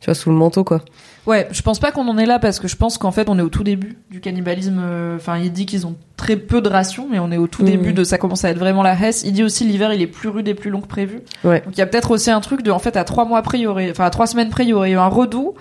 tu 0.00 0.06
vois, 0.06 0.14
sous 0.14 0.30
le 0.30 0.36
manteau, 0.36 0.64
quoi. 0.64 0.82
Ouais, 1.26 1.48
je 1.50 1.60
pense 1.62 1.78
pas 1.80 1.90
qu'on 1.92 2.06
en 2.08 2.18
est 2.18 2.26
là 2.26 2.38
parce 2.38 2.60
que 2.60 2.68
je 2.68 2.76
pense 2.76 2.98
qu'en 2.98 3.10
fait 3.10 3.28
on 3.28 3.38
est 3.38 3.42
au 3.42 3.48
tout 3.48 3.64
début 3.64 3.96
du 4.10 4.20
cannibalisme. 4.20 4.78
euh, 4.80 5.16
Enfin, 5.16 5.38
il 5.38 5.52
dit 5.52 5.66
qu'ils 5.66 5.86
ont 5.86 5.96
très 6.16 6.36
peu 6.36 6.60
de 6.60 6.68
rations, 6.68 7.08
mais 7.10 7.18
on 7.18 7.32
est 7.32 7.36
au 7.36 7.46
tout 7.48 7.62
Mhm. 7.62 7.68
début 7.68 7.92
de 7.92 8.04
ça 8.04 8.16
commence 8.18 8.44
à 8.44 8.50
être 8.50 8.58
vraiment 8.58 8.82
la 8.82 8.94
hesse. 8.94 9.22
Il 9.24 9.32
dit 9.32 9.42
aussi 9.42 9.64
l'hiver 9.64 9.92
il 9.92 10.00
est 10.00 10.06
plus 10.06 10.28
rude 10.28 10.46
et 10.48 10.54
plus 10.54 10.70
long 10.70 10.80
que 10.80 10.86
prévu. 10.86 11.20
Ouais. 11.44 11.60
Donc 11.64 11.74
il 11.76 11.78
y 11.78 11.82
a 11.82 11.86
peut-être 11.86 12.10
aussi 12.12 12.30
un 12.30 12.40
truc 12.40 12.62
de 12.62 12.70
en 12.70 12.78
fait 12.78 12.96
à 12.96 13.04
trois 13.04 13.24
mois 13.24 13.42
près 13.42 13.58
il 13.58 13.62
y 13.62 13.66
aurait, 13.66 13.90
enfin 13.90 14.04
à 14.04 14.10
trois 14.10 14.26
semaines 14.26 14.50
près 14.50 14.64
il 14.64 14.68
y 14.68 14.72
aurait 14.72 14.90
eu 14.92 14.96
un 14.98 15.08
redout. 15.08 15.54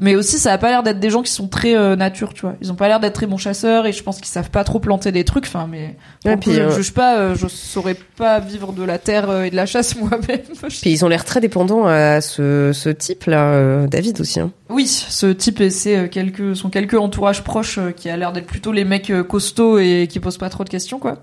Mais 0.00 0.14
aussi, 0.14 0.38
ça 0.38 0.52
a 0.52 0.58
pas 0.58 0.70
l'air 0.70 0.82
d'être 0.84 1.00
des 1.00 1.10
gens 1.10 1.22
qui 1.22 1.32
sont 1.32 1.48
très 1.48 1.76
euh, 1.76 1.96
nature, 1.96 2.32
tu 2.32 2.42
vois. 2.42 2.54
Ils 2.60 2.70
ont 2.70 2.76
pas 2.76 2.86
l'air 2.86 3.00
d'être 3.00 3.14
très 3.14 3.26
bons 3.26 3.36
chasseurs 3.36 3.84
et 3.86 3.92
je 3.92 4.02
pense 4.02 4.18
qu'ils 4.18 4.28
savent 4.28 4.50
pas 4.50 4.62
trop 4.62 4.78
planter 4.78 5.10
des 5.10 5.24
trucs. 5.24 5.46
Enfin, 5.46 5.66
mais 5.68 5.96
Ouais, 6.24 6.36
puis, 6.36 6.52
je 6.52 6.60
euh, 6.60 6.66
ne 6.68 6.74
juge 6.74 6.92
pas. 6.92 7.18
euh, 7.18 7.34
je 7.34 7.48
saurais 7.48 7.96
pas 8.16 8.38
vivre 8.38 8.72
de 8.72 8.84
la 8.84 8.98
terre 8.98 9.28
euh, 9.28 9.42
et 9.44 9.50
de 9.50 9.56
la 9.56 9.66
chasse 9.66 9.96
moi-même. 10.00 10.40
Puis 10.68 10.90
ils 10.90 11.04
ont 11.04 11.08
l'air 11.08 11.24
très 11.24 11.40
dépendants 11.40 11.86
à 11.86 12.20
ce, 12.20 12.70
ce 12.72 12.88
type-là, 12.90 13.50
euh, 13.54 13.86
David 13.88 14.20
aussi. 14.20 14.38
Hein. 14.38 14.52
Oui, 14.68 14.86
ce 14.86 15.26
type 15.26 15.60
et 15.60 15.70
c'est 15.70 15.96
euh, 15.96 16.06
quelques 16.08 16.54
son 16.54 16.70
quelques 16.70 16.94
entourages 16.94 17.42
proches 17.42 17.78
euh, 17.78 17.90
qui 17.90 18.08
a 18.08 18.16
l'air 18.16 18.32
d'être 18.32 18.46
plutôt 18.46 18.70
les 18.72 18.84
mecs 18.84 19.12
costauds 19.28 19.78
et 19.78 20.06
qui 20.08 20.20
posent 20.20 20.38
pas 20.38 20.50
trop 20.50 20.62
de 20.64 20.68
questions 20.70 20.98
quoi. 21.00 21.18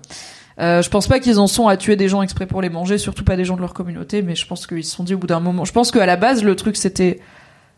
Euh, 0.58 0.80
je 0.80 0.88
pense 0.88 1.06
pas 1.06 1.18
qu'ils 1.20 1.38
en 1.38 1.46
sont 1.46 1.68
à 1.68 1.76
tuer 1.76 1.96
des 1.96 2.08
gens 2.08 2.22
exprès 2.22 2.46
pour 2.46 2.62
les 2.62 2.70
manger, 2.70 2.96
surtout 2.96 3.24
pas 3.24 3.36
des 3.36 3.44
gens 3.44 3.56
de 3.56 3.60
leur 3.60 3.74
communauté, 3.74 4.22
mais 4.22 4.34
je 4.34 4.46
pense 4.46 4.66
qu'ils 4.66 4.84
se 4.84 4.94
sont 4.96 5.04
dit 5.04 5.14
au 5.14 5.18
bout 5.18 5.26
d'un 5.26 5.38
moment. 5.40 5.66
Je 5.66 5.72
pense 5.72 5.90
qu'à 5.90 6.06
la 6.06 6.16
base 6.16 6.42
le 6.42 6.56
truc 6.56 6.76
c'était 6.76 7.20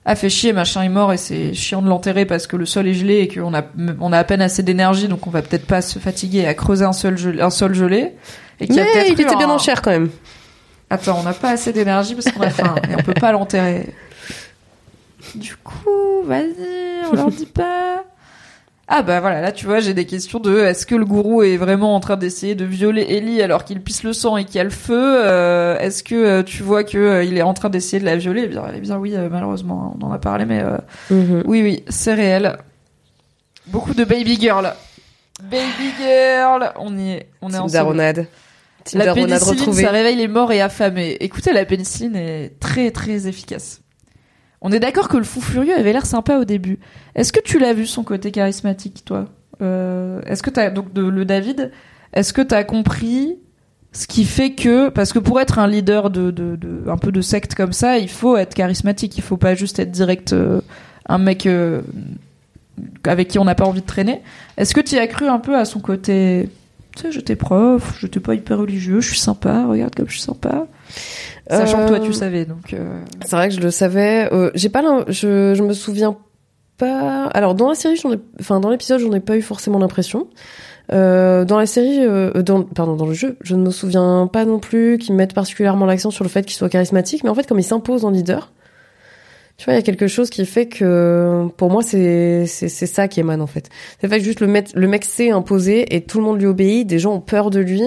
ah 0.05 0.15
fait 0.17 0.31
chier 0.31 0.53
machin 0.53 0.83
est 0.83 0.89
mort 0.89 1.13
et 1.13 1.17
c'est 1.19 1.53
chiant 1.55 1.83
de 1.83 1.89
l'enterrer 1.89 2.25
parce 2.25 2.47
que 2.47 2.57
le 2.57 2.65
sol 2.67 2.87
est 2.89 2.95
gelé 2.95 3.17
et 3.19 3.29
qu'on 3.29 3.53
a 3.55 3.63
on 4.01 4.13
a 4.13 4.19
à 4.19 4.25
peine 4.25 4.41
assez 4.41 4.63
d'énergie 4.63 5.07
donc 5.09 5.27
on 5.27 5.31
va 5.31 5.43
peut-être 5.43 5.67
pas 5.67 5.83
se 5.83 5.99
fatiguer 5.99 6.47
à 6.47 6.55
creuser 6.55 6.85
un 6.87 6.93
sol 6.95 7.19
gelé, 7.19 7.41
un 7.43 7.51
sol 7.51 7.75
gelé. 7.75 8.15
Et 8.61 8.67
qu'il 8.67 8.77
il 8.77 9.13
était 9.13 9.25
bien 9.37 9.49
un- 9.49 9.53
en 9.55 9.59
chair 9.59 9.83
quand 9.83 9.91
même. 9.91 10.11
Attends, 10.91 11.19
on 11.21 11.23
n'a 11.23 11.35
pas 11.35 11.51
assez 11.51 11.73
d'énergie 11.73 12.15
parce 12.15 12.31
qu'on 12.35 12.41
a 12.41 12.51
faim 12.51 12.75
et 12.91 12.95
on 12.95 13.03
peut 13.03 13.15
pas 13.15 13.33
l'enterrer. 13.33 13.93
Du 15.35 15.57
coup, 15.57 16.23
vas-y, 16.25 17.05
on 17.13 17.15
leur 17.17 17.31
dit 17.31 17.45
pas. 17.47 18.05
Ah 18.91 19.03
bah 19.03 19.21
voilà, 19.21 19.43
là 19.43 19.53
tu 19.53 19.67
vois, 19.67 19.81
j'ai 19.81 19.93
des 19.93 20.07
questions 20.07 20.39
de 20.41 20.61
est-ce 20.61 20.87
que 20.87 20.95
le 20.95 21.05
gourou 21.05 21.43
est 21.43 21.59
vraiment 21.59 21.95
en 21.95 22.01
train 22.01 22.17
d'essayer 22.17 22.55
de 22.55 22.65
violer 22.65 23.03
Ellie 23.11 23.43
alors 23.43 23.65
qu'il 23.65 23.83
pisse 23.83 24.03
le 24.03 24.15
sang 24.15 24.39
et 24.39 24.47
qu'il 24.47 24.57
y 24.57 24.61
a 24.61 24.65
le 24.65 24.71
feu 24.71 24.95
euh, 25.27 25.79
Est-ce 25.79 26.03
que 26.03 26.15
euh, 26.15 26.43
tu 26.43 26.63
vois 26.63 26.85
que 26.85 26.97
euh, 26.97 27.23
il 27.23 27.37
est 27.37 27.43
en 27.43 27.53
train 27.53 27.69
d'essayer 27.69 28.01
de 28.01 28.07
la 28.07 28.17
violer? 28.17 28.45
Eh 28.45 28.49
bien, 28.49 28.65
eh 28.75 28.81
bien 28.81 28.97
oui, 28.97 29.15
euh, 29.15 29.29
malheureusement, 29.31 29.95
on 30.01 30.07
en 30.07 30.11
a 30.13 30.19
parlé, 30.19 30.47
mais 30.47 30.63
euh, 30.63 30.79
Mhm. 31.11 31.43
oui, 31.47 31.63
oui, 31.63 31.85
c'est 31.91 32.15
réel. 32.15 32.57
Beaucoup 33.67 33.93
de 33.93 34.05
baby 34.05 34.41
girl. 34.41 34.73
Baby 35.43 35.93
girl, 36.01 36.73
on 36.79 36.97
y 36.97 37.11
est, 37.13 37.29
on 37.43 37.49
est 37.49 37.53
Team 37.53 37.61
ensemble. 37.61 37.73
Daronade. 37.73 38.27
Team 38.85 38.99
La 39.01 39.05
Daronade 39.05 39.29
pénicilline, 39.29 39.59
retrouvée. 39.61 39.83
ça 39.83 39.91
réveille 39.91 40.17
les 40.17 40.29
morts 40.29 40.51
et 40.51 40.63
affamés. 40.63 41.19
Écoutez, 41.21 41.53
la 41.53 41.67
pénicilline 41.67 42.17
est 42.17 42.59
très 42.59 42.91
très 42.91 43.29
efficace. 43.29 43.83
On 44.61 44.73
est 44.73 44.81
d'accord 44.81 45.09
que 45.09 45.17
le 45.17 45.25
fou 45.25 45.41
furieux 45.41 45.75
avait 45.77 45.93
l'air 45.93 46.07
sympa 46.07 46.39
au 46.39 46.45
début. 46.45 46.79
Est-ce 47.15 47.33
que 47.33 47.41
tu 47.41 47.59
l'as 47.59 47.73
vu 47.73 47.87
son 47.87 48.03
côté 48.03 48.31
charismatique, 48.33 49.05
toi? 49.05 49.27
Euh, 49.63 50.21
Est-ce 50.27 50.43
que 50.43 50.51
t'as 50.51 50.71
donc 50.71 50.87
le 50.97 51.25
David 51.25 51.71
Est-ce 52.13 52.33
que 52.33 52.43
t'as 52.43 52.65
compris 52.65 53.39
ce 53.93 54.07
qui 54.07 54.25
fait 54.25 54.53
que 54.53 54.91
parce 54.91 55.13
que 55.13 55.19
pour 55.19 55.41
être 55.41 55.59
un 55.59 55.67
leader 55.67 56.11
de, 56.11 56.31
de, 56.31 56.59
un 56.89 56.99
peu 56.99 57.11
de 57.11 57.21
secte 57.21 57.55
comme 57.55 57.73
ça, 57.73 57.99
il 57.99 58.09
faut 58.11 58.37
être 58.37 58.55
charismatique. 58.55 59.17
Il 59.17 59.23
faut 59.23 59.37
pas 59.37 59.55
juste 59.55 59.79
être 59.79 59.91
direct 59.91 60.33
euh, 60.33 60.61
un 61.07 61.19
mec 61.19 61.47
euh, 61.47 61.81
avec 63.05 63.29
qui 63.29 63.39
on 63.39 63.45
n'a 63.45 63.55
pas 63.55 63.65
envie 63.65 63.81
de 63.81 63.87
traîner. 63.87 64.23
Est-ce 64.57 64.75
que 64.75 64.81
tu 64.81 64.99
as 64.99 65.07
cru 65.07 65.27
un 65.27 65.39
peu 65.39 65.57
à 65.57 65.65
son 65.65 65.81
côté? 65.81 66.49
Tu 66.99 67.07
sais, 67.07 67.13
j'étais 67.13 67.37
prof, 67.37 67.97
j'étais 68.01 68.21
pas 68.21 68.35
hyper 68.35 68.59
religieux, 68.59 69.01
je 69.01 69.09
suis 69.09 69.19
sympa, 69.19 69.67
regarde 69.67 69.95
comme 69.95 70.07
je 70.09 70.13
suis 70.15 70.23
sympa. 70.23 70.67
Sachant 71.51 71.85
que 71.85 71.89
toi, 71.89 71.99
Euh, 71.99 72.07
tu 72.07 72.13
savais, 72.13 72.45
donc... 72.45 72.73
euh, 72.75 73.01
C'est 73.25 73.37
vrai 73.37 73.49
que 73.49 73.55
je 73.55 73.61
le 73.61 73.71
savais. 73.71 74.29
Euh, 74.33 74.51
j'ai 74.55 74.69
pas, 74.69 74.83
je, 75.09 75.55
je 75.57 75.63
me 75.63 75.73
souviens 75.73 76.17
pas. 76.77 77.25
Alors 77.27 77.55
dans 77.55 77.69
la 77.69 77.75
série, 77.75 77.97
j'en 77.97 78.13
ai, 78.13 78.19
enfin 78.41 78.61
dans 78.61 78.71
l'épisode, 78.71 79.01
j'en 79.01 79.13
ai 79.13 79.21
pas 79.21 79.37
eu 79.37 79.43
forcément 79.43 79.79
l'impression. 79.79 80.29
Euh, 80.93 81.45
dans 81.45 81.59
la 81.59 81.67
série, 81.67 81.99
euh, 82.01 82.43
dans, 82.43 82.63
pardon, 82.63 82.97
dans 82.97 83.07
le 83.07 83.13
jeu, 83.13 83.37
je 83.43 83.55
ne 83.55 83.63
me 83.63 83.71
souviens 83.71 84.29
pas 84.33 84.45
non 84.45 84.59
plus 84.59 84.97
qu'ils 84.99 85.15
mettent 85.15 85.35
particulièrement 85.35 85.85
l'accent 85.87 86.11
sur 86.11 86.25
le 86.25 86.31
fait 86.31 86.45
qu'il 86.45 86.57
soit 86.57 86.69
charismatique, 86.71 87.25
mais 87.25 87.31
en 87.31 87.35
fait, 87.35 87.47
comme 87.47 87.59
il 87.59 87.65
s'impose 87.65 88.05
en 88.05 88.11
leader, 88.11 88.53
tu 89.59 89.65
vois, 89.65 89.75
il 89.75 89.77
y 89.77 89.81
a 89.81 89.83
quelque 89.83 90.07
chose 90.07 90.31
qui 90.31 90.47
fait 90.47 90.67
que, 90.67 91.47
pour 91.57 91.69
moi, 91.71 91.83
c'est 91.83 92.47
c'est 92.47 92.69
c'est 92.69 92.87
ça 92.87 93.09
qui 93.09 93.19
émane 93.21 93.43
en 93.43 93.47
fait. 93.49 93.69
C'est 94.01 94.09
fait 94.09 94.19
que 94.19 94.25
juste 94.25 94.41
le 94.41 94.47
mec, 94.47 94.69
le 94.75 94.87
mec 94.89 95.05
s'est 95.05 95.31
imposé 95.31 95.95
et 95.97 96.01
tout 96.03 96.19
le 96.19 96.25
monde 96.25 96.39
lui 96.39 96.47
obéit, 96.47 96.87
des 96.87 96.99
gens 97.01 97.15
ont 97.15 97.21
peur 97.21 97.51
de 97.51 97.59
lui, 97.61 97.83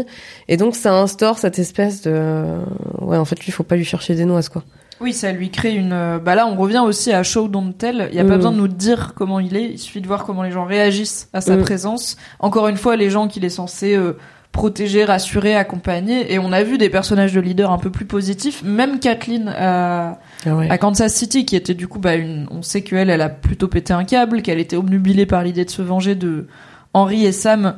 et 0.50 0.58
donc 0.58 0.76
ça 0.76 0.94
instaure 0.94 1.40
cette 1.40 1.58
espèce 1.60 2.02
de, 2.02 2.60
ouais, 3.00 3.18
en 3.18 3.26
fait, 3.26 3.40
lui, 3.40 3.46
il 3.48 3.54
faut 3.54 3.64
pas 3.64 3.78
lui 3.78 3.86
chercher 3.86 4.16
des 4.16 4.26
noises 4.26 4.50
quoi. 4.50 4.64
Oui, 5.00 5.14
ça 5.14 5.32
lui 5.32 5.50
crée 5.50 5.74
une... 5.74 5.94
euh, 5.94 6.20
Bah 6.20 6.36
là, 6.36 6.46
on 6.46 6.56
revient 6.56 6.84
aussi 6.86 7.12
à 7.12 7.24
Show 7.24 7.48
Don't 7.48 7.74
Tell. 7.76 8.08
Il 8.12 8.14
n'y 8.16 8.20
a 8.20 8.24
pas 8.24 8.34
Mm. 8.34 8.38
besoin 8.38 8.52
de 8.52 8.58
nous 8.58 8.68
dire 8.68 9.14
comment 9.16 9.40
il 9.40 9.56
est, 9.56 9.64
il 9.72 9.80
suffit 9.80 10.00
de 10.02 10.06
voir 10.06 10.26
comment 10.26 10.44
les 10.44 10.52
gens 10.52 10.64
réagissent 10.66 11.28
à 11.34 11.42
sa 11.42 11.56
Mm. 11.58 11.62
présence. 11.62 12.18
Encore 12.40 12.68
une 12.68 12.78
fois, 12.78 12.96
les 12.98 13.10
gens 13.10 13.28
qu'il 13.28 13.44
est 13.44 13.50
censé 13.50 13.96
euh, 13.96 14.14
protéger, 14.52 15.06
rassurer, 15.06 15.56
accompagner. 15.56 16.34
Et 16.34 16.40
on 16.40 16.52
a 16.52 16.64
vu 16.64 16.78
des 16.78 16.90
personnages 16.90 17.34
de 17.34 17.40
leaders 17.40 17.72
un 17.72 17.78
peu 17.78 17.90
plus 17.90 18.06
positifs. 18.06 18.64
Même 18.64 19.00
Kathleen 19.00 19.48
à, 19.48 20.20
Ah 20.46 20.56
ouais. 20.56 20.70
à 20.70 20.78
Kansas 20.78 21.14
City, 21.14 21.46
qui 21.46 21.56
était 21.56 21.74
du 21.74 21.88
coup, 21.88 22.00
bah, 22.00 22.16
une... 22.16 22.48
on 22.52 22.62
sait 22.62 22.82
qu'elle, 22.82 23.10
elle 23.10 23.22
a 23.22 23.30
plutôt 23.30 23.68
pété 23.68 23.94
un 23.94 24.04
câble, 24.04 24.42
qu'elle 24.42 24.60
était 24.60 24.76
obnubilée 24.76 25.26
par 25.26 25.44
l'idée 25.44 25.66
de 25.66 25.70
se 25.70 25.82
venger 25.82 26.16
de 26.16 26.48
Henry 26.94 27.26
et 27.26 27.32
Sam. 27.32 27.76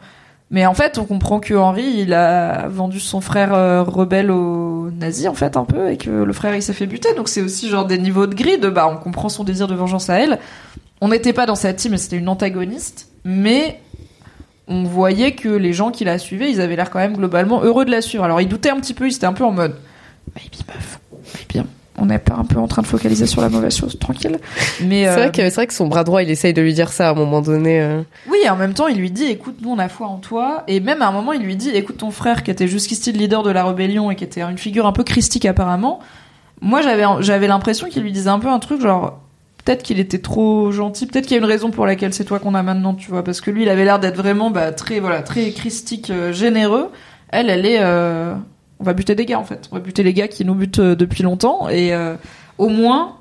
Mais 0.52 0.66
en 0.66 0.74
fait, 0.74 1.00
on 1.00 1.06
comprend 1.06 1.40
que 1.40 1.54
Henry, 1.56 1.95
il 1.98 2.14
a 2.14 2.68
vendu 2.68 3.00
son 3.00 3.22
frère 3.22 3.54
euh, 3.54 3.82
rebelle 3.82 4.30
aux 4.30 4.91
nazis, 4.91 5.28
en 5.28 5.34
fait, 5.34 5.58
un 5.58 5.66
peu, 5.66 5.90
et 5.90 5.98
que 5.98 6.12
le 6.12 6.34
frère, 6.34 6.56
il 6.56 6.62
s'est 6.62 6.74
fait 6.74 6.86
buter. 6.86 7.14
Donc 7.16 7.28
c'est 7.28 7.41
aussi 7.41 7.70
genre 7.70 7.86
des 7.86 7.98
niveaux 7.98 8.28
de 8.28 8.36
grid. 8.36 8.64
Bah, 8.68 8.88
on 8.91 8.98
comprend 8.98 9.30
son 9.30 9.44
désir 9.44 9.68
de 9.68 9.74
vengeance 9.74 10.10
à 10.10 10.20
elle. 10.20 10.40
On 11.02 11.10
n'était 11.10 11.34
pas 11.34 11.45
dans 11.45 11.56
sa 11.56 11.74
team, 11.74 11.98
c'était 11.98 12.18
une 12.18 12.30
antagoniste, 12.30 13.10
mais 13.26 13.82
on 14.68 14.84
voyait 14.84 15.34
que 15.34 15.49
les 15.49 15.73
gens 15.73 15.91
qui 15.91 16.06
la 16.06 16.18
suivaient, 16.18 16.49
ils 16.49 16.61
avaient 16.61 16.76
l'air 16.76 16.90
quand 16.90 16.99
même 16.99 17.18
globalement 17.18 17.61
heureux 17.64 17.85
de 17.85 17.91
la 17.91 18.02
suivre. 18.02 18.23
Alors 18.23 18.41
ils 18.41 18.48
doutaient 18.48 18.69
un 18.69 18.80
petit 18.80 18.94
peu, 18.94 19.07
ils 19.07 19.15
étaient 19.15 19.26
un 19.26 19.34
peu 19.34 19.44
en 19.44 19.52
mode, 19.52 19.76
baby 20.34 20.60
meuf, 20.68 20.99
mais 21.35 21.41
bien, 21.49 21.65
on 21.98 22.06
n'est 22.07 22.19
pas 22.19 22.35
un 22.35 22.45
peu 22.45 22.57
en 22.57 22.68
train 22.68 22.81
de 22.81 22.88
focaliser 22.88 23.26
sur 23.26 23.41
la 23.41 23.49
mauvaise 23.49 23.76
chose, 23.76 23.98
tranquille. 23.99 24.40
Mais 24.81 25.03
C'est 25.03 25.10
euh, 25.10 25.15
vrai 25.15 25.31
que 25.31 25.41
c'est 25.41 25.56
vrai 25.56 25.68
que 25.68 25.73
son 25.73 25.88
bras 25.88 26.03
droit, 26.03 26.23
il 26.23 26.30
essaye 26.30 26.53
de 26.53 26.61
lui 26.61 26.73
dire 26.73 26.91
ça 26.91 27.10
à 27.10 27.11
un 27.11 27.15
moment 27.15 27.41
donné. 27.41 27.81
euh. 27.81 28.02
oui, 28.30 28.38
et 28.44 28.49
en 28.49 28.56
même 28.56 28.73
temps, 28.73 28.88
il 28.88 28.98
lui 28.98 29.11
dit, 29.11 29.26
écoute, 29.26 29.57
nous 29.61 29.69
on 29.69 29.80
a 29.80 29.90
foi 29.90 30.07
en 30.07 30.18
toi. 30.18 30.64
Et 30.68 30.80
même 30.80 31.02
à 31.02 31.07
un 31.07 31.11
moment, 31.11 31.34
il 31.34 31.41
lui 31.41 31.56
dit, 31.56 31.69
écoute, 31.69 31.98
ton 31.98 32.11
frère 32.11 32.44
qui 32.44 32.52
était 32.52 32.68
jusqu'ici 32.68 33.11
le 33.11 33.19
leader 33.19 33.44
de 33.44 33.52
la 33.52 33.64
rébellion 33.65 34.11
et 34.11 34.15
qui 34.15 34.23
était 34.23 34.41
une 34.41 34.57
figure 34.57 34.85
un 34.88 34.91
peu 34.91 35.03
christique 35.03 35.45
apparemment. 35.45 35.99
Moi, 36.61 36.81
j'avais 36.81 37.03
j'avais 37.19 37.48
l'impression 37.48 37.90
qu'il 37.90 38.03
lui 38.03 38.11
disait 38.11 38.30
un 38.30 38.40
peu 38.40 38.48
un 38.48 38.60
truc 38.60 38.81
genre, 38.81 39.19
peut-être 39.65 39.84
qu'il 39.84 39.99
était 39.99 40.19
trop 40.19 40.72
gentil, 40.72 41.06
peut-être 41.06 41.26
qu'il 41.26 41.35
y 41.35 41.40
a 41.40 41.44
une 41.44 41.49
raison 41.49 41.72
pour 41.72 41.85
laquelle 41.85 42.14
c'est 42.14 42.26
toi 42.26 42.40
qu'on 42.40 42.56
a 42.56 42.64
maintenant, 42.64 42.94
tu 42.94 43.10
vois, 43.10 43.23
parce 43.23 43.41
que 43.41 43.52
lui, 43.52 43.64
il 43.64 43.69
avait 43.69 43.85
l'air 43.85 43.99
d'être 43.99 44.18
vraiment 44.18 44.49
bah, 44.52 44.72
très 44.72 44.99
voilà 44.99 45.22
très 45.22 45.52
christique, 45.52 46.10
euh, 46.10 46.34
généreux. 46.34 46.90
Elle, 47.30 47.49
elle 47.49 47.65
est, 47.65 47.80
euh, 47.80 48.35
on 48.80 48.84
va 48.84 48.94
buter 48.94 49.15
des 49.15 49.26
gars 49.26 49.40
en 49.40 49.44
fait, 49.45 49.68
on 49.72 49.76
va 49.76 49.81
buter 49.81 50.03
les 50.03 50.14
gars 50.14 50.27
qui 50.27 50.45
nous 50.45 50.56
butent 50.56 50.80
euh, 50.80 50.95
depuis 50.95 51.23
longtemps 51.23 51.69
et 51.69 51.94
au 52.57 52.68
moins. 52.69 53.18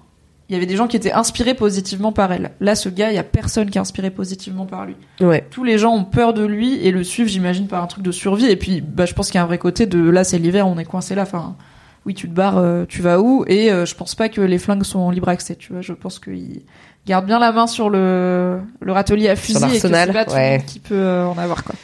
Il 0.48 0.55
y 0.55 0.56
avait 0.56 0.66
des 0.66 0.77
gens 0.77 0.86
qui 0.86 0.98
étaient 0.98 1.12
inspirés 1.12 1.55
positivement 1.55 2.12
par 2.12 2.31
elle. 2.31 2.51
Là, 2.60 2.74
ce 2.74 2.90
gars, 2.90 3.10
il 3.10 3.14
y 3.14 3.19
a 3.19 3.23
personne 3.23 3.70
qui 3.70 3.78
est 3.78 3.81
inspiré 3.81 4.10
positivement 4.10 4.66
par 4.66 4.85
lui 4.85 4.97
Ouais. 5.23 5.47
tous 5.51 5.64
les 5.64 5.78
gens 5.78 5.94
ont 5.94 6.05
peur 6.05 6.35
de 6.35 6.44
lui 6.44 6.74
et 6.85 6.90
le 6.90 7.05
suivent, 7.05 7.28
j'imagine, 7.28 7.69
par 7.69 7.82
un 7.82 7.86
truc 7.86 8.05
de 8.05 8.12
survie. 8.12 8.44
Et 8.51 8.56
puis, 8.56 8.82
bah, 8.82 9.06
je 9.06 9.14
pense 9.14 9.28
qu'il 9.28 9.36
y 9.36 9.39
a 9.39 9.44
un 9.44 9.47
vrai 9.47 9.56
côté 9.56 9.86
de 9.86 10.10
là, 10.10 10.24
c'est 10.24 10.39
l'hiver, 10.39 10.69
on 10.69 10.77
est 10.77 10.85
coincé 10.85 11.14
là. 11.14 11.23
Enfin, 11.23 11.56
oui, 12.05 12.15
tu 12.15 12.29
te 12.29 12.35
barres, 12.35 12.59
euh, 12.59 12.85
tu 12.89 13.01
vas 13.03 13.20
où 13.20 13.45
Et 13.47 13.70
euh, 13.70 13.87
je 13.87 13.95
pense 13.95 14.15
pas 14.15 14.29
que 14.29 14.41
les 14.41 14.59
flingues 14.59 14.83
sont 14.83 14.99
en 14.99 15.11
libre 15.11 15.29
accès, 15.29 15.55
tu 15.55 15.73
vois. 15.73 15.83
Je 15.83 15.93
pense 15.93 16.19
qu'ils 16.19 16.62
gardent 17.07 17.27
bien 17.27 17.39
la 17.39 17.53
main 17.53 17.66
sur 17.66 17.91
le, 17.91 18.61
le 18.81 18.93
râtelier 18.93 19.29
à 19.29 19.37
fusil 19.37 19.57
et 19.57 19.81
que 19.81 19.89
pas 20.12 20.24
tout 20.24 20.35
le 20.35 20.51
monde 20.51 20.66
qui 20.66 20.81
peut 20.81 20.95
euh, 20.95 21.27
en 21.27 21.39
avoir, 21.39 21.62
quoi. 21.65 21.74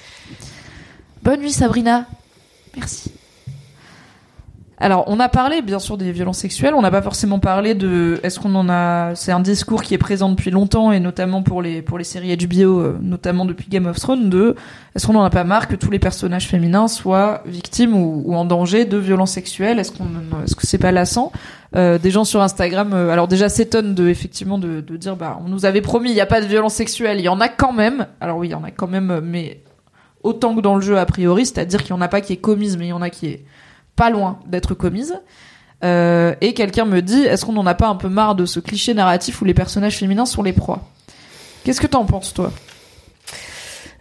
Bonne 1.22 1.40
nuit, 1.40 1.52
Sabrina. 1.52 2.06
Merci. 2.76 3.12
Alors, 4.80 5.04
on 5.08 5.18
a 5.18 5.28
parlé 5.28 5.60
bien 5.60 5.80
sûr 5.80 5.98
des 5.98 6.12
violences 6.12 6.38
sexuelles. 6.38 6.74
On 6.74 6.82
n'a 6.82 6.90
pas 6.90 7.02
forcément 7.02 7.40
parlé 7.40 7.74
de. 7.74 8.20
Est-ce 8.22 8.38
qu'on 8.38 8.54
en 8.54 8.68
a 8.68 9.14
C'est 9.16 9.32
un 9.32 9.40
discours 9.40 9.82
qui 9.82 9.94
est 9.94 9.98
présent 9.98 10.28
depuis 10.28 10.52
longtemps 10.52 10.92
et 10.92 11.00
notamment 11.00 11.42
pour 11.42 11.62
les 11.62 11.82
pour 11.82 11.98
les 11.98 12.04
séries 12.04 12.36
HBO, 12.36 12.80
euh, 12.80 12.98
notamment 13.02 13.44
depuis 13.44 13.66
Game 13.68 13.86
of 13.86 13.98
Thrones. 13.98 14.30
De 14.30 14.54
est-ce 14.94 15.06
qu'on 15.06 15.16
en 15.16 15.24
a 15.24 15.30
pas 15.30 15.42
marre 15.42 15.66
que 15.66 15.74
tous 15.74 15.90
les 15.90 15.98
personnages 15.98 16.46
féminins 16.46 16.86
soient 16.86 17.42
victimes 17.44 17.94
ou, 17.94 18.34
en 18.34 18.44
danger 18.44 18.84
de 18.84 18.98
violences 18.98 19.32
sexuelles? 19.32 19.80
Est-ce 19.80 19.90
qu'on 19.90 20.06
est-ce 20.44 20.54
que 20.54 20.66
c'est 20.66 20.78
pas 20.78 20.92
lassant? 20.92 21.32
Euh, 21.74 21.98
Des 21.98 22.12
gens 22.12 22.24
sur 22.24 22.40
Instagram, 22.40 22.92
euh, 22.94 23.10
alors 23.10 23.26
déjà 23.26 23.48
s'étonnent 23.48 23.94
de 23.94 24.08
effectivement 24.08 24.58
de, 24.58 24.80
de 24.80 24.96
dire 24.96 25.16
bah 25.16 25.40
on 25.44 25.48
nous 25.48 25.66
avait 25.66 25.82
promis 25.82 26.10
il 26.10 26.14
n'y 26.14 26.20
a 26.20 26.26
pas 26.26 26.40
de 26.40 26.46
violence 26.46 26.74
sexuelle. 26.74 27.18
Il 27.18 27.24
y 27.24 27.28
en 27.28 27.40
a 27.40 27.48
quand 27.48 27.72
même. 27.72 28.06
Alors 28.20 28.38
oui, 28.38 28.46
il 28.48 28.52
y 28.52 28.54
en 28.54 28.62
a 28.64 28.70
quand 28.70 28.86
même, 28.88 29.20
mais 29.24 29.60
autant 30.22 30.54
que 30.54 30.60
dans 30.60 30.76
le 30.76 30.80
jeu 30.82 30.98
a 30.98 31.06
priori, 31.06 31.46
c'est-à-dire 31.46 31.82
qu'il 31.82 31.90
y 31.90 31.98
en 31.98 32.00
a 32.00 32.08
pas 32.08 32.20
qui 32.20 32.32
est 32.32 32.36
commise, 32.36 32.76
mais 32.76 32.86
il 32.86 32.90
y 32.90 32.92
en 32.92 33.02
a 33.02 33.10
qui 33.10 33.26
est 33.26 33.44
pas 33.98 34.08
loin 34.10 34.38
d'être 34.46 34.72
commise. 34.74 35.20
Euh, 35.84 36.34
et 36.40 36.54
quelqu'un 36.54 36.86
me 36.86 37.02
dit, 37.02 37.22
est-ce 37.22 37.44
qu'on 37.44 37.52
n'en 37.52 37.66
a 37.66 37.74
pas 37.74 37.88
un 37.88 37.94
peu 37.96 38.08
marre 38.08 38.34
de 38.34 38.46
ce 38.46 38.60
cliché 38.60 38.94
narratif 38.94 39.42
où 39.42 39.44
les 39.44 39.54
personnages 39.54 39.98
féminins 39.98 40.24
sont 40.26 40.42
les 40.42 40.52
proies? 40.54 40.80
Qu'est-ce 41.64 41.80
que 41.80 41.86
t'en 41.86 42.04
penses, 42.04 42.32
toi? 42.32 42.50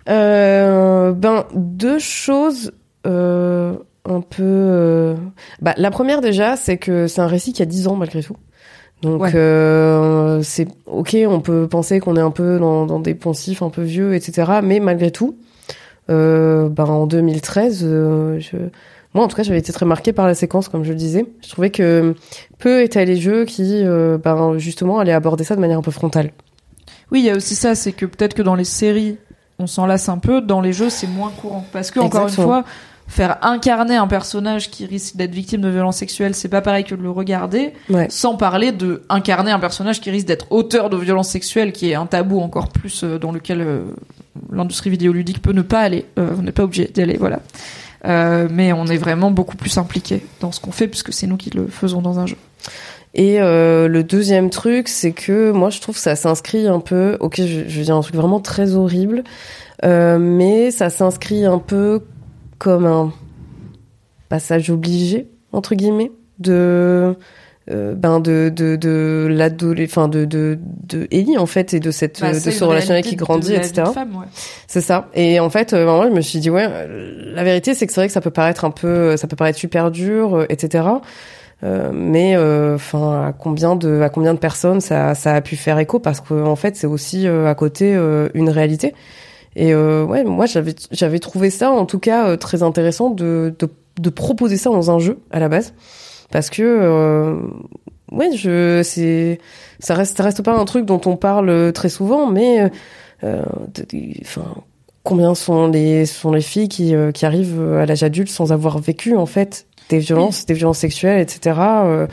Euh, 0.09 1.11
ben 1.11 1.45
deux 1.53 1.99
choses 1.99 2.71
euh, 3.05 3.73
un 4.05 4.21
peu. 4.21 5.15
Bah, 5.61 5.73
la 5.77 5.91
première 5.91 6.21
déjà, 6.21 6.55
c'est 6.55 6.77
que 6.77 7.07
c'est 7.07 7.21
un 7.21 7.27
récit 7.27 7.51
qui 7.53 7.61
a 7.61 7.65
10 7.65 7.87
ans 7.87 7.95
malgré 7.95 8.23
tout. 8.23 8.37
Donc 9.01 9.21
Ouais. 9.21 9.31
euh, 9.35 10.41
c'est 10.43 10.67
ok, 10.87 11.15
on 11.27 11.41
peut 11.41 11.67
penser 11.67 11.99
qu'on 11.99 12.15
est 12.15 12.21
un 12.21 12.31
peu 12.31 12.57
dans, 12.57 12.85
dans 12.85 12.99
des 12.99 13.13
poncifs 13.13 13.61
un 13.61 13.69
peu 13.69 13.83
vieux, 13.83 14.15
etc. 14.15 14.53
Mais 14.63 14.79
malgré 14.79 15.11
tout, 15.11 15.37
euh, 16.09 16.69
ben 16.69 16.85
en 16.85 17.05
2013, 17.05 17.81
euh, 17.83 18.39
je... 18.39 18.57
moi 19.17 19.25
en 19.25 19.27
tout 19.27 19.35
cas 19.35 19.43
j'avais 19.43 19.57
été 19.59 19.73
très 19.73 19.85
marquée 19.85 20.13
par 20.13 20.27
la 20.27 20.35
séquence, 20.35 20.69
comme 20.69 20.83
je 20.83 20.89
le 20.89 20.95
disais. 20.95 21.25
Je 21.43 21.49
trouvais 21.49 21.71
que 21.71 22.13
peu 22.59 22.83
étaient 22.83 23.03
les 23.03 23.17
jeux 23.17 23.45
qui, 23.45 23.81
euh, 23.83 24.17
ben 24.17 24.57
justement, 24.57 24.99
allaient 24.99 25.11
aborder 25.11 25.43
ça 25.43 25.55
de 25.55 25.59
manière 25.59 25.79
un 25.79 25.81
peu 25.81 25.91
frontale. 25.91 26.31
Oui, 27.11 27.19
il 27.21 27.25
y 27.25 27.29
a 27.29 27.35
aussi 27.35 27.55
ça, 27.55 27.73
c'est 27.73 27.93
que 27.93 28.05
peut-être 28.05 28.35
que 28.35 28.43
dans 28.43 28.53
les 28.55 28.63
séries, 28.63 29.17
on 29.59 29.65
s'en 29.65 29.87
lasse 29.87 30.07
un 30.07 30.19
peu, 30.19 30.39
dans 30.39 30.61
les 30.61 30.71
jeux, 30.71 30.89
c'est 30.89 31.07
moins 31.07 31.31
courant. 31.41 31.65
Parce 31.71 31.89
que, 31.89 31.99
encore 31.99 32.27
une 32.27 32.33
fois, 32.33 32.63
faire 33.07 33.37
incarner 33.41 33.95
un 33.95 34.07
personnage 34.07 34.69
qui 34.69 34.85
risque 34.85 35.15
d'être 35.15 35.33
victime 35.33 35.61
de 35.61 35.69
violences 35.69 35.97
sexuelles, 35.97 36.35
c'est 36.35 36.49
pas 36.49 36.61
pareil 36.61 36.83
que 36.83 36.93
de 36.93 37.01
le 37.01 37.09
regarder, 37.09 37.73
Ouais. 37.89 38.05
sans 38.09 38.35
parler 38.35 38.71
de 38.71 39.01
incarner 39.09 39.49
un 39.51 39.59
personnage 39.59 39.99
qui 40.01 40.11
risque 40.11 40.27
d'être 40.27 40.45
auteur 40.51 40.89
de 40.89 40.97
violences 40.97 41.29
sexuelles, 41.29 41.71
qui 41.71 41.89
est 41.89 41.95
un 41.95 42.05
tabou 42.05 42.39
encore 42.39 42.67
plus 42.69 43.03
euh, 43.03 43.17
dans 43.17 43.31
lequel 43.31 43.61
euh, 43.61 43.81
l'industrie 44.51 44.89
vidéoludique 44.89 45.41
peut 45.41 45.53
ne 45.53 45.61
pas 45.63 45.79
aller. 45.79 46.05
Euh, 46.19 46.29
on 46.37 46.43
n'est 46.43 46.51
pas 46.51 46.63
obligé 46.63 46.85
d'y 46.93 47.01
aller, 47.01 47.17
voilà. 47.17 47.39
Euh, 48.07 48.47
mais 48.49 48.71
on 48.73 48.85
est 48.85 48.97
vraiment 48.97 49.31
beaucoup 49.31 49.57
plus 49.57 49.77
impliqué 49.77 50.25
dans 50.39 50.51
ce 50.51 50.59
qu'on 50.59 50.71
fait 50.71 50.87
puisque 50.87 51.11
c'est 51.11 51.27
nous 51.27 51.37
qui 51.37 51.49
le 51.49 51.67
faisons 51.67 52.01
dans 52.01 52.19
un 52.19 52.25
jeu. 52.25 52.37
Et 53.13 53.41
euh, 53.41 53.87
le 53.87 54.03
deuxième 54.03 54.49
truc, 54.49 54.87
c'est 54.87 55.11
que 55.11 55.51
moi 55.51 55.69
je 55.69 55.81
trouve 55.81 55.95
que 55.95 56.01
ça 56.01 56.15
s'inscrit 56.15 56.67
un 56.67 56.79
peu. 56.79 57.17
Ok, 57.19 57.37
je, 57.37 57.67
je 57.67 57.81
dire 57.81 57.95
un 57.95 58.01
truc 58.01 58.15
vraiment 58.15 58.39
très 58.39 58.75
horrible, 58.75 59.23
euh, 59.83 60.17
mais 60.19 60.71
ça 60.71 60.89
s'inscrit 60.89 61.45
un 61.45 61.59
peu 61.59 62.03
comme 62.59 62.85
un 62.85 63.11
passage 64.29 64.69
obligé 64.69 65.27
entre 65.51 65.75
guillemets 65.75 66.11
de 66.39 67.15
euh, 67.69 67.93
ben 67.95 68.19
de 68.19 68.49
de 68.53 68.75
de 68.75 69.27
l'adolescent, 69.29 70.01
enfin 70.03 70.07
de 70.07 70.25
de 70.25 70.57
de 70.87 71.07
Ellie 71.11 71.37
en 71.37 71.45
fait 71.45 71.73
et 71.73 71.79
de 71.79 71.91
cette 71.91 72.21
Bah, 72.21 72.31
de 72.31 72.39
ce 72.39 72.63
relationnel 72.63 73.03
qui 73.03 73.15
grandit, 73.15 73.53
etc. 73.53 73.83
ouais. 73.95 74.25
C'est 74.67 74.81
ça. 74.81 75.09
Et 75.13 75.39
en 75.39 75.49
fait, 75.49 75.73
euh, 75.73 75.85
moi, 75.85 76.07
je 76.09 76.13
me 76.13 76.21
suis 76.21 76.39
dit, 76.39 76.49
ouais, 76.49 76.67
euh, 76.69 77.33
la 77.35 77.43
vérité, 77.43 77.73
c'est 77.73 77.85
que 77.87 77.93
c'est 77.93 77.99
vrai 78.01 78.07
que 78.07 78.13
ça 78.13 78.21
peut 78.21 78.31
paraître 78.31 78.63
un 78.65 78.71
peu, 78.71 79.17
ça 79.17 79.27
peut 79.27 79.35
paraître 79.35 79.59
super 79.59 79.91
dur, 79.91 80.35
euh, 80.35 80.45
etc. 80.49 80.85
Euh, 81.63 81.91
mais, 81.91 82.37
enfin, 82.75 83.27
à 83.27 83.33
combien 83.33 83.75
de, 83.75 84.01
à 84.01 84.09
combien 84.09 84.33
de 84.33 84.39
personnes 84.39 84.79
ça, 84.79 85.15
ça 85.15 85.33
a 85.33 85.41
pu 85.41 85.55
faire 85.55 85.79
écho? 85.79 85.99
Parce 85.99 86.21
que 86.21 86.33
en 86.33 86.55
fait, 86.55 86.75
c'est 86.75 86.87
aussi 86.87 87.27
euh, 87.27 87.47
à 87.49 87.55
côté 87.55 87.95
euh, 87.95 88.29
une 88.33 88.49
réalité. 88.49 88.93
Et 89.55 89.73
euh, 89.73 90.05
ouais, 90.05 90.23
moi, 90.23 90.45
j'avais, 90.45 90.75
j'avais 90.91 91.17
trouvé 91.19 91.49
ça, 91.49 91.71
en 91.71 91.85
tout 91.85 91.97
cas, 91.99 92.27
euh, 92.27 92.37
très 92.37 92.61
intéressant 92.61 93.09
de, 93.09 93.55
de, 93.57 93.67
de 93.99 94.09
proposer 94.11 94.55
ça 94.55 94.69
dans 94.69 94.91
un 94.91 94.99
jeu 94.99 95.17
à 95.31 95.39
la 95.39 95.49
base, 95.49 95.73
parce 96.31 96.49
que, 96.49 96.61
euh, 96.63 97.35
ouais, 98.11 98.35
je, 98.35 98.81
c'est, 98.83 99.39
ça 99.79 99.93
reste, 99.95 100.17
ça 100.17 100.23
reste 100.23 100.41
pas 100.41 100.57
un 100.57 100.65
truc 100.65 100.85
dont 100.85 101.01
on 101.05 101.15
parle 101.15 101.49
euh, 101.49 101.71
très 101.71 101.89
souvent, 101.89 102.27
mais 102.27 102.71
euh, 103.23 103.43
enfin 104.21 104.55
combien 105.03 105.35
sont 105.35 105.67
les 105.67 106.05
sont 106.05 106.31
les 106.31 106.41
filles 106.41 106.67
qui 106.67 106.93
qui 107.13 107.25
arrivent 107.25 107.61
à 107.61 107.85
l'âge 107.85 108.03
adulte 108.03 108.29
sans 108.29 108.51
avoir 108.51 108.77
vécu 108.79 109.15
en 109.15 109.25
fait 109.25 109.65
des 109.87 109.99
violences 109.99 110.45
des 110.45 110.53
violences 110.53 110.79
sexuelles 110.79 111.21
etc 111.21 111.55
euh, 111.57 112.07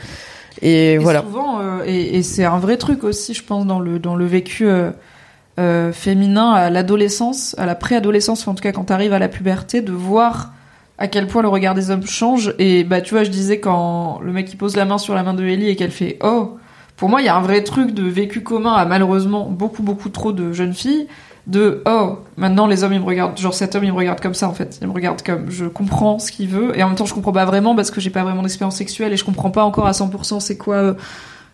et, 0.61 0.93
Et 0.93 0.97
voilà. 0.97 1.21
souvent, 1.21 1.59
euh, 1.59 1.83
et, 1.85 2.17
et 2.17 2.23
c'est 2.23 2.45
un 2.45 2.59
vrai 2.59 2.77
truc 2.77 3.03
aussi, 3.03 3.33
je 3.33 3.43
pense, 3.43 3.65
dans 3.65 3.79
le 3.79 3.99
dans 3.99 4.15
le 4.15 4.25
vécu 4.25 4.67
euh, 4.67 5.91
féminin 5.91 6.51
à 6.51 6.69
l'adolescence, 6.69 7.55
à 7.57 7.65
la 7.65 7.75
préadolescence, 7.75 8.47
en 8.47 8.55
tout 8.55 8.63
cas 8.63 8.71
quand 8.71 8.85
t'arrives 8.85 9.13
à 9.13 9.19
la 9.19 9.27
puberté, 9.27 9.81
de 9.81 9.91
voir 9.91 10.53
à 10.97 11.07
quel 11.07 11.27
point 11.27 11.41
le 11.41 11.47
regard 11.47 11.75
des 11.75 11.91
hommes 11.91 12.05
change. 12.05 12.53
Et 12.59 12.83
bah 12.83 13.01
tu 13.01 13.13
vois, 13.13 13.23
je 13.23 13.29
disais 13.29 13.59
quand 13.59 14.19
le 14.21 14.31
mec 14.31 14.51
il 14.51 14.57
pose 14.57 14.75
la 14.75 14.85
main 14.85 14.97
sur 14.97 15.13
la 15.13 15.23
main 15.23 15.33
de 15.33 15.43
Ellie 15.43 15.69
et 15.69 15.75
qu'elle 15.75 15.91
fait 15.91 16.17
oh, 16.23 16.57
pour 16.97 17.09
moi 17.09 17.21
il 17.21 17.25
y 17.25 17.29
a 17.29 17.35
un 17.35 17.41
vrai 17.41 17.63
truc 17.63 17.93
de 17.93 18.03
vécu 18.03 18.41
commun 18.41 18.73
à 18.73 18.85
malheureusement 18.85 19.49
beaucoup 19.49 19.83
beaucoup 19.83 20.09
trop 20.09 20.31
de 20.31 20.53
jeunes 20.53 20.73
filles 20.73 21.07
de 21.47 21.83
oh 21.85 22.19
maintenant 22.37 22.65
les 22.65 22.83
hommes 22.83 22.93
ils 22.93 22.99
me 22.99 23.05
regardent 23.05 23.37
genre 23.37 23.53
cet 23.53 23.75
homme 23.75 23.83
il 23.83 23.91
me 23.91 23.97
regarde 23.97 24.19
comme 24.19 24.33
ça 24.33 24.47
en 24.47 24.53
fait. 24.53 24.79
Il 24.81 24.87
me 24.87 24.93
regarde 24.93 25.21
comme 25.21 25.51
je 25.51 25.65
comprends 25.65 26.17
ce 26.19 26.31
qu'il 26.31 26.47
veut. 26.47 26.77
Et 26.77 26.83
en 26.83 26.87
même 26.87 26.95
temps 26.95 27.05
je 27.05 27.13
comprends 27.13 27.33
pas 27.33 27.45
vraiment 27.45 27.75
parce 27.75 27.91
que 27.91 28.01
j'ai 28.01 28.09
pas 28.09 28.23
vraiment 28.23 28.41
d'expérience 28.41 28.77
sexuelle 28.77 29.13
et 29.13 29.17
je 29.17 29.25
comprends 29.25 29.51
pas 29.51 29.63
encore 29.63 29.87
à 29.87 29.91
100% 29.91 30.39
c'est 30.39 30.57
quoi 30.57 30.75
euh, 30.75 30.93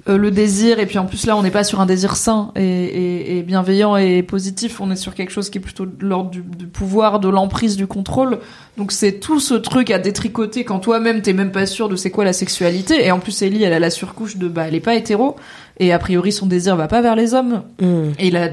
euh, 0.10 0.18
le 0.18 0.32
désir 0.32 0.80
et 0.80 0.86
puis 0.86 0.98
en 0.98 1.06
plus 1.06 1.26
là 1.26 1.38
on 1.38 1.44
n'est 1.44 1.52
pas 1.52 1.64
sur 1.64 1.80
un 1.80 1.86
désir 1.86 2.16
sain 2.16 2.52
et, 2.56 2.64
et, 2.64 3.38
et 3.38 3.44
bienveillant 3.44 3.98
et 3.98 4.24
positif 4.24 4.82
on 4.82 4.90
est 4.90 4.96
sur 4.96 5.14
quelque 5.14 5.32
chose 5.32 5.50
qui 5.50 5.60
est 5.60 5.62
plutôt 5.62 5.86
de 5.86 6.06
l'ordre 6.06 6.32
du, 6.32 6.42
du 6.42 6.66
pouvoir 6.66 7.20
de 7.20 7.30
l'emprise 7.30 7.76
du 7.76 7.88
contrôle 7.88 8.40
donc 8.78 8.92
c'est 8.92 9.20
tout 9.20 9.40
ce 9.40 9.54
truc 9.54 9.92
à 9.92 10.00
détricoter 10.00 10.64
quand 10.64 10.80
toi-même 10.80 11.22
t'es 11.22 11.34
même 11.34 11.52
pas 11.52 11.66
sûr 11.66 11.88
de 11.88 11.96
c'est 11.96 12.10
quoi 12.10 12.26
la 12.26 12.34
sexualité 12.34 13.06
et 13.06 13.12
en 13.12 13.20
plus 13.20 13.42
Ellie 13.42 13.64
elle 13.64 13.74
a 13.74 13.80
la 13.80 13.92
surcouche 13.92 14.38
de 14.38 14.48
bah 14.48 14.66
elle 14.68 14.76
est 14.76 14.80
pas 14.80 14.96
hétéro 14.96 15.36
et 15.80 15.94
a 15.94 16.00
priori 16.00 16.32
son 16.32 16.48
désir 16.48 16.76
va 16.76 16.88
pas 16.88 17.02
vers 17.02 17.16
les 17.16 17.34
hommes 17.34 17.62
Mm. 17.82 18.12
et 18.20 18.32
la, 18.32 18.50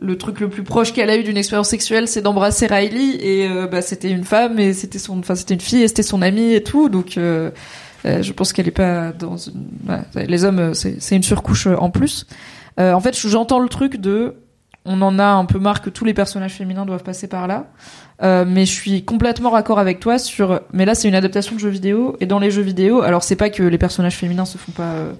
le 0.00 0.18
truc 0.18 0.40
le 0.40 0.48
plus 0.48 0.62
proche 0.62 0.92
qu'elle 0.92 1.10
a 1.10 1.16
eu 1.16 1.22
d'une 1.22 1.36
expérience 1.36 1.68
sexuelle, 1.68 2.08
c'est 2.08 2.22
d'embrasser 2.22 2.66
Riley. 2.66 3.16
Et 3.20 3.48
euh, 3.48 3.66
bah, 3.66 3.82
c'était 3.82 4.10
une 4.10 4.24
femme, 4.24 4.58
et 4.58 4.72
c'était 4.72 4.98
son, 4.98 5.18
enfin 5.18 5.34
c'était 5.34 5.54
une 5.54 5.60
fille, 5.60 5.82
et 5.82 5.88
c'était 5.88 6.02
son 6.02 6.22
amie 6.22 6.52
et 6.52 6.62
tout. 6.62 6.88
Donc 6.88 7.16
euh, 7.16 7.26
euh, 7.46 7.50
je 8.22 8.32
pense 8.32 8.52
qu'elle 8.52 8.68
est 8.68 8.70
pas 8.70 9.12
dans 9.12 9.36
les 10.14 10.44
hommes, 10.44 10.58
euh, 10.58 10.74
c'est 10.74 11.16
une 11.16 11.22
surcouche 11.22 11.66
euh, 11.66 11.76
en 11.76 11.90
plus. 11.90 12.26
Euh, 12.78 12.92
en 12.92 13.00
fait, 13.00 13.16
j'entends 13.16 13.58
le 13.58 13.68
truc 13.68 13.96
de, 13.96 14.34
on 14.84 15.00
en 15.02 15.18
a 15.18 15.26
un 15.26 15.44
peu 15.44 15.58
marre 15.58 15.82
que 15.82 15.90
tous 15.90 16.04
les 16.04 16.14
personnages 16.14 16.52
féminins 16.54 16.86
doivent 16.86 17.02
passer 17.02 17.26
par 17.26 17.46
là. 17.46 17.66
Euh, 18.22 18.44
mais 18.46 18.64
je 18.64 18.72
suis 18.72 19.04
complètement 19.04 19.50
raccord 19.50 19.78
avec 19.78 20.00
toi 20.00 20.18
sur. 20.18 20.60
Mais 20.72 20.84
là, 20.84 20.94
c'est 20.94 21.08
une 21.08 21.14
adaptation 21.14 21.54
de 21.54 21.60
jeux 21.60 21.68
vidéo, 21.68 22.16
et 22.20 22.26
dans 22.26 22.38
les 22.38 22.50
jeux 22.50 22.62
vidéo, 22.62 23.02
alors 23.02 23.22
c'est 23.22 23.36
pas 23.36 23.50
que 23.50 23.62
les 23.62 23.78
personnages 23.78 24.16
féminins 24.16 24.44
se 24.46 24.58
font 24.58 24.72
pas. 24.72 24.92
euh, 24.94 25.12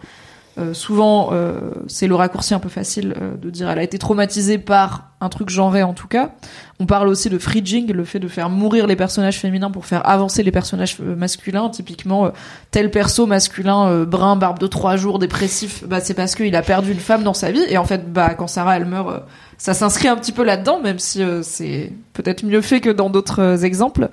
euh, 0.59 0.73
souvent, 0.75 1.31
euh, 1.33 1.61
c'est 1.87 2.07
le 2.07 2.15
raccourci 2.15 2.55
un 2.55 2.59
peu 2.59 2.69
facile 2.69 3.15
euh, 3.21 3.37
de 3.37 3.51
dire 3.51 3.69
elle 3.69 3.79
a 3.79 3.83
été 3.83 3.99
traumatisée 3.99 4.59
par 4.59 5.11
un 5.21 5.29
truc 5.29 5.49
genré 5.49 5.83
en 5.83 5.95
tout 5.95 6.09
cas. 6.09 6.31
On 6.79 6.85
parle 6.85 7.09
aussi 7.09 7.31
de 7.31 7.39
fridging, 7.39 7.91
le 7.91 8.05
fait 8.05 8.19
de 8.19 8.29
faire 8.29 8.51
mourir 8.51 8.87
les 8.87 8.97
personnages 8.97 9.39
féminins 9.39 9.71
pour 9.71 9.87
faire 9.87 10.07
avancer 10.09 10.43
les 10.43 10.51
personnages 10.51 10.99
euh, 11.01 11.17
masculins. 11.17 11.71
Typiquement, 11.71 12.27
euh, 12.27 12.31
tel 12.71 12.91
perso 12.91 13.27
masculin 13.27 13.89
euh, 13.89 14.05
brun, 14.05 14.37
barbe 14.37 14.59
de 14.59 14.67
trois 14.67 14.97
jours, 14.97 15.19
dépressif, 15.19 15.85
bah 15.87 16.01
c'est 16.01 16.15
parce 16.15 16.35
qu'il 16.35 16.55
a 16.55 16.63
perdu 16.63 16.93
une 16.93 17.01
femme 17.01 17.23
dans 17.23 17.35
sa 17.35 17.51
vie. 17.51 17.65
Et 17.69 17.79
en 17.79 17.85
fait, 17.85 18.13
bah 18.13 18.35
quand 18.35 18.47
Sarah 18.47 18.77
elle 18.77 18.85
meurt, 18.85 19.23
ça 19.59 19.75
s'inscrit 19.75 20.09
un 20.09 20.17
petit 20.17 20.33
peu 20.33 20.45
là-dedans, 20.45 20.81
même 20.81 20.99
si 20.99 21.23
euh, 21.23 21.43
c'est 21.43 21.93
peut-être 22.13 22.45
mieux 22.45 22.61
fait 22.61 22.81
que 22.81 22.91
dans 22.91 23.11
d'autres 23.11 23.41
euh, 23.41 23.57
exemples. 23.57 24.09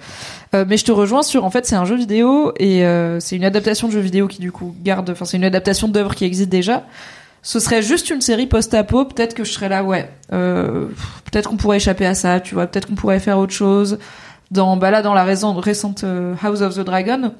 Euh, 0.55 0.65
mais 0.67 0.77
je 0.77 0.85
te 0.85 0.91
rejoins 0.91 1.23
sur, 1.23 1.43
en 1.43 1.49
fait, 1.49 1.65
c'est 1.65 1.75
un 1.75 1.85
jeu 1.85 1.95
vidéo 1.95 2.53
et 2.57 2.85
euh, 2.85 3.19
c'est 3.19 3.35
une 3.35 3.43
adaptation 3.43 3.87
de 3.87 3.93
jeu 3.93 3.99
vidéo 3.99 4.27
qui 4.27 4.39
du 4.39 4.51
coup 4.51 4.73
garde, 4.83 5.09
enfin 5.09 5.25
c'est 5.25 5.37
une 5.37 5.43
adaptation 5.43 5.87
d'œuvre 5.87 6.15
qui 6.15 6.25
existe 6.25 6.49
déjà. 6.49 6.83
Ce 7.41 7.59
serait 7.59 7.81
juste 7.81 8.09
une 8.09 8.21
série 8.21 8.47
post-apo, 8.47 9.03
peut-être 9.03 9.33
que 9.33 9.43
je 9.43 9.51
serais 9.51 9.67
là, 9.67 9.83
ouais. 9.83 10.09
Euh, 10.31 10.87
peut-être 11.29 11.49
qu'on 11.49 11.57
pourrait 11.57 11.77
échapper 11.77 12.05
à 12.05 12.15
ça, 12.15 12.39
tu 12.39 12.55
vois. 12.55 12.67
Peut-être 12.67 12.87
qu'on 12.87 12.95
pourrait 12.95 13.19
faire 13.19 13.37
autre 13.37 13.53
chose. 13.53 13.99
Dans, 14.49 14.77
bah 14.77 14.91
là, 14.91 15.01
dans 15.01 15.13
la 15.13 15.25
récente 15.25 16.05
House 16.41 16.61
of 16.61 16.75
the 16.75 16.81
Dragon, 16.81 17.33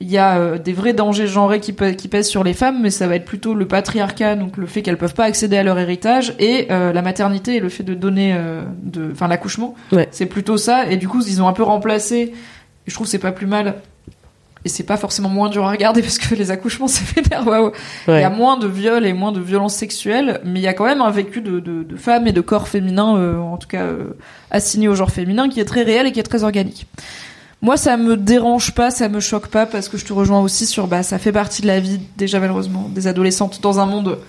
il 0.00 0.10
y 0.10 0.18
a 0.18 0.36
euh, 0.38 0.58
des 0.58 0.72
vrais 0.74 0.92
dangers 0.92 1.26
genrés 1.26 1.58
qui, 1.60 1.72
pè- 1.72 1.96
qui 1.96 2.08
pèsent 2.08 2.28
sur 2.28 2.44
les 2.44 2.52
femmes, 2.52 2.80
mais 2.82 2.90
ça 2.90 3.06
va 3.06 3.16
être 3.16 3.24
plutôt 3.24 3.54
le 3.54 3.66
patriarcat, 3.66 4.36
donc 4.36 4.56
le 4.58 4.66
fait 4.66 4.82
qu'elles 4.82 4.98
peuvent 4.98 5.14
pas 5.14 5.24
accéder 5.24 5.56
à 5.56 5.62
leur 5.62 5.78
héritage, 5.78 6.34
et 6.38 6.66
euh, 6.70 6.92
la 6.92 7.00
maternité 7.02 7.56
et 7.56 7.60
le 7.60 7.68
fait 7.70 7.82
de 7.82 7.94
donner, 7.94 8.34
euh, 8.34 8.62
de, 8.82 9.10
enfin 9.12 9.26
l'accouchement. 9.28 9.74
Ouais. 9.92 10.08
C'est 10.10 10.26
plutôt 10.26 10.58
ça, 10.58 10.86
et 10.90 10.96
du 10.98 11.08
coup 11.08 11.22
ils 11.26 11.40
ont 11.42 11.48
un 11.48 11.52
peu 11.54 11.62
remplacé. 11.62 12.16
Et 12.86 12.90
je 12.90 12.94
trouve 12.94 13.06
que 13.06 13.10
c'est 13.10 13.18
pas 13.18 13.32
plus 13.32 13.46
mal. 13.46 13.76
et 14.64 14.68
c'est 14.68 14.84
pas 14.84 14.96
forcément 14.98 15.28
moins 15.30 15.48
dur 15.48 15.64
à 15.66 15.70
regarder 15.70 16.02
parce 16.06 16.18
que 16.18 16.34
les 16.34 16.50
accouchements 16.50 16.88
c'est 16.88 17.04
vénère 17.14 17.46
waouh 17.46 17.70
il 18.06 18.10
Ouais. 18.12 18.20
y 18.20 18.24
a 18.24 18.30
moins 18.30 18.58
de 18.58 18.66
viols 18.66 19.06
et 19.06 19.12
moins 19.12 19.32
de 19.32 19.40
violences 19.40 19.74
sexuelles 19.76 20.40
mais 20.44 20.58
il 20.60 20.62
y 20.62 20.66
a 20.68 20.74
quand 20.74 20.84
même 20.86 21.00
un 21.00 21.10
vécu 21.10 21.40
de, 21.40 21.58
de, 21.60 21.82
de 21.84 21.96
femmes 21.96 22.26
et 22.26 22.32
de 22.32 22.40
corps 22.40 22.66
féminins 22.68 23.16
euh, 23.16 23.38
en 23.38 23.56
tout 23.58 23.68
cas 23.68 23.82
euh, 23.84 24.16
assigné 24.50 24.88
au 24.88 24.94
genre 24.94 25.10
féminin 25.10 25.48
qui 25.48 25.60
est 25.60 25.64
très 25.64 25.82
réel 25.84 26.06
et 26.06 26.12
qui 26.12 26.18
est 26.20 26.24
très 26.24 26.42
organique 26.44 26.86
moi 27.66 27.76
ça 27.76 27.96
me 27.96 28.16
dérange 28.16 28.74
pas 28.74 28.92
ça 28.92 29.08
me 29.08 29.18
choque 29.18 29.48
pas 29.48 29.66
parce 29.66 29.88
que 29.88 29.98
je 29.98 30.04
te 30.04 30.12
rejoins 30.12 30.40
aussi 30.40 30.66
sur 30.66 30.86
bah 30.86 31.02
ça 31.02 31.18
fait 31.18 31.32
partie 31.32 31.62
de 31.62 31.66
la 31.66 31.80
vie 31.80 31.98
déjà 32.16 32.38
malheureusement 32.38 32.88
des 32.88 33.08
adolescentes 33.08 33.60
dans 33.60 33.80
un 33.80 33.86
monde 33.86 34.20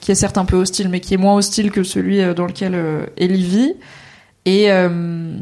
qui 0.00 0.10
est 0.10 0.14
certes 0.14 0.38
un 0.38 0.46
peu 0.46 0.56
hostile 0.56 0.88
mais 0.88 1.00
qui 1.00 1.12
est 1.12 1.18
moins 1.18 1.34
hostile 1.34 1.72
que 1.72 1.82
celui 1.82 2.22
euh, 2.22 2.32
dans 2.32 2.46
lequel 2.46 2.74
euh, 2.74 3.04
Ellie 3.18 3.42
vit 3.42 3.74
et 4.46 4.72
euh, 4.72 5.36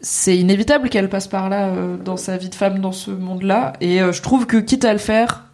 c'est 0.00 0.38
inévitable 0.38 0.90
qu'elle 0.90 1.08
passe 1.08 1.26
par 1.26 1.48
là 1.48 1.72
dans 2.04 2.16
sa 2.16 2.36
vie 2.36 2.48
de 2.48 2.54
femme 2.54 2.78
dans 2.78 2.92
ce 2.92 3.12
monde-là. 3.12 3.72
Et 3.80 3.98
je 3.98 4.20
trouve 4.20 4.46
que 4.46 4.56
quitte 4.56 4.84
à 4.84 4.92
le 4.92 4.98
faire, 4.98 5.44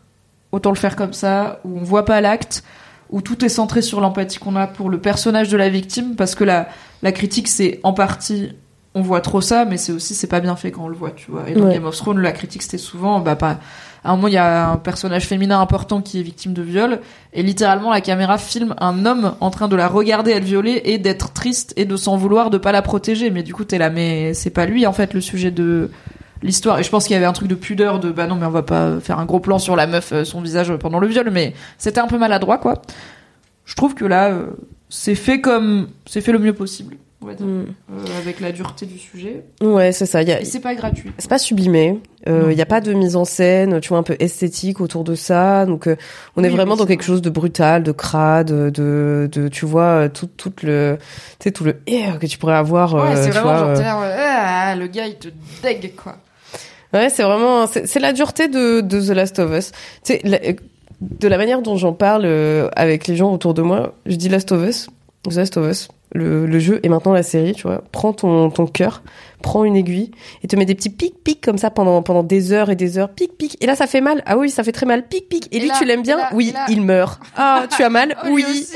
autant 0.52 0.70
le 0.70 0.76
faire 0.76 0.96
comme 0.96 1.12
ça, 1.12 1.60
où 1.64 1.78
on 1.78 1.82
voit 1.82 2.06
pas 2.06 2.22
l'acte, 2.22 2.64
où 3.10 3.20
tout 3.20 3.44
est 3.44 3.50
centré 3.50 3.82
sur 3.82 4.00
l'empathie 4.00 4.38
qu'on 4.38 4.56
a 4.56 4.66
pour 4.66 4.88
le 4.88 4.98
personnage 4.98 5.50
de 5.50 5.58
la 5.58 5.68
victime, 5.68 6.16
parce 6.16 6.34
que 6.34 6.44
la, 6.44 6.66
la 7.02 7.12
critique 7.12 7.46
c'est 7.46 7.78
en 7.82 7.92
partie 7.92 8.52
on 8.94 9.02
voit 9.02 9.20
trop 9.20 9.40
ça, 9.40 9.64
mais 9.64 9.76
c'est 9.76 9.92
aussi 9.92 10.14
c'est 10.14 10.26
pas 10.26 10.40
bien 10.40 10.56
fait 10.56 10.70
quand 10.70 10.84
on 10.84 10.88
le 10.88 10.96
voit, 10.96 11.10
tu 11.10 11.30
vois. 11.30 11.48
Et 11.48 11.54
dans 11.54 11.66
Ouais. 11.66 11.74
Game 11.74 11.84
of 11.84 11.96
Thrones, 11.96 12.20
la 12.20 12.32
critique 12.32 12.62
c'était 12.62 12.78
souvent 12.78 13.20
bah 13.20 13.36
pas 13.36 13.58
à 14.04 14.12
un 14.12 14.16
moment 14.16 14.28
il 14.28 14.34
y 14.34 14.38
a 14.38 14.70
un 14.70 14.76
personnage 14.76 15.26
féminin 15.26 15.60
important 15.60 16.00
qui 16.00 16.20
est 16.20 16.22
victime 16.22 16.52
de 16.54 16.62
viol 16.62 17.00
et 17.32 17.42
littéralement 17.42 17.90
la 17.90 18.00
caméra 18.00 18.38
filme 18.38 18.74
un 18.78 19.04
homme 19.06 19.34
en 19.40 19.50
train 19.50 19.66
de 19.68 19.74
la 19.74 19.88
regarder 19.88 20.30
être 20.30 20.44
violée 20.44 20.80
et 20.84 20.98
d'être 20.98 21.32
triste 21.32 21.74
et 21.76 21.84
de 21.84 21.96
s'en 21.96 22.16
vouloir 22.16 22.48
de 22.50 22.58
pas 22.58 22.70
la 22.70 22.80
protéger 22.80 23.30
mais 23.30 23.42
du 23.42 23.52
coup 23.52 23.64
t'es 23.64 23.76
là 23.76 23.90
mais 23.90 24.34
c'est 24.34 24.50
pas 24.50 24.66
lui 24.66 24.86
en 24.86 24.92
fait 24.92 25.14
le 25.14 25.20
sujet 25.20 25.50
de 25.50 25.90
l'histoire 26.42 26.78
et 26.78 26.84
je 26.84 26.90
pense 26.90 27.06
qu'il 27.08 27.14
y 27.14 27.16
avait 27.16 27.26
un 27.26 27.32
truc 27.32 27.48
de 27.48 27.56
pudeur 27.56 27.98
de 27.98 28.12
bah 28.12 28.28
non 28.28 28.36
mais 28.36 28.46
on 28.46 28.50
va 28.50 28.62
pas 28.62 29.00
faire 29.00 29.18
un 29.18 29.24
gros 29.26 29.40
plan 29.40 29.58
sur 29.58 29.74
la 29.74 29.88
meuf 29.88 30.12
euh, 30.12 30.24
son 30.24 30.40
visage 30.40 30.72
pendant 30.76 31.00
le 31.00 31.08
viol 31.08 31.28
mais 31.32 31.52
c'était 31.76 32.00
un 32.00 32.06
peu 32.06 32.18
maladroit 32.18 32.58
quoi 32.58 32.80
je 33.64 33.74
trouve 33.74 33.96
que 33.96 34.04
là 34.04 34.28
euh, 34.28 34.46
c'est 34.88 35.16
fait 35.16 35.40
comme 35.40 35.88
c'est 36.06 36.20
fait 36.20 36.32
le 36.32 36.38
mieux 36.38 36.52
possible 36.54 36.96
on 37.20 37.26
va 37.26 37.34
dire 37.34 37.46
Mm. 37.46 37.66
euh, 37.92 38.18
avec 38.22 38.40
la 38.40 38.52
dureté 38.52 38.86
du 38.86 38.98
sujet 38.98 39.44
Ouais, 39.60 39.90
c'est 39.92 40.06
ça. 40.06 40.22
Il 40.22 40.28
y 40.28 40.32
a, 40.32 40.44
c'est 40.44 40.60
pas 40.60 40.74
gratuit 40.74 41.12
c'est 41.18 41.28
pas 41.28 41.38
sublimé. 41.38 42.00
Il 42.26 42.32
Non. 42.32 42.48
n'y 42.48 42.60
a 42.60 42.66
pas 42.66 42.80
de 42.80 42.92
mise 42.92 43.16
en 43.16 43.24
scène, 43.24 43.80
tu 43.80 43.88
vois, 43.88 43.98
un 43.98 44.02
peu 44.02 44.16
esthétique 44.20 44.80
autour 44.80 45.02
de 45.04 45.14
ça. 45.14 45.64
Donc, 45.66 45.86
euh, 45.86 45.96
on 46.36 46.44
est 46.44 46.48
vraiment 46.48 46.72
oui, 46.72 46.78
dans 46.78 46.84
c'est 46.84 46.88
quelque 46.90 47.00
vrai. 47.02 47.06
chose 47.12 47.22
de 47.22 47.30
brutal, 47.30 47.82
de 47.82 47.92
crade, 47.92 48.48
de, 48.52 49.28
de 49.32 49.48
tu 49.48 49.64
vois, 49.66 49.82
euh, 50.04 50.08
tout, 50.08 50.28
tout 50.36 50.52
le, 50.62 50.98
tu 51.38 51.44
sais, 51.44 51.50
tout 51.50 51.64
le 51.64 51.76
air 51.86 52.18
que 52.18 52.26
tu 52.26 52.38
pourrais 52.38 52.54
avoir. 52.56 52.94
ouais 52.94 53.00
euh, 53.00 53.16
c'est 53.16 53.30
tu 53.30 53.36
vraiment 53.36 53.64
vois, 53.64 53.74
genre 53.74 53.76
euh, 53.76 53.82
là, 53.82 54.00
ouais, 54.00 54.14
ah, 54.18 54.76
le 54.76 54.86
gars 54.86 55.06
il 55.06 55.16
te 55.16 55.28
dégue 55.62 55.94
quoi 55.96 56.16
Ouais, 56.94 57.08
c'est 57.10 57.22
vraiment, 57.22 57.66
c'est 57.66 57.86
c'est 57.86 58.00
la 58.00 58.12
dureté 58.14 58.48
de, 58.48 58.80
de 58.80 59.00
The 59.00 59.10
Last 59.10 59.38
of 59.38 59.50
Us. 59.56 59.72
Tu 60.04 60.14
sais, 60.14 60.20
la- 60.24 60.38
de 61.00 61.28
la 61.28 61.36
manière 61.38 61.62
dont 61.62 61.76
j'en 61.76 61.92
parle 61.92 62.22
euh, 62.24 62.68
avec 62.74 63.06
les 63.06 63.14
gens 63.16 63.32
autour 63.32 63.54
de 63.54 63.62
moi, 63.62 63.94
je 64.06 64.16
dis 64.16 64.28
Last 64.28 64.50
of 64.52 64.66
Us, 64.68 64.88
The 65.28 65.34
Last 65.34 65.56
of 65.56 65.70
Us, 65.70 65.88
le, 66.12 66.46
le 66.46 66.58
jeu 66.58 66.80
et 66.82 66.88
maintenant 66.88 67.12
la 67.12 67.22
série, 67.22 67.54
tu 67.54 67.62
vois. 67.62 67.82
Prends 67.92 68.12
ton, 68.12 68.50
ton 68.50 68.66
cœur, 68.66 69.02
prends 69.42 69.64
une 69.64 69.76
aiguille 69.76 70.10
et 70.42 70.48
te 70.48 70.56
mets 70.56 70.64
des 70.64 70.74
petits 70.74 70.90
pics 70.90 71.22
pics 71.22 71.40
comme 71.42 71.58
ça 71.58 71.70
pendant, 71.70 72.02
pendant 72.02 72.22
des 72.22 72.52
heures 72.52 72.70
et 72.70 72.76
des 72.76 72.98
heures, 72.98 73.10
pic 73.10 73.36
pic. 73.36 73.56
Et 73.62 73.66
là, 73.66 73.76
ça 73.76 73.86
fait 73.86 74.00
mal. 74.00 74.22
Ah 74.26 74.36
oui, 74.38 74.50
ça 74.50 74.64
fait 74.64 74.72
très 74.72 74.86
mal, 74.86 75.06
pic 75.06 75.28
pic. 75.28 75.48
Et, 75.52 75.56
Et 75.56 75.60
lui, 75.60 75.68
là, 75.68 75.74
tu 75.78 75.84
l'aimes 75.84 76.02
bien 76.02 76.16
là, 76.16 76.30
Oui, 76.32 76.52
là. 76.52 76.66
il 76.68 76.82
meurt. 76.82 77.20
Ah, 77.36 77.66
tu 77.74 77.82
as 77.82 77.90
mal 77.90 78.16
Oh, 78.24 78.28
Oui. 78.30 78.44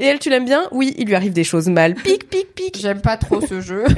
et 0.00 0.06
elle, 0.06 0.18
tu 0.18 0.30
l'aimes 0.30 0.46
bien 0.46 0.64
Oui, 0.72 0.94
il 0.98 1.06
lui 1.06 1.14
arrive 1.14 1.32
des 1.34 1.44
choses 1.44 1.68
mal. 1.68 1.94
Pic 1.94 2.28
pic 2.30 2.54
pic. 2.54 2.78
J'aime 2.78 3.00
pas 3.02 3.16
trop 3.16 3.40
ce 3.40 3.60
jeu. 3.60 3.84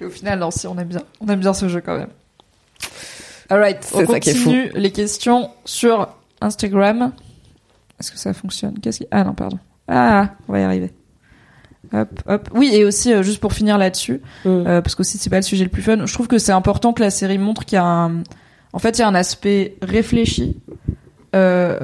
Et 0.00 0.04
au 0.04 0.10
final, 0.10 0.38
non, 0.40 0.50
si, 0.50 0.66
on 0.66 0.76
aime 0.78 0.88
bien. 0.88 1.02
On 1.20 1.28
aime 1.28 1.40
bien 1.40 1.54
ce 1.54 1.68
jeu 1.68 1.80
quand 1.80 1.96
même. 1.96 2.08
Alright, 3.48 3.78
on 3.94 3.98
C'est 4.00 4.06
ça 4.06 4.20
qui 4.20 4.30
est 4.30 4.34
fou. 4.34 4.50
continue 4.50 4.70
les 4.74 4.90
questions 4.90 5.50
sur 5.64 6.08
Instagram. 6.40 7.12
Est-ce 8.00 8.10
que 8.10 8.18
ça 8.18 8.32
fonctionne? 8.34 8.78
Qu'est-ce 8.80 8.98
qui... 8.98 9.06
Ah 9.10 9.22
non, 9.22 9.34
pardon. 9.34 9.58
Ah, 9.88 10.30
on 10.48 10.52
va 10.52 10.60
y 10.60 10.62
arriver. 10.62 10.90
Hop, 11.92 12.08
hop. 12.26 12.48
Oui, 12.54 12.70
et 12.72 12.84
aussi, 12.84 13.12
euh, 13.12 13.22
juste 13.22 13.40
pour 13.40 13.52
finir 13.52 13.78
là-dessus, 13.78 14.20
Mm. 14.44 14.48
euh, 14.48 14.80
parce 14.82 14.94
qu'aussi 14.94 15.18
c'est 15.18 15.30
pas 15.30 15.36
le 15.36 15.42
sujet 15.42 15.64
le 15.64 15.70
plus 15.70 15.82
fun, 15.82 16.06
je 16.06 16.12
trouve 16.12 16.26
que 16.26 16.38
c'est 16.38 16.52
important 16.52 16.92
que 16.92 17.02
la 17.02 17.10
série 17.10 17.38
montre 17.38 17.64
qu'il 17.64 17.76
y 17.76 17.78
a 17.78 17.84
un... 17.84 18.22
En 18.72 18.78
fait, 18.78 18.98
il 18.98 19.02
y 19.02 19.04
a 19.04 19.08
un 19.08 19.14
aspect 19.14 19.76
réfléchi, 19.82 20.56
euh, 21.36 21.78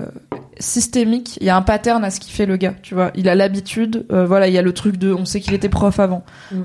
systémique, 0.59 1.37
il 1.41 1.47
y 1.47 1.51
a 1.51 1.57
un 1.57 1.63
pattern 1.63 2.03
à 2.05 2.11
ce 2.11 2.19
qu'il 2.19 2.33
fait 2.33 2.47
le 2.47 2.57
gars, 2.57 2.75
tu 2.83 2.95
vois. 2.95 3.13
Il 3.15 3.29
a 3.29 3.35
l'habitude, 3.35 4.05
voilà, 4.11 4.49
il 4.49 4.55
y 4.55 4.59
a 4.59 4.63
le 4.63 4.73
truc 4.73 4.97
de... 4.97 5.13
On 5.13 5.25
sait 5.25 5.41
qu'il 5.41 5.55
était 5.55 5.69
prof 5.69 6.01
avant. 6.01 6.25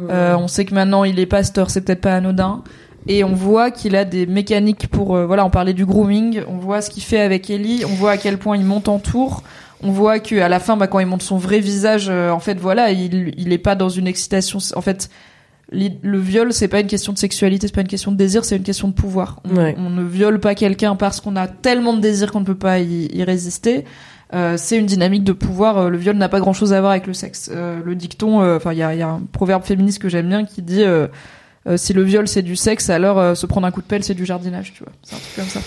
Euh, 0.10 0.36
on 0.36 0.48
sait 0.48 0.66
que 0.66 0.74
maintenant 0.74 1.03
il 1.03 1.20
est 1.20 1.26
pasteur, 1.28 1.70
c'est 1.70 1.82
peut-être 1.82 2.02
pas 2.02 2.16
anodin. 2.16 2.64
Et 3.07 3.24
on 3.24 3.34
voit 3.36 3.70
qu'il 3.70 3.95
a 3.95 4.03
des 4.03 4.26
mécaniques 4.26 4.88
pour, 4.88 5.16
voilà, 5.28 5.45
on 5.45 5.52
parlait 5.52 5.74
du 5.74 5.86
grooming, 5.86 6.41
on 6.48 6.57
voit 6.57 6.82
ce 6.82 6.90
qu'il 6.90 7.03
fait 7.03 7.22
avec 7.22 7.52
Ellie, 7.52 7.84
on 7.86 7.94
voit 7.94 8.12
à 8.12 8.18
quel 8.18 8.40
point 8.40 8.57
il 8.57 8.66
monte 8.66 8.88
en 8.90 8.98
tour, 8.98 9.44
on 9.84 9.91
voit 9.91 10.19
que 10.19 10.35
à 10.39 10.49
la 10.49 10.60
fin, 10.60 10.77
bah, 10.77 10.88
quand 10.88 10.99
il 10.99 11.06
monte 11.06 11.22
son 11.23 11.38
vrai 11.38 11.60
visage, 11.60 12.07
euh, 12.10 12.30
en 12.31 12.39
fait, 12.39 12.60
voilà, 12.60 12.91
il, 12.91 13.34
il 13.38 13.52
est 13.53 13.57
pas 13.57 13.76
dans 13.76 13.89
une 13.89 14.07
excitation. 14.07 14.60
En 14.76 14.81
fait, 14.81 15.10
le 15.72 16.18
viol, 16.19 16.53
c'est 16.53 16.68
pas 16.68 16.80
une 16.80 16.88
question 16.88 17.11
de 17.11 17.18
sexualité, 17.18 17.68
c'est 17.68 17.73
pas 17.73 17.81
une 17.81 17.88
question 17.88 18.11
de 18.11 18.18
désir, 18.18 18.45
c'est 18.45 18.56
une 18.56 18.64
question 18.64 18.88
de 18.88 18.93
pouvoir. 18.93 19.41
On, 19.45 19.56
Ouais. 19.57 19.76
on 19.77 19.89
ne 19.89 20.03
viole 20.03 20.39
pas 20.39 20.56
quelqu'un 20.56 20.95
parce 20.95 21.22
qu'on 21.22 21.35
a 21.35 21.47
tellement 21.47 21.93
de 21.93 21.99
désir 22.02 22.31
qu'on 22.31 22.39
ne 22.41 22.45
peut 22.45 22.56
pas 22.56 22.80
y, 22.80 23.07
y 23.14 23.23
résister. 23.23 23.84
Euh, 24.34 24.56
c'est 24.57 24.77
une 24.77 24.85
dynamique 24.85 25.23
de 25.23 25.34
pouvoir. 25.34 25.77
Euh, 25.77 25.89
Le 25.89 25.97
viol 25.97 26.15
n'a 26.18 26.30
pas 26.30 26.39
grand-chose 26.39 26.73
à 26.73 26.80
voir 26.80 26.91
avec 26.91 27.06
le 27.07 27.14
sexe. 27.14 27.49
Euh, 27.53 27.80
le 27.84 27.95
dicton, 27.95 28.41
enfin, 28.56 28.73
il 28.73 28.77
y 28.80 28.84
a, 28.84 28.93
y 28.95 29.02
a 29.02 29.07
un 29.10 29.22
proverbe 29.31 29.64
féministe 29.64 29.99
que 29.99 30.10
j'aime 30.10 30.30
bien 30.30 30.45
qui 30.45 30.61
dit 30.61 30.84
si 31.77 31.93
le 31.93 32.03
viol 32.03 32.27
c'est 32.27 32.43
du 32.43 32.56
sexe, 32.56 32.89
alors 32.91 33.35
se 33.35 33.45
prendre 33.47 33.65
un 33.65 33.72
coup 33.72 33.81
de 33.81 33.88
pelle 33.88 34.03
c'est 34.03 34.14
du 34.14 34.26
jardinage, 34.26 34.73
tu 34.73 34.84
vois. 34.84 34.93
C'est 35.03 35.15
un 35.15 35.19
truc 35.19 35.35
comme 35.35 35.61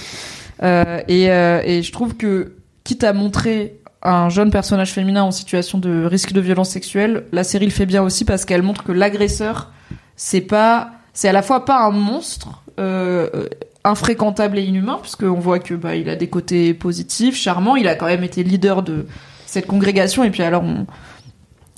ça. 0.60 1.02
Et, 1.08 1.24
et 1.24 1.82
je 1.82 1.92
trouve 1.92 2.16
que 2.16 2.52
quitte 2.84 3.02
à 3.04 3.12
montrer 3.12 3.80
un 4.10 4.28
jeune 4.28 4.50
personnage 4.50 4.92
féminin 4.92 5.22
en 5.22 5.30
situation 5.30 5.78
de 5.78 6.04
risque 6.04 6.32
de 6.32 6.40
violence 6.40 6.70
sexuelle, 6.70 7.24
la 7.32 7.44
série 7.44 7.66
le 7.66 7.72
fait 7.72 7.86
bien 7.86 8.02
aussi 8.02 8.24
parce 8.24 8.44
qu'elle 8.44 8.62
montre 8.62 8.84
que 8.84 8.92
l'agresseur 8.92 9.70
c'est 10.16 10.40
pas, 10.40 10.90
c'est 11.12 11.28
à 11.28 11.32
la 11.32 11.42
fois 11.42 11.64
pas 11.64 11.80
un 11.84 11.90
monstre. 11.90 12.62
Euh, 12.80 13.48
infréquentable 13.84 14.58
et 14.58 14.62
inhumain 14.62 14.98
puisqu'on 15.00 15.40
voit 15.40 15.58
que 15.58 15.74
bah 15.74 15.96
il 15.96 16.08
a 16.08 16.16
des 16.16 16.28
côtés 16.28 16.74
positifs 16.74 17.36
charmants. 17.36 17.76
Il 17.76 17.88
a 17.88 17.94
quand 17.94 18.06
même 18.06 18.24
été 18.24 18.42
leader 18.42 18.82
de 18.82 19.06
cette 19.46 19.66
congrégation. 19.66 20.24
Et 20.24 20.30
puis 20.30 20.42
alors 20.42 20.64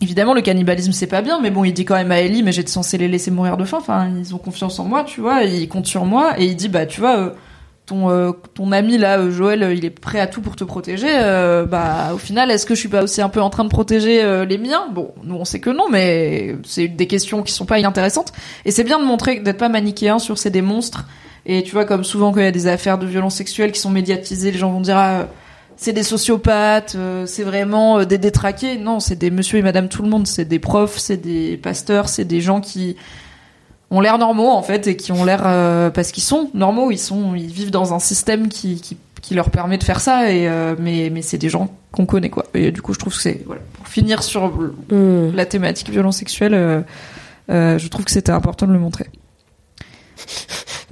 évidemment 0.01 0.35
le 0.35 0.41
cannibalisme 0.41 0.93
c'est 0.93 1.07
pas 1.07 1.23
bien 1.23 1.41
mais 1.41 1.51
bon 1.51 1.65
il 1.65 1.73
dit 1.73 1.85
quand 1.85 1.95
même 1.95 2.11
à 2.11 2.21
Ellie 2.21 2.43
mais 2.43 2.53
j'étais 2.53 2.71
censé 2.71 2.97
les 2.99 3.09
laisser 3.09 3.31
mourir 3.31 3.57
de 3.57 3.65
faim. 3.65 3.79
Enfin 3.81 4.11
ils 4.19 4.35
ont 4.35 4.39
confiance 4.39 4.79
en 4.79 4.85
moi 4.85 5.05
tu 5.05 5.21
vois 5.21 5.45
ils 5.45 5.69
comptent 5.69 5.87
sur 5.87 6.05
moi. 6.05 6.39
Et 6.39 6.47
il 6.47 6.57
dit 6.57 6.69
bah 6.69 6.87
tu 6.87 7.01
vois 7.01 7.17
euh, 7.19 7.31
ton 7.91 8.09
euh, 8.09 8.31
ton 8.55 8.71
ami 8.71 8.99
là 8.99 9.19
euh, 9.19 9.33
Joël 9.33 9.65
euh, 9.65 9.75
il 9.75 9.85
est 9.85 9.91
prêt 9.91 10.21
à 10.21 10.29
tout 10.29 10.41
pour 10.41 10.55
te 10.55 10.63
protéger 10.63 11.09
euh, 11.11 11.67
bah 11.67 12.11
au 12.15 12.19
final 12.19 12.49
est-ce 12.53 12.65
que 12.65 12.77
je 12.77 12.81
suis 12.81 12.89
pas 12.89 13.03
aussi 13.03 13.21
un 13.21 13.29
peu 13.29 13.43
en 13.43 13.51
train 13.51 13.65
de 13.65 13.69
protéger 13.69 14.23
euh, 14.23 14.45
les 14.45 14.59
miens? 14.59 14.87
Bon 14.93 15.13
nous 15.25 15.35
on 15.35 15.45
sait 15.45 15.59
que 15.59 15.71
non 15.71 15.89
mais 15.91 16.57
c'est 16.65 16.87
des 16.87 17.09
questions 17.09 17.43
qui 17.43 17.53
sont 17.53 17.67
pas 17.67 17.81
inintéressantes 17.81 18.33
et 18.65 18.71
c'est 18.71 18.85
bien 18.85 19.01
de 19.01 19.05
montrer 19.05 19.41
d'être 19.41 19.59
pas 19.59 19.69
manichéen 19.69 20.21
sur 20.21 20.39
c'est 20.39 20.51
des 20.51 20.63
monstres 20.63 21.07
et 21.47 21.65
tu 21.65 21.73
vois 21.73 21.85
comme 21.85 22.05
souvent 22.05 22.31
quand 22.31 22.39
il 22.39 22.45
y 22.45 22.47
a 22.47 22.53
des 22.53 22.69
affaires 22.69 22.97
de 22.97 23.07
violence 23.07 23.35
sexuelle 23.35 23.73
qui 23.73 23.81
sont 23.81 23.91
médiatisées 23.91 24.53
les 24.53 24.59
gens 24.59 24.71
vont 24.71 24.81
dire 24.81 24.97
ah, 24.97 25.27
c'est 25.77 25.95
des 25.95 26.03
sociopathes, 26.03 26.95
euh, 26.95 27.25
c'est 27.25 27.43
vraiment 27.43 28.05
des 28.05 28.19
détraqués. 28.19 28.77
Non, 28.77 29.01
c'est 29.01 29.17
des 29.17 29.31
monsieur 29.31 29.61
et 29.61 29.63
madame 29.63 29.89
tout 29.89 30.03
le 30.03 30.11
monde. 30.11 30.27
C'est 30.27 30.45
des 30.45 30.59
profs, 30.59 30.99
c'est 30.99 31.17
des 31.17 31.57
pasteurs, 31.57 32.11
c'est 32.11 32.27
des 32.27 32.43
gens 32.43 32.61
qui 32.61 32.97
ont 33.91 34.01
l'air 34.01 34.19
normaux 34.19 34.49
en 34.51 34.63
fait 34.63 34.87
et 34.87 34.97
qui 34.97 35.13
ont 35.13 35.25
l'air 35.25 35.43
euh, 35.47 35.91
parce 35.91 36.13
qu'ils 36.13 36.23
sont 36.23 36.51
normaux. 36.55 36.91
Ils 36.91 36.99
sont, 36.99 37.35
ils 37.35 37.53
vivent 37.53 37.71
dans 37.73 37.93
un 37.95 37.99
système 37.99 38.49
qui 38.49 38.81
qui, 38.81 38.97
qui 39.21 39.35
leur 39.35 39.51
permet 39.51 39.79
de 39.79 39.85
faire 39.85 40.01
ça. 40.01 40.31
Et 40.33 40.49
euh, 40.49 40.75
mais 40.79 41.11
mais 41.11 41.23
c'est 41.23 41.39
des 41.39 41.49
gens 41.49 41.69
qu'on 41.93 42.07
connaît 42.07 42.31
quoi. 42.31 42.47
Et 42.55 42.71
du 42.73 42.83
coup, 42.83 42.95
je 42.95 42.99
trouve 42.99 43.15
que 43.15 43.21
c'est 43.21 43.43
voilà 43.47 43.63
pour 43.75 43.89
finir 43.89 44.23
sur 44.23 44.49
Mm. 44.91 45.35
la 45.35 45.47
thématique 45.47 45.91
violence 45.91 46.19
sexuelle. 46.19 46.55
euh, 46.55 46.81
euh, 47.51 47.79
je 47.79 47.89
trouve 47.89 48.05
que 48.05 48.13
c'était 48.13 48.31
important 48.33 48.67
de 48.67 48.73
le 48.73 48.79
montrer. 48.79 49.07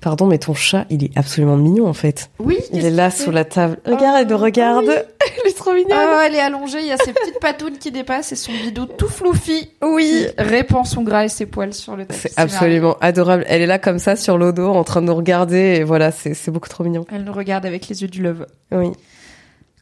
Pardon, 0.00 0.26
mais 0.26 0.38
ton 0.38 0.54
chat, 0.54 0.86
il 0.90 1.04
est 1.04 1.10
absolument 1.16 1.56
mignon 1.56 1.86
en 1.86 1.92
fait. 1.92 2.30
Oui, 2.38 2.58
Il 2.72 2.84
est 2.84 2.90
là 2.90 3.10
sous 3.10 3.30
la 3.30 3.44
table. 3.44 3.78
Regarde, 3.84 4.16
elle 4.20 4.28
nous 4.28 4.38
regarde. 4.38 4.84
elle 4.88 5.50
est 5.50 5.56
trop 5.56 5.72
mignonne. 5.72 5.92
Ah, 5.92 6.22
elle 6.26 6.34
est 6.34 6.40
allongée, 6.40 6.78
il 6.80 6.86
y 6.86 6.92
a 6.92 6.96
ses 6.96 7.12
petites 7.12 7.40
patounes 7.40 7.78
qui 7.78 7.90
dépassent 7.90 8.32
et 8.32 8.36
son 8.36 8.52
bidou 8.52 8.86
tout 8.86 9.08
floufi. 9.08 9.70
oui. 9.82 10.26
qui 10.36 10.42
répand 10.42 10.86
son 10.86 11.02
gras 11.02 11.24
et 11.24 11.28
ses 11.28 11.46
poils 11.46 11.74
sur 11.74 11.96
le 11.96 12.06
tapis. 12.06 12.20
C'est 12.22 12.38
absolument 12.38 12.96
adorable. 13.00 13.44
Elle 13.48 13.62
est 13.62 13.66
là 13.66 13.78
comme 13.78 13.98
ça 13.98 14.16
sur 14.16 14.38
l'eau 14.38 14.52
d'eau 14.52 14.68
en 14.68 14.84
train 14.84 15.00
de 15.02 15.06
nous 15.06 15.14
regarder 15.14 15.76
et 15.78 15.84
voilà, 15.84 16.10
c'est 16.12 16.50
beaucoup 16.50 16.68
trop 16.68 16.84
mignon. 16.84 17.04
Elle 17.12 17.24
nous 17.24 17.32
regarde 17.32 17.66
avec 17.66 17.88
les 17.88 18.02
yeux 18.02 18.08
du 18.08 18.22
love. 18.22 18.46
Oui. 18.70 18.92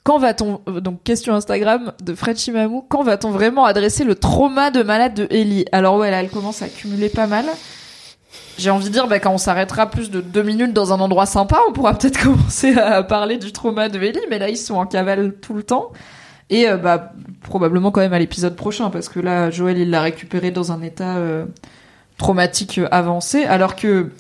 Quand 0.07 0.19
va-t-on, 0.19 0.61
euh, 0.69 0.81
donc 0.81 1.03
question 1.03 1.35
Instagram 1.35 1.93
de 2.01 2.15
Fred 2.15 2.39
Chimamou, 2.39 2.87
quand 2.89 3.03
va-t-on 3.03 3.33
vraiment 3.33 3.65
adresser 3.65 4.05
le 4.05 4.15
trauma 4.15 4.71
de 4.71 4.85
malade 4.85 5.15
de 5.15 5.27
Ellie? 5.31 5.65
Alors 5.73 5.97
ouais, 5.97 6.13
là, 6.13 6.21
elle 6.21 6.31
commence 6.31 6.63
à 6.63 6.69
cumuler 6.69 7.09
pas 7.09 7.27
mal. 7.27 7.45
J'ai 8.59 8.71
envie 8.71 8.87
de 8.87 8.93
dire, 8.93 9.07
bah, 9.07 9.19
quand 9.19 9.33
on 9.33 9.39
s'arrêtera 9.39 9.91
plus 9.91 10.11
de 10.11 10.21
deux 10.21 10.43
minutes 10.43 10.73
dans 10.73 10.93
un 10.93 11.01
endroit 11.01 11.27
sympa, 11.27 11.59
on 11.69 11.73
pourra 11.73 11.95
peut-être 11.95 12.19
commencer 12.23 12.77
à 12.77 13.03
parler 13.03 13.37
du 13.37 13.53
trauma 13.53 13.89
de 13.89 14.01
Ellie, 14.01 14.19
mais 14.31 14.39
là, 14.39 14.49
ils 14.49 14.57
sont 14.57 14.77
en 14.77 14.87
cavale 14.87 15.35
tout 15.35 15.55
le 15.55 15.63
temps. 15.63 15.93
Et 16.49 16.69
euh, 16.69 16.77
bah, 16.77 17.13
probablement 17.43 17.91
quand 17.91 18.01
même 18.01 18.13
à 18.13 18.19
l'épisode 18.19 18.57
prochain, 18.57 18.91
parce 18.91 19.09
que 19.09 19.21
là, 19.21 19.51
Joël, 19.51 19.79
il 19.79 19.91
l'a 19.91 20.01
récupéré 20.01 20.51
dans 20.51 20.73
un 20.73 20.81
état 20.83 21.17
euh, 21.17 21.45
traumatique 22.19 22.79
euh, 22.79 22.89
avancé, 22.91 23.45
alors 23.45 23.77
que 23.77 24.11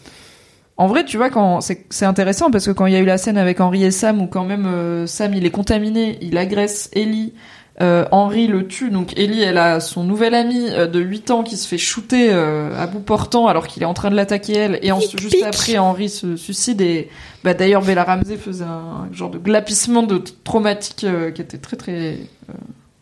En 0.76 0.88
vrai, 0.88 1.04
tu 1.06 1.16
vois, 1.16 1.30
quand 1.30 1.60
c'est 1.62 2.04
intéressant 2.04 2.50
parce 2.50 2.66
que 2.66 2.72
quand 2.72 2.84
il 2.84 2.92
y 2.92 2.96
a 2.96 2.98
eu 2.98 3.06
la 3.06 3.16
scène 3.16 3.38
avec 3.38 3.60
Henri 3.62 3.84
et 3.84 3.90
Sam 3.90 4.20
où 4.20 4.26
quand 4.26 4.44
même 4.44 5.06
Sam 5.06 5.32
il 5.32 5.46
est 5.46 5.50
contaminé, 5.50 6.18
il 6.20 6.36
agresse 6.36 6.90
Ellie, 6.92 7.32
euh, 7.82 8.06
Henri 8.10 8.46
le 8.46 8.66
tue, 8.66 8.90
donc 8.90 9.18
Ellie 9.18 9.42
elle 9.42 9.58
a 9.58 9.80
son 9.80 10.02
nouvel 10.04 10.34
ami 10.34 10.70
euh, 10.70 10.86
de 10.86 10.98
8 10.98 11.30
ans 11.30 11.42
qui 11.42 11.56
se 11.58 11.68
fait 11.68 11.76
shooter 11.76 12.28
euh, 12.30 12.74
à 12.80 12.86
bout 12.86 13.00
portant 13.00 13.48
alors 13.48 13.66
qu'il 13.66 13.82
est 13.82 13.86
en 13.86 13.92
train 13.92 14.10
de 14.10 14.16
l'attaquer 14.16 14.54
elle 14.54 14.78
et 14.82 14.92
ensuite 14.92 15.20
juste 15.20 15.42
après 15.44 15.76
Henri 15.76 16.08
se 16.08 16.36
suicide 16.36 16.80
et 16.80 17.10
bah 17.44 17.54
d'ailleurs 17.54 17.82
Bella 17.82 18.04
Ramsey 18.04 18.36
faisait 18.38 18.64
un 18.64 19.08
genre 19.12 19.30
de 19.30 19.38
glapissement 19.38 20.02
de 20.02 20.22
traumatique 20.42 21.04
euh, 21.04 21.30
qui 21.30 21.42
était 21.42 21.58
très 21.58 21.76
très 21.76 22.18
euh, 22.48 22.52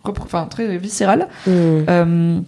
enfin 0.05 0.47
très 0.47 0.77
viscéral. 0.77 1.29
Euh, 1.49 2.41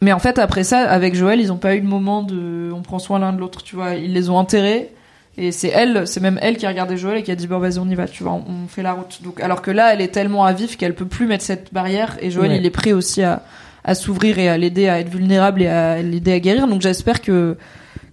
mais 0.00 0.12
en 0.12 0.18
fait, 0.18 0.38
après 0.38 0.64
ça, 0.64 0.78
avec 0.78 1.14
Joël, 1.14 1.40
ils 1.40 1.52
ont 1.52 1.56
pas 1.56 1.74
eu 1.74 1.80
de 1.80 1.86
moment 1.86 2.22
de 2.22 2.70
on 2.72 2.82
prend 2.82 2.98
soin 2.98 3.18
l'un 3.18 3.32
de 3.32 3.38
l'autre, 3.38 3.62
tu 3.62 3.74
vois. 3.74 3.94
Ils 3.94 4.12
les 4.12 4.30
ont 4.30 4.36
enterrés. 4.36 4.92
Et 5.40 5.52
c'est 5.52 5.68
elle, 5.68 6.06
c'est 6.08 6.20
même 6.20 6.38
elle 6.42 6.56
qui 6.56 6.66
a 6.66 6.68
regardé 6.68 6.96
Joël 6.96 7.18
et 7.18 7.22
qui 7.22 7.30
a 7.30 7.36
dit 7.36 7.46
bon 7.46 7.58
vas-y 7.60 7.78
on 7.78 7.88
y 7.88 7.94
va, 7.94 8.08
tu 8.08 8.24
vois, 8.24 8.32
on, 8.32 8.66
fait 8.66 8.82
la 8.82 8.92
route. 8.92 9.20
Donc 9.22 9.40
alors 9.40 9.62
que 9.62 9.70
là, 9.70 9.94
elle 9.94 10.00
est 10.00 10.08
tellement 10.08 10.44
à 10.44 10.52
vif 10.52 10.76
qu'elle 10.76 10.94
peut 10.96 11.06
plus 11.06 11.26
mettre 11.28 11.44
cette 11.44 11.72
barrière 11.72 12.16
et 12.20 12.30
Joël 12.32 12.50
Ouais. 12.50 12.56
il 12.58 12.66
est 12.66 12.70
prêt 12.70 12.92
aussi 12.92 13.22
à, 13.22 13.42
à 13.84 13.94
s'ouvrir 13.94 14.38
et 14.40 14.48
à 14.48 14.58
l'aider 14.58 14.88
à 14.88 14.98
être 14.98 15.08
vulnérable 15.10 15.62
et 15.62 15.68
à 15.68 16.02
l'aider 16.02 16.32
à 16.32 16.40
guérir. 16.40 16.66
Donc 16.66 16.82
j'espère 16.82 17.22
que 17.22 17.56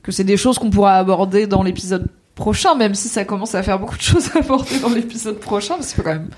que 0.04 0.12
c'est 0.12 0.24
des 0.24 0.38
choses 0.38 0.60
qu'on 0.60 0.70
pourra 0.70 0.98
aborder 0.98 1.48
dans 1.48 1.64
l'épisode 1.64 2.08
prochain, 2.36 2.76
même 2.76 2.94
si 2.94 3.08
ça 3.08 3.26
commence 3.26 3.56
à 3.56 3.64
faire 3.64 3.80
beaucoup 3.80 3.98
de 3.98 4.02
choses 4.04 4.30
à 4.36 4.40
aborder 4.40 4.78
dans 4.80 4.90
l'épisode 4.90 5.40
prochain, 5.40 5.76
parce 5.76 5.88
qu'il 5.88 5.96
faut 5.96 6.04
quand 6.04 6.14
même 6.14 6.30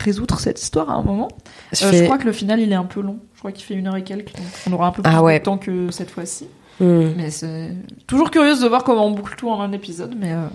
résoudre 0.00 0.40
cette 0.40 0.60
histoire 0.60 0.90
à 0.90 0.94
un 0.94 1.02
moment. 1.02 1.28
Je 1.72 1.84
Euh, 1.84 1.90
fais- 1.90 1.98
Je 1.98 2.04
crois 2.04 2.18
que 2.18 2.24
le 2.26 2.32
final 2.32 2.58
il 2.60 2.72
est 2.72 2.74
un 2.76 2.84
peu 2.84 3.00
long. 3.00 3.18
Je 3.34 3.38
crois 3.38 3.52
qu'il 3.52 3.64
fait 3.64 3.74
une 3.74 3.86
heure 3.86 3.96
et 3.96 4.02
quelques. 4.02 4.34
Donc 4.34 4.44
on 4.68 4.72
aura 4.72 4.88
un 4.88 4.90
peu 4.92 5.02
plus 5.02 5.12
Ah 5.14 5.22
ouais. 5.22 5.38
de 5.38 5.44
temps 5.44 5.56
que 5.58 5.90
cette 5.92 6.10
fois-ci. 6.10 6.48
Hmm. 6.78 7.12
Mais 7.16 7.30
c'est 7.30 7.70
toujours 8.06 8.30
curieuse 8.30 8.60
de 8.60 8.68
voir 8.68 8.84
comment 8.84 9.06
on 9.06 9.10
boucle 9.10 9.34
tout 9.36 9.48
en 9.48 9.60
un 9.60 9.72
épisode. 9.72 10.14
Mais 10.18 10.32
euh, 10.32 10.46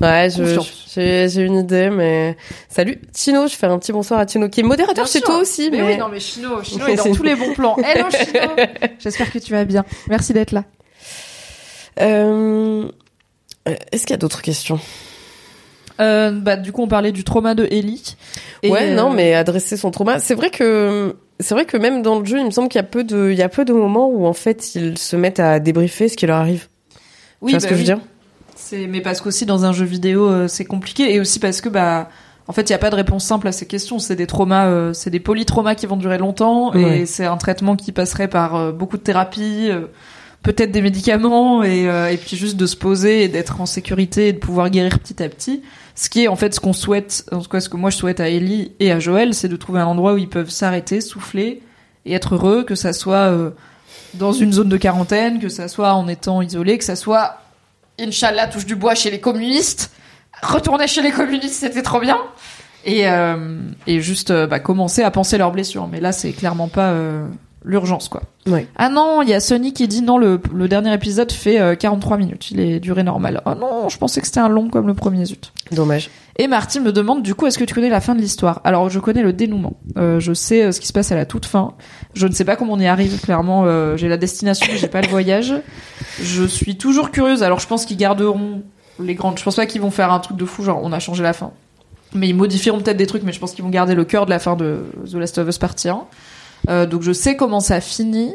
Ouais, 0.00 0.28
j'ai 0.30 1.40
une 1.42 1.56
idée, 1.58 1.90
mais 1.90 2.36
salut 2.68 3.00
Tino, 3.12 3.46
je 3.46 3.54
fais 3.54 3.66
un 3.66 3.78
petit 3.78 3.92
bonsoir 3.92 4.18
à 4.20 4.26
Tino 4.26 4.48
qui 4.48 4.60
est 4.60 4.64
modérateur 4.64 5.04
Bien 5.04 5.12
chez 5.12 5.18
sûr. 5.18 5.26
toi 5.28 5.38
aussi, 5.38 5.70
mais, 5.70 5.82
oui, 5.82 5.96
non 5.96 6.08
mais 6.08 6.20
Chino, 6.20 6.62
Chino 6.62 6.86
est 6.86 6.96
dans 6.96 7.12
tous 7.14 7.22
les 7.22 7.34
bons 7.36 7.52
plans. 7.54 7.76
Hello 7.76 8.06
Chino. 8.10 8.50
J'espère 8.98 9.30
que 9.32 9.38
tu 9.38 9.52
vas 9.52 9.64
bien. 9.64 9.84
Merci 10.08 10.32
d'être 10.32 10.52
là. 10.52 10.64
Euh, 12.00 12.88
Est-ce 13.92 14.02
qu'il 14.02 14.10
y 14.10 14.14
a 14.14 14.18
d'autres 14.18 14.42
questions? 14.42 14.78
Euh, 16.00 16.30
bah 16.30 16.56
du 16.56 16.70
coup 16.70 16.82
on 16.82 16.88
parlait 16.88 17.10
du 17.12 17.24
trauma 17.24 17.54
de 17.56 17.66
Ellie. 17.70 18.16
Et, 18.62 18.70
Ouais, 18.70 18.90
euh, 18.90 18.94
non, 18.94 19.10
mais 19.10 19.34
adresser 19.34 19.76
son 19.76 19.90
trauma, 19.90 20.20
c'est 20.20 20.34
vrai 20.34 20.50
que 20.50 21.16
c'est 21.40 21.54
vrai 21.54 21.64
que 21.64 21.76
même 21.76 22.02
dans 22.02 22.18
le 22.18 22.24
jeu, 22.24 22.38
il 22.38 22.44
me 22.46 22.50
semble 22.50 22.68
qu'il 22.68 22.78
y 22.78 22.84
a 22.84 22.86
peu 22.86 23.04
de 23.04 23.30
il 23.30 23.38
y 23.38 23.42
a 23.42 23.48
peu 23.48 23.64
de 23.64 23.72
moments 23.72 24.08
où 24.08 24.26
en 24.26 24.32
fait 24.32 24.74
ils 24.74 24.98
se 24.98 25.16
mettent 25.16 25.40
à 25.40 25.60
débriefer 25.60 26.08
ce 26.08 26.16
qui 26.16 26.26
leur 26.26 26.38
arrive. 26.38 26.66
oui, 27.40 27.52
tu 27.52 27.58
vois 27.58 27.60
ce 27.60 27.66
bah 27.66 27.70
que 27.70 27.74
je 27.74 27.80
veux 27.80 27.84
dire? 27.84 28.00
C'est 28.56 28.86
mais 28.86 29.00
parce 29.00 29.20
qu'aussi 29.20 29.46
dans 29.46 29.64
un 29.64 29.72
jeu 29.72 29.84
vidéo 29.84 30.26
euh, 30.28 30.48
c'est 30.48 30.64
compliqué 30.64 31.14
et 31.14 31.20
aussi 31.20 31.38
parce 31.38 31.60
que 31.60 31.68
bah 31.68 32.08
en 32.48 32.52
fait 32.52 32.62
il 32.68 32.72
y 32.72 32.74
a 32.74 32.78
pas 32.78 32.90
de 32.90 32.96
réponse 32.96 33.24
simple 33.24 33.46
à 33.48 33.52
ces 33.52 33.66
questions. 33.66 33.98
C'est 33.98 34.16
des 34.16 34.26
traumas, 34.26 34.66
euh, 34.66 34.92
c'est 34.92 35.10
des 35.10 35.20
polytraumas 35.20 35.74
qui 35.76 35.86
vont 35.86 35.96
durer 35.96 36.18
longtemps 36.18 36.72
Ouais. 36.74 37.00
et 37.00 37.06
c'est 37.06 37.26
un 37.26 37.36
traitement 37.36 37.76
qui 37.76 37.92
passerait 37.92 38.28
par 38.28 38.56
euh, 38.56 38.72
beaucoup 38.72 38.96
de 38.96 39.02
thérapies. 39.02 39.70
Peut-être 40.48 40.72
des 40.72 40.80
médicaments 40.80 41.62
et, 41.62 41.90
euh, 41.90 42.10
et 42.10 42.16
puis 42.16 42.34
juste 42.34 42.56
de 42.56 42.64
se 42.64 42.74
poser 42.74 43.24
et 43.24 43.28
d'être 43.28 43.60
en 43.60 43.66
sécurité 43.66 44.28
et 44.28 44.32
de 44.32 44.38
pouvoir 44.38 44.70
guérir 44.70 44.98
petit 44.98 45.22
à 45.22 45.28
petit. 45.28 45.62
Ce 45.94 46.08
qui 46.08 46.24
est 46.24 46.28
en 46.28 46.36
fait 46.36 46.54
ce 46.54 46.60
qu'on 46.60 46.72
souhaite, 46.72 47.26
en 47.32 47.40
tout 47.42 47.50
cas 47.50 47.60
ce 47.60 47.68
que 47.68 47.76
moi 47.76 47.90
je 47.90 47.98
souhaite 47.98 48.18
à 48.18 48.30
Ellie 48.30 48.72
et 48.80 48.90
à 48.90 48.98
Joël, 48.98 49.34
c'est 49.34 49.48
de 49.48 49.56
trouver 49.56 49.80
un 49.80 49.84
endroit 49.84 50.14
où 50.14 50.16
ils 50.16 50.28
peuvent 50.28 50.48
s'arrêter, 50.48 51.02
souffler 51.02 51.60
et 52.06 52.14
être 52.14 52.34
heureux, 52.34 52.64
que 52.64 52.74
ça 52.74 52.94
soit 52.94 53.30
euh, 53.30 53.50
dans 54.14 54.32
une 54.32 54.54
zone 54.54 54.70
de 54.70 54.78
quarantaine, 54.78 55.38
que 55.38 55.50
ça 55.50 55.68
soit 55.68 55.92
en 55.92 56.08
étant 56.08 56.40
isolé, 56.40 56.78
que 56.78 56.84
ça 56.84 56.96
soit, 56.96 57.42
Inch'Allah, 58.00 58.46
touche 58.46 58.64
du 58.64 58.74
bois 58.74 58.94
chez 58.94 59.10
les 59.10 59.20
communistes. 59.20 59.90
Retourner 60.40 60.86
chez 60.86 61.02
les 61.02 61.10
communistes, 61.10 61.60
c'était 61.60 61.82
trop 61.82 62.00
bien. 62.00 62.16
Et, 62.86 63.06
euh, 63.06 63.58
et 63.86 64.00
juste 64.00 64.32
bah, 64.46 64.60
commencer 64.60 65.02
à 65.02 65.10
penser 65.10 65.36
leurs 65.36 65.52
blessures. 65.52 65.88
Mais 65.88 66.00
là, 66.00 66.12
c'est 66.12 66.32
clairement 66.32 66.68
pas 66.68 66.94
l'urgence, 67.68 68.08
quoi. 68.08 68.22
Ah 68.76 68.88
non, 68.88 69.20
il 69.22 69.28
y 69.28 69.34
a 69.34 69.40
Sony 69.40 69.72
qui 69.74 69.86
dit 69.86 70.00
non, 70.02 70.16
le, 70.18 70.40
le 70.54 70.68
dernier 70.68 70.92
épisode 70.94 71.30
fait 71.30 71.60
euh, 71.60 71.74
43 71.76 72.16
minutes. 72.16 72.50
Il 72.50 72.58
est 72.60 72.80
durée 72.80 73.02
normale. 73.02 73.42
Oh 73.44 73.54
non, 73.54 73.88
je 73.90 73.98
pensais 73.98 74.20
que 74.20 74.26
c'était 74.26 74.40
un 74.40 74.48
long 74.48 74.70
comme 74.70 74.86
le 74.86 74.94
premier, 74.94 75.24
zut. 75.26 75.52
Dommage. 75.70 76.10
Et 76.38 76.46
Marty 76.46 76.80
me 76.80 76.92
demande 76.92 77.22
du 77.22 77.34
coup 77.34 77.46
est-ce 77.46 77.58
que 77.58 77.64
tu 77.64 77.74
connais 77.74 77.88
la 77.90 78.00
fin 78.00 78.14
de 78.14 78.20
l'histoire? 78.20 78.60
Alors 78.64 78.88
je 78.88 78.98
connais 79.00 79.22
le 79.22 79.32
dénouement. 79.34 79.76
Euh, 79.98 80.18
je 80.18 80.32
sais 80.32 80.62
euh, 80.64 80.72
ce 80.72 80.80
qui 80.80 80.86
se 80.86 80.92
passe 80.92 81.12
à 81.12 81.16
la 81.16 81.26
toute 81.26 81.46
fin. 81.46 81.74
Je 82.14 82.26
ne 82.26 82.32
sais 82.32 82.44
pas 82.44 82.56
comment 82.56 82.72
on 82.74 82.78
y 82.78 82.86
arrive 82.86 83.20
clairement. 83.20 83.64
euh, 83.66 83.96
j'ai 83.96 84.08
la 84.08 84.16
destination, 84.16 84.66
j'ai 84.76 84.88
pas 84.88 85.00
le 85.02 85.08
voyage. 85.08 85.52
Je 86.22 86.44
suis 86.44 86.78
toujours 86.78 87.10
curieuse. 87.10 87.42
Alors 87.42 87.58
je 87.58 87.66
pense 87.66 87.84
qu'ils 87.84 87.96
garderont 87.98 88.62
les 89.00 89.14
grandes. 89.14 89.38
Je 89.38 89.44
pense 89.44 89.56
pas 89.56 89.66
qu'ils 89.66 89.80
vont 89.82 89.90
faire 89.90 90.10
un 90.12 90.20
truc 90.20 90.36
de 90.36 90.44
fou 90.44 90.62
genre 90.62 90.80
on 90.82 90.92
a 90.92 91.00
changé 91.00 91.22
la 91.22 91.32
fin. 91.34 91.50
Mais 92.14 92.28
ils 92.28 92.34
modifieront 92.34 92.78
peut-être 92.80 92.96
des 92.96 93.06
trucs, 93.06 93.24
mais 93.24 93.32
je 93.32 93.40
pense 93.40 93.52
qu'ils 93.52 93.64
vont 93.64 93.70
garder 93.70 93.94
le 93.94 94.04
cœur 94.04 94.24
de 94.24 94.30
la 94.30 94.38
fin 94.38 94.56
de 94.56 94.84
The 95.10 95.14
Last 95.14 95.36
of 95.38 95.48
Us 95.48 95.58
Partie 95.58 95.90
1. 95.90 96.04
Euh, 96.68 96.86
donc 96.86 97.02
je 97.02 97.12
sais 97.12 97.36
comment 97.36 97.60
ça 97.60 97.80
finit. 97.80 98.34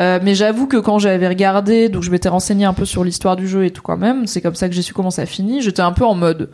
Euh, 0.00 0.18
mais 0.22 0.34
j'avoue 0.34 0.66
que 0.66 0.76
quand 0.76 0.98
j'avais 0.98 1.28
regardé, 1.28 1.88
donc 1.88 2.02
je 2.02 2.10
m'étais 2.10 2.28
renseigné 2.28 2.64
un 2.64 2.74
peu 2.74 2.84
sur 2.84 3.04
l'histoire 3.04 3.36
du 3.36 3.46
jeu 3.46 3.64
et 3.64 3.70
tout 3.70 3.82
quand 3.82 3.96
même, 3.96 4.26
c'est 4.26 4.40
comme 4.40 4.56
ça 4.56 4.68
que 4.68 4.74
j'ai 4.74 4.82
su 4.82 4.92
comment 4.92 5.12
ça 5.12 5.24
finit, 5.24 5.62
j'étais 5.62 5.82
un 5.82 5.92
peu 5.92 6.04
en 6.04 6.14
mode 6.14 6.50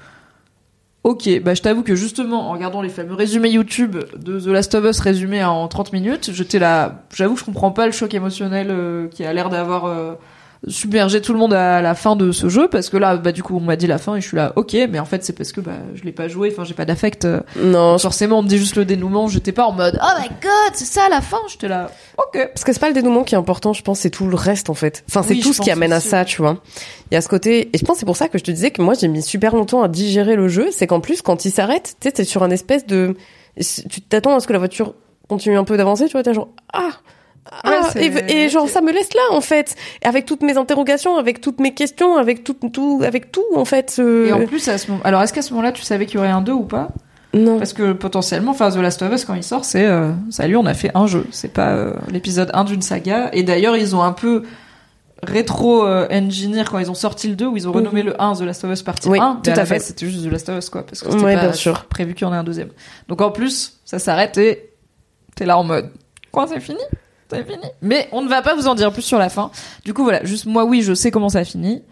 Ok, 1.02 1.31
bah 1.43 1.55
je 1.55 1.62
t'avoue 1.62 1.82
que 1.82 1.94
justement 1.94 2.51
en 2.51 2.52
regardant 2.52 2.82
les 2.82 2.90
fameux 2.90 3.14
résumés 3.14 3.48
YouTube 3.48 3.97
de 4.18 4.39
The 4.39 4.48
Last 4.48 4.74
of 4.74 4.85
Us 4.85 5.01
résumés 5.01 5.43
en 5.43 5.66
30 5.66 5.94
minutes, 5.94 6.31
j'étais 6.35 6.59
là, 6.59 7.06
j'avoue 7.14 7.32
que 7.32 7.40
je 7.40 7.47
comprends 7.47 7.70
pas 7.70 7.86
le 7.86 7.93
choc 7.93 8.12
émotionnel 8.12 8.66
euh, 8.70 9.09
qui 9.09 9.24
a 9.24 9.32
l'air 9.32 9.48
d'avoir 9.48 10.18
submergé 10.69 11.20
tout 11.23 11.32
le 11.32 11.39
monde 11.39 11.55
à 11.55 11.81
la 11.81 11.95
fin 11.95 12.16
de 12.16 12.32
ce 12.32 12.49
jeu 12.49 12.69
parce 12.69 12.91
que 12.91 12.99
là 12.99 13.16
bah 13.16 13.32
du 13.32 13.43
coup 13.43 13.57
on 13.57 13.61
m'a 13.61 13.77
dit 13.77 13.87
la 13.87 13.97
fin 13.97 14.16
et 14.16 14.20
je 14.20 14.28
suis 14.28 14.37
là 14.37 14.53
ok 14.57 14.77
mais 14.91 14.99
en 14.99 15.07
fait 15.07 15.24
c'est 15.24 15.32
parce 15.32 15.53
que 15.53 15.61
bah 15.62 15.78
je 15.95 16.03
l'ai 16.05 16.12
pas 16.12 16.28
joué 16.28 16.51
enfin 16.53 16.65
j'ai 16.65 16.74
pas 16.74 16.85
d'affect 16.85 17.24
euh, 17.24 17.41
Non, 17.57 17.99
forcément 17.99 18.41
on 18.41 18.43
me 18.43 18.49
dit 18.49 18.59
juste 18.59 18.77
le 18.77 18.85
dénouement 18.85 19.27
j'étais 19.27 19.53
pas 19.53 19.65
en 19.65 19.73
mode 19.73 19.99
oh 20.03 20.20
my 20.20 20.28
god 20.28 20.74
c'est 20.74 20.85
ça 20.85 21.09
la 21.09 21.23
fin 21.23 21.39
j'étais 21.49 21.69
là 21.69 21.91
ok 22.19 22.51
parce 22.55 22.65
que 22.65 22.73
c'est 22.73 22.81
pas 22.81 22.89
le 22.89 22.95
dénouement 22.95 23.24
qui 23.24 23.35
est 23.35 23.39
important, 23.39 23.73
je 23.73 23.82
pense, 23.82 24.01
c'est 24.01 24.11
tout 24.11 24.27
le 24.27 24.37
reste 24.37 24.70
en 24.70 24.74
fait. 24.74 25.05
Enfin, 25.09 25.23
c'est 25.23 25.35
Oui, 25.35 25.41
tout 25.41 25.53
ce 25.53 25.61
qui 25.61 25.70
amène 25.70 25.93
à 25.93 26.01
ça, 26.01 26.24
tu 26.24 26.43
vois. 26.43 26.59
Il 27.11 27.15
y 27.15 27.16
a 27.16 27.20
ce 27.20 27.28
côté, 27.28 27.70
et 27.73 27.78
je 27.78 27.85
pense 27.85 27.99
c'est 27.99 28.07
pour 28.07 28.16
ça 28.16 28.28
que 28.28 28.39
je 28.39 28.45
te 28.45 28.51
disais 28.51 28.70
que 28.70 28.82
moi 28.82 28.95
j'ai 28.95 29.09
mis 29.09 29.23
super 29.23 29.55
longtemps 29.55 29.82
à 29.82 29.89
digérer 29.89 30.37
le 30.37 30.49
jeu, 30.49 30.69
c'est 30.70 30.87
qu'en 30.87 31.01
plus 31.01 31.23
quand 31.23 31.45
il 31.45 31.51
s'arrête, 31.51 31.97
tu 32.01 32.09
sais, 32.09 32.12
t'es 32.12 32.24
sur 32.24 32.43
un 32.43 32.51
espèce 32.51 32.87
de, 32.87 33.16
tu 33.59 34.01
t'attends 34.03 34.37
à 34.37 34.41
ce 34.41 34.47
que 34.47 34.53
la 34.53 34.59
voiture 34.59 34.95
continue 35.28 35.57
un 35.57 35.65
peu 35.65 35.77
d'avancer, 35.77 36.07
tu 36.07 36.12
vois, 36.12 36.23
t'es 36.23 36.35
genre 36.35 36.49
ah. 36.73 36.91
Ah, 37.51 37.71
Ouais, 37.71 37.77
c'est- 37.93 38.05
et, 38.33 38.45
et 38.45 38.49
genre 38.49 38.69
ça 38.69 38.81
me 38.81 38.93
laisse 38.93 39.12
là 39.15 39.23
en 39.37 39.41
fait, 39.41 39.75
avec 40.05 40.27
toutes 40.27 40.43
mes 40.43 40.57
interrogations, 40.57 41.17
avec 41.17 41.41
toutes 41.41 41.59
mes 41.61 41.75
questions, 41.75 42.17
avec 42.17 42.45
tout, 42.45 42.55
tout, 42.73 43.03
avec 43.05 43.33
tout 43.33 43.45
en 43.57 43.65
fait. 43.65 43.97
euh, 43.99 44.29
et 44.29 44.33
en 44.33 44.45
plus 44.47 44.69
à 44.69 44.79
ce 44.79 44.91
moment 44.91 45.03
alors 45.05 45.23
est-ce 45.23 45.33
qu'à 45.33 45.43
ce 45.43 45.51
moment-là 45.55 45.73
tu 45.73 45.83
savais 45.83 46.07
qu'il 46.07 46.17
y 46.17 46.19
aurait 46.19 46.29
un 46.29 46.43
2 46.43 46.53
ou 46.53 46.65
pas? 46.65 46.89
Non. 47.33 47.59
Parce 47.59 47.73
que 47.73 47.93
potentiellement, 47.93 48.51
enfin, 48.51 48.71
The 48.71 48.77
Last 48.79 49.03
of 49.03 49.12
Us, 49.15 49.25
quand 49.25 49.35
il 49.35 49.45
sort, 49.45 49.65
c'est 49.65 49.87
euh, 49.87 50.11
salut, 50.31 50.57
on 50.57 50.67
a 50.67 50.75
fait 50.75 50.91
un 50.97 51.07
jeu. 51.07 51.27
C'est 51.31 51.53
pas 51.53 51.69
euh, 51.71 51.95
l'épisode 52.11 52.51
1 52.55 52.65
d'une 52.65 52.83
saga. 52.83 53.31
Et 53.33 53.45
d'ailleurs, 53.45 53.77
ils 53.77 53.95
ont 53.95 54.03
un 54.03 54.11
peu 54.11 54.43
rétro-engineer 55.23 56.65
quand 56.71 56.79
ils 56.79 56.91
ont 56.91 56.95
sorti 56.95 57.29
le 57.29 57.37
2, 57.37 57.47
où 57.47 57.57
ils 57.57 57.69
ont 57.69 57.73
renommé 57.73 58.03
le 58.03 58.21
1 58.21 58.35
The 58.35 58.41
Last 58.43 58.65
of 58.65 58.73
Us 58.73 58.83
partie 58.83 59.09
Oui, 59.09 59.19
1. 59.21 59.41
tout 59.45 59.51
à, 59.51 59.61
à 59.61 59.65
fait. 59.65 59.79
C'était 59.79 60.07
juste 60.07 60.25
The 60.27 60.31
Last 60.33 60.49
of 60.49 60.59
Us, 60.59 60.71
quoi. 60.71 60.85
Parce 60.85 61.03
que 61.03 61.11
c'était 61.11 61.25
Ouais, 61.25 61.35
pas 61.35 61.43
bien 61.43 61.53
sûr. 61.53 61.85
prévu 61.87 62.15
qu'il 62.15 62.27
y 62.27 62.31
en 62.31 62.35
ait 62.35 62.37
un 62.37 62.43
deuxième. 62.45 62.71
Donc 63.09 63.21
en 63.21 63.31
plus, 63.31 63.81
ça 63.85 63.99
s'arrête 63.99 64.37
et 64.39 64.71
t'es 65.37 65.47
là 65.47 65.57
en 65.59 65.65
mode, 65.65 65.91
quoi, 66.33 66.47
c'est 66.49 66.61
fini? 66.61 66.81
C'est 67.31 67.44
fini 67.44 67.65
Mais 67.82 68.09
on 68.12 68.23
ne 68.23 68.28
va 68.28 68.43
pas 68.43 68.55
vous 68.55 68.66
en 68.66 68.74
dire 68.74 68.93
plus 68.93 69.02
sur 69.02 69.19
la 69.19 69.28
fin. 69.28 69.51
Du 69.85 69.94
coup, 69.94 70.02
voilà, 70.02 70.24
juste 70.24 70.47
moi, 70.47 70.65
oui, 70.65 70.82
je 70.82 70.94
sais 70.94 71.11
comment 71.11 71.28
ça 71.28 71.44
finit. 71.44 71.82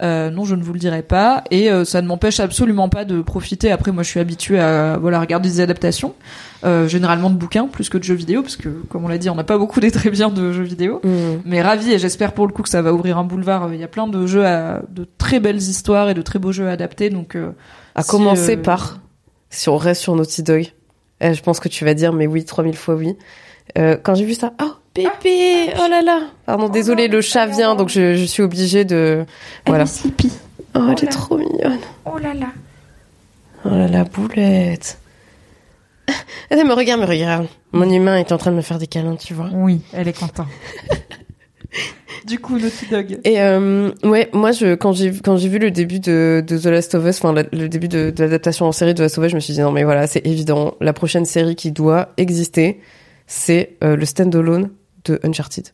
Euh, 0.00 0.30
non, 0.30 0.44
je 0.44 0.54
ne 0.54 0.62
vous 0.62 0.72
le 0.72 0.78
dirai 0.78 1.02
pas, 1.02 1.42
et 1.50 1.72
euh, 1.72 1.84
ça 1.84 2.00
ne 2.02 2.06
m'empêche 2.06 2.38
absolument 2.38 2.88
pas 2.88 3.04
de 3.04 3.20
profiter. 3.20 3.72
Après, 3.72 3.90
moi, 3.90 4.04
je 4.04 4.08
suis 4.08 4.20
habituée 4.20 4.60
à 4.60 4.96
voilà 4.96 5.18
regarder 5.18 5.48
des 5.48 5.60
adaptations, 5.60 6.14
euh, 6.64 6.86
généralement 6.86 7.30
de 7.30 7.34
bouquins 7.34 7.66
plus 7.66 7.88
que 7.88 7.98
de 7.98 8.04
jeux 8.04 8.14
vidéo, 8.14 8.42
parce 8.42 8.56
que 8.56 8.68
comme 8.68 9.04
on 9.04 9.08
l'a 9.08 9.18
dit, 9.18 9.28
on 9.28 9.34
n'a 9.34 9.42
pas 9.42 9.58
beaucoup 9.58 9.80
des 9.80 9.90
très 9.90 10.10
bien 10.10 10.28
de 10.28 10.52
jeux 10.52 10.62
vidéo. 10.62 11.00
Mm. 11.02 11.40
Mais 11.44 11.62
ravi, 11.62 11.92
et 11.92 11.98
j'espère 11.98 12.32
pour 12.32 12.46
le 12.46 12.52
coup 12.52 12.62
que 12.62 12.68
ça 12.68 12.80
va 12.80 12.92
ouvrir 12.92 13.18
un 13.18 13.24
boulevard. 13.24 13.74
Il 13.74 13.80
y 13.80 13.84
a 13.84 13.88
plein 13.88 14.06
de 14.06 14.24
jeux, 14.24 14.46
à, 14.46 14.82
de 14.88 15.04
très 15.18 15.40
belles 15.40 15.56
histoires 15.56 16.08
et 16.10 16.14
de 16.14 16.22
très 16.22 16.38
beaux 16.38 16.52
jeux 16.52 16.68
adaptés, 16.68 17.10
donc 17.10 17.34
euh, 17.34 17.50
À 17.96 18.02
Si, 18.02 18.10
commencer 18.10 18.56
euh, 18.56 18.62
par, 18.62 19.00
si 19.50 19.68
on 19.68 19.76
reste 19.76 20.02
sur 20.02 20.14
Naughty 20.14 20.44
Dog, 20.44 20.72
euh, 21.24 21.34
je 21.34 21.42
pense 21.42 21.58
que 21.58 21.68
tu 21.68 21.84
vas 21.84 21.94
dire, 21.94 22.12
mais 22.12 22.28
oui, 22.28 22.44
3000 22.44 22.76
fois 22.76 22.94
oui. 22.94 23.16
Euh, 23.76 23.96
quand 24.02 24.14
j'ai 24.14 24.24
vu 24.24 24.34
ça, 24.34 24.52
oh, 24.62 24.72
bébé, 24.94 25.72
oh 25.78 25.88
là 25.90 26.02
là. 26.02 26.20
Pardon, 26.46 26.68
désolé, 26.68 27.08
le 27.08 27.20
chat 27.20 27.46
vient, 27.46 27.74
donc 27.74 27.88
je, 27.88 28.14
je 28.14 28.24
suis 28.24 28.42
obligée 28.42 28.84
de, 28.84 29.24
voilà. 29.66 29.84
Oh, 30.74 30.80
elle 30.90 31.04
est 31.04 31.08
trop 31.08 31.36
mignonne. 31.36 31.78
Oh 32.04 32.18
là 32.18 32.34
là. 32.34 32.48
Oh 33.64 33.70
là 33.70 33.88
là, 33.88 34.04
boulette. 34.04 34.98
Elle 36.50 36.64
me 36.66 36.72
regarde, 36.72 37.00
me 37.00 37.06
regarde. 37.06 37.46
Mon 37.72 37.90
humain 37.90 38.16
est 38.16 38.32
en 38.32 38.38
train 38.38 38.50
de 38.50 38.56
me 38.56 38.62
faire 38.62 38.78
des 38.78 38.86
câlins, 38.86 39.16
tu 39.16 39.34
vois. 39.34 39.50
Oui, 39.52 39.82
elle 39.92 40.08
est 40.08 40.18
contente. 40.18 40.46
du 42.26 42.38
coup, 42.38 42.58
Naughty 42.58 42.86
Dog. 42.90 43.18
Et 43.24 43.40
euh, 43.40 43.90
ouais, 44.04 44.30
moi 44.32 44.52
je 44.52 44.74
quand 44.74 44.92
j'ai 44.92 45.12
quand 45.12 45.36
j'ai 45.36 45.48
vu 45.48 45.58
le 45.58 45.70
début 45.70 46.00
de, 46.00 46.42
de 46.46 46.58
The 46.58 46.66
Last 46.66 46.94
of 46.94 47.04
Us, 47.04 47.22
enfin 47.22 47.34
le 47.52 47.68
début 47.68 47.88
de, 47.88 48.10
de 48.10 48.22
l'adaptation 48.22 48.66
en 48.66 48.72
série 48.72 48.94
de 48.94 48.98
The 48.98 49.00
Last 49.00 49.18
of 49.18 49.24
Us, 49.24 49.30
je 49.30 49.36
me 49.36 49.40
suis 49.40 49.54
dit 49.54 49.60
non 49.60 49.72
mais 49.72 49.84
voilà, 49.84 50.06
c'est 50.06 50.26
évident, 50.26 50.74
la 50.80 50.92
prochaine 50.92 51.24
série 51.24 51.56
qui 51.56 51.72
doit 51.72 52.10
exister, 52.16 52.80
c'est 53.28 53.76
euh, 53.84 53.94
le 53.94 54.04
standalone 54.04 54.70
de 55.04 55.20
Uncharted. 55.22 55.68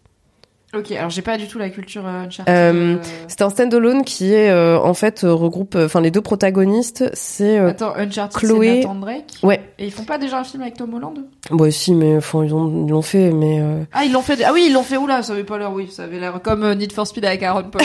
Ok, 0.76 0.90
alors 0.90 1.09
j'ai 1.09 1.22
pas 1.22 1.39
du 1.39 1.47
tout 1.47 1.56
la 1.60 1.70
culture 1.70 2.05
euh, 2.05 2.24
Uncharted. 2.24 2.52
Euh, 2.52 2.97
euh, 2.97 2.98
C'est 3.28 3.43
un 3.43 3.51
standalone 3.51 4.02
qui 4.02 4.35
est 4.35 4.51
euh, 4.51 4.76
en 4.76 4.93
fait 4.93 5.20
regroupe, 5.22 5.76
enfin 5.78 6.01
les 6.01 6.10
deux 6.10 6.20
protagonistes, 6.20 7.09
c'est 7.12 7.60
euh, 7.60 7.68
Attends, 7.68 7.94
Uncharted, 7.94 8.36
Chloé- 8.43 8.78
Nathan 8.81 8.97
Drake 8.97 9.35
ouais, 9.44 9.60
Et 9.78 9.85
ils 9.86 9.93
font 9.93 10.02
pas 10.02 10.18
déjà 10.18 10.40
un 10.40 10.43
film 10.44 10.62
avec 10.62 10.74
Tom 10.76 10.93
Holland? 10.94 11.14
Bon 11.52 11.70
si 11.70 11.94
mais 11.94 12.16
enfin 12.16 12.43
ils 12.43 12.52
ont 12.52 12.86
ils 12.89 12.90
l'ont 12.90 13.02
fait 13.02 13.31
mais 13.31 13.62
Ah, 13.93 14.05
ils 14.05 14.10
l'ont 14.10 14.22
fait. 14.22 14.43
Ah 14.43 14.51
oui, 14.52 14.64
ils 14.66 14.72
l'ont 14.72 14.82
fait. 14.82 14.97
Oula, 14.97 15.22
ça 15.22 15.35
avait 15.35 15.44
pas 15.44 15.59
l'air. 15.59 15.72
Oui, 15.72 15.89
ça 15.93 16.05
avait 16.05 16.18
l'air 16.18 16.40
comme 16.43 16.74
Need 16.74 16.90
for 16.93 17.06
Speed 17.06 17.24
avec 17.24 17.44
Aaron 17.44 17.70
Paul. 17.70 17.82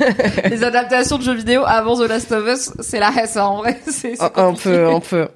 Les 0.50 0.64
adaptations 0.64 1.18
de 1.18 1.22
jeux 1.24 1.34
vidéo 1.34 1.62
avant 1.66 1.94
The 1.96 2.08
Last 2.08 2.32
of 2.32 2.46
Us, 2.48 2.70
c'est 2.80 3.00
la 3.00 3.10
haine, 3.18 3.26
ça, 3.26 3.48
en 3.48 3.58
vrai. 3.58 3.78
C'est 3.86 4.16
c'est 4.16 4.22
un, 4.38 4.54
peu 4.54 4.86
un 4.88 5.00
peu. 5.00 5.28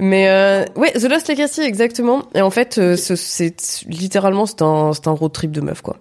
Mais 0.00 0.28
euh, 0.28 0.64
ouais, 0.76 0.92
The 0.92 1.04
Lost 1.10 1.28
Legacy 1.28 1.60
exactement. 1.60 2.22
Et 2.34 2.40
en 2.40 2.50
fait, 2.50 2.78
euh, 2.78 2.96
ce- 2.96 3.16
c'est 3.16 3.54
littéralement 3.86 4.46
c'est 4.46 4.62
un 4.62 4.92
c'est 4.94 5.06
un 5.08 5.12
road 5.12 5.30
trip 5.32 5.50
de 5.52 5.60
meuf 5.60 5.82
quoi. 5.82 5.98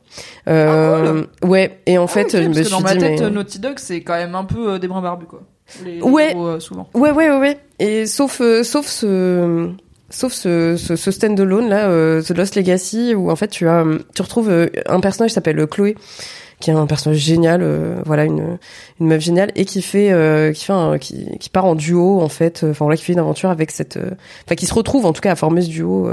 Euh, 0.48 1.24
Ouais. 1.44 1.80
Et 1.86 1.98
en 1.98 2.06
Ah, 2.06 2.08
fait, 2.08 2.24
ok, 2.26 2.32
je 2.32 2.38
me 2.38 2.46
parce 2.46 2.58
que 2.60 2.64
suis 2.64 2.72
dans 2.72 2.82
ma 2.82 2.94
dit 2.94 3.00
tête, 3.00 3.20
mais 3.20 3.26
euh, 3.26 3.30
Naughty 3.30 3.60
Dog, 3.60 3.74
c'est 3.78 4.02
quand 4.02 4.14
même 4.16 4.36
un 4.36 4.46
peu 4.46 4.72
euh, 4.74 4.80
des 4.80 4.88
brins 4.88 5.02
barbus, 5.02 5.26
quoi. 5.26 5.42
Les 5.86 6.02
Ouais. 6.02 6.34
euh, 6.36 6.60
souvent. 6.60 6.88
Ouais, 6.94 7.12
ouais, 7.12 7.30
ouais, 7.30 7.38
ouais. 7.40 7.58
Et 7.80 8.06
sauf, 8.08 8.42
sauf 8.64 8.88
ce, 8.88 9.70
sauf 10.10 10.34
ce, 10.34 10.76
ce, 10.78 10.96
ce 10.96 11.12
stand-alone 11.12 11.70
là, 11.70 11.88
euh, 11.90 12.22
The 12.24 12.32
Lost 12.32 12.56
Legacy, 12.56 13.14
où 13.16 13.30
en 13.30 13.36
fait 13.36 13.50
tu 13.50 13.68
as, 13.68 13.84
tu 14.16 14.22
retrouves 14.22 14.50
un 14.88 15.00
personnage 15.00 15.30
qui 15.32 15.36
s'appelle 15.36 15.68
Chloé, 15.68 15.96
qui 16.60 16.70
est 16.72 16.74
un 16.74 16.86
personnage 16.88 17.18
génial, 17.20 17.62
euh, 17.64 18.02
voilà 18.06 18.26
une, 18.26 18.58
une 19.00 19.08
meuf 19.08 19.22
géniale 19.22 19.52
et 19.56 19.64
qui 19.66 19.82
fait, 19.82 20.12
euh, 20.12 20.52
qui 20.52 20.66
fait, 20.66 20.74
un, 20.74 20.98
qui, 20.98 21.38
qui 21.40 21.50
part 21.50 21.66
en 21.66 21.76
duo 21.76 22.20
en 22.22 22.28
fait, 22.30 22.64
euh, 22.64 22.72
enfin 22.72 22.84
voilà, 22.86 22.98
qui 22.98 23.06
fait 23.06 23.14
une 23.14 23.20
aventure 23.20 23.50
avec 23.50 23.72
cette, 23.72 23.98
enfin 24.46 24.56
qui 24.56 24.66
se 24.66 24.74
retrouve 24.74 25.06
en 25.06 25.14
tout 25.14 25.22
cas 25.22 25.32
à 25.32 25.36
former 25.36 25.62
ce 25.62 25.70
duo 25.70 26.10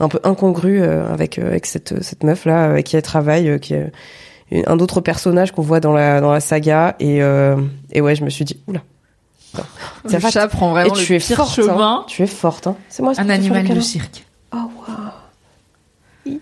un 0.00 0.08
peu 0.08 0.20
incongru 0.24 0.82
avec 0.82 1.38
avec 1.38 1.66
cette 1.66 2.02
cette 2.02 2.24
meuf 2.24 2.46
là 2.46 2.64
avec 2.64 2.86
qui 2.86 2.96
elle 2.96 3.02
travaille, 3.02 3.60
qui 3.60 3.74
est 3.74 3.92
un 4.66 4.78
autre 4.78 5.00
personnage 5.00 5.52
qu'on 5.52 5.62
voit 5.62 5.80
dans 5.80 5.92
la 5.92 6.20
dans 6.20 6.32
la 6.32 6.40
saga 6.40 6.96
et 7.00 7.18
et 7.92 8.00
ouais, 8.00 8.14
je 8.14 8.24
me 8.24 8.30
suis 8.30 8.44
dit 8.44 8.60
oula. 8.66 8.82
Ça 9.54 10.18
Le 10.18 10.30
chat 10.30 10.48
prend 10.48 10.70
vraiment 10.70 10.94
et 10.96 10.98
le 10.98 11.12
es 11.14 11.18
pire 11.18 11.36
forte, 11.36 11.54
chemin. 11.54 11.78
hein. 11.80 12.04
Tu 12.08 12.22
es 12.22 12.26
forte, 12.26 12.66
hein. 12.66 12.76
C'est 12.88 13.02
moi. 13.02 13.12
Un 13.18 13.28
animal 13.30 13.68
de 13.68 13.80
cirque. 13.80 14.24
Oh 14.52 14.56
waouh. 16.26 16.40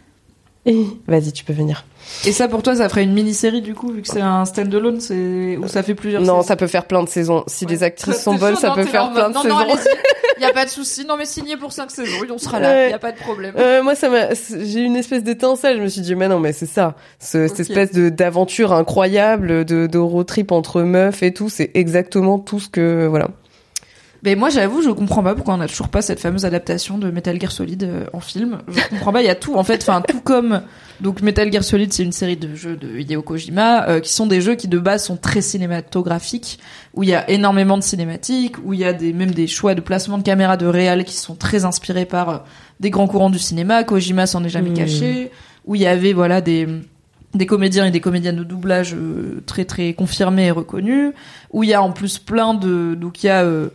Vas-y, 1.08 1.32
tu 1.32 1.44
peux 1.44 1.52
venir. 1.52 1.84
Et 2.26 2.32
ça, 2.32 2.48
pour 2.48 2.62
toi, 2.62 2.76
ça 2.76 2.88
ferait 2.88 3.04
une 3.04 3.12
mini-série, 3.12 3.62
du 3.62 3.74
coup, 3.74 3.90
vu 3.92 4.02
que 4.02 4.08
c'est 4.08 4.20
un 4.20 4.44
stand-alone, 4.44 5.00
c'est, 5.00 5.56
où 5.56 5.66
ça 5.68 5.82
fait 5.82 5.94
plusieurs 5.94 6.22
Non, 6.22 6.36
saisons. 6.36 6.48
ça 6.48 6.56
peut 6.56 6.66
faire 6.66 6.84
plein 6.86 7.02
de 7.02 7.08
saisons. 7.08 7.44
Si 7.46 7.66
les 7.66 7.82
actrices 7.82 8.22
sont 8.22 8.34
bonnes, 8.34 8.52
sûr 8.56 8.60
ça 8.60 8.68
Non, 8.68 8.74
peut 8.74 8.84
faire 8.84 9.10
plein 9.12 9.28
de 9.30 9.34
non, 9.34 9.42
saisons. 9.42 9.54
Non, 9.56 9.60
allez-y. 9.62 10.42
Y 10.42 10.44
a 10.44 10.52
pas 10.52 10.64
de 10.64 10.70
souci. 10.70 11.04
Non, 11.06 11.16
mais 11.16 11.24
signé 11.24 11.56
pour 11.56 11.72
5 11.72 11.90
saisons. 11.90 12.16
On 12.32 12.38
sera 12.38 12.58
là. 12.60 12.70
Ouais. 12.70 12.90
Y 12.90 12.94
a 12.94 12.98
pas 12.98 13.12
de 13.12 13.16
problème. 13.18 13.54
Euh, 13.58 13.82
moi, 13.82 13.94
ça 13.94 14.08
m'a, 14.08 14.28
j'ai 14.34 14.80
eu 14.80 14.84
une 14.84 14.96
espèce 14.96 15.22
d'étincelle. 15.22 15.76
Je 15.78 15.82
me 15.82 15.88
suis 15.88 16.00
dit, 16.00 16.14
mais 16.16 16.28
non, 16.28 16.40
mais 16.40 16.52
c'est 16.52 16.66
ça. 16.66 16.94
Ce- 17.20 17.46
Cette 17.48 17.60
espèce 17.60 17.92
de, 17.92 18.08
d'aventure 18.08 18.72
incroyable, 18.72 19.64
de, 19.64 19.86
de 19.86 19.98
road 19.98 20.26
trip 20.26 20.50
entre 20.52 20.82
meufs 20.82 21.22
et 21.22 21.32
tout. 21.32 21.48
C'est 21.48 21.70
exactement 21.74 22.38
tout 22.38 22.58
ce 22.60 22.68
que, 22.68 23.06
voilà. 23.06 23.28
Mais 24.24 24.36
moi, 24.36 24.50
j'avoue, 24.50 24.82
je 24.82 24.90
comprends 24.90 25.22
pas 25.22 25.34
pourquoi 25.34 25.54
on 25.54 25.60
a 25.60 25.66
toujours 25.66 25.88
pas 25.88 26.00
cette 26.00 26.20
fameuse 26.20 26.44
adaptation 26.44 26.96
de 26.96 27.10
Metal 27.10 27.40
Gear 27.40 27.50
Solid 27.50 27.82
euh, 27.82 28.06
en 28.12 28.20
film. 28.20 28.58
Je 28.68 28.88
comprends 28.88 29.12
pas. 29.12 29.20
Il 29.20 29.26
y 29.26 29.30
a 29.30 29.34
tout, 29.34 29.54
en 29.54 29.64
fait. 29.64 29.82
Enfin, 29.82 30.00
tout 30.00 30.20
comme 30.20 30.62
donc 31.00 31.22
Metal 31.22 31.52
Gear 31.52 31.64
Solid, 31.64 31.92
c'est 31.92 32.04
une 32.04 32.12
série 32.12 32.36
de 32.36 32.54
jeux 32.54 32.76
de 32.76 32.98
Hideo 32.98 33.22
Kojima 33.22 33.88
euh, 33.88 34.00
qui 34.00 34.12
sont 34.12 34.26
des 34.26 34.40
jeux 34.40 34.54
qui 34.54 34.68
de 34.68 34.78
base 34.78 35.04
sont 35.04 35.16
très 35.16 35.42
cinématographiques, 35.42 36.60
où 36.94 37.02
il 37.02 37.08
y 37.08 37.14
a 37.14 37.28
énormément 37.28 37.76
de 37.76 37.82
cinématiques, 37.82 38.56
où 38.64 38.72
il 38.72 38.80
y 38.80 38.84
a 38.84 38.92
des 38.92 39.12
même 39.12 39.32
des 39.32 39.48
choix 39.48 39.74
de 39.74 39.80
placement 39.80 40.18
de 40.18 40.22
caméra 40.22 40.56
de 40.56 40.66
réal 40.66 41.04
qui 41.04 41.16
sont 41.16 41.34
très 41.34 41.64
inspirés 41.64 42.04
par 42.04 42.28
euh, 42.28 42.38
des 42.78 42.90
grands 42.90 43.08
courants 43.08 43.30
du 43.30 43.40
cinéma. 43.40 43.82
Kojima 43.82 44.26
s'en 44.26 44.44
est 44.44 44.48
jamais 44.48 44.70
Mmh. 44.70 44.74
caché. 44.74 45.30
Où 45.64 45.74
il 45.74 45.82
y 45.82 45.86
avait 45.86 46.12
voilà 46.12 46.40
des 46.40 46.68
des 47.34 47.46
comédiens 47.46 47.86
et 47.86 47.90
des 47.90 48.00
comédiennes 48.00 48.36
de 48.36 48.44
doublage 48.44 48.94
euh, 48.94 49.42
très 49.46 49.64
très 49.64 49.94
confirmés 49.94 50.46
et 50.46 50.50
reconnus, 50.50 51.12
où 51.50 51.64
il 51.64 51.70
y 51.70 51.74
a 51.74 51.82
en 51.82 51.92
plus 51.92 52.18
plein 52.18 52.54
de 52.54 52.94
donc 52.94 53.22
il 53.22 53.26
y 53.26 53.30
a 53.30 53.42
euh, 53.42 53.68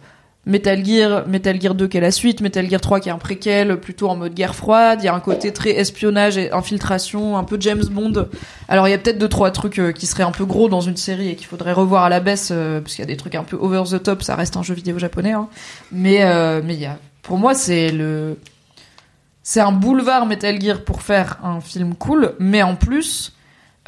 Metal 0.48 0.84
Gear, 0.84 1.28
Metal 1.28 1.60
Gear 1.62 1.76
2 1.76 1.88
qui 1.88 1.98
est 1.98 2.02
la 2.02 2.12
suite, 2.12 2.40
Metal 2.40 2.68
Gear 2.70 2.80
3 2.80 3.02
qui 3.02 3.10
est 3.10 3.12
un 3.12 3.18
préquel, 3.18 3.80
plutôt 3.80 4.08
en 4.08 4.16
mode 4.16 4.34
guerre 4.34 4.56
froide. 4.56 5.00
Il 5.02 5.06
y 5.06 5.10
a 5.10 5.14
un 5.14 5.20
côté 5.20 5.52
très 5.52 5.72
espionnage 5.72 6.38
et 6.38 6.52
infiltration, 6.54 7.38
un 7.38 7.44
peu 7.44 7.58
James 7.60 7.84
Bond. 7.92 8.28
Alors 8.70 8.88
il 8.88 8.92
y 8.92 8.94
a 8.94 8.98
peut-être 8.98 9.18
deux 9.18 9.28
trois 9.28 9.52
trucs 9.52 9.78
euh, 9.78 9.92
qui 9.92 10.06
seraient 10.06 10.24
un 10.24 10.32
peu 10.32 10.46
gros 10.46 10.70
dans 10.70 10.80
une 10.80 10.96
série 10.96 11.30
et 11.30 11.36
qu'il 11.36 11.48
faudrait 11.48 11.74
revoir 11.74 12.04
à 12.04 12.10
la 12.10 12.22
baisse 12.22 12.50
euh, 12.52 12.80
parce 12.80 12.96
qu'il 12.96 13.04
y 13.04 13.08
a 13.08 13.08
des 13.08 13.18
trucs 13.18 13.36
un 13.36 13.44
peu 13.44 13.58
over 13.58 13.84
the 13.92 14.02
top. 14.02 14.24
Ça 14.24 14.36
reste 14.36 14.56
un 14.56 14.64
jeu 14.64 14.74
vidéo 14.74 14.98
japonais, 14.98 15.34
hein. 15.34 15.50
mais 15.92 16.24
euh, 16.24 16.62
mais 16.64 16.76
il 16.76 16.80
y 16.80 16.86
a, 16.86 16.98
pour 17.24 17.38
moi 17.38 17.54
c'est 17.54 17.92
le 17.92 18.38
c'est 19.44 19.60
un 19.60 19.74
boulevard 19.74 20.26
Metal 20.26 20.62
Gear 20.62 20.82
pour 20.82 21.02
faire 21.02 21.40
un 21.44 21.60
film 21.60 21.94
cool, 21.96 22.36
mais 22.40 22.64
en 22.64 22.76
plus 22.76 23.37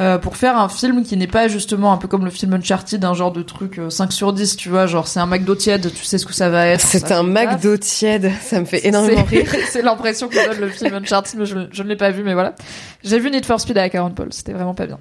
euh, 0.01 0.17
pour 0.17 0.37
faire 0.37 0.57
un 0.57 0.69
film 0.69 1.03
qui 1.03 1.17
n'est 1.17 1.27
pas 1.27 1.47
justement 1.47 1.91
un 1.91 1.97
peu 1.97 2.07
comme 2.07 2.23
le 2.23 2.31
film 2.31 2.53
Uncharted, 2.53 3.03
un 3.03 3.13
genre 3.13 3.31
de 3.31 3.41
truc 3.41 3.79
euh, 3.79 3.89
5 3.89 4.13
sur 4.13 4.33
10, 4.33 4.55
tu 4.55 4.69
vois, 4.69 4.85
genre 4.85 5.07
c'est 5.07 5.19
un 5.19 5.25
McDo 5.25 5.55
tiède, 5.55 5.91
tu 5.93 6.05
sais 6.05 6.17
ce 6.17 6.25
que 6.25 6.33
ça 6.33 6.49
va 6.49 6.67
être. 6.67 6.85
C'est 6.85 7.11
un. 7.11 7.23
McDo 7.23 7.77
tiède. 7.77 8.31
Ça 8.41 8.59
me 8.59 8.65
fait 8.65 8.87
énormément 8.87 9.23
rire. 9.23 9.45
c'est 9.69 9.81
l'impression 9.81 10.29
que 10.29 10.35
donne 10.47 10.59
le 10.59 10.69
film 10.69 10.93
Uncharted, 10.93 11.39
mais 11.39 11.45
je, 11.45 11.67
je 11.71 11.83
ne 11.83 11.89
l'ai 11.89 11.95
pas 11.95 12.11
vu, 12.11 12.23
mais 12.23 12.33
voilà. 12.33 12.55
J'ai 13.03 13.19
vu 13.19 13.29
Need 13.29 13.45
for 13.45 13.59
Speed 13.59 13.77
avec 13.77 13.95
Aaron 13.95 14.11
Paul, 14.11 14.31
c'était 14.31 14.53
vraiment 14.53 14.73
pas 14.73 14.85
bien. 14.85 14.99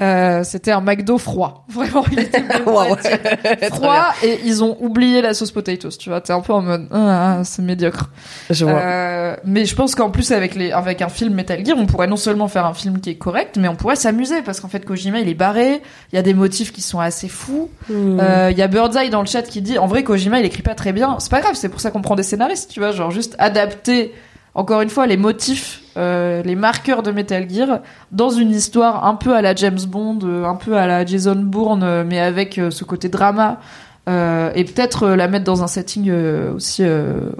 Euh, 0.00 0.44
c'était 0.44 0.70
un 0.70 0.80
McDo 0.80 1.18
froid. 1.18 1.64
Vraiment, 1.68 2.04
il 2.12 2.20
était 2.20 2.42
Waouh. 2.66 2.96
froid 3.72 4.14
et 4.22 4.40
ils 4.44 4.62
ont 4.64 4.76
oublié 4.80 5.20
la 5.20 5.34
sauce 5.34 5.50
potatoes, 5.50 5.98
tu 5.98 6.08
vois. 6.08 6.20
T'es 6.20 6.32
un 6.32 6.40
peu 6.40 6.52
en 6.52 6.62
mode, 6.62 6.88
ah, 6.90 7.38
ah, 7.38 7.44
c'est 7.44 7.62
médiocre. 7.62 8.10
Je 8.48 8.64
vois. 8.64 8.78
Euh, 8.78 9.36
mais 9.44 9.64
je 9.64 9.74
pense 9.74 9.94
qu'en 9.94 10.10
plus 10.10 10.32
avec 10.32 10.54
les 10.54 10.72
avec 10.72 11.02
un 11.02 11.08
film 11.08 11.34
Metal 11.34 11.64
Gear, 11.64 11.76
on 11.78 11.86
pourrait 11.86 12.06
non 12.06 12.16
seulement 12.16 12.48
faire 12.48 12.66
un 12.66 12.74
film 12.74 13.00
qui 13.00 13.10
est 13.10 13.16
correct, 13.16 13.56
mais 13.58 13.68
on 13.68 13.76
pourrait 13.76 13.96
s'amuser 13.96 14.42
parce 14.42 14.60
qu'en 14.60 14.68
fait 14.68 14.84
Kojima 14.84 15.20
il 15.20 15.28
est 15.28 15.34
barré, 15.34 15.82
il 16.12 16.16
y 16.16 16.18
a 16.18 16.22
des 16.22 16.34
motifs 16.34 16.72
qui 16.72 16.80
sont 16.82 17.00
assez 17.00 17.28
fous. 17.28 17.70
Hmm. 17.88 18.18
Euh, 18.20 18.48
Il 18.52 18.58
y 18.58 18.62
a 18.62 18.68
Birdseye 18.68 19.10
dans 19.10 19.20
le 19.20 19.26
chat 19.26 19.42
qui 19.42 19.60
dit 19.60 19.78
en 19.78 19.86
vrai 19.86 20.02
Kojima 20.04 20.40
il 20.40 20.46
écrit 20.46 20.62
pas 20.62 20.74
très 20.74 20.92
bien, 20.92 21.16
c'est 21.18 21.30
pas 21.30 21.40
grave, 21.40 21.54
c'est 21.54 21.68
pour 21.68 21.80
ça 21.80 21.90
qu'on 21.90 22.02
prend 22.02 22.16
des 22.16 22.22
scénaristes, 22.22 22.70
tu 22.70 22.80
vois, 22.80 22.92
genre 22.92 23.10
juste 23.10 23.36
adapter 23.38 24.14
encore 24.54 24.80
une 24.80 24.90
fois 24.90 25.06
les 25.06 25.16
motifs, 25.16 25.82
euh, 25.96 26.42
les 26.42 26.56
marqueurs 26.56 27.02
de 27.02 27.10
Metal 27.10 27.48
Gear 27.48 27.80
dans 28.12 28.30
une 28.30 28.50
histoire 28.50 29.04
un 29.04 29.14
peu 29.14 29.34
à 29.34 29.42
la 29.42 29.54
James 29.54 29.80
Bond, 29.86 30.18
euh, 30.24 30.44
un 30.44 30.56
peu 30.56 30.76
à 30.76 30.86
la 30.86 31.04
Jason 31.06 31.36
Bourne, 31.36 31.82
euh, 31.82 32.04
mais 32.06 32.18
avec 32.18 32.60
ce 32.70 32.84
côté 32.84 33.08
drama. 33.08 33.60
Et 34.08 34.64
peut-être 34.64 35.10
la 35.10 35.28
mettre 35.28 35.44
dans 35.44 35.62
un 35.62 35.68
setting 35.68 36.10
aussi 36.52 36.82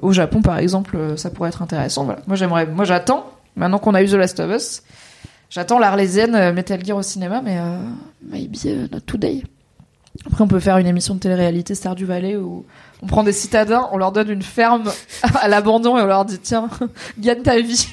au 0.02 0.12
Japon 0.12 0.40
par 0.40 0.58
exemple, 0.58 0.96
ça 1.16 1.28
pourrait 1.30 1.48
être 1.48 1.62
intéressant. 1.62 2.04
Moi 2.04 2.36
j'aimerais, 2.36 2.64
moi 2.64 2.84
j'attends. 2.84 3.26
Maintenant 3.56 3.80
qu'on 3.80 3.94
a 3.94 4.02
eu 4.04 4.06
The 4.06 4.12
Last 4.12 4.38
of 4.38 4.54
Us, 4.54 4.82
j'attends 5.48 5.80
l'Arlésienne 5.80 6.52
Metal 6.52 6.84
Gear 6.84 6.96
au 6.96 7.02
cinéma, 7.02 7.42
mais 7.42 7.58
maybe 8.22 8.56
not 8.92 9.00
today. 9.00 9.42
Après 10.26 10.42
on 10.42 10.48
peut 10.48 10.60
faire 10.60 10.76
une 10.78 10.86
émission 10.86 11.14
de 11.14 11.20
télé-réalité 11.20 11.74
Star 11.74 11.94
du 11.94 12.04
Valais 12.04 12.36
où 12.36 12.64
on 13.02 13.06
prend 13.06 13.22
des 13.22 13.32
citadins, 13.32 13.88
on 13.92 13.96
leur 13.98 14.12
donne 14.12 14.30
une 14.30 14.42
ferme 14.42 14.90
à 15.40 15.48
l'abandon 15.48 15.96
et 15.96 16.02
on 16.02 16.06
leur 16.06 16.24
dit 16.24 16.38
tiens 16.38 16.68
gagne 17.18 17.42
ta 17.42 17.58
vie. 17.60 17.88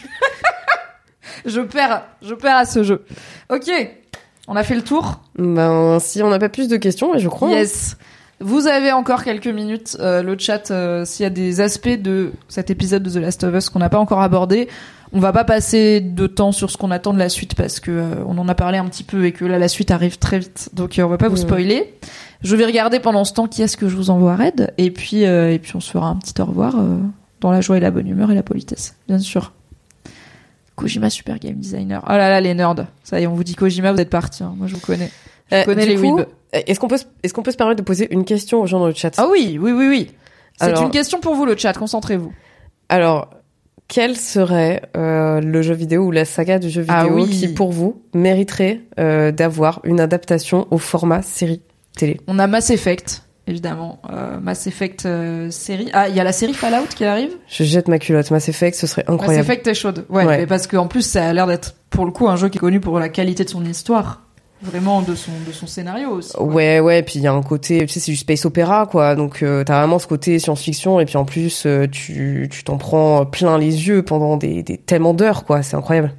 je 1.46 1.62
perds, 1.62 2.04
je 2.22 2.34
perds 2.34 2.58
à 2.58 2.66
ce 2.66 2.84
jeu. 2.84 3.06
Ok, 3.50 3.70
on 4.48 4.56
a 4.56 4.64
fait 4.64 4.76
le 4.76 4.84
tour. 4.84 5.22
Ben, 5.38 6.00
si 6.00 6.22
on 6.24 6.30
n'a 6.30 6.40
pas 6.40 6.50
plus 6.50 6.68
de 6.68 6.78
questions, 6.78 7.18
je 7.18 7.28
crois. 7.30 7.50
hein. 7.50 7.54
Vous 8.40 8.68
avez 8.68 8.92
encore 8.92 9.24
quelques 9.24 9.48
minutes, 9.48 9.98
euh, 10.00 10.22
le 10.22 10.38
chat, 10.38 10.70
euh, 10.70 11.06
s'il 11.06 11.24
y 11.24 11.26
a 11.26 11.32
des 11.32 11.60
aspects 11.60 11.90
de 11.90 12.32
cet 12.48 12.70
épisode 12.70 13.02
de 13.02 13.10
The 13.10 13.16
Last 13.16 13.44
of 13.44 13.56
Us 13.56 13.70
qu'on 13.70 13.80
n'a 13.80 13.90
pas 13.90 13.98
encore 13.98 14.22
abordé. 14.22 14.68
On 15.12 15.20
va 15.20 15.32
pas 15.32 15.44
passer 15.46 16.02
de 16.02 16.28
temps 16.28 16.52
sur 16.52 16.70
ce 16.70 16.78
qu'on 16.78 16.92
attend 16.92 17.14
de 17.14 17.20
la 17.20 17.30
suite 17.30 17.56
parce 17.56 17.80
que 17.80 17.90
euh, 17.92 18.16
on 18.28 18.38
en 18.38 18.48
a 18.48 18.54
parlé 18.56 18.78
un 18.78 18.86
petit 18.86 19.04
peu 19.04 19.26
et 19.26 19.32
que 19.32 19.46
là 19.46 19.58
la 19.58 19.70
suite 19.70 19.90
arrive 19.90 20.20
très 20.20 20.38
vite. 20.38 20.70
Donc 20.74 21.00
euh, 21.00 21.04
on 21.04 21.08
va 21.08 21.18
pas 21.18 21.30
vous 21.30 21.38
spoiler. 21.38 21.96
Je 22.44 22.56
vais 22.56 22.66
regarder 22.66 23.00
pendant 23.00 23.24
ce 23.26 23.34
temps 23.34 23.48
qui 23.48 23.64
est-ce 23.64 23.78
que 23.78 23.88
je 23.90 23.96
vous 23.96 24.10
envoie 24.12 24.36
raid 24.36 24.72
et 24.78 24.92
puis 24.92 25.26
euh, 25.26 25.52
et 25.52 25.58
puis 25.60 25.76
on 25.76 25.80
se 25.80 25.90
fera 25.90 26.08
un 26.08 26.18
petit 26.18 26.40
au 26.40 26.46
revoir 26.46 26.76
euh, 26.78 26.98
dans 27.42 27.52
la 27.52 27.62
joie 27.62 27.78
et 27.78 27.80
la 27.80 27.90
bonne 27.90 28.08
humeur 28.08 28.30
et 28.32 28.36
la 28.36 28.44
politesse, 28.44 28.96
bien 29.08 29.18
sûr. 29.18 29.54
Kojima 30.76 31.10
super 31.10 31.40
game 31.40 31.56
designer. 31.56 32.04
Oh 32.06 32.12
là 32.12 32.30
là 32.30 32.40
les 32.42 32.54
nerds. 32.54 32.86
Ça 33.04 33.20
y 33.20 33.24
est, 33.24 33.28
on 33.28 33.34
vous 33.34 33.44
dit 33.46 33.56
Kojima, 33.56 33.94
vous 33.94 34.00
êtes 34.02 34.12
partis. 34.12 34.44
hein. 34.44 34.54
Moi 34.58 34.68
je 34.68 34.76
vous 34.76 34.82
connais. 34.82 35.10
Je 35.52 35.56
Euh, 35.58 35.64
connais 35.66 35.86
du 35.86 35.96
les 35.96 36.02
coup, 36.02 36.18
weebs. 36.18 36.28
Est-ce 36.54 36.80
qu'on 36.80 36.88
peut, 36.88 36.98
se- 36.98 37.06
est-ce 37.24 37.34
qu'on 37.34 37.44
peut 37.44 37.52
se 37.52 37.58
permettre 37.58 37.80
de 37.80 37.86
poser 37.86 38.08
une 38.14 38.24
question 38.26 38.62
aux 38.62 38.66
gens 38.68 38.80
dans 38.80 38.88
le 38.88 38.94
chat 38.94 39.14
Ah 39.18 39.28
oui, 39.30 39.60
oui, 39.62 39.72
oui, 39.72 39.88
oui. 39.88 40.12
C'est 40.60 40.72
une 40.82 40.90
question 40.92 41.20
pour 41.20 41.36
vous, 41.36 41.46
le 41.46 41.56
chat. 41.58 41.74
Concentrez-vous. 41.74 42.32
Alors, 42.90 43.30
quel 43.88 44.16
serait 44.18 44.82
euh, 44.98 45.40
le 45.42 45.62
jeu 45.62 45.74
vidéo 45.74 46.04
ou 46.06 46.12
la 46.12 46.26
saga 46.26 46.58
du 46.60 46.70
jeu 46.70 46.86
Ah 46.88 47.04
vidéo 47.04 47.16
oui. 47.18 47.30
qui, 47.30 47.48
pour 47.50 47.72
vous, 47.72 48.02
mériterait 48.14 48.82
euh, 49.00 49.32
d'avoir 49.32 49.82
une 49.84 50.00
adaptation 50.00 50.68
au 50.72 50.78
format 50.78 51.22
série 51.22 51.62
télé? 51.96 52.20
On 52.28 52.40
a 52.40 52.48
Mass 52.48 52.70
Effect, 52.70 53.24
évidemment. 53.46 54.02
Euh, 54.12 54.40
Mass 54.40 54.68
Effect 54.68 55.06
euh, 55.06 55.52
série. 55.52 55.90
Ah, 55.94 56.10
il 56.10 56.16
y 56.16 56.20
a 56.20 56.24
la 56.24 56.34
série 56.34 56.54
Fallout 56.54 56.88
qui 56.96 57.06
arrive? 57.06 57.32
Je 57.48 57.64
jette 57.64 57.88
ma 57.88 58.00
culotte. 58.00 58.32
Mass 58.32 58.50
Effect, 58.50 58.76
ce 58.78 58.88
serait 58.88 59.04
Mass 59.08 59.14
incroyable. 59.16 59.46
Effect 59.46 59.68
est 59.68 59.74
chaude. 59.74 60.06
Ouais, 60.10 60.26
Ouais. 60.26 60.38
mais 60.40 60.48
parce 60.48 60.66
qu'en 60.68 60.88
plus, 60.88 61.02
ça 61.04 61.28
a 61.28 61.34
l'air 61.34 61.46
d'être, 61.48 61.76
pour 61.90 62.06
le 62.06 62.12
coup, 62.12 62.28
un 62.28 62.36
jeu 62.36 62.50
qui 62.50 62.58
est 62.58 62.62
connu 62.62 62.80
pour 62.80 63.00
la 63.00 63.10
qualité 63.10 63.44
de 63.44 63.50
son 63.50 63.64
histoire. 63.66 64.24
Vraiment 64.62 65.02
de 65.04 65.14
son, 65.14 65.32
de 65.48 65.52
son 65.52 65.68
scénario 65.68 66.10
aussi. 66.10 66.34
quoi. 66.34 66.44
Ouais, 66.44 66.80
ouais, 66.80 67.04
puis 67.04 67.20
il 67.20 67.22
y 67.22 67.28
a 67.28 67.32
un 67.34 67.44
côté, 67.44 67.80
tu 67.82 67.88
sais, 67.90 68.00
c'est 68.00 68.12
du 68.12 68.18
space 68.18 68.44
opéra, 68.46 68.88
quoi. 68.90 69.14
Donc, 69.16 69.44
euh, 69.44 69.64
t'as 69.64 69.78
vraiment 69.80 70.00
ce 70.00 70.08
côté 70.08 70.40
science-fiction, 70.40 71.00
et 71.00 71.06
puis 71.06 71.18
en 71.18 71.26
plus, 71.26 71.66
euh, 71.68 71.86
tu 71.92 72.48
tu 72.52 72.64
t'en 72.64 72.78
prends 72.78 73.24
plein 73.26 73.60
les 73.60 73.88
yeux 73.88 74.02
pendant 74.02 74.36
des, 74.36 74.64
des 74.64 74.78
tellement 74.78 75.14
d'heures, 75.14 75.44
quoi. 75.46 75.62
C'est 75.62 75.76
incroyable. 75.78 76.12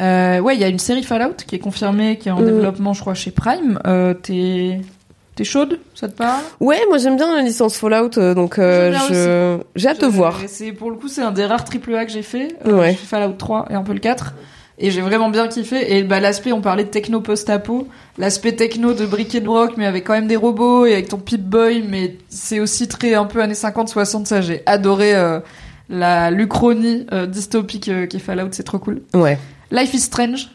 Euh, 0.00 0.40
ouais, 0.40 0.56
il 0.56 0.60
y 0.60 0.64
a 0.64 0.68
une 0.68 0.80
série 0.80 1.04
Fallout 1.04 1.34
qui 1.46 1.54
est 1.54 1.58
confirmée, 1.60 2.18
qui 2.18 2.28
est 2.28 2.32
en 2.32 2.40
Mm. 2.40 2.46
développement, 2.46 2.92
je 2.92 3.00
crois, 3.02 3.14
chez 3.14 3.30
Prime. 3.30 3.78
T'es 4.22 4.80
t'es 5.34 5.44
chaude 5.44 5.78
Ça 5.94 6.08
te 6.08 6.14
parle? 6.16 6.42
Ouais, 6.60 6.78
moi 6.88 6.98
j'aime 6.98 7.16
bien 7.16 7.34
la 7.34 7.40
licence 7.42 7.76
Fallout, 7.78 8.10
donc 8.34 8.58
euh, 8.58 8.92
je 9.08 9.58
j'ai 9.76 9.88
hâte 9.88 10.00
de 10.02 10.06
voir. 10.06 10.40
C'est 10.48 10.72
pour 10.72 10.90
le 10.90 10.96
coup, 10.96 11.08
c'est 11.08 11.22
un 11.22 11.30
des 11.30 11.46
rares 11.46 11.64
triple 11.64 11.94
A 11.94 12.04
que 12.04 12.10
j'ai 12.12 12.22
fait. 12.22 12.56
Euh, 12.66 12.78
Ouais. 12.80 12.90
J'ai 12.90 12.96
fait 12.96 13.06
Fallout 13.06 13.34
3 13.34 13.66
et 13.70 13.74
un 13.74 13.82
peu 13.82 13.92
le 13.94 14.00
4. 14.00 14.34
Et 14.84 14.90
j'ai 14.90 15.00
vraiment 15.00 15.30
bien 15.30 15.46
kiffé. 15.46 15.96
Et 15.96 16.02
bah, 16.02 16.18
l'aspect, 16.18 16.50
on 16.52 16.60
parlait 16.60 16.82
de 16.82 16.88
techno 16.90 17.20
post-apo. 17.20 17.86
L'aspect 18.18 18.52
techno 18.56 18.92
de 18.94 19.06
brick 19.06 19.34
and 19.36 19.44
broc, 19.44 19.76
mais 19.76 19.86
avec 19.86 20.04
quand 20.04 20.12
même 20.12 20.26
des 20.26 20.36
robots 20.36 20.84
et 20.84 20.92
avec 20.92 21.08
ton 21.08 21.18
Pip-Boy. 21.18 21.84
Mais 21.88 22.16
c'est 22.28 22.58
aussi 22.58 22.88
très 22.88 23.14
un 23.14 23.24
peu 23.24 23.40
années 23.40 23.54
50-60. 23.54 24.26
Ça, 24.26 24.40
j'ai 24.40 24.62
adoré 24.66 25.14
euh, 25.14 25.38
la 25.88 26.32
l'Uchronie 26.32 27.06
euh, 27.12 27.26
dystopique 27.26 27.88
euh, 27.88 28.06
qui 28.06 28.16
est 28.16 28.20
Fallout. 28.20 28.48
C'est 28.50 28.64
trop 28.64 28.80
cool. 28.80 29.02
Ouais. 29.14 29.38
Life 29.70 29.94
is 29.94 30.00
Strange. 30.00 30.48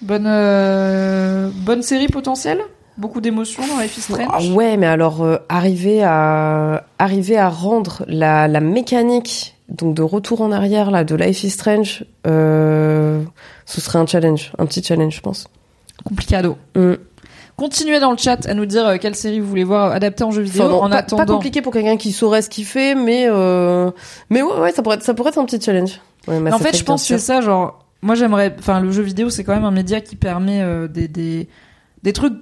Bonne, 0.00 0.26
euh, 0.28 1.50
bonne 1.52 1.82
série 1.82 2.06
potentielle. 2.06 2.60
Beaucoup 2.96 3.20
d'émotions 3.20 3.66
dans 3.66 3.80
Life 3.80 3.98
is 3.98 4.02
Strange. 4.02 4.28
Ah 4.32 4.42
ouais, 4.54 4.76
mais 4.76 4.86
alors 4.86 5.22
euh, 5.24 5.38
arriver 5.48 6.04
à 6.04 6.86
arriver 7.00 7.36
à 7.36 7.48
rendre 7.48 8.04
la, 8.06 8.46
la 8.46 8.60
mécanique 8.60 9.55
donc 9.68 9.94
de 9.94 10.02
retour 10.02 10.40
en 10.40 10.52
arrière 10.52 10.90
là 10.90 11.04
de 11.04 11.14
Life 11.14 11.42
is 11.44 11.50
Strange, 11.50 12.04
euh, 12.26 13.22
ce 13.64 13.80
serait 13.80 13.98
un 13.98 14.06
challenge, 14.06 14.52
un 14.58 14.66
petit 14.66 14.82
challenge, 14.82 15.16
je 15.16 15.20
pense. 15.20 15.48
Complicado. 16.04 16.56
Mm. 16.74 16.94
Continuez 17.56 18.00
dans 18.00 18.10
le 18.10 18.18
chat 18.18 18.46
à 18.46 18.54
nous 18.54 18.66
dire 18.66 18.86
euh, 18.86 18.96
quelle 19.00 19.14
série 19.14 19.40
vous 19.40 19.48
voulez 19.48 19.64
voir 19.64 19.90
adaptée 19.92 20.24
en 20.24 20.30
jeu 20.30 20.42
vidéo. 20.42 20.64
Enfin, 20.64 20.72
bon, 20.72 20.82
en 20.82 20.90
pas, 20.90 20.96
attendant, 20.96 21.24
pas 21.24 21.32
compliqué 21.32 21.62
pour 21.62 21.72
quelqu'un 21.72 21.96
qui 21.96 22.12
saurait 22.12 22.42
ce 22.42 22.50
qu'il 22.50 22.66
fait, 22.66 22.94
mais 22.94 23.26
euh, 23.28 23.90
mais 24.28 24.42
ouais, 24.42 24.60
ouais, 24.60 24.72
ça 24.72 24.82
pourrait 24.82 24.96
être, 24.96 25.02
ça 25.02 25.14
pourrait 25.14 25.30
être 25.30 25.38
un 25.38 25.46
petit 25.46 25.60
challenge. 25.60 26.00
Ouais, 26.28 26.38
Mais 26.38 26.52
en 26.52 26.58
fait, 26.58 26.76
je 26.76 26.84
pense 26.84 27.02
que 27.02 27.08
c'est 27.08 27.18
ça, 27.18 27.40
genre, 27.40 27.84
moi 28.02 28.14
j'aimerais, 28.14 28.54
enfin, 28.58 28.80
le 28.80 28.92
jeu 28.92 29.02
vidéo, 29.02 29.30
c'est 29.30 29.42
quand 29.42 29.54
même 29.54 29.64
un 29.64 29.70
média 29.70 30.00
qui 30.02 30.16
permet 30.16 30.60
euh, 30.60 30.86
des, 30.86 31.08
des, 31.08 31.48
des 32.02 32.12
trucs 32.12 32.34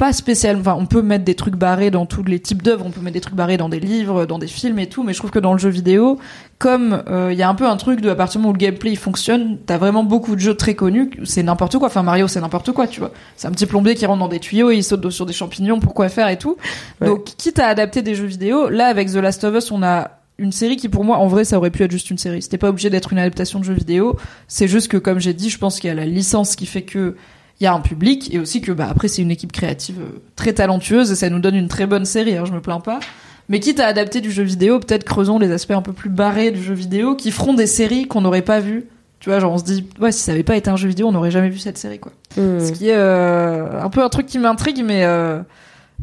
pas 0.00 0.14
spécialement, 0.14 0.62
enfin, 0.62 0.76
on 0.78 0.86
peut 0.86 1.02
mettre 1.02 1.26
des 1.26 1.34
trucs 1.34 1.56
barrés 1.56 1.90
dans 1.90 2.06
tous 2.06 2.22
les 2.22 2.40
types 2.40 2.62
d'œuvres, 2.62 2.86
on 2.86 2.90
peut 2.90 3.02
mettre 3.02 3.12
des 3.12 3.20
trucs 3.20 3.34
barrés 3.34 3.58
dans 3.58 3.68
des 3.68 3.80
livres, 3.80 4.24
dans 4.24 4.38
des 4.38 4.46
films 4.46 4.78
et 4.78 4.88
tout, 4.88 5.02
mais 5.02 5.12
je 5.12 5.18
trouve 5.18 5.30
que 5.30 5.38
dans 5.38 5.52
le 5.52 5.58
jeu 5.58 5.68
vidéo, 5.68 6.18
comme 6.58 7.02
euh, 7.10 7.28
il 7.34 7.38
y 7.38 7.42
a 7.42 7.48
un 7.50 7.54
peu 7.54 7.68
un 7.68 7.76
truc 7.76 8.00
de, 8.00 8.08
à 8.08 8.14
partir 8.14 8.38
du 8.38 8.44
moment 8.44 8.52
où 8.52 8.54
le 8.54 8.58
gameplay 8.58 8.92
il 8.92 8.96
fonctionne, 8.96 9.58
t'as 9.66 9.76
vraiment 9.76 10.02
beaucoup 10.02 10.36
de 10.36 10.40
jeux 10.40 10.54
très 10.54 10.74
connus, 10.74 11.10
c'est 11.24 11.42
n'importe 11.42 11.76
quoi, 11.76 11.88
enfin, 11.88 12.02
Mario 12.02 12.28
c'est 12.28 12.40
n'importe 12.40 12.72
quoi, 12.72 12.86
tu 12.86 13.00
vois. 13.00 13.10
C'est 13.36 13.46
un 13.46 13.50
petit 13.50 13.66
plombier 13.66 13.94
qui 13.94 14.06
rentre 14.06 14.20
dans 14.20 14.28
des 14.28 14.40
tuyaux 14.40 14.70
et 14.70 14.76
il 14.76 14.84
saute 14.84 15.10
sur 15.10 15.26
des 15.26 15.34
champignons, 15.34 15.80
pourquoi 15.80 16.08
faire 16.08 16.28
et 16.28 16.38
tout. 16.38 16.56
Ouais. 17.02 17.06
Donc, 17.06 17.24
quitte 17.36 17.58
à 17.58 17.66
adapter 17.66 18.00
des 18.00 18.14
jeux 18.14 18.24
vidéo, 18.24 18.70
là, 18.70 18.86
avec 18.86 19.12
The 19.12 19.16
Last 19.16 19.44
of 19.44 19.54
Us, 19.54 19.70
on 19.70 19.82
a 19.82 20.12
une 20.38 20.52
série 20.52 20.76
qui 20.76 20.88
pour 20.88 21.04
moi 21.04 21.18
en 21.18 21.26
vrai 21.26 21.44
ça 21.44 21.58
aurait 21.58 21.70
pu 21.70 21.82
être 21.82 21.90
juste 21.90 22.08
une 22.08 22.16
série 22.16 22.40
c'était 22.40 22.56
pas 22.56 22.70
obligé 22.70 22.88
d'être 22.88 23.12
une 23.12 23.18
adaptation 23.18 23.58
de 23.58 23.64
jeu 23.64 23.74
vidéo 23.74 24.16
c'est 24.48 24.68
juste 24.68 24.88
que 24.88 24.96
comme 24.96 25.18
j'ai 25.18 25.34
dit 25.34 25.50
je 25.50 25.58
pense 25.58 25.78
qu'il 25.78 25.88
y 25.88 25.90
a 25.90 25.94
la 25.94 26.06
licence 26.06 26.56
qui 26.56 26.64
fait 26.64 26.80
que 26.80 27.14
il 27.60 27.64
y 27.64 27.66
a 27.66 27.72
un 27.74 27.80
public 27.80 28.32
et 28.34 28.38
aussi 28.38 28.60
que 28.60 28.72
bah 28.72 28.88
après 28.90 29.08
c'est 29.08 29.22
une 29.22 29.30
équipe 29.30 29.52
créative 29.52 30.00
euh, 30.00 30.22
très 30.34 30.54
talentueuse 30.54 31.12
et 31.12 31.14
ça 31.14 31.28
nous 31.28 31.40
donne 31.40 31.54
une 31.54 31.68
très 31.68 31.86
bonne 31.86 32.04
série 32.04 32.36
hein, 32.36 32.44
je 32.46 32.52
me 32.52 32.60
plains 32.60 32.80
pas 32.80 33.00
mais 33.48 33.60
quitte 33.60 33.80
à 33.80 33.86
adapter 33.86 34.20
du 34.20 34.30
jeu 34.30 34.42
vidéo 34.42 34.80
peut-être 34.80 35.04
creusons 35.04 35.38
les 35.38 35.52
aspects 35.52 35.72
un 35.72 35.82
peu 35.82 35.92
plus 35.92 36.08
barrés 36.08 36.50
du 36.50 36.62
jeu 36.62 36.74
vidéo 36.74 37.14
qui 37.14 37.30
feront 37.30 37.54
des 37.54 37.66
séries 37.66 38.06
qu'on 38.06 38.22
n'aurait 38.22 38.42
pas 38.42 38.60
vues 38.60 38.86
tu 39.20 39.28
vois 39.28 39.40
genre 39.40 39.52
on 39.52 39.58
se 39.58 39.64
dit 39.64 39.86
ouais 40.00 40.12
si 40.12 40.20
ça 40.20 40.32
avait 40.32 40.42
pas 40.42 40.56
été 40.56 40.70
un 40.70 40.76
jeu 40.76 40.88
vidéo 40.88 41.08
on 41.08 41.12
n'aurait 41.12 41.30
jamais 41.30 41.50
vu 41.50 41.58
cette 41.58 41.76
série 41.76 41.98
quoi 41.98 42.12
sûr. 42.32 42.42
Mm. 42.42 42.60
ce 42.60 42.72
qui 42.72 42.88
est 42.88 42.96
euh, 42.96 43.82
un 43.82 43.90
peu 43.90 44.02
un 44.02 44.08
truc 44.08 44.26
qui 44.26 44.38
m'intrigue 44.38 44.82
mais 44.84 45.04
euh, 45.04 45.40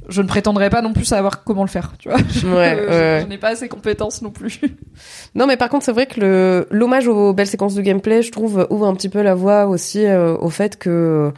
je 0.09 0.21
ne 0.21 0.27
prétendrai 0.27 0.69
pas 0.69 0.81
non 0.81 0.93
plus 0.93 1.05
savoir 1.05 1.43
comment 1.43 1.63
le 1.63 1.69
faire 1.69 1.93
tu 1.99 2.09
vois 2.09 2.17
je, 2.29 2.47
Ouais, 2.47 2.77
je- 2.77 2.89
ouais. 2.89 3.19
je 3.23 3.27
n'ai 3.27 3.37
pas 3.37 3.49
assez 3.49 3.67
compétences 3.67 4.21
non 4.21 4.29
plus 4.31 4.59
Non, 5.35 5.47
mais 5.47 5.57
par 5.57 5.69
contre, 5.69 5.85
c'est 5.85 5.91
vrai 5.91 6.05
que 6.07 6.19
le 6.19 6.67
l'hommage 6.71 7.07
aux 7.07 7.33
belles 7.33 7.47
séquences 7.47 7.75
de 7.75 7.81
gameplay, 7.81 8.21
je 8.21 8.31
trouve, 8.31 8.65
ouvre 8.69 8.87
un 8.87 8.95
petit 8.95 9.09
peu 9.09 9.21
la 9.21 9.35
voie 9.35 9.65
aussi 9.67 10.05
euh, 10.05 10.35
au 10.39 10.49
fait 10.49 10.77
que 10.77 11.31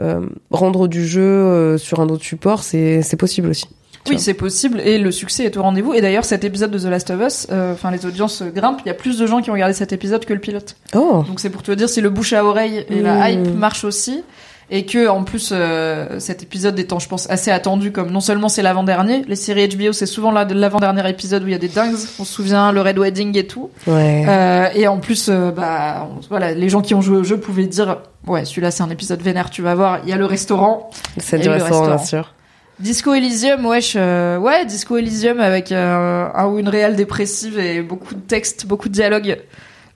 euh, 0.00 0.20
rendre 0.50 0.86
du 0.88 1.06
jeu 1.06 1.20
euh, 1.22 1.78
sur 1.78 2.00
un 2.00 2.08
autre 2.08 2.24
support, 2.24 2.62
c'est 2.62 3.16
possible 3.18 3.48
aussi. 3.48 3.66
Oui, 4.08 4.18
c'est 4.18 4.32
possible 4.34 4.80
et 4.80 4.96
le 4.96 5.10
succès 5.10 5.44
est 5.44 5.56
au 5.58 5.62
rendez-vous. 5.62 5.92
Et 5.92 6.00
d'ailleurs, 6.00 6.24
cet 6.24 6.42
épisode 6.44 6.70
de 6.70 6.78
The 6.78 6.84
Last 6.84 7.10
of 7.10 7.20
Us, 7.20 7.46
euh, 7.50 7.74
enfin 7.74 7.90
les 7.90 8.06
audiences 8.06 8.42
grimpent. 8.42 8.80
Il 8.84 8.88
y 8.88 8.90
a 8.90 8.94
plus 8.94 9.18
de 9.18 9.26
gens 9.26 9.42
qui 9.42 9.50
ont 9.50 9.52
regardé 9.52 9.74
cet 9.74 9.92
épisode 9.92 10.24
que 10.24 10.32
le 10.32 10.40
pilote. 10.40 10.76
Oh, 10.94 11.24
Donc 11.26 11.40
c'est 11.40 11.50
pour 11.50 11.62
te 11.62 11.72
dire 11.72 11.88
si 11.90 12.00
le 12.00 12.08
bouche 12.08 12.32
à 12.32 12.42
oreille 12.44 12.86
et 12.88 13.00
la 13.02 13.16
Mm. 13.28 13.32
hype 13.46 13.54
marchent 13.56 13.84
aussi. 13.84 14.22
Et 14.70 14.84
que 14.84 15.08
en 15.08 15.24
plus 15.24 15.48
euh, 15.50 16.20
cet 16.20 16.42
épisode 16.42 16.78
étant, 16.78 16.98
je 16.98 17.08
pense, 17.08 17.28
assez 17.30 17.50
attendu 17.50 17.90
comme 17.90 18.10
non 18.10 18.20
seulement 18.20 18.50
c'est 18.50 18.60
l'avant-dernier, 18.60 19.24
les 19.26 19.34
séries 19.36 19.66
HBO 19.68 19.92
c'est 19.92 20.04
souvent 20.04 20.30
la- 20.30 20.44
l'avant-dernier 20.44 21.08
épisode 21.08 21.42
où 21.42 21.46
il 21.46 21.52
y 21.52 21.54
a 21.54 21.58
des 21.58 21.68
dingues. 21.68 21.94
On 22.18 22.24
se 22.24 22.32
souvient 22.34 22.70
le 22.70 22.82
Red 22.82 22.98
Wedding 22.98 23.36
et 23.38 23.46
tout. 23.46 23.70
ouais. 23.86 24.26
Euh, 24.28 24.68
et 24.74 24.86
en 24.86 24.98
plus, 24.98 25.28
euh, 25.30 25.50
bah 25.52 26.06
on- 26.10 26.20
voilà, 26.28 26.52
les 26.52 26.68
gens 26.68 26.82
qui 26.82 26.94
ont 26.94 27.00
joué 27.00 27.16
au 27.16 27.24
jeu 27.24 27.38
pouvaient 27.40 27.64
dire 27.66 27.96
ouais 28.26 28.44
celui-là 28.44 28.70
c'est 28.70 28.82
un 28.82 28.90
épisode 28.90 29.22
vénère, 29.22 29.48
tu 29.48 29.62
vas 29.62 29.74
voir. 29.74 30.00
Il 30.04 30.10
y 30.10 30.12
a 30.12 30.16
le 30.16 30.26
restaurant. 30.26 30.90
c'est 31.16 31.38
du 31.38 31.48
restaurant, 31.48 31.86
bien 31.86 31.98
sûr. 32.04 32.34
Disco 32.78 33.12
Elysium, 33.14 33.64
wesh, 33.66 33.94
euh, 33.96 34.36
ouais, 34.38 34.64
Disco 34.66 34.98
Elysium 34.98 35.40
avec 35.40 35.72
euh, 35.72 36.28
un 36.34 36.46
ou 36.46 36.58
une 36.58 36.68
réelle 36.68 36.94
dépressive 36.94 37.58
et 37.58 37.80
beaucoup 37.82 38.14
de 38.14 38.20
textes, 38.20 38.66
beaucoup 38.66 38.88
de 38.88 38.94
dialogues. 38.94 39.38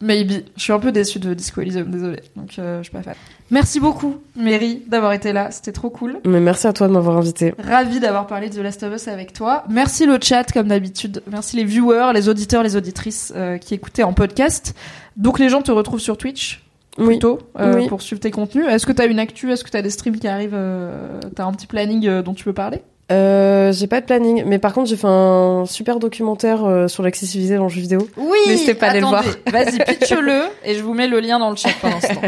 Maybe. 0.03 0.43
Je 0.57 0.63
suis 0.63 0.73
un 0.73 0.81
peu 0.81 0.91
déçue 0.93 1.21
de 1.21 1.33
Disco 1.33 1.61
Elysium, 1.61 1.89
désolé. 1.91 2.21
Donc, 2.37 2.59
euh, 2.59 2.79
je 2.79 2.83
suis 2.83 2.93
pas 2.93 3.03
fan. 3.03 3.15
Merci 3.53 3.79
beaucoup, 3.79 4.17
Mary, 4.35 4.83
d'avoir 4.89 5.13
été 5.13 5.33
là. 5.33 5.51
C'était 5.53 5.71
trop 5.73 5.91
cool. 5.91 6.19
Mais 6.27 6.41
merci 6.41 6.67
à 6.67 6.73
toi 6.73 6.89
de 6.89 6.93
m'avoir 6.93 7.17
invité. 7.17 7.55
Ravi 7.59 8.01
d'avoir 8.01 8.27
parlé 8.27 8.49
de 8.51 8.55
The 8.55 8.59
Last 8.59 8.83
of 8.83 8.93
Us 8.95 9.07
avec 9.09 9.33
toi. 9.33 9.65
Merci 9.71 10.05
le 10.07 10.19
chat, 10.21 10.45
comme 10.53 10.69
d'habitude. 10.69 11.23
Merci 11.31 11.57
les 11.57 11.65
viewers, 11.65 12.11
les 12.15 12.29
auditeurs, 12.29 12.63
les 12.65 12.75
auditrices 12.77 13.33
euh, 13.37 13.59
qui 13.59 13.75
écoutaient 13.75 14.03
en 14.03 14.13
podcast. 14.13 14.75
Donc, 15.17 15.39
les 15.39 15.49
gens 15.49 15.63
te 15.63 15.71
retrouvent 15.71 16.01
sur 16.01 16.17
Twitch 16.17 16.65
Oui. 16.99 17.07
plutôt 17.07 17.39
euh, 17.61 17.77
Oui. 17.77 17.87
pour 17.89 18.03
suivre 18.03 18.21
tes 18.21 18.31
contenus. 18.33 18.67
Est-ce 18.67 18.87
que 18.87 18.93
t'as 18.93 19.07
une 19.07 19.19
actu? 19.21 19.53
Est-ce 19.53 19.63
que 19.63 19.71
t'as 19.71 19.83
des 19.83 19.91
streams 19.91 20.19
qui 20.19 20.27
arrivent 20.27 20.51
euh, 20.55 21.21
T'as 21.37 21.45
un 21.45 21.53
petit 21.53 21.67
planning 21.69 22.07
euh, 22.09 22.23
dont 22.23 22.35
tu 22.35 22.43
peux 22.45 22.53
parler? 22.55 22.83
Euh, 23.11 23.73
j'ai 23.73 23.89
pas 23.89 24.01
de 24.01 24.07
planning, 24.07 24.45
mais 24.47 24.59
par 24.59 24.73
contre 24.73 24.89
j'ai 24.89 24.97
fait 24.97 25.09
un 25.09 25.65
super 25.67 25.99
documentaire 25.99 26.65
euh, 26.65 26.89
sur 26.89 27.03
l'accessibilité 27.03 27.57
dans 27.57 27.65
le 27.65 27.69
jeu 27.69 27.81
vidéo. 27.83 28.09
Oui, 28.17 28.39
N'hésitez 28.47 28.73
pas 28.75 28.87
à 28.87 28.91
aller 28.91 29.01
le 29.01 29.07
attendez. 29.07 29.29
Vas-y, 29.53 29.79
pitch-le 29.81 30.45
et 30.65 30.75
je 30.77 30.83
vous 30.83 30.95
mets 30.95 31.09
le 31.09 31.21
lien 31.21 31.39
dans 31.39 31.51
le 31.51 31.57
chat 31.57 31.71
pendant 31.83 32.01
ce 32.01 32.07
temps. 32.07 32.23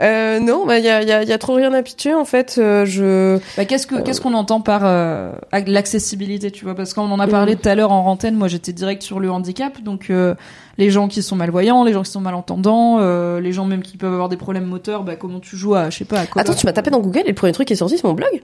Euh, 0.00 0.38
non, 0.38 0.64
bah 0.64 0.78
il 0.78 0.84
y 0.84 0.88
a, 0.88 1.02
y, 1.02 1.10
a, 1.10 1.24
y 1.24 1.32
a 1.32 1.38
trop 1.38 1.54
rien 1.54 1.72
à 1.72 1.82
pitcher 1.82 2.14
en 2.14 2.24
fait. 2.24 2.56
euh, 2.58 2.84
je 2.84 3.38
Bah, 3.56 3.64
qu'est-ce 3.64 3.86
que 3.88 4.00
qu'est-ce 4.00 4.20
qu'on 4.20 4.34
entend 4.34 4.60
par 4.60 4.82
euh, 4.84 5.32
l'accessibilité, 5.66 6.52
tu 6.52 6.64
vois? 6.66 6.76
Parce 6.76 6.94
qu'on 6.94 7.10
en 7.10 7.18
a 7.18 7.26
parlé 7.26 7.56
tout 7.56 7.68
à 7.68 7.74
l'heure 7.74 7.90
en 7.90 8.06
antenne. 8.06 8.36
Moi, 8.36 8.46
j'étais 8.48 8.72
direct 8.72 9.02
sur 9.02 9.18
le 9.18 9.30
handicap, 9.30 9.82
donc 9.82 10.08
euh, 10.10 10.34
les 10.78 10.90
gens 10.90 11.08
qui 11.08 11.22
sont 11.22 11.34
malvoyants, 11.36 11.82
les 11.82 11.92
gens 11.94 12.02
qui 12.02 12.10
sont 12.12 12.20
malentendants, 12.20 12.98
euh, 13.00 13.40
les 13.40 13.52
gens 13.52 13.64
même 13.64 13.82
qui 13.82 13.96
peuvent 13.96 14.12
avoir 14.12 14.28
des 14.28 14.36
problèmes 14.36 14.66
moteurs. 14.66 15.02
Bah, 15.02 15.16
comment 15.16 15.40
tu 15.40 15.56
joues 15.56 15.74
à, 15.74 15.90
je 15.90 15.98
sais 15.98 16.04
pas. 16.04 16.20
À 16.20 16.26
Attends, 16.36 16.54
tu 16.54 16.66
m'as 16.66 16.72
tapé 16.72 16.90
dans 16.90 17.00
Google 17.00 17.22
et 17.24 17.28
le 17.30 17.34
premier 17.34 17.52
truc 17.52 17.66
qui 17.66 17.72
est 17.72 17.76
sorti 17.76 17.96
c'est 17.96 18.04
mon 18.06 18.12
blog. 18.14 18.42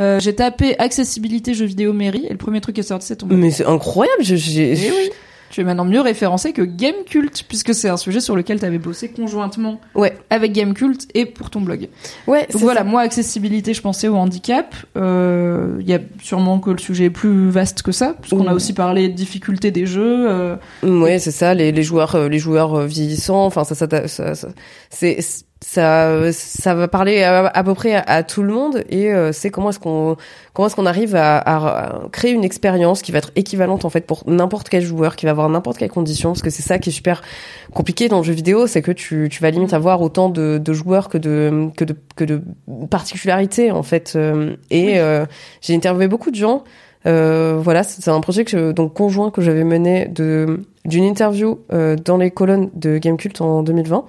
Euh, 0.00 0.18
J'ai 0.20 0.34
tapé 0.34 0.78
accessibilité 0.78 1.54
jeux 1.54 1.66
vidéo 1.66 1.92
mairie 1.92 2.26
et 2.26 2.30
le 2.32 2.38
premier 2.38 2.60
truc 2.60 2.74
qui 2.76 2.80
est 2.80 2.84
sorti, 2.84 3.06
c'est 3.06 3.16
ton. 3.16 3.26
blog. 3.26 3.38
Mais 3.38 3.50
c'est 3.50 3.66
incroyable. 3.66 4.22
je- 4.22 4.36
J'ai. 4.36 4.72
Eh 4.72 4.90
oui. 4.90 5.10
Tu 5.52 5.60
es 5.62 5.64
maintenant 5.64 5.84
mieux 5.84 6.00
référencé 6.00 6.52
que 6.52 6.62
Gamecult, 6.62 7.42
puisque 7.48 7.74
c'est 7.74 7.88
un 7.88 7.96
sujet 7.96 8.20
sur 8.20 8.36
lequel 8.36 8.60
tu 8.60 8.64
avais 8.66 8.78
bossé 8.78 9.08
conjointement 9.08 9.80
Ouais. 9.96 10.16
avec 10.30 10.52
Gamecult 10.52 11.08
et 11.12 11.26
pour 11.26 11.50
ton 11.50 11.60
blog. 11.60 11.88
Ouais. 12.28 12.46
Donc 12.52 12.62
voilà, 12.62 12.82
ça. 12.82 12.84
moi, 12.84 13.00
accessibilité, 13.00 13.74
je 13.74 13.80
pensais 13.82 14.06
au 14.06 14.14
handicap. 14.14 14.76
Euh, 14.96 15.78
Il 15.80 15.88
y 15.88 15.92
a 15.92 15.98
sûrement 16.22 16.60
que 16.60 16.70
le 16.70 16.78
sujet 16.78 17.06
est 17.06 17.10
plus 17.10 17.50
vaste 17.50 17.82
que 17.82 17.90
ça, 17.90 18.14
puisqu'on 18.20 18.46
a 18.46 18.52
Ouh. 18.52 18.56
aussi 18.56 18.74
parlé 18.74 19.08
de 19.08 19.14
difficultés 19.14 19.72
des 19.72 19.86
jeux. 19.86 20.30
euh, 20.30 20.56
Ouais, 20.84 21.18
c'est 21.18 21.32
ça. 21.32 21.52
Les, 21.52 21.72
les 21.72 21.82
joueurs, 21.82 22.14
euh, 22.14 22.28
les 22.28 22.38
joueurs 22.38 22.74
euh, 22.76 22.86
vieillissants. 22.86 23.44
Enfin, 23.44 23.64
ça, 23.64 23.74
ça, 23.74 23.88
ça, 24.06 24.34
ça- 24.36 24.48
c'est 24.88 25.18
ça, 25.62 26.32
ça 26.32 26.74
va 26.74 26.88
parler 26.88 27.22
à, 27.22 27.46
à 27.46 27.62
peu 27.64 27.74
près 27.74 27.94
à, 27.94 28.00
à 28.00 28.22
tout 28.22 28.42
le 28.42 28.52
monde. 28.52 28.82
Et 28.88 29.12
euh, 29.12 29.30
c'est 29.32 29.50
comment 29.50 29.70
est-ce 29.70 29.78
qu'on, 29.78 30.16
comment 30.52 30.66
est-ce 30.68 30.76
qu'on 30.76 30.86
arrive 30.86 31.14
à, 31.14 31.38
à 31.38 32.08
créer 32.12 32.32
une 32.32 32.44
expérience 32.44 33.02
qui 33.02 33.12
va 33.12 33.18
être 33.18 33.30
équivalente 33.36 33.84
en 33.84 33.90
fait 33.90 34.06
pour 34.06 34.22
n'importe 34.26 34.68
quel 34.68 34.82
joueur, 34.82 35.16
qui 35.16 35.26
va 35.26 35.32
avoir 35.32 35.48
n'importe 35.48 35.78
quelle 35.78 35.90
condition. 35.90 36.30
Parce 36.30 36.42
que 36.42 36.50
c'est 36.50 36.62
ça 36.62 36.78
qui 36.78 36.88
est 36.88 36.92
super 36.92 37.22
compliqué 37.74 38.08
dans 38.08 38.18
le 38.18 38.24
jeu 38.24 38.32
vidéo, 38.32 38.66
c'est 38.66 38.82
que 38.82 38.92
tu, 38.92 39.28
tu 39.30 39.42
vas 39.42 39.50
limite 39.50 39.74
avoir 39.74 40.00
autant 40.00 40.28
de, 40.28 40.58
de 40.58 40.72
joueurs 40.72 41.08
que 41.08 41.18
de, 41.18 41.68
que 41.76 41.84
de, 41.84 41.94
que 42.16 42.24
de 42.24 42.42
particularités 42.90 43.70
en 43.70 43.82
fait. 43.82 44.14
Euh, 44.16 44.56
Et 44.70 44.98
euh, 44.98 45.26
j'ai 45.60 45.74
interviewé 45.74 46.08
beaucoup 46.08 46.30
de 46.30 46.36
gens. 46.36 46.64
Euh, 47.06 47.58
voilà, 47.58 47.82
c'est 47.82 48.08
un 48.10 48.20
projet 48.20 48.44
que 48.44 48.50
je- 48.50 48.72
donc 48.72 48.92
conjoint 48.92 49.30
que 49.30 49.40
j'avais 49.40 49.64
mené 49.64 50.06
de 50.06 50.60
d'une 50.86 51.04
interview 51.04 51.60
euh, 51.72 51.94
dans 51.96 52.16
les 52.16 52.30
colonnes 52.30 52.70
de 52.74 52.96
Gamecult 52.98 53.38
en 53.42 53.62
2020 53.62 54.04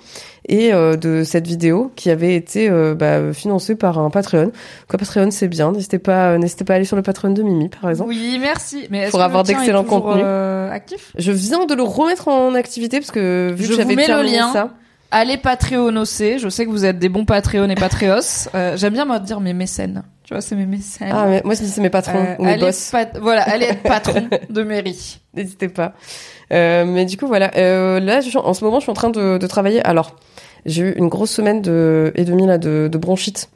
et 0.48 0.74
euh, 0.74 0.96
de 0.96 1.24
cette 1.24 1.46
vidéo 1.46 1.92
qui 1.98 2.10
avait 2.10 2.34
été 2.36 2.70
euh, 2.70 2.96
bah, 2.96 3.34
financée 3.34 3.76
par 3.76 4.00
un 4.00 4.10
Patreon. 4.10 4.52
Quoi 4.90 4.98
Patreon 5.00 5.32
c'est 5.32 5.48
bien, 5.50 5.72
n'hésitez 5.74 6.00
pas 6.00 6.38
n'hésitez 6.38 6.64
pas 6.66 6.74
à 6.74 6.76
aller 6.78 6.86
sur 6.86 6.96
le 6.98 7.02
Patreon 7.02 7.32
de 7.32 7.44
Mimi 7.44 7.70
par 7.70 7.90
exemple. 7.90 8.10
Oui, 8.10 8.38
merci. 8.42 8.88
Mais 8.90 9.10
Pour 9.10 9.22
avoir 9.22 9.44
d'excellents 9.44 9.84
contenus. 9.86 10.24
euh, 10.26 10.70
actif? 10.72 11.12
Je 11.18 11.32
viens 11.32 11.66
de 11.66 11.74
le 11.76 11.84
remettre 11.84 12.28
en 12.30 12.56
activité 12.56 13.00
parce 13.00 13.12
que 13.12 13.52
vu 13.56 13.64
Je 13.64 13.70
que 13.70 13.74
vous 13.74 13.82
j'avais 13.82 13.96
mets 13.96 14.08
le 14.08 14.22
lien. 14.24 14.52
ça. 14.52 14.70
Allez 15.12 15.38
Patreonosser. 15.38 16.40
Je 16.40 16.48
sais 16.50 16.66
que 16.66 16.72
vous 16.72 16.86
êtes 16.86 17.00
des 17.00 17.10
bons 17.10 17.26
Patreon 17.26 17.70
et 17.70 17.76
Patreos. 17.76 18.48
Euh, 18.56 18.76
J'aime 18.78 18.94
bien 18.94 19.04
moi 19.06 19.20
dire 19.20 19.40
mes 19.42 19.54
mécènes. 19.54 20.04
Tu 20.32 20.36
vois, 20.36 20.42
c'est 20.42 20.56
mes 20.56 20.66
mécènes. 20.66 21.10
Ah 21.12 21.26
mais 21.28 21.42
moi 21.44 21.56
c'est 21.56 21.82
mes 21.82 21.90
patrons 21.90 22.18
Euh, 22.18 22.36
ou 22.40 22.46
mes 22.46 22.52
allez, 22.54 22.62
boss. 22.62 22.90
pat- 22.90 23.18
voilà, 23.22 23.42
allez 23.42 23.66
être 23.66 23.84
patron 23.84 24.30
de 24.50 24.64
mairie. 24.64 25.20
N'hésitez 25.34 25.68
pas. 25.68 25.92
Euh, 26.54 26.86
mais 26.86 27.04
du 27.04 27.18
coup, 27.18 27.28
voilà. 27.28 27.52
Euh, 27.58 28.00
là, 28.00 28.22
je 28.22 28.38
en 28.38 28.54
ce 28.54 28.64
moment, 28.64 28.78
je 28.80 28.84
suis 28.84 28.92
en 28.92 28.94
train 28.94 29.10
de, 29.10 29.38
de 29.38 29.48
travailler. 29.48 29.82
Alors, 29.84 30.16
j'ai 30.66 30.84
eu 30.84 30.92
une 30.94 31.10
grosse 31.10 31.32
semaine 31.32 31.62
de, 31.62 32.14
et 32.16 32.24
demie 32.24 32.48
là, 32.48 32.58
de, 32.58 32.88
de 32.90 32.98
bronchite. 32.98 33.50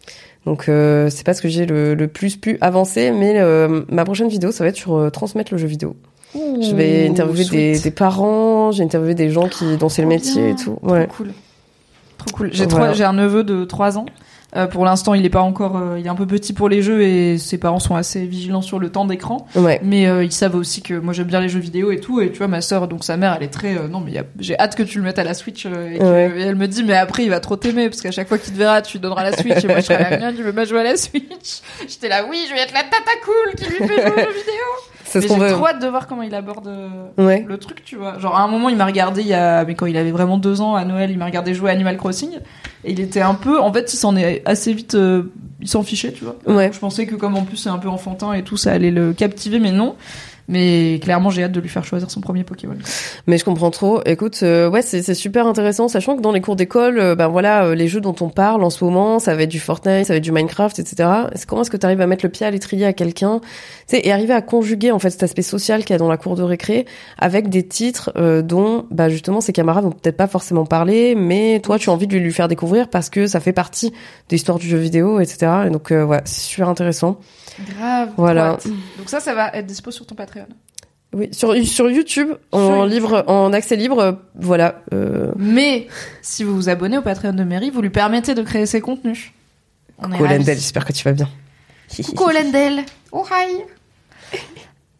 Donc 0.45 0.68
euh, 0.68 1.10
c'est 1.10 1.26
pas 1.26 1.34
ce 1.34 1.42
que 1.42 1.48
j'ai 1.48 1.66
le, 1.66 1.94
le 1.95 2.08
plus 2.10 2.36
pu 2.36 2.58
avancer, 2.60 3.12
mais 3.12 3.40
ma 3.88 4.04
prochaine 4.04 4.28
vidéo, 4.28 4.52
ça 4.52 4.66
va 4.66 4.70
être 4.70 4.76
sur 4.76 5.10
transmettre 5.14 5.54
le 5.54 5.58
jeu 5.58 5.68
vidéo. 5.68 5.95
je 6.34 6.76
vais 6.76 7.08
interviewer 7.08 7.45
des, 7.45 7.80
des, 7.80 7.92
parents, 7.92 8.74
j'ai 8.74 8.84
interviewé 8.84 9.16
des 9.16 9.30
gens 9.30 9.48
qui 9.48 9.78
dont 9.78 9.88
c'est 9.88 10.02
le 10.02 10.10
métier 10.10 10.50
et 10.50 10.56
tout. 10.56 10.78
Ouais. 10.82 11.08
Trop 11.08 11.16
cool. 11.24 11.34
Trop 12.18 12.36
cool. 12.36 12.50
J'ai 12.52 12.66
voilà. 12.66 12.92
j'ai 12.92 13.06
un 13.06 13.14
neveu 13.14 13.45
de 13.45 13.64
3 13.64 13.98
ans 13.98 14.06
euh, 14.56 14.67
pour 14.67 14.85
l'instant, 14.85 15.14
il 15.14 15.25
est 15.25 15.30
pas 15.30 15.42
encore, 15.42 15.77
euh, 15.77 16.00
il 16.00 16.06
est 16.06 16.09
un 16.09 16.16
peu 16.16 16.25
petit 16.25 16.53
pour 16.53 16.69
les 16.69 16.82
jeux 16.82 17.01
et 17.01 17.38
ses 17.38 17.58
parents 17.58 17.80
sont 17.80 17.95
assez 17.95 18.25
vigilants 18.25 18.61
sur 18.61 18.80
le 18.80 18.90
temps 18.90 19.06
d'écran. 19.06 19.48
Ouais. 19.56 19.80
Mais 19.84 20.08
euh, 20.08 20.24
ils 20.24 20.32
savent 20.32 20.56
aussi 20.56 20.82
que 20.82 20.93
moi 20.93 21.14
j'aime 21.14 21.27
bien 21.27 21.42
les 21.42 21.50
jeux 21.50 21.59
vidéo 21.59 21.92
et 21.92 22.00
tout. 22.00 22.22
Et 22.22 22.32
tu 22.32 22.38
vois, 22.38 22.48
ma 22.48 22.61
sœur, 22.61 22.88
donc 22.88 23.03
sa 23.03 23.17
mère, 23.17 23.34
elle 23.38 23.43
est 23.43 23.50
très, 23.50 23.75
non 23.90 24.00
mais 24.00 24.14
j'ai 24.40 24.58
hâte 24.58 24.75
que 24.75 24.84
tu 24.84 25.00
le 25.00 25.03
mettes 25.03 25.19
à 25.19 25.24
la 25.24 25.34
Switch. 25.34 25.66
Et, 25.66 25.98
elle 26.00 26.56
me 26.56 26.67
dit, 26.67 26.84
mais 26.84 26.95
après 26.95 27.24
il 27.24 27.30
va 27.30 27.40
trop 27.40 27.56
t'aimer 27.56 27.90
parce 27.90 28.01
qu'à 28.01 28.11
chaque 28.11 28.27
fois 28.27 28.38
qu'il 28.38 28.53
te 28.53 28.58
verra, 28.58 28.82
tu 28.82 28.93
lui 28.93 29.01
donneras 29.01 29.24
la 29.24 29.35
Switch. 29.35 29.64
Et 29.64 29.67
moi 29.67 29.80
je 29.80 29.85
serai 29.85 30.17
là, 30.19 30.32
tu 30.32 30.43
veux 30.43 30.53
pas 30.53 30.66
jouer 30.66 30.80
à 30.80 30.84
la 30.84 30.98
Switch 30.98 31.61
J'étais 31.88 32.09
là, 32.09 32.25
oui, 32.30 32.45
je 32.50 32.53
vais 32.53 32.61
être 32.61 32.74
la 32.74 32.84
tata 32.84 33.11
cool 33.24 33.56
qui 33.56 33.66
lui 33.66 33.88
fait 33.88 34.01
jouer 34.01 34.11
aux 34.11 34.19
jeux 34.19 34.40
vidéo. 34.40 34.94
C'est 35.22 35.27
ce 35.27 35.34
J'ai 35.34 35.53
trop 35.53 35.68
hâte 35.68 35.82
de 35.82 35.88
voir 35.88 36.08
comment 36.08 36.24
il 36.24 36.34
aborde 36.35 36.69
le 37.18 37.58
truc, 37.58 37.84
tu 37.84 37.95
vois. 37.95 38.19
Genre 38.19 38.35
à 38.35 38.42
un 38.42 38.48
moment, 38.48 38.69
il 38.69 38.77
m'a 38.77 38.85
regardé, 38.85 39.22
il 39.22 39.27
y 39.27 39.34
a, 39.34 39.64
mais 39.66 39.76
quand 39.76 39.85
il 39.85 39.98
avait 39.98 40.11
vraiment 40.11 40.38
deux 40.38 40.61
ans 40.61 40.76
à 40.76 40.85
Noël, 40.85 41.11
il 41.11 41.18
m'a 41.18 41.26
regardé 41.26 41.53
jouer 41.53 41.69
à 41.69 41.74
Animal 41.74 41.98
Crossing. 41.98 42.32
Et 42.84 42.92
il 42.92 43.00
était 43.00 43.22
un 43.22 43.34
peu, 43.34 43.60
en 43.60 43.74
fait, 43.74 43.94
il 43.94 43.98
s'en 43.98 44.16
est 44.16 44.44
assez 44.45 44.74
vite, 44.74 44.95
euh, 44.95 45.24
il 45.61 45.68
s'en 45.68 45.84
fichait, 45.84 46.11
tu 46.11 46.24
vois. 46.24 46.35
Ouais. 46.45 46.72
Je 46.72 46.80
pensais 46.80 47.06
que 47.06 47.16
comme 47.16 47.35
en 47.35 47.44
plus 47.44 47.58
c'est 47.58 47.69
un 47.69 47.77
peu 47.77 47.90
enfantin 47.90 48.34
et 48.34 48.44
tout, 48.44 48.58
ça 48.58 48.74
allait 48.74 48.92
le 48.92 49.14
captiver, 49.14 49.60
mais 49.60 49.72
non. 49.72 49.95
Mais 50.48 50.99
clairement, 51.01 51.30
j'ai 51.30 51.43
hâte 51.43 51.51
de 51.51 51.59
lui 51.59 51.69
faire 51.69 51.83
choisir 51.83 52.11
son 52.11 52.22
premier 52.22 52.43
Pokémon. 52.43 52.75
Mais 53.25 53.38
je 53.38 53.45
comprends 53.45 53.72
trop. 53.72 54.01
Écoute, 54.06 54.40
euh, 54.43 54.69
ouais, 54.69 54.82
c'est 54.82 55.14
super 55.14 55.48
intéressant, 55.48 55.88
sachant 55.88 56.15
que 56.15 56.22
dans 56.22 56.32
les 56.32 56.41
cours 56.41 56.56
d'école, 56.56 56.99
euh, 56.99 57.15
ben 57.15 57.27
voilà, 57.27 57.65
euh, 57.65 57.75
les 57.75 57.88
jeux 57.88 58.01
dont 58.01 58.15
on 58.22 58.30
parle 58.30 58.64
en 58.64 58.69
ce 58.69 58.83
moment, 58.83 59.17
ça 59.19 59.35
va 59.35 59.43
être 59.43 59.49
du 59.49 59.59
Fortnite, 59.59 60.06
ça 60.06 60.14
va 60.14 60.17
être 60.17 60.24
du 60.24 60.32
Minecraft, 60.32 60.77
etc. 60.77 61.09
Comment 61.48 61.64
est-ce 61.64 61.72
que 61.72 61.77
tu 61.77 61.85
arrives 61.85 62.01
à 62.01 62.07
mettre 62.07 62.25
le 62.25 62.30
pied 62.30 62.45
à 62.45 62.51
l'étrier 62.51 62.85
à 62.85 62.93
quelqu'un, 62.93 63.40
tu 63.40 63.48
sais, 63.88 64.01
et 64.03 64.11
arriver 64.11 64.33
à 64.33 64.41
conjuguer 64.41 64.91
en 64.91 64.99
fait 64.99 65.09
cet 65.09 65.24
aspect 65.24 65.41
social 65.41 65.82
qu'il 65.82 65.91
y 65.91 65.95
a 65.95 65.98
dans 65.98 66.09
la 66.09 66.17
cour 66.17 66.35
de 66.35 66.43
récré 66.43 66.85
avec 67.17 67.49
des 67.49 67.64
titres 67.64 68.14
dont, 68.41 68.85
bah 68.91 69.09
justement, 69.09 69.41
ses 69.41 69.53
camarades 69.53 69.83
vont 69.83 69.91
peut-être 69.91 70.17
pas 70.17 70.27
forcément 70.27 70.65
parler, 70.65 71.15
mais 71.15 71.59
toi, 71.61 71.80
tu 71.80 71.90
as 71.90 71.93
envie 71.93 72.07
de 72.07 72.17
lui 72.17 72.32
faire 72.32 72.48
découvrir 72.48 72.90
parce 72.90 73.09
que 73.09 73.27
ça 73.27 73.40
fait 73.40 73.53
partie 73.53 73.90
de 73.90 73.95
l'histoire 74.32 74.59
du 74.59 74.67
jeu 74.67 74.77
vidéo, 74.77 75.19
etc. 75.19 75.51
Et 75.67 75.69
donc, 75.69 75.90
ouais, 75.90 76.22
c'est 76.25 76.41
super 76.41 76.69
intéressant. 76.69 77.19
Grave. 77.77 78.09
Voilà. 78.17 78.57
Donc 78.98 79.07
ça, 79.07 79.19
ça 79.19 79.33
va 79.33 79.49
être 79.53 79.65
dispo 79.65 79.91
sur 79.91 80.06
ton 80.06 80.15
Patreon. 80.15 80.34
Oui, 81.14 81.30
sur, 81.31 81.55
sur 81.65 81.89
YouTube, 81.89 82.30
en 82.51 82.83
livre, 82.83 83.23
en 83.27 83.53
accès 83.53 83.77
libre, 83.77 84.19
voilà. 84.35 84.81
Euh... 84.93 85.31
Mais 85.38 85.88
si 86.22 86.43
vous 86.43 86.53
vous 86.53 86.67
abonnez 86.67 86.97
au 86.97 87.01
Patreon 87.01 87.33
de 87.33 87.43
Mary, 87.43 87.69
vous 87.69 87.81
lui 87.81 87.89
permettez 87.89 88.35
de 88.35 88.41
créer 88.41 88.65
ses 88.65 88.81
contenus. 88.81 89.31
Coucou 90.01 90.23
Lendel, 90.23 90.55
j'espère 90.55 90.83
que 90.83 90.91
tu 90.91 91.03
vas 91.03 91.14
bien. 91.14 91.30
Coucou 92.03 92.30
Lendel. 92.30 92.83
Oh 93.11 93.25
hi. 93.31 94.38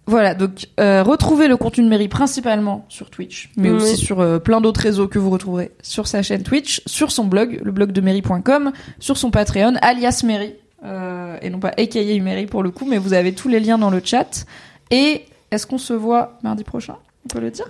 Voilà, 0.08 0.36
donc 0.36 0.68
euh, 0.80 1.02
retrouvez 1.02 1.48
le 1.48 1.58
contenu 1.58 1.84
de 1.84 1.90
Mary 1.90 2.08
principalement 2.08 2.86
sur 2.90 3.10
Twitch, 3.10 3.50
mais 3.58 3.72
aussi 3.72 3.98
sur 3.98 4.20
euh, 4.20 4.38
plein 4.38 4.62
d'autres 4.62 4.82
réseaux 4.82 5.08
que 5.08 5.18
vous 5.18 5.32
retrouverez 5.32 5.72
sur 5.82 6.06
sa 6.06 6.22
chaîne 6.22 6.44
Twitch, 6.44 6.84
sur 6.86 7.12
son 7.12 7.26
blog, 7.26 7.60
le 7.64 7.72
blog 7.72 7.92
de 7.92 8.02
Mary.com, 8.02 8.72
sur 9.00 9.18
son 9.18 9.32
Patreon, 9.32 9.74
alias 9.82 10.22
Mary, 10.24 10.54
euh, 10.84 11.38
et 11.42 11.50
non 11.50 11.60
pas 11.60 11.70
aka 11.70 12.00
Mary 12.22 12.46
pour 12.46 12.62
le 12.62 12.70
coup, 12.70 12.86
mais 12.88 13.00
vous 13.00 13.14
avez 13.14 13.34
tous 13.34 13.48
les 13.48 13.60
liens 13.60 13.80
dans 13.80 13.90
le 13.90 14.00
chat. 14.04 14.46
Et 14.92 15.26
est-ce 15.52 15.66
qu'on 15.68 15.78
se 15.78 15.94
voit 15.94 16.38
mardi 16.44 16.64
prochain? 16.64 16.98
On 17.26 17.30
peut 17.30 17.40
le 17.40 17.52
dire? 17.52 17.68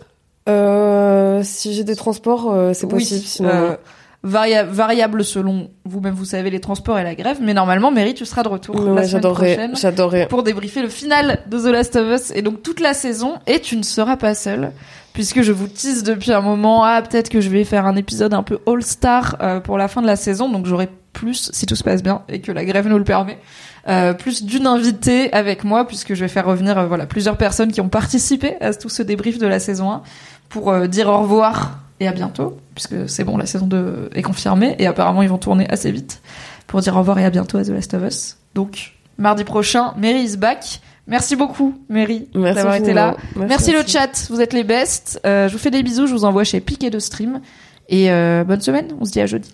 Euh, 0.49 1.41
Si 1.43 1.73
j'ai 1.73 1.83
des 1.83 1.95
transports, 1.95 2.51
euh, 2.51 2.73
c'est 2.73 2.87
possible. 2.87 3.21
sinon... 3.25 3.49
Euh, 3.49 3.75
variable 4.23 5.23
selon 5.23 5.69
vous-même, 5.83 6.15
vous 6.15 6.25
savez 6.25 6.49
les 6.49 6.59
transports 6.59 6.97
et 6.97 7.03
la 7.03 7.13
grève, 7.13 7.37
mais 7.41 7.53
normalement, 7.53 7.91
Mary, 7.91 8.15
tu 8.15 8.25
seras 8.25 8.41
de 8.41 8.47
retour 8.47 8.75
la 8.81 9.07
semaine 9.07 9.21
prochaine 9.21 9.75
j'adorerais. 9.75 10.27
pour 10.27 10.41
débriefer 10.41 10.81
le 10.81 10.89
final 10.89 11.41
de 11.45 11.59
The 11.59 11.65
Last 11.65 11.95
of 11.95 12.07
Us 12.11 12.31
et 12.31 12.41
donc 12.41 12.63
toute 12.63 12.79
la 12.79 12.95
saison. 12.95 13.35
Et 13.45 13.59
tu 13.59 13.77
ne 13.77 13.83
seras 13.83 14.17
pas 14.17 14.33
seule, 14.33 14.71
puisque 15.13 15.43
je 15.43 15.51
vous 15.51 15.67
tease 15.67 16.01
depuis 16.01 16.33
un 16.33 16.41
moment. 16.41 16.83
Ah, 16.83 17.03
peut-être 17.03 17.29
que 17.29 17.39
je 17.39 17.49
vais 17.51 17.63
faire 17.65 17.85
un 17.85 17.95
épisode 17.95 18.33
un 18.33 18.41
peu 18.41 18.57
all-star 18.65 19.37
pour 19.63 19.77
la 19.77 19.87
fin 19.87 20.01
de 20.01 20.07
la 20.07 20.15
saison, 20.15 20.49
donc 20.49 20.65
j'aurai 20.65 20.89
plus, 21.15 21.49
si 21.53 21.65
tout 21.65 21.75
se 21.75 21.83
passe 21.83 22.03
bien 22.03 22.21
et 22.29 22.41
que 22.41 22.51
la 22.51 22.63
grève 22.65 22.87
nous 22.87 22.99
le 22.99 23.03
permet, 23.03 23.39
euh, 23.87 24.13
plus 24.13 24.43
d'une 24.43 24.67
invitée 24.67 25.33
avec 25.33 25.63
moi, 25.63 25.87
puisque 25.87 26.13
je 26.13 26.19
vais 26.19 26.27
faire 26.27 26.45
revenir 26.45 26.77
euh, 26.77 26.85
voilà 26.85 27.07
plusieurs 27.07 27.37
personnes 27.37 27.71
qui 27.71 27.81
ont 27.81 27.89
participé 27.89 28.55
à 28.61 28.73
tout 28.73 28.89
ce 28.89 29.01
débrief 29.01 29.39
de 29.39 29.47
la 29.47 29.59
saison 29.59 29.91
1 29.91 30.01
pour 30.49 30.69
euh, 30.69 30.87
dire 30.87 31.07
au 31.07 31.17
revoir 31.19 31.79
et 31.99 32.07
à 32.07 32.11
bientôt, 32.11 32.57
puisque 32.75 33.09
c'est 33.09 33.23
bon, 33.23 33.37
la 33.37 33.45
saison 33.45 33.65
2 33.65 34.09
est 34.13 34.21
confirmée 34.21 34.75
et 34.77 34.85
apparemment 34.85 35.23
ils 35.23 35.29
vont 35.29 35.37
tourner 35.37 35.67
assez 35.69 35.91
vite 35.91 36.21
pour 36.67 36.81
dire 36.81 36.95
au 36.95 36.99
revoir 36.99 37.17
et 37.19 37.25
à 37.25 37.29
bientôt 37.29 37.57
à 37.57 37.63
The 37.63 37.69
Last 37.69 37.93
of 37.93 38.03
Us. 38.03 38.37
Donc 38.53 38.93
mardi 39.17 39.43
prochain, 39.43 39.93
Mary 39.97 40.23
is 40.23 40.37
back. 40.37 40.81
Merci 41.07 41.35
beaucoup, 41.35 41.75
Mary, 41.87 42.27
d'avoir 42.33 42.75
été 42.75 42.91
là. 42.91 43.15
Merci, 43.35 43.47
merci, 43.47 43.71
le 43.71 43.83
chat, 43.85 44.27
vous 44.31 44.41
êtes 44.41 44.53
les 44.53 44.63
best. 44.63 45.21
Je 45.23 45.51
vous 45.51 45.59
fais 45.59 45.69
des 45.69 45.83
bisous, 45.83 46.07
je 46.07 46.13
vous 46.13 46.25
envoie 46.25 46.43
chez 46.43 46.59
Piquet 46.59 46.89
de 46.89 46.97
Stream. 46.97 47.41
Et 47.87 48.09
bonne 48.09 48.61
semaine, 48.61 48.87
on 48.99 49.05
se 49.05 49.11
dit 49.11 49.21
à 49.21 49.27
jeudi. 49.27 49.53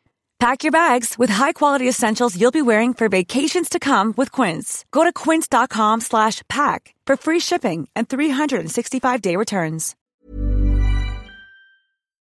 Pack 0.41 0.63
your 0.63 0.71
bags 0.71 1.19
with 1.19 1.29
high-quality 1.29 1.87
essentials 1.87 2.35
you'll 2.35 2.49
be 2.49 2.63
wearing 2.63 2.95
for 2.95 3.07
vacations 3.07 3.69
to 3.69 3.77
come 3.77 4.11
with 4.17 4.31
Quince. 4.31 4.85
Go 4.91 5.03
to 5.03 5.13
quince.com/pack 5.13 6.95
for 7.05 7.15
free 7.15 7.39
shipping 7.39 7.87
and 7.95 8.05
365-day 8.05 9.35
returns. 9.35 9.93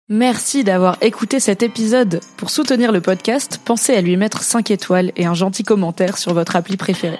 Merci 0.08 0.64
d'avoir 0.64 0.98
écouté 1.02 1.42
cet 1.42 1.62
épisode. 1.62 2.22
Pour 2.38 2.52
soutenir 2.52 2.94
le 2.94 3.02
podcast, 3.02 3.60
pensez 3.66 3.94
à 3.94 4.02
lui 4.02 4.16
mettre 4.16 4.44
5 4.44 4.72
étoiles 4.72 5.12
et 5.18 5.26
un 5.26 5.34
gentil 5.34 5.64
commentaire 5.64 6.18
sur 6.18 6.34
votre 6.34 6.56
appli 6.56 6.78
préférée. 6.78 7.20